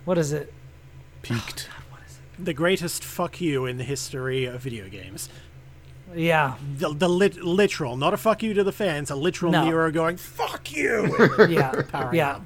What 0.05 0.19
is 0.19 0.33
it? 0.33 0.53
Peaked. 1.23 1.69
Oh, 1.71 1.97
the 2.39 2.53
greatest 2.55 3.03
fuck 3.05 3.41
you 3.41 3.65
in 3.67 3.77
the 3.79 3.85
history 3.85 4.45
of 4.47 4.61
video 4.63 4.89
games. 4.89 5.29
Yeah, 6.17 6.55
The, 6.79 6.95
the 6.95 7.09
lit, 7.09 7.37
literal, 7.45 7.97
not 7.97 8.15
a 8.15 8.17
fuck 8.17 8.43
you 8.43 8.55
to 8.55 8.65
the 8.65 8.73
fans, 8.73 9.11
a 9.11 9.15
literal 9.15 9.53
No. 9.53 9.65
Nero 9.65 9.91
going 9.93 10.17
fuck 10.17 10.73
you. 10.73 11.15
yeah, 11.49 11.83
Powering 11.89 12.17
yeah. 12.17 12.31
up. 12.37 12.43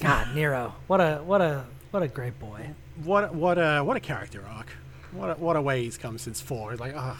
God, 0.00 0.34
Nero, 0.34 0.74
what 0.88 1.00
a 1.00 1.18
what 1.24 1.40
a 1.40 1.64
what 1.92 2.02
a 2.02 2.08
great 2.08 2.38
boy. 2.40 2.70
What 3.04 3.34
what 3.34 3.56
a 3.58 3.82
what 3.84 3.96
a 3.96 4.00
character 4.00 4.44
arc. 4.52 4.66
What 5.12 5.30
a, 5.30 5.34
what 5.34 5.56
a 5.56 5.62
way 5.62 5.84
he's 5.84 5.96
come 5.96 6.18
since 6.18 6.40
four. 6.40 6.72
He's 6.72 6.80
like, 6.80 6.94
ah, 6.96 7.18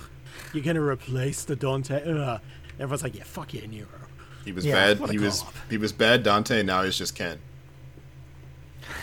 you're 0.53 0.65
gonna 0.65 0.83
replace 0.83 1.45
the 1.45 1.55
Dante. 1.55 2.03
Ugh. 2.11 2.41
Everyone's 2.81 3.03
like, 3.05 3.15
yeah, 3.15 3.23
fuck 3.25 3.55
yeah, 3.55 3.67
Nero. 3.67 3.87
he 4.45 4.51
was 4.51 4.65
Yeah, 4.67 4.95
bad. 4.95 5.11
He 5.11 5.19
was 5.19 5.43
co-op. 5.43 5.55
he 5.71 5.77
was 5.77 5.93
bad 5.93 6.23
Dante. 6.25 6.63
Now 6.65 6.83
he's 6.83 6.99
just 6.99 7.15
Ken. 7.15 7.39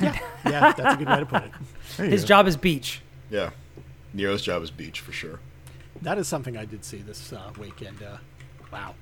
Yeah, 0.01 0.19
that's 0.43 0.79
a 0.79 0.97
good 0.97 1.07
way 1.07 1.19
to 1.19 1.25
put 1.25 1.43
it. 1.43 1.51
His 2.11 2.23
job 2.25 2.47
is 2.47 2.57
beach. 2.57 3.01
Yeah. 3.29 3.51
Nero's 4.13 4.41
job 4.41 4.61
is 4.63 4.71
beach 4.71 4.99
for 5.01 5.11
sure. 5.11 5.39
That 6.01 6.17
is 6.17 6.27
something 6.27 6.55
I 6.57 6.65
did 6.65 6.83
see 6.85 6.97
this 6.99 7.33
uh, 7.33 7.51
weekend. 7.59 8.01
Uh, 8.01 8.17
wow. 8.71 8.95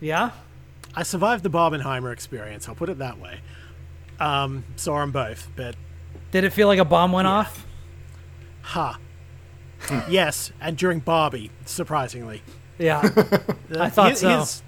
Yeah, 0.00 0.30
I 0.94 1.02
survived 1.02 1.42
the 1.42 1.50
Barbenheimer 1.50 2.12
experience. 2.12 2.68
I'll 2.68 2.74
put 2.74 2.88
it 2.90 2.98
that 2.98 3.18
way. 3.18 3.40
Um, 4.20 4.64
saw 4.76 5.00
them 5.00 5.10
both, 5.10 5.48
but 5.56 5.74
did 6.30 6.44
it 6.44 6.52
feel 6.52 6.68
like 6.68 6.78
a 6.78 6.84
bomb 6.84 7.12
went 7.12 7.26
off? 7.28 7.66
ha. 8.62 8.98
yes, 10.08 10.50
and 10.60 10.76
during 10.76 10.98
Barbie, 11.00 11.50
surprisingly. 11.64 12.42
Yeah, 12.78 13.00
I 13.78 13.88
thought 13.88 14.08
Here- 14.08 14.16
so. 14.16 14.28
here's- 14.28 14.62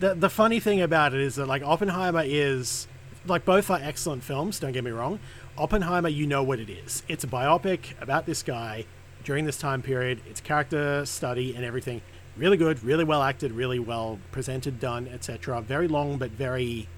The, 0.00 0.14
the 0.14 0.30
funny 0.30 0.60
thing 0.60 0.80
about 0.80 1.12
it 1.14 1.20
is 1.20 1.36
that 1.36 1.46
like 1.46 1.62
Oppenheimer 1.62 2.22
is 2.24 2.86
like 3.26 3.44
both 3.44 3.68
are 3.70 3.80
excellent 3.82 4.22
films. 4.22 4.60
Don't 4.60 4.70
get 4.72 4.84
me 4.84 4.92
wrong. 4.92 5.18
Oppenheimer, 5.56 6.08
you 6.08 6.24
know 6.26 6.44
what 6.44 6.60
it 6.60 6.70
is. 6.70 7.02
It's 7.08 7.24
a 7.24 7.26
biopic 7.26 8.00
about 8.00 8.26
this 8.26 8.44
guy 8.44 8.84
during 9.28 9.44
this 9.44 9.58
time 9.58 9.82
period. 9.82 10.22
It's 10.26 10.40
character 10.40 11.04
study 11.04 11.54
and 11.54 11.62
everything. 11.62 12.00
Really 12.38 12.56
good, 12.56 12.82
really 12.82 13.04
well 13.04 13.22
acted, 13.22 13.52
really 13.52 13.78
well 13.78 14.18
presented, 14.32 14.80
done, 14.80 15.06
etc. 15.06 15.60
Very 15.60 15.86
long, 15.86 16.16
but 16.16 16.30
very 16.30 16.88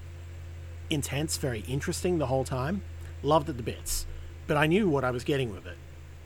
intense, 0.89 1.35
very 1.35 1.59
interesting 1.67 2.19
the 2.19 2.27
whole 2.27 2.45
time. 2.45 2.83
Loved 3.21 3.49
it 3.49 3.57
to 3.57 3.63
bits. 3.63 4.05
But 4.47 4.55
I 4.55 4.65
knew 4.65 4.87
what 4.87 5.03
I 5.03 5.11
was 5.11 5.25
getting 5.25 5.53
with 5.53 5.65
it. 5.65 5.75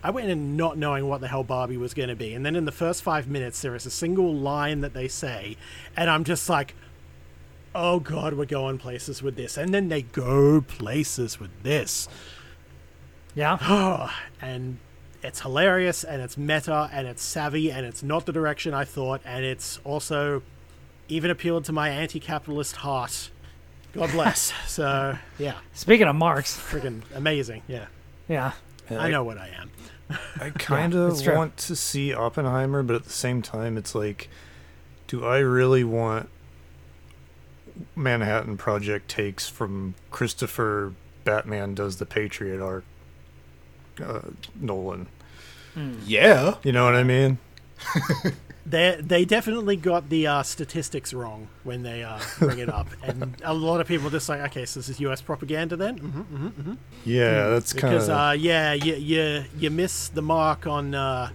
I 0.03 0.11
went 0.11 0.29
in 0.29 0.55
not 0.55 0.77
knowing 0.77 1.09
what 1.09 1.21
the 1.21 1.27
hell 1.27 1.43
Barbie 1.43 1.75
was 1.75 1.95
going 1.95 2.09
to 2.09 2.15
be. 2.15 2.35
And 2.35 2.45
then 2.45 2.55
in 2.55 2.65
the 2.65 2.71
first 2.71 3.01
five 3.01 3.27
minutes, 3.27 3.59
there 3.63 3.73
is 3.73 3.87
a 3.87 3.91
single 3.91 4.31
line 4.31 4.81
that 4.81 4.93
they 4.93 5.07
say. 5.07 5.57
And 5.97 6.07
I'm 6.07 6.23
just 6.23 6.47
like, 6.47 6.75
oh 7.73 7.99
God, 7.99 8.35
we're 8.35 8.45
going 8.45 8.77
places 8.77 9.23
with 9.23 9.37
this. 9.37 9.57
And 9.57 9.73
then 9.73 9.89
they 9.89 10.03
go 10.03 10.61
places 10.61 11.39
with 11.39 11.63
this. 11.63 12.07
yeah, 13.33 14.11
And 14.39 14.77
it's 15.25 15.41
hilarious 15.41 16.03
and 16.03 16.21
it's 16.21 16.37
meta 16.37 16.89
and 16.93 17.07
it's 17.07 17.23
savvy 17.23 17.71
and 17.71 17.85
it's 17.85 18.03
not 18.03 18.25
the 18.25 18.31
direction 18.31 18.73
I 18.73 18.85
thought. 18.85 19.21
And 19.25 19.43
it's 19.43 19.79
also 19.83 20.43
even 21.07 21.31
appealed 21.31 21.65
to 21.65 21.71
my 21.71 21.89
anti 21.89 22.19
capitalist 22.19 22.77
heart. 22.77 23.31
God 23.93 24.11
bless. 24.11 24.53
so, 24.67 25.17
yeah, 25.37 25.55
Speaking 25.73 26.07
of 26.07 26.15
Marx, 26.15 26.57
freaking 26.57 27.01
amazing. 27.13 27.63
Yeah. 27.67 27.85
yeah, 28.27 28.51
I 28.89 29.09
know 29.09 29.23
what 29.23 29.37
I 29.37 29.49
am. 29.59 29.71
I 30.39 30.49
kind 30.57 30.93
of 30.93 31.21
true. 31.21 31.35
want 31.35 31.57
to 31.57 31.75
see 31.75 32.13
Oppenheimer, 32.13 32.83
but 32.83 32.95
at 32.95 33.05
the 33.05 33.13
same 33.13 33.41
time, 33.41 33.77
it's 33.77 33.95
like, 33.95 34.29
do 35.07 35.25
I 35.25 35.39
really 35.39 35.83
want 35.83 36.29
Manhattan 37.95 38.57
Project 38.57 39.09
takes 39.09 39.47
from 39.49 39.95
Christopher 40.11 40.93
Batman 41.23 41.73
does 41.73 41.97
the 41.97 42.05
Patriot 42.05 42.61
arc, 42.61 42.83
uh, 44.03 44.21
Nolan? 44.59 45.07
Yeah. 46.05 46.55
You 46.63 46.71
know 46.71 46.85
what 46.85 46.95
I 46.95 47.03
mean? 47.03 47.37
They 48.67 48.99
they 48.99 49.25
definitely 49.25 49.75
got 49.75 50.09
the 50.09 50.25
uh, 50.25 50.41
statistics 50.41 51.13
wrong 51.13 51.49
when 51.63 51.83
they 51.83 52.01
uh, 52.03 52.19
bring 52.39 52.57
it 52.57 52.67
up, 52.67 52.87
and 53.03 53.39
a 53.43 53.53
lot 53.53 53.79
of 53.79 53.85
people 53.87 54.07
are 54.07 54.11
just 54.11 54.27
like, 54.27 54.41
okay, 54.49 54.65
so 54.65 54.79
this 54.79 54.89
is 54.89 54.99
U.S. 55.01 55.21
propaganda 55.21 55.75
then, 55.75 55.97
hmm 55.99 56.73
Yeah, 57.03 57.49
that's 57.49 57.73
kind 57.73 57.93
because 57.93 58.09
of. 58.09 58.17
uh, 58.17 58.31
yeah, 58.31 58.73
you 58.73 58.95
you 58.95 59.43
you 59.59 59.69
miss 59.69 60.07
the 60.09 60.23
mark 60.23 60.65
on 60.65 60.95
uh, 60.95 61.29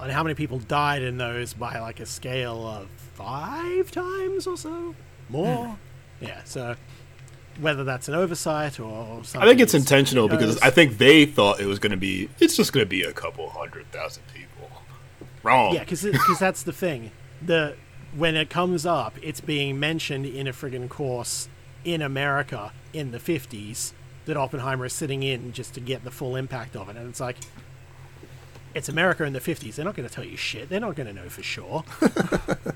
on 0.00 0.08
how 0.08 0.22
many 0.22 0.34
people 0.34 0.60
died 0.60 1.02
in 1.02 1.18
those 1.18 1.52
by 1.52 1.78
like 1.78 2.00
a 2.00 2.06
scale 2.06 2.66
of 2.66 2.88
five 2.88 3.90
times 3.90 4.46
or 4.46 4.56
so 4.56 4.94
more. 5.28 5.76
Yeah, 6.22 6.40
so 6.44 6.76
whether 7.60 7.84
that's 7.84 8.08
an 8.08 8.14
oversight 8.14 8.80
or 8.80 9.22
something, 9.24 9.40
I 9.42 9.46
think 9.46 9.60
it's 9.60 9.74
intentional 9.74 10.28
who 10.28 10.36
because? 10.36 10.58
I 10.60 10.70
think 10.70 10.98
they 10.98 11.26
thought 11.26 11.60
it 11.60 11.66
was 11.66 11.78
going 11.78 11.90
to 11.92 11.96
be. 11.96 12.28
It's 12.40 12.56
just 12.56 12.72
going 12.72 12.84
to 12.84 12.88
be 12.88 13.02
a 13.02 13.12
couple 13.12 13.48
hundred 13.50 13.90
thousand 13.92 14.22
people. 14.34 14.70
Wrong. 15.42 15.74
Yeah, 15.74 15.80
because 15.80 16.06
that's 16.38 16.62
the 16.62 16.72
thing. 16.72 17.10
The 17.44 17.74
when 18.16 18.36
it 18.36 18.50
comes 18.50 18.84
up, 18.86 19.16
it's 19.22 19.40
being 19.40 19.78
mentioned 19.80 20.26
in 20.26 20.46
a 20.46 20.52
friggin' 20.52 20.88
course 20.88 21.48
in 21.84 22.00
America 22.02 22.72
in 22.92 23.10
the 23.10 23.18
fifties 23.18 23.92
that 24.26 24.36
Oppenheimer 24.36 24.84
is 24.86 24.92
sitting 24.92 25.22
in 25.22 25.52
just 25.52 25.74
to 25.74 25.80
get 25.80 26.04
the 26.04 26.10
full 26.10 26.36
impact 26.36 26.76
of 26.76 26.88
it, 26.88 26.96
and 26.96 27.08
it's 27.08 27.20
like. 27.20 27.36
It's 28.74 28.88
America 28.88 29.24
in 29.24 29.34
the 29.34 29.38
50s. 29.38 29.74
They're 29.74 29.84
not 29.84 29.94
going 29.94 30.08
to 30.08 30.14
tell 30.14 30.24
you 30.24 30.34
shit. 30.38 30.70
They're 30.70 30.80
not 30.80 30.94
going 30.94 31.06
to 31.06 31.12
know 31.12 31.28
for 31.28 31.42
sure. 31.42 31.84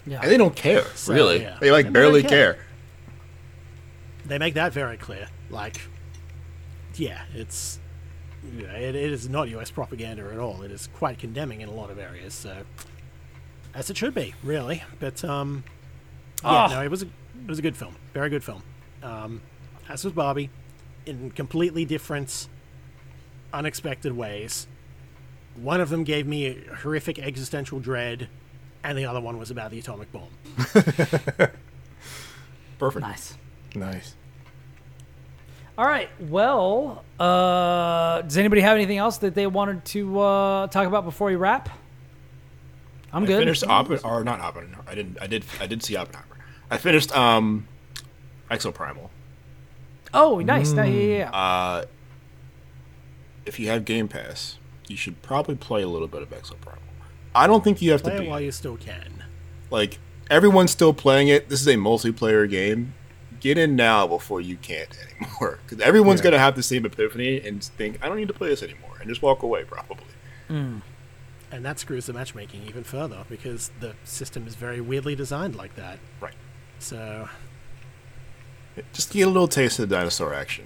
yeah. 0.04 0.20
And 0.22 0.30
they 0.30 0.36
don't 0.36 0.54
care, 0.54 0.84
So, 0.94 1.14
really. 1.14 1.40
yeah. 1.40 1.56
They 1.58 1.70
like 1.70 1.86
They 1.86 1.90
barely 1.92 2.20
don't 2.20 2.28
care. 2.28 2.52
care. 2.52 2.62
They 4.26 4.38
make 4.38 4.54
that 4.54 4.72
very 4.72 4.96
clear. 4.96 5.28
Like, 5.50 5.80
yeah, 6.94 7.22
it's 7.34 7.78
yeah, 8.56 8.72
it, 8.72 8.94
it 8.94 9.12
is 9.12 9.28
not 9.28 9.48
U.S. 9.50 9.70
propaganda 9.70 10.28
at 10.32 10.38
all. 10.38 10.62
It 10.62 10.70
is 10.70 10.88
quite 10.94 11.18
condemning 11.18 11.60
in 11.60 11.68
a 11.68 11.72
lot 11.72 11.90
of 11.90 11.98
areas. 11.98 12.34
So, 12.34 12.56
as 13.74 13.88
it 13.90 13.96
should 13.96 14.14
be, 14.14 14.34
really. 14.42 14.82
But 14.98 15.24
um, 15.24 15.64
yeah, 16.42 16.66
Oh. 16.70 16.74
no, 16.74 16.82
it 16.82 16.90
was 16.90 17.02
a 17.02 17.06
it 17.06 17.48
was 17.48 17.58
a 17.58 17.62
good 17.62 17.76
film, 17.76 17.94
very 18.14 18.30
good 18.30 18.42
film. 18.44 18.62
Um, 19.02 19.42
as 19.88 20.04
was 20.04 20.12
Barbie, 20.12 20.50
in 21.04 21.30
completely 21.30 21.84
different, 21.84 22.48
unexpected 23.52 24.16
ways. 24.16 24.66
One 25.54 25.80
of 25.80 25.88
them 25.88 26.02
gave 26.04 26.26
me 26.26 26.58
horrific 26.82 27.18
existential 27.18 27.78
dread, 27.80 28.28
and 28.84 28.98
the 28.98 29.06
other 29.06 29.20
one 29.20 29.38
was 29.38 29.50
about 29.50 29.70
the 29.70 29.78
atomic 29.78 30.12
bomb. 30.12 30.28
Perfect. 32.78 33.00
Nice. 33.06 33.36
Nice. 33.76 34.14
All 35.78 35.86
right. 35.86 36.08
Well, 36.20 37.04
uh, 37.20 38.22
does 38.22 38.38
anybody 38.38 38.62
have 38.62 38.76
anything 38.76 38.96
else 38.98 39.18
that 39.18 39.34
they 39.34 39.46
wanted 39.46 39.84
to 39.86 40.18
uh, 40.20 40.66
talk 40.68 40.86
about 40.86 41.04
before 41.04 41.28
we 41.28 41.36
wrap? 41.36 41.68
I'm 43.12 43.24
I 43.24 43.26
good. 43.26 43.38
finished 43.40 43.62
Oppen 43.62 44.02
or 44.04 44.24
not 44.24 44.40
Oppenheimer. 44.40 44.84
I 44.88 44.94
didn't. 44.94 45.18
I 45.20 45.26
did. 45.26 45.44
I 45.60 45.66
did 45.66 45.82
see 45.82 45.96
Oppenheimer. 45.96 46.36
I 46.70 46.78
finished 46.78 47.14
um, 47.16 47.68
Exoprimal. 48.50 49.10
oh, 50.14 50.40
nice. 50.40 50.72
Yeah, 50.72 50.84
yeah, 50.84 51.16
yeah. 51.18 51.30
Uh, 51.30 51.84
if 53.44 53.60
you 53.60 53.68
have 53.68 53.84
Game 53.84 54.08
Pass, 54.08 54.58
you 54.88 54.96
should 54.96 55.22
probably 55.22 55.54
play 55.56 55.82
a 55.82 55.88
little 55.88 56.08
bit 56.08 56.22
of 56.22 56.30
Exoprimal. 56.30 56.78
I 57.34 57.46
don't 57.46 57.62
think 57.62 57.80
you 57.82 57.92
have 57.92 58.02
Play 58.02 58.12
to 58.12 58.16
it 58.16 58.20
be 58.22 58.28
while 58.28 58.40
you 58.40 58.50
still 58.50 58.76
can. 58.78 59.24
like 59.70 59.98
everyone's 60.30 60.70
still 60.70 60.94
playing 60.94 61.28
it. 61.28 61.48
This 61.50 61.60
is 61.60 61.66
a 61.68 61.74
multiplayer 61.74 62.48
game. 62.50 62.94
Get 63.46 63.58
in 63.58 63.76
now 63.76 64.08
before 64.08 64.40
you 64.40 64.56
can't 64.56 64.88
anymore. 65.06 65.60
Because 65.68 65.80
everyone's 65.80 66.18
Yeah. 66.18 66.24
gonna 66.24 66.38
have 66.40 66.56
the 66.56 66.64
same 66.64 66.84
epiphany 66.84 67.40
and 67.46 67.62
think, 67.62 67.96
I 68.02 68.08
don't 68.08 68.16
need 68.16 68.26
to 68.26 68.34
play 68.34 68.48
this 68.48 68.60
anymore, 68.60 68.96
and 68.98 69.08
just 69.08 69.22
walk 69.22 69.44
away 69.44 69.62
probably. 69.62 70.04
And 70.48 70.82
that 71.64 71.78
screws 71.78 72.06
the 72.06 72.12
matchmaking 72.12 72.62
even 72.68 72.82
further 72.82 73.24
because 73.28 73.70
the 73.78 73.94
system 74.02 74.48
is 74.48 74.56
very 74.56 74.80
weirdly 74.80 75.14
designed 75.14 75.54
like 75.54 75.76
that. 75.76 76.00
Right. 76.20 76.34
So 76.80 77.28
Just 78.92 79.12
get 79.12 79.22
a 79.22 79.30
little 79.30 79.46
taste 79.46 79.78
of 79.78 79.88
the 79.88 79.94
dinosaur 79.94 80.34
action. 80.34 80.64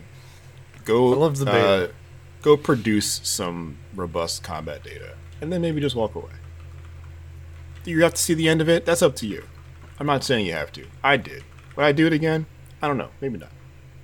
Go. 0.86 1.12
I 1.12 1.16
love 1.16 1.36
the 1.36 1.44
beta. 1.44 1.58
Uh, 1.58 1.88
go 2.40 2.56
produce 2.56 3.20
some 3.22 3.76
robust 3.94 4.42
combat 4.42 4.82
data, 4.82 5.16
and 5.42 5.52
then 5.52 5.60
maybe 5.60 5.82
just 5.82 5.94
walk 5.96 6.14
away. 6.14 6.32
Do 7.84 7.90
you 7.90 8.02
have 8.04 8.14
to 8.14 8.22
see 8.22 8.32
the 8.32 8.48
end 8.48 8.62
of 8.62 8.70
it? 8.70 8.86
That's 8.86 9.02
up 9.02 9.14
to 9.16 9.26
you. 9.26 9.44
I'm 9.98 10.06
not 10.06 10.24
saying 10.24 10.46
you 10.46 10.54
have 10.54 10.72
to. 10.72 10.86
I 11.04 11.18
did. 11.18 11.44
Would 11.76 11.84
I 11.84 11.92
do 11.92 12.06
it 12.06 12.14
again? 12.14 12.46
I 12.82 12.88
don't 12.88 12.96
know. 12.96 13.10
Maybe 13.20 13.38
not. 13.38 13.50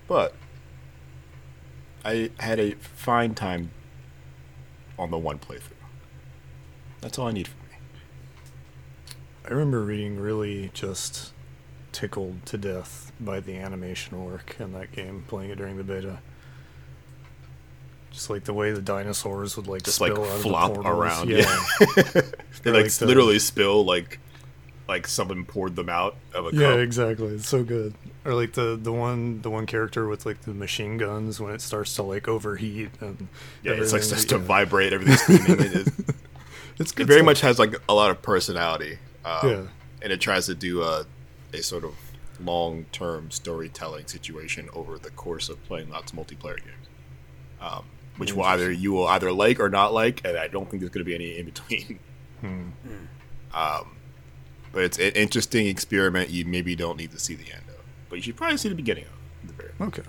But 0.08 0.34
I 2.04 2.30
had 2.38 2.58
a 2.60 2.72
fine 2.74 3.34
time 3.34 3.70
on 4.98 5.10
the 5.10 5.18
one 5.18 5.38
playthrough. 5.38 5.72
That's 7.00 7.18
all 7.18 7.26
I 7.28 7.32
need 7.32 7.48
from 7.48 7.60
me. 7.60 7.76
I 9.44 9.48
remember 9.50 9.80
reading 9.82 10.18
really 10.18 10.70
just 10.74 11.32
tickled 11.92 12.44
to 12.46 12.58
death 12.58 13.12
by 13.20 13.40
the 13.40 13.56
animation 13.56 14.24
work 14.24 14.56
in 14.60 14.72
that 14.72 14.92
game, 14.92 15.24
playing 15.28 15.50
it 15.50 15.56
during 15.56 15.76
the 15.76 15.84
beta. 15.84 16.18
Just 18.10 18.30
like 18.30 18.44
the 18.44 18.54
way 18.54 18.72
the 18.72 18.80
dinosaurs 18.82 19.56
would 19.56 19.66
like 19.66 19.82
Just, 19.82 19.96
spill 19.96 20.16
like, 20.16 20.30
out 20.30 20.40
flop 20.40 20.70
of 20.76 20.76
the 20.76 20.82
portals. 20.82 21.28
around, 21.28 21.28
Yeah, 21.28 21.58
They 22.62 22.70
like, 22.72 22.84
like, 22.84 23.00
literally 23.00 23.38
spill 23.38 23.84
like 23.84 24.18
like 24.88 25.06
someone 25.06 25.44
poured 25.44 25.76
them 25.76 25.88
out 25.88 26.16
of 26.32 26.46
a 26.46 26.50
yeah, 26.52 26.70
cup. 26.72 26.78
exactly. 26.78 27.28
It's 27.34 27.48
so 27.48 27.62
good. 27.64 27.94
Or 28.26 28.34
like 28.34 28.52
the 28.54 28.76
the 28.80 28.92
one 28.92 29.40
the 29.42 29.50
one 29.50 29.66
character 29.66 30.08
with 30.08 30.26
like 30.26 30.42
the 30.42 30.52
machine 30.52 30.98
guns 30.98 31.40
when 31.40 31.54
it 31.54 31.60
starts 31.60 31.94
to 31.94 32.02
like 32.02 32.26
overheat 32.28 32.90
and 33.00 33.28
Yeah, 33.62 33.72
it's 33.72 33.92
like 33.92 34.02
starts 34.02 34.24
to 34.26 34.38
vibrate. 34.38 34.92
Everything's 34.92 35.20
screaming. 35.22 35.64
it, 35.64 35.72
is- 35.74 35.92
It's 36.78 36.92
it 36.92 37.06
very 37.06 37.20
stuff. 37.20 37.24
much 37.24 37.40
has 37.42 37.58
like 37.58 37.74
a 37.88 37.94
lot 37.94 38.10
of 38.10 38.20
personality. 38.20 38.98
Um, 39.24 39.38
Yeah. 39.48 39.62
and 40.02 40.12
it 40.12 40.20
tries 40.20 40.46
to 40.46 40.54
do 40.54 40.82
a 40.82 41.06
a 41.54 41.62
sort 41.62 41.84
of 41.84 41.94
long 42.40 42.84
term 42.92 43.30
storytelling 43.30 44.06
situation 44.08 44.68
over 44.74 44.98
the 44.98 45.10
course 45.10 45.48
of 45.48 45.64
playing 45.64 45.88
lots 45.90 46.12
of 46.12 46.18
multiplayer 46.18 46.56
games. 46.56 46.86
Um, 47.60 47.84
which 48.18 48.32
will 48.34 48.44
either 48.44 48.70
you 48.72 48.92
will 48.92 49.06
either 49.08 49.30
like 49.32 49.60
or 49.60 49.68
not 49.70 49.94
like, 49.94 50.20
and 50.26 50.36
I 50.36 50.48
don't 50.48 50.68
think 50.70 50.80
there's 50.80 50.90
going 50.90 51.04
to 51.04 51.08
be 51.08 51.14
any 51.14 51.38
in 51.38 51.44
between. 51.46 51.98
Hmm. 52.42 52.64
Um, 53.54 53.96
but 54.72 54.82
it's 54.84 54.98
an 54.98 55.12
interesting 55.12 55.66
experiment. 55.68 56.28
You 56.28 56.44
maybe 56.44 56.76
don't 56.76 56.98
need 56.98 57.12
to 57.12 57.18
see 57.18 57.34
the 57.34 57.50
end 57.50 57.62
but 58.16 58.20
you 58.20 58.32
should 58.32 58.36
probably 58.36 58.56
see 58.56 58.70
the 58.70 58.74
beginning 58.74 59.04
of, 59.04 59.10
at 59.42 59.48
the 59.48 59.62
very, 59.62 59.72
Okay, 59.78 60.02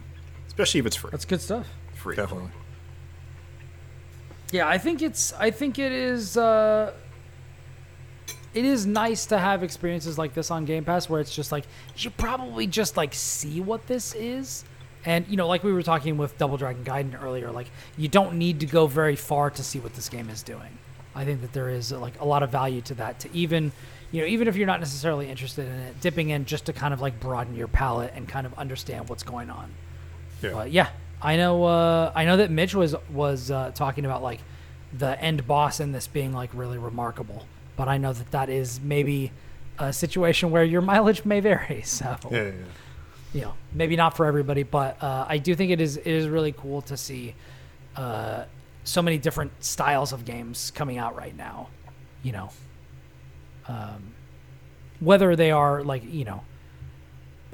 especially 0.48 0.80
if 0.80 0.86
it's 0.86 0.96
free. 0.96 1.10
That's 1.12 1.26
good 1.26 1.42
stuff. 1.42 1.68
free. 1.94 2.16
definitely. 2.16 2.52
Yeah, 4.54 4.66
I 4.66 4.78
think 4.78 5.02
it's. 5.02 5.34
I 5.34 5.52
think 5.52 5.78
it 5.78 5.92
is. 5.92 6.38
Uh, 6.38 6.94
it 8.54 8.64
is 8.64 8.86
nice 8.86 9.26
to 9.26 9.38
have 9.38 9.62
experiences 9.62 10.18
like 10.18 10.34
this 10.34 10.50
on 10.50 10.64
Game 10.64 10.86
Pass, 10.86 11.10
where 11.10 11.20
it's 11.20 11.36
just 11.36 11.52
like 11.52 11.66
you 11.66 12.00
should 12.00 12.16
probably 12.16 12.66
just 12.66 12.96
like 12.96 13.14
see 13.14 13.60
what 13.60 13.86
this 13.88 14.16
is, 14.16 14.64
and 15.04 15.28
you 15.28 15.36
know, 15.36 15.50
like 15.50 15.66
we 15.66 15.74
were 15.74 15.84
talking 15.84 16.16
with 16.16 16.38
Double 16.38 16.56
Dragon 16.56 16.86
Gaiden 16.86 17.22
earlier, 17.22 17.52
like 17.52 17.70
you 17.98 18.08
don't 18.08 18.38
need 18.38 18.62
to 18.62 18.66
go 18.66 18.88
very 18.88 19.18
far 19.18 19.50
to 19.50 19.62
see 19.62 19.80
what 19.80 19.96
this 19.96 20.08
game 20.08 20.30
is 20.30 20.44
doing. 20.44 20.78
I 21.14 21.26
think 21.26 21.42
that 21.42 21.52
there 21.52 21.68
is 21.68 21.92
like 21.92 22.18
a 22.22 22.26
lot 22.26 22.42
of 22.42 22.52
value 22.52 22.80
to 22.84 22.94
that. 22.96 23.20
To 23.20 23.30
even, 23.34 23.74
you 24.12 24.22
know, 24.22 24.28
even 24.28 24.48
if 24.48 24.56
you're 24.56 24.68
not 24.68 24.80
necessarily 24.80 25.30
interested 25.30 25.68
in 25.68 25.74
it, 25.74 26.02
dipping 26.02 26.30
in 26.30 26.46
just 26.46 26.66
to 26.68 26.74
kind 26.74 26.94
of 26.94 27.02
like 27.02 27.20
broaden 27.20 27.56
your 27.56 27.68
palette 27.68 28.14
and 28.16 28.28
kind 28.28 28.46
of 28.46 28.58
understand 28.58 29.10
what's 29.10 29.24
going 29.24 29.50
on. 29.50 29.72
Yeah. 30.42 30.52
But 30.52 30.72
yeah, 30.72 30.90
I 31.22 31.36
know. 31.36 31.64
Uh, 31.64 32.12
I 32.16 32.26
know 32.26 32.38
that 32.38 32.52
Mitch 32.52 32.76
was 32.76 32.96
was 33.12 33.52
uh, 33.52 33.72
talking 33.74 34.06
about 34.06 34.22
like 34.22 34.40
the 34.94 35.20
end 35.22 35.46
boss 35.48 35.80
in 35.80 35.92
this 35.92 36.08
being 36.08 36.34
like 36.34 36.50
really 36.54 36.78
remarkable. 36.78 37.46
But 37.76 37.88
I 37.88 37.98
know 37.98 38.14
that 38.14 38.32
that 38.32 38.50
is 38.50 38.80
maybe 38.80 39.32
a 39.78 39.92
situation 39.92 40.52
where 40.52 40.64
your 40.64 40.82
mileage 40.94 41.26
may 41.26 41.40
vary. 41.40 41.82
So 41.84 42.18
yeah, 42.32 42.44
yeah. 42.44 42.52
you 43.34 43.42
know, 43.42 43.54
maybe 43.74 43.96
not 43.96 44.16
for 44.16 44.26
everybody, 44.26 44.64
but 44.64 45.02
uh, 45.02 45.26
I 45.28 45.38
do 45.38 45.56
think 45.56 45.72
it 45.72 45.82
is 45.82 45.98
it 45.98 46.08
is 46.08 46.28
really 46.28 46.54
cool 46.54 46.82
to 46.84 46.96
see 46.96 47.36
uh, 47.96 48.46
so 48.84 49.02
many 49.02 49.18
different 49.18 49.52
styles 49.64 50.14
of 50.14 50.24
games 50.24 50.72
coming 50.72 50.98
out 50.98 51.16
right 51.16 51.36
now. 51.36 51.70
You 52.24 52.32
know, 52.32 52.50
um, 53.68 54.14
whether 55.00 55.36
they 55.36 55.52
are 55.52 55.84
like 55.84 56.04
you 56.06 56.26
know 56.26 56.44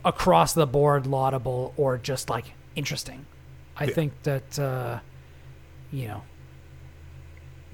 across 0.05 0.53
the 0.53 0.67
board 0.67 1.07
laudable 1.07 1.73
or 1.77 1.97
just 1.97 2.29
like 2.29 2.53
interesting. 2.75 3.25
I 3.77 3.85
Yeah. 3.85 3.93
think 3.93 4.23
that 4.23 4.59
uh, 4.59 4.99
you 5.91 6.07
know 6.07 6.23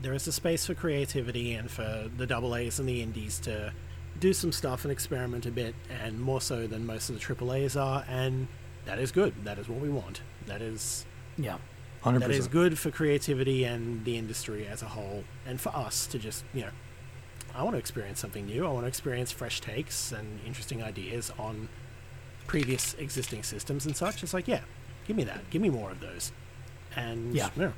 there 0.01 0.13
is 0.13 0.27
a 0.27 0.31
space 0.31 0.65
for 0.65 0.73
creativity 0.73 1.53
and 1.53 1.69
for 1.69 2.09
the 2.15 2.25
double 2.25 2.55
A's 2.55 2.79
and 2.79 2.87
the 2.87 3.01
indies 3.01 3.39
to 3.39 3.73
do 4.19 4.33
some 4.33 4.51
stuff 4.51 4.83
and 4.85 4.91
experiment 4.91 5.45
a 5.45 5.51
bit, 5.51 5.75
and 5.89 6.19
more 6.19 6.41
so 6.41 6.67
than 6.67 6.85
most 6.85 7.09
of 7.09 7.15
the 7.15 7.21
triple 7.21 7.53
A's 7.53 7.75
are, 7.75 8.05
and 8.07 8.47
that 8.85 8.99
is 8.99 9.11
good. 9.11 9.33
That 9.45 9.57
is 9.59 9.67
what 9.69 9.79
we 9.79 9.89
want. 9.89 10.21
That 10.45 10.61
is 10.61 11.05
yeah 11.37 11.57
100%. 12.03 12.19
that 12.19 12.31
is 12.31 12.47
good 12.47 12.77
for 12.79 12.91
creativity 12.91 13.63
and 13.65 14.03
the 14.05 14.17
industry 14.17 14.65
as 14.67 14.81
a 14.81 14.87
whole, 14.87 15.23
and 15.45 15.59
for 15.59 15.69
us 15.75 16.07
to 16.07 16.19
just 16.19 16.43
you 16.53 16.61
know, 16.61 16.71
I 17.59 17.63
want 17.63 17.73
to 17.75 17.79
experience 17.79 18.19
something 18.19 18.45
new. 18.45 18.65
I 18.65 18.69
want 18.69 18.85
to 18.85 18.87
experience 18.87 19.31
fresh 19.33 19.59
takes 19.59 20.13
and 20.13 20.39
interesting 20.45 20.81
ideas 20.81 21.31
on 21.37 21.67
previous 22.47 22.93
existing 22.93 23.43
systems 23.43 23.85
and 23.85 23.95
such. 23.97 24.23
It's 24.23 24.33
like, 24.33 24.47
yeah, 24.47 24.61
give 25.05 25.17
me 25.17 25.25
that. 25.25 25.49
Give 25.49 25.61
me 25.61 25.69
more 25.69 25.91
of 25.91 25.99
those. 25.99 26.31
And 26.95 27.33
Yeah. 27.35 27.49
yeah. 27.57 27.71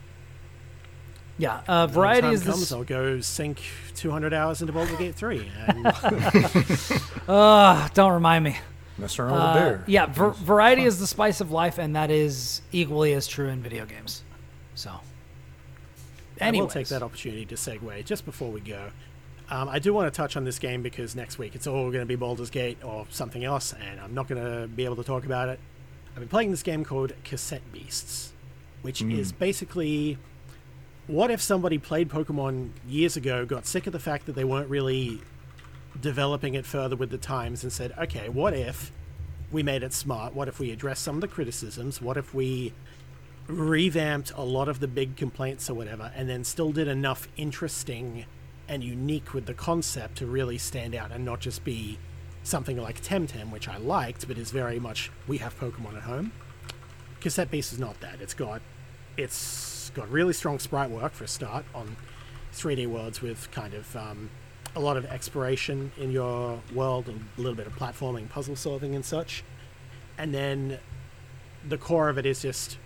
yeah 1.39 1.61
uh, 1.67 1.87
When 1.87 1.95
variety 1.95 2.21
time 2.27 2.33
is 2.33 2.43
comes, 2.43 2.59
this. 2.59 2.71
I'll 2.71 2.83
go 2.83 3.21
sink 3.21 3.59
200 3.95 4.33
hours 4.35 4.61
into 4.61 4.71
Baldur's 4.71 4.97
Gate 4.99 5.15
3. 5.15 5.51
And 5.67 5.87
Uh, 7.27 7.87
don't 7.95 8.13
remind 8.13 8.43
me. 8.43 8.57
Messing 8.99 9.25
around 9.25 9.33
with 9.33 9.41
Uh, 9.41 9.45
a 9.47 9.53
bear. 9.55 9.83
yeah, 9.87 10.05
ver- 10.05 10.29
variety 10.31 10.83
is 10.83 10.99
the 10.99 11.07
spice 11.07 11.41
of 11.41 11.49
life, 11.51 11.79
and 11.79 11.95
that 11.95 12.11
is 12.11 12.61
equally 12.71 13.13
as 13.13 13.25
true 13.25 13.47
in 13.47 13.63
video 13.63 13.87
games. 13.87 14.21
So, 14.75 14.91
I 16.39 16.51
will 16.51 16.67
take 16.67 16.87
that 16.89 17.01
opportunity 17.01 17.45
to 17.47 17.55
segue 17.55 18.05
just 18.05 18.25
before 18.25 18.51
we 18.51 18.59
go. 18.59 18.91
Um, 19.51 19.67
I 19.67 19.79
do 19.79 19.93
want 19.93 20.11
to 20.11 20.15
touch 20.15 20.37
on 20.37 20.45
this 20.45 20.59
game 20.59 20.81
because 20.81 21.13
next 21.13 21.37
week 21.37 21.55
it's 21.55 21.67
all 21.67 21.91
going 21.91 21.99
to 21.99 22.05
be 22.05 22.15
Baldur's 22.15 22.49
Gate 22.49 22.77
or 22.85 23.05
something 23.09 23.43
else, 23.43 23.73
and 23.73 23.99
I'm 23.99 24.13
not 24.13 24.29
going 24.29 24.41
to 24.41 24.67
be 24.67 24.85
able 24.85 24.95
to 24.95 25.03
talk 25.03 25.25
about 25.25 25.49
it. 25.49 25.59
I've 26.13 26.19
been 26.19 26.29
playing 26.29 26.51
this 26.51 26.63
game 26.63 26.85
called 26.85 27.11
Cassette 27.25 27.69
Beasts, 27.73 28.31
which 28.81 29.01
is 29.01 29.33
basically 29.33 30.17
what 31.07 31.31
if 31.31 31.41
somebody 31.41 31.77
played 31.77 32.07
Pokemon 32.07 32.69
years 32.87 33.17
ago, 33.17 33.45
got 33.45 33.65
sick 33.65 33.87
of 33.87 33.93
the 33.93 33.99
fact 33.99 34.25
that 34.27 34.35
they 34.35 34.45
weren't 34.45 34.69
really 34.69 35.21
developing 35.99 36.53
it 36.53 36.65
further 36.65 36.95
with 36.95 37.09
the 37.09 37.17
times, 37.17 37.63
and 37.63 37.73
said, 37.73 37.93
okay, 37.97 38.29
what 38.29 38.53
if 38.53 38.93
we 39.51 39.63
made 39.63 39.83
it 39.83 39.91
smart? 39.91 40.33
What 40.33 40.47
if 40.47 40.59
we 40.59 40.71
addressed 40.71 41.03
some 41.03 41.15
of 41.15 41.21
the 41.21 41.27
criticisms? 41.27 42.01
What 42.01 42.15
if 42.15 42.33
we 42.33 42.71
revamped 43.47 44.31
a 44.37 44.43
lot 44.43 44.69
of 44.69 44.79
the 44.79 44.87
big 44.87 45.17
complaints 45.17 45.69
or 45.69 45.73
whatever, 45.73 46.09
and 46.15 46.29
then 46.29 46.45
still 46.45 46.71
did 46.71 46.87
enough 46.87 47.27
interesting 47.35 48.25
and 48.71 48.81
unique 48.81 49.33
with 49.33 49.45
the 49.47 49.53
concept 49.53 50.17
to 50.17 50.25
really 50.25 50.57
stand 50.57 50.95
out 50.95 51.11
and 51.11 51.25
not 51.25 51.41
just 51.41 51.65
be 51.65 51.99
something 52.41 52.77
like 52.77 53.03
Temtem, 53.03 53.51
which 53.51 53.67
I 53.67 53.75
liked, 53.75 54.29
but 54.29 54.37
is 54.37 54.49
very 54.49 54.79
much 54.79 55.11
we 55.27 55.39
have 55.39 55.59
Pokemon 55.59 55.97
at 55.97 56.03
home. 56.03 56.31
Cassette 57.19 57.51
Beast 57.51 57.73
is 57.73 57.79
not 57.79 57.99
that. 57.99 58.21
It's 58.21 58.33
got 58.33 58.61
it's 59.17 59.91
got 59.93 60.09
really 60.09 60.31
strong 60.31 60.57
sprite 60.57 60.89
work 60.89 61.11
for 61.11 61.25
a 61.25 61.27
start 61.27 61.65
on 61.75 61.97
3D 62.53 62.87
worlds 62.87 63.21
with 63.21 63.51
kind 63.51 63.73
of 63.73 63.93
um, 63.97 64.29
a 64.73 64.79
lot 64.79 64.95
of 64.95 65.05
exploration 65.05 65.91
in 65.97 66.09
your 66.09 66.61
world 66.73 67.09
and 67.09 67.27
a 67.37 67.41
little 67.41 67.57
bit 67.57 67.67
of 67.67 67.75
platforming, 67.75 68.29
puzzle 68.29 68.55
solving, 68.55 68.95
and 68.95 69.03
such. 69.03 69.43
And 70.17 70.33
then 70.33 70.79
the 71.67 71.77
core 71.77 72.07
of 72.07 72.17
it 72.17 72.25
is 72.25 72.41
just 72.41 72.77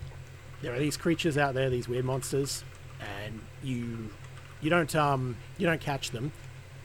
there 0.62 0.74
are 0.74 0.80
these 0.80 0.96
creatures 0.96 1.38
out 1.38 1.54
there, 1.54 1.70
these 1.70 1.88
weird 1.88 2.04
monsters, 2.04 2.64
and 2.98 3.40
you 3.62 4.10
you 4.60 4.70
don't 4.70 4.94
um 4.94 5.36
you 5.58 5.66
don't 5.66 5.80
catch 5.80 6.10
them, 6.10 6.32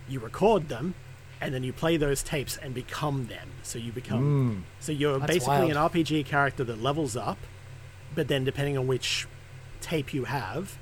you 0.08 0.20
record 0.20 0.70
them, 0.70 0.94
and 1.40 1.54
then 1.54 1.64
you 1.64 1.74
play 1.74 1.98
those 1.98 2.22
tapes 2.24 2.58
and 2.58 2.74
become 2.74 3.28
them. 3.28 3.50
So 3.64 3.80
you 3.80 3.92
become 3.92 4.66
so 4.80 4.92
you're 4.92 5.20
basically 5.20 5.72
wild. 5.72 5.72
an 5.72 5.78
RPG 5.78 6.26
character 6.26 6.64
that 6.64 6.82
levels 6.82 7.16
up, 7.16 7.38
but 8.16 8.28
then 8.28 8.44
depending 8.44 8.78
on 8.78 8.88
which 8.88 9.28
tape 9.82 10.14
you 10.14 10.26
have, 10.26 10.78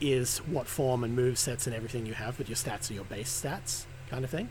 is 0.00 0.38
what 0.38 0.66
form 0.66 1.02
and 1.02 1.16
move 1.16 1.38
sets 1.38 1.66
and 1.66 1.74
everything 1.74 2.06
you 2.06 2.14
have, 2.14 2.36
but 2.36 2.48
your 2.48 2.56
stats 2.56 2.90
are 2.90 2.94
your 2.94 3.04
base 3.04 3.42
stats 3.42 3.84
kind 4.10 4.24
of 4.24 4.30
thing. 4.30 4.50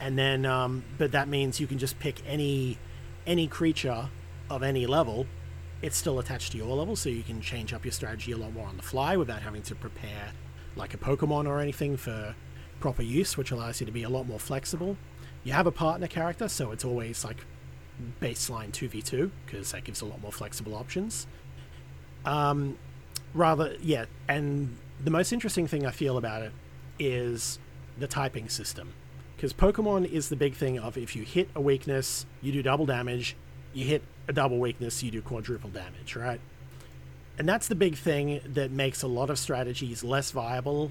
And 0.00 0.18
then, 0.18 0.46
um, 0.46 0.82
but 0.96 1.12
that 1.12 1.28
means 1.28 1.60
you 1.60 1.66
can 1.66 1.78
just 1.78 1.98
pick 1.98 2.22
any 2.26 2.78
any 3.26 3.46
creature 3.46 4.08
of 4.48 4.62
any 4.62 4.86
level. 4.86 5.26
It's 5.82 5.96
still 5.96 6.18
attached 6.18 6.52
to 6.52 6.58
your 6.58 6.74
level, 6.74 6.96
so 6.96 7.08
you 7.10 7.22
can 7.22 7.40
change 7.42 7.74
up 7.74 7.84
your 7.84 7.92
strategy 7.92 8.32
a 8.32 8.36
lot 8.38 8.52
more 8.54 8.66
on 8.66 8.76
the 8.78 8.82
fly 8.82 9.16
without 9.16 9.42
having 9.42 9.62
to 9.62 9.74
prepare 9.74 10.32
like 10.78 10.94
a 10.94 10.96
Pokemon 10.96 11.46
or 11.46 11.60
anything 11.60 11.96
for 11.96 12.34
proper 12.80 13.02
use, 13.02 13.36
which 13.36 13.50
allows 13.50 13.80
you 13.80 13.86
to 13.86 13.92
be 13.92 14.04
a 14.04 14.08
lot 14.08 14.26
more 14.26 14.38
flexible. 14.38 14.96
You 15.44 15.52
have 15.52 15.66
a 15.66 15.72
partner 15.72 16.06
character, 16.06 16.48
so 16.48 16.70
it's 16.72 16.84
always 16.84 17.24
like 17.24 17.38
baseline 18.20 18.70
2v2 18.70 19.30
because 19.44 19.72
that 19.72 19.84
gives 19.84 20.00
a 20.00 20.06
lot 20.06 20.20
more 20.20 20.32
flexible 20.32 20.74
options. 20.74 21.26
Um, 22.24 22.78
rather, 23.34 23.76
yeah, 23.80 24.06
and 24.28 24.76
the 25.02 25.10
most 25.10 25.32
interesting 25.32 25.66
thing 25.66 25.86
I 25.86 25.90
feel 25.90 26.16
about 26.16 26.42
it 26.42 26.52
is 26.98 27.58
the 27.98 28.06
typing 28.06 28.48
system. 28.48 28.92
Because 29.36 29.52
Pokemon 29.52 30.10
is 30.10 30.28
the 30.28 30.36
big 30.36 30.54
thing 30.54 30.78
of 30.78 30.96
if 30.96 31.14
you 31.14 31.22
hit 31.22 31.48
a 31.54 31.60
weakness, 31.60 32.26
you 32.42 32.50
do 32.50 32.62
double 32.62 32.86
damage. 32.86 33.36
You 33.72 33.84
hit 33.84 34.02
a 34.26 34.32
double 34.32 34.58
weakness, 34.58 35.02
you 35.02 35.10
do 35.10 35.22
quadruple 35.22 35.70
damage, 35.70 36.16
right? 36.16 36.40
And 37.38 37.48
that's 37.48 37.68
the 37.68 37.74
big 37.76 37.96
thing 37.96 38.40
that 38.44 38.70
makes 38.72 39.02
a 39.02 39.06
lot 39.06 39.30
of 39.30 39.38
strategies 39.38 40.02
less 40.02 40.32
viable 40.32 40.90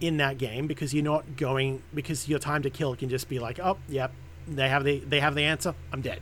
in 0.00 0.16
that 0.16 0.38
game 0.38 0.66
because 0.66 0.92
you're 0.92 1.04
not 1.04 1.36
going 1.36 1.82
because 1.94 2.28
your 2.28 2.40
time 2.40 2.62
to 2.62 2.70
kill 2.70 2.96
can 2.96 3.08
just 3.08 3.28
be 3.28 3.38
like, 3.38 3.60
oh, 3.60 3.78
yep, 3.88 4.12
they 4.48 4.68
have 4.68 4.82
the 4.84 4.98
they 4.98 5.20
have 5.20 5.34
the 5.36 5.44
answer. 5.44 5.74
I'm 5.92 6.00
dead. 6.02 6.20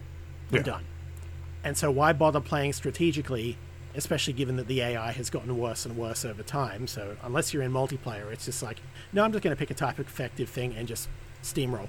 I'm 0.51 0.57
Yeah. 0.59 0.63
done. 0.63 0.85
And 1.65 1.77
so 1.77 1.91
why 1.91 2.13
bother 2.13 2.41
playing 2.41 2.75
strategically, 2.75 3.57
especially 3.95 4.35
given 4.35 4.57
that 4.57 4.67
the 4.67 4.83
AI 4.83 5.13
has 5.13 5.31
gotten 5.31 5.57
worse 5.57 5.87
and 5.87 5.97
worse 5.97 6.25
over 6.25 6.43
time? 6.43 6.87
So 6.87 7.17
unless 7.23 7.55
you're 7.55 7.63
in 7.63 7.73
multiplayer, 7.73 8.31
it's 8.31 8.45
just 8.45 8.63
like, 8.63 8.81
no, 9.13 9.25
I'm 9.25 9.33
just 9.33 9.43
going 9.43 9.57
to 9.57 9.59
pick 9.59 9.71
a 9.71 9.75
type 9.75 9.99
of 9.99 10.07
effective 10.07 10.51
thing 10.51 10.75
and 10.75 10.87
just 10.87 11.09
steamroll, 11.43 11.89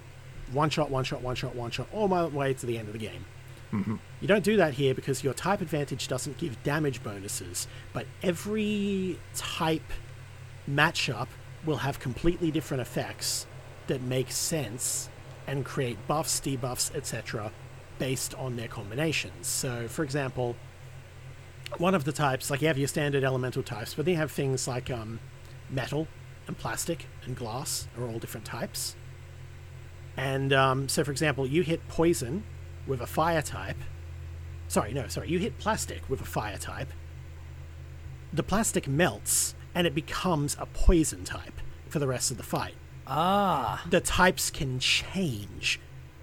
one 0.53 0.69
shot, 0.69 0.89
one 0.89 1.03
shot, 1.03 1.21
one 1.21 1.35
shot, 1.35 1.55
one 1.55 1.71
shot, 1.71 1.87
all 1.91 2.07
my 2.07 2.23
way 2.25 2.53
to 2.53 2.65
the 2.65 2.77
end 2.77 2.87
of 2.87 2.93
the 2.93 2.99
game. 2.99 3.25
You 4.21 4.27
don't 4.27 4.43
do 4.43 4.57
that 4.57 4.75
here 4.75 4.93
because 4.93 5.23
your 5.23 5.33
type 5.33 5.61
advantage 5.61 6.07
doesn't 6.07 6.37
give 6.37 6.61
damage 6.63 7.03
bonuses, 7.03 7.67
but 7.91 8.05
every 8.21 9.19
type 9.35 9.91
matchup 10.69 11.27
will 11.65 11.77
have 11.77 11.99
completely 11.99 12.51
different 12.51 12.81
effects 12.81 13.47
that 13.87 14.01
make 14.01 14.31
sense 14.31 15.09
and 15.47 15.65
create 15.65 15.97
buffs, 16.07 16.39
debuffs, 16.39 16.93
etc., 16.95 17.51
based 17.99 18.33
on 18.35 18.55
their 18.55 18.67
combinations. 18.67 19.47
So, 19.47 19.87
for 19.87 20.03
example, 20.03 20.55
one 21.77 21.95
of 21.95 22.03
the 22.03 22.11
types, 22.11 22.49
like 22.49 22.61
you 22.61 22.67
have 22.67 22.77
your 22.77 22.87
standard 22.87 23.23
elemental 23.23 23.63
types, 23.63 23.93
but 23.93 24.05
then 24.05 24.13
you 24.13 24.17
have 24.17 24.31
things 24.31 24.67
like 24.67 24.89
um, 24.89 25.19
metal 25.69 26.07
and 26.47 26.57
plastic 26.57 27.05
and 27.25 27.35
glass 27.35 27.87
are 27.97 28.07
all 28.07 28.19
different 28.19 28.45
types. 28.45 28.95
And 30.15 30.53
um, 30.53 30.87
so, 30.89 31.03
for 31.03 31.11
example, 31.11 31.47
you 31.47 31.63
hit 31.63 31.87
poison 31.87 32.43
with 32.87 33.01
a 33.01 33.07
fire 33.07 33.41
type. 33.41 33.77
Sorry, 34.67 34.93
no, 34.93 35.07
sorry. 35.07 35.29
You 35.29 35.39
hit 35.39 35.57
plastic 35.59 36.09
with 36.09 36.21
a 36.21 36.25
fire 36.25 36.57
type. 36.57 36.89
The 38.31 38.43
plastic 38.43 38.87
melts 38.87 39.55
and 39.75 39.85
it 39.87 39.93
becomes 39.95 40.55
a 40.59 40.65
poison 40.67 41.23
type 41.23 41.59
for 41.89 41.99
the 41.99 42.07
rest 42.07 42.31
of 42.31 42.37
the 42.37 42.43
fight. 42.43 42.75
Ah, 43.05 43.83
The 43.89 43.99
types 43.99 44.49
can 44.49 44.79
change, 44.79 45.79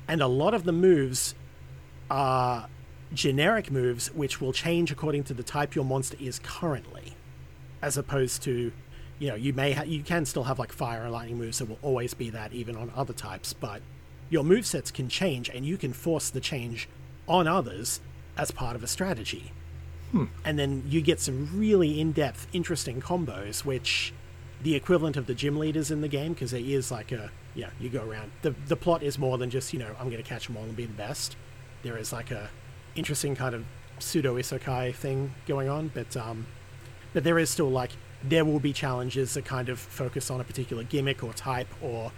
and 0.08 0.22
a 0.22 0.26
lot 0.26 0.55
of 0.55 0.64
the 0.64 0.72
moves 0.72 1.34
are 2.10 2.68
generic 3.12 3.70
moves 3.70 4.10
which 4.14 4.40
will 4.40 4.52
change 4.52 4.90
according 4.90 5.24
to 5.24 5.34
the 5.34 5.42
type 5.42 5.74
your 5.74 5.84
monster 5.84 6.16
is 6.20 6.39
currently, 6.42 7.14
as 7.82 7.98
opposed 7.98 8.42
to, 8.44 8.72
you 9.18 9.28
know, 9.28 9.34
you 9.34 9.52
may 9.52 9.72
ha- 9.72 9.82
you 9.82 10.02
can 10.02 10.24
still 10.24 10.44
have 10.44 10.58
like 10.58 10.72
fire 10.72 11.02
and 11.02 11.12
lightning 11.12 11.36
moves 11.39 11.58
that 11.58 11.68
will 11.68 11.78
always 11.82 12.14
be 12.14 12.30
that 12.30 12.52
even 12.52 12.76
on 12.76 12.90
other 12.97 13.12
types, 13.12 13.52
but 13.52 13.82
your 14.31 14.44
movesets 14.44 14.92
can 14.92 15.09
change 15.09 15.49
and 15.50 15.67
you 15.67 15.76
can 15.76 15.92
force 15.92 16.31
the 16.31 16.41
change 16.41 16.89
on 17.26 17.47
others 17.47 18.00
as 18.36 18.50
part 18.50 18.75
of 18.75 18.83
a 18.83 18.86
strategy. 18.86 19.52
And 20.44 20.59
then 20.59 20.84
you 20.89 21.02
get 21.02 21.20
some 21.20 21.50
really 21.55 22.00
in-depth, 22.00 22.47
interesting 22.52 23.00
combos, 23.00 23.65
which 23.65 24.12
the 24.62 24.75
equivalent 24.75 25.17
of 25.17 25.26
the 25.26 25.34
gym 25.34 25.59
leaders 25.59 25.91
in 25.91 26.00
the 26.00 26.09
game, 26.09 26.33
because 26.33 26.50
there 26.50 26.60
is 26.60 26.91
like 26.91 27.12
a 27.12 27.31
yeah, 27.55 27.70
you 27.81 27.89
go 27.89 28.09
around. 28.09 28.31
the 28.42 28.55
The 28.67 28.76
plot 28.76 29.02
is 29.02 29.18
more 29.18 29.39
than 29.39 29.50
just 29.50 29.73
you 29.73 29.78
know 29.78 29.94
I'm 29.99 30.10
going 30.10 30.23
to 30.23 30.28
catch 30.28 30.47
them 30.47 30.57
all 30.57 30.65
and 30.65 30.76
be 30.76 30.86
the 30.86 30.92
best. 30.92 31.36
There 31.83 31.97
is 31.97 32.12
like 32.12 32.31
a 32.31 32.49
interesting 32.94 33.34
kind 33.34 33.55
of 33.55 33.65
pseudo 33.99 34.36
isekai 34.36 34.94
thing 34.94 35.34
going 35.47 35.68
on, 35.68 35.91
but 35.94 36.17
um, 36.17 36.47
but 37.12 37.25
there 37.25 37.39
is 37.39 37.50
still 37.50 37.70
like 37.70 37.91
there 38.23 38.44
will 38.44 38.60
be 38.60 38.73
challenges 38.73 39.34
that 39.34 39.44
kind 39.44 39.68
of 39.68 39.78
focus 39.78 40.31
on 40.31 40.41
a 40.41 40.44
particular 40.44 40.83
gimmick 40.84 41.25
or 41.25 41.33
type 41.33 41.68
or 41.81 42.12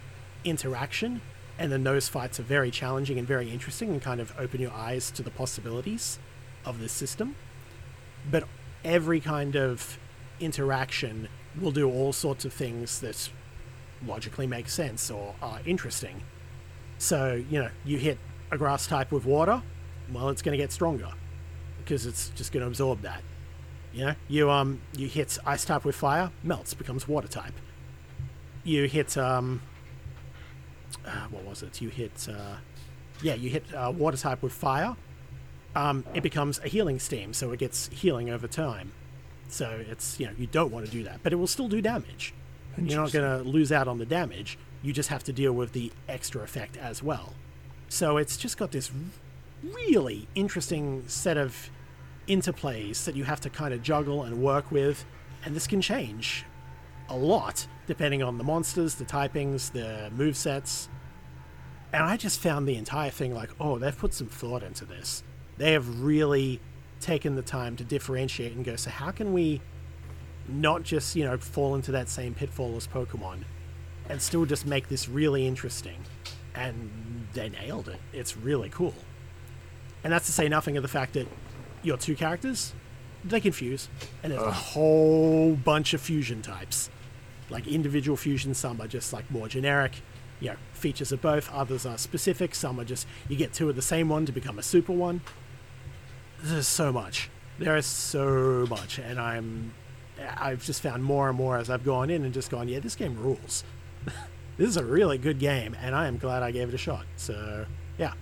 interaction, 0.45 1.21
and 1.59 1.71
then 1.71 1.85
those 1.85 2.09
fights 2.09 2.41
are 2.41 2.45
very 2.45 2.71
challenging 2.71 3.19
and 3.19 3.27
very 3.27 3.51
interesting 3.51 3.91
and 3.91 4.03
kind 4.03 4.21
of 4.21 4.33
open 4.39 4.61
your 4.61 4.73
eyes 4.73 5.11
to 5.13 5.23
the 5.23 5.31
possibilities 5.31 6.19
of 6.65 6.81
this 6.81 6.93
system. 6.93 7.37
But 8.31 8.45
every 8.85 9.21
kind 9.21 9.57
of 9.57 9.99
interaction 10.41 11.29
will 11.61 11.73
do 11.73 11.91
all 11.91 12.13
sorts 12.13 12.45
of 12.45 12.53
things 12.53 13.01
that 13.01 13.31
logically 14.07 14.47
make 14.47 14.69
sense 14.69 15.11
or 15.11 15.35
are 15.43 15.61
interesting. 15.65 16.23
So, 16.99 17.43
you 17.51 17.61
know, 17.61 17.71
you 17.85 17.99
hit 17.99 18.19
a 18.51 18.59
grass 18.59 18.87
type 18.87 19.13
with 19.13 19.25
water, 19.25 19.63
well, 20.13 20.29
it's 20.29 20.43
going 20.43 20.57
to 20.57 20.63
get 20.63 20.73
stronger 20.73 21.11
because 21.79 22.07
it's 22.07 22.31
just 22.31 22.53
going 22.53 22.63
to 22.63 22.67
absorb 22.67 23.03
that. 23.03 23.23
You 23.93 24.07
know, 24.07 24.15
you 24.29 24.51
um 24.51 24.81
you 24.97 25.07
hit 25.07 25.37
ice 25.45 25.65
type 25.65 25.85
with 25.85 25.95
fire, 25.95 26.31
melts, 26.43 26.73
becomes 26.73 27.07
water 27.07 27.29
type. 27.29 27.53
You 28.65 28.87
hit 28.87 29.19
um 29.19 29.61
uh, 31.07 31.27
what 31.31 31.45
was 31.45 31.63
it? 31.63 31.81
You 31.81 31.89
hit 31.89 32.29
uh, 32.29 32.57
yeah, 33.23 33.35
you 33.35 33.51
hit 33.51 33.65
uh, 33.75 33.93
water 33.95 34.17
type 34.17 34.43
with 34.43 34.53
fire. 34.53 34.97
Um, 35.75 36.05
it 36.13 36.23
becomes 36.23 36.59
a 36.59 36.69
healing 36.69 36.99
steam, 36.99 37.33
so 37.33 37.53
it 37.53 37.59
gets 37.59 37.89
healing 37.89 38.31
over 38.31 38.47
time. 38.47 38.93
So 39.49 39.83
it's 39.89 40.19
you 40.19 40.27
know 40.27 40.33
you 40.39 40.47
don't 40.47 40.73
want 40.73 40.87
to 40.87 40.93
do 40.93 41.05
that, 41.05 41.21
but 41.23 41.33
it 41.33 41.37
will 41.37 41.47
still 41.47 41.69
do 41.69 41.81
damage. 41.81 42.35
You're 42.79 43.03
not 43.03 43.13
going 43.13 43.45
to 43.45 43.49
lose 43.49 43.71
out 43.71 43.87
on 43.87 43.99
the 43.99 44.07
damage. 44.07 44.59
You 44.83 44.95
just 44.95 45.11
have 45.11 45.23
to 45.25 45.33
deal 45.33 45.53
with 45.53 45.73
the 45.73 45.93
extra 46.09 46.43
effect 46.43 46.79
as 46.79 47.03
well. 47.03 47.35
So 47.91 48.17
it's 48.17 48.39
just 48.39 48.57
got 48.57 48.73
this 48.73 48.91
really 49.63 50.27
interesting 50.35 51.05
set 51.07 51.37
of 51.37 51.71
interplays 52.27 53.05
that 53.05 53.15
you 53.15 53.25
have 53.25 53.41
to 53.43 53.51
kind 53.51 53.75
of 53.75 53.83
juggle 53.83 54.23
and 54.23 54.43
work 54.43 54.71
with, 54.73 55.05
and 55.45 55.55
this 55.55 55.67
can 55.67 55.83
change 55.83 56.47
a 57.13 57.17
lot 57.17 57.67
depending 57.87 58.23
on 58.23 58.39
the 58.39 58.45
monsters, 58.45 58.95
the 58.95 59.05
typings, 59.05 59.73
the 59.73 60.11
move 60.15 60.37
sets. 60.37 60.89
And 61.93 62.03
I 62.03 62.17
just 62.17 62.41
found 62.41 62.67
the 62.67 62.77
entire 62.77 63.11
thing 63.11 63.35
like, 63.35 63.51
oh, 63.61 63.79
they've 63.79 63.97
put 63.97 64.15
some 64.15 64.29
thought 64.29 64.63
into 64.63 64.85
this. 64.85 65.23
They 65.59 65.73
have 65.73 66.01
really 66.03 66.61
taken 67.01 67.35
the 67.35 67.43
time 67.43 67.77
to 67.77 67.85
differentiate 67.85 68.55
and 68.55 68.65
go, 68.65 68.77
so 68.77 68.91
how 68.91 69.11
can 69.11 69.33
we 69.33 69.61
not 70.49 70.83
just, 70.83 71.15
you 71.15 71.25
know, 71.25 71.37
fall 71.37 71.75
into 71.75 71.93
that 71.93 72.09
same 72.09 72.35
pitfall 72.35 72.77
as 72.77 72.87
Pokemon 72.87 73.45
and 74.09 74.23
still 74.23 74.47
just 74.47 74.65
make 74.65 74.89
this 74.89 75.09
really 75.09 75.47
interesting? 75.47 75.99
And 76.55 77.27
they 77.35 77.51
nailed 77.51 77.89
it. 77.89 78.01
It's 78.13 78.37
really 78.37 78.71
cool. 78.71 78.95
And 80.05 80.13
that's 80.13 80.27
to 80.27 80.33
say 80.33 80.49
nothing 80.49 80.77
of 80.77 80.83
the 80.83 80.89
fact 80.89 81.13
that 81.15 81.29
your 81.83 81.97
two 81.97 82.15
characters, 82.15 82.73
they 83.25 83.41
confuse. 83.41 83.89
And 84.23 84.33
there's 84.33 84.43
a 84.43 84.51
whole 84.51 85.55
bunch 85.55 85.93
of 85.95 86.01
fusion 86.01 86.41
types. 86.43 86.89
Like 87.53 87.69
individual 87.69 88.17
fusions, 88.17 88.59
some 88.59 88.81
are 88.81 88.89
just 88.89 89.13
like 89.13 89.31
more 89.31 89.47
generic, 89.49 90.03
you 90.41 90.51
know, 90.51 90.57
features 90.73 91.13
of 91.13 91.23
both. 91.23 91.53
Others 91.53 91.87
are 91.87 91.99
specific. 91.99 92.55
Some 92.55 92.81
are 92.81 92.85
just, 92.85 93.07
you 93.29 93.37
get 93.37 93.53
two 93.53 93.69
of 93.69 93.77
the 93.77 93.83
same 93.83 94.09
one 94.09 94.27
to 94.27 94.33
become 94.33 94.59
a 94.59 94.63
super 94.63 94.93
one. 94.93 95.21
There's 96.43 96.67
so 96.67 96.93
much. 96.93 97.31
There 97.59 97.77
is 97.77 97.87
so 97.87 98.67
much. 98.69 98.99
And 98.99 99.21
I'm, 99.21 99.75
I've 100.37 100.65
just 100.65 100.83
found 100.83 101.05
more 101.05 101.29
and 101.29 101.39
more 101.39 101.59
as 101.59 101.71
I've 101.71 101.85
gone 101.85 102.11
in 102.11 102.25
and 102.25 102.35
just 102.35 102.51
gone, 102.51 102.69
yeah, 102.69 102.81
this 102.81 102.97
game 102.97 103.17
rules. 103.17 103.63
this 104.57 104.69
is 104.69 104.77
a 104.77 104.85
really 104.85 105.19
good 105.19 105.39
game. 105.39 105.77
And 105.81 105.95
I 105.95 106.09
am 106.09 106.19
glad 106.19 106.43
I 106.43 106.51
gave 106.51 106.69
it 106.69 106.75
a 106.75 106.79
shot. 106.79 107.07
So, 107.17 107.67
yeah. 107.99 108.15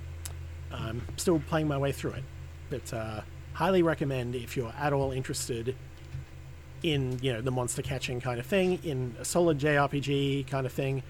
I'm 0.73 1.03
still 1.17 1.41
playing 1.49 1.69
my 1.69 1.79
way 1.79 1.93
through 1.93 2.13
it, 2.13 2.25
but 2.69 2.93
uh, 2.95 3.21
highly 3.55 3.83
recommend 3.83 4.35
if 4.35 4.57
you're 4.57 4.73
at 4.79 4.93
all 4.93 5.13
interested 5.13 5.75
in 6.83 7.19
you 7.23 7.33
know 7.33 7.41
the 7.41 7.51
monster 7.51 7.83
catching 7.83 8.21
kind 8.21 8.39
of 8.41 8.47
thing, 8.47 8.79
in 8.85 9.15
a 9.21 9.25
solid 9.25 9.59
JRPG 9.59 10.47
kind 10.47 10.67
of 10.67 10.73
thing, 10.73 11.03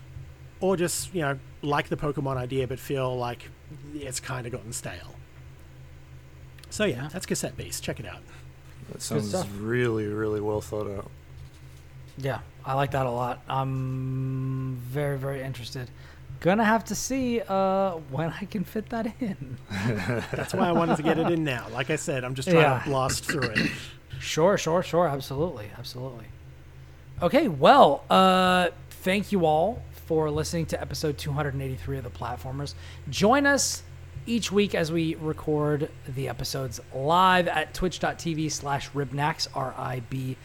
or 0.60 0.76
just 0.76 1.15
you 1.15 1.20
know 1.23 1.39
like 1.62 1.89
the 1.89 1.97
Pokemon 1.97 2.36
idea 2.36 2.66
but 2.66 2.78
feel 2.78 3.16
like 3.16 3.49
it's 3.94 4.20
kind 4.20 4.47
of 4.47 4.52
gotten 4.52 4.73
stale. 4.73 5.15
So 6.70 6.84
yeah, 6.84 6.97
Yeah. 7.02 7.08
that's 7.12 7.26
Cassette 7.26 7.57
Beast. 7.57 7.82
Check 7.82 8.00
it 8.00 8.07
out. 8.07 8.20
That 8.92 9.02
sounds 9.02 9.34
really, 9.58 10.07
really 10.07 10.40
well 10.40 10.60
thought 10.60 10.90
out. 10.90 11.10
yeah, 12.18 12.40
I 12.65 12.74
like 12.74 12.90
that 12.92 13.07
a 13.07 13.10
lot. 13.10 13.40
I'm 13.49 14.76
very, 14.82 15.16
very 15.18 15.42
interested. 15.42 15.89
Gonna 16.40 16.65
have 16.65 16.84
to 16.86 16.94
see 16.94 17.40
uh, 17.49 17.92
when 18.10 18.31
I 18.31 18.47
can 18.47 18.65
fit 18.65 18.89
that 18.90 19.12
in. 19.20 19.58
That's 20.32 20.55
why 20.55 20.68
I 20.68 20.73
wanted 20.73 20.97
to 20.97 21.02
get 21.02 21.18
it 21.18 21.31
in 21.31 21.44
now. 21.44 21.66
Like 21.73 21.90
I 21.90 21.97
said, 21.97 22.24
I'm 22.24 22.34
just 22.34 22.49
trying 22.49 22.62
Yeah. 22.62 22.78
to 22.82 22.89
blast 22.89 23.24
through 23.26 23.50
it. 23.50 23.70
Sure, 24.20 24.57
sure, 24.58 24.82
sure. 24.82 25.08
Absolutely, 25.08 25.70
absolutely. 25.78 26.26
Okay, 27.23 27.49
well, 27.49 28.05
uh, 28.10 28.68
thank 29.02 29.32
you 29.32 29.47
all 29.47 29.82
for 30.07 30.31
listening 30.31 30.66
to 30.66 30.81
episode 30.81 31.16
283 31.16 31.99
of 31.99 32.05
the 32.05 32.10
Platformers. 32.10 32.74
Join 33.08 33.47
us 33.47 33.82
each 34.26 34.52
week 34.52 34.74
as 34.74 34.92
we 34.92 35.15
record 35.16 35.90
the 36.07 36.28
episodes 36.28 36.81
live 36.94 37.49
at 37.49 37.73
twitch.tv 37.73 38.52
slash 38.52 38.90
ribnax, 38.90 39.49
R-I-B-N-A-X. 39.55 40.39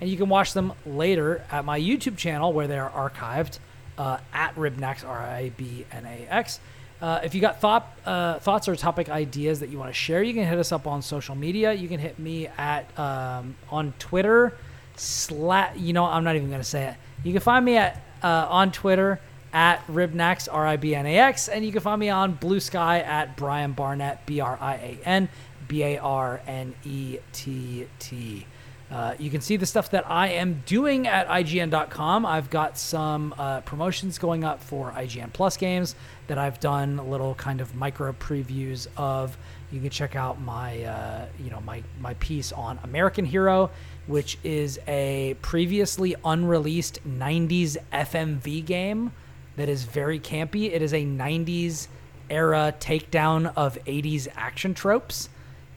And 0.00 0.10
you 0.10 0.16
can 0.16 0.28
watch 0.28 0.52
them 0.52 0.72
later 0.84 1.44
at 1.50 1.64
my 1.64 1.80
YouTube 1.80 2.16
channel 2.16 2.52
where 2.52 2.66
they're 2.66 2.88
archived 2.88 3.60
uh, 3.96 4.18
at 4.32 4.54
ribnax, 4.56 5.06
R-I-B-N-A-X. 5.06 6.60
Uh, 7.00 7.20
if 7.22 7.34
you 7.34 7.40
got 7.40 7.60
thought 7.60 7.92
uh, 8.06 8.38
thoughts 8.38 8.68
or 8.68 8.76
topic 8.76 9.10
ideas 9.10 9.60
that 9.60 9.68
you 9.68 9.78
want 9.78 9.90
to 9.90 9.94
share, 9.94 10.22
you 10.22 10.32
can 10.32 10.46
hit 10.46 10.58
us 10.58 10.72
up 10.72 10.86
on 10.86 11.02
social 11.02 11.34
media. 11.34 11.72
You 11.72 11.88
can 11.88 12.00
hit 12.00 12.18
me 12.18 12.46
at 12.46 12.98
um, 12.98 13.56
on 13.70 13.92
Twitter. 13.98 14.56
Slat, 14.96 15.78
you 15.78 15.92
know, 15.92 16.06
I'm 16.06 16.24
not 16.24 16.36
even 16.36 16.48
going 16.48 16.60
to 16.60 16.64
say 16.64 16.88
it. 16.88 16.94
You 17.22 17.32
can 17.32 17.42
find 17.42 17.64
me 17.64 17.76
at 17.76 18.02
uh, 18.22 18.46
on 18.48 18.72
Twitter 18.72 19.20
at 19.52 19.86
Ribnax, 19.88 20.48
R 20.50 20.66
I 20.66 20.76
B 20.76 20.94
N 20.94 21.06
A 21.06 21.18
X, 21.18 21.48
and 21.48 21.64
you 21.64 21.72
can 21.72 21.82
find 21.82 22.00
me 22.00 22.08
on 22.08 22.32
Blue 22.32 22.60
Sky 22.60 23.00
at 23.00 23.36
Brian 23.36 23.72
Barnett, 23.72 24.24
B 24.24 24.40
R 24.40 24.56
I 24.60 24.74
A 24.74 24.98
N 25.04 25.28
B 25.68 25.82
A 25.82 25.98
R 25.98 26.40
N 26.46 26.74
E 26.84 27.18
T 27.32 27.86
T. 27.98 28.46
Uh, 28.90 29.14
you 29.18 29.30
can 29.30 29.40
see 29.40 29.56
the 29.56 29.66
stuff 29.66 29.90
that 29.90 30.08
I 30.08 30.28
am 30.28 30.62
doing 30.64 31.08
at 31.08 31.26
IGN.com. 31.26 32.24
I've 32.24 32.50
got 32.50 32.78
some 32.78 33.34
uh, 33.36 33.60
promotions 33.62 34.18
going 34.18 34.44
up 34.44 34.62
for 34.62 34.92
IGN 34.92 35.32
Plus 35.32 35.56
games 35.56 35.96
that 36.26 36.38
I've 36.38 36.60
done 36.60 37.10
little 37.10 37.34
kind 37.34 37.60
of 37.60 37.74
micro 37.74 38.12
previews 38.12 38.86
of. 38.96 39.36
You 39.70 39.80
can 39.80 39.90
check 39.90 40.14
out 40.14 40.40
my 40.40 40.82
uh, 40.84 41.26
you 41.38 41.50
know 41.50 41.60
my 41.60 41.82
my 42.00 42.14
piece 42.14 42.52
on 42.52 42.78
American 42.84 43.24
Hero, 43.24 43.70
which 44.06 44.38
is 44.44 44.78
a 44.86 45.36
previously 45.42 46.14
unreleased 46.24 47.00
'90s 47.06 47.76
FMV 47.92 48.64
game 48.64 49.12
that 49.56 49.68
is 49.68 49.84
very 49.84 50.20
campy. 50.20 50.72
It 50.72 50.82
is 50.82 50.92
a 50.92 51.04
'90s 51.04 51.88
era 52.28 52.74
takedown 52.80 53.52
of 53.54 53.78
80s 53.84 54.26
action 54.34 54.74
tropes 54.74 55.28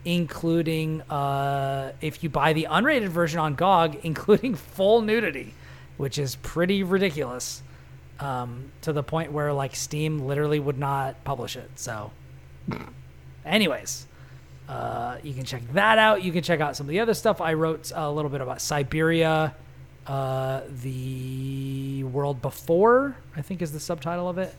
including 0.06 1.02
uh, 1.04 1.92
if 2.02 2.24
you 2.24 2.30
buy 2.30 2.54
the 2.54 2.68
unrated 2.70 3.10
version 3.10 3.40
on 3.40 3.56
GOG, 3.56 3.98
including 4.04 4.56
full 4.56 5.02
nudity, 5.02 5.54
which 5.98 6.18
is 6.18 6.36
pretty 6.38 6.84
ridiculous. 6.84 7.62
Um, 8.20 8.72
to 8.82 8.92
the 8.92 9.04
point 9.04 9.32
where 9.32 9.54
like 9.54 9.76
Steam 9.78 10.20
literally 10.20 10.60
would 10.60 10.78
not 10.78 11.24
publish 11.24 11.56
it. 11.56 11.70
So, 11.76 12.12
anyways, 13.46 14.08
uh, 14.68 15.18
you 15.24 15.34
can 15.34 15.46
check 15.46 15.62
that 15.72 15.98
out. 15.98 16.22
You 16.22 16.34
can 16.34 16.44
check 16.44 16.60
out 16.60 16.76
some 16.76 16.86
of 16.86 16.90
the 16.90 17.00
other 17.00 17.14
stuff 17.14 17.40
I 17.40 17.54
wrote 17.54 17.92
a 17.96 18.12
little 18.12 18.30
bit 18.30 18.42
about 18.42 18.58
Syberia, 18.58 19.54
uh, 20.06 20.62
the 20.82 22.04
world 22.04 22.42
before. 22.42 23.16
I 23.36 23.42
think 23.42 23.62
is 23.62 23.72
the 23.72 23.80
subtitle 23.80 24.28
of 24.28 24.38
it 24.38 24.54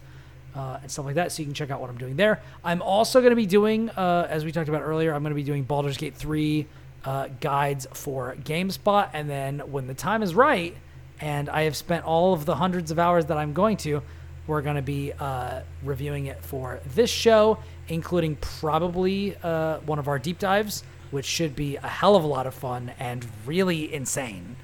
uh, 0.54 0.78
and 0.82 0.90
stuff 0.90 1.04
like 1.04 1.14
that. 1.14 1.32
So 1.32 1.40
you 1.40 1.46
can 1.46 1.54
check 1.54 1.70
out 1.70 1.80
what 1.80 1.90
I'm 1.90 1.98
doing 1.98 2.16
there. 2.16 2.42
I'm 2.64 2.82
also 2.82 3.20
going 3.20 3.30
to 3.30 3.36
be 3.36 3.46
doing, 3.46 3.90
uh, 3.90 4.26
as 4.28 4.44
we 4.44 4.52
talked 4.52 4.68
about 4.68 4.82
earlier, 4.82 5.14
I'm 5.14 5.22
going 5.22 5.30
to 5.30 5.36
be 5.36 5.42
doing 5.42 5.64
Baldur's 5.64 5.96
Gate 5.96 6.14
3 6.14 6.66
uh, 7.04 7.28
guides 7.40 7.86
for 7.92 8.36
GameSpot. 8.44 9.10
And 9.12 9.28
then 9.28 9.60
when 9.70 9.86
the 9.86 9.94
time 9.94 10.22
is 10.22 10.34
right, 10.34 10.76
and 11.20 11.48
I 11.48 11.62
have 11.62 11.76
spent 11.76 12.04
all 12.04 12.32
of 12.32 12.46
the 12.46 12.54
hundreds 12.54 12.90
of 12.90 12.98
hours 12.98 13.26
that 13.26 13.36
I'm 13.36 13.52
going 13.52 13.76
to, 13.78 14.02
we're 14.46 14.62
going 14.62 14.76
to 14.76 14.82
be 14.82 15.12
uh, 15.18 15.60
reviewing 15.82 16.26
it 16.26 16.42
for 16.42 16.80
this 16.94 17.10
show, 17.10 17.58
including 17.88 18.36
probably 18.36 19.36
uh, 19.42 19.78
one 19.80 19.98
of 19.98 20.08
our 20.08 20.18
deep 20.18 20.38
dives, 20.38 20.82
which 21.10 21.26
should 21.26 21.54
be 21.54 21.76
a 21.76 21.86
hell 21.86 22.16
of 22.16 22.24
a 22.24 22.26
lot 22.26 22.46
of 22.46 22.54
fun 22.54 22.92
and 22.98 23.26
really 23.46 23.92
insane, 23.92 24.56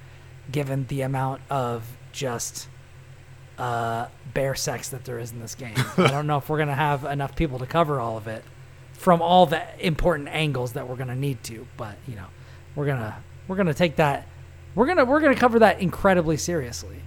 given 0.51 0.87
the 0.87 1.03
amount 1.03 1.43
of 1.51 1.87
just 2.13 2.69
uh, 3.59 4.07
bear 4.35 4.55
sex 4.55 4.89
that 4.91 5.05
there 5.05 5.19
is 5.19 5.33
in 5.33 5.41
this 5.41 5.55
game. 5.55 5.75
I 5.97 6.09
don't 6.09 6.27
know 6.27 6.39
if 6.39 6.49
we're 6.49 6.59
gonna 6.59 6.75
have 6.75 7.05
enough 7.05 7.37
people 7.37 7.59
to 7.59 7.67
cover 7.67 8.01
all 8.01 8.17
of 8.17 8.27
it 8.27 8.45
from 8.93 9.21
all 9.23 9.47
the 9.47 9.63
important 9.85 10.29
angles 10.29 10.73
that 10.73 10.89
we're 10.89 10.97
gonna 10.97 11.15
need 11.17 11.43
to, 11.45 11.67
but 11.77 11.97
you 12.07 12.17
know, 12.17 12.27
we're 12.75 12.87
gonna 12.87 13.23
we're 13.49 13.57
gonna 13.57 13.75
take 13.75 13.97
that 13.97 14.27
we're 14.77 14.87
gonna 14.87 15.05
we're 15.05 15.21
gonna 15.21 15.35
cover 15.35 15.59
that 15.59 15.81
incredibly 15.81 16.37
seriously. 16.37 16.99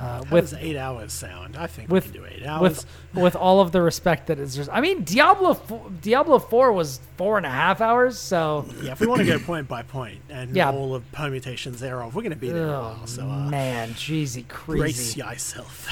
Uh, 0.00 0.22
How 0.22 0.30
with 0.32 0.50
does 0.50 0.54
eight 0.60 0.76
hours 0.76 1.12
sound? 1.12 1.56
I 1.56 1.66
think 1.66 1.90
with 1.90 2.06
we 2.06 2.12
can 2.12 2.20
do 2.22 2.26
eight 2.28 2.46
hours. 2.46 2.60
with 2.62 2.86
with 3.24 3.36
all 3.36 3.60
of 3.60 3.72
the 3.72 3.82
respect 3.82 4.28
that 4.28 4.38
is 4.38 4.54
just. 4.54 4.70
I 4.72 4.80
mean, 4.80 5.02
Diablo 5.02 5.54
Diablo 6.00 6.38
Four 6.38 6.72
was 6.72 7.00
four 7.16 7.36
and 7.36 7.44
a 7.44 7.50
half 7.50 7.80
hours, 7.80 8.16
so 8.16 8.64
yeah, 8.80 8.92
if 8.92 9.00
we 9.00 9.08
want 9.08 9.20
to 9.22 9.26
go 9.26 9.40
point 9.40 9.66
by 9.66 9.82
point 9.82 10.20
and 10.30 10.54
Yeah. 10.54 10.70
all 10.70 10.92
the 10.92 11.00
permutations 11.12 11.80
thereof, 11.80 12.14
we're 12.14 12.22
going 12.22 12.30
to 12.30 12.36
be 12.38 12.48
there 12.50 12.68
a 12.68 12.78
oh 12.78 12.82
while. 12.82 13.06
So 13.08 13.22
uh, 13.24 13.48
man, 13.48 13.90
jeezy 13.90 14.46
brace 14.46 14.80
crazy. 15.14 15.18
yourself. 15.20 15.88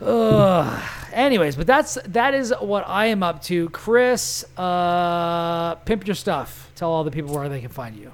Ugh. 0.00 0.82
Anyways, 1.12 1.54
but 1.56 1.66
that's 1.68 1.96
that 2.06 2.34
is 2.34 2.52
what 2.60 2.84
I 2.88 3.06
am 3.06 3.22
up 3.22 3.40
to. 3.44 3.68
Kris, 3.70 4.44
uh, 4.58 5.76
pimp 5.84 6.06
your 6.08 6.14
stuff. 6.16 6.70
Tell 6.74 6.90
all 6.90 7.04
the 7.04 7.10
people 7.12 7.34
where 7.34 7.48
they 7.48 7.60
can 7.60 7.70
find 7.70 7.96
you. 7.96 8.10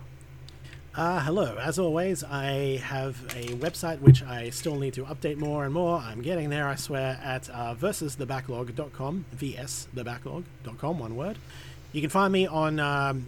Uh, 0.95 1.21
hello. 1.21 1.57
As 1.57 1.79
always, 1.79 2.23
I 2.23 2.77
have 2.85 3.17
a 3.35 3.47
website 3.55 4.01
which 4.01 4.23
I 4.23 4.51
still 4.51 4.77
need 4.77 4.93
to 4.95 5.05
update 5.05 5.39
more 5.39 5.65
and 5.65 5.73
more. 5.73 5.97
I'm 5.97 6.21
getting 6.21 6.51
there, 6.51 6.69
I 6.69 6.75
swear, 6.75 7.19
at 7.25 7.49
uh, 7.49 7.75
versusthebacklog.com, 7.75 9.25
vsthebacklog.com, 9.35 10.99
one 10.99 11.17
word. 11.17 11.39
You 11.93 12.03
can 12.03 12.11
find 12.11 12.31
me 12.31 12.47
on 12.47 12.79
um, 12.79 13.27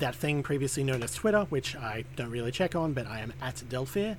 that 0.00 0.16
thing 0.16 0.42
previously 0.42 0.84
known 0.84 1.02
as 1.02 1.14
Twitter, 1.14 1.46
which 1.48 1.74
I 1.76 2.04
don't 2.16 2.30
really 2.30 2.52
check 2.52 2.76
on, 2.76 2.92
but 2.92 3.06
I 3.06 3.20
am 3.20 3.32
at 3.40 3.56
Delfeir. 3.56 4.18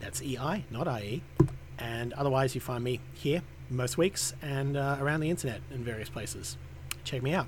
That's 0.00 0.20
EI, 0.20 0.64
not 0.72 0.88
IE. 1.02 1.22
And 1.78 2.12
otherwise, 2.14 2.56
you 2.56 2.60
find 2.60 2.82
me 2.82 2.98
here 3.12 3.42
most 3.70 3.96
weeks 3.96 4.34
and 4.42 4.76
uh, 4.76 4.96
around 5.00 5.20
the 5.20 5.30
internet 5.30 5.60
in 5.72 5.84
various 5.84 6.08
places. 6.08 6.56
Check 7.04 7.22
me 7.22 7.32
out. 7.32 7.46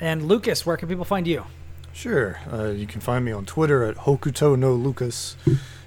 And 0.00 0.26
Lucas, 0.26 0.64
where 0.64 0.78
can 0.78 0.88
people 0.88 1.04
find 1.04 1.26
you? 1.26 1.44
Sure. 1.92 2.40
Uh, 2.50 2.68
you 2.68 2.86
can 2.86 3.00
find 3.00 3.24
me 3.24 3.32
on 3.32 3.44
Twitter 3.44 3.84
at 3.84 3.96
Hokuto 3.96 4.58
no 4.58 4.74
Lucas. 4.74 5.36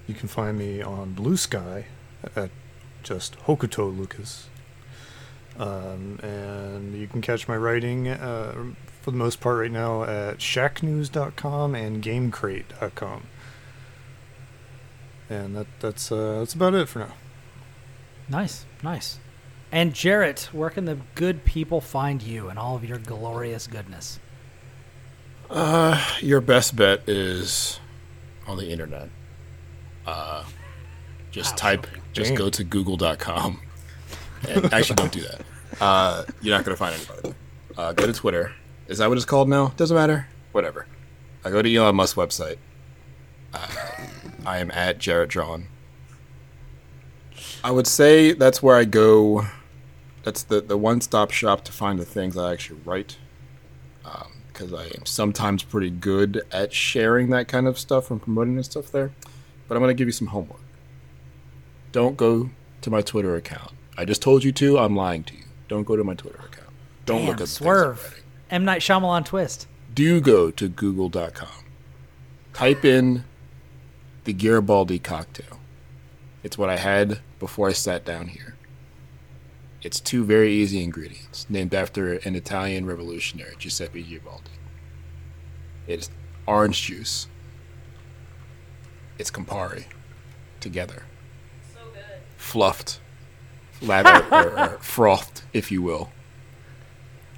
You 0.07 0.13
can 0.13 0.27
find 0.27 0.57
me 0.57 0.81
on 0.81 1.13
Blue 1.13 1.35
Sky 1.37 1.85
at 2.35 2.51
just 3.03 3.37
Hokuto 3.41 3.95
Lucas. 3.95 4.49
Um, 5.57 6.19
and 6.21 6.95
you 6.95 7.07
can 7.07 7.21
catch 7.21 7.47
my 7.47 7.55
writing 7.55 8.09
uh, 8.09 8.73
for 9.01 9.11
the 9.11 9.17
most 9.17 9.39
part 9.39 9.57
right 9.59 9.71
now 9.71 10.03
at 10.03 10.39
shacknews.com 10.39 11.75
and 11.75 12.03
gamecrate.com. 12.03 13.23
And 15.29 15.55
that 15.55 15.67
that's 15.79 16.11
uh, 16.11 16.39
that's 16.39 16.53
about 16.53 16.75
it 16.75 16.87
for 16.87 16.99
now. 16.99 17.13
Nice, 18.29 18.65
nice. 18.83 19.19
And 19.71 19.93
Jarrett, 19.93 20.49
where 20.51 20.69
can 20.69 20.85
the 20.85 20.99
good 21.15 21.45
people 21.45 21.81
find 21.81 22.21
you 22.21 22.49
and 22.49 22.59
all 22.59 22.75
of 22.75 22.85
your 22.85 22.99
glorious 22.99 23.65
goodness? 23.67 24.19
Uh, 25.49 26.03
your 26.21 26.41
best 26.41 26.75
bet 26.75 27.07
is 27.07 27.79
on 28.47 28.57
the 28.57 28.69
internet. 28.69 29.09
Uh, 30.05 30.43
just 31.31 31.53
Wow, 31.53 31.57
type, 31.57 31.87
just 32.13 32.35
go 32.35 32.49
to 32.49 32.63
google.com. 32.63 33.61
And 34.47 34.65
actually, 34.73 34.95
don't 34.95 35.11
do 35.11 35.21
that. 35.21 35.41
Uh, 35.81 36.23
you're 36.41 36.55
not 36.55 36.65
going 36.65 36.75
to 36.75 36.79
find 36.79 36.95
anybody. 36.95 37.35
Uh, 37.77 37.93
go 37.93 38.05
to 38.05 38.13
Twitter. 38.13 38.53
Is 38.87 38.99
that 38.99 39.09
what 39.09 39.17
it's 39.17 39.25
called 39.25 39.49
now? 39.49 39.73
Doesn't 39.77 39.95
matter. 39.95 40.27
Whatever. 40.51 40.87
I 41.43 41.49
go 41.49 41.61
to 41.61 41.75
Elon 41.75 41.95
Musk's 41.95 42.17
website. 42.17 42.57
Uh, 43.53 43.67
I 44.45 44.59
am 44.59 44.71
at 44.71 44.99
Jarrett 44.99 45.29
Drawn. 45.29 45.67
I 47.63 47.71
would 47.71 47.87
say 47.87 48.33
that's 48.33 48.61
where 48.61 48.75
I 48.75 48.85
go. 48.85 49.45
That's 50.23 50.43
the, 50.43 50.61
the 50.61 50.77
one 50.77 51.01
stop 51.01 51.31
shop 51.31 51.63
to 51.65 51.71
find 51.71 51.99
the 51.99 52.05
things 52.05 52.37
I 52.37 52.53
actually 52.53 52.79
write 52.85 53.17
because 54.55 54.73
I 54.73 54.85
am 54.85 55.05
sometimes 55.05 55.63
pretty 55.63 55.89
good 55.89 56.43
at 56.51 56.73
sharing 56.73 57.29
that 57.31 57.47
kind 57.47 57.67
of 57.67 57.77
stuff 57.77 58.09
and 58.09 58.21
promoting 58.21 58.55
this 58.55 58.67
stuff 58.67 58.91
there. 58.91 59.11
But 59.67 59.75
I'm 59.75 59.83
going 59.83 59.95
to 59.95 59.97
give 59.97 60.07
you 60.07 60.13
some 60.13 60.27
homework. 60.27 60.61
Don't 61.91 62.15
go 62.15 62.49
to 62.81 62.89
my 62.89 63.01
Twitter 63.01 63.35
account. 63.35 63.71
I 63.97 64.05
just 64.05 64.21
told 64.21 64.43
you 64.43 64.51
to. 64.53 64.77
I'm 64.79 64.95
lying 64.95 65.23
to 65.25 65.35
you. 65.35 65.43
Don't 65.67 65.83
go 65.83 65.95
to 65.95 66.03
my 66.03 66.13
Twitter 66.13 66.39
account. 66.39 66.69
Don't 67.05 67.19
Damn, 67.19 67.27
look 67.27 67.33
at 67.35 67.39
the 67.39 67.45
things 67.47 67.61
I'm 67.61 67.63
swerve. 67.63 68.23
M 68.49 68.65
Night 68.65 68.81
Shyamalan 68.81 69.25
twist. 69.25 69.67
Do 69.93 70.21
go 70.21 70.51
to 70.51 70.67
google.com. 70.69 71.47
Type 72.53 72.85
in 72.85 73.23
the 74.23 74.33
Garibaldi 74.33 74.99
cocktail. 74.99 75.59
It's 76.43 76.57
what 76.57 76.69
I 76.69 76.77
had 76.77 77.19
before 77.39 77.69
I 77.69 77.73
sat 77.73 78.05
down 78.05 78.27
here. 78.27 78.54
It's 79.85 79.99
two 79.99 80.23
very 80.25 80.51
easy 80.51 80.81
ingredients, 80.83 81.45
named 81.47 81.75
after 81.75 82.13
an 82.13 82.35
Italian 82.35 82.87
revolutionary, 82.87 83.53
Giuseppe 83.59 84.01
Garibaldi. 84.01 84.49
It's 85.85 86.09
orange 86.47 86.81
juice. 86.81 87.27
It's 89.19 89.29
Campari, 89.29 89.85
together. 90.59 91.03
Fluffed, 92.35 92.99
lather, 93.79 94.25
or, 94.31 94.59
or 94.59 94.67
frothed, 94.79 95.43
if 95.53 95.71
you 95.71 95.83
will. 95.83 96.09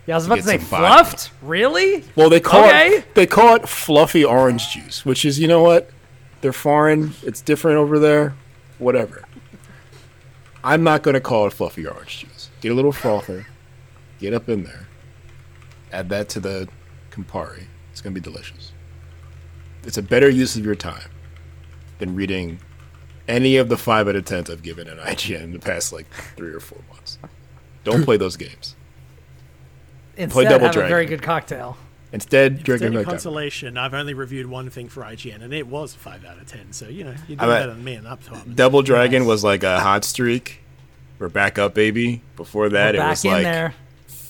Yeah, 0.06 0.14
I 0.16 0.18
was 0.20 0.28
about 0.28 0.36
to 0.36 0.42
Get 0.44 0.48
say 0.48 0.58
some 0.60 0.68
vodka. 0.68 1.04
fluffed. 1.04 1.32
Really? 1.42 2.06
Well, 2.16 2.30
they 2.30 2.40
call 2.40 2.64
Okay. 2.64 2.88
it 3.00 3.14
they 3.14 3.28
call 3.28 3.56
it 3.56 3.68
fluffy 3.68 4.24
orange 4.24 4.70
juice, 4.74 5.06
which 5.06 5.26
is 5.26 5.38
you 5.38 5.50
know 5.50 5.62
what? 5.64 5.90
They're 6.40 6.54
foreign. 6.54 7.14
It's 7.24 7.42
different 7.42 7.76
over 7.78 8.00
there. 8.00 8.36
Whatever. 8.80 9.26
I'm 10.64 10.84
not 10.84 11.04
going 11.04 11.16
to 11.16 11.20
call 11.22 11.46
it 11.48 11.52
fluffy 11.54 11.86
orange 11.86 12.20
juice. 12.20 12.37
Get 12.62 12.72
a 12.72 12.76
little 12.76 12.92
frother. 12.92 13.46
Get 14.20 14.34
up 14.34 14.50
in 14.50 14.64
there. 14.64 14.88
Add 15.92 16.10
that 16.10 16.30
to 16.30 16.40
the 16.40 16.68
Campari. 17.12 17.66
It's 17.92 18.02
going 18.02 18.14
to 18.14 18.20
be 18.20 18.24
delicious. 18.24 18.72
It's 19.84 19.98
a 19.98 20.02
better 20.04 20.30
use 20.30 20.56
of 20.56 20.66
your 20.66 20.76
time 20.76 21.10
than 22.00 22.16
reading 22.16 22.60
any 23.28 23.58
of 23.58 23.70
the 23.70 23.78
five 23.78 24.08
out 24.08 24.16
of 24.16 24.26
tens 24.26 24.50
I've 24.50 24.64
given 24.64 24.88
in 24.88 24.98
IGN 24.98 25.42
in 25.44 25.54
the 25.54 25.60
past 25.60 25.94
like 25.94 26.08
three 26.36 26.52
or 26.54 26.60
four 26.60 26.80
months. 26.92 27.18
Don't 27.84 28.04
play 28.04 28.18
those 28.18 28.36
games. 28.38 28.76
Instead, 30.18 30.44
Double 30.50 30.66
have 30.66 30.72
a 30.72 30.74
Dragon. 30.74 30.90
very 30.90 31.06
good 31.06 31.22
cocktail. 31.22 31.78
Instead, 32.12 32.64
drink 32.64 32.82
Instead 32.82 32.96
a 32.96 33.00
of 33.00 33.06
Coke. 33.06 33.12
consolation, 33.14 33.78
I've 33.78 33.94
only 33.94 34.14
reviewed 34.14 34.48
one 34.48 34.70
thing 34.70 34.88
for 34.90 35.04
IGN, 35.04 35.42
and 35.44 35.54
it 35.54 35.68
was 35.68 35.94
5 35.94 36.26
out 36.26 36.38
of 36.38 36.48
10. 36.48 36.72
So, 36.74 36.88
you 36.88 37.04
know, 37.04 37.12
you're 37.28 37.38
doing 37.38 37.40
I 37.40 37.46
bet- 37.46 37.62
better 37.62 37.74
than 37.74 37.84
me 37.84 37.96
in 37.96 38.04
that 38.06 38.22
department. 38.24 38.56
Double 38.58 38.82
Dragon 38.82 39.26
was 39.26 39.44
like 39.44 39.64
a 39.64 39.80
hot 39.80 40.04
streak. 40.06 40.62
We're 41.20 41.30
back 41.30 41.58
up, 41.58 41.74
baby. 41.74 42.22
Before 42.36 42.70
that, 42.70 42.96
it 42.96 43.00
was 43.00 43.26
like 43.26 43.44
there. 43.44 43.74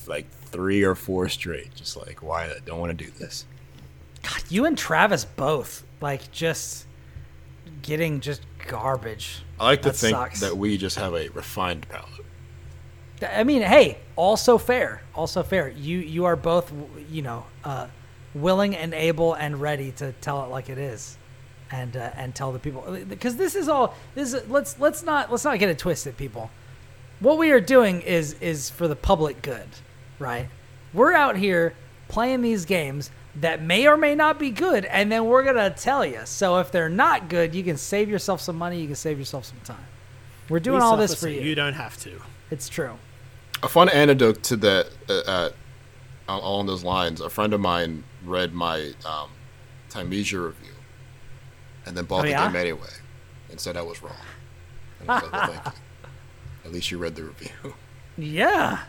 like 0.08 0.30
three 0.30 0.84
or 0.84 0.96
four 0.96 1.28
straight. 1.30 1.74
Just 1.76 1.98
like 1.98 2.24
why 2.24 2.46
I 2.46 2.60
don't 2.66 2.80
want 2.80 2.98
to 2.98 3.06
do 3.06 3.12
this. 3.12 3.46
God, 4.24 4.44
you 4.50 4.66
and 4.66 4.78
Travis 4.78 5.26
both 5.26 5.84
like 6.00 6.32
just 6.32 6.86
getting 7.82 8.22
just 8.22 8.42
garbage. 8.68 9.44
I 9.60 9.66
like 9.66 9.82
to 9.82 9.90
That 9.90 9.96
think 9.98 10.16
sucks. 10.16 10.40
that 10.40 10.58
we 10.58 10.78
just 10.78 10.98
have 10.98 11.14
a 11.14 11.28
refined 11.30 11.88
palate. 11.90 12.08
I 13.22 13.44
mean, 13.44 13.64
hey, 13.64 13.98
also 14.16 14.58
fair, 14.58 15.02
also 15.16 15.44
fair. 15.44 15.70
You 15.70 15.98
you 15.98 16.26
are 16.26 16.36
both, 16.36 16.72
you 17.10 17.22
know, 17.22 17.46
uh, 17.64 17.88
willing 18.34 18.76
and 18.76 18.94
able 18.94 19.34
and 19.34 19.60
ready 19.60 19.92
to 19.94 20.14
tell 20.22 20.46
it 20.46 20.50
like 20.50 20.70
it 20.70 20.78
is, 20.78 21.18
and 21.72 21.98
uh, 21.98 22.12
and 22.16 22.34
tell 22.36 22.52
the 22.52 22.60
people 22.60 22.98
because 23.10 23.36
this 23.36 23.56
is 23.56 23.68
all 23.68 23.96
this. 24.16 24.34
Is, 24.34 24.48
let's 24.50 24.80
let's 24.80 25.04
not 25.04 25.32
let's 25.32 25.44
not 25.44 25.58
get 25.60 25.68
it 25.70 25.80
twisted, 25.80 26.16
people. 26.16 26.52
What 27.20 27.38
we 27.38 27.52
are 27.52 27.60
doing 27.62 28.02
is 28.02 28.34
is 28.34 28.70
for 28.70 28.88
the 28.88 28.96
public 28.96 29.42
good, 29.42 29.68
right? 30.20 30.48
We're 30.94 31.14
out 31.14 31.36
here 31.38 31.74
playing 32.08 32.42
these 32.42 32.66
games 32.66 33.12
that 33.36 33.62
may 33.62 33.88
or 33.88 33.98
may 33.98 34.16
not 34.16 34.40
be 34.40 34.50
good, 34.50 34.86
and 34.86 35.12
then 35.12 35.26
we're 35.26 35.44
gonna 35.44 35.70
tell 35.72 36.06
you. 36.06 36.22
So 36.26 36.58
if 36.60 36.72
they're 36.72 36.90
not 36.90 37.30
good, 37.30 37.54
you 37.56 37.64
can 37.64 37.78
save 37.78 38.10
yourself 38.10 38.42
some 38.42 38.56
money. 38.56 38.80
You 38.80 38.88
can 38.88 38.96
save 38.96 39.20
yourself 39.20 39.46
some 39.46 39.60
time. 39.64 39.86
We're 40.50 40.60
doing 40.60 40.78
We 40.78 40.84
all 40.84 40.98
this 40.98 41.20
for 41.20 41.28
you. 41.28 41.42
You 41.42 41.56
don't 41.56 41.74
have 41.74 41.98
to. 42.02 42.22
It's 42.52 42.70
true. 42.70 42.98
A 43.64 43.68
fun 43.68 43.90
anecdote 43.90 44.44
to 44.44 44.56
that, 44.58 44.88
uh, 45.10 45.14
uh, 45.28 45.50
along 46.30 46.68
those 46.68 46.84
lines. 46.84 47.20
A 47.20 47.30
friend 47.30 47.54
of 47.54 47.60
mine 47.60 48.04
read 48.24 48.54
my 48.54 48.94
um, 49.06 49.30
Thymesia 49.90 50.46
review, 50.46 50.74
and 51.86 51.98
then 51.98 52.06
bought 52.06 52.20
Oh, 52.20 52.24
the 52.24 52.30
yeah? 52.30 52.48
game 52.48 52.56
anyway, 52.56 52.90
and 53.50 53.60
said 53.60 53.76
I 53.76 53.82
was 53.82 54.02
wrong. 54.02 54.14
And 55.02 55.10
I 55.10 55.14
was 55.16 55.24
like, 55.24 55.34
well, 55.34 55.48
thank 55.48 55.66
you. 55.66 55.82
At 56.68 56.74
least 56.74 56.92
you 56.92 56.98
read 57.00 57.16
the 57.16 57.24
review. 57.24 57.74
Yeah. 58.18 58.84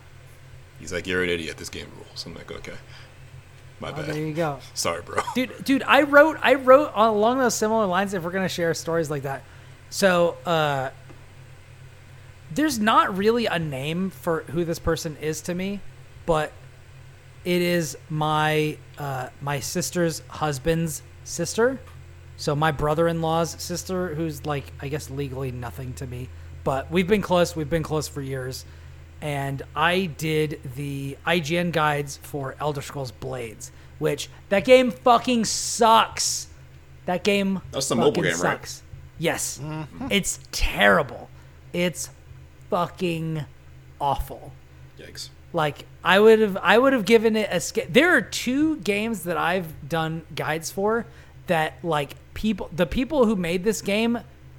He's 0.80 0.92
like, 0.92 1.06
you're 1.06 1.22
an 1.22 1.28
idiot. 1.30 1.56
This 1.56 1.68
game 1.68 1.86
rules. 1.96 2.26
I'm 2.26 2.34
like, 2.34 2.50
okay, 2.50 2.74
my 3.80 3.90
Oh, 3.90 3.92
bad. 3.92 4.06
there 4.06 4.16
you 4.18 4.34
go. 4.34 4.58
Sorry, 4.74 5.00
bro. 5.02 5.22
dude 5.34 5.64
dude 5.64 5.82
i 5.84 6.02
wrote 6.02 6.36
i 6.42 6.54
wrote 6.54 6.90
along 6.94 7.38
those 7.38 7.54
similar 7.54 7.86
lines 7.86 8.12
if 8.14 8.22
we're 8.24 8.30
gonna 8.32 8.48
share 8.48 8.74
stories 8.74 9.08
like 9.10 9.22
that 9.22 9.42
so 9.90 10.36
uh 10.44 10.90
there's 12.50 12.78
not 12.78 13.16
really 13.16 13.46
a 13.46 13.58
name 13.58 14.10
for 14.10 14.40
who 14.50 14.64
this 14.64 14.78
person 14.78 15.16
is 15.20 15.40
to 15.42 15.54
me 15.54 15.80
but 16.26 16.52
it 17.44 17.62
is 17.62 17.96
my 18.10 18.76
uh 18.98 19.28
my 19.40 19.60
sister's 19.60 20.22
husband's 20.28 21.02
sister 21.24 21.78
so 22.36 22.54
my 22.56 22.70
brother-in-law's 22.72 23.50
sister 23.62 24.14
who's 24.14 24.44
like 24.46 24.72
i 24.80 24.88
guess 24.88 25.10
legally 25.10 25.52
nothing 25.52 25.92
to 25.94 26.06
me 26.06 26.28
but 26.68 26.90
we've 26.90 27.08
been 27.08 27.22
close 27.22 27.56
we've 27.56 27.70
been 27.70 27.82
close 27.82 28.08
for 28.08 28.20
years 28.20 28.66
and 29.22 29.62
I 29.74 30.04
did 30.04 30.60
the 30.76 31.16
IGN 31.26 31.72
guides 31.72 32.18
for 32.18 32.56
Elder 32.60 32.82
Scrolls 32.82 33.10
Blades, 33.10 33.72
which 33.98 34.28
that 34.50 34.66
game 34.66 34.90
fucking 34.90 35.46
sucks. 35.46 36.48
That 37.06 37.24
game 37.24 37.62
That's 37.72 37.88
the 37.88 37.96
mobile 37.96 38.10
fucking 38.10 38.22
game, 38.24 38.32
right? 38.32 38.58
sucks. 38.58 38.82
Yes. 39.18 39.58
Mm-hmm. 39.62 40.08
It's 40.10 40.40
terrible. 40.52 41.30
It's 41.72 42.10
fucking 42.68 43.46
awful. 43.98 44.52
Yikes. 44.98 45.30
Like 45.54 45.86
I 46.04 46.20
would 46.20 46.38
have 46.40 46.58
I 46.58 46.76
would 46.76 46.92
have 46.92 47.06
given 47.06 47.34
it 47.34 47.48
a 47.50 47.60
sca- 47.60 47.86
there 47.88 48.14
are 48.14 48.20
two 48.20 48.76
games 48.76 49.22
that 49.22 49.38
I've 49.38 49.88
done 49.88 50.20
guides 50.34 50.70
for 50.70 51.06
that 51.46 51.82
like 51.82 52.16
people 52.34 52.68
the 52.76 52.84
people 52.84 53.24
who 53.24 53.36
made 53.36 53.64
this 53.64 53.80
game 53.80 54.18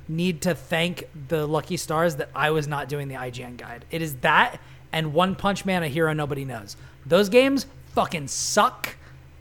need 0.09 0.41
to 0.41 0.55
thank 0.55 1.07
the 1.29 1.45
lucky 1.47 1.77
stars 1.77 2.17
that 2.17 2.29
I 2.35 2.49
was 2.49 2.67
not 2.67 2.89
doing 2.89 3.07
the 3.07 3.15
IGN 3.15 3.57
guide. 3.57 3.85
It 3.91 4.01
is 4.01 4.15
that 4.15 4.59
and 4.91 5.13
One 5.13 5.35
Punch 5.35 5.65
Man 5.65 5.83
a 5.83 5.87
hero 5.87 6.13
nobody 6.13 6.45
knows. 6.45 6.75
Those 7.05 7.29
games 7.29 7.67
fucking 7.93 8.27
suck 8.27 8.95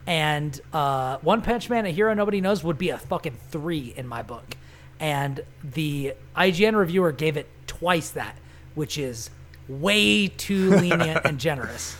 and 0.05 0.59
uh, 0.71 1.17
One 1.21 1.41
Punch 1.41 1.69
Man 1.69 1.85
a 1.85 1.89
hero 1.89 2.13
nobody 2.13 2.39
knows 2.39 2.63
would 2.63 2.77
be 2.77 2.89
a 2.89 2.97
fucking 2.97 3.37
3 3.49 3.93
in 3.97 4.07
my 4.07 4.21
book. 4.21 4.55
And 4.99 5.41
the 5.63 6.13
IGN 6.35 6.75
reviewer 6.75 7.11
gave 7.11 7.37
it 7.37 7.49
twice 7.67 8.11
that, 8.11 8.35
which 8.75 8.97
is 8.97 9.29
way 9.67 10.27
too 10.27 10.69
lenient 10.75 11.21
and 11.25 11.39
generous, 11.39 11.97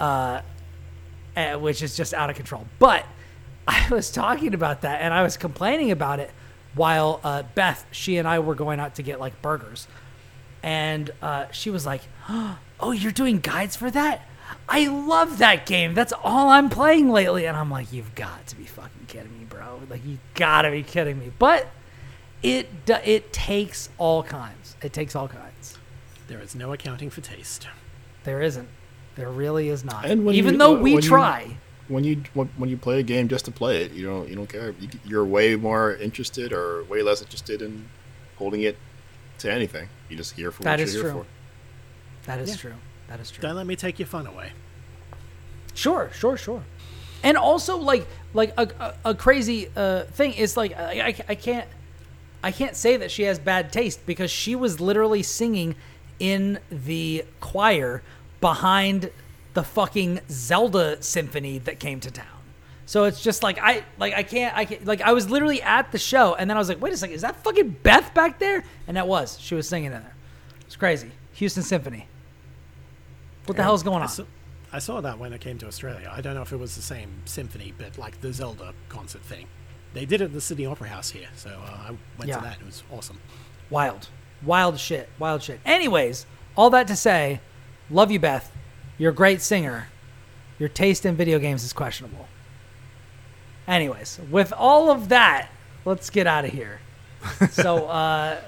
uh, 0.00 0.40
uh, 1.36 1.56
which 1.56 1.82
is 1.82 1.96
just 1.96 2.14
out 2.14 2.30
of 2.30 2.36
control. 2.36 2.66
But 2.78 3.04
I 3.66 3.86
was 3.90 4.10
talking 4.10 4.54
about 4.54 4.82
that 4.82 5.02
and 5.02 5.12
I 5.12 5.22
was 5.22 5.36
complaining 5.36 5.90
about 5.90 6.20
it 6.20 6.30
while 6.78 7.20
uh, 7.22 7.42
Beth, 7.54 7.84
she 7.90 8.16
and 8.16 8.26
I 8.26 8.38
were 8.38 8.54
going 8.54 8.80
out 8.80 8.94
to 8.94 9.02
get 9.02 9.20
like 9.20 9.42
burgers. 9.42 9.86
And 10.62 11.10
uh, 11.20 11.46
she 11.50 11.68
was 11.70 11.84
like, 11.84 12.02
Oh, 12.80 12.92
you're 12.92 13.12
doing 13.12 13.40
guides 13.40 13.76
for 13.76 13.90
that? 13.90 14.22
I 14.68 14.86
love 14.86 15.38
that 15.38 15.66
game. 15.66 15.92
That's 15.94 16.12
all 16.22 16.48
I'm 16.48 16.70
playing 16.70 17.10
lately. 17.10 17.44
And 17.46 17.56
I'm 17.56 17.70
like, 17.70 17.92
You've 17.92 18.14
got 18.14 18.46
to 18.48 18.56
be 18.56 18.64
fucking 18.64 19.06
kidding 19.08 19.36
me, 19.38 19.44
bro. 19.44 19.80
Like, 19.90 20.04
you 20.06 20.18
gotta 20.34 20.70
be 20.70 20.82
kidding 20.82 21.18
me. 21.18 21.30
But 21.38 21.66
it, 22.42 22.86
do- 22.86 22.96
it 23.04 23.32
takes 23.32 23.88
all 23.98 24.22
kinds. 24.22 24.76
It 24.82 24.92
takes 24.92 25.14
all 25.16 25.28
kinds. 25.28 25.76
There 26.28 26.40
is 26.40 26.54
no 26.54 26.72
accounting 26.72 27.10
for 27.10 27.20
taste. 27.20 27.66
There 28.24 28.40
isn't. 28.42 28.68
There 29.16 29.30
really 29.30 29.68
is 29.68 29.84
not. 29.84 30.04
And 30.04 30.24
when 30.24 30.34
Even 30.36 30.54
you- 30.54 30.58
though 30.58 30.72
when 30.74 30.82
we 30.82 30.92
you- 30.94 31.00
try. 31.00 31.56
When 31.88 32.04
you 32.04 32.22
when 32.34 32.48
when 32.56 32.68
you 32.70 32.76
play 32.76 33.00
a 33.00 33.02
game 33.02 33.28
just 33.28 33.44
to 33.46 33.50
play 33.50 33.82
it, 33.82 33.92
you 33.92 34.04
don't 34.06 34.28
you 34.28 34.36
don't 34.36 34.48
care. 34.48 34.74
You, 34.80 34.88
you're 35.04 35.24
way 35.24 35.56
more 35.56 35.94
interested 35.94 36.52
or 36.52 36.84
way 36.84 37.02
less 37.02 37.20
interested 37.22 37.62
in 37.62 37.88
holding 38.36 38.62
it 38.62 38.76
to 39.38 39.52
anything. 39.52 39.88
You 40.08 40.16
just 40.16 40.34
here 40.34 40.50
for 40.52 40.62
That 40.64 40.72
what 40.78 40.80
is 40.80 40.94
you're 40.94 41.02
here 41.04 41.12
true. 41.12 41.22
for. 41.22 42.26
That 42.26 42.40
is 42.40 42.50
Yeah. 42.50 42.56
true. 42.56 42.74
That 43.08 43.20
is 43.20 43.30
true. 43.30 43.42
Don't 43.42 43.56
let 43.56 43.66
me 43.66 43.74
take 43.76 43.98
your 43.98 44.06
fun 44.06 44.26
away. 44.26 44.52
Sure, 45.74 46.10
sure, 46.12 46.36
sure. 46.36 46.62
And 47.22 47.36
also, 47.36 47.76
like, 47.78 48.06
like 48.34 48.52
a, 48.58 48.68
a, 49.04 49.10
a 49.10 49.14
crazy 49.14 49.68
uh, 49.76 50.04
thing 50.04 50.32
is 50.34 50.56
like 50.56 50.76
I, 50.78 51.00
I, 51.08 51.14
I 51.30 51.34
can't 51.34 51.68
I 52.44 52.52
can't 52.52 52.76
say 52.76 52.96
that 52.96 53.10
she 53.10 53.22
has 53.24 53.38
bad 53.38 53.72
taste 53.72 54.04
because 54.06 54.30
she 54.30 54.54
was 54.54 54.80
literally 54.80 55.22
singing 55.22 55.74
in 56.20 56.58
the 56.70 57.24
choir 57.40 58.02
behind 58.40 59.10
the 59.58 59.64
fucking 59.64 60.20
Zelda 60.30 61.02
symphony 61.02 61.58
that 61.58 61.80
came 61.80 61.98
to 61.98 62.12
town. 62.12 62.26
So 62.86 63.04
it's 63.04 63.20
just 63.20 63.42
like 63.42 63.58
I 63.60 63.82
like 63.98 64.14
I 64.14 64.22
can't 64.22 64.56
I 64.56 64.64
can't, 64.64 64.84
like 64.86 65.00
I 65.00 65.12
was 65.12 65.28
literally 65.28 65.60
at 65.62 65.90
the 65.90 65.98
show 65.98 66.34
and 66.36 66.48
then 66.48 66.56
I 66.56 66.60
was 66.60 66.68
like, 66.68 66.80
wait 66.80 66.92
a 66.92 66.96
second, 66.96 67.16
is 67.16 67.22
that 67.22 67.42
fucking 67.42 67.70
Beth 67.82 68.14
back 68.14 68.38
there? 68.38 68.62
And 68.86 68.96
that 68.96 69.08
was 69.08 69.36
she 69.40 69.56
was 69.56 69.68
singing 69.68 69.86
in 69.86 70.00
there. 70.00 70.14
It's 70.64 70.76
crazy. 70.76 71.10
Houston 71.32 71.64
Symphony. 71.64 72.06
What 73.46 73.56
the 73.56 73.64
hell 73.64 73.74
is 73.74 73.82
going 73.82 73.98
I 73.98 74.02
on? 74.02 74.08
saw, 74.08 74.24
I 74.72 74.78
saw 74.78 75.00
that 75.00 75.18
when 75.18 75.32
I 75.32 75.38
came 75.38 75.58
to 75.58 75.66
Australia. 75.66 76.08
I 76.14 76.20
don't 76.20 76.34
know 76.36 76.42
if 76.42 76.52
it 76.52 76.56
was 76.58 76.76
the 76.76 76.82
same 76.82 77.10
symphony, 77.24 77.74
but 77.76 77.98
like 77.98 78.20
the 78.20 78.32
Zelda 78.32 78.72
concert 78.88 79.22
thing. 79.22 79.46
They 79.92 80.04
did 80.04 80.20
it 80.20 80.26
at 80.26 80.32
the 80.34 80.40
Sydney 80.40 80.66
Opera 80.66 80.88
House 80.88 81.10
here, 81.10 81.28
so 81.34 81.50
uh, 81.50 81.88
I 81.88 81.90
went 82.18 82.28
Yeah. 82.28 82.36
to 82.36 82.42
that. 82.44 82.60
It 82.60 82.66
was 82.66 82.84
awesome. 82.92 83.18
Wild. 83.70 84.08
Wild 84.44 84.78
shit. 84.78 85.08
Wild 85.18 85.42
shit. 85.42 85.58
Anyways, 85.64 86.26
all 86.56 86.70
that 86.70 86.86
to 86.88 86.94
say, 86.96 87.40
love 87.90 88.10
you, 88.12 88.20
Beth. 88.20 88.52
You're 88.98 89.12
a 89.12 89.14
great 89.14 89.40
singer. 89.40 89.88
Your 90.58 90.68
taste 90.68 91.06
in 91.06 91.14
video 91.14 91.38
games 91.38 91.64
is 91.64 91.72
questionable. 91.72 92.26
Anyways, 93.66 94.18
with 94.30 94.52
all 94.52 94.90
of 94.90 95.08
that, 95.10 95.48
let's 95.84 96.10
get 96.10 96.26
out 96.26 96.44
of 96.44 96.50
here. 96.50 96.80
so, 97.50 97.86
uh, 97.86 98.40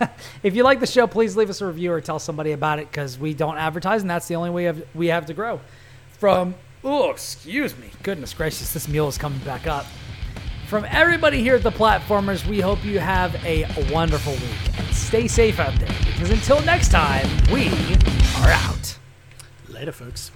if 0.42 0.54
you 0.54 0.62
like 0.62 0.80
the 0.80 0.86
show, 0.86 1.06
please 1.06 1.36
leave 1.36 1.50
us 1.50 1.60
a 1.60 1.66
review 1.66 1.92
or 1.92 2.00
tell 2.00 2.18
somebody 2.18 2.52
about 2.52 2.78
it 2.78 2.90
because 2.90 3.18
we 3.18 3.32
don't 3.32 3.58
advertise, 3.58 4.02
and 4.02 4.10
that's 4.10 4.28
the 4.28 4.34
only 4.34 4.50
way 4.50 4.64
have, 4.64 4.82
we 4.94 5.06
have 5.08 5.26
to 5.26 5.34
grow. 5.34 5.60
From, 6.18 6.54
oh, 6.82 7.10
excuse 7.10 7.76
me. 7.76 7.90
Goodness 8.02 8.34
gracious, 8.34 8.72
this 8.72 8.88
mule 8.88 9.08
is 9.08 9.18
coming 9.18 9.38
back 9.40 9.66
up. 9.66 9.86
From 10.66 10.84
everybody 10.86 11.42
here 11.42 11.54
at 11.54 11.62
the 11.62 11.70
Platformers, 11.70 12.44
we 12.44 12.60
hope 12.60 12.84
you 12.84 12.98
have 12.98 13.34
a 13.44 13.66
wonderful 13.92 14.32
week 14.32 14.78
and 14.78 14.94
stay 14.94 15.28
safe 15.28 15.60
out 15.60 15.78
there 15.78 15.94
because 16.06 16.30
until 16.30 16.60
next 16.62 16.90
time, 16.90 17.28
we 17.52 17.68
are 18.38 18.50
out. 18.50 18.98
Later, 19.76 19.92
folks. 19.92 20.30